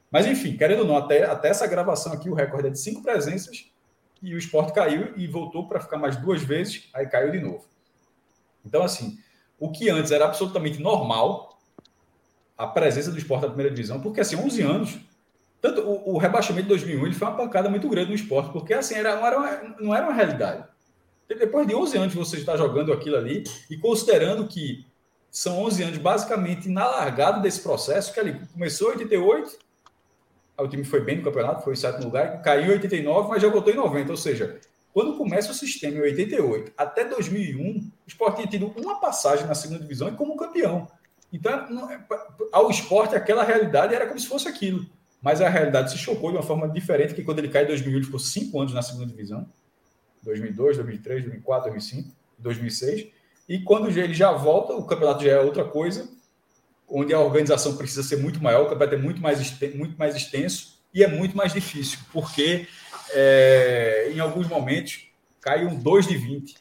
Mas 0.10 0.26
enfim, 0.26 0.56
querendo 0.56 0.80
ou 0.80 0.88
não, 0.88 0.96
até, 0.96 1.26
até 1.26 1.50
essa 1.50 1.68
gravação 1.68 2.14
aqui, 2.14 2.30
o 2.30 2.34
recorde 2.34 2.68
é 2.68 2.72
de 2.72 2.80
cinco 2.80 3.02
presenças 3.02 3.70
e 4.22 4.34
o 4.34 4.38
esporte 4.38 4.72
caiu 4.72 5.14
e 5.18 5.28
voltou 5.28 5.68
para 5.68 5.82
ficar 5.82 5.98
mais 5.98 6.16
duas 6.16 6.42
vezes, 6.42 6.88
aí 6.94 7.06
caiu 7.06 7.32
de 7.32 7.42
novo. 7.42 7.66
Então, 8.66 8.82
assim, 8.84 9.20
o 9.60 9.70
que 9.70 9.90
antes 9.90 10.12
era 10.12 10.26
absolutamente 10.26 10.82
normal, 10.82 11.60
a 12.58 12.66
presença 12.68 13.12
do 13.12 13.18
esporte 13.18 13.42
na 13.42 13.50
primeira 13.50 13.74
divisão, 13.74 14.00
porque 14.00 14.22
assim, 14.22 14.38
11 14.38 14.62
anos, 14.62 15.00
tanto 15.60 15.82
o, 15.82 16.14
o 16.14 16.18
rebaixamento 16.18 16.64
de 16.64 16.70
2001 16.70 17.06
ele 17.08 17.16
foi 17.16 17.28
uma 17.28 17.36
pancada 17.36 17.70
muito 17.70 17.90
grande 17.90 18.10
no 18.10 18.16
esporte, 18.16 18.52
porque 18.54 18.74
assim, 18.74 18.96
era, 18.96 19.16
não, 19.16 19.28
era 19.28 19.38
uma, 19.38 19.76
não 19.80 19.96
era 19.96 20.06
uma 20.06 20.14
realidade. 20.14 20.64
Depois 21.36 21.68
de 21.68 21.76
11 21.76 21.98
anos 21.98 22.14
você 22.14 22.38
está 22.38 22.56
jogando 22.58 22.92
aquilo 22.92 23.18
ali, 23.18 23.44
e 23.70 23.78
considerando 23.78 24.48
que 24.48 24.86
são 25.32 25.64
11 25.64 25.84
anos 25.84 25.98
basicamente 25.98 26.70
na 26.70 26.86
largada 26.86 27.40
desse 27.40 27.62
processo, 27.62 28.14
que 28.14 28.20
ali 28.20 28.40
começou 28.54 28.90
em 28.90 28.98
88, 28.98 29.58
o 30.58 30.68
time 30.68 30.84
foi 30.84 31.02
bem 31.02 31.18
no 31.18 31.24
campeonato, 31.24 31.64
foi 31.64 31.74
em 31.74 31.78
sétimo 31.78 32.06
lugar, 32.06 32.42
caiu 32.42 32.68
em 32.68 32.74
89, 32.74 33.30
mas 33.30 33.42
já 33.42 33.50
voltou 33.50 33.74
em 33.74 33.76
90. 33.76 34.12
Ou 34.12 34.18
seja, 34.18 34.60
quando 34.94 35.18
começa 35.18 35.52
o 35.52 35.56
sistema 35.56 35.98
em 35.98 36.02
88 36.02 36.72
até 36.78 37.04
2001, 37.04 37.78
o 37.78 37.92
esporte 38.06 38.36
tinha 38.36 38.48
tido 38.48 38.68
uma 38.80 39.00
passagem 39.00 39.48
na 39.48 39.56
segunda 39.56 39.82
divisão 39.82 40.08
e 40.10 40.12
como 40.12 40.38
campeão. 40.38 40.88
Então, 41.32 41.90
é, 41.90 42.00
ao 42.52 42.70
esporte, 42.70 43.16
aquela 43.16 43.44
realidade 43.44 43.96
era 43.96 44.06
como 44.06 44.20
se 44.20 44.28
fosse 44.28 44.48
aquilo. 44.48 44.86
Mas 45.20 45.42
a 45.42 45.50
realidade 45.50 45.90
se 45.90 45.98
chocou 45.98 46.30
de 46.30 46.38
uma 46.38 46.44
forma 46.44 46.70
diferente, 46.70 47.16
que 47.16 47.24
quando 47.24 47.40
ele 47.40 47.50
cai 47.50 47.64
em 47.64 47.68
2001, 47.68 47.96
ele 47.96 48.06
ficou 48.06 48.20
cinco 48.20 48.60
anos 48.60 48.74
na 48.74 48.84
segunda 48.84 49.08
divisão. 49.08 49.48
2002, 50.24 50.78
2003, 50.78 51.24
2004, 51.24 51.72
2005, 51.72 52.16
2006. 52.40 53.08
E 53.48 53.60
quando 53.60 53.90
ele 53.90 54.14
já 54.14 54.32
volta, 54.32 54.74
o 54.74 54.86
campeonato 54.86 55.24
já 55.24 55.32
é 55.32 55.40
outra 55.40 55.66
coisa 55.66 56.10
onde 56.88 57.14
a 57.14 57.20
organização 57.20 57.76
precisa 57.76 58.04
ser 58.04 58.18
muito 58.18 58.42
maior, 58.42 58.66
o 58.66 58.70
campeonato 58.70 58.96
é 58.96 59.00
muito 59.00 59.22
mais, 59.22 59.60
muito 59.74 59.98
mais 59.98 60.16
extenso 60.16 60.80
e 60.94 61.04
é 61.04 61.08
muito 61.08 61.36
mais 61.36 61.52
difícil, 61.52 61.98
porque 62.12 62.68
é, 63.12 64.12
em 64.14 64.20
alguns 64.20 64.48
momentos 64.48 65.08
caíram 65.42 65.76
2 65.76 66.08
de 66.08 66.18
20, 66.18 66.56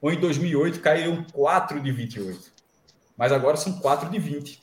ou 0.00 0.10
em 0.10 0.18
2008 0.18 0.80
caíram 0.80 1.24
4 1.24 1.80
de 1.80 1.92
28, 1.92 2.52
mas 3.16 3.32
agora 3.32 3.56
são 3.56 3.78
4 3.78 4.08
de 4.08 4.18
20. 4.18 4.60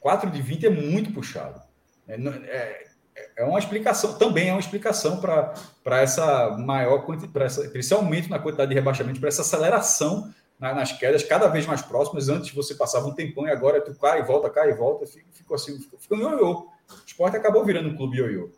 4 0.00 0.30
de 0.30 0.42
20 0.42 0.66
é 0.66 0.70
muito 0.70 1.12
puxado. 1.12 1.60
É, 2.08 2.81
é, 3.14 3.42
é 3.42 3.44
uma 3.44 3.58
explicação, 3.58 4.14
também 4.18 4.48
é 4.48 4.52
uma 4.52 4.60
explicação 4.60 5.20
para 5.20 6.00
essa 6.00 6.56
maior 6.58 7.04
para 7.32 7.46
esse 7.46 7.94
aumento 7.94 8.28
na 8.28 8.38
quantidade 8.38 8.70
de 8.70 8.74
rebaixamento, 8.74 9.20
para 9.20 9.28
essa 9.28 9.42
aceleração 9.42 10.32
nas 10.58 10.92
quedas 10.92 11.24
cada 11.24 11.48
vez 11.48 11.66
mais 11.66 11.82
próximas. 11.82 12.28
Antes 12.28 12.54
você 12.54 12.74
passava 12.74 13.08
um 13.08 13.14
tempão 13.14 13.46
e 13.46 13.50
agora 13.50 13.80
tu 13.80 13.94
cai 13.96 14.20
e 14.20 14.22
volta, 14.22 14.48
cai 14.48 14.70
e 14.70 14.74
volta. 14.74 15.04
Ficou 15.32 15.56
assim, 15.56 15.76
ficou 15.98 16.16
ioiô. 16.16 16.68
O 16.88 17.06
esporte 17.06 17.36
acabou 17.36 17.64
virando 17.64 17.88
um 17.88 17.96
clube 17.96 18.18
ioiô. 18.18 18.50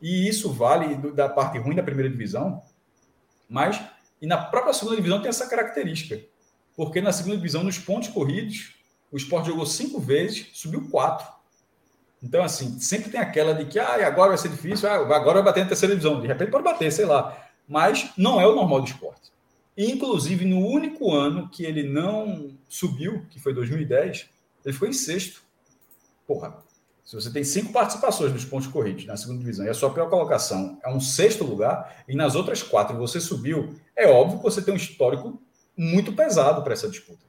E 0.00 0.28
isso 0.28 0.52
vale 0.52 0.94
da 1.12 1.28
parte 1.28 1.58
ruim 1.58 1.74
da 1.74 1.82
primeira 1.82 2.08
divisão, 2.08 2.62
mas 3.48 3.82
e 4.20 4.26
na 4.26 4.38
própria 4.38 4.72
segunda 4.72 4.96
divisão 4.96 5.20
tem 5.20 5.28
essa 5.28 5.48
característica. 5.48 6.22
Porque 6.76 7.00
na 7.00 7.12
segunda 7.12 7.36
divisão, 7.36 7.64
nos 7.64 7.78
pontos 7.78 8.08
corridos, 8.08 8.76
o 9.10 9.16
esporte 9.16 9.48
jogou 9.48 9.66
cinco 9.66 9.98
vezes, 9.98 10.50
subiu 10.54 10.88
quatro. 10.88 11.26
Então, 12.22 12.42
assim, 12.42 12.78
sempre 12.78 13.10
tem 13.10 13.20
aquela 13.20 13.54
de 13.54 13.64
que 13.64 13.78
ah, 13.78 14.06
agora 14.06 14.30
vai 14.30 14.38
ser 14.38 14.48
difícil, 14.48 14.88
ah, 14.88 14.94
agora 14.94 15.34
vai 15.34 15.42
bater 15.42 15.62
na 15.62 15.68
terceira 15.68 15.94
divisão. 15.94 16.20
De 16.20 16.26
repente 16.26 16.50
pode 16.50 16.64
bater, 16.64 16.92
sei 16.92 17.06
lá. 17.06 17.36
Mas 17.66 18.10
não 18.16 18.40
é 18.40 18.46
o 18.46 18.54
normal 18.54 18.82
do 18.82 18.88
esporte. 18.88 19.30
Inclusive, 19.76 20.44
no 20.44 20.58
único 20.58 21.14
ano 21.14 21.48
que 21.48 21.64
ele 21.64 21.82
não 21.82 22.50
subiu, 22.68 23.24
que 23.30 23.40
foi 23.40 23.54
2010, 23.54 24.28
Ele 24.64 24.72
ficou 24.74 24.88
em 24.88 24.92
sexto. 24.92 25.42
Porra, 26.26 26.58
se 27.02 27.16
você 27.16 27.30
tem 27.30 27.42
cinco 27.42 27.72
participações 27.72 28.32
nos 28.32 28.44
pontos 28.44 28.68
corridos 28.68 29.06
na 29.06 29.16
segunda 29.16 29.38
divisão 29.38 29.64
e 29.64 29.68
a 29.68 29.74
sua 29.74 29.90
pior 29.90 30.10
colocação 30.10 30.78
é 30.84 30.90
um 30.90 31.00
sexto 31.00 31.44
lugar, 31.44 32.04
e 32.06 32.14
nas 32.14 32.34
outras 32.34 32.62
quatro 32.62 32.96
você 32.96 33.20
subiu, 33.20 33.74
é 33.96 34.06
óbvio 34.06 34.38
que 34.38 34.44
você 34.44 34.60
tem 34.60 34.74
um 34.74 34.76
histórico 34.76 35.40
muito 35.76 36.12
pesado 36.12 36.62
para 36.62 36.74
essa 36.74 36.88
disputa. 36.88 37.24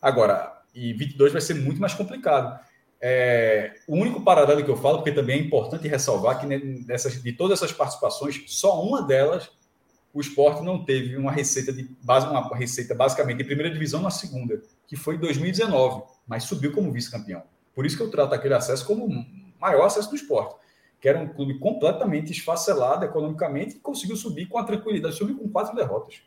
Agora, 0.00 0.60
e 0.74 0.92
22 0.92 1.32
vai 1.32 1.40
ser 1.40 1.54
muito 1.54 1.80
mais 1.80 1.94
complicado. 1.94 2.58
É, 3.04 3.74
o 3.88 3.96
único 3.96 4.22
paralelo 4.22 4.64
que 4.64 4.70
eu 4.70 4.76
falo, 4.76 4.98
porque 4.98 5.10
também 5.10 5.40
é 5.40 5.42
importante 5.42 5.88
ressalvar 5.88 6.38
que 6.38 6.46
nessas, 6.46 7.20
de 7.20 7.32
todas 7.32 7.58
essas 7.58 7.72
participações, 7.72 8.44
só 8.46 8.80
uma 8.80 9.02
delas 9.02 9.50
o 10.14 10.20
esporte 10.20 10.62
não 10.62 10.84
teve 10.84 11.16
uma 11.16 11.32
receita 11.32 11.72
de 11.72 11.84
base, 12.02 12.26
uma 12.26 12.54
receita 12.54 12.94
basicamente 12.94 13.38
de 13.38 13.44
primeira 13.44 13.72
divisão 13.72 14.00
na 14.02 14.10
segunda, 14.10 14.60
que 14.86 14.94
foi 14.94 15.16
em 15.16 15.18
2019, 15.18 16.02
mas 16.26 16.44
subiu 16.44 16.70
como 16.70 16.92
vice-campeão. 16.92 17.42
Por 17.74 17.86
isso 17.86 17.96
que 17.96 18.02
eu 18.02 18.10
trato 18.10 18.34
aquele 18.34 18.54
acesso 18.54 18.86
como 18.86 19.06
o 19.06 19.26
maior 19.58 19.86
acesso 19.86 20.10
do 20.10 20.16
esporte, 20.16 20.54
que 21.00 21.08
era 21.08 21.18
um 21.18 21.26
clube 21.26 21.58
completamente 21.58 22.30
esfacelado 22.30 23.04
economicamente 23.04 23.76
e 23.76 23.80
conseguiu 23.80 24.16
subir 24.16 24.46
com 24.46 24.58
a 24.58 24.64
tranquilidade, 24.64 25.16
subiu 25.16 25.36
com 25.38 25.48
quatro 25.48 25.74
derrotas. 25.74 26.22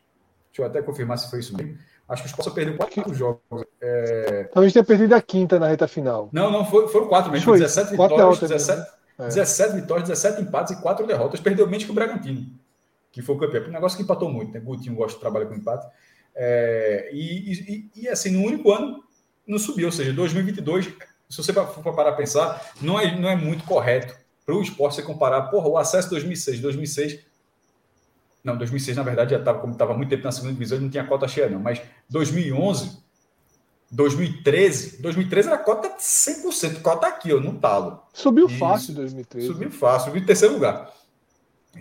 Deixa 0.48 0.62
eu 0.62 0.66
até 0.66 0.82
confirmar 0.82 1.18
se 1.18 1.30
foi 1.30 1.38
isso 1.38 1.56
mesmo. 1.56 1.78
Acho 2.08 2.22
que 2.22 2.28
o 2.28 2.30
Sport 2.30 2.54
perdeu 2.54 2.76
quatro 2.76 3.14
jogos. 3.14 3.64
É... 3.80 4.44
Talvez 4.52 4.72
tenha 4.72 4.84
perdido 4.84 5.14
a 5.14 5.20
quinta 5.20 5.58
na 5.58 5.66
reta 5.66 5.88
final. 5.88 6.28
Não, 6.32 6.50
não, 6.50 6.64
foi, 6.64 6.86
foram 6.88 7.08
quatro 7.08 7.32
mesmo. 7.32 7.44
Foi. 7.44 7.58
17 7.58 7.90
vitórias, 7.90 8.16
derrotas, 8.16 8.48
17, 8.48 8.80
né? 8.80 8.86
é. 9.18 9.26
17 9.26 9.74
vitórias, 9.74 10.08
17 10.08 10.42
empates 10.42 10.78
e 10.78 10.80
quatro 10.80 11.06
derrotas. 11.06 11.40
Perdeu 11.40 11.66
menos 11.66 11.84
que 11.84 11.90
o 11.90 11.94
Bragantino, 11.94 12.46
que 13.10 13.22
foi 13.22 13.34
o 13.34 13.38
campeão. 13.38 13.64
Um 13.64 13.72
negócio 13.72 13.96
que 13.96 14.04
empatou 14.04 14.30
muito, 14.30 14.52
né? 14.52 14.60
Gutinho 14.60 14.94
gosta 14.94 15.14
de 15.14 15.20
trabalhar 15.20 15.46
com 15.46 15.54
empate. 15.54 15.86
É... 16.34 17.10
E, 17.12 17.52
e, 17.52 18.02
e, 18.02 18.08
assim, 18.08 18.30
no 18.30 18.46
único 18.46 18.70
ano 18.70 19.02
não 19.44 19.58
subiu. 19.58 19.86
Ou 19.86 19.92
seja, 19.92 20.12
2022, 20.12 20.84
se 21.28 21.36
você 21.36 21.52
for 21.52 21.94
parar 21.94 22.10
a 22.10 22.16
pensar, 22.16 22.72
não 22.80 23.00
é, 23.00 23.18
não 23.18 23.28
é 23.28 23.34
muito 23.34 23.64
correto 23.64 24.14
para 24.44 24.54
o 24.54 24.62
esporte 24.62 24.94
você 24.94 25.02
comparar, 25.02 25.42
porra, 25.42 25.66
o 25.66 25.76
acesso 25.76 26.08
2006, 26.10 26.60
2006 26.60 27.18
não, 28.46 28.56
2006, 28.56 28.96
na 28.96 29.02
verdade, 29.02 29.32
já 29.32 29.38
estava, 29.38 29.58
como 29.58 29.72
estava 29.72 29.92
muito 29.94 30.08
tempo 30.08 30.22
na 30.22 30.30
segunda 30.30 30.52
divisão, 30.52 30.80
não 30.80 30.88
tinha 30.88 31.04
cota 31.04 31.26
cheia, 31.26 31.50
não. 31.50 31.58
Mas 31.58 31.82
2011, 32.08 32.98
2013, 33.90 35.02
2013 35.02 35.48
era 35.48 35.58
cota 35.58 35.96
100%, 35.98 36.80
cota 36.80 37.08
aqui, 37.08 37.32
ó, 37.32 37.40
no 37.40 37.58
talo. 37.58 38.00
Subiu 38.12 38.46
Isso. 38.46 38.58
fácil 38.58 38.94
2013. 38.94 39.48
Subiu 39.48 39.70
fácil, 39.70 40.06
subiu 40.06 40.22
em 40.22 40.26
terceiro 40.26 40.54
lugar. 40.54 40.92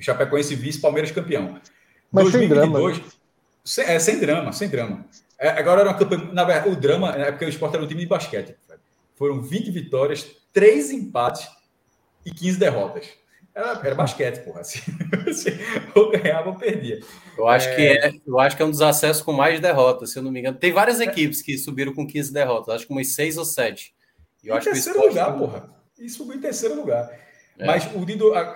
Chapecoense 0.02 0.56
vice, 0.56 0.82
Palmeiras 0.82 1.12
campeão. 1.12 1.60
Mas 2.12 2.32
2022, 2.32 2.96
sem 2.96 3.04
drama. 3.04 3.14
Sem, 3.64 3.86
é, 3.86 4.00
sem 4.00 4.20
drama, 4.20 4.52
sem 4.52 4.68
drama. 4.68 5.06
É, 5.38 5.50
agora 5.50 5.82
era 5.82 5.90
uma 5.92 5.98
campanha. 5.98 6.34
Na 6.34 6.44
verdade, 6.44 6.70
o 6.70 6.76
drama 6.76 7.12
é 7.12 7.32
porque 7.32 7.46
o 7.46 7.50
esporte 7.50 7.76
era 7.76 7.84
um 7.84 7.88
time 7.88 8.02
de 8.02 8.08
basquete. 8.08 8.56
Foram 9.16 9.42
20 9.42 9.70
vitórias, 9.70 10.26
3 10.52 10.92
empates 10.92 11.48
e 12.26 12.32
15 12.32 12.58
derrotas. 12.58 13.08
Era, 13.56 13.80
era 13.86 13.95
basquete, 13.95 14.44
porra. 14.44 14.60
Assim, 15.30 15.52
ou 15.95 16.11
ganhava 16.11 16.49
ou 16.49 16.56
perdia. 16.56 16.99
Eu 17.38 17.48
acho, 17.48 17.69
é... 17.69 17.76
Que 17.76 17.82
é, 17.82 18.14
eu 18.27 18.38
acho 18.38 18.57
que 18.57 18.61
é 18.61 18.65
um 18.65 18.69
dos 18.69 18.82
acessos 18.82 19.23
com 19.23 19.32
mais 19.32 19.61
derrotas, 19.61 20.11
se 20.11 20.19
eu 20.19 20.23
não 20.23 20.30
me 20.30 20.41
engano. 20.41 20.57
Tem 20.57 20.73
várias 20.73 20.99
é. 20.99 21.06
equipes 21.06 21.41
que 21.41 21.57
subiram 21.57 21.94
com 21.94 22.06
15 22.06 22.34
derrotas, 22.34 22.76
acho 22.76 22.86
que 22.86 22.91
umas 22.91 23.14
6 23.14 23.38
ou 23.38 23.45
7. 23.45 23.95
Eu 24.44 24.53
em 24.53 24.57
acho 24.57 24.69
terceiro 24.69 24.99
que 24.99 25.07
lugar, 25.07 25.38
porra. 25.38 25.69
E 25.98 26.10
subiu 26.10 26.36
em 26.36 26.41
terceiro 26.41 26.76
lugar. 26.76 27.10
É. 27.57 27.65
Mas 27.65 27.86
o 27.86 28.06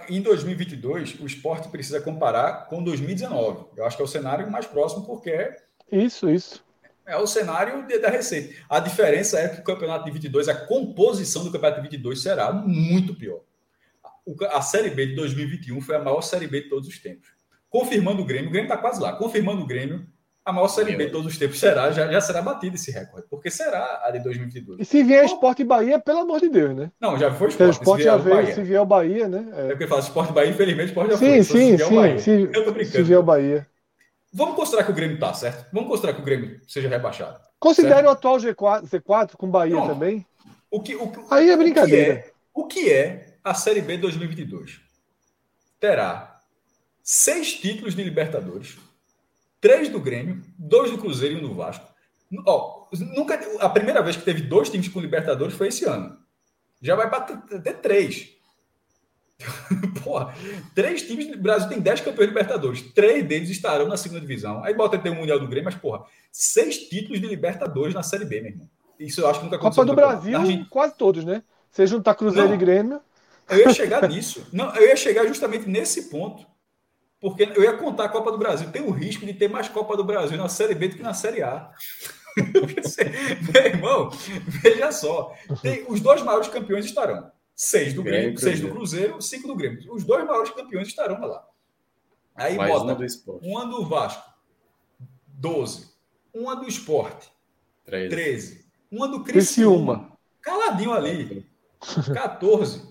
em 0.09 0.21
2022, 0.21 1.21
o 1.21 1.25
esporte 1.25 1.69
precisa 1.69 2.01
comparar 2.01 2.67
com 2.67 2.83
2019. 2.83 3.67
Eu 3.77 3.85
acho 3.85 3.95
que 3.95 4.01
é 4.01 4.05
o 4.05 4.07
cenário 4.07 4.51
mais 4.51 4.65
próximo, 4.67 5.05
porque. 5.05 5.29
É 5.31 5.63
isso, 5.91 6.29
isso. 6.29 6.61
É 7.05 7.15
o 7.15 7.25
cenário 7.25 7.87
de, 7.87 7.97
da 7.97 8.09
receita. 8.09 8.53
A 8.69 8.79
diferença 8.79 9.39
é 9.39 9.47
que 9.47 9.61
o 9.61 9.63
campeonato 9.63 10.03
de 10.03 10.11
22, 10.11 10.49
a 10.49 10.53
composição 10.53 11.43
do 11.43 11.51
campeonato 11.51 11.81
de 11.81 11.87
22 11.89 12.21
será 12.21 12.51
muito 12.51 13.15
pior 13.15 13.39
a 14.51 14.61
Série 14.61 14.89
B 14.89 15.07
de 15.07 15.15
2021 15.15 15.81
foi 15.81 15.95
a 15.95 15.99
maior 15.99 16.21
Série 16.21 16.47
B 16.47 16.61
de 16.61 16.69
todos 16.69 16.87
os 16.87 16.99
tempos. 16.99 17.29
Confirmando 17.69 18.21
o 18.21 18.25
Grêmio, 18.25 18.49
o 18.49 18.51
Grêmio 18.51 18.67
está 18.67 18.77
quase 18.77 19.01
lá. 19.01 19.13
Confirmando 19.13 19.61
o 19.61 19.67
Grêmio, 19.67 20.05
a 20.43 20.51
maior 20.51 20.67
Série 20.67 20.95
B 20.95 21.05
de 21.05 21.11
todos 21.11 21.31
os 21.31 21.37
tempos 21.37 21.59
será, 21.59 21.91
já, 21.91 22.11
já 22.11 22.21
será 22.21 22.41
batido 22.41 22.75
esse 22.75 22.91
recorde, 22.91 23.27
porque 23.29 23.51
será 23.51 24.01
a 24.03 24.11
de 24.11 24.19
2022. 24.19 24.79
E 24.81 24.85
se 24.85 25.03
vier 25.03 25.23
Esporte 25.25 25.63
Bahia, 25.63 25.99
pelo 25.99 26.19
amor 26.19 26.39
de 26.39 26.49
Deus, 26.49 26.75
né? 26.75 26.91
Não, 26.99 27.17
já 27.17 27.31
foi 27.31 27.49
Esporte. 27.49 27.71
Esporte 27.71 28.03
já 28.03 28.17
veio, 28.17 28.35
Bahia. 28.35 28.55
se 28.55 28.63
vier 28.63 28.81
o 28.81 28.85
Bahia, 28.85 29.27
né? 29.27 29.47
É, 29.55 29.65
é 29.65 29.69
porque 29.69 29.87
fala 29.87 30.01
Esporte 30.01 30.33
Bahia, 30.33 30.49
infelizmente, 30.49 30.87
Esporte 30.87 31.11
já 31.11 31.17
sim, 31.17 31.25
foi. 31.25 31.43
Sim, 31.43 31.77
sim, 31.77 32.17
sim. 32.17 32.19
Se, 32.19 32.31
Eu 32.31 32.65
tô 32.65 32.71
brincando. 32.71 32.95
Se 32.97 33.03
vier 33.03 33.19
o 33.19 33.23
Bahia. 33.23 33.67
Vamos 34.33 34.55
considerar 34.55 34.83
que 34.83 34.91
o 34.91 34.95
Grêmio 34.95 35.19
tá, 35.19 35.33
certo? 35.33 35.65
Vamos 35.73 35.89
considerar 35.89 36.13
que 36.13 36.21
o 36.21 36.25
Grêmio 36.25 36.59
seja 36.67 36.87
rebaixado. 36.87 37.39
Considere 37.59 38.07
o 38.07 38.11
atual 38.11 38.37
G4, 38.37 38.83
C4 38.87 39.35
com 39.35 39.49
Bahia 39.49 39.75
Pronto. 39.75 39.93
também. 39.93 40.25
O 40.71 40.81
que, 40.81 40.95
o, 40.95 41.11
Aí 41.31 41.49
é 41.49 41.57
brincadeira. 41.57 42.25
O 42.53 42.65
que 42.67 42.91
é, 42.91 42.93
o 42.93 43.07
que 43.07 43.23
é 43.25 43.28
a 43.49 43.53
Série 43.53 43.81
B 43.81 43.97
2022? 43.97 44.89
terá 45.79 46.41
seis 47.01 47.53
títulos 47.53 47.95
de 47.95 48.03
Libertadores, 48.03 48.77
três 49.61 49.89
do 49.89 49.99
Grêmio, 49.99 50.43
dois 50.57 50.91
do 50.91 50.97
Cruzeiro 50.97 51.35
e 51.35 51.37
um 51.43 51.47
do 51.47 51.55
Vasco. 51.55 51.87
Ó, 52.45 52.85
nunca, 53.15 53.39
a 53.59 53.69
primeira 53.69 54.03
vez 54.03 54.15
que 54.15 54.23
teve 54.23 54.41
dois 54.41 54.69
times 54.69 54.87
com 54.89 54.99
Libertadores 54.99 55.55
foi 55.55 55.69
esse 55.69 55.85
ano. 55.85 56.17
Já 56.81 56.95
vai 56.95 57.09
bater 57.09 57.37
até 57.55 57.73
três. 57.73 58.29
Porra, 60.03 60.35
três 60.75 61.01
times 61.01 61.27
do 61.27 61.37
Brasil 61.37 61.69
tem 61.69 61.79
dez 61.79 62.01
campeões 62.01 62.29
de 62.29 62.35
Libertadores. 62.35 62.81
Três 62.93 63.25
deles 63.25 63.49
estarão 63.49 63.87
na 63.87 63.97
segunda 63.97 64.21
divisão. 64.21 64.63
Aí 64.63 64.73
bota 64.73 64.97
até 64.97 65.09
o 65.09 65.15
Mundial 65.15 65.39
do 65.39 65.47
Grêmio, 65.47 65.65
mas, 65.65 65.75
porra, 65.75 66.05
seis 66.31 66.77
títulos 66.77 67.21
de 67.21 67.27
Libertadores 67.27 67.93
na 67.95 68.03
Série 68.03 68.25
B, 68.25 68.41
meu 68.41 68.51
irmão. 68.51 68.69
Isso 68.99 69.21
eu 69.21 69.29
acho 69.29 69.39
que 69.39 69.45
nunca 69.45 69.55
aconteceu. 69.55 69.85
Copa 69.85 69.95
do 69.95 69.95
Brasil, 69.95 70.65
quase 70.69 70.95
todos, 70.95 71.23
né? 71.23 71.41
Você 71.71 71.87
juntar 71.87 72.15
Cruzeiro 72.15 72.49
Não. 72.49 72.55
e 72.55 72.57
Grêmio. 72.57 73.01
Eu 73.49 73.59
ia 73.59 73.73
chegar 73.73 74.07
nisso. 74.07 74.47
Não, 74.51 74.75
eu 74.75 74.87
ia 74.87 74.95
chegar 74.95 75.25
justamente 75.27 75.67
nesse 75.67 76.09
ponto. 76.09 76.45
Porque 77.19 77.43
eu 77.43 77.63
ia 77.63 77.73
contar 77.73 78.05
a 78.05 78.09
Copa 78.09 78.31
do 78.31 78.37
Brasil. 78.37 78.71
Tem 78.71 78.81
o 78.81 78.91
risco 78.91 79.25
de 79.25 79.33
ter 79.33 79.49
mais 79.49 79.67
Copa 79.67 79.97
do 79.97 80.03
Brasil 80.03 80.37
na 80.37 80.47
Série 80.47 80.73
B 80.73 80.87
do 80.87 80.95
que 80.95 81.03
na 81.03 81.13
Série 81.13 81.43
A. 81.43 81.69
Meu 83.53 83.65
irmão, 83.65 84.09
veja 84.47 84.91
só. 84.91 85.35
Tem, 85.61 85.85
os 85.89 85.99
dois 85.99 86.21
maiores 86.21 86.47
campeões 86.47 86.85
estarão. 86.85 87.29
Seis 87.53 87.93
do 87.93 88.01
Grêmio, 88.01 88.21
Grêmio 88.21 88.39
seis 88.39 88.61
do 88.61 88.69
Cruzeiro, 88.69 89.21
cinco 89.21 89.47
do 89.47 89.55
Grêmio. 89.55 89.93
Os 89.93 90.05
dois 90.05 90.25
maiores 90.25 90.49
campeões 90.51 90.87
estarão 90.87 91.19
lá. 91.19 91.45
Aí 92.33 92.55
Mais 92.55 92.71
bota 92.71 92.97
uma 93.41 93.65
do, 93.65 93.77
do 93.77 93.85
Vasco, 93.85 94.23
12. 95.27 95.89
Uma 96.33 96.55
do 96.55 96.67
Esporte, 96.69 97.29
13. 97.83 98.09
13. 98.09 98.65
Uma 98.89 99.09
do 99.09 99.23
Criciúma, 99.25 100.17
caladinho 100.41 100.93
ali, 100.93 101.45
14. 102.13 102.88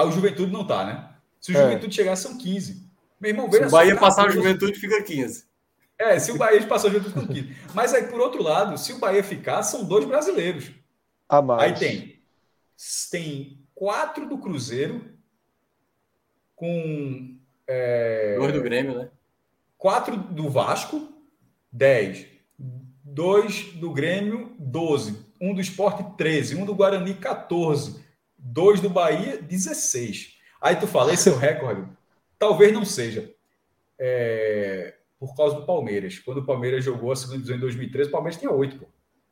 Ah, 0.00 0.04
o 0.04 0.10
Juventude 0.10 0.50
não 0.50 0.66
tá, 0.66 0.84
né? 0.84 1.10
Se 1.38 1.52
o 1.52 1.56
é. 1.56 1.62
Juventude 1.62 1.94
chegar, 1.94 2.16
são 2.16 2.38
15. 2.38 2.88
Meu 3.20 3.30
irmão, 3.30 3.50
veja 3.50 3.64
Se 3.64 3.68
o 3.68 3.72
Bahia 3.72 3.94
só, 3.94 4.00
passar 4.00 4.28
o 4.28 4.30
Juventude, 4.30 4.78
fica 4.78 5.02
15. 5.02 5.44
É, 5.98 6.18
se 6.18 6.32
o 6.32 6.38
Bahia 6.38 6.66
passar 6.66 6.88
o 6.88 6.90
Juventude, 6.90 7.20
fica 7.20 7.34
15. 7.34 7.56
Mas 7.74 7.92
aí, 7.92 8.04
por 8.04 8.18
outro 8.18 8.42
lado, 8.42 8.78
se 8.78 8.94
o 8.94 8.98
Bahia 8.98 9.22
ficar, 9.22 9.62
são 9.62 9.84
dois 9.84 10.06
brasileiros. 10.06 10.70
A 11.28 11.42
mais. 11.42 11.62
Aí 11.62 11.78
tem, 11.78 12.22
tem 13.10 13.58
quatro 13.74 14.26
do 14.26 14.38
Cruzeiro, 14.38 15.04
com. 16.56 17.36
É, 17.66 18.36
dois 18.38 18.54
do 18.54 18.62
Grêmio, 18.62 18.98
né? 18.98 19.10
Quatro 19.76 20.16
do 20.16 20.48
Vasco, 20.48 21.12
10. 21.70 22.26
Dois 23.04 23.64
do 23.74 23.92
Grêmio, 23.92 24.54
12. 24.58 25.26
Um 25.38 25.54
do 25.54 25.60
Esporte, 25.60 26.04
13. 26.16 26.56
Um 26.56 26.64
do 26.64 26.74
Guarani, 26.74 27.14
14 27.14 28.08
dois 28.42 28.80
do 28.80 28.88
Bahia, 28.88 29.40
16. 29.40 30.38
Aí 30.60 30.76
tu 30.76 30.86
fala, 30.86 31.12
esse 31.12 31.28
é 31.28 31.32
o 31.32 31.36
recorde? 31.36 31.86
Talvez 32.38 32.72
não 32.72 32.84
seja. 32.84 33.32
É, 33.98 34.94
por 35.18 35.36
causa 35.36 35.56
do 35.56 35.66
Palmeiras. 35.66 36.18
Quando 36.18 36.38
o 36.38 36.46
Palmeiras 36.46 36.84
jogou 36.84 37.12
a 37.12 37.16
segunda 37.16 37.36
divisão 37.36 37.56
em 37.56 37.60
2013, 37.60 38.08
o 38.08 38.12
Palmeiras 38.12 38.40
tinha 38.40 38.50
oito. 38.50 38.78
Pô. 38.78 38.86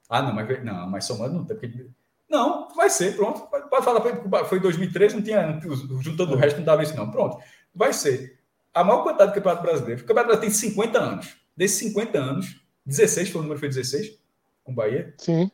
Ah, 0.08 0.22
não, 0.22 0.34
mas, 0.34 0.64
não, 0.64 0.90
mas 0.90 1.04
somando 1.04 1.34
não 1.34 1.44
tem. 1.44 1.56
Porque... 1.56 1.86
Não, 2.28 2.68
vai 2.74 2.90
ser, 2.90 3.16
pronto. 3.16 3.40
Pode 3.68 3.84
falar, 3.84 4.02
foi 4.44 4.58
em 4.58 4.60
2013, 4.60 5.16
não 5.16 5.22
tinha. 5.22 5.60
Juntando 6.00 6.34
o 6.34 6.36
resto, 6.36 6.58
não 6.58 6.64
dava 6.64 6.82
isso, 6.82 6.94
não. 6.94 7.10
Pronto. 7.10 7.42
Vai 7.74 7.92
ser. 7.92 8.38
A 8.74 8.84
maior 8.84 9.02
quantidade 9.02 9.32
do 9.32 9.34
Campeonato 9.34 9.62
Brasileiro. 9.62 10.02
O 10.02 10.04
Campeonato 10.04 10.28
Brasileiro 10.28 10.60
tem 10.60 10.70
50 10.70 10.98
anos. 10.98 11.36
Desses 11.56 11.78
50 11.78 12.18
anos, 12.18 12.60
16 12.86 13.30
foi 13.30 13.40
o 13.40 13.42
número, 13.42 13.58
foi 13.58 13.68
16? 13.68 14.18
Com 14.62 14.74
Bahia? 14.74 15.14
Sim. 15.18 15.50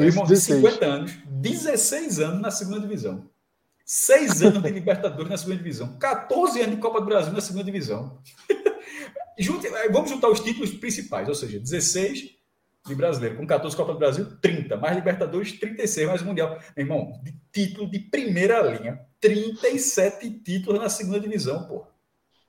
Irmão, 0.00 0.24
de 0.24 0.36
50 0.36 0.84
anos, 0.84 1.12
16 1.26 2.20
anos 2.20 2.40
na 2.40 2.50
segunda 2.50 2.80
divisão. 2.80 3.28
6 3.84 4.42
anos 4.42 4.62
de 4.62 4.70
Libertadores 4.70 5.28
na 5.28 5.36
segunda 5.36 5.58
divisão. 5.58 5.98
14 5.98 6.60
anos 6.60 6.76
de 6.76 6.80
Copa 6.80 7.00
do 7.00 7.06
Brasil 7.06 7.32
na 7.32 7.40
segunda 7.40 7.64
divisão. 7.64 8.18
Junte, 9.38 9.68
vamos 9.90 10.10
juntar 10.10 10.28
os 10.28 10.40
títulos 10.40 10.70
principais, 10.70 11.28
ou 11.28 11.34
seja, 11.34 11.58
16 11.58 12.30
de 12.86 12.94
brasileiro, 12.94 13.36
com 13.36 13.46
14 13.46 13.76
Copa 13.76 13.92
do 13.92 13.98
Brasil, 13.98 14.26
30, 14.40 14.76
mais 14.76 14.94
Libertadores, 14.94 15.58
36, 15.58 16.06
mais 16.06 16.22
Mundial. 16.22 16.58
Meu 16.76 16.86
irmão, 16.86 17.20
de 17.22 17.34
título 17.52 17.90
de 17.90 17.98
primeira 17.98 18.62
linha, 18.62 19.00
37 19.20 20.30
títulos 20.40 20.80
na 20.80 20.88
segunda 20.88 21.20
divisão, 21.20 21.66
pô. 21.66 21.84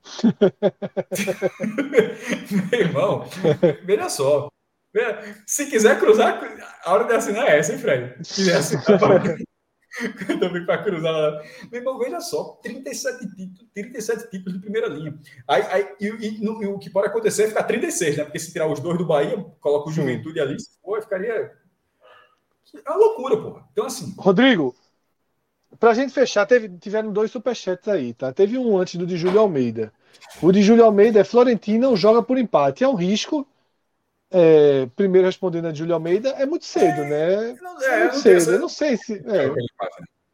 Meu 2.70 2.80
irmão, 2.80 3.28
veja 3.84 4.08
só. 4.08 4.48
Se 5.46 5.66
quiser 5.66 5.98
cruzar, 5.98 6.40
a 6.84 6.92
hora 6.92 7.04
de 7.04 7.14
assinar 7.14 7.48
é 7.48 7.58
essa, 7.58 7.72
hein, 7.72 7.78
Fred? 7.78 8.14
Se 8.26 8.34
quiser 8.34 8.56
assinar, 8.56 8.98
também 10.40 10.66
para 10.66 10.82
cruzar 10.82 11.12
lá. 11.12 11.42
Meu 11.70 11.80
irmão, 11.80 11.98
veja 11.98 12.20
só, 12.20 12.58
37 12.62 13.18
títulos, 13.34 13.70
37 13.72 14.30
títulos 14.30 14.54
de 14.54 14.60
primeira 14.60 14.88
linha. 14.88 15.18
Aí, 15.48 15.62
aí 15.70 15.88
e, 16.00 16.06
e, 16.06 16.44
no, 16.44 16.62
e, 16.62 16.66
o 16.66 16.78
que 16.78 16.90
pode 16.90 17.08
acontecer 17.08 17.44
é 17.44 17.48
ficar 17.48 17.64
36, 17.64 18.16
né? 18.16 18.24
Porque 18.24 18.38
se 18.38 18.52
tirar 18.52 18.70
os 18.70 18.80
dois 18.80 18.98
do 18.98 19.06
Bahia, 19.06 19.44
coloca 19.60 19.88
o 19.88 19.92
Juventude 19.92 20.40
ali, 20.40 20.60
se 20.60 20.78
for, 20.82 21.00
ficaria. 21.02 21.50
É 22.84 22.90
uma 22.90 22.98
loucura, 22.98 23.40
porra. 23.40 23.64
Então, 23.72 23.86
assim. 23.86 24.14
Rodrigo, 24.18 24.74
para 25.78 25.90
a 25.90 25.94
gente 25.94 26.12
fechar, 26.12 26.46
teve, 26.46 26.68
tiveram 26.78 27.12
dois 27.12 27.30
superchats 27.30 27.88
aí, 27.88 28.12
tá? 28.12 28.32
Teve 28.32 28.58
um 28.58 28.76
antes 28.76 28.96
do 28.96 29.06
de 29.06 29.16
Júlio 29.16 29.40
Almeida. 29.40 29.92
O 30.42 30.52
de 30.52 30.62
Júlio 30.62 30.84
Almeida 30.84 31.20
é 31.20 31.24
Florentina 31.24 31.94
joga 31.96 32.22
por 32.22 32.38
empate. 32.38 32.84
É 32.84 32.88
um 32.88 32.94
risco. 32.94 33.46
É, 34.30 34.86
primeiro 34.96 35.26
respondendo 35.26 35.66
a 35.66 35.74
Júlio 35.74 35.94
Almeida, 35.94 36.30
é 36.30 36.44
muito 36.44 36.64
cedo, 36.64 37.02
é, 37.02 37.08
né? 37.08 37.58
Não, 37.62 37.82
é, 37.82 37.86
é 37.86 38.02
muito 38.04 38.18
cedo. 38.18 38.50
Eu 38.52 38.58
não 38.58 38.68
sei 38.68 38.96
se. 38.96 39.14
É. 39.14 39.48
Não 39.48 39.56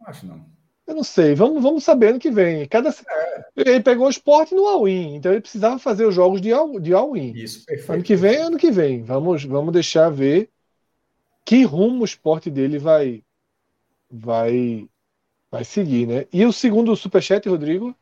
acho 0.07 0.27
não. 0.27 0.45
Eu 0.87 0.97
não 0.97 1.05
sei. 1.05 1.35
Vamos, 1.35 1.63
vamos 1.63 1.85
saber 1.85 2.09
ano 2.09 2.19
que 2.19 2.31
vem. 2.31 2.67
Cada... 2.67 2.91
É. 2.91 3.45
Ele 3.57 3.81
pegou 3.81 4.07
o 4.07 4.11
esporte 4.11 4.55
no 4.55 4.67
all-in, 4.67 5.15
então 5.15 5.33
ele 5.33 5.41
precisava 5.41 5.79
fazer 5.79 6.07
os 6.07 6.15
jogos 6.15 6.41
de 6.41 6.53
all-in. 6.53 6.81
De 6.81 6.93
all 6.93 7.17
Isso, 7.17 7.65
perfeito. 7.65 7.93
Ano 7.93 8.03
que 8.03 8.17
vem, 8.17 8.37
ano 8.37 8.59
que 8.59 8.71
vem. 8.71 9.03
Vamos, 9.03 9.45
vamos 9.45 9.73
deixar 9.73 10.11
ver 10.11 10.51
que 11.45 11.65
rumo 11.65 12.03
o 12.03 12.05
esporte 12.05 12.51
dele 12.51 12.79
vai, 12.79 13.23
vai, 14.11 14.89
vai 15.51 15.65
seguir, 15.65 16.07
né? 16.07 16.27
E 16.33 16.45
o 16.45 16.53
segundo 16.53 16.95
superchat, 16.97 17.49
Rodrigo? 17.49 17.95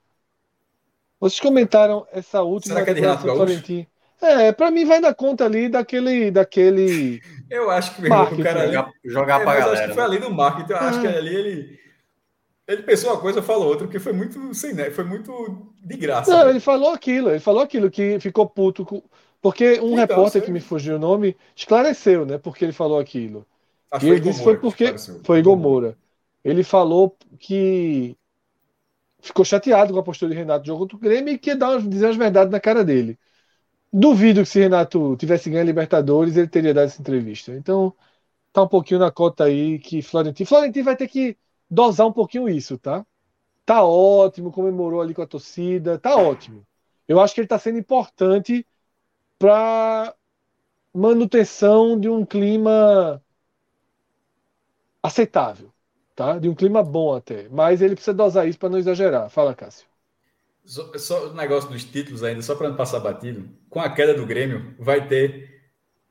Vocês 1.18 1.40
comentaram 1.40 2.06
essa 2.10 2.42
última 2.42 2.74
Será 2.74 2.84
que 2.84 2.90
é 2.90 2.94
de 2.94 3.00
Renato 3.00 3.26
Gaúcho? 3.26 3.86
É, 4.22 4.52
para 4.52 4.70
mim 4.70 4.84
vai 4.84 5.00
dar 5.00 5.14
conta 5.14 5.44
ali 5.44 5.68
daquele. 5.68 6.30
daquele 6.30 7.20
eu 7.50 7.70
acho 7.70 7.94
que 7.94 8.06
o 8.06 8.08
cara 8.42 8.62
ali, 8.62 8.92
jogar 9.04 9.40
é, 9.40 9.44
para 9.44 9.58
galera. 9.60 9.78
Acho 9.78 9.88
que 9.88 9.94
foi 9.94 10.02
ali 10.02 10.18
no 10.18 10.30
marketing. 10.30 10.72
Eu 10.72 10.78
acho 10.78 10.98
é. 10.98 11.02
que 11.02 11.18
ali 11.18 11.34
ele. 11.34 11.80
Ele 12.68 12.82
pensou 12.84 13.10
uma 13.10 13.20
coisa, 13.20 13.42
falou 13.42 13.66
outra, 13.66 13.84
porque 13.84 13.98
foi 13.98 14.12
muito 14.12 14.54
sem 14.54 14.72
né? 14.72 14.92
foi 14.92 15.02
muito 15.02 15.72
de 15.82 15.96
graça. 15.96 16.30
Não, 16.30 16.44
né? 16.44 16.50
ele 16.50 16.60
falou 16.60 16.90
aquilo, 16.92 17.30
ele 17.30 17.40
falou 17.40 17.62
aquilo 17.62 17.90
que 17.90 18.20
ficou 18.20 18.48
puto 18.48 18.84
com, 18.84 19.02
porque 19.42 19.80
um 19.80 19.94
então, 19.94 19.96
repórter 19.96 20.40
que 20.44 20.52
me 20.52 20.60
fugiu 20.60 20.94
o 20.94 20.98
nome 20.98 21.36
esclareceu, 21.56 22.24
né? 22.24 22.38
Porque 22.38 22.64
ele 22.64 22.72
falou 22.72 23.00
aquilo. 23.00 23.44
Acho 23.90 24.06
e 24.06 24.10
ele 24.10 24.20
disse 24.20 24.44
foi 24.44 24.56
porque 24.56 24.94
foi 25.24 25.40
Igor 25.40 25.56
Moura. 25.56 25.96
Ele 26.44 26.62
falou 26.62 27.16
que 27.38 28.16
ficou 29.20 29.44
chateado 29.44 29.92
com 29.92 29.98
a 29.98 30.02
postura 30.02 30.30
de 30.30 30.36
Renato 30.36 30.60
no 30.60 30.66
jogo 30.66 30.80
contra 30.80 30.96
o 30.96 31.00
Grêmio 31.00 31.34
e 31.34 31.38
que 31.38 31.50
ia 31.50 31.56
dar, 31.56 31.80
dizer 31.80 32.06
as 32.06 32.16
verdades 32.16 32.52
na 32.52 32.60
cara 32.60 32.84
dele. 32.84 33.18
Duvido 33.92 34.42
que 34.42 34.48
se 34.48 34.60
Renato 34.60 35.16
tivesse 35.16 35.50
ganho 35.50 35.62
a 35.62 35.66
Libertadores, 35.66 36.36
ele 36.36 36.48
teria 36.48 36.74
dado 36.74 36.86
essa 36.86 37.00
entrevista. 37.00 37.52
Então, 37.52 37.94
tá 38.52 38.62
um 38.62 38.68
pouquinho 38.68 39.00
na 39.00 39.10
cota 39.10 39.44
aí 39.44 39.78
que 39.78 40.02
Florentino. 40.02 40.48
Florentino 40.48 40.84
vai 40.84 40.96
ter 40.96 41.08
que 41.08 41.36
dosar 41.70 42.06
um 42.06 42.12
pouquinho 42.12 42.48
isso, 42.48 42.78
tá? 42.78 43.06
Tá 43.66 43.84
ótimo, 43.84 44.52
comemorou 44.52 45.00
ali 45.00 45.14
com 45.14 45.22
a 45.22 45.26
torcida, 45.26 45.98
tá 45.98 46.16
ótimo. 46.16 46.66
Eu 47.08 47.20
acho 47.20 47.34
que 47.34 47.40
ele 47.40 47.48
tá 47.48 47.58
sendo 47.58 47.78
importante 47.78 48.66
para 49.38 50.14
manutenção 50.94 51.98
de 51.98 52.08
um 52.08 52.24
clima 52.26 53.22
aceitável 55.02 55.72
tá? 56.20 56.38
De 56.38 56.50
um 56.50 56.54
clima 56.54 56.82
bom 56.82 57.14
até. 57.14 57.48
Mas 57.48 57.80
ele 57.80 57.94
precisa 57.94 58.12
dosar 58.12 58.46
isso 58.46 58.58
para 58.58 58.68
não 58.68 58.78
exagerar. 58.78 59.30
Fala, 59.30 59.54
Cássio. 59.54 59.89
Só, 60.64 60.92
só 60.98 61.28
o 61.28 61.34
negócio 61.34 61.70
dos 61.70 61.84
títulos 61.84 62.22
ainda, 62.22 62.42
só 62.42 62.54
para 62.54 62.68
não 62.68 62.76
passar 62.76 63.00
batido. 63.00 63.48
Com 63.68 63.80
a 63.80 63.90
queda 63.90 64.14
do 64.14 64.26
Grêmio, 64.26 64.74
vai 64.78 65.06
ter 65.06 65.60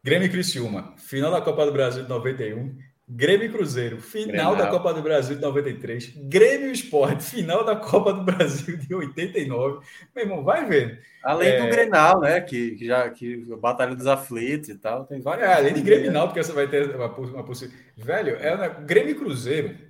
Grêmio 0.03 0.25
e 0.25 0.29
Criciúma, 0.29 0.93
final 0.97 1.31
da 1.31 1.41
Copa 1.41 1.65
do 1.65 1.71
Brasil 1.71 2.03
de 2.03 2.09
91, 2.09 2.77
Grêmio 3.07 3.47
e 3.47 3.51
Cruzeiro, 3.51 3.99
final 3.99 4.27
Grenal. 4.27 4.55
da 4.55 4.67
Copa 4.67 4.93
do 4.93 5.01
Brasil 5.01 5.35
de 5.35 5.41
93, 5.41 6.13
Grêmio 6.29 6.69
e 6.69 6.73
Esporte, 6.73 7.23
final 7.23 7.65
da 7.65 7.75
Copa 7.75 8.13
do 8.13 8.23
Brasil 8.23 8.77
de 8.77 8.93
89. 8.93 9.85
Meu 10.15 10.25
irmão, 10.25 10.43
vai 10.43 10.65
vendo. 10.65 10.97
Além 11.23 11.49
é... 11.49 11.61
do 11.61 11.69
Grenal, 11.69 12.21
né? 12.21 12.39
Que, 12.41 12.75
que 12.75 12.85
já 12.85 13.09
que 13.09 13.37
Batalha 13.55 13.95
dos 13.95 14.07
Aflitos 14.07 14.69
e 14.69 14.75
tal, 14.75 15.05
tem 15.05 15.19
várias. 15.21 15.49
É, 15.49 15.53
além 15.53 15.73
de 15.73 15.81
Grêmio, 15.81 16.11
porque 16.27 16.43
você 16.43 16.51
vai 16.51 16.67
ter 16.67 16.95
uma, 16.95 17.07
uma 17.07 17.43
possível. 17.43 17.75
Velho, 17.97 18.35
é 18.35 18.69
Grêmio 18.85 19.11
e 19.11 19.15
Cruzeiro 19.15 19.89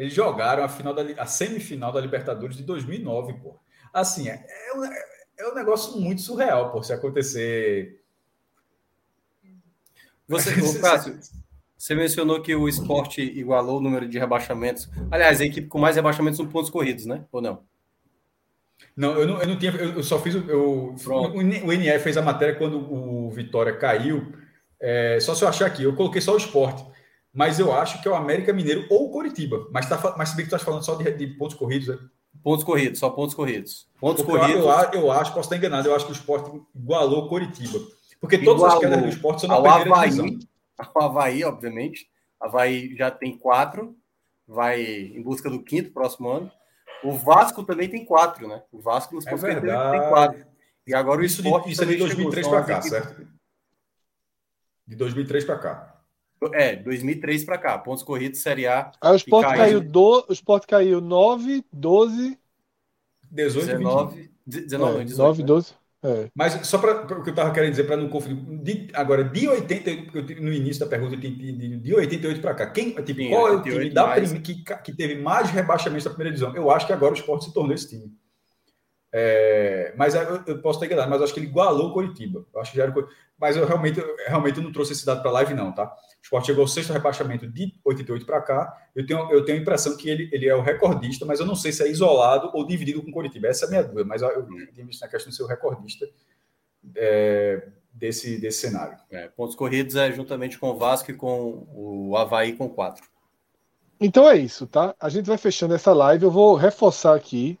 eles 0.00 0.14
jogaram 0.14 0.64
a, 0.64 0.68
final 0.68 0.94
da, 0.94 1.02
a 1.18 1.26
semifinal 1.26 1.92
da 1.92 2.00
Libertadores 2.00 2.56
de 2.56 2.62
2009, 2.62 3.34
pô. 3.34 3.60
Assim, 3.92 4.28
é, 4.28 4.44
é, 4.68 4.74
um, 4.76 4.84
é 4.84 5.50
um 5.50 5.54
negócio 5.54 6.00
muito 6.00 6.22
surreal, 6.22 6.70
pô, 6.70 6.82
se 6.82 6.92
acontecer. 6.92 8.00
Você, 10.28 10.54
Cássio, 10.80 11.18
você 11.76 11.94
mencionou 11.94 12.40
que 12.40 12.54
o 12.54 12.68
esporte 12.68 13.20
igualou 13.20 13.78
o 13.78 13.80
número 13.80 14.08
de 14.08 14.18
rebaixamentos. 14.18 14.88
Aliás, 15.10 15.40
a 15.40 15.44
equipe 15.44 15.66
com 15.66 15.78
mais 15.78 15.96
rebaixamentos 15.96 16.36
são 16.36 16.46
pontos 16.46 16.70
corridos, 16.70 17.06
né? 17.06 17.24
Ou 17.32 17.40
não? 17.40 17.62
Não, 18.96 19.12
eu 19.18 19.26
não, 19.26 19.40
eu 19.40 19.48
não 19.48 19.58
tinha. 19.58 19.72
Eu 19.72 20.02
só 20.02 20.18
fiz. 20.20 20.34
Eu, 20.34 20.94
o 20.94 21.72
NE 21.72 21.98
fez 21.98 22.16
a 22.16 22.22
matéria 22.22 22.54
quando 22.54 22.78
o 22.78 23.30
Vitória 23.30 23.76
caiu. 23.76 24.32
É, 24.80 25.18
só 25.20 25.34
se 25.34 25.44
eu 25.44 25.48
achar 25.48 25.66
aqui, 25.66 25.82
eu 25.82 25.94
coloquei 25.94 26.20
só 26.20 26.32
o 26.32 26.38
esporte 26.38 26.84
mas 27.32 27.58
eu 27.58 27.72
acho 27.72 28.02
que 28.02 28.08
é 28.08 28.10
o 28.10 28.16
América 28.16 28.52
Mineiro 28.52 28.86
ou 28.90 29.06
o 29.06 29.10
Coritiba. 29.10 29.68
Mas, 29.72 29.88
tá, 29.88 30.14
mas 30.16 30.30
se 30.30 30.36
bem 30.36 30.44
que 30.44 30.50
tu 30.50 30.56
estás 30.56 30.62
falando 30.62 30.84
só 30.84 30.96
de, 30.96 31.10
de, 31.12 31.26
pontos 31.28 31.56
corridos, 31.56 31.88
né? 31.88 31.98
Pontos 32.42 32.64
corridos, 32.64 32.98
só 32.98 33.10
pontos 33.10 33.34
corridos. 33.34 33.88
Pontos 34.00 34.24
corridos. 34.24 34.64
Eu, 34.64 35.00
eu, 35.00 35.12
acho, 35.12 35.32
posso 35.32 35.46
estar 35.46 35.56
enganado, 35.56 35.88
eu 35.88 35.94
acho 35.94 36.06
que 36.06 36.12
o 36.12 36.14
esporte 36.14 36.50
igualou 36.74 37.24
o 37.24 37.28
Coritiba. 37.28 37.78
Porque 38.20 38.38
todas 38.38 38.62
as 38.64 38.78
quedas 38.78 39.02
do 39.02 39.08
esporte 39.08 39.40
são 39.40 39.48
na 39.48 39.60
primeira 39.60 39.90
Havaí, 39.90 40.10
divisão. 40.10 40.38
O 40.94 41.02
Havaí, 41.02 41.44
obviamente. 41.44 42.10
Havaí 42.40 42.96
já 42.96 43.10
tem 43.10 43.36
quatro, 43.36 43.94
vai 44.46 44.82
em 44.82 45.22
busca 45.22 45.50
do 45.50 45.62
quinto 45.62 45.92
próximo 45.92 46.28
ano. 46.28 46.52
O 47.02 47.12
Vasco 47.12 47.64
também 47.64 47.88
tem 47.88 48.04
quatro, 48.04 48.46
né? 48.46 48.62
O 48.72 48.80
Vasco 48.80 49.14
nos 49.14 49.26
é 49.26 49.30
tem 49.30 50.08
quatro. 50.08 50.46
E 50.86 50.94
agora 50.94 51.20
o 51.20 51.24
isso 51.24 51.42
esporte. 51.42 51.66
De, 51.66 51.72
isso 51.72 51.82
é 51.82 51.86
de 51.86 51.96
2003 51.96 52.48
para 52.48 52.64
cá, 52.64 52.82
certo? 52.82 53.26
De 54.86 54.96
2003 54.96 55.44
para 55.44 55.58
cá. 55.58 55.89
É, 56.52 56.76
2003 56.76 57.44
para 57.44 57.58
cá, 57.58 57.78
pontos 57.78 58.02
corridos, 58.02 58.40
Série 58.40 58.66
A. 58.66 58.90
Aí 59.00 59.12
o 59.12 59.16
Sport 59.16 59.46
caiu, 59.46 59.58
caiu, 59.58 59.80
do, 59.80 60.24
o 60.28 60.32
Sport 60.32 60.66
caiu 60.66 61.00
9, 61.00 61.64
12, 61.70 62.38
18, 63.30 63.66
19, 63.66 64.30
19, 64.46 65.00
é, 65.00 65.04
18, 65.04 65.18
9, 65.18 65.42
12. 65.42 65.74
É. 66.02 66.28
Mas 66.34 66.66
só 66.66 66.78
para 66.78 67.02
o 67.02 67.22
que 67.22 67.28
eu 67.28 67.32
estava 67.32 67.52
querendo 67.52 67.72
dizer, 67.72 67.84
para 67.84 67.96
não 67.96 68.08
confundir, 68.08 68.62
de, 68.62 68.88
agora, 68.94 69.22
de 69.22 69.46
88, 69.46 70.40
no 70.40 70.52
início 70.52 70.80
da 70.80 70.88
pergunta, 70.88 71.14
de, 71.14 71.30
de, 71.30 71.76
de 71.76 71.94
88 71.94 72.40
para 72.40 72.54
cá, 72.54 72.66
quem, 72.70 72.92
tipo, 73.02 73.20
Sim, 73.20 73.28
qual 73.28 73.48
é 73.48 73.50
o 73.52 73.62
time 73.62 73.90
da 73.90 74.06
mais... 74.06 74.32
que, 74.32 74.64
que 74.64 74.92
teve 74.94 75.16
mais 75.16 75.50
rebaixamentos 75.50 76.04
da 76.04 76.10
primeira 76.10 76.34
divisão? 76.34 76.56
Eu 76.56 76.70
acho 76.70 76.86
que 76.86 76.92
agora 76.94 77.12
o 77.12 77.16
Sport 77.16 77.42
se 77.42 77.52
tornou 77.52 77.74
esse 77.74 77.90
time. 77.90 78.10
É, 79.12 79.92
mas 79.96 80.14
eu, 80.14 80.42
eu, 80.46 80.62
posso 80.62 80.78
estar 80.78 80.86
enganado, 80.86 81.10
mas 81.10 81.20
acho 81.20 81.34
que 81.34 81.40
ele 81.40 81.48
igualou 81.48 81.88
o 81.90 81.92
Coritiba. 81.92 82.46
Eu 82.54 82.60
acho 82.60 82.70
que 82.70 82.78
já 82.78 82.84
era, 82.84 82.94
mas 83.38 83.56
eu 83.56 83.66
realmente, 83.66 83.98
eu, 83.98 84.16
realmente 84.26 84.60
não 84.60 84.72
trouxe 84.72 84.92
esse 84.92 85.04
dado 85.04 85.20
para 85.20 85.30
a 85.30 85.34
live, 85.34 85.52
não, 85.52 85.72
tá? 85.72 85.92
O 86.32 86.36
Sport 86.36 86.46
chegou 86.46 86.62
ao 86.62 86.68
sexto 86.68 86.92
rebaixamento 86.92 87.46
de 87.46 87.74
88 87.84 88.24
para 88.24 88.40
cá. 88.40 88.88
Eu 88.94 89.06
tenho, 89.06 89.30
eu 89.32 89.44
tenho 89.44 89.58
a 89.58 89.60
impressão 89.60 89.96
que 89.96 90.08
ele, 90.08 90.28
ele 90.32 90.48
é 90.48 90.54
o 90.54 90.62
recordista, 90.62 91.26
mas 91.26 91.40
eu 91.40 91.46
não 91.46 91.54
sei 91.54 91.72
se 91.72 91.82
é 91.82 91.90
isolado 91.90 92.50
ou 92.54 92.66
dividido 92.66 93.02
com 93.02 93.10
o 93.10 93.12
Coritiba. 93.12 93.48
Essa 93.48 93.64
é 93.64 93.68
a 93.68 93.70
minha 93.70 93.82
dúvida, 93.82 94.04
mas 94.04 94.22
eu, 94.22 94.28
eu 94.28 94.72
tinha 94.72 94.86
visto 94.86 95.00
na 95.00 95.08
questão 95.08 95.30
de 95.30 95.36
ser 95.36 95.42
o 95.42 95.46
recordista 95.46 96.08
é, 96.94 97.68
desse, 97.92 98.40
desse 98.40 98.60
cenário. 98.60 98.96
É, 99.10 99.28
pontos 99.28 99.56
corridos 99.56 99.96
é 99.96 100.10
juntamente 100.12 100.58
com 100.58 100.70
o 100.70 100.76
Vasco 100.76 101.10
e 101.10 101.14
com 101.14 101.66
o 101.74 102.16
Havaí 102.16 102.52
com 102.52 102.68
quatro. 102.68 103.04
Então 104.00 104.28
é 104.28 104.36
isso, 104.36 104.66
tá? 104.66 104.94
A 104.98 105.08
gente 105.08 105.26
vai 105.26 105.36
fechando 105.36 105.74
essa 105.74 105.92
live. 105.92 106.24
Eu 106.24 106.30
vou 106.30 106.54
reforçar 106.54 107.14
aqui 107.14 107.58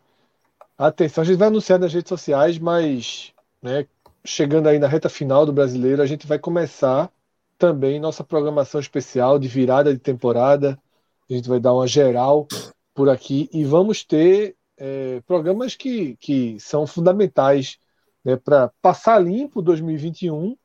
Atenção, 0.82 1.20
a 1.20 1.26
gente 1.26 1.36
vai 1.36 1.48
anunciar 1.48 1.78
nas 1.78 1.92
redes 1.92 2.08
sociais, 2.08 2.58
mas 2.58 3.34
né, 3.60 3.86
chegando 4.24 4.66
aí 4.66 4.78
na 4.78 4.88
reta 4.88 5.10
final 5.10 5.44
do 5.44 5.52
brasileiro, 5.52 6.00
a 6.00 6.06
gente 6.06 6.26
vai 6.26 6.38
começar 6.38 7.12
também 7.60 8.00
nossa 8.00 8.24
programação 8.24 8.80
especial 8.80 9.38
de 9.38 9.46
virada 9.46 9.92
de 9.92 10.00
temporada. 10.00 10.80
A 11.28 11.34
gente 11.34 11.48
vai 11.48 11.60
dar 11.60 11.74
uma 11.74 11.86
geral 11.86 12.48
por 12.94 13.10
aqui 13.10 13.50
e 13.52 13.64
vamos 13.64 14.02
ter 14.02 14.56
é, 14.78 15.20
programas 15.26 15.76
que, 15.76 16.16
que 16.16 16.58
são 16.58 16.86
fundamentais 16.86 17.78
né, 18.24 18.36
para 18.36 18.72
passar 18.80 19.18
limpo 19.18 19.60
2021 19.60 20.56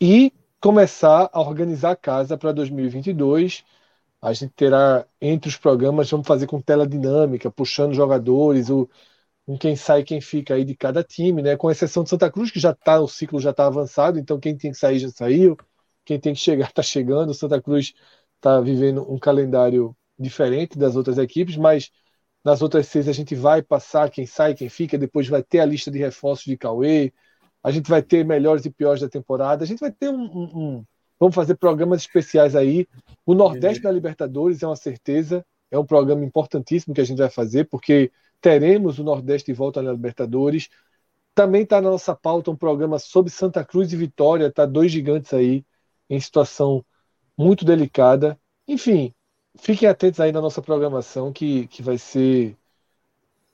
e 0.00 0.32
começar 0.60 1.30
a 1.32 1.40
organizar 1.40 1.92
a 1.92 1.96
casa 1.96 2.36
para 2.36 2.50
2022 2.50 3.64
a 4.20 4.32
gente 4.32 4.52
terá 4.54 5.06
entre 5.20 5.48
os 5.48 5.56
programas, 5.56 6.10
vamos 6.10 6.26
fazer 6.26 6.46
com 6.46 6.60
tela 6.60 6.86
dinâmica, 6.86 7.50
puxando 7.50 7.94
jogadores, 7.94 8.70
o, 8.70 8.88
com 9.46 9.56
quem 9.56 9.76
sai 9.76 10.02
quem 10.02 10.20
fica 10.20 10.54
aí 10.54 10.64
de 10.64 10.74
cada 10.74 11.04
time, 11.04 11.42
né? 11.42 11.56
Com 11.56 11.70
exceção 11.70 12.02
de 12.02 12.10
Santa 12.10 12.30
Cruz, 12.30 12.50
que 12.50 12.58
já 12.58 12.74
tá, 12.74 13.00
o 13.00 13.06
ciclo 13.06 13.38
já 13.40 13.50
está 13.50 13.66
avançado, 13.66 14.18
então 14.18 14.40
quem 14.40 14.56
tem 14.56 14.72
que 14.72 14.78
sair 14.78 14.98
já 14.98 15.10
saiu, 15.10 15.56
quem 16.06 16.18
tem 16.18 16.32
que 16.32 16.40
chegar 16.40 16.68
está 16.68 16.80
chegando. 16.82 17.34
Santa 17.34 17.60
Cruz 17.60 17.92
está 18.36 18.60
vivendo 18.60 19.04
um 19.12 19.18
calendário 19.18 19.94
diferente 20.18 20.78
das 20.78 20.96
outras 20.96 21.18
equipes, 21.18 21.56
mas 21.56 21.90
nas 22.42 22.62
outras 22.62 22.86
seis 22.86 23.08
a 23.08 23.12
gente 23.12 23.34
vai 23.34 23.60
passar 23.60 24.08
quem 24.08 24.24
sai, 24.24 24.54
quem 24.54 24.68
fica, 24.68 24.96
depois 24.96 25.28
vai 25.28 25.42
ter 25.42 25.60
a 25.60 25.66
lista 25.66 25.90
de 25.90 25.98
reforços 25.98 26.46
de 26.46 26.56
Cauê, 26.56 27.12
a 27.62 27.70
gente 27.72 27.90
vai 27.90 28.00
ter 28.00 28.24
melhores 28.24 28.64
e 28.64 28.70
piores 28.70 29.02
da 29.02 29.08
temporada. 29.08 29.64
A 29.64 29.66
gente 29.66 29.80
vai 29.80 29.90
ter 29.90 30.08
um, 30.08 30.22
um, 30.22 30.44
um 30.54 30.84
vamos 31.18 31.34
fazer 31.34 31.56
programas 31.56 32.02
especiais 32.02 32.54
aí. 32.54 32.86
O 33.26 33.34
Nordeste 33.34 33.82
na 33.82 33.90
Libertadores 33.90 34.62
é 34.62 34.66
uma 34.66 34.76
certeza, 34.76 35.44
é 35.70 35.78
um 35.78 35.84
programa 35.84 36.24
importantíssimo 36.24 36.94
que 36.94 37.00
a 37.00 37.04
gente 37.04 37.18
vai 37.18 37.28
fazer, 37.28 37.64
porque 37.64 38.12
teremos 38.40 39.00
o 39.00 39.04
Nordeste 39.04 39.52
de 39.52 39.58
volta 39.58 39.82
na 39.82 39.90
Libertadores. 39.90 40.68
Também 41.34 41.62
está 41.62 41.80
na 41.80 41.90
nossa 41.90 42.14
pauta 42.14 42.50
um 42.50 42.56
programa 42.56 42.98
sobre 43.00 43.32
Santa 43.32 43.64
Cruz 43.64 43.92
e 43.92 43.96
Vitória, 43.96 44.52
tá 44.52 44.64
dois 44.64 44.92
gigantes 44.92 45.34
aí 45.34 45.64
em 46.08 46.20
situação 46.20 46.84
muito 47.36 47.64
delicada. 47.64 48.38
Enfim, 48.66 49.14
fiquem 49.58 49.88
atentos 49.88 50.20
aí 50.20 50.32
na 50.32 50.40
nossa 50.40 50.62
programação 50.62 51.32
que, 51.32 51.66
que 51.68 51.82
vai 51.82 51.98
ser 51.98 52.56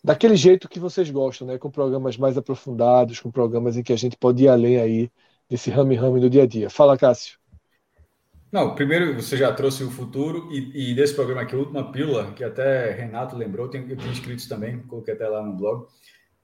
daquele 0.03 0.37
jeito 0.37 0.69
que 0.69 0.81
vocês 0.81 1.11
gostam, 1.11 1.47
né? 1.47 1.59
Com 1.59 1.71
programas 1.71 2.17
mais 2.17 2.37
aprofundados, 2.37 3.21
com 3.21 3.31
programas 3.31 3.77
em 3.77 3.83
que 3.83 3.93
a 3.93 3.97
gente 3.97 4.17
pode 4.17 4.45
ir 4.45 4.49
além 4.49 4.79
aí 4.79 5.11
desse 5.49 5.71
rame-rame 5.71 6.21
do 6.21 6.31
dia 6.31 6.43
a 6.43 6.47
dia. 6.47 6.71
Fala, 6.71 6.97
Cássio. 6.97 7.39
Não, 8.51 8.75
primeiro 8.75 9.15
você 9.15 9.35
já 9.35 9.51
trouxe 9.53 9.83
o 9.83 9.91
futuro 9.91 10.49
e, 10.53 10.91
e 10.91 10.95
desse 10.95 11.15
programa 11.15 11.41
aqui, 11.41 11.55
a 11.55 11.59
última 11.59 11.91
pílula, 11.91 12.33
que 12.33 12.45
até 12.45 12.91
Renato 12.91 13.35
lembrou, 13.35 13.69
tem, 13.69 13.89
eu 13.89 13.97
tenho 13.97 14.11
inscritos 14.11 14.47
também, 14.47 14.81
coloquei 14.81 15.15
até 15.15 15.27
lá 15.27 15.43
no 15.43 15.55
blog, 15.55 15.87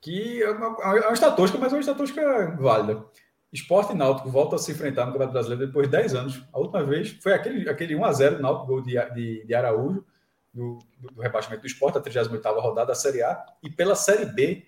que 0.00 0.42
é 0.42 0.50
uma, 0.50 0.96
é 0.96 1.00
uma 1.00 1.12
estatística, 1.12 1.58
mas 1.58 1.70
é 1.70 1.76
uma 1.76 1.80
estatística 1.80 2.56
válida. 2.58 3.04
Esporte 3.52 3.92
e 3.92 3.96
Náutico 3.96 4.28
voltam 4.28 4.56
a 4.56 4.58
se 4.58 4.72
enfrentar 4.72 5.06
no 5.06 5.12
Campeonato 5.12 5.32
Brasileiro 5.32 5.66
depois 5.66 5.86
de 5.86 5.92
10 5.92 6.14
anos. 6.14 6.42
A 6.52 6.58
última 6.58 6.84
vez 6.84 7.16
foi 7.22 7.32
aquele, 7.32 7.68
aquele 7.68 7.94
1x0 7.94 8.36
do 8.36 8.42
Náutico, 8.42 8.66
gol 8.66 8.82
de, 8.82 8.92
de, 9.14 9.46
de 9.46 9.54
Araújo, 9.54 10.04
do, 10.52 10.78
do, 10.98 11.20
rebaixamento 11.20 11.62
do 11.62 11.66
esporte, 11.66 11.96
a 11.96 12.00
38 12.00 12.60
rodada 12.60 12.88
da 12.88 12.94
Série 12.94 13.22
A, 13.22 13.44
e 13.62 13.70
pela 13.70 13.94
Série 13.94 14.26
B, 14.26 14.66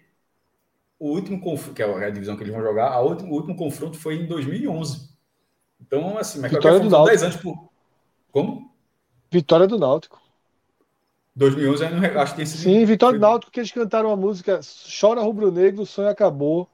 o 0.99 1.11
último 1.11 1.41
confronto, 1.41 1.75
que 1.75 1.83
é 1.83 2.07
a 2.07 2.11
divisão 2.11 2.37
que 2.37 2.43
eles 2.43 2.55
vão 2.55 2.63
jogar, 2.63 2.91
a 2.93 3.01
último, 3.01 3.33
o 3.33 3.37
último 3.37 3.57
confronto 3.57 3.99
foi 3.99 4.17
em 4.17 4.27
2011. 4.27 5.11
Então, 5.81 6.17
assim, 6.17 6.41
mas 6.41 6.51
Vitória 6.51 6.81
do 6.81 6.91
Náutico. 6.91 7.09
10 7.09 7.23
anos 7.23 7.37
por... 7.37 7.71
Como? 8.31 8.71
Vitória 9.31 9.67
do 9.67 9.79
Náutico. 9.79 10.21
2011, 11.37 11.85
acho 11.85 12.33
que 12.33 12.37
tem 12.37 12.47
sido... 12.47 12.61
Sim, 12.61 12.85
Vitória 12.85 13.19
do 13.19 13.23
Náutico, 13.23 13.53
que 13.53 13.61
eles 13.61 13.73
cantaram 13.73 14.11
a 14.11 14.17
música 14.17 14.61
Chora 15.01 15.21
Rubro 15.21 15.51
Negro, 15.51 15.83
o 15.83 15.87
sonho 15.87 16.09
acabou. 16.09 16.69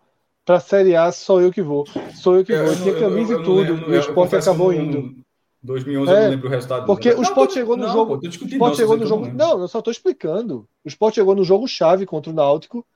Pra 0.47 0.60
Série 0.60 0.94
A, 0.94 1.10
sou 1.10 1.40
eu 1.43 1.51
que 1.51 1.60
vou. 1.60 1.85
Sou 2.14 2.36
eu 2.36 2.44
que 2.44 2.56
vou. 2.56 2.77
Tinha 2.77 2.98
camisa 2.98 3.35
e 3.35 3.43
tudo. 3.43 3.74
Lembro, 3.74 3.93
e 3.93 3.97
o 3.97 4.01
esporte 4.01 4.36
acabou 4.36 4.73
indo. 4.73 5.16
2011 5.60 6.12
é, 6.12 6.14
eu 6.14 6.23
não 6.23 6.31
lembro 6.31 6.47
o 6.47 6.51
resultado. 6.51 6.86
Porque 6.86 7.10
o 7.10 7.23
Sport 7.23 7.52
chegou 7.52 7.77
no 7.77 7.86
não, 7.86 7.93
jogo. 7.93 8.20
Pô, 8.20 8.27
o 8.28 8.31
Sport 8.31 8.77
chegou 8.77 8.97
no 8.97 9.06
jogo. 9.06 9.27
Não, 9.27 9.60
eu 9.60 9.66
só 9.66 9.81
estou 9.81 9.90
explicando. 9.90 10.68
O 10.85 10.89
Sport 10.89 11.16
chegou 11.16 11.35
no 11.35 11.43
jogo 11.43 11.66
chave 11.66 12.06
contra 12.06 12.31
o 12.31 12.35
Náutico, 12.35 12.86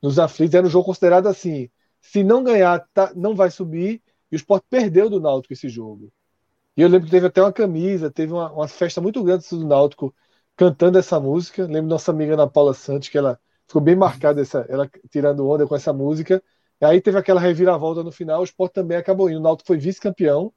nos 0.00 0.20
aflitos. 0.20 0.54
Era 0.54 0.64
um 0.64 0.70
jogo 0.70 0.86
considerado 0.86 1.26
assim: 1.26 1.68
se 2.00 2.22
não 2.22 2.44
ganhar, 2.44 2.86
tá, 2.94 3.12
não 3.16 3.34
vai 3.34 3.50
subir. 3.50 4.00
E 4.30 4.36
o 4.36 4.38
Sport 4.38 4.62
perdeu 4.70 5.10
do 5.10 5.20
Náutico 5.20 5.52
esse 5.52 5.68
jogo. 5.68 6.12
E 6.76 6.82
eu 6.82 6.88
lembro 6.88 7.06
que 7.06 7.10
teve 7.10 7.26
até 7.26 7.42
uma 7.42 7.52
camisa, 7.52 8.08
teve 8.08 8.32
uma, 8.32 8.52
uma 8.52 8.68
festa 8.68 9.00
muito 9.00 9.20
grande 9.24 9.44
do 9.50 9.66
Náutico 9.66 10.14
cantando 10.56 10.96
essa 10.96 11.18
música. 11.18 11.66
Lembro 11.66 11.90
nossa 11.90 12.12
amiga 12.12 12.34
Ana 12.34 12.46
Paula 12.46 12.72
Santos, 12.72 13.08
que 13.08 13.18
ela 13.18 13.36
ficou 13.66 13.82
bem 13.82 13.96
marcada, 13.96 14.40
essa, 14.40 14.64
ela 14.68 14.88
tirando 15.10 15.48
onda 15.48 15.66
com 15.66 15.74
essa 15.74 15.92
música. 15.92 16.40
E 16.80 16.84
aí 16.84 17.00
teve 17.00 17.18
aquela 17.18 17.40
reviravolta 17.40 18.02
no 18.02 18.10
final, 18.10 18.40
o 18.40 18.44
Sport 18.44 18.72
também 18.72 18.96
acabou 18.96 19.28
indo. 19.28 19.38
O 19.38 19.42
Náutico 19.42 19.66
foi 19.66 19.78
vice-campeão 19.78 20.52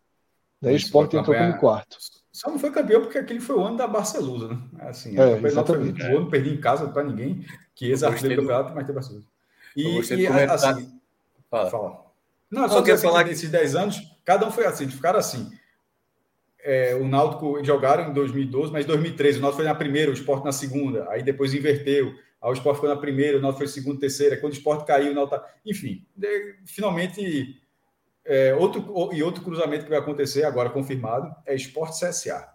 né? 0.63 0.71
O 0.71 0.75
Sport 0.77 1.13
entrou 1.13 1.35
como 1.37 1.57
quarto. 1.57 1.97
Só 2.31 2.49
não 2.49 2.57
foi 2.57 2.71
campeão 2.71 3.01
porque 3.01 3.17
aquele 3.17 3.41
foi 3.41 3.57
o 3.57 3.63
ano 3.63 3.75
da 3.75 3.85
Barcelusa, 3.85 4.47
né? 4.47 4.57
Assim, 4.79 5.19
é, 5.19 5.37
exatamente. 5.45 6.01
Foi, 6.01 6.13
o 6.13 6.17
ano 6.19 6.29
perdi 6.29 6.51
em 6.51 6.59
casa 6.59 6.87
para 6.87 7.03
ninguém, 7.03 7.45
que 7.75 7.89
ex-artilheiro 7.89 8.41
do 8.41 8.47
campeonato, 8.47 8.73
mas 8.73 8.85
tem 8.85 8.95
Barcelusa. 8.95 9.27
E, 9.75 9.99
e 9.99 10.27
assim, 10.27 10.99
fala. 11.49 11.69
fala. 11.69 12.05
Não, 12.49 12.69
só 12.69 12.81
quero 12.81 12.97
falar 12.97 13.25
que 13.25 13.31
esses 13.31 13.49
10 13.49 13.75
anos, 13.75 14.01
cada 14.23 14.47
um 14.47 14.51
foi 14.51 14.65
assim, 14.65 14.87
ficaram 14.87 15.19
assim. 15.19 15.51
É, 16.63 16.95
o 16.95 17.05
Náutico 17.05 17.61
jogaram 17.63 18.09
em 18.09 18.13
2012, 18.13 18.71
mas 18.71 18.85
em 18.85 18.87
2013 18.87 19.39
o 19.39 19.41
Náutico 19.41 19.61
foi 19.61 19.65
na 19.65 19.75
primeira, 19.75 20.09
o 20.09 20.13
Sport 20.13 20.45
na 20.45 20.53
segunda, 20.53 21.09
aí 21.09 21.21
depois 21.21 21.53
inverteu, 21.53 22.15
o 22.49 22.53
Sport 22.53 22.79
foi 22.79 22.89
na 22.89 22.95
primeira, 22.95 23.37
o 23.37 23.41
Náutico 23.41 23.59
foi 23.59 23.67
segunda, 23.67 23.99
terceira, 23.99 24.37
quando 24.37 24.53
o 24.53 24.55
Sport 24.55 24.85
caiu, 24.85 25.11
o 25.11 25.15
Náutico... 25.15 25.37
Tá, 25.37 25.47
enfim, 25.65 26.05
de, 26.15 26.55
finalmente 26.65 27.61
é, 28.25 28.53
outro, 28.55 29.09
e 29.13 29.21
outro 29.21 29.43
cruzamento 29.43 29.83
que 29.83 29.89
vai 29.89 29.99
acontecer 29.99 30.43
agora 30.43 30.69
confirmado 30.69 31.33
é 31.45 31.55
Esporte 31.55 31.99
CSA. 31.99 32.49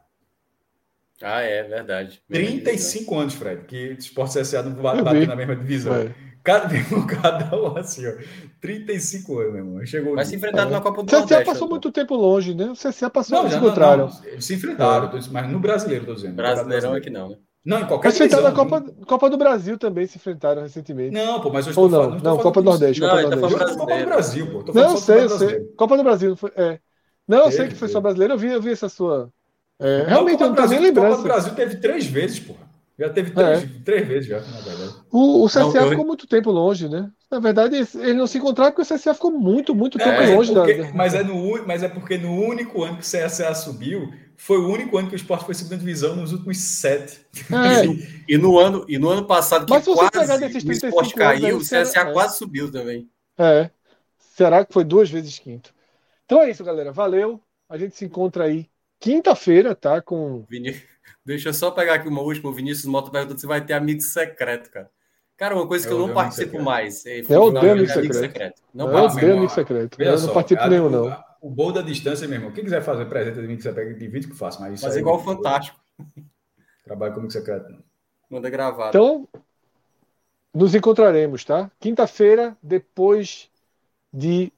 Ah, 1.20 1.40
é 1.40 1.62
verdade. 1.64 2.22
35 2.30 3.18
anos, 3.18 3.34
Fred, 3.34 3.64
que 3.64 3.96
Esporte 3.98 4.38
CSA 4.38 4.62
não 4.62 4.72
bate 4.72 5.26
na 5.26 5.34
mesma 5.36 5.56
divisão. 5.56 5.94
É. 5.94 6.14
Cada, 6.44 6.68
cada 7.20 7.60
um 7.60 7.76
assim, 7.76 8.06
ó. 8.06 8.12
35 8.60 9.38
anos, 9.38 9.52
meu 9.52 9.64
irmão. 9.64 9.86
Chegou 9.86 10.14
Vai 10.14 10.24
se 10.24 10.36
enfrentar 10.36 10.68
é. 10.68 10.70
na 10.70 10.80
Copa 10.80 11.02
do 11.02 11.06
CSA 11.06 11.18
Nordeste. 11.18 11.42
CSA 11.42 11.52
passou 11.52 11.68
muito 11.68 11.92
tempo 11.92 12.14
longe, 12.14 12.54
né? 12.54 12.66
O 12.66 12.74
CSA 12.74 13.10
passou, 13.10 13.42
não, 13.42 13.50
se 13.50 13.56
encontraram. 13.56 14.10
Eles 14.24 14.44
se 14.44 14.54
enfrentaram, 14.54 15.18
é. 15.18 15.20
mas 15.30 15.50
no 15.50 15.58
brasileiro, 15.58 16.06
tô 16.06 16.14
dizendo. 16.14 16.36
Brasileirão 16.36 16.94
é 16.94 17.00
que 17.00 17.10
não, 17.10 17.30
né? 17.30 17.36
Não, 17.64 17.80
em 17.80 17.86
qualquer 17.86 18.12
Mas 18.18 18.32
na 18.42 18.52
Copa, 18.52 18.84
Copa 19.06 19.30
do 19.30 19.36
Brasil 19.36 19.76
também 19.76 20.06
se 20.06 20.16
enfrentaram 20.16 20.62
recentemente. 20.62 21.12
Não, 21.12 21.40
pô, 21.40 21.50
mas 21.50 21.66
eu 21.66 21.70
estou 21.70 21.84
Ou 21.84 21.90
não, 21.90 22.02
falando, 22.04 22.22
não, 22.22 22.38
Copa 22.38 22.62
do 22.62 22.64
Nordeste. 22.64 23.00
Não, 23.00 23.08
Copa, 23.08 23.22
do 23.22 23.36
Nordeste. 23.36 23.76
Copa 23.76 23.98
do 23.98 24.06
Brasil, 24.06 24.50
pô. 24.50 24.62
Tô 24.62 24.72
não, 24.72 24.90
eu 24.90 24.96
sei, 24.96 25.24
eu 25.24 25.28
sei. 25.30 25.60
Copa 25.76 25.96
do 25.96 26.02
Brasil. 26.02 26.36
Foi, 26.36 26.52
é. 26.56 26.78
Não, 27.26 27.44
eu 27.44 27.52
sei 27.52 27.68
que 27.68 27.74
foi 27.74 27.88
só 27.88 28.00
brasileiro, 28.00 28.34
eu 28.34 28.38
vi, 28.38 28.52
eu 28.52 28.62
vi 28.62 28.70
essa 28.70 28.88
sua. 28.88 29.30
É, 29.78 30.04
realmente, 30.08 30.42
eu 30.42 30.48
não 30.48 30.54
tenho 30.54 30.68
nem 30.68 30.80
lembrança. 30.80 31.16
Copa 31.16 31.22
do 31.22 31.28
Brasil 31.28 31.54
teve 31.54 31.76
três 31.76 32.06
vezes, 32.06 32.40
pô. 32.40 32.54
Já 32.98 33.08
teve 33.10 33.30
três, 33.30 33.62
é. 33.62 33.66
três 33.84 34.08
vezes 34.08 34.28
já, 34.28 34.40
na 34.40 34.60
verdade. 34.60 34.94
O, 35.12 35.44
o 35.44 35.46
CSA 35.46 35.60
não, 35.60 35.76
eu... 35.76 35.90
ficou 35.90 36.04
muito 36.04 36.26
tempo 36.26 36.50
longe, 36.50 36.88
né? 36.88 37.08
Na 37.30 37.38
verdade, 37.38 37.76
eles 37.76 37.94
não 37.94 38.26
se 38.26 38.38
encontraram 38.38 38.72
porque 38.72 38.92
o 38.92 38.96
CSA 38.96 39.14
ficou 39.14 39.30
muito, 39.30 39.72
muito 39.72 39.98
tempo 39.98 40.10
é, 40.10 40.34
longe. 40.34 40.52
Porque, 40.52 40.74
da... 40.74 40.92
mas, 40.92 41.14
é 41.14 41.22
no, 41.22 41.64
mas 41.64 41.84
é 41.84 41.88
porque 41.88 42.18
no 42.18 42.32
único 42.32 42.82
ano 42.82 42.96
que 42.96 43.04
o 43.04 43.26
CSA 43.26 43.54
subiu, 43.54 44.10
foi 44.38 44.56
o 44.56 44.68
único 44.68 44.96
ano 44.96 45.08
que 45.08 45.14
o 45.14 45.16
esporte 45.16 45.44
foi 45.44 45.52
segunda 45.52 45.78
divisão 45.78 46.14
nos 46.14 46.32
últimos 46.32 46.58
sete. 46.58 47.26
É. 47.50 47.84
e, 48.32 48.38
no 48.38 48.56
ano, 48.56 48.84
e 48.88 48.96
no 48.96 49.10
ano 49.10 49.26
passado, 49.26 49.66
que 49.66 49.72
Mas 49.72 49.84
se 49.84 49.92
quase 49.92 50.38
desses 50.38 50.64
o 50.64 50.72
esporte 50.72 51.14
caiu, 51.14 51.56
o 51.56 51.60
CSA 51.60 51.84
será... 51.84 52.12
quase 52.12 52.38
subiu 52.38 52.70
também. 52.70 53.10
É. 53.36 53.68
Será 54.16 54.64
que 54.64 54.72
foi 54.72 54.84
duas 54.84 55.10
vezes 55.10 55.38
quinto? 55.40 55.74
Então 56.24 56.40
é 56.40 56.50
isso, 56.50 56.64
galera. 56.64 56.92
Valeu. 56.92 57.42
A 57.68 57.76
gente 57.76 57.96
se 57.96 58.04
encontra 58.04 58.44
aí 58.44 58.70
quinta-feira, 59.00 59.74
tá? 59.74 60.00
Com. 60.00 60.44
Vini... 60.48 60.80
Deixa 61.26 61.48
eu 61.48 61.54
só 61.54 61.72
pegar 61.72 61.94
aqui 61.94 62.08
uma 62.08 62.22
última. 62.22 62.48
O 62.48 62.54
Vinícius 62.54 62.86
Mota 62.86 63.10
perguntou 63.10 63.36
se 63.36 63.46
vai 63.46 63.60
ter 63.60 63.74
amigo 63.74 64.00
secreto, 64.00 64.70
cara. 64.70 64.88
Cara, 65.36 65.54
uma 65.56 65.66
coisa 65.66 65.86
que 65.86 65.92
eu, 65.92 65.98
eu 65.98 66.06
não 66.06 66.14
participo 66.14 66.52
secreto. 66.52 66.64
mais. 66.64 67.04
É, 67.04 67.20
eu 67.28 67.42
odeio 67.42 67.72
amigo 67.72 67.88
secreto. 67.88 68.14
secreto. 68.14 68.62
Não 68.72 68.90
eu 68.90 69.04
odeio 69.04 69.32
amigo 69.36 69.52
secreto. 69.52 70.00
Eu 70.00 70.20
não 70.20 70.32
participo 70.32 70.66
nenhum, 70.68 70.88
não 70.88 71.27
o 71.40 71.50
bom 71.50 71.72
da 71.72 71.82
distância, 71.82 72.26
meu 72.26 72.38
irmão. 72.38 72.52
Quem 72.52 72.64
quiser 72.64 72.82
fazer 72.82 73.06
presente 73.06 73.40
de 73.40 73.46
mim 73.46 73.56
que 73.56 73.62
você 73.62 73.72
pega 73.72 73.94
de 73.94 74.08
vídeo 74.08 74.30
que 74.30 74.36
faço, 74.36 74.60
mas 74.60 74.82
Mas 74.82 74.96
é 74.96 75.00
igual 75.00 75.16
o 75.16 75.22
Fantástico. 75.22 75.78
Trabalho 76.84 77.14
comigo 77.14 77.32
secreto. 77.32 77.70
Não. 77.70 77.82
Manda 78.30 78.50
gravado. 78.50 78.88
Então, 78.88 79.28
nos 80.54 80.74
encontraremos, 80.74 81.44
tá? 81.44 81.70
Quinta-feira, 81.78 82.56
depois 82.62 83.50
de 84.12 84.52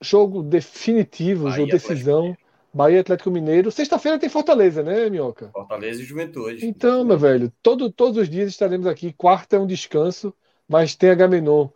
jogo 0.00 0.42
definitivo, 0.42 1.44
Bahia, 1.44 1.56
jogo 1.56 1.70
decisão. 1.70 2.36
Bahia 2.72 3.00
Atlético 3.00 3.30
Mineiro. 3.30 3.70
Sexta-feira 3.70 4.18
tem 4.18 4.28
Fortaleza, 4.28 4.82
né, 4.82 5.08
Minhoca? 5.08 5.48
Fortaleza 5.52 6.02
e 6.02 6.04
Juventude. 6.04 6.66
Então, 6.66 7.04
meu 7.04 7.16
velho, 7.16 7.52
todo, 7.62 7.90
todos 7.90 8.18
os 8.18 8.28
dias 8.28 8.48
estaremos 8.48 8.86
aqui. 8.88 9.12
Quarta 9.12 9.54
é 9.54 9.60
um 9.60 9.66
descanso, 9.66 10.34
mas 10.68 10.96
tem 10.96 11.10
a 11.10 11.14
Gamenon 11.14 11.68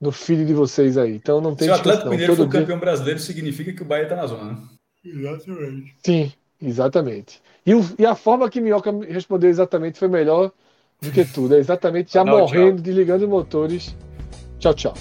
no 0.00 0.12
filho 0.12 0.44
de 0.44 0.54
vocês 0.54 0.96
aí. 0.98 1.14
Então 1.14 1.40
não 1.40 1.54
tem 1.54 1.68
Se 1.68 1.72
o 1.72 1.74
Atlético 1.74 2.10
Mineiro 2.10 2.36
for 2.36 2.48
dia... 2.48 2.60
campeão 2.60 2.78
brasileiro, 2.78 3.20
significa 3.20 3.72
que 3.72 3.82
o 3.82 3.84
Bahia 3.84 4.04
está 4.04 4.16
na 4.16 4.26
zona, 4.26 4.52
né? 4.52 4.58
Exatamente. 5.04 5.96
Sim, 6.04 6.32
exatamente. 6.60 7.42
E, 7.66 7.74
o, 7.74 7.84
e 7.98 8.06
a 8.06 8.14
forma 8.14 8.48
que 8.48 8.60
Minhoca 8.60 8.90
respondeu 9.08 9.50
exatamente 9.50 9.98
foi 9.98 10.08
melhor 10.08 10.52
do 11.00 11.10
que 11.10 11.24
tudo. 11.24 11.54
É 11.54 11.58
exatamente 11.58 12.12
já 12.12 12.24
não, 12.24 12.38
morrendo, 12.38 12.76
tchau. 12.76 12.82
desligando 12.82 13.24
os 13.24 13.30
motores. 13.30 13.96
Tchau, 14.58 14.74
tchau. 14.74 14.94